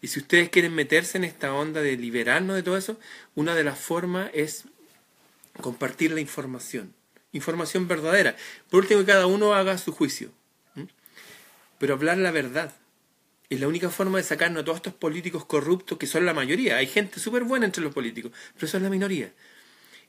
Y 0.02 0.08
si 0.08 0.20
ustedes 0.20 0.50
quieren 0.50 0.74
meterse 0.74 1.16
en 1.16 1.24
esta 1.24 1.54
onda 1.54 1.80
de 1.80 1.96
liberarnos 1.96 2.54
de 2.54 2.62
todo 2.62 2.76
eso, 2.76 3.00
una 3.34 3.54
de 3.54 3.64
las 3.64 3.78
formas 3.78 4.30
es 4.34 4.64
compartir 5.60 6.12
la 6.12 6.20
información, 6.20 6.94
información 7.32 7.88
verdadera. 7.88 8.36
Por 8.70 8.82
último, 8.82 9.00
que 9.00 9.06
cada 9.06 9.26
uno 9.26 9.54
haga 9.54 9.78
su 9.78 9.92
juicio, 9.92 10.30
pero 11.78 11.94
hablar 11.94 12.18
la 12.18 12.30
verdad. 12.30 12.72
Es 13.50 13.60
la 13.60 13.68
única 13.68 13.90
forma 13.90 14.16
de 14.16 14.24
sacarnos 14.24 14.62
a 14.62 14.64
todos 14.64 14.76
estos 14.76 14.94
políticos 14.94 15.44
corruptos 15.44 15.98
que 15.98 16.06
son 16.06 16.24
la 16.24 16.32
mayoría. 16.32 16.76
Hay 16.76 16.86
gente 16.86 17.20
súper 17.20 17.44
buena 17.44 17.66
entre 17.66 17.82
los 17.82 17.92
políticos, 17.92 18.32
pero 18.54 18.66
eso 18.66 18.78
es 18.78 18.82
la 18.82 18.88
minoría. 18.88 19.32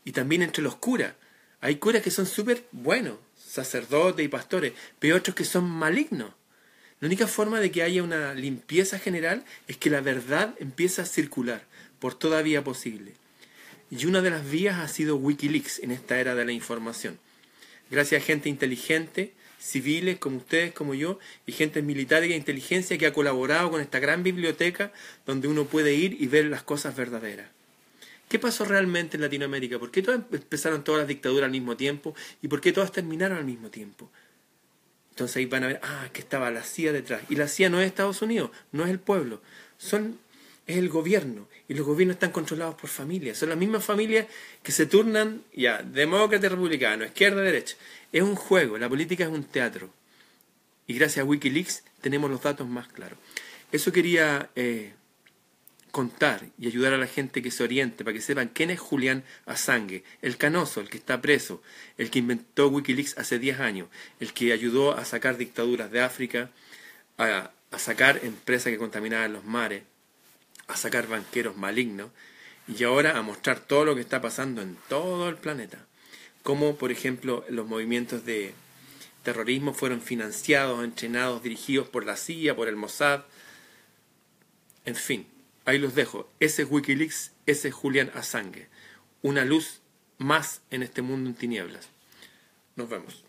Y 0.05 0.13
también 0.13 0.43
entre 0.43 0.63
los 0.63 0.75
curas. 0.75 1.13
Hay 1.59 1.75
curas 1.77 2.01
que 2.01 2.11
son 2.11 2.25
súper 2.25 2.63
buenos, 2.71 3.17
sacerdotes 3.35 4.25
y 4.25 4.29
pastores, 4.29 4.73
pero 4.99 5.17
otros 5.17 5.35
que 5.35 5.45
son 5.45 5.69
malignos. 5.69 6.31
La 6.99 7.07
única 7.07 7.27
forma 7.27 7.59
de 7.59 7.71
que 7.71 7.83
haya 7.83 8.01
una 8.01 8.33
limpieza 8.33 8.97
general 8.97 9.43
es 9.67 9.75
que 9.75 9.89
la 9.89 9.99
verdad 9.99 10.55
empiece 10.59 11.01
a 11.01 11.05
circular 11.05 11.65
por 11.99 12.15
toda 12.15 12.41
vía 12.41 12.63
posible. 12.63 13.15
Y 13.95 14.07
una 14.07 14.23
de 14.23 14.31
las 14.31 14.49
vías 14.49 14.79
ha 14.79 14.87
sido 14.87 15.17
Wikileaks 15.17 15.77
en 15.77 15.91
esta 15.91 16.19
era 16.19 16.33
de 16.33 16.43
la 16.45 16.51
información. 16.51 17.19
Gracias 17.91 18.23
a 18.23 18.25
gente 18.25 18.49
inteligente, 18.49 19.33
civiles 19.59 20.17
como 20.17 20.37
ustedes, 20.37 20.73
como 20.73 20.95
yo, 20.95 21.19
y 21.45 21.51
gente 21.51 21.83
militar 21.83 22.21
de 22.21 22.35
inteligencia 22.35 22.97
que 22.97 23.05
ha 23.05 23.13
colaborado 23.13 23.69
con 23.69 23.81
esta 23.81 23.99
gran 23.99 24.23
biblioteca 24.23 24.91
donde 25.27 25.47
uno 25.47 25.65
puede 25.65 25.93
ir 25.93 26.17
y 26.19 26.25
ver 26.25 26.45
las 26.45 26.63
cosas 26.63 26.95
verdaderas. 26.95 27.51
¿Qué 28.29 28.39
pasó 28.39 28.65
realmente 28.65 29.17
en 29.17 29.21
Latinoamérica? 29.21 29.77
¿Por 29.77 29.91
qué 29.91 30.01
todas 30.01 30.21
empezaron 30.31 30.83
todas 30.83 31.01
las 31.01 31.07
dictaduras 31.07 31.45
al 31.45 31.51
mismo 31.51 31.77
tiempo? 31.77 32.15
¿Y 32.41 32.47
por 32.47 32.61
qué 32.61 32.71
todas 32.71 32.91
terminaron 32.91 33.37
al 33.37 33.45
mismo 33.45 33.69
tiempo? 33.69 34.09
Entonces 35.11 35.37
ahí 35.37 35.45
van 35.45 35.65
a 35.65 35.67
ver, 35.67 35.79
ah, 35.83 36.09
que 36.11 36.21
estaba 36.21 36.49
la 36.49 36.63
CIA 36.63 36.93
detrás. 36.93 37.21
Y 37.29 37.35
la 37.35 37.47
CIA 37.47 37.69
no 37.69 37.79
es 37.79 37.85
Estados 37.85 38.23
Unidos, 38.23 38.49
no 38.71 38.85
es 38.85 38.89
el 38.89 38.97
pueblo. 38.97 39.39
Son 39.77 40.17
es 40.67 40.77
el 40.77 40.89
gobierno. 40.89 41.47
Y 41.73 41.75
los 41.75 41.87
gobiernos 41.87 42.17
están 42.17 42.29
controlados 42.29 42.75
por 42.75 42.87
familias. 42.87 43.39
Son 43.39 43.49
las 43.49 43.57
mismas 43.57 43.83
familias 43.83 44.27
que 44.61 44.71
se 44.71 44.85
turnan, 44.85 45.41
ya, 45.55 45.81
demócrata, 45.81 46.47
republicano, 46.47 47.03
izquierda, 47.03 47.41
derecha. 47.41 47.75
Es 48.11 48.21
un 48.21 48.35
juego, 48.35 48.77
la 48.77 48.87
política 48.87 49.23
es 49.23 49.31
un 49.31 49.43
teatro. 49.43 49.89
Y 50.85 50.93
gracias 50.93 51.23
a 51.23 51.27
Wikileaks 51.27 51.83
tenemos 51.99 52.29
los 52.29 52.43
datos 52.43 52.67
más 52.67 52.89
claros. 52.89 53.17
Eso 53.71 53.91
quería 53.91 54.51
eh, 54.55 54.93
contar 55.89 56.45
y 56.59 56.67
ayudar 56.67 56.93
a 56.93 56.99
la 56.99 57.07
gente 57.07 57.41
que 57.41 57.49
se 57.49 57.63
oriente 57.63 58.03
para 58.03 58.13
que 58.13 58.21
sepan 58.21 58.51
quién 58.53 58.69
es 58.69 58.79
Julián 58.79 59.23
Assange, 59.47 60.03
el 60.21 60.37
canoso, 60.37 60.79
el 60.79 60.89
que 60.89 60.97
está 60.99 61.21
preso, 61.21 61.63
el 61.97 62.11
que 62.11 62.19
inventó 62.19 62.67
Wikileaks 62.67 63.17
hace 63.17 63.39
10 63.39 63.59
años, 63.61 63.87
el 64.19 64.31
que 64.33 64.53
ayudó 64.53 64.95
a 64.95 65.05
sacar 65.05 65.37
dictaduras 65.37 65.89
de 65.89 66.01
África, 66.01 66.51
a 67.17 67.49
sacar 67.79 68.19
empresas 68.21 68.71
que 68.71 68.77
contaminaban 68.77 69.33
los 69.33 69.43
mares, 69.43 69.81
a 70.67 70.77
sacar 70.77 71.07
banqueros 71.07 71.57
malignos 71.57 72.11
y 72.67 72.83
ahora 72.83 73.17
a 73.17 73.21
mostrar 73.21 73.59
todo 73.59 73.85
lo 73.85 73.95
que 73.95 74.01
está 74.01 74.21
pasando 74.21 74.61
en 74.61 74.77
todo 74.87 75.29
el 75.29 75.35
planeta. 75.35 75.85
Como, 76.43 76.75
por 76.75 76.91
ejemplo, 76.91 77.45
los 77.49 77.67
movimientos 77.67 78.25
de 78.25 78.53
terrorismo 79.23 79.73
fueron 79.73 80.01
financiados, 80.01 80.83
entrenados, 80.83 81.43
dirigidos 81.43 81.87
por 81.87 82.05
la 82.05 82.17
CIA, 82.17 82.55
por 82.55 82.67
el 82.67 82.75
Mossad. 82.75 83.21
En 84.85 84.95
fin, 84.95 85.27
ahí 85.65 85.77
los 85.79 85.95
dejo. 85.95 86.29
Ese 86.39 86.63
es 86.63 86.71
Wikileaks, 86.71 87.31
ese 87.45 87.69
es 87.69 87.73
Julian 87.73 88.11
Assange. 88.13 88.67
Una 89.21 89.45
luz 89.45 89.81
más 90.17 90.61
en 90.69 90.83
este 90.83 91.01
mundo 91.01 91.29
en 91.29 91.35
tinieblas. 91.35 91.89
Nos 92.75 92.89
vemos. 92.89 93.23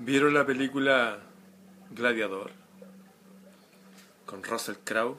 ¿Vieron 0.00 0.34
la 0.34 0.46
película 0.46 1.27
Gladiador, 1.90 2.50
con 4.26 4.42
Russell 4.42 4.76
Crowe, 4.84 5.16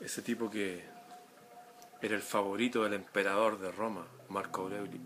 ese 0.00 0.22
tipo 0.22 0.50
que 0.50 0.82
era 2.00 2.16
el 2.16 2.22
favorito 2.22 2.82
del 2.82 2.94
emperador 2.94 3.60
de 3.60 3.70
Roma, 3.70 4.06
Marco 4.28 4.62
Aurelio. 4.62 5.00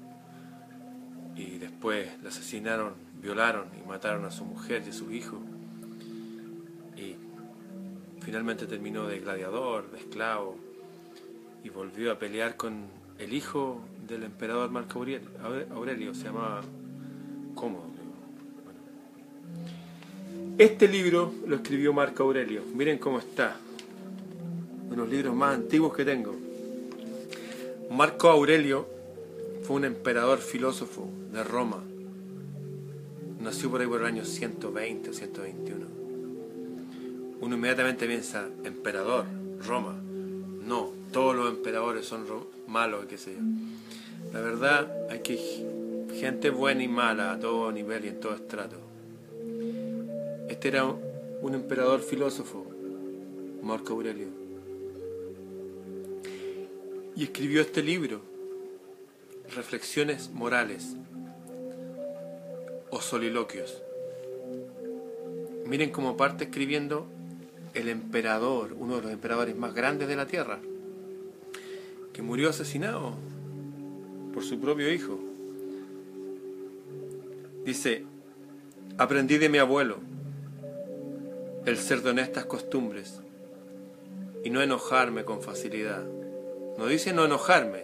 y 1.34 1.58
después 1.58 2.08
la 2.22 2.30
asesinaron, 2.30 2.94
violaron 3.20 3.68
y 3.78 3.86
mataron 3.86 4.24
a 4.24 4.30
su 4.30 4.44
mujer 4.44 4.84
y 4.86 4.90
a 4.90 4.92
su 4.92 5.12
hijo. 5.12 5.38
Y 6.96 7.16
finalmente 8.22 8.66
terminó 8.66 9.06
de 9.06 9.18
gladiador, 9.18 9.90
de 9.90 9.98
esclavo, 9.98 10.56
y 11.62 11.68
volvió 11.68 12.12
a 12.12 12.18
pelear 12.18 12.56
con 12.56 12.86
el 13.18 13.34
hijo 13.34 13.82
del 14.06 14.22
emperador 14.22 14.70
Marco 14.70 15.04
Aurelio, 15.74 16.14
se 16.14 16.24
llamaba 16.24 16.62
Cómodo. 17.54 17.95
Este 20.58 20.88
libro 20.88 21.34
lo 21.46 21.56
escribió 21.56 21.92
Marco 21.92 22.22
Aurelio. 22.22 22.62
Miren 22.74 22.96
cómo 22.96 23.18
está. 23.18 23.58
Uno 24.86 24.90
de 24.90 24.96
los 24.96 25.08
libros 25.10 25.34
más 25.34 25.54
antiguos 25.54 25.94
que 25.94 26.02
tengo. 26.02 26.34
Marco 27.90 28.30
Aurelio 28.30 28.88
fue 29.64 29.76
un 29.76 29.84
emperador 29.84 30.38
filósofo 30.38 31.10
de 31.30 31.44
Roma. 31.44 31.84
Nació 33.38 33.70
por 33.70 33.82
ahí 33.82 33.86
por 33.86 34.00
el 34.00 34.06
año 34.06 34.24
120 34.24 35.10
o 35.10 35.12
121. 35.12 35.86
Uno 37.42 37.54
inmediatamente 37.54 38.06
piensa, 38.06 38.48
emperador, 38.64 39.26
Roma. 39.62 39.94
No, 40.66 40.90
todos 41.12 41.36
los 41.36 41.50
emperadores 41.50 42.06
son 42.06 42.24
malos, 42.66 43.04
qué 43.04 43.18
sé 43.18 43.34
yo. 43.34 43.40
La 44.32 44.40
verdad, 44.40 44.90
hay 45.10 45.20
que 45.20 45.36
gente 46.18 46.48
buena 46.48 46.82
y 46.82 46.88
mala 46.88 47.32
a 47.32 47.38
todo 47.38 47.70
nivel 47.70 48.06
y 48.06 48.08
en 48.08 48.20
todo 48.20 48.34
estrato. 48.34 48.85
Este 50.48 50.68
era 50.68 50.84
un 50.84 51.54
emperador 51.54 52.00
filósofo, 52.00 52.64
Marco 53.62 53.94
Aurelio. 53.94 54.28
Y 57.16 57.24
escribió 57.24 57.60
este 57.62 57.82
libro, 57.82 58.20
Reflexiones 59.54 60.30
Morales 60.30 60.94
o 62.90 63.00
Soliloquios. 63.00 63.82
Miren 65.66 65.90
cómo 65.90 66.16
parte 66.16 66.44
escribiendo 66.44 67.08
el 67.74 67.88
emperador, 67.88 68.74
uno 68.78 68.96
de 68.96 69.02
los 69.02 69.10
emperadores 69.10 69.56
más 69.56 69.74
grandes 69.74 70.06
de 70.06 70.14
la 70.14 70.26
tierra, 70.26 70.60
que 72.12 72.22
murió 72.22 72.50
asesinado 72.50 73.14
por 74.32 74.44
su 74.44 74.60
propio 74.60 74.92
hijo. 74.92 75.18
Dice, 77.64 78.04
aprendí 78.96 79.38
de 79.38 79.48
mi 79.48 79.58
abuelo, 79.58 79.98
el 81.66 81.78
ser 81.78 82.02
de 82.02 82.10
honestas 82.10 82.46
costumbres 82.46 83.20
y 84.44 84.50
no 84.50 84.62
enojarme 84.62 85.24
con 85.24 85.42
facilidad. 85.42 86.04
No 86.78 86.86
dice 86.86 87.12
no 87.12 87.24
enojarme, 87.24 87.82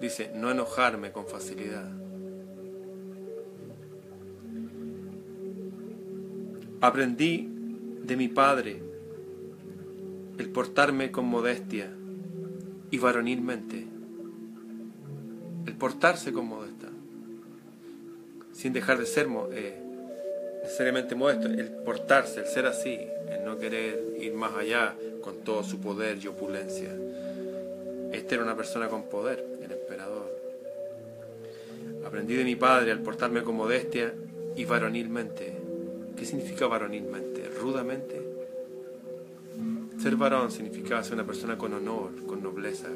dice 0.00 0.32
no 0.34 0.50
enojarme 0.50 1.12
con 1.12 1.26
facilidad. 1.26 1.92
Aprendí 6.80 7.48
de 8.02 8.16
mi 8.16 8.28
padre 8.28 8.82
el 10.38 10.48
portarme 10.50 11.10
con 11.10 11.26
modestia 11.26 11.92
y 12.90 12.98
varonilmente, 12.98 13.86
el 15.66 15.74
portarse 15.76 16.32
con 16.32 16.46
modestia, 16.46 16.88
sin 18.52 18.72
dejar 18.72 18.98
de 18.98 19.06
ser 19.06 19.28
eh, 19.52 19.87
necesariamente 20.68 21.14
modesto, 21.14 21.46
el 21.48 21.70
portarse, 21.70 22.40
el 22.40 22.46
ser 22.46 22.66
así, 22.66 23.00
el 23.30 23.42
no 23.42 23.58
querer 23.58 24.02
ir 24.20 24.34
más 24.34 24.54
allá 24.54 24.94
con 25.22 25.38
todo 25.38 25.64
su 25.64 25.80
poder 25.80 26.18
y 26.22 26.26
opulencia. 26.26 26.90
Este 28.12 28.34
era 28.34 28.44
una 28.44 28.54
persona 28.54 28.86
con 28.88 29.04
poder, 29.04 29.42
el 29.62 29.72
emperador. 29.72 30.30
Aprendí 32.06 32.34
de 32.34 32.44
mi 32.44 32.54
padre 32.54 32.92
al 32.92 33.00
portarme 33.00 33.42
con 33.42 33.56
modestia 33.56 34.12
y 34.56 34.66
varonilmente. 34.66 35.56
¿Qué 36.14 36.26
significa 36.26 36.66
varonilmente? 36.66 37.48
Rudamente. 37.48 38.20
Ser 40.02 40.16
varón 40.16 40.50
significaba 40.50 41.02
ser 41.02 41.14
una 41.14 41.24
persona 41.24 41.56
con 41.56 41.72
honor, 41.72 42.10
con 42.26 42.42
nobleza. 42.42 42.88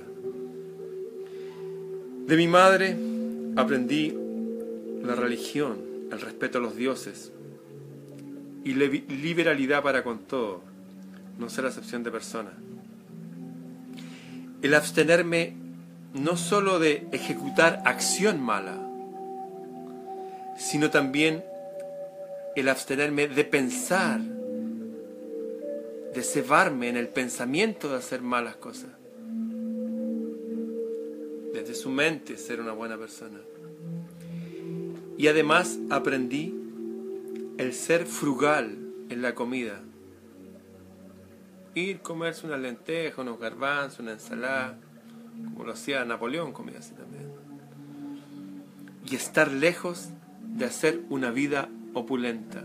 De 2.27 2.37
mi 2.37 2.49
madre 2.49 2.95
aprendí 3.57 4.15
la 5.03 5.15
religión, 5.15 5.79
el 6.13 6.21
respeto 6.21 6.59
a 6.59 6.61
los 6.61 6.77
dioses, 6.77 7.33
y 8.65 8.75
liberalidad 8.75 9.83
para 9.83 10.05
con 10.05 10.21
todo, 10.21 10.63
no 11.39 11.49
ser 11.51 11.67
acepción 11.67 12.03
de 12.03 12.11
persona. 12.11 12.53
El 14.63 14.75
abstenerme 14.75 15.55
no 16.15 16.37
sólo 16.37 16.79
de 16.79 17.07
ejecutar 17.13 17.83
acción 17.85 18.41
mala, 18.41 18.79
sino 20.57 20.91
también 20.91 21.43
el 22.55 22.69
abstenerme 22.69 23.29
de 23.29 23.45
pensar, 23.45 24.21
de 26.15 26.23
cebarme 26.23 26.89
en 26.89 26.97
el 26.97 27.09
pensamiento 27.09 27.89
de 27.89 27.97
hacer 27.97 28.21
malas 28.21 28.57
cosas. 28.57 28.91
Desde 31.53 31.75
su 31.75 31.91
mente 31.91 32.37
ser 32.37 32.61
una 32.61 32.73
buena 32.73 32.97
persona. 32.97 33.41
Y 35.17 35.27
además 35.29 35.79
aprendí 35.91 36.62
el 37.63 37.75
ser 37.75 38.07
frugal 38.07 38.77
en 39.09 39.23
la 39.23 39.35
comida. 39.35 39.81
Ir 41.75 42.01
comerse 42.01 42.47
una 42.47 42.57
lenteja, 42.57 43.23
unos 43.23 43.39
garbanzos, 43.39 44.01
una 44.01 44.13
ensalada, 44.13 44.79
como 45.53 45.65
lo 45.65 45.73
hacía 45.73 46.05
Napoleón, 46.05 46.53
comía 46.53 46.81
así 46.81 46.93
también. 46.93 47.31
Y 49.09 49.15
estar 49.15 49.51
lejos 49.51 50.11
de 50.43 50.65
hacer 50.65 51.03
una 51.09 51.31
vida 51.31 51.69
opulenta. 51.95 52.65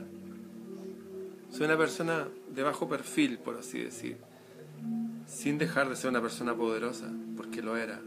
Soy 1.51 1.65
una 1.65 1.77
persona 1.77 2.27
de 2.53 2.63
bajo 2.63 2.89
perfil, 2.89 3.37
por 3.37 3.55
así 3.55 3.79
decir, 3.79 4.17
sin 5.27 5.57
dejar 5.57 5.89
de 5.89 5.95
ser 5.95 6.09
una 6.09 6.21
persona 6.21 6.55
poderosa, 6.55 7.07
porque 7.37 7.61
lo 7.61 7.77
era. 7.77 8.01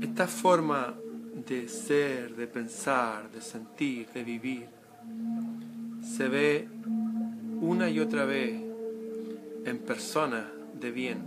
Esta 0.00 0.26
forma 0.26 0.94
de 1.34 1.68
ser, 1.68 2.34
de 2.36 2.46
pensar, 2.46 3.30
de 3.30 3.40
sentir, 3.40 4.08
de 4.14 4.24
vivir, 4.24 4.66
se 6.16 6.28
ve 6.28 6.68
una 7.60 7.90
y 7.90 8.00
otra 8.00 8.24
vez 8.24 8.60
en 9.64 9.78
personas 9.78 10.44
de 10.80 10.90
bien. 10.90 11.18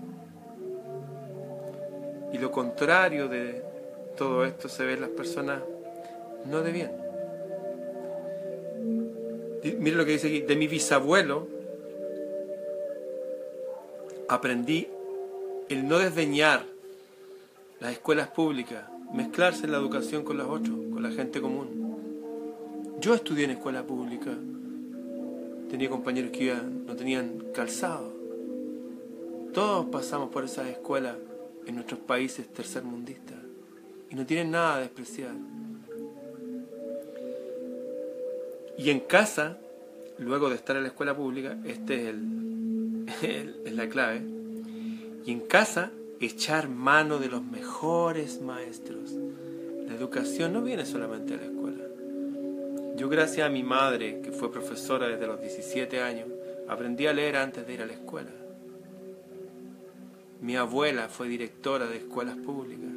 Y 2.34 2.38
lo 2.38 2.52
contrario 2.52 3.28
de 3.28 3.64
todo 4.18 4.46
esto 4.46 4.70
se 4.70 4.86
ve 4.86 4.94
en 4.94 5.02
las 5.02 5.10
personas 5.12 5.62
no 6.46 6.62
de 6.62 6.72
bien. 6.72 6.92
Mire 9.80 9.96
lo 9.96 10.06
que 10.06 10.12
dice 10.12 10.28
aquí, 10.28 10.42
de 10.42 10.56
mi 10.56 10.68
bisabuelo 10.68 11.48
aprendí 14.30 14.88
el 15.70 15.88
no 15.88 16.00
desdeñar 16.00 16.66
las 17.80 17.92
escuelas 17.92 18.30
públicas, 18.30 18.84
mezclarse 19.14 19.66
en 19.66 19.72
la 19.72 19.78
educación 19.78 20.24
con 20.24 20.38
los 20.38 20.48
otros, 20.48 20.78
con 20.92 21.02
la 21.04 21.12
gente 21.12 21.42
común. 21.42 21.88
Yo 23.00 23.14
estudié 23.14 23.46
en 23.46 23.52
escuela 23.52 23.84
pública, 23.84 24.32
tenía 25.70 25.90
compañeros 25.90 26.32
que 26.32 26.54
no 26.54 26.96
tenían 26.96 27.44
calzado. 27.54 28.14
Todos 29.54 29.86
pasamos 29.88 30.30
por 30.30 30.44
esas 30.44 30.68
escuelas 30.68 31.16
en 31.66 31.76
nuestros 31.76 32.00
países 32.00 32.48
tercermundistas 32.48 33.38
y 34.10 34.16
no 34.16 34.26
tienen 34.26 34.52
nada 34.52 34.80
de 34.80 34.86
especial. 34.86 35.36
Y 38.78 38.90
en 38.92 39.00
casa, 39.02 39.58
luego 40.20 40.50
de 40.50 40.56
estar 40.56 40.76
en 40.76 40.84
la 40.84 40.90
escuela 40.90 41.16
pública, 41.16 41.58
este 41.66 42.04
es, 42.04 42.08
el, 42.10 43.56
es 43.66 43.74
la 43.74 43.90
clave, 43.90 44.22
y 45.26 45.32
en 45.32 45.42
casa 45.42 45.92
echar 46.20 46.70
mano 46.70 47.20
de 47.20 47.30
los 47.30 47.44
mejores 47.44 48.42
maestros. 48.42 49.12
La 49.88 49.96
educación 49.96 50.54
no 50.54 50.62
viene 50.62 50.86
solamente 50.86 51.38
de 51.38 51.46
la 51.46 51.52
escuela. 51.52 51.84
Yo 52.96 53.10
gracias 53.10 53.46
a 53.46 53.52
mi 53.52 53.64
madre, 53.64 54.22
que 54.22 54.32
fue 54.32 54.52
profesora 54.52 55.08
desde 55.08 55.28
los 55.28 55.40
17 55.40 56.02
años, 56.02 56.28
aprendí 56.68 57.06
a 57.06 57.14
leer 57.14 57.38
antes 57.38 57.66
de 57.66 57.74
ir 57.74 57.82
a 57.82 57.86
la 57.86 57.94
escuela. 57.94 58.32
Mi 60.42 60.56
abuela 60.56 61.08
fue 61.08 61.28
directora 61.28 61.88
de 61.88 61.98
escuelas 61.98 62.38
públicas 62.38 62.90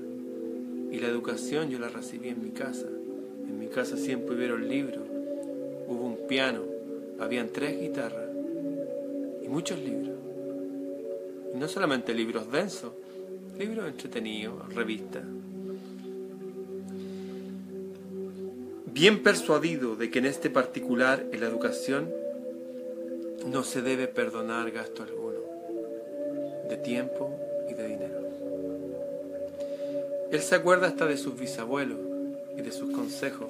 y 0.91 0.99
la 0.99 1.09
educación 1.09 1.71
yo 1.71 1.79
la 1.79 1.89
recibí 1.89 2.29
en 2.29 2.43
mi 2.43 2.51
casa. 2.51 2.87
En 2.87 3.59
mi 3.59 3.69
casa 3.69 3.97
siempre 3.97 4.35
hubieron 4.35 4.69
libros, 4.69 5.07
hubo 5.87 6.07
un 6.07 6.27
piano, 6.27 6.63
habían 7.19 7.51
tres 7.51 7.81
guitarras 7.81 8.31
y 9.43 9.49
muchos 9.49 9.79
libros. 9.79 10.17
Y 11.55 11.59
no 11.59 11.69
solamente 11.69 12.15
libros 12.15 12.51
densos, 12.51 12.93
libros 13.61 13.87
entretenidos, 13.87 14.75
revistas. 14.75 15.23
Bien 18.87 19.23
persuadido 19.23 19.97
de 19.97 20.11
que 20.11 20.19
en 20.19 20.25
este 20.25 20.49
particular, 20.49 21.27
en 21.31 21.41
la 21.41 21.47
educación, 21.47 22.11
no 23.47 23.63
se 23.63 23.83
debe 23.83 24.09
perdonar 24.09 24.71
gasto 24.71 25.03
alguno, 25.03 25.41
de 26.71 26.77
tiempo 26.79 27.39
y 27.71 27.75
de 27.75 27.87
dinero. 27.87 28.21
Él 30.33 30.41
se 30.41 30.55
acuerda 30.55 30.87
hasta 30.87 31.05
de 31.07 31.19
sus 31.19 31.39
bisabuelos, 31.39 31.99
y 32.57 32.63
de 32.63 32.73
sus 32.73 32.91
consejos. 32.91 33.49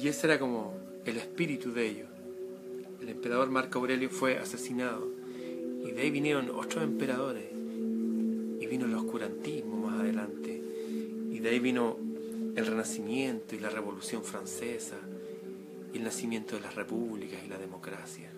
Y 0.00 0.08
ese 0.08 0.26
era 0.26 0.40
como 0.40 0.74
el 1.04 1.18
espíritu 1.18 1.72
de 1.72 1.86
ellos. 1.86 2.08
El 3.00 3.10
emperador 3.10 3.48
Marco 3.48 3.78
Aurelio 3.78 4.10
fue 4.10 4.38
asesinado 4.38 5.06
y 5.84 5.92
de 5.92 6.02
ahí 6.02 6.10
vinieron 6.10 6.50
otros 6.50 6.82
emperadores 6.82 7.55
vino 8.66 8.86
el 8.86 8.94
oscurantismo 8.94 9.76
más 9.76 10.00
adelante 10.00 10.62
y 11.30 11.38
de 11.38 11.48
ahí 11.48 11.58
vino 11.58 11.96
el 12.56 12.66
renacimiento 12.66 13.54
y 13.54 13.58
la 13.58 13.68
revolución 13.68 14.24
francesa 14.24 14.96
y 15.92 15.98
el 15.98 16.04
nacimiento 16.04 16.56
de 16.56 16.62
las 16.62 16.74
repúblicas 16.74 17.38
y 17.44 17.48
la 17.48 17.58
democracia. 17.58 18.30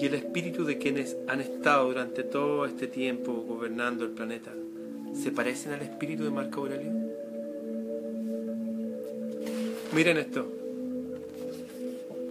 Y 0.00 0.06
el 0.06 0.14
espíritu 0.14 0.64
de 0.64 0.78
quienes 0.78 1.16
han 1.28 1.42
estado 1.42 1.88
durante 1.88 2.22
todo 2.22 2.64
este 2.64 2.86
tiempo 2.86 3.32
gobernando 3.32 4.04
el 4.04 4.12
planeta, 4.12 4.50
¿se 5.14 5.30
parecen 5.30 5.72
al 5.72 5.82
espíritu 5.82 6.24
de 6.24 6.30
Marco 6.30 6.60
Aurelio? 6.60 6.90
Miren 9.92 10.16
esto. 10.16 10.46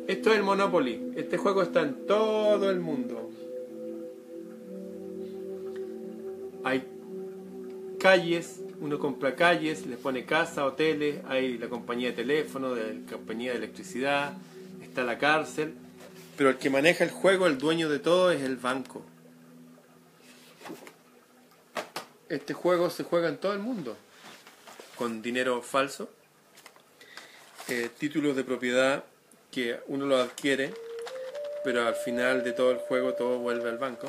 Esto 0.07 0.31
es 0.31 0.37
el 0.37 0.43
Monopoly. 0.43 1.11
Este 1.15 1.37
juego 1.37 1.61
está 1.61 1.81
en 1.81 2.07
todo 2.07 2.71
el 2.71 2.79
mundo. 2.79 3.29
Calles, 7.99 8.61
uno 8.79 8.97
compra 8.97 9.35
calles, 9.35 9.85
le 9.85 9.97
pone 9.97 10.25
casa, 10.25 10.65
hoteles, 10.65 11.23
hay 11.27 11.59
la 11.59 11.69
compañía 11.69 12.09
de 12.09 12.15
teléfono, 12.15 12.73
la 12.73 13.11
compañía 13.11 13.51
de 13.51 13.57
electricidad, 13.57 14.33
está 14.81 15.03
la 15.03 15.19
cárcel, 15.19 15.75
pero 16.35 16.49
el 16.49 16.57
que 16.57 16.69
maneja 16.69 17.03
el 17.03 17.11
juego, 17.11 17.47
el 17.47 17.57
dueño 17.57 17.89
de 17.89 17.99
todo, 17.99 18.31
es 18.31 18.41
el 18.41 18.55
banco. 18.55 19.03
Este 22.29 22.53
juego 22.53 22.89
se 22.89 23.03
juega 23.03 23.27
en 23.27 23.37
todo 23.37 23.53
el 23.53 23.59
mundo, 23.59 23.97
con 24.95 25.21
dinero 25.21 25.61
falso, 25.61 26.09
eh, 27.67 27.89
títulos 27.97 28.35
de 28.35 28.43
propiedad 28.43 29.03
que 29.51 29.79
uno 29.87 30.05
lo 30.05 30.17
adquiere, 30.17 30.73
pero 31.63 31.85
al 31.85 31.95
final 31.95 32.43
de 32.43 32.53
todo 32.53 32.71
el 32.71 32.77
juego 32.77 33.13
todo 33.13 33.39
vuelve 33.39 33.69
al 33.69 33.77
banco. 33.77 34.07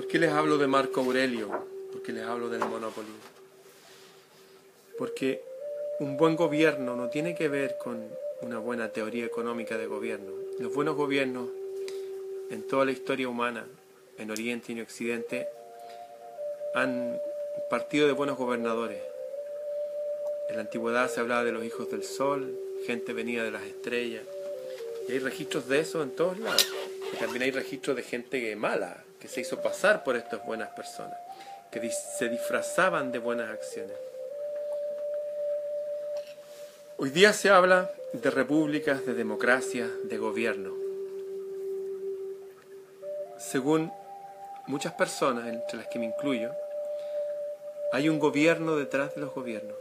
¿Por 0.00 0.08
qué 0.08 0.18
les 0.18 0.32
hablo 0.32 0.56
de 0.56 0.66
Marco 0.66 1.02
Aurelio? 1.02 1.50
¿Por 1.92 2.00
qué 2.00 2.12
les 2.12 2.24
hablo 2.24 2.48
del 2.48 2.60
Monopoly? 2.60 3.06
Porque 4.96 5.42
un 5.98 6.16
buen 6.16 6.36
gobierno 6.36 6.96
no 6.96 7.10
tiene 7.10 7.34
que 7.34 7.48
ver 7.48 7.76
con 7.76 8.08
una 8.40 8.58
buena 8.58 8.88
teoría 8.88 9.26
económica 9.26 9.76
de 9.76 9.86
gobierno. 9.86 10.32
Los 10.58 10.72
buenos 10.72 10.96
gobiernos 10.96 11.50
en 12.50 12.66
toda 12.66 12.86
la 12.86 12.92
historia 12.92 13.28
humana, 13.28 13.66
en 14.16 14.30
Oriente 14.30 14.72
y 14.72 14.76
en 14.76 14.80
Occidente, 14.84 15.48
han 16.74 17.20
partido 17.68 18.06
de 18.06 18.14
buenos 18.14 18.38
gobernadores. 18.38 19.02
En 20.48 20.54
la 20.54 20.62
antigüedad 20.62 21.10
se 21.10 21.20
hablaba 21.20 21.44
de 21.44 21.52
los 21.52 21.62
hijos 21.62 21.90
del 21.90 22.04
sol, 22.04 22.58
gente 22.86 23.12
venida 23.12 23.44
de 23.44 23.50
las 23.50 23.64
estrellas. 23.64 24.22
Y 25.10 25.12
hay 25.12 25.18
registros 25.18 25.68
de 25.68 25.80
eso 25.80 26.02
en 26.02 26.12
todos 26.12 26.38
lados. 26.38 26.66
Y 27.12 27.16
también 27.18 27.42
hay 27.42 27.50
registros 27.50 27.96
de 27.96 28.02
gente 28.02 28.56
mala, 28.56 29.04
que 29.20 29.28
se 29.28 29.42
hizo 29.42 29.60
pasar 29.60 30.02
por 30.02 30.16
estas 30.16 30.44
buenas 30.44 30.70
personas, 30.70 31.16
que 31.70 31.90
se 31.90 32.28
disfrazaban 32.28 33.12
de 33.12 33.18
buenas 33.18 33.50
acciones. 33.50 33.96
Hoy 36.96 37.10
día 37.10 37.32
se 37.32 37.50
habla 37.50 37.92
de 38.12 38.30
repúblicas, 38.30 39.06
de 39.06 39.14
democracia, 39.14 39.88
de 40.04 40.18
gobierno. 40.18 40.74
Según 43.38 43.92
muchas 44.66 44.92
personas, 44.94 45.48
entre 45.48 45.78
las 45.78 45.86
que 45.88 45.98
me 45.98 46.06
incluyo, 46.06 46.50
hay 47.92 48.08
un 48.08 48.18
gobierno 48.18 48.76
detrás 48.76 49.14
de 49.14 49.20
los 49.20 49.34
gobiernos. 49.34 49.76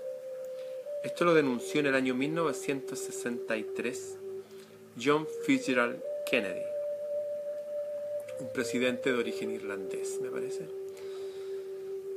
Esto 1.03 1.25
lo 1.25 1.33
denunció 1.33 1.79
en 1.79 1.87
el 1.87 1.95
año 1.95 2.13
1963 2.13 4.17
John 5.01 5.25
Fitzgerald 5.45 6.01
Kennedy 6.25 6.68
un 8.39 8.51
presidente 8.53 9.11
de 9.11 9.19
origen 9.19 9.51
irlandés, 9.51 10.19
me 10.21 10.29
parece. 10.29 10.67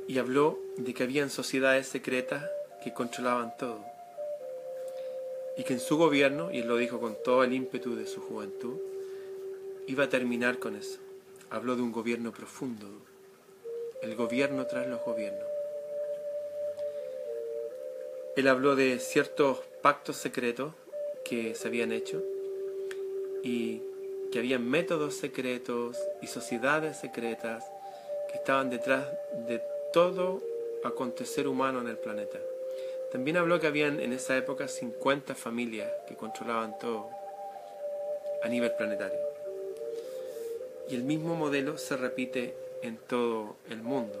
Y 0.07 0.17
habló 0.19 0.59
de 0.77 0.93
que 0.93 1.03
habían 1.03 1.29
sociedades 1.29 1.87
secretas 1.87 2.49
que 2.83 2.93
controlaban 2.93 3.55
todo. 3.57 3.83
Y 5.57 5.63
que 5.63 5.73
en 5.73 5.79
su 5.79 5.97
gobierno, 5.97 6.51
y 6.51 6.59
él 6.59 6.67
lo 6.67 6.77
dijo 6.77 6.99
con 6.99 7.15
todo 7.23 7.43
el 7.43 7.53
ímpetu 7.53 7.95
de 7.95 8.07
su 8.07 8.21
juventud, 8.21 8.77
iba 9.87 10.05
a 10.05 10.09
terminar 10.09 10.59
con 10.59 10.75
eso. 10.75 10.99
Habló 11.49 11.75
de 11.75 11.81
un 11.81 11.91
gobierno 11.91 12.31
profundo, 12.31 12.87
el 14.01 14.15
gobierno 14.15 14.65
tras 14.65 14.87
los 14.87 15.01
gobiernos. 15.03 15.47
Él 18.35 18.47
habló 18.47 18.75
de 18.75 18.97
ciertos 18.99 19.59
pactos 19.81 20.17
secretos 20.17 20.73
que 21.23 21.53
se 21.53 21.67
habían 21.67 21.91
hecho 21.91 22.23
y 23.43 23.81
que 24.33 24.39
había 24.39 24.57
métodos 24.57 25.13
secretos 25.13 25.95
y 26.23 26.25
sociedades 26.25 26.97
secretas 26.97 27.63
que 28.31 28.37
estaban 28.37 28.71
detrás 28.71 29.05
de 29.45 29.61
todo 29.93 30.41
acontecer 30.83 31.47
humano 31.47 31.81
en 31.81 31.87
el 31.87 31.99
planeta. 31.99 32.39
También 33.11 33.37
habló 33.37 33.59
que 33.59 33.67
habían 33.67 33.99
en 33.99 34.11
esa 34.11 34.35
época 34.35 34.67
50 34.67 35.35
familias 35.35 35.87
que 36.07 36.15
controlaban 36.15 36.79
todo 36.79 37.11
a 38.43 38.49
nivel 38.49 38.71
planetario. 38.71 39.19
Y 40.89 40.95
el 40.95 41.03
mismo 41.03 41.35
modelo 41.35 41.77
se 41.77 41.95
repite 41.95 42.55
en 42.81 42.97
todo 42.97 43.57
el 43.69 43.83
mundo. 43.83 44.19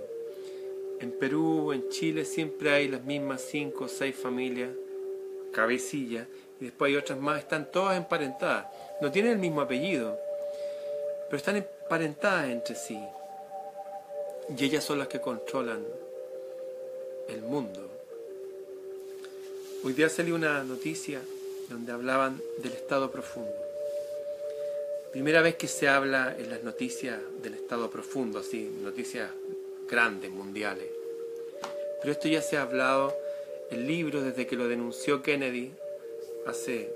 En 0.99 1.11
Perú, 1.17 1.73
en 1.73 1.89
Chile, 1.89 2.23
siempre 2.25 2.69
hay 2.69 2.87
las 2.87 3.03
mismas 3.03 3.41
5 3.49 3.85
o 3.85 3.87
6 3.87 4.15
familias, 4.15 4.69
cabecillas, 5.53 6.27
y 6.59 6.65
después 6.65 6.89
hay 6.89 6.97
otras 6.97 7.19
más, 7.19 7.39
están 7.39 7.71
todas 7.71 7.97
emparentadas. 7.97 8.67
No 9.01 9.11
tienen 9.11 9.33
el 9.33 9.37
mismo 9.37 9.61
apellido, 9.61 10.17
pero 11.25 11.37
están 11.37 11.57
emparentadas 11.57 12.49
entre 12.49 12.75
sí. 12.75 12.99
Y 14.57 14.63
ellas 14.63 14.83
son 14.83 14.99
las 14.99 15.07
que 15.07 15.19
controlan 15.21 15.83
el 17.27 17.41
mundo. 17.41 17.89
Hoy 19.83 19.93
día 19.93 20.09
salió 20.09 20.35
una 20.35 20.63
noticia 20.63 21.21
donde 21.69 21.91
hablaban 21.91 22.41
del 22.59 22.73
estado 22.73 23.11
profundo. 23.11 23.51
Primera 25.11 25.41
vez 25.41 25.55
que 25.55 25.67
se 25.67 25.87
habla 25.87 26.35
en 26.37 26.49
las 26.49 26.63
noticias 26.63 27.19
del 27.41 27.55
estado 27.55 27.89
profundo, 27.89 28.39
así, 28.39 28.63
noticias 28.81 29.29
grandes, 29.89 30.31
mundiales. 30.31 30.87
Pero 32.01 32.11
esto 32.11 32.27
ya 32.27 32.41
se 32.41 32.57
ha 32.57 32.63
hablado 32.63 33.15
en 33.69 33.87
libros 33.87 34.23
desde 34.23 34.47
que 34.47 34.55
lo 34.55 34.67
denunció 34.67 35.21
Kennedy 35.21 35.73
hace 36.47 36.93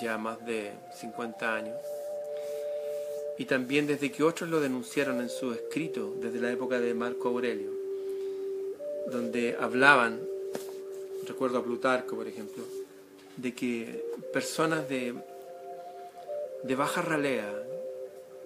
ya 0.00 0.18
más 0.18 0.44
de 0.44 0.72
50 1.00 1.54
años, 1.54 1.76
y 3.38 3.44
también 3.44 3.86
desde 3.86 4.12
que 4.12 4.22
otros 4.22 4.50
lo 4.50 4.60
denunciaron 4.60 5.20
en 5.20 5.28
su 5.28 5.52
escrito, 5.52 6.14
desde 6.20 6.40
la 6.40 6.52
época 6.52 6.80
de 6.80 6.94
Marco 6.94 7.28
Aurelio, 7.28 7.70
donde 9.10 9.56
hablaban, 9.58 10.20
recuerdo 11.26 11.58
a 11.58 11.64
Plutarco 11.64 12.16
por 12.16 12.28
ejemplo, 12.28 12.62
de 13.36 13.54
que 13.54 14.04
personas 14.32 14.88
de, 14.88 15.14
de 16.62 16.74
baja 16.74 17.02
ralea, 17.02 17.52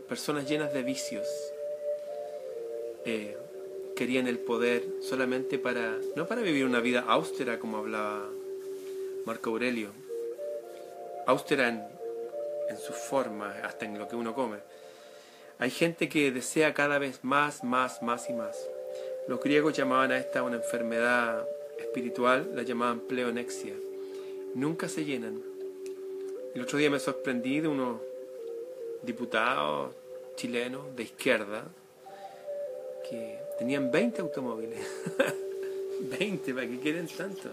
personas 0.08 0.48
llenas 0.48 0.72
de 0.72 0.82
vicios, 0.82 1.26
eh, 3.04 3.36
querían 3.96 4.26
el 4.28 4.38
poder 4.38 4.84
solamente 5.00 5.58
para, 5.58 5.98
no 6.14 6.26
para 6.26 6.42
vivir 6.42 6.64
una 6.64 6.80
vida 6.80 7.04
austera 7.08 7.58
como 7.58 7.78
hablaba 7.78 8.28
Marco 9.24 9.50
Aurelio, 9.50 9.90
austera 11.26 11.68
en, 11.68 11.82
en 12.68 12.78
su 12.78 12.92
forma, 12.92 13.54
hasta 13.62 13.84
en 13.84 13.98
lo 13.98 14.08
que 14.08 14.16
uno 14.16 14.34
come. 14.34 14.58
Hay 15.58 15.70
gente 15.70 16.08
que 16.08 16.30
desea 16.30 16.74
cada 16.74 16.98
vez 16.98 17.20
más, 17.22 17.64
más, 17.64 18.02
más 18.02 18.28
y 18.28 18.32
más. 18.32 18.68
Los 19.26 19.40
griegos 19.40 19.76
llamaban 19.76 20.12
a 20.12 20.18
esta 20.18 20.42
una 20.42 20.56
enfermedad 20.56 21.46
espiritual, 21.78 22.50
la 22.54 22.62
llamaban 22.62 23.00
pleonexia. 23.00 23.74
Nunca 24.54 24.88
se 24.88 25.04
llenan. 25.04 25.42
El 26.54 26.62
otro 26.62 26.78
día 26.78 26.90
me 26.90 26.98
sorprendí 26.98 27.60
de 27.60 27.68
unos 27.68 28.00
diputados 29.02 29.94
chilenos 30.36 30.94
de 30.94 31.02
izquierda 31.02 31.64
que 33.08 33.38
tenían 33.58 33.90
20 33.90 34.22
automóviles. 34.22 34.80
20, 36.00 36.54
¿para 36.54 36.66
qué 36.66 36.78
quieren 36.78 37.08
tanto? 37.08 37.48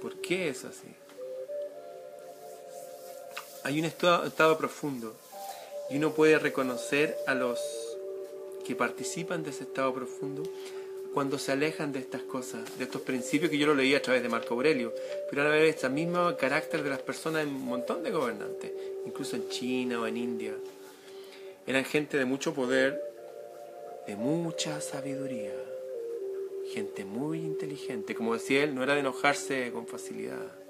¿Por 0.00 0.16
qué 0.16 0.48
es 0.48 0.64
así? 0.64 0.88
Hay 3.64 3.78
un 3.78 3.84
estado, 3.84 4.58
profundo 4.58 5.14
y 5.90 5.96
uno 5.96 6.12
puede 6.12 6.38
reconocer 6.38 7.16
a 7.26 7.34
los 7.34 7.60
que 8.66 8.74
participan 8.74 9.42
de 9.42 9.50
ese 9.50 9.64
estado 9.64 9.92
profundo 9.94 10.42
cuando 11.12 11.38
se 11.38 11.52
alejan 11.52 11.92
de 11.92 11.98
estas 11.98 12.22
cosas, 12.22 12.78
de 12.78 12.84
estos 12.84 13.02
principios 13.02 13.50
que 13.50 13.58
yo 13.58 13.66
lo 13.66 13.74
leí 13.74 13.94
a 13.94 14.00
través 14.00 14.22
de 14.22 14.28
Marco 14.28 14.54
Aurelio, 14.54 14.94
pero 15.28 15.42
ahora 15.42 15.54
ver 15.54 15.64
este 15.64 15.88
mismo 15.88 16.34
carácter 16.36 16.82
de 16.82 16.90
las 16.90 17.02
personas 17.02 17.42
en 17.42 17.50
un 17.50 17.66
montón 17.66 18.02
de 18.02 18.10
gobernantes, 18.10 18.72
incluso 19.04 19.36
en 19.36 19.48
China 19.48 20.00
o 20.00 20.06
en 20.06 20.16
India. 20.16 20.54
Eran 21.66 21.84
gente 21.84 22.16
de 22.16 22.24
mucho 22.24 22.54
poder 22.54 23.12
de 24.06 24.16
mucha 24.16 24.80
sabiduría, 24.80 25.54
gente 26.72 27.04
muy 27.04 27.38
inteligente. 27.38 28.14
Como 28.14 28.34
decía 28.34 28.64
él, 28.64 28.74
no 28.74 28.82
era 28.82 28.94
de 28.94 29.00
enojarse 29.00 29.70
con 29.72 29.86
facilidad. 29.86 30.61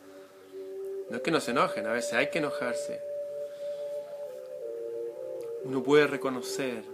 No 1.12 1.18
es 1.18 1.24
que 1.24 1.30
no 1.30 1.40
se 1.40 1.50
enojen, 1.50 1.86
a 1.86 1.92
veces 1.92 2.14
hay 2.14 2.30
que 2.30 2.38
enojarse. 2.38 2.98
Uno 5.62 5.82
puede 5.82 6.06
reconocer 6.06 6.84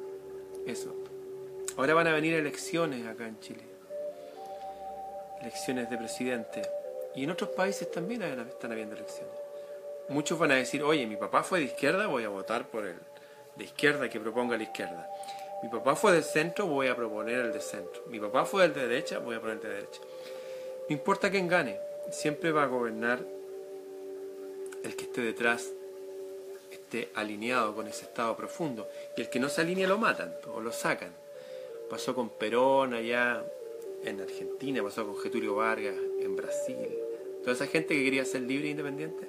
eso. 0.67 0.93
Ahora 1.77 1.95
van 1.95 2.09
a 2.09 2.13
venir 2.13 2.35
elecciones 2.35 3.07
acá 3.07 3.29
en 3.29 3.39
Chile. 3.39 3.63
Elecciones 5.41 5.89
de 5.89 5.97
presidente. 5.99 6.63
Y 7.15 7.23
en 7.23 7.31
otros 7.31 7.51
países 7.51 7.93
también 7.93 8.23
están 8.23 8.73
habiendo 8.73 8.97
elecciones. 8.97 9.33
Muchos 10.09 10.37
van 10.37 10.51
a 10.51 10.57
decir, 10.57 10.83
oye, 10.83 11.07
mi 11.07 11.17
papá 11.17 11.45
fue 11.45 11.61
de 11.61 11.67
izquierda, 11.67 12.09
voy 12.09 12.25
a 12.25 12.29
votar 12.29 12.67
por 12.67 12.87
el 12.87 12.97
de 13.55 13.65
izquierda 13.67 14.11
que 14.11 14.19
proponga 14.19 14.57
la 14.57 14.65
izquierda. 14.65 15.09
Mi 15.63 15.69
papá 15.69 15.95
fue 15.95 16.11
del 16.11 16.25
centro, 16.25 16.67
voy 16.67 16.89
a 16.89 16.97
proponer 16.97 17.39
el 17.39 17.53
de 17.53 17.61
centro. 17.61 18.03
Mi 18.09 18.19
papá 18.19 18.45
fue 18.45 18.63
del 18.63 18.75
de 18.75 18.89
derecha, 18.89 19.21
voy 19.21 19.37
a 19.37 19.41
poner 19.41 19.59
el 19.59 19.63
de 19.63 19.69
derecha. 19.69 20.01
No 20.89 20.93
importa 20.93 21.31
quién 21.31 21.47
gane, 21.47 21.79
siempre 22.11 22.51
va 22.51 22.65
a 22.65 22.67
gobernar 22.67 23.38
el 24.85 24.97
que 24.97 25.05
esté 25.05 25.21
detrás, 25.21 25.73
esté 26.71 27.09
alineado 27.15 27.75
con 27.75 27.87
ese 27.87 28.05
estado 28.05 28.37
profundo. 28.37 28.89
Y 29.17 29.23
el 29.23 29.31
que 29.31 29.41
no 29.41 29.49
se 29.49 29.61
alinea 29.61 29.89
lo 29.89 29.99
matan 29.99 30.35
o 30.53 30.61
lo 30.61 30.73
sacan. 30.73 31.13
Pasó 31.91 32.15
con 32.15 32.31
Perón 32.31 32.95
allá 32.95 33.45
en 34.05 34.21
Argentina, 34.21 34.83
pasó 34.83 35.07
con 35.07 35.17
Getulio 35.19 35.57
Vargas 35.57 35.95
en 36.21 36.37
Brasil. 36.37 36.77
Toda 37.41 37.53
esa 37.53 37.67
gente 37.67 37.95
que 37.95 38.05
quería 38.05 38.25
ser 38.25 38.43
libre 38.43 38.69
e 38.69 38.71
independiente. 38.73 39.27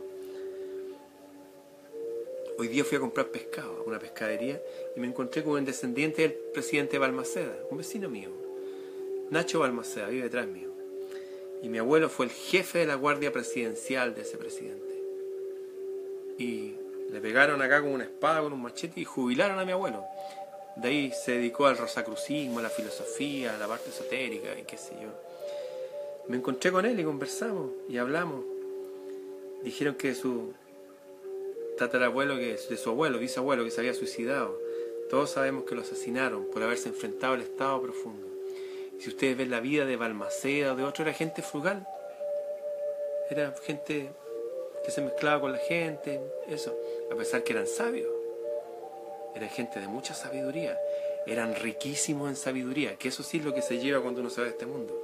Hoy 2.58 2.68
día 2.68 2.84
fui 2.84 2.98
a 2.98 3.00
comprar 3.00 3.28
pescado 3.28 3.78
a 3.78 3.84
una 3.84 4.00
pescadería 4.00 4.62
y 4.96 5.00
me 5.00 5.08
encontré 5.08 5.44
con 5.44 5.54
un 5.54 5.64
descendiente 5.64 6.24
del 6.24 6.34
presidente 6.34 6.98
Balmaceda, 6.98 7.56
un 7.70 7.78
vecino 7.78 8.10
mío. 8.10 8.30
Nacho 9.30 9.60
Balmaceda, 9.60 10.10
vive 10.10 10.24
detrás 10.24 10.48
mío. 10.48 10.70
Y 11.62 11.70
mi 11.70 11.78
abuelo 11.78 12.10
fue 12.10 12.26
el 12.26 12.32
jefe 12.32 12.80
de 12.80 12.86
la 12.86 12.96
guardia 12.96 13.32
presidencial 13.32 14.14
de 14.14 14.24
ese 14.24 14.38
presidente. 14.38 14.89
Y 16.40 16.74
le 17.12 17.22
pegaron 17.22 17.62
acá 17.62 17.82
con 17.82 17.92
una 17.92 18.06
espada, 18.06 18.42
con 18.42 18.54
un 18.54 18.62
machete 18.62 19.02
y 19.02 19.06
jubilaron 19.06 19.60
a 19.60 19.66
mi 19.66 19.72
abuelo. 19.72 20.04
De 20.76 20.88
ahí 20.88 21.12
se 21.12 21.34
dedicó 21.34 21.68
al 21.68 21.78
rosacrucismo, 21.78 22.60
a 22.60 22.64
la 22.64 22.70
filosofía, 22.70 23.54
a 23.54 23.58
la 23.58 23.68
parte 23.68 23.90
esotérica 23.90 24.58
y 24.58 24.64
qué 24.64 24.78
sé 24.78 24.94
yo. 25.02 25.10
Me 26.30 26.38
encontré 26.38 26.72
con 26.72 26.86
él 26.86 27.00
y 27.00 27.04
conversamos 27.04 27.72
y 27.90 27.98
hablamos. 27.98 28.46
Dijeron 29.64 29.96
que 29.96 30.16
su 30.16 30.54
tatarabuelo, 31.78 32.38
que, 32.38 32.56
de 32.58 32.78
su 32.78 32.90
abuelo, 32.90 33.20
bisabuelo, 33.20 33.66
que 33.66 33.72
se 33.72 33.82
había 33.82 33.94
suicidado. 33.94 34.58
Todos 35.10 35.32
sabemos 35.32 35.66
que 35.66 35.76
lo 35.76 35.82
asesinaron 35.82 36.46
por 36.52 36.62
haberse 36.62 36.90
enfrentado 36.90 37.34
al 37.34 37.42
estado 37.42 37.82
profundo. 37.82 38.28
si 39.00 39.10
ustedes 39.10 39.38
ven 39.38 39.50
la 39.50 39.60
vida 39.60 39.86
de 39.86 39.96
Balmaceda 39.96 40.74
o 40.74 40.76
de 40.76 40.84
otro, 40.84 41.04
era 41.04 41.14
gente 41.14 41.42
frugal. 41.42 41.88
Era 43.30 43.56
gente 43.64 44.12
se 44.92 45.02
mezclaba 45.02 45.42
con 45.42 45.52
la 45.52 45.58
gente, 45.58 46.20
eso, 46.48 46.76
a 47.12 47.16
pesar 47.16 47.44
que 47.44 47.54
eran 47.54 47.68
sabios. 47.68 48.10
Era 49.36 49.48
gente 49.48 49.80
de 49.80 49.88
mucha 49.88 50.14
sabiduría. 50.14 50.78
Eran 51.26 51.56
riquísimos 51.56 52.30
en 52.30 52.36
sabiduría, 52.36 52.96
que 52.96 53.10
eso 53.10 53.24
sí 53.24 53.38
es 53.38 53.46
lo 53.46 53.54
que 53.54 53.62
se 53.62 53.80
lleva 53.80 54.02
cuando 54.02 54.22
uno 54.22 54.30
se 54.30 54.42
va 54.42 54.46
de 54.46 54.52
este 54.52 54.66
mundo. 54.66 55.00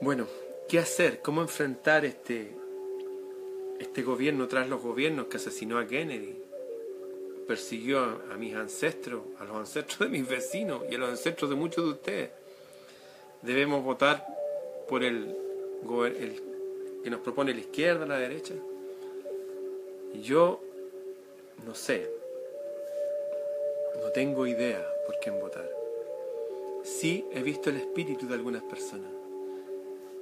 Bueno, 0.00 0.26
¿qué 0.68 0.78
hacer? 0.78 1.20
¿Cómo 1.20 1.42
enfrentar 1.42 2.04
este, 2.04 2.52
este 3.78 4.02
gobierno 4.02 4.48
tras 4.48 4.68
los 4.68 4.82
gobiernos 4.82 5.26
que 5.26 5.36
asesinó 5.36 5.78
a 5.78 5.86
Kennedy, 5.86 6.42
persiguió 7.46 8.00
a, 8.00 8.36
mis 8.36 8.54
ancestros, 8.54 9.22
a 9.38 9.44
los 9.44 9.56
ancestros 9.56 9.98
de 10.00 10.08
mis 10.08 10.28
vecinos 10.28 10.82
y 10.90 10.94
a 10.94 10.98
los 10.98 11.10
ancestros 11.10 11.50
de 11.50 11.56
muchos 11.56 11.84
de 11.84 11.90
ustedes. 11.90 12.30
Debemos 13.42 13.84
votar 13.84 14.26
por 14.88 15.04
el, 15.04 15.36
el 15.82 16.42
que 17.04 17.10
nos 17.10 17.20
propone 17.20 17.52
la 17.52 17.60
izquierda, 17.60 18.06
la 18.06 18.18
derecha. 18.18 18.54
Y 20.14 20.22
yo 20.22 20.58
no 21.66 21.74
sé, 21.74 22.10
no 24.00 24.08
tengo 24.12 24.46
idea 24.46 24.82
por 25.04 25.18
quién 25.20 25.38
votar. 25.38 25.70
Sí 26.82 27.26
he 27.32 27.42
visto 27.42 27.68
el 27.68 27.76
espíritu 27.76 28.26
de 28.26 28.34
algunas 28.34 28.62
personas 28.62 29.12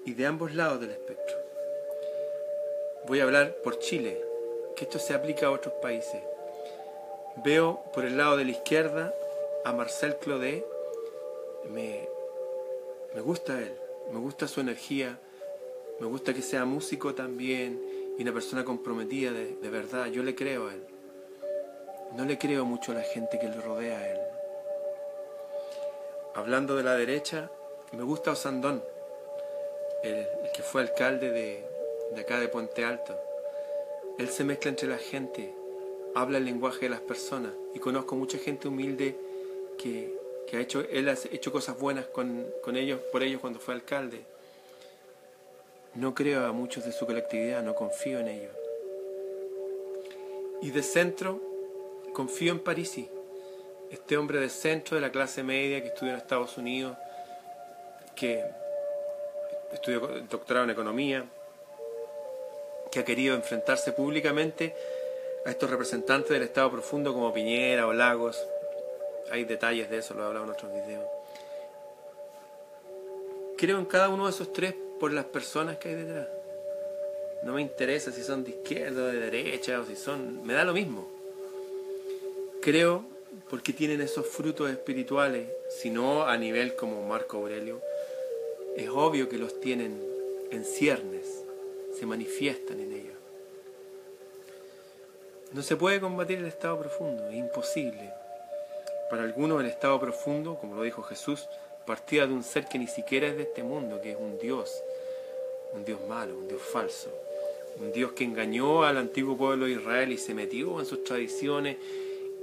y 0.05 0.15
de 0.15 0.27
ambos 0.27 0.55
lados 0.55 0.81
del 0.81 0.91
espectro. 0.91 1.37
Voy 3.07 3.21
a 3.21 3.25
hablar 3.25 3.55
por 3.63 3.79
Chile, 3.79 4.21
que 4.75 4.85
esto 4.85 4.99
se 4.99 5.15
aplica 5.15 5.47
a 5.47 5.51
otros 5.53 5.75
países. 5.75 6.21
Veo 7.45 7.81
por 7.95 8.05
el 8.05 8.17
lado 8.17 8.37
de 8.37 8.45
la 8.45 8.51
izquierda 8.51 9.15
a 9.65 9.73
Marcel 9.73 10.17
Claudet, 10.17 10.65
me, 11.71 12.09
me 13.15 13.21
gusta 13.21 13.61
él, 13.61 13.73
me 14.13 14.19
gusta 14.19 14.49
su 14.49 14.61
energía, 14.61 15.21
me 16.01 16.07
gusta 16.07 16.35
que 16.35 16.43
sea 16.43 16.65
músico 16.65 17.15
también 17.15 17.81
y 18.19 18.23
una 18.23 18.33
persona 18.33 18.65
comprometida 18.65 19.33
de, 19.33 19.57
de 19.57 19.71
verdad, 19.71 20.07
yo 20.07 20.23
le 20.23 20.35
creo 20.35 20.69
a 20.69 20.75
él. 20.75 20.85
No 22.17 22.25
le 22.25 22.39
creo 22.39 22.65
mucho 22.65 22.93
a 22.93 22.97
la 22.97 23.03
gente 23.03 23.39
que 23.39 23.49
le 23.49 23.61
rodea 23.61 23.99
a 23.99 24.09
él. 24.09 24.19
Hablando 26.35 26.77
de 26.77 26.83
la 26.83 26.95
derecha, 26.97 27.51
me 27.93 28.03
gusta 28.03 28.33
Osandón, 28.33 28.83
el 30.03 30.27
que 30.55 30.63
fue 30.63 30.83
alcalde 30.83 31.31
de, 31.31 31.65
de 32.15 32.21
acá 32.21 32.41
de 32.41 32.49
Puente 32.49 32.85
Alto. 32.85 33.19
Él 34.19 34.29
se 34.29 34.45
mezcla 34.45 34.71
entre 34.71 34.89
la 34.89 34.99
gente, 34.99 35.55
habla 36.15 36.39
el 36.39 36.45
lenguaje 36.45 36.81
de 36.81 36.91
las 36.91 37.01
personas 37.01 37.53
y 37.75 37.79
conozco 37.79 38.17
mucha 38.17 38.39
gente 38.39 38.69
humilde 38.69 39.17
que, 39.79 40.19
ha 40.53 40.61
hecho, 40.61 40.81
él 40.81 41.09
ha 41.09 41.17
hecho 41.31 41.51
cosas 41.51 41.79
buenas 41.79 42.07
con, 42.07 42.47
con 42.63 42.77
ellos, 42.77 43.01
por 43.11 43.23
ellos 43.23 43.41
cuando 43.41 43.59
fue 43.59 43.75
alcalde. 43.75 44.25
No 45.95 46.15
creo 46.15 46.47
a 46.47 46.53
muchos 46.53 46.85
de 46.85 46.93
su 46.93 47.05
colectividad, 47.05 47.63
no 47.63 47.75
confío 47.75 48.21
en 48.21 48.29
ellos. 48.29 48.57
Y 50.63 50.71
de 50.71 50.83
centro, 50.83 51.41
confío 52.15 52.53
en 52.53 52.61
Parisi, 52.61 53.11
este 53.91 54.17
hombre 54.17 54.41
de 54.41 54.49
centro 54.49 54.95
de 54.95 55.03
la 55.03 55.13
clase 55.13 55.43
media 55.43 55.83
que 55.83 55.89
estudió 55.89 56.13
en 56.13 56.19
Estados 56.19 56.57
Unidos, 56.57 56.97
que 58.15 58.43
estudió 59.73 60.01
doctorado 60.31 60.65
en 60.65 60.71
economía, 60.71 61.27
que 62.91 63.01
ha 63.01 63.05
querido 63.05 63.35
enfrentarse 63.35 63.93
públicamente 63.93 64.75
a 65.45 65.51
estos 65.51 65.69
representantes 65.69 66.31
del 66.31 66.43
Estado 66.43 66.71
profundo 66.71 67.13
como 67.13 67.33
Piñera 67.35 67.87
o 67.87 67.93
Lagos. 67.93 68.43
Hay 69.31 69.45
detalles 69.45 69.91
de 69.91 69.99
eso, 69.99 70.15
lo 70.15 70.23
he 70.23 70.27
hablado 70.27 70.47
en 70.47 70.53
otros 70.53 70.73
videos. 70.73 71.05
Creo 73.59 73.79
en 73.79 73.85
cada 73.85 74.09
uno 74.09 74.25
de 74.25 74.31
esos 74.31 74.53
tres 74.53 74.75
por 75.03 75.13
las 75.13 75.25
personas 75.25 75.79
que 75.79 75.89
hay 75.89 75.97
detrás. 75.97 76.29
No 77.43 77.55
me 77.55 77.61
interesa 77.61 78.13
si 78.13 78.23
son 78.23 78.45
de 78.45 78.51
izquierda 78.51 79.09
de 79.09 79.19
derecha 79.19 79.81
o 79.81 79.85
si 79.85 79.97
son... 79.97 80.47
Me 80.47 80.53
da 80.53 80.63
lo 80.63 80.73
mismo. 80.73 81.11
Creo 82.61 83.05
porque 83.51 83.73
tienen 83.73 84.01
esos 84.01 84.29
frutos 84.29 84.71
espirituales, 84.71 85.49
si 85.71 85.91
no 85.91 86.23
a 86.23 86.37
nivel 86.37 86.77
como 86.77 87.03
Marco 87.03 87.39
Aurelio, 87.39 87.81
es 88.77 88.89
obvio 88.91 89.29
que 89.29 89.39
los 89.39 89.59
tienen 89.59 90.01
en 90.53 90.65
ciernes 90.65 91.27
se 91.99 92.07
manifiestan 92.07 92.79
en 92.79 92.93
ellos. 92.93 93.17
No 95.53 95.63
se 95.63 95.75
puede 95.75 96.01
combatir 96.01 96.39
el 96.39 96.47
estado 96.47 96.79
profundo, 96.79 97.29
es 97.29 97.35
imposible. 97.35 98.09
Para 99.11 99.25
algunos 99.25 99.61
el 99.61 99.67
estado 99.67 99.99
profundo, 99.99 100.59
como 100.61 100.77
lo 100.77 100.85
dijo 100.85 101.03
Jesús, 101.03 101.49
partía 101.87 102.29
de 102.29 102.33
un 102.33 102.45
ser 102.45 102.67
que 102.69 102.79
ni 102.79 102.87
siquiera 102.87 103.27
es 103.27 103.37
de 103.37 103.43
este 103.43 103.65
mundo, 103.65 104.01
que 104.01 104.13
es 104.13 104.17
un 104.17 104.39
Dios, 104.39 104.73
un 105.73 105.85
Dios 105.85 106.01
malo, 106.09 106.37
un 106.39 106.49
Dios 106.49 106.63
falso, 106.63 107.11
un 107.81 107.93
Dios 107.93 108.13
que 108.13 108.25
engañó 108.25 108.85
al 108.85 108.99
antiguo 108.99 109.37
pueblo 109.37 109.67
de 109.67 109.73
Israel 109.73 110.13
y 110.13 110.19
se 110.19 110.35
metió 110.35 110.81
en 110.81 110.87
sus 110.87 111.05
tradiciones 111.05 111.77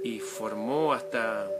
y 0.02 0.18
formó 0.18 0.92
hasta 0.92 1.50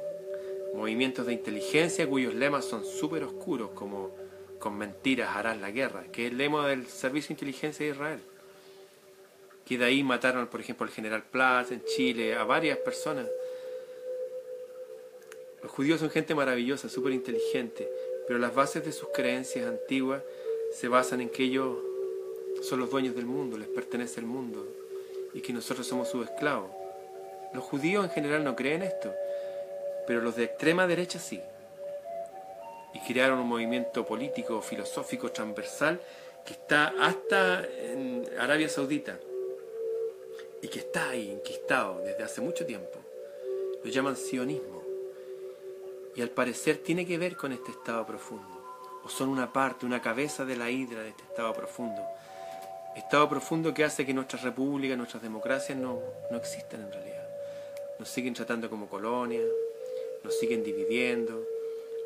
movimientos 0.74 1.26
de 1.26 1.32
inteligencia 1.32 2.08
cuyos 2.08 2.34
lemas 2.34 2.64
son 2.64 2.84
súper 2.84 3.24
oscuros, 3.24 3.70
como 3.70 4.10
con 4.58 4.76
mentiras 4.76 5.34
harás 5.34 5.58
la 5.58 5.70
guerra, 5.70 6.04
que 6.12 6.26
es 6.26 6.32
el 6.32 6.38
lema 6.38 6.68
del 6.68 6.86
Servicio 6.86 7.28
de 7.28 7.34
Inteligencia 7.34 7.86
de 7.86 7.92
Israel. 7.92 8.20
Que 9.64 9.78
de 9.78 9.84
ahí 9.84 10.02
mataron, 10.02 10.46
por 10.48 10.60
ejemplo, 10.60 10.86
al 10.86 10.92
general 10.92 11.24
Plath 11.24 11.72
en 11.72 11.84
Chile, 11.84 12.34
a 12.34 12.44
varias 12.44 12.78
personas. 12.78 13.26
Los 15.62 15.70
judíos 15.70 16.00
son 16.00 16.10
gente 16.10 16.34
maravillosa, 16.34 16.88
súper 16.88 17.12
inteligente, 17.12 17.88
pero 18.26 18.38
las 18.38 18.54
bases 18.54 18.84
de 18.84 18.92
sus 18.92 19.08
creencias 19.14 19.66
antiguas 19.66 20.22
se 20.72 20.88
basan 20.88 21.20
en 21.20 21.28
que 21.28 21.44
ellos 21.44 21.78
son 22.62 22.80
los 22.80 22.90
dueños 22.90 23.14
del 23.14 23.26
mundo, 23.26 23.58
les 23.58 23.68
pertenece 23.68 24.20
el 24.20 24.26
mundo, 24.26 24.66
y 25.32 25.40
que 25.40 25.52
nosotros 25.52 25.86
somos 25.86 26.08
sus 26.08 26.26
esclavos. 26.26 26.70
Los 27.54 27.64
judíos 27.64 28.04
en 28.04 28.10
general 28.10 28.44
no 28.44 28.56
creen 28.56 28.82
esto, 28.82 29.12
pero 30.06 30.20
los 30.20 30.36
de 30.36 30.44
extrema 30.44 30.86
derecha 30.86 31.18
sí 31.18 31.40
y 32.92 32.98
crearon 33.00 33.38
un 33.38 33.48
movimiento 33.48 34.04
político, 34.04 34.60
filosófico, 34.62 35.30
transversal 35.30 36.00
que 36.44 36.54
está 36.54 36.94
hasta 37.00 37.64
en 37.64 38.28
Arabia 38.38 38.68
Saudita 38.68 39.18
y 40.62 40.68
que 40.68 40.80
está 40.80 41.10
ahí 41.10 41.30
enquistado 41.30 42.00
desde 42.04 42.22
hace 42.22 42.40
mucho 42.40 42.66
tiempo. 42.66 42.98
Lo 43.82 43.90
llaman 43.90 44.14
sionismo 44.14 44.82
Y 46.14 46.20
al 46.20 46.28
parecer 46.28 46.78
tiene 46.78 47.06
que 47.06 47.16
ver 47.16 47.36
con 47.36 47.52
este 47.52 47.70
estado 47.70 48.06
profundo. 48.06 48.59
Son 49.10 49.28
una 49.28 49.52
parte, 49.52 49.86
una 49.86 50.00
cabeza 50.00 50.44
de 50.44 50.56
la 50.56 50.70
hidra 50.70 51.02
de 51.02 51.10
este 51.10 51.24
estado 51.24 51.52
profundo. 51.52 52.00
Estado 52.96 53.28
profundo 53.28 53.74
que 53.74 53.84
hace 53.84 54.06
que 54.06 54.14
nuestras 54.14 54.42
repúblicas, 54.42 54.96
nuestras 54.96 55.22
democracias 55.22 55.76
no, 55.76 56.00
no 56.30 56.36
existan 56.36 56.82
en 56.82 56.92
realidad. 56.92 57.28
Nos 57.98 58.08
siguen 58.08 58.34
tratando 58.34 58.70
como 58.70 58.88
colonia, 58.88 59.40
nos 60.24 60.38
siguen 60.38 60.62
dividiendo. 60.62 61.44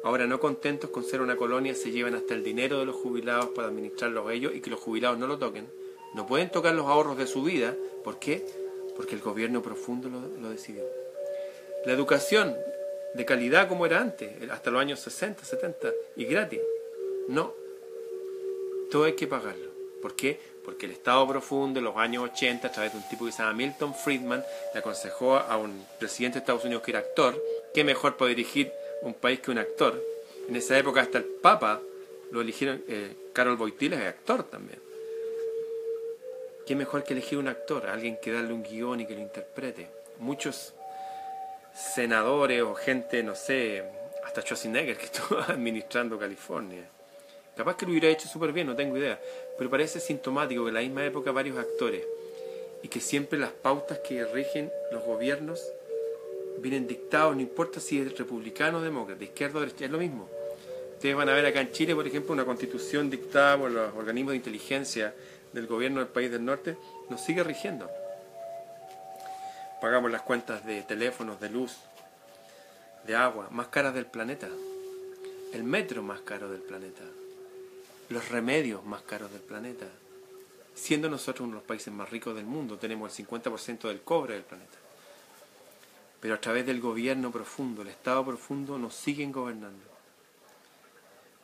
Ahora, 0.03 0.27
no 0.27 0.41
contentos 0.41 0.91
con 0.91 1.05
ser 1.05 1.21
una 1.21 1.37
colonia, 1.37 1.75
se 1.75 1.91
llevan 1.91 2.15
hasta 2.15 2.35
el 2.35 2.43
dinero 2.43 2.79
de 2.79 2.87
los 2.87 2.97
jubilados 2.97 3.51
para 3.51 3.69
administrarlo 3.69 4.31
ellos 4.31 4.55
y 4.55 4.61
que 4.61 4.71
los 4.71 4.81
jubilados 4.81 5.19
no 5.19 5.27
lo 5.27 5.39
toquen. 5.39 5.69
No 6.15 6.27
pueden 6.27 6.51
tocar 6.51 6.75
los 6.75 6.87
ahorros 6.87 7.17
de 7.17 7.27
su 7.27 7.43
vida. 7.43 7.75
¿Por 8.03 8.19
qué? 8.19 8.45
Porque 8.97 9.15
el 9.15 9.21
gobierno 9.21 9.63
profundo 9.63 10.09
lo, 10.09 10.21
lo 10.41 10.51
decidió. 10.51 10.85
La 11.87 11.93
educación 11.93 12.55
de 13.15 13.25
calidad 13.25 13.69
como 13.69 13.87
era 13.87 14.01
antes, 14.01 14.31
hasta 14.51 14.71
los 14.71 14.81
años 14.81 15.01
60, 15.01 15.45
70, 15.45 15.93
y 16.17 16.25
gratis. 16.25 16.61
No. 17.29 17.55
Todo 18.91 19.05
hay 19.05 19.15
que 19.15 19.27
pagarlo. 19.27 19.71
¿Por 20.03 20.15
qué? 20.15 20.39
Porque 20.65 20.87
el 20.87 20.93
Estado 20.93 21.27
profundo 21.27 21.79
en 21.79 21.85
los 21.85 21.97
años 21.97 22.25
80, 22.25 22.69
a 22.69 22.73
través 22.73 22.93
de 22.93 22.99
un 22.99 23.09
tipo 23.09 23.25
que 23.25 23.33
se 23.33 23.39
llama 23.43 23.55
Milton 23.55 23.95
Friedman, 23.95 24.45
le 24.73 24.81
aconsejó 24.81 25.37
a 25.37 25.57
un 25.57 25.87
presidente 25.99 26.39
de 26.39 26.41
Estados 26.41 26.65
Unidos 26.65 26.83
que 26.83 26.91
era 26.91 27.01
actor, 27.01 27.43
qué 27.73 27.85
mejor 27.85 28.17
para 28.17 28.29
dirigir 28.29 28.71
un 29.03 29.15
país 29.15 29.41
que 29.41 29.51
un 29.51 29.59
actor. 29.59 30.03
En 30.49 30.57
esa 30.57 30.77
época 30.79 31.01
hasta 31.01 31.19
el 31.19 31.25
Papa 31.25 31.81
lo 32.31 32.41
eligieron, 32.41 32.85
eh, 32.89 33.15
Carol 33.33 33.57
Boitila 33.57 33.97
es 33.97 34.09
actor 34.09 34.45
también. 34.45 34.81
¿Qué 36.67 36.75
mejor 36.75 37.05
que 37.05 37.13
elegir 37.13 37.39
un 37.39 37.49
actor? 37.49 37.87
Alguien 37.87 38.19
que 38.23 38.33
darle 38.33 38.53
un 38.53 38.63
guion 38.63 39.01
y 39.01 39.07
que 39.07 39.15
lo 39.15 39.21
interprete. 39.21 39.89
Muchos 40.19 40.75
senadores 41.75 42.63
o 42.63 42.75
gente, 42.75 43.23
no 43.23 43.35
sé, 43.35 43.85
hasta 44.25 44.41
Schwarzenegger 44.43 44.97
que 44.97 45.05
estuvo 45.13 45.39
administrando 45.41 46.19
California. 46.19 46.89
Capaz 47.57 47.77
que 47.77 47.87
lo 47.87 47.93
hubiera 47.93 48.09
hecho 48.09 48.29
súper 48.29 48.53
bien, 48.53 48.67
no 48.67 48.75
tengo 48.75 48.97
idea. 48.97 49.21
Pero 49.57 49.71
parece 49.71 50.01
sintomático 50.01 50.65
que 50.65 50.69
en 50.69 50.75
la 50.75 50.81
misma 50.81 51.05
época 51.05 51.31
varios 51.31 51.59
actores 51.59 52.05
y 52.83 52.89
que 52.89 53.01
siempre 53.01 53.39
las 53.39 53.53
pautas 53.53 53.99
que 54.01 54.25
rigen 54.27 54.71
los 54.93 55.05
gobiernos 55.05 55.63
vienen 56.59 56.87
dictados, 56.87 57.35
no 57.35 57.43
importa 57.43 57.81
si 57.81 58.01
es 58.01 58.19
republicano 58.19 58.79
o 58.79 58.83
demócrata, 58.83 59.23
izquierda 59.23 59.59
o 59.59 59.61
derecha, 59.61 59.85
es 59.85 59.91
lo 59.91 59.99
mismo. 59.99 60.29
Ustedes 60.93 61.17
van 61.17 61.29
a 61.29 61.35
ver 61.35 61.47
acá 61.47 61.61
en 61.61 61.73
Chile, 61.73 61.95
por 61.95 62.07
ejemplo, 62.07 62.33
una 62.33 62.45
constitución 62.45 63.11
dictada 63.11 63.59
por 63.59 63.71
los 63.71 63.95
organismos 63.95 64.33
de 64.33 64.37
inteligencia 64.37 65.15
del 65.53 65.67
gobierno 65.67 66.01
del 66.01 66.09
país 66.09 66.31
del 66.31 66.45
norte, 66.45 66.77
nos 67.09 67.21
sigue 67.21 67.43
rigiendo. 67.43 67.91
Pagamos 69.81 70.11
las 70.11 70.23
cuentas 70.23 70.65
de 70.65 70.83
teléfonos, 70.83 71.41
de 71.41 71.51
luz, 71.51 71.77
de 73.07 73.15
agua, 73.15 73.49
más 73.51 73.69
caras 73.69 73.95
del 73.95 74.07
planeta. 74.07 74.49
El 75.53 75.63
metro 75.63 76.03
más 76.03 76.21
caro 76.21 76.51
del 76.51 76.63
planeta. 76.63 77.03
Los 78.09 78.29
remedios 78.29 78.85
más 78.85 79.03
caros 79.03 79.33
del 79.33 79.41
planeta. 79.41 79.87
Siendo 80.75 81.09
nosotros 81.09 81.43
uno 81.43 81.57
de 81.57 81.61
los 81.61 81.67
países 81.67 81.93
más 81.93 82.11
ricos 82.11 82.35
del 82.35 82.45
mundo, 82.45 82.79
tenemos 82.79 83.19
el 83.19 83.27
50% 83.27 83.89
del 83.89 84.03
cobre 84.03 84.35
del 84.35 84.43
planeta. 84.43 84.79
Pero 86.21 86.35
a 86.35 86.41
través 86.41 86.67
del 86.67 86.81
gobierno 86.81 87.31
profundo, 87.31 87.83
el 87.83 87.89
Estado 87.89 88.25
profundo, 88.25 88.79
nos 88.79 88.95
siguen 88.95 89.31
gobernando. 89.31 89.85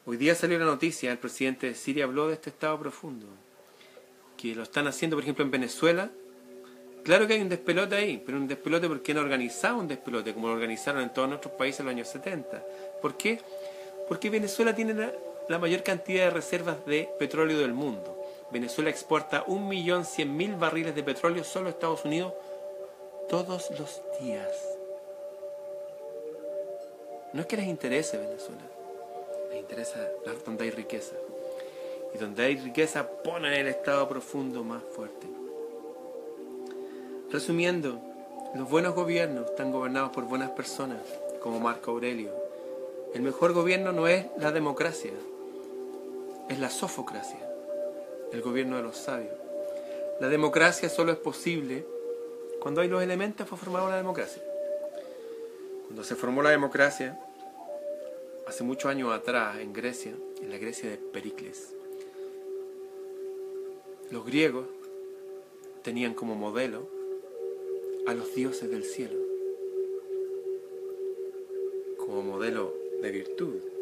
Hoy 0.06 0.16
día 0.16 0.34
salió 0.34 0.58
la 0.58 0.64
noticia, 0.64 1.12
el 1.12 1.18
presidente 1.18 1.68
de 1.68 1.74
Siria 1.74 2.05
habló 2.05 2.28
de 2.28 2.34
este 2.34 2.50
Estado 2.50 2.78
profundo 2.78 3.26
que 4.40 4.55
lo 4.55 4.62
están 4.62 4.86
haciendo, 4.86 5.16
por 5.16 5.22
ejemplo, 5.22 5.44
en 5.44 5.50
Venezuela, 5.50 6.10
claro 7.05 7.26
que 7.26 7.34
hay 7.34 7.42
un 7.42 7.50
despelote 7.50 7.94
ahí, 7.94 8.22
pero 8.24 8.39
un 8.39 8.48
despelote 8.48 8.89
porque 8.89 9.12
no 9.12 9.20
organizado 9.20 9.76
un 9.76 9.86
despelote 9.86 10.32
como 10.32 10.48
lo 10.48 10.55
organizaron 10.55 11.02
en 11.02 11.12
todos 11.12 11.28
nuestros 11.28 11.52
países 11.55 11.80
en 11.80 11.86
los 11.86 11.94
años 11.94 12.08
70. 12.08 12.64
¿Por 13.02 13.18
qué? 13.18 13.39
Porque 14.08 14.30
Venezuela 14.30 14.74
tiene 14.74 14.94
la, 14.94 15.12
mayor 15.59 15.83
cantidad 15.83 16.27
de 16.27 16.31
reservas 16.31 16.85
de 16.87 17.09
petróleo 17.19 17.59
del 17.59 17.75
mundo. 17.75 18.17
Venezuela 18.51 18.91
exporta 18.91 19.45
1.100.000 19.47 20.59
barriles 20.59 20.95
de 20.95 21.03
petróleo 21.03 21.45
solo 21.45 21.69
a 21.69 21.70
Estados 21.70 22.05
Unidos 22.05 22.33
todos 23.29 23.70
los 23.79 24.03
días. 24.20 24.49
No 27.33 27.43
es 27.43 27.47
que 27.47 27.57
les 27.57 27.67
interese 27.67 28.19
Venezuela, 28.19 28.62
les 29.51 29.61
interesa 29.61 30.09
donde 30.45 30.65
hay 30.65 30.70
riqueza. 30.70 31.15
Y 32.12 32.19
donde 32.19 32.45
hay 32.45 32.57
riqueza, 32.57 33.09
ponen 33.09 33.53
el 33.53 33.69
estado 33.69 34.09
profundo 34.09 34.65
más 34.65 34.83
fuerte. 34.83 35.29
Resumiendo, 37.31 38.01
los 38.57 38.69
buenos 38.69 38.97
gobiernos 38.97 39.51
están 39.51 39.70
gobernados 39.70 40.11
por 40.11 40.25
buenas 40.25 40.51
personas, 40.51 40.99
como 41.41 41.61
Marco 41.61 41.93
Aurelio. 41.93 42.33
El 43.15 43.23
mejor 43.23 43.53
gobierno 43.53 43.93
no 43.93 44.09
es 44.09 44.27
la 44.39 44.51
democracia, 44.51 45.12
es 46.51 46.59
la 46.59 46.69
sofocracia, 46.69 47.39
el 48.33 48.43
gobierno 48.43 48.77
de 48.77 48.83
los 48.83 48.97
sabios. 48.97 49.33
La 50.19 50.29
democracia 50.29 50.89
solo 50.89 51.12
es 51.12 51.19
posible 51.19 51.87
cuando 52.59 52.81
hay 52.81 52.89
los 52.89 53.03
elementos 53.03 53.49
para 53.49 53.57
formar 53.57 53.83
una 53.85 53.97
democracia. 53.97 54.43
Cuando 55.85 56.03
se 56.03 56.17
formó 56.17 56.43
la 56.43 56.51
democracia, 56.51 57.19
hace 58.49 58.65
muchos 58.65 58.91
años 58.91 59.12
atrás, 59.12 59.61
en 59.61 59.73
Grecia, 59.73 60.12
en 60.43 60.51
la 60.51 60.59
Grecia 60.59 60.91
de 60.91 60.97
Pericles, 60.97 61.73
los 64.11 64.27
griegos 64.27 64.67
tenían 65.85 66.15
como 66.15 66.35
modelo 66.35 66.89
a 68.09 68.12
los 68.12 68.35
dioses 68.35 68.69
del 68.69 68.83
cielo, 68.83 69.20
como 71.97 72.23
modelo 72.23 72.75
de 73.01 73.11
virtud. 73.12 73.80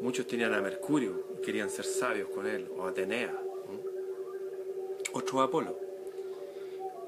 Muchos 0.00 0.26
tenían 0.26 0.54
a 0.54 0.60
Mercurio 0.60 1.24
y 1.36 1.42
querían 1.42 1.70
ser 1.70 1.84
sabios 1.84 2.28
con 2.28 2.46
él, 2.46 2.70
o 2.76 2.86
Atenea, 2.86 3.34
otro 5.12 5.40
Apolo. 5.40 5.76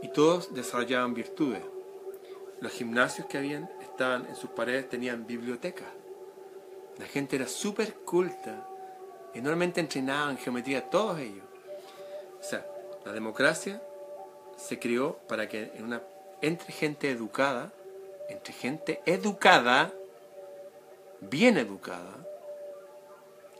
Y 0.02 0.08
todos 0.08 0.52
desarrollaban 0.54 1.14
virtudes. 1.14 1.62
Los 2.60 2.72
gimnasios 2.72 3.26
que 3.26 3.38
habían 3.38 3.70
estaban 3.80 4.26
en 4.26 4.36
sus 4.36 4.50
paredes 4.50 4.88
tenían 4.88 5.26
bibliotecas. 5.26 5.88
La 6.98 7.06
gente 7.06 7.36
era 7.36 7.46
súper 7.46 7.94
culta, 7.94 8.66
enormemente 9.34 9.80
entrenada 9.80 10.30
en 10.30 10.38
geometría, 10.38 10.90
todos 10.90 11.18
ellos. 11.18 11.44
O 12.40 12.42
sea, 12.42 12.66
la 13.04 13.12
democracia 13.12 13.80
se 14.56 14.78
creó 14.78 15.18
para 15.28 15.48
que 15.48 15.70
entre 16.42 16.72
gente 16.72 17.10
educada, 17.10 17.72
entre 18.28 18.52
gente 18.52 19.00
educada, 19.06 19.92
bien 21.20 21.56
educada, 21.56 22.26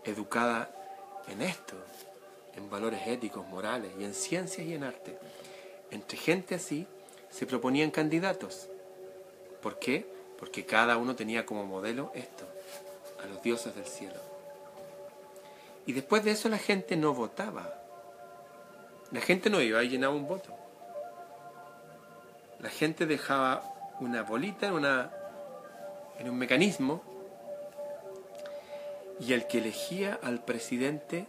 educada 0.05 0.71
en 1.29 1.43
esto, 1.43 1.75
en 2.55 2.69
valores 2.71 3.07
éticos, 3.07 3.47
morales 3.47 3.93
y 3.99 4.05
en 4.05 4.15
ciencias 4.15 4.67
y 4.67 4.75
en 4.75 4.85
arte, 4.85 5.19
entre 5.91 6.17
gente 6.17 6.55
así 6.55 6.87
se 7.31 7.47
proponían 7.47 7.91
candidatos. 7.91 8.69
¿Por 9.63 9.79
qué? 9.79 10.07
Porque 10.39 10.65
cada 10.65 10.97
uno 10.97 11.15
tenía 11.15 11.45
como 11.47 11.65
modelo 11.65 12.13
esto, 12.15 12.45
a 13.23 13.27
los 13.27 13.43
dioses 13.43 13.75
del 13.75 13.87
cielo. 13.87 14.21
Y 15.87 15.93
después 15.93 16.25
de 16.25 16.33
eso 16.33 16.49
la 16.49 16.59
gente 16.59 16.97
no 16.97 17.15
votaba, 17.15 17.75
la 19.11 19.21
gente 19.21 19.51
no 19.51 19.61
iba 19.61 19.83
y 19.83 19.89
llenaba 19.89 20.15
un 20.15 20.27
voto. 20.27 20.55
La 22.61 22.71
gente 22.71 23.07
dejaba 23.07 23.63
una 24.01 24.23
bolita 24.23 24.69
en, 24.69 24.75
una, 24.75 25.11
en 26.19 26.31
un 26.31 26.39
mecanismo 26.39 27.03
y 29.21 29.35
el 29.35 29.47
que 29.47 29.59
elegía 29.59 30.19
al 30.23 30.45
presidente 30.45 31.27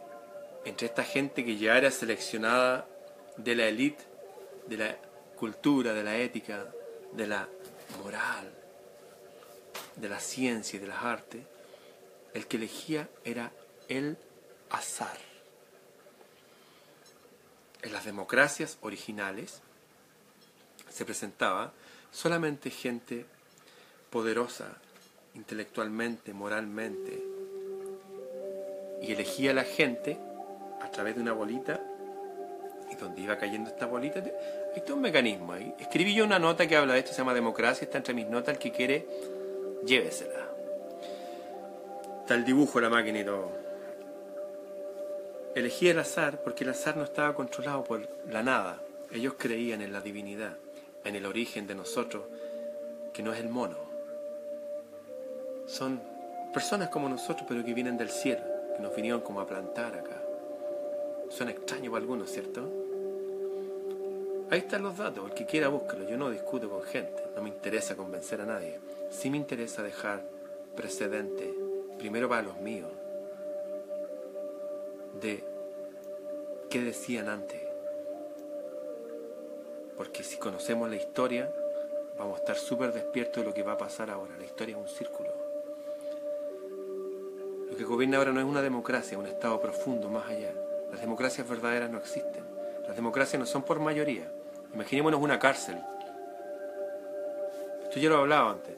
entre 0.66 0.88
esta 0.88 1.04
gente 1.04 1.44
que 1.44 1.58
ya 1.58 1.78
era 1.78 1.92
seleccionada 1.92 2.88
de 3.38 3.56
la 3.56 3.66
élite, 3.66 4.04
de 4.68 4.78
la 4.78 4.98
cultura, 5.36 5.94
de 5.94 6.04
la 6.04 6.18
ética, 6.18 6.72
de 7.14 7.28
la 7.28 7.50
moral, 8.02 8.54
de 9.96 10.10
la 10.10 10.20
ciencia 10.20 10.78
y 10.78 10.80
de 10.80 10.88
las 10.88 11.04
artes, 11.04 11.44
el 12.34 12.48
que 12.48 12.58
elegía 12.58 13.10
era 13.26 13.52
el 13.90 14.18
azar. 14.70 15.18
En 17.82 17.92
las 17.92 18.06
democracias 18.06 18.78
originales 18.82 19.62
se 20.90 21.04
presentaba 21.04 21.74
solamente 22.12 22.70
gente 22.70 23.26
poderosa 24.10 24.78
intelectualmente, 25.34 26.34
moralmente, 26.34 27.31
y 29.02 29.12
elegía 29.12 29.52
a 29.52 29.54
la 29.54 29.64
gente 29.64 30.18
a 30.82 30.90
través 30.90 31.16
de 31.16 31.22
una 31.22 31.34
bolita, 31.34 31.80
y 32.92 32.96
donde 32.96 33.22
iba 33.22 33.38
cayendo 33.38 33.70
esta 33.70 33.86
bolita, 33.86 34.22
hay 34.76 34.82
todo 34.82 34.96
un 34.96 35.02
mecanismo 35.02 35.54
ahí. 35.54 35.74
Escribí 35.80 36.14
yo 36.14 36.26
una 36.26 36.40
nota 36.40 36.68
que 36.68 36.76
habla 36.76 36.94
de 36.94 37.00
esto, 37.00 37.12
se 37.12 37.20
llama 37.20 37.34
Democracia, 37.34 37.86
está 37.86 37.98
entre 37.98 38.14
mis 38.14 38.28
notas, 38.28 38.56
el 38.56 38.60
que 38.60 38.72
quiere, 38.72 39.08
llévesela. 39.86 40.48
Está 42.22 42.36
el 42.36 42.44
dibujo, 42.44 42.80
la 42.80 42.90
máquina 42.90 43.20
y 43.20 43.26
todo. 43.26 43.52
Elegí 45.56 45.90
el 45.90 46.00
azar 46.00 46.42
porque 46.44 46.64
el 46.64 46.70
azar 46.70 46.96
no 46.96 47.04
estaba 47.04 47.34
controlado 47.34 47.84
por 47.84 48.08
la 48.30 48.44
nada. 48.44 48.82
Ellos 49.12 49.36
creían 49.38 49.82
en 49.82 49.92
la 49.92 50.02
divinidad, 50.02 50.58
en 51.04 51.16
el 51.16 51.26
origen 51.26 51.68
de 51.68 51.76
nosotros, 51.76 52.24
que 53.14 53.22
no 53.22 53.34
es 53.34 53.40
el 53.40 53.50
mono, 53.50 53.92
son 55.72 56.02
personas 56.54 56.90
como 56.90 57.08
nosotros, 57.08 57.46
pero 57.48 57.64
que 57.64 57.74
vienen 57.74 57.98
del 57.98 58.10
cielo, 58.10 58.42
nos 58.82 58.96
vinieron 58.96 59.22
como 59.22 59.40
a 59.42 59.48
plantar 59.48 59.96
acá. 59.96 60.22
Son 61.30 61.48
extraños 61.50 61.92
para 61.92 62.02
algunos, 62.02 62.30
¿cierto? 62.30 62.62
Ahí 64.50 64.60
están 64.60 64.84
los 64.84 64.98
datos, 64.98 65.30
el 65.30 65.34
que 65.34 65.46
quiera 65.46 65.70
búsquelo. 65.70 66.10
Yo 66.10 66.18
no 66.18 66.30
discuto 66.30 66.70
con 66.70 66.84
gente, 66.84 67.24
no 67.36 67.42
me 67.42 67.50
interesa 67.50 67.96
convencer 67.96 68.42
a 68.42 68.46
nadie. 68.46 68.80
Sí 69.10 69.30
me 69.30 69.38
interesa 69.38 69.82
dejar 69.82 70.24
precedente, 70.76 71.54
primero 71.98 72.28
para 72.28 72.42
los 72.42 72.60
míos, 72.60 72.92
de 75.22 75.44
qué 76.70 76.82
decían 76.82 77.30
antes. 77.30 77.62
Porque 79.96 80.24
si 80.24 80.38
conocemos 80.38 80.90
la 80.90 80.96
historia, 80.98 81.54
vamos 82.18 82.36
a 82.36 82.40
estar 82.40 82.58
súper 82.58 82.92
despiertos 82.92 83.44
de 83.44 83.50
lo 83.50 83.54
que 83.54 83.64
va 83.64 83.74
a 83.74 83.78
pasar 83.78 84.10
ahora. 84.10 84.36
La 84.38 84.46
historia 84.46 84.76
es 84.76 84.82
un 84.82 84.90
círculo. 84.90 85.41
Que 87.82 87.86
gobierna 87.86 88.18
ahora 88.18 88.32
no 88.32 88.40
es 88.40 88.46
una 88.46 88.62
democracia, 88.62 89.18
un 89.18 89.26
estado 89.26 89.60
profundo, 89.60 90.08
más 90.08 90.30
allá. 90.30 90.54
Las 90.92 91.02
democracias 91.02 91.50
verdaderas 91.50 91.90
no 91.90 91.98
existen. 91.98 92.44
Las 92.86 92.96
democracias 92.96 93.40
no 93.40 93.48
son 93.48 93.64
por 93.64 93.80
mayoría. 93.80 94.32
Imaginémonos 94.72 95.20
una 95.20 95.40
cárcel. 95.40 95.80
Esto 97.82 98.00
ya 98.00 98.10
lo 98.10 98.18
he 98.18 98.20
hablado 98.20 98.50
antes. 98.52 98.76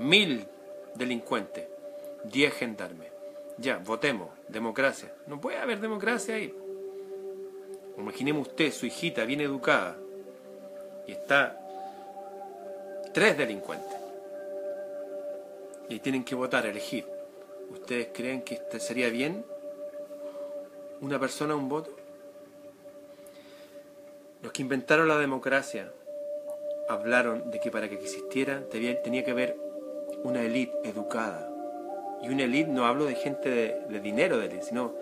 Mil 0.00 0.48
delincuentes, 0.96 1.68
diez 2.24 2.52
gendarmes. 2.54 3.12
Ya, 3.56 3.76
votemos, 3.76 4.30
democracia. 4.48 5.12
No 5.28 5.40
puede 5.40 5.58
haber 5.58 5.78
democracia 5.78 6.34
ahí. 6.34 6.52
Imaginemos 7.96 8.48
usted, 8.48 8.72
su 8.72 8.86
hijita 8.86 9.24
bien 9.24 9.42
educada, 9.42 9.96
y 11.06 11.12
está 11.12 11.56
tres 13.12 13.38
delincuentes. 13.38 13.96
Y 15.88 16.00
tienen 16.00 16.24
que 16.24 16.34
votar, 16.34 16.66
elegir. 16.66 17.13
¿Ustedes 17.70 18.08
creen 18.12 18.42
que 18.42 18.54
este 18.54 18.80
sería 18.80 19.10
bien 19.10 19.44
una 21.00 21.18
persona 21.18 21.54
un 21.54 21.68
voto? 21.68 21.90
Los 24.42 24.52
que 24.52 24.62
inventaron 24.62 25.08
la 25.08 25.18
democracia 25.18 25.90
hablaron 26.88 27.50
de 27.50 27.60
que 27.60 27.70
para 27.70 27.88
que 27.88 27.94
existiera 27.94 28.62
tenía 28.68 29.24
que 29.24 29.30
haber 29.30 29.56
una 30.22 30.42
élite 30.42 30.72
educada. 30.84 31.50
Y 32.22 32.28
una 32.28 32.44
élite 32.44 32.70
no 32.70 32.86
hablo 32.86 33.04
de 33.04 33.14
gente 33.14 33.48
de, 33.50 34.00
dinero, 34.00 34.38
de 34.38 34.62
sino 34.62 34.94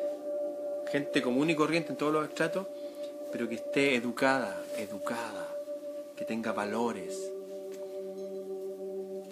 gente 0.90 1.22
común 1.22 1.50
y 1.50 1.54
corriente 1.54 1.90
en 1.90 1.96
todos 1.96 2.12
los 2.12 2.28
estratos, 2.28 2.66
pero 3.30 3.48
que 3.48 3.54
esté 3.56 3.94
educada, 3.94 4.60
educada, 4.76 5.48
que 6.16 6.24
tenga 6.24 6.52
valores. 6.52 7.32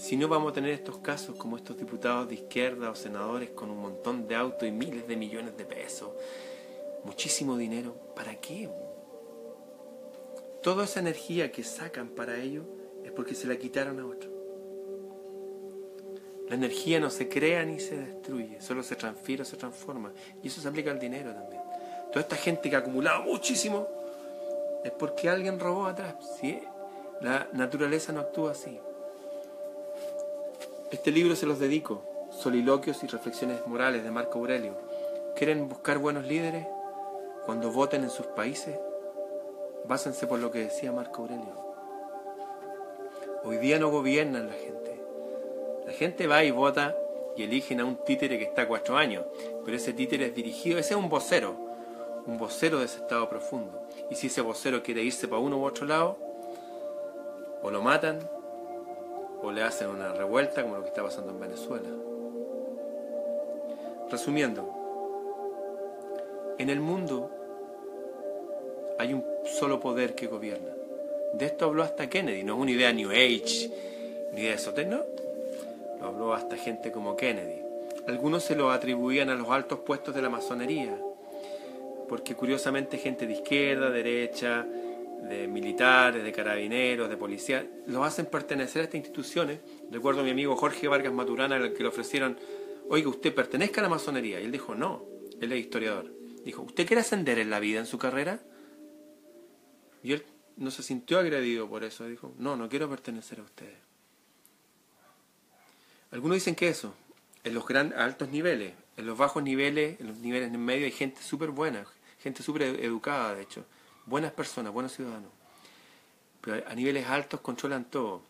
Si 0.01 0.17
no 0.17 0.29
vamos 0.29 0.53
a 0.53 0.55
tener 0.55 0.71
estos 0.71 0.97
casos 0.97 1.37
como 1.37 1.59
estos 1.59 1.77
diputados 1.77 2.27
de 2.27 2.37
izquierda 2.37 2.91
o 2.91 2.95
senadores 2.95 3.51
con 3.51 3.71
un 3.71 3.77
montón 3.77 4.27
de 4.27 4.35
autos 4.35 4.67
y 4.67 4.73
miles 4.73 5.07
de 5.07 5.15
millones 5.15 5.59
de 5.59 5.67
pesos, 5.67 6.09
muchísimo 7.05 7.59
dinero, 7.59 7.95
¿para 8.17 8.35
qué? 8.37 8.71
Toda 10.63 10.85
esa 10.85 11.01
energía 11.01 11.53
que 11.53 11.63
sacan 11.63 12.09
para 12.09 12.39
ello 12.39 12.63
es 13.05 13.13
porque 13.13 13.35
se 13.35 13.47
la 13.47 13.59
quitaron 13.59 14.01
a 14.01 14.07
otro. 14.07 14.31
La 16.49 16.55
energía 16.55 16.99
no 16.99 17.11
se 17.11 17.29
crea 17.29 17.63
ni 17.67 17.79
se 17.79 17.99
destruye, 17.99 18.59
solo 18.63 18.83
se 18.83 18.97
transfiere 18.97 19.43
o 19.43 19.45
se 19.45 19.59
transforma. 19.59 20.15
Y 20.43 20.49
eso 20.49 20.63
se 20.63 20.69
aplica 20.69 20.91
al 20.91 20.99
dinero 20.99 21.35
también. 21.35 21.61
Toda 22.11 22.23
esta 22.23 22.37
gente 22.37 22.71
que 22.71 22.77
ha 22.77 22.79
acumulado 22.79 23.25
muchísimo 23.25 23.87
es 24.83 24.93
porque 24.93 25.29
alguien 25.29 25.61
robó 25.61 25.85
atrás. 25.85 26.15
La 27.21 27.51
naturaleza 27.53 28.15
no 28.15 28.21
actúa 28.21 28.53
así. 28.53 28.81
Este 30.91 31.13
libro 31.13 31.37
se 31.37 31.47
los 31.47 31.61
dedico, 31.61 32.03
Soliloquios 32.31 33.05
y 33.05 33.07
Reflexiones 33.07 33.65
Morales 33.65 34.03
de 34.03 34.11
Marco 34.11 34.41
Aurelio. 34.41 34.77
¿Quieren 35.37 35.69
buscar 35.69 35.99
buenos 35.99 36.27
líderes? 36.27 36.67
Cuando 37.47 37.71
voten 37.71 38.03
en 38.03 38.11
sus 38.11 38.27
países, 38.27 38.77
Básense 39.87 40.27
por 40.27 40.41
lo 40.41 40.51
que 40.51 40.61
decía 40.61 40.91
Marco 40.91 41.23
Aurelio. 41.23 41.55
Hoy 43.45 43.59
día 43.59 43.79
no 43.79 43.91
gobiernan 43.91 44.49
la 44.49 44.53
gente. 44.53 45.01
La 45.87 45.93
gente 45.93 46.27
va 46.27 46.43
y 46.43 46.51
vota 46.51 46.97
y 47.37 47.45
eligen 47.45 47.81
a 47.81 47.85
un 47.85 47.97
títere 48.05 48.39
que 48.39 48.45
está 48.45 48.67
cuatro 48.67 48.97
años, 48.97 49.25
pero 49.65 49.77
ese 49.77 49.93
títere 49.93 50.27
es 50.27 50.35
dirigido, 50.35 50.79
ese 50.79 50.95
es 50.95 51.01
un 51.01 51.09
vocero, 51.09 51.57
un 52.27 52.37
vocero 52.37 52.81
de 52.81 52.87
ese 52.87 52.99
estado 52.99 53.29
profundo. 53.29 53.81
Y 54.11 54.17
si 54.17 54.27
ese 54.27 54.41
vocero 54.41 54.83
quiere 54.83 55.05
irse 55.05 55.29
para 55.29 55.41
uno 55.41 55.59
u 55.59 55.65
otro 55.65 55.87
lado, 55.87 56.19
o 57.63 57.71
lo 57.71 57.81
matan, 57.81 58.19
o 59.43 59.51
le 59.53 59.63
hacen 59.63 59.89
una 59.89 60.13
revuelta 60.13 60.63
como 60.63 60.77
lo 60.77 60.83
que 60.83 60.89
está 60.89 61.03
pasando 61.03 61.33
en 61.33 61.41
Venezuela. 61.41 61.89
Resumiendo, 64.11 64.69
en 66.59 66.69
el 66.69 66.81
mundo 66.81 67.31
hay 68.99 69.15
un 69.15 69.25
solo 69.47 69.81
poder 69.81 70.15
que 70.15 70.27
gobierna. 70.27 70.75
De 71.33 71.47
esto 71.47 71.65
habló 71.65 71.83
hasta 71.83 72.09
Kennedy, 72.09 72.43
no 72.43 72.55
es 72.55 72.61
una 72.61 72.71
idea 72.73 72.93
New 72.93 73.11
Age, 73.11 73.71
ni 74.33 74.43
de 74.43 74.53
eso, 74.53 74.73
no. 74.87 75.05
Lo 76.01 76.07
habló 76.07 76.35
hasta 76.35 76.57
gente 76.57 76.91
como 76.91 77.17
Kennedy. 77.17 77.63
Algunos 78.07 78.43
se 78.43 78.57
lo 78.57 78.71
atribuían 78.71 79.31
a 79.31 79.35
los 79.35 79.49
altos 79.51 79.81
puestos 79.81 80.15
de 80.15 80.23
la 80.23 80.29
masonería, 80.29 80.99
porque 82.09 82.35
curiosamente 82.35 82.99
gente 82.99 83.27
de 83.27 83.35
izquierda, 83.35 83.91
derecha, 83.91 84.67
de 85.29 85.47
militares, 85.49 86.25
de 86.25 86.33
carabineros, 86.33 87.09
de 87.09 87.17
policía, 87.17 87.69
los 87.87 88.07
hacen 88.07 88.27
pertenecer 88.27 88.83
a 88.83 88.85
estas 88.85 88.97
instituciones. 88.97 89.61
Recuerdo 89.91 90.21
a 90.21 90.25
mi 90.25 90.31
amigo 90.31 90.57
Jorge 90.57 90.89
Vargas 90.89 91.13
Maturana, 91.13 91.57
al 91.57 91.73
que 91.73 91.83
le 91.83 91.89
ofrecieron, 91.89 92.39
oiga, 92.89 93.09
¿usted 93.09 93.35
pertenezca 93.35 93.81
a 93.81 93.85
la 93.85 93.89
masonería? 93.89 94.41
Y 94.41 94.45
él 94.45 94.53
dijo, 94.53 94.75
no, 94.75 95.05
él 95.41 95.53
es 95.53 95.61
historiador. 95.61 96.13
Dijo, 96.45 96.63
¿usted 96.63 96.87
quiere 96.87 97.03
ascender 97.03 97.39
en 97.39 97.51
la 97.51 97.61
vida, 97.61 97.81
en 97.81 97.87
su 97.87 97.99
carrera? 97.99 98.41
Y 100.03 100.13
él 100.13 100.25
no 100.57 100.71
se 100.71 100.83
sintió 100.83 101.19
agredido 101.19 101.69
por 101.69 101.85
eso. 101.85 102.07
Dijo, 102.07 102.35
no, 102.39 102.57
no 102.57 102.69
quiero 102.69 102.89
pertenecer 102.89 103.41
a 103.41 103.43
ustedes. 103.43 103.79
Algunos 106.11 106.37
dicen 106.37 106.55
que 106.55 106.69
eso, 106.69 106.95
en 107.45 107.55
los 107.55 107.67
gran, 107.67 107.93
altos 107.93 108.31
niveles, 108.31 108.73
en 108.97 109.07
los 109.07 109.17
bajos 109.17 109.43
niveles, 109.43 110.01
en 110.01 110.09
los 110.09 110.19
niveles 110.19 110.53
en 110.53 110.65
medio 110.65 110.87
hay 110.87 110.93
gente 110.93 111.23
súper 111.23 111.51
buena, 111.51 111.87
gente 112.19 112.43
súper 112.43 112.63
educada, 112.63 113.35
de 113.35 113.43
hecho, 113.43 113.65
buenas 114.11 114.33
personas, 114.33 114.73
buenos 114.73 114.93
ciudadanos. 114.93 115.31
Pero 116.41 116.69
a 116.69 116.75
niveles 116.75 117.07
altos 117.07 117.41
controlan 117.41 117.85
todo 117.85 118.23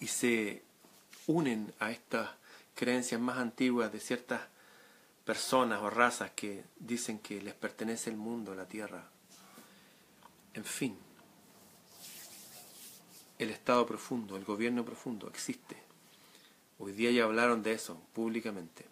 y 0.00 0.06
se 0.06 0.62
unen 1.26 1.72
a 1.78 1.90
estas 1.90 2.30
creencias 2.74 3.20
más 3.20 3.36
antiguas 3.36 3.92
de 3.92 4.00
ciertas 4.00 4.40
personas 5.24 5.82
o 5.82 5.90
razas 5.90 6.30
que 6.30 6.64
dicen 6.78 7.18
que 7.18 7.42
les 7.42 7.54
pertenece 7.54 8.08
el 8.10 8.16
mundo, 8.16 8.54
la 8.54 8.66
tierra, 8.66 9.04
en 10.54 10.64
fin, 10.64 10.96
el 13.38 13.50
Estado 13.50 13.86
profundo, 13.86 14.36
el 14.36 14.44
gobierno 14.44 14.84
profundo 14.84 15.28
existe. 15.28 15.76
Hoy 16.78 16.92
día 16.92 17.10
ya 17.10 17.24
hablaron 17.24 17.62
de 17.62 17.72
eso 17.72 18.00
públicamente. 18.14 18.86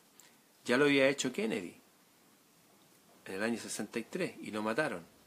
Ya 0.66 0.76
lo 0.76 0.84
había 0.84 1.08
hecho 1.08 1.32
Kennedy 1.32 1.74
en 3.24 3.34
el 3.34 3.42
año 3.42 3.58
63 3.58 4.34
y 4.42 4.50
lo 4.50 4.62
mataron. 4.62 5.17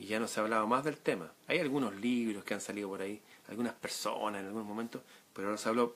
Y 0.00 0.06
ya 0.06 0.18
no 0.18 0.26
se 0.26 0.40
ha 0.40 0.42
hablado 0.42 0.66
más 0.66 0.82
del 0.82 0.96
tema. 0.96 1.30
Hay 1.46 1.58
algunos 1.58 1.94
libros 1.94 2.42
que 2.42 2.54
han 2.54 2.60
salido 2.60 2.88
por 2.88 3.02
ahí, 3.02 3.20
algunas 3.48 3.74
personas 3.74 4.40
en 4.40 4.46
algunos 4.46 4.66
momentos, 4.66 5.02
pero 5.34 5.48
ahora 5.48 5.58
se 5.58 5.68
habló 5.68 5.94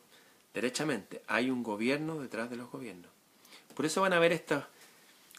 derechamente. 0.52 1.22
Hay 1.26 1.50
un 1.50 1.62
gobierno 1.62 2.20
detrás 2.20 2.50
de 2.50 2.56
los 2.56 2.70
gobiernos. 2.70 3.10
Por 3.74 3.86
eso 3.86 4.02
van 4.02 4.12
a 4.12 4.18
ver 4.18 4.32
estos 4.32 4.62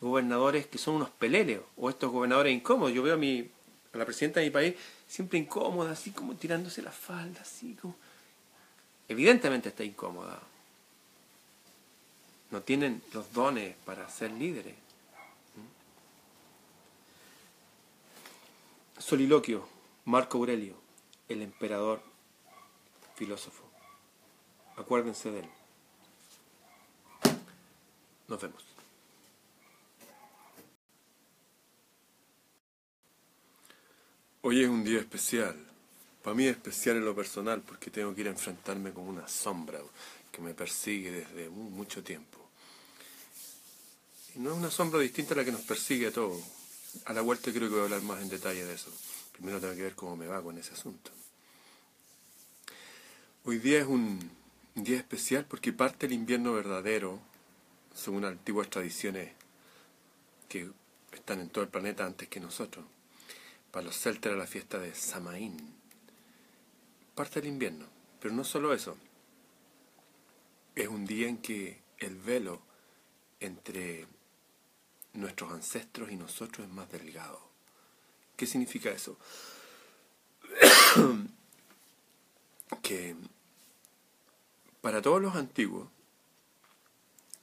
gobernadores 0.02 0.66
que 0.66 0.80
son 0.80 0.95
unos 0.95 1.11
peleles 1.11 1.61
o 1.77 1.90
estos 1.92 2.11
gobernadores 2.11 2.53
incómodos. 2.53 2.92
Yo 2.92 3.03
veo 3.03 3.14
a 3.14 3.18
mi 3.18 3.50
la 3.94 4.03
presidenta 4.03 4.40
de 4.40 4.48
mi 4.48 4.52
país 4.52 4.76
siempre 5.08 5.38
incómoda, 5.40 5.92
así 5.92 6.11
como 6.11 6.35
tirándose 6.35 6.82
la 6.82 6.92
falda, 6.92 7.42
así 7.42 7.77
como... 7.80 7.95
Evidentemente 9.08 9.69
está 9.69 9.84
incómoda. 9.84 10.42
No 12.50 12.61
tienen 12.61 13.03
los 13.14 13.32
dones 13.32 13.76
para 13.85 14.10
ser 14.10 14.32
líderes. 14.32 14.74
Soliloquio, 18.98 19.67
Marco 20.06 20.38
Aurelio, 20.38 20.75
el 21.27 21.41
emperador 21.41 22.01
filósofo. 23.15 23.64
Acuérdense 24.77 25.32
de 25.32 25.40
él. 25.40 25.49
Nos 28.27 28.41
vemos. 28.41 28.64
Hoy 34.41 34.64
es 34.64 34.69
un 34.69 34.83
día 34.83 34.99
especial. 34.99 35.56
Para 36.24 36.35
mí 36.35 36.45
es 36.45 36.56
especial 36.56 36.98
en 36.98 37.06
lo 37.06 37.15
personal 37.15 37.61
porque 37.61 37.91
tengo 37.91 38.14
que 38.15 38.22
ir 38.22 38.27
a 38.27 38.32
enfrentarme 38.32 38.93
con 38.93 39.07
una 39.07 39.27
sombra 39.27 39.80
que 40.32 40.41
me 40.41 40.53
persigue 40.53 41.11
desde 41.11 41.49
mucho 41.49 42.03
tiempo. 42.03 42.40
Y 44.35 44.40
no 44.40 44.51
es 44.51 44.57
una 44.57 44.72
sombra 44.72 44.99
distinta 44.99 45.33
a 45.33 45.38
la 45.38 45.45
que 45.45 45.51
nos 45.51 45.61
persigue 45.61 46.07
a 46.07 46.11
todos. 46.11 46.41
A 47.03 47.14
la 47.14 47.22
vuelta 47.22 47.51
creo 47.51 47.67
que 47.67 47.75
voy 47.75 47.82
a 47.82 47.83
hablar 47.83 48.01
más 48.03 48.22
en 48.22 48.30
detalle 48.30 48.64
de 48.65 48.74
eso. 48.74 48.91
Primero 49.33 49.59
tengo 49.59 49.75
que 49.75 49.82
ver 49.82 49.95
cómo 49.95 50.15
me 50.15 50.27
va 50.27 50.41
con 50.41 50.57
ese 50.57 50.74
asunto. 50.74 51.11
Hoy 53.43 53.59
día 53.59 53.80
es 53.80 53.85
un 53.85 54.32
día 54.74 54.98
especial 54.98 55.45
porque 55.45 55.74
parte 55.74 56.06
el 56.06 56.14
invierno 56.14 56.53
verdadero, 56.53 57.19
según 57.93 58.25
antiguas 58.25 58.69
tradiciones 58.69 59.32
que 60.49 60.72
están 61.11 61.41
en 61.41 61.49
todo 61.49 61.64
el 61.64 61.69
planeta 61.69 62.06
antes 62.06 62.27
que 62.27 62.40
nosotros. 62.40 62.85
Para 63.72 63.85
los 63.85 63.99
celtas 63.99 64.38
la 64.38 64.48
fiesta 64.48 64.80
de 64.80 64.95
Samaín. 64.95 65.75
Parte 67.14 67.40
el 67.40 67.48
invierno, 67.48 67.85
pero 68.19 68.33
no 68.33 68.43
solo 68.43 68.74
eso. 68.74 68.98
Es 70.75 70.88
un 70.88 71.06
día 71.06 71.27
en 71.27 71.38
que 71.38 71.82
el 71.99 72.15
velo 72.15 72.61
entre 73.40 74.07
nuestros 75.16 75.52
ancestros 75.52 76.11
y 76.11 76.16
nosotros 76.16 76.68
es 76.68 76.74
más 76.74 76.92
delgado. 76.92 77.42
¿Qué 78.35 78.45
significa 78.45 78.90
eso? 78.90 79.18
que 82.82 83.16
para 84.82 85.02
todos 85.02 85.22
los 85.22 85.35
antiguos, 85.35 85.88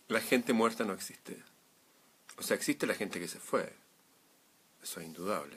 la 0.09 0.20
gente 0.20 0.52
muerta 0.52 0.84
no 0.84 0.92
existe. 0.92 1.42
O 2.39 2.42
sea, 2.42 2.57
existe 2.57 2.86
la 2.86 2.94
gente 2.94 3.18
que 3.18 3.28
se 3.28 3.39
fue. 3.39 3.73
Eso 4.83 5.01
es 5.01 5.07
indudable. 5.07 5.57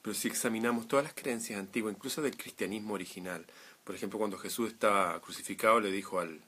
Pero 0.00 0.14
si 0.14 0.28
examinamos 0.28 0.88
todas 0.88 1.04
las 1.04 1.14
creencias 1.14 1.58
antiguas, 1.58 1.94
incluso 1.94 2.22
del 2.22 2.36
cristianismo 2.36 2.94
original, 2.94 3.46
por 3.84 3.94
ejemplo, 3.94 4.18
cuando 4.18 4.38
Jesús 4.38 4.72
estaba 4.72 5.20
crucificado, 5.20 5.80
le 5.80 5.90
dijo 5.90 6.20
al, 6.20 6.40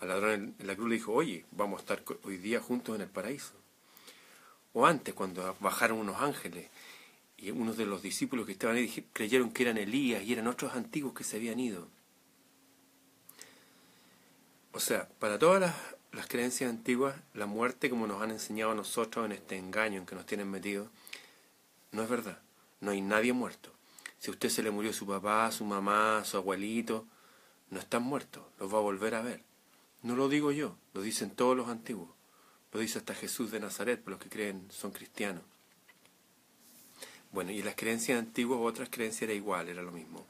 al 0.00 0.08
ladrón 0.08 0.54
en 0.58 0.66
la 0.66 0.76
cruz, 0.76 0.88
le 0.88 0.96
dijo, 0.96 1.12
oye, 1.12 1.44
vamos 1.52 1.78
a 1.78 1.80
estar 1.80 2.04
hoy 2.24 2.36
día 2.36 2.60
juntos 2.60 2.94
en 2.94 3.02
el 3.02 3.08
paraíso. 3.08 3.54
O 4.72 4.86
antes, 4.86 5.14
cuando 5.14 5.56
bajaron 5.60 5.98
unos 5.98 6.20
ángeles 6.20 6.68
y 7.38 7.50
unos 7.50 7.76
de 7.76 7.86
los 7.86 8.02
discípulos 8.02 8.46
que 8.46 8.52
estaban 8.52 8.76
ahí 8.76 9.06
creyeron 9.12 9.50
que 9.50 9.62
eran 9.62 9.78
Elías 9.78 10.22
y 10.22 10.32
eran 10.32 10.46
otros 10.46 10.74
antiguos 10.74 11.14
que 11.14 11.24
se 11.24 11.36
habían 11.36 11.58
ido. 11.60 11.88
O 14.72 14.80
sea, 14.80 15.08
para 15.18 15.38
todas 15.38 15.74
las, 16.12 16.26
creencias 16.26 16.68
antiguas, 16.68 17.16
la 17.32 17.46
muerte, 17.46 17.88
como 17.88 18.06
nos 18.06 18.20
han 18.20 18.30
enseñado 18.30 18.72
a 18.72 18.74
nosotros 18.74 19.24
en 19.24 19.32
este 19.32 19.56
engaño 19.56 20.00
en 20.00 20.06
que 20.06 20.14
nos 20.14 20.26
tienen 20.26 20.50
metidos, 20.50 20.88
no 21.92 22.02
es 22.02 22.08
verdad. 22.10 22.38
No 22.80 22.90
hay 22.90 23.00
nadie 23.00 23.32
muerto. 23.32 23.72
Si 24.18 24.30
a 24.30 24.32
usted 24.32 24.50
se 24.50 24.62
le 24.62 24.70
murió 24.70 24.92
su 24.92 25.06
papá, 25.06 25.50
su 25.52 25.64
mamá, 25.64 26.22
su 26.26 26.36
abuelito, 26.36 27.06
no 27.70 27.80
están 27.80 28.02
muertos, 28.02 28.44
los 28.58 28.72
va 28.72 28.78
a 28.78 28.82
volver 28.82 29.14
a 29.14 29.22
ver. 29.22 29.42
No 30.06 30.14
lo 30.14 30.28
digo 30.28 30.52
yo, 30.52 30.76
lo 30.94 31.02
dicen 31.02 31.30
todos 31.30 31.56
los 31.56 31.66
antiguos. 31.68 32.08
Lo 32.72 32.78
dice 32.78 32.98
hasta 32.98 33.12
Jesús 33.12 33.50
de 33.50 33.58
Nazaret, 33.58 34.00
por 34.00 34.12
los 34.12 34.20
que 34.20 34.28
creen 34.28 34.68
son 34.70 34.92
cristianos. 34.92 35.42
Bueno, 37.32 37.50
y 37.50 37.60
las 37.60 37.74
creencias 37.74 38.16
antiguas, 38.16 38.60
otras 38.62 38.88
creencias 38.88 39.22
era 39.22 39.32
igual, 39.32 39.68
era 39.68 39.82
lo 39.82 39.90
mismo. 39.90 40.24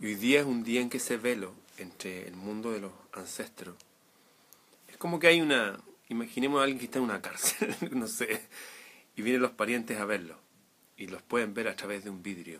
Y 0.00 0.06
hoy 0.06 0.14
día 0.16 0.40
es 0.40 0.46
un 0.46 0.64
día 0.64 0.80
en 0.80 0.90
que 0.90 0.98
se 0.98 1.16
velo 1.16 1.54
entre 1.78 2.26
el 2.26 2.34
mundo 2.34 2.72
de 2.72 2.80
los 2.80 2.90
ancestros. 3.12 3.76
Es 4.88 4.96
como 4.96 5.20
que 5.20 5.28
hay 5.28 5.40
una, 5.40 5.78
imaginemos 6.08 6.58
a 6.58 6.64
alguien 6.64 6.80
que 6.80 6.86
está 6.86 6.98
en 6.98 7.04
una 7.04 7.22
cárcel, 7.22 7.72
no 7.92 8.08
sé, 8.08 8.42
y 9.14 9.22
vienen 9.22 9.42
los 9.42 9.52
parientes 9.52 9.96
a 10.00 10.04
verlo 10.06 10.40
y 10.96 11.06
los 11.06 11.22
pueden 11.22 11.54
ver 11.54 11.68
a 11.68 11.76
través 11.76 12.02
de 12.02 12.10
un 12.10 12.20
vidrio. 12.20 12.58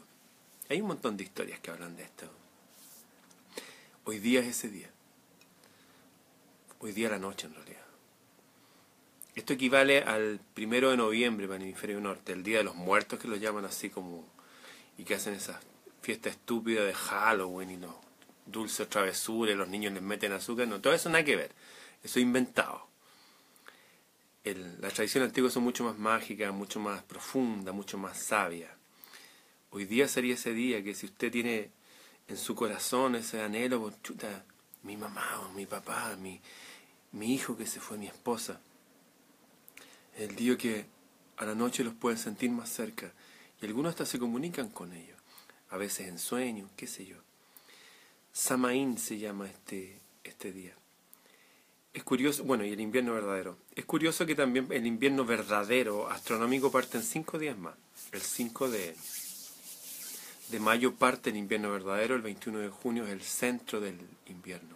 Hay 0.69 0.81
un 0.81 0.87
montón 0.87 1.17
de 1.17 1.25
historias 1.25 1.59
que 1.59 1.73
hablan 1.73 1.97
de 1.97 2.05
esto. 2.05 2.31
Hoy 4.05 4.21
día 4.21 4.39
es 4.39 4.47
ese 4.47 4.69
día. 4.69 4.91
Hoy 6.87 6.93
día 6.93 7.11
la 7.11 7.19
noche 7.19 7.49
en 7.49 7.55
realidad. 7.55 7.83
Esto 9.35 9.55
equivale 9.55 10.03
al 10.03 10.39
primero 10.55 10.91
de 10.91 10.97
noviembre 10.97 11.49
para 11.49 11.57
el 11.57 11.65
hemisferio 11.65 12.01
norte, 12.01 12.33
el 12.33 12.45
Día 12.45 12.59
de 12.59 12.63
los 12.63 12.77
Muertos 12.77 13.19
que 13.19 13.27
lo 13.27 13.35
llaman 13.35 13.65
así 13.65 13.91
como... 13.91 14.25
y 14.97 15.03
que 15.03 15.17
hacen 15.17 15.35
esa 15.35 15.61
fiesta 16.01 16.29
estúpida 16.29 16.85
de 16.85 16.95
Halloween 16.95 17.71
y 17.73 17.77
no 17.77 18.01
dulces 18.47 18.89
travesuras, 18.89 19.57
los 19.57 19.67
niños 19.67 19.95
les 19.95 20.03
meten 20.03 20.31
azúcar, 20.31 20.69
no, 20.69 20.81
todo 20.81 20.93
eso 20.93 21.09
nada 21.09 21.25
que 21.25 21.35
ver. 21.35 21.51
Eso 22.05 22.21
es 22.21 22.23
inventado 22.23 22.87
las 24.55 24.95
tradiciones 24.95 25.31
antiguas 25.31 25.53
son 25.53 25.65
mucho 25.65 25.83
más 25.83 25.99
mágicas, 25.99 26.55
mucho 26.55 26.79
más 26.79 27.03
profundas, 27.03 27.75
mucho 27.75 27.99
más 27.99 28.17
sabias. 28.17 28.71
Hoy 29.71 29.87
día 29.87 30.07
sería 30.07 30.35
ese 30.35 30.53
día 30.53 30.85
que 30.85 30.95
si 30.95 31.07
usted 31.07 31.33
tiene 31.33 31.73
en 32.29 32.37
su 32.37 32.55
corazón 32.55 33.17
ese 33.17 33.43
anhelo, 33.43 33.81
por 33.81 34.01
chuta, 34.03 34.45
mi 34.85 34.97
mamá 34.97 35.41
o 35.41 35.53
mi 35.53 35.67
papá, 35.67 36.15
mi, 36.17 36.41
mi 37.17 37.35
hijo 37.35 37.57
que 37.57 37.67
se 37.67 37.81
fue, 37.81 37.99
mi 37.99 38.07
esposa, 38.07 38.61
el 40.17 40.37
día 40.37 40.57
que 40.57 40.87
a 41.39 41.45
la 41.45 41.55
noche 41.55 41.83
los 41.83 41.95
pueden 41.95 42.19
sentir 42.19 42.51
más 42.51 42.69
cerca 42.69 43.13
y 43.61 43.67
algunos 43.67 43.91
hasta 43.91 44.07
se 44.07 44.19
comunican 44.19 44.69
con 44.69 44.93
ellos, 44.93 45.19
a 45.71 45.77
veces 45.77 46.09
en 46.09 46.19
sueños, 46.19 46.71
qué 46.77 46.87
sé 46.87 47.07
yo. 47.07 47.17
Samaín 48.33 48.99
se 48.99 49.19
llama 49.19 49.49
este, 49.49 49.99
este 50.23 50.53
día. 50.53 50.75
Es 51.95 52.05
curioso, 52.05 52.45
bueno, 52.45 52.65
y 52.65 52.73
el 52.73 52.81
invierno 52.81 53.15
verdadero. 53.15 53.57
Es 53.75 53.87
curioso 53.87 54.27
que 54.27 54.35
también 54.35 54.69
el 54.71 54.87
invierno 54.87 55.25
verdadero 55.25 56.11
astronómico 56.11 56.71
parte 56.71 56.99
en 56.99 57.05
cinco 57.05 57.39
días 57.39 57.57
más. 57.57 57.75
El 58.13 58.21
5 58.21 58.69
de, 58.69 58.95
de 60.51 60.61
mayo 60.61 60.95
parte 60.95 61.31
el 61.31 61.37
invierno 61.37 61.73
verdadero, 61.73 62.15
el 62.15 62.23
21 62.23 62.59
de 62.59 62.69
junio 62.69 63.05
es 63.05 63.11
el 63.11 63.23
centro 63.23 63.81
del 63.81 63.99
invierno. 64.27 64.76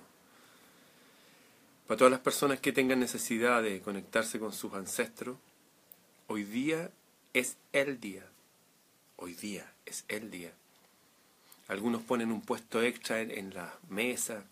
Para 1.90 1.98
todas 1.98 2.12
las 2.12 2.20
personas 2.20 2.60
que 2.60 2.70
tengan 2.70 3.00
necesidad 3.00 3.64
de 3.64 3.80
conectarse 3.80 4.38
con 4.38 4.52
sus 4.52 4.74
ancestros, 4.74 5.36
hoy 6.28 6.44
día 6.44 6.92
es 7.34 7.56
el 7.72 7.98
día. 7.98 8.24
Hoy 9.16 9.34
día 9.34 9.74
es 9.86 10.04
el 10.06 10.30
día. 10.30 10.52
Algunos 11.66 12.02
ponen 12.02 12.30
un 12.30 12.42
puesto 12.42 12.80
extra 12.80 13.20
en, 13.20 13.32
en 13.32 13.54
la 13.54 13.76
mesa, 13.88 14.44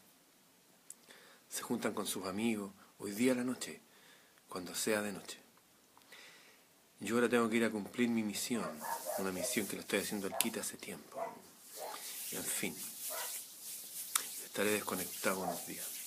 se 1.49 1.62
juntan 1.62 1.94
con 1.94 2.08
sus 2.08 2.26
amigos, 2.26 2.73
hoy 2.99 3.12
día 3.12 3.34
a 3.34 3.36
la 3.36 3.44
noche, 3.44 3.78
cuando 4.49 4.75
sea 4.75 5.00
de 5.00 5.12
noche. 5.12 5.39
Yo 6.99 7.15
ahora 7.15 7.28
tengo 7.28 7.49
que 7.49 7.58
ir 7.58 7.65
a 7.65 7.70
cumplir 7.70 8.08
mi 8.08 8.25
misión, 8.25 8.68
una 9.18 9.31
misión 9.31 9.68
que 9.68 9.76
la 9.76 9.83
estoy 9.83 10.00
haciendo 10.00 10.26
al 10.26 10.36
quita 10.39 10.62
hace 10.62 10.76
tiempo. 10.76 11.23
en 12.33 12.42
fin, 12.42 12.75
estaré 14.44 14.73
desconectado 14.73 15.42
unos 15.42 15.65
días. 15.68 15.98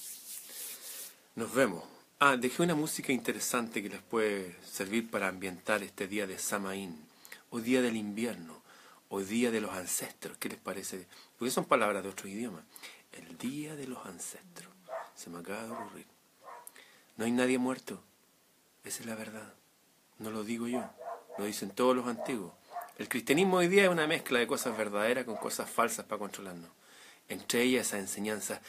Nos 1.33 1.53
vemos. 1.53 1.81
Ah, 2.19 2.35
dejé 2.35 2.61
una 2.61 2.75
música 2.75 3.13
interesante 3.13 3.81
que 3.81 3.87
les 3.87 4.01
puede 4.01 4.53
servir 4.65 5.09
para 5.09 5.29
ambientar 5.29 5.81
este 5.81 6.05
día 6.05 6.27
de 6.27 6.37
Samaín, 6.37 7.07
o 7.49 7.61
día 7.61 7.81
del 7.81 7.95
invierno, 7.95 8.61
o 9.07 9.21
día 9.21 9.49
de 9.49 9.61
los 9.61 9.71
ancestros. 9.71 10.37
¿Qué 10.37 10.49
les 10.49 10.59
parece? 10.59 11.07
Porque 11.39 11.51
son 11.51 11.63
palabras 11.63 12.03
de 12.03 12.09
otro 12.09 12.27
idioma. 12.27 12.61
El 13.13 13.37
día 13.37 13.77
de 13.77 13.87
los 13.87 14.05
ancestros. 14.05 14.73
Se 15.15 15.29
me 15.29 15.39
acaba 15.39 15.63
de 15.63 15.71
ocurrir. 15.71 16.05
No 17.15 17.23
hay 17.23 17.31
nadie 17.31 17.57
muerto. 17.57 18.03
Esa 18.83 18.99
es 18.99 19.05
la 19.05 19.15
verdad. 19.15 19.53
No 20.19 20.31
lo 20.31 20.43
digo 20.43 20.67
yo. 20.67 20.83
Lo 21.37 21.45
dicen 21.45 21.69
todos 21.69 21.95
los 21.95 22.07
antiguos. 22.07 22.51
El 22.97 23.07
cristianismo 23.07 23.57
hoy 23.57 23.69
día 23.69 23.83
es 23.83 23.89
una 23.89 24.05
mezcla 24.05 24.37
de 24.37 24.47
cosas 24.47 24.77
verdaderas 24.77 25.23
con 25.23 25.37
cosas 25.37 25.69
falsas 25.69 26.05
para 26.05 26.19
controlarnos. 26.19 26.69
Entre 27.29 27.61
ellas 27.61 27.87
esa 27.87 27.99
enseñanza 27.99 28.61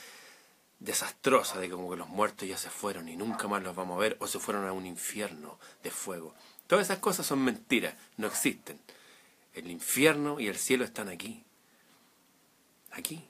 desastrosa 0.84 1.58
de 1.58 1.70
como 1.70 1.90
que 1.90 1.96
los 1.96 2.08
muertos 2.08 2.48
ya 2.48 2.56
se 2.56 2.70
fueron 2.70 3.08
y 3.08 3.16
nunca 3.16 3.48
más 3.48 3.62
los 3.62 3.74
vamos 3.74 3.96
a 3.96 4.00
ver 4.00 4.16
o 4.20 4.26
se 4.26 4.38
fueron 4.38 4.66
a 4.66 4.72
un 4.72 4.86
infierno 4.86 5.58
de 5.82 5.90
fuego. 5.90 6.34
Todas 6.66 6.86
esas 6.86 6.98
cosas 6.98 7.26
son 7.26 7.42
mentiras, 7.42 7.94
no 8.16 8.26
existen. 8.26 8.78
El 9.54 9.70
infierno 9.70 10.40
y 10.40 10.48
el 10.48 10.56
cielo 10.56 10.84
están 10.84 11.08
aquí. 11.08 11.44
Aquí 12.90 13.24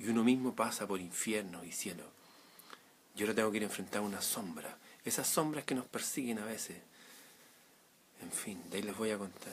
y 0.00 0.08
uno 0.08 0.24
mismo 0.24 0.54
pasa 0.54 0.86
por 0.88 1.00
infierno 1.00 1.62
y 1.62 1.72
cielo. 1.72 2.04
Yo 3.14 3.26
ahora 3.26 3.34
tengo 3.34 3.50
que 3.50 3.58
ir 3.58 3.64
a 3.64 3.66
enfrentar 3.66 4.00
una 4.00 4.22
sombra, 4.22 4.78
esas 5.04 5.28
sombras 5.28 5.64
que 5.64 5.74
nos 5.74 5.84
persiguen 5.84 6.38
a 6.38 6.46
veces. 6.46 6.78
En 8.22 8.32
fin, 8.32 8.62
de 8.70 8.78
ahí 8.78 8.82
les 8.82 8.96
voy 8.96 9.10
a 9.10 9.18
contar. 9.18 9.52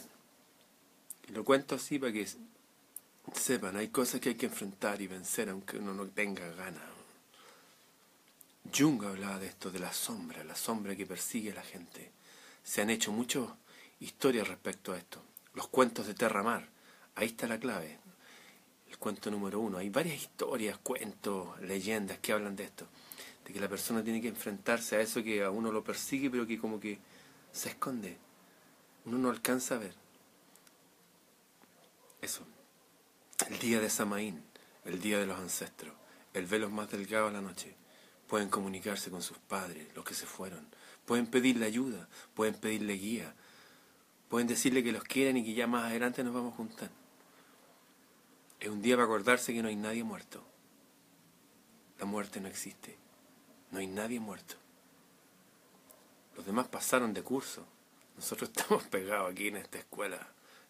Y 1.27 1.33
lo 1.33 1.43
cuento 1.43 1.75
así 1.75 1.99
para 1.99 2.13
que 2.13 2.27
sepan, 3.33 3.75
hay 3.77 3.89
cosas 3.89 4.19
que 4.19 4.29
hay 4.29 4.35
que 4.35 4.47
enfrentar 4.47 5.01
y 5.01 5.07
vencer 5.07 5.49
aunque 5.49 5.77
uno 5.77 5.93
no 5.93 6.07
tenga 6.07 6.49
ganas. 6.51 6.83
Jung 8.75 9.03
hablaba 9.05 9.39
de 9.39 9.47
esto, 9.47 9.71
de 9.71 9.79
la 9.79 9.93
sombra, 9.93 10.43
la 10.43 10.55
sombra 10.55 10.95
que 10.95 11.05
persigue 11.05 11.51
a 11.51 11.55
la 11.55 11.63
gente. 11.63 12.11
Se 12.63 12.81
han 12.81 12.89
hecho 12.89 13.11
muchas 13.11 13.47
historias 13.99 14.47
respecto 14.47 14.93
a 14.93 14.97
esto. 14.97 15.21
Los 15.53 15.67
cuentos 15.69 16.05
de 16.07 16.13
Terra 16.13 16.43
Mar, 16.43 16.67
ahí 17.15 17.27
está 17.27 17.47
la 17.47 17.59
clave 17.59 17.97
el 18.89 18.97
cuento 18.97 19.29
número 19.29 19.59
uno. 19.59 19.77
Hay 19.77 19.89
varias 19.89 20.21
historias, 20.21 20.77
cuentos, 20.79 21.59
leyendas 21.61 22.19
que 22.19 22.33
hablan 22.33 22.55
de 22.55 22.65
esto, 22.65 22.87
de 23.45 23.53
que 23.53 23.59
la 23.59 23.69
persona 23.69 24.03
tiene 24.03 24.21
que 24.21 24.27
enfrentarse 24.27 24.95
a 24.95 25.01
eso 25.01 25.23
que 25.23 25.43
a 25.43 25.49
uno 25.49 25.71
lo 25.71 25.83
persigue, 25.83 26.29
pero 26.29 26.47
que 26.47 26.59
como 26.59 26.79
que 26.79 26.99
se 27.51 27.69
esconde. 27.69 28.17
Uno 29.05 29.17
no 29.17 29.29
alcanza 29.29 29.75
a 29.75 29.79
ver. 29.79 29.93
Eso. 32.21 32.45
El 33.49 33.59
día 33.59 33.79
de 33.79 33.89
Samaín, 33.89 34.43
el 34.83 34.99
día 34.99 35.19
de 35.19 35.25
los 35.25 35.39
ancestros, 35.39 35.93
el 36.33 36.45
velo 36.47 36.69
más 36.69 36.91
delgado 36.91 37.27
a 37.27 37.31
la 37.31 37.39
noche. 37.39 37.75
Pueden 38.27 38.49
comunicarse 38.49 39.09
con 39.09 39.21
sus 39.21 39.37
padres, 39.37 39.87
los 39.95 40.03
que 40.03 40.13
se 40.13 40.25
fueron. 40.25 40.67
Pueden 41.05 41.27
pedirle 41.27 41.65
ayuda, 41.65 42.09
pueden 42.33 42.55
pedirle 42.55 42.95
guía. 42.95 43.33
Pueden 44.27 44.49
decirle 44.49 44.83
que 44.83 44.91
los 44.91 45.05
quieren 45.05 45.37
y 45.37 45.45
que 45.45 45.53
ya 45.53 45.65
más 45.65 45.85
adelante 45.85 46.25
nos 46.25 46.33
vamos 46.33 46.53
a 46.53 46.57
juntar. 46.57 46.89
Es 48.59 48.67
un 48.67 48.81
día 48.81 48.97
para 48.97 49.05
acordarse 49.05 49.53
que 49.53 49.61
no 49.61 49.69
hay 49.69 49.77
nadie 49.77 50.03
muerto. 50.03 50.43
La 51.99 52.05
muerte 52.05 52.41
no 52.41 52.49
existe. 52.49 52.97
No 53.71 53.79
hay 53.79 53.87
nadie 53.87 54.19
muerto. 54.19 54.55
Los 56.35 56.45
demás 56.45 56.67
pasaron 56.67 57.13
de 57.13 57.23
curso. 57.23 57.65
Nosotros 58.17 58.49
estamos 58.55 58.83
pegados 58.83 59.31
aquí 59.31 59.47
en 59.47 59.55
esta 59.55 59.77
escuela. 59.77 60.19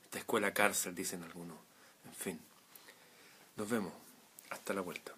Esta 0.04 0.20
escuela 0.20 0.54
cárcel, 0.54 0.94
dicen 0.94 1.24
algunos. 1.24 1.58
En 2.06 2.14
fin. 2.14 2.47
Nos 3.58 3.70
vemos. 3.70 3.92
Hasta 4.52 4.74
la 4.74 4.82
vuelta. 4.82 5.14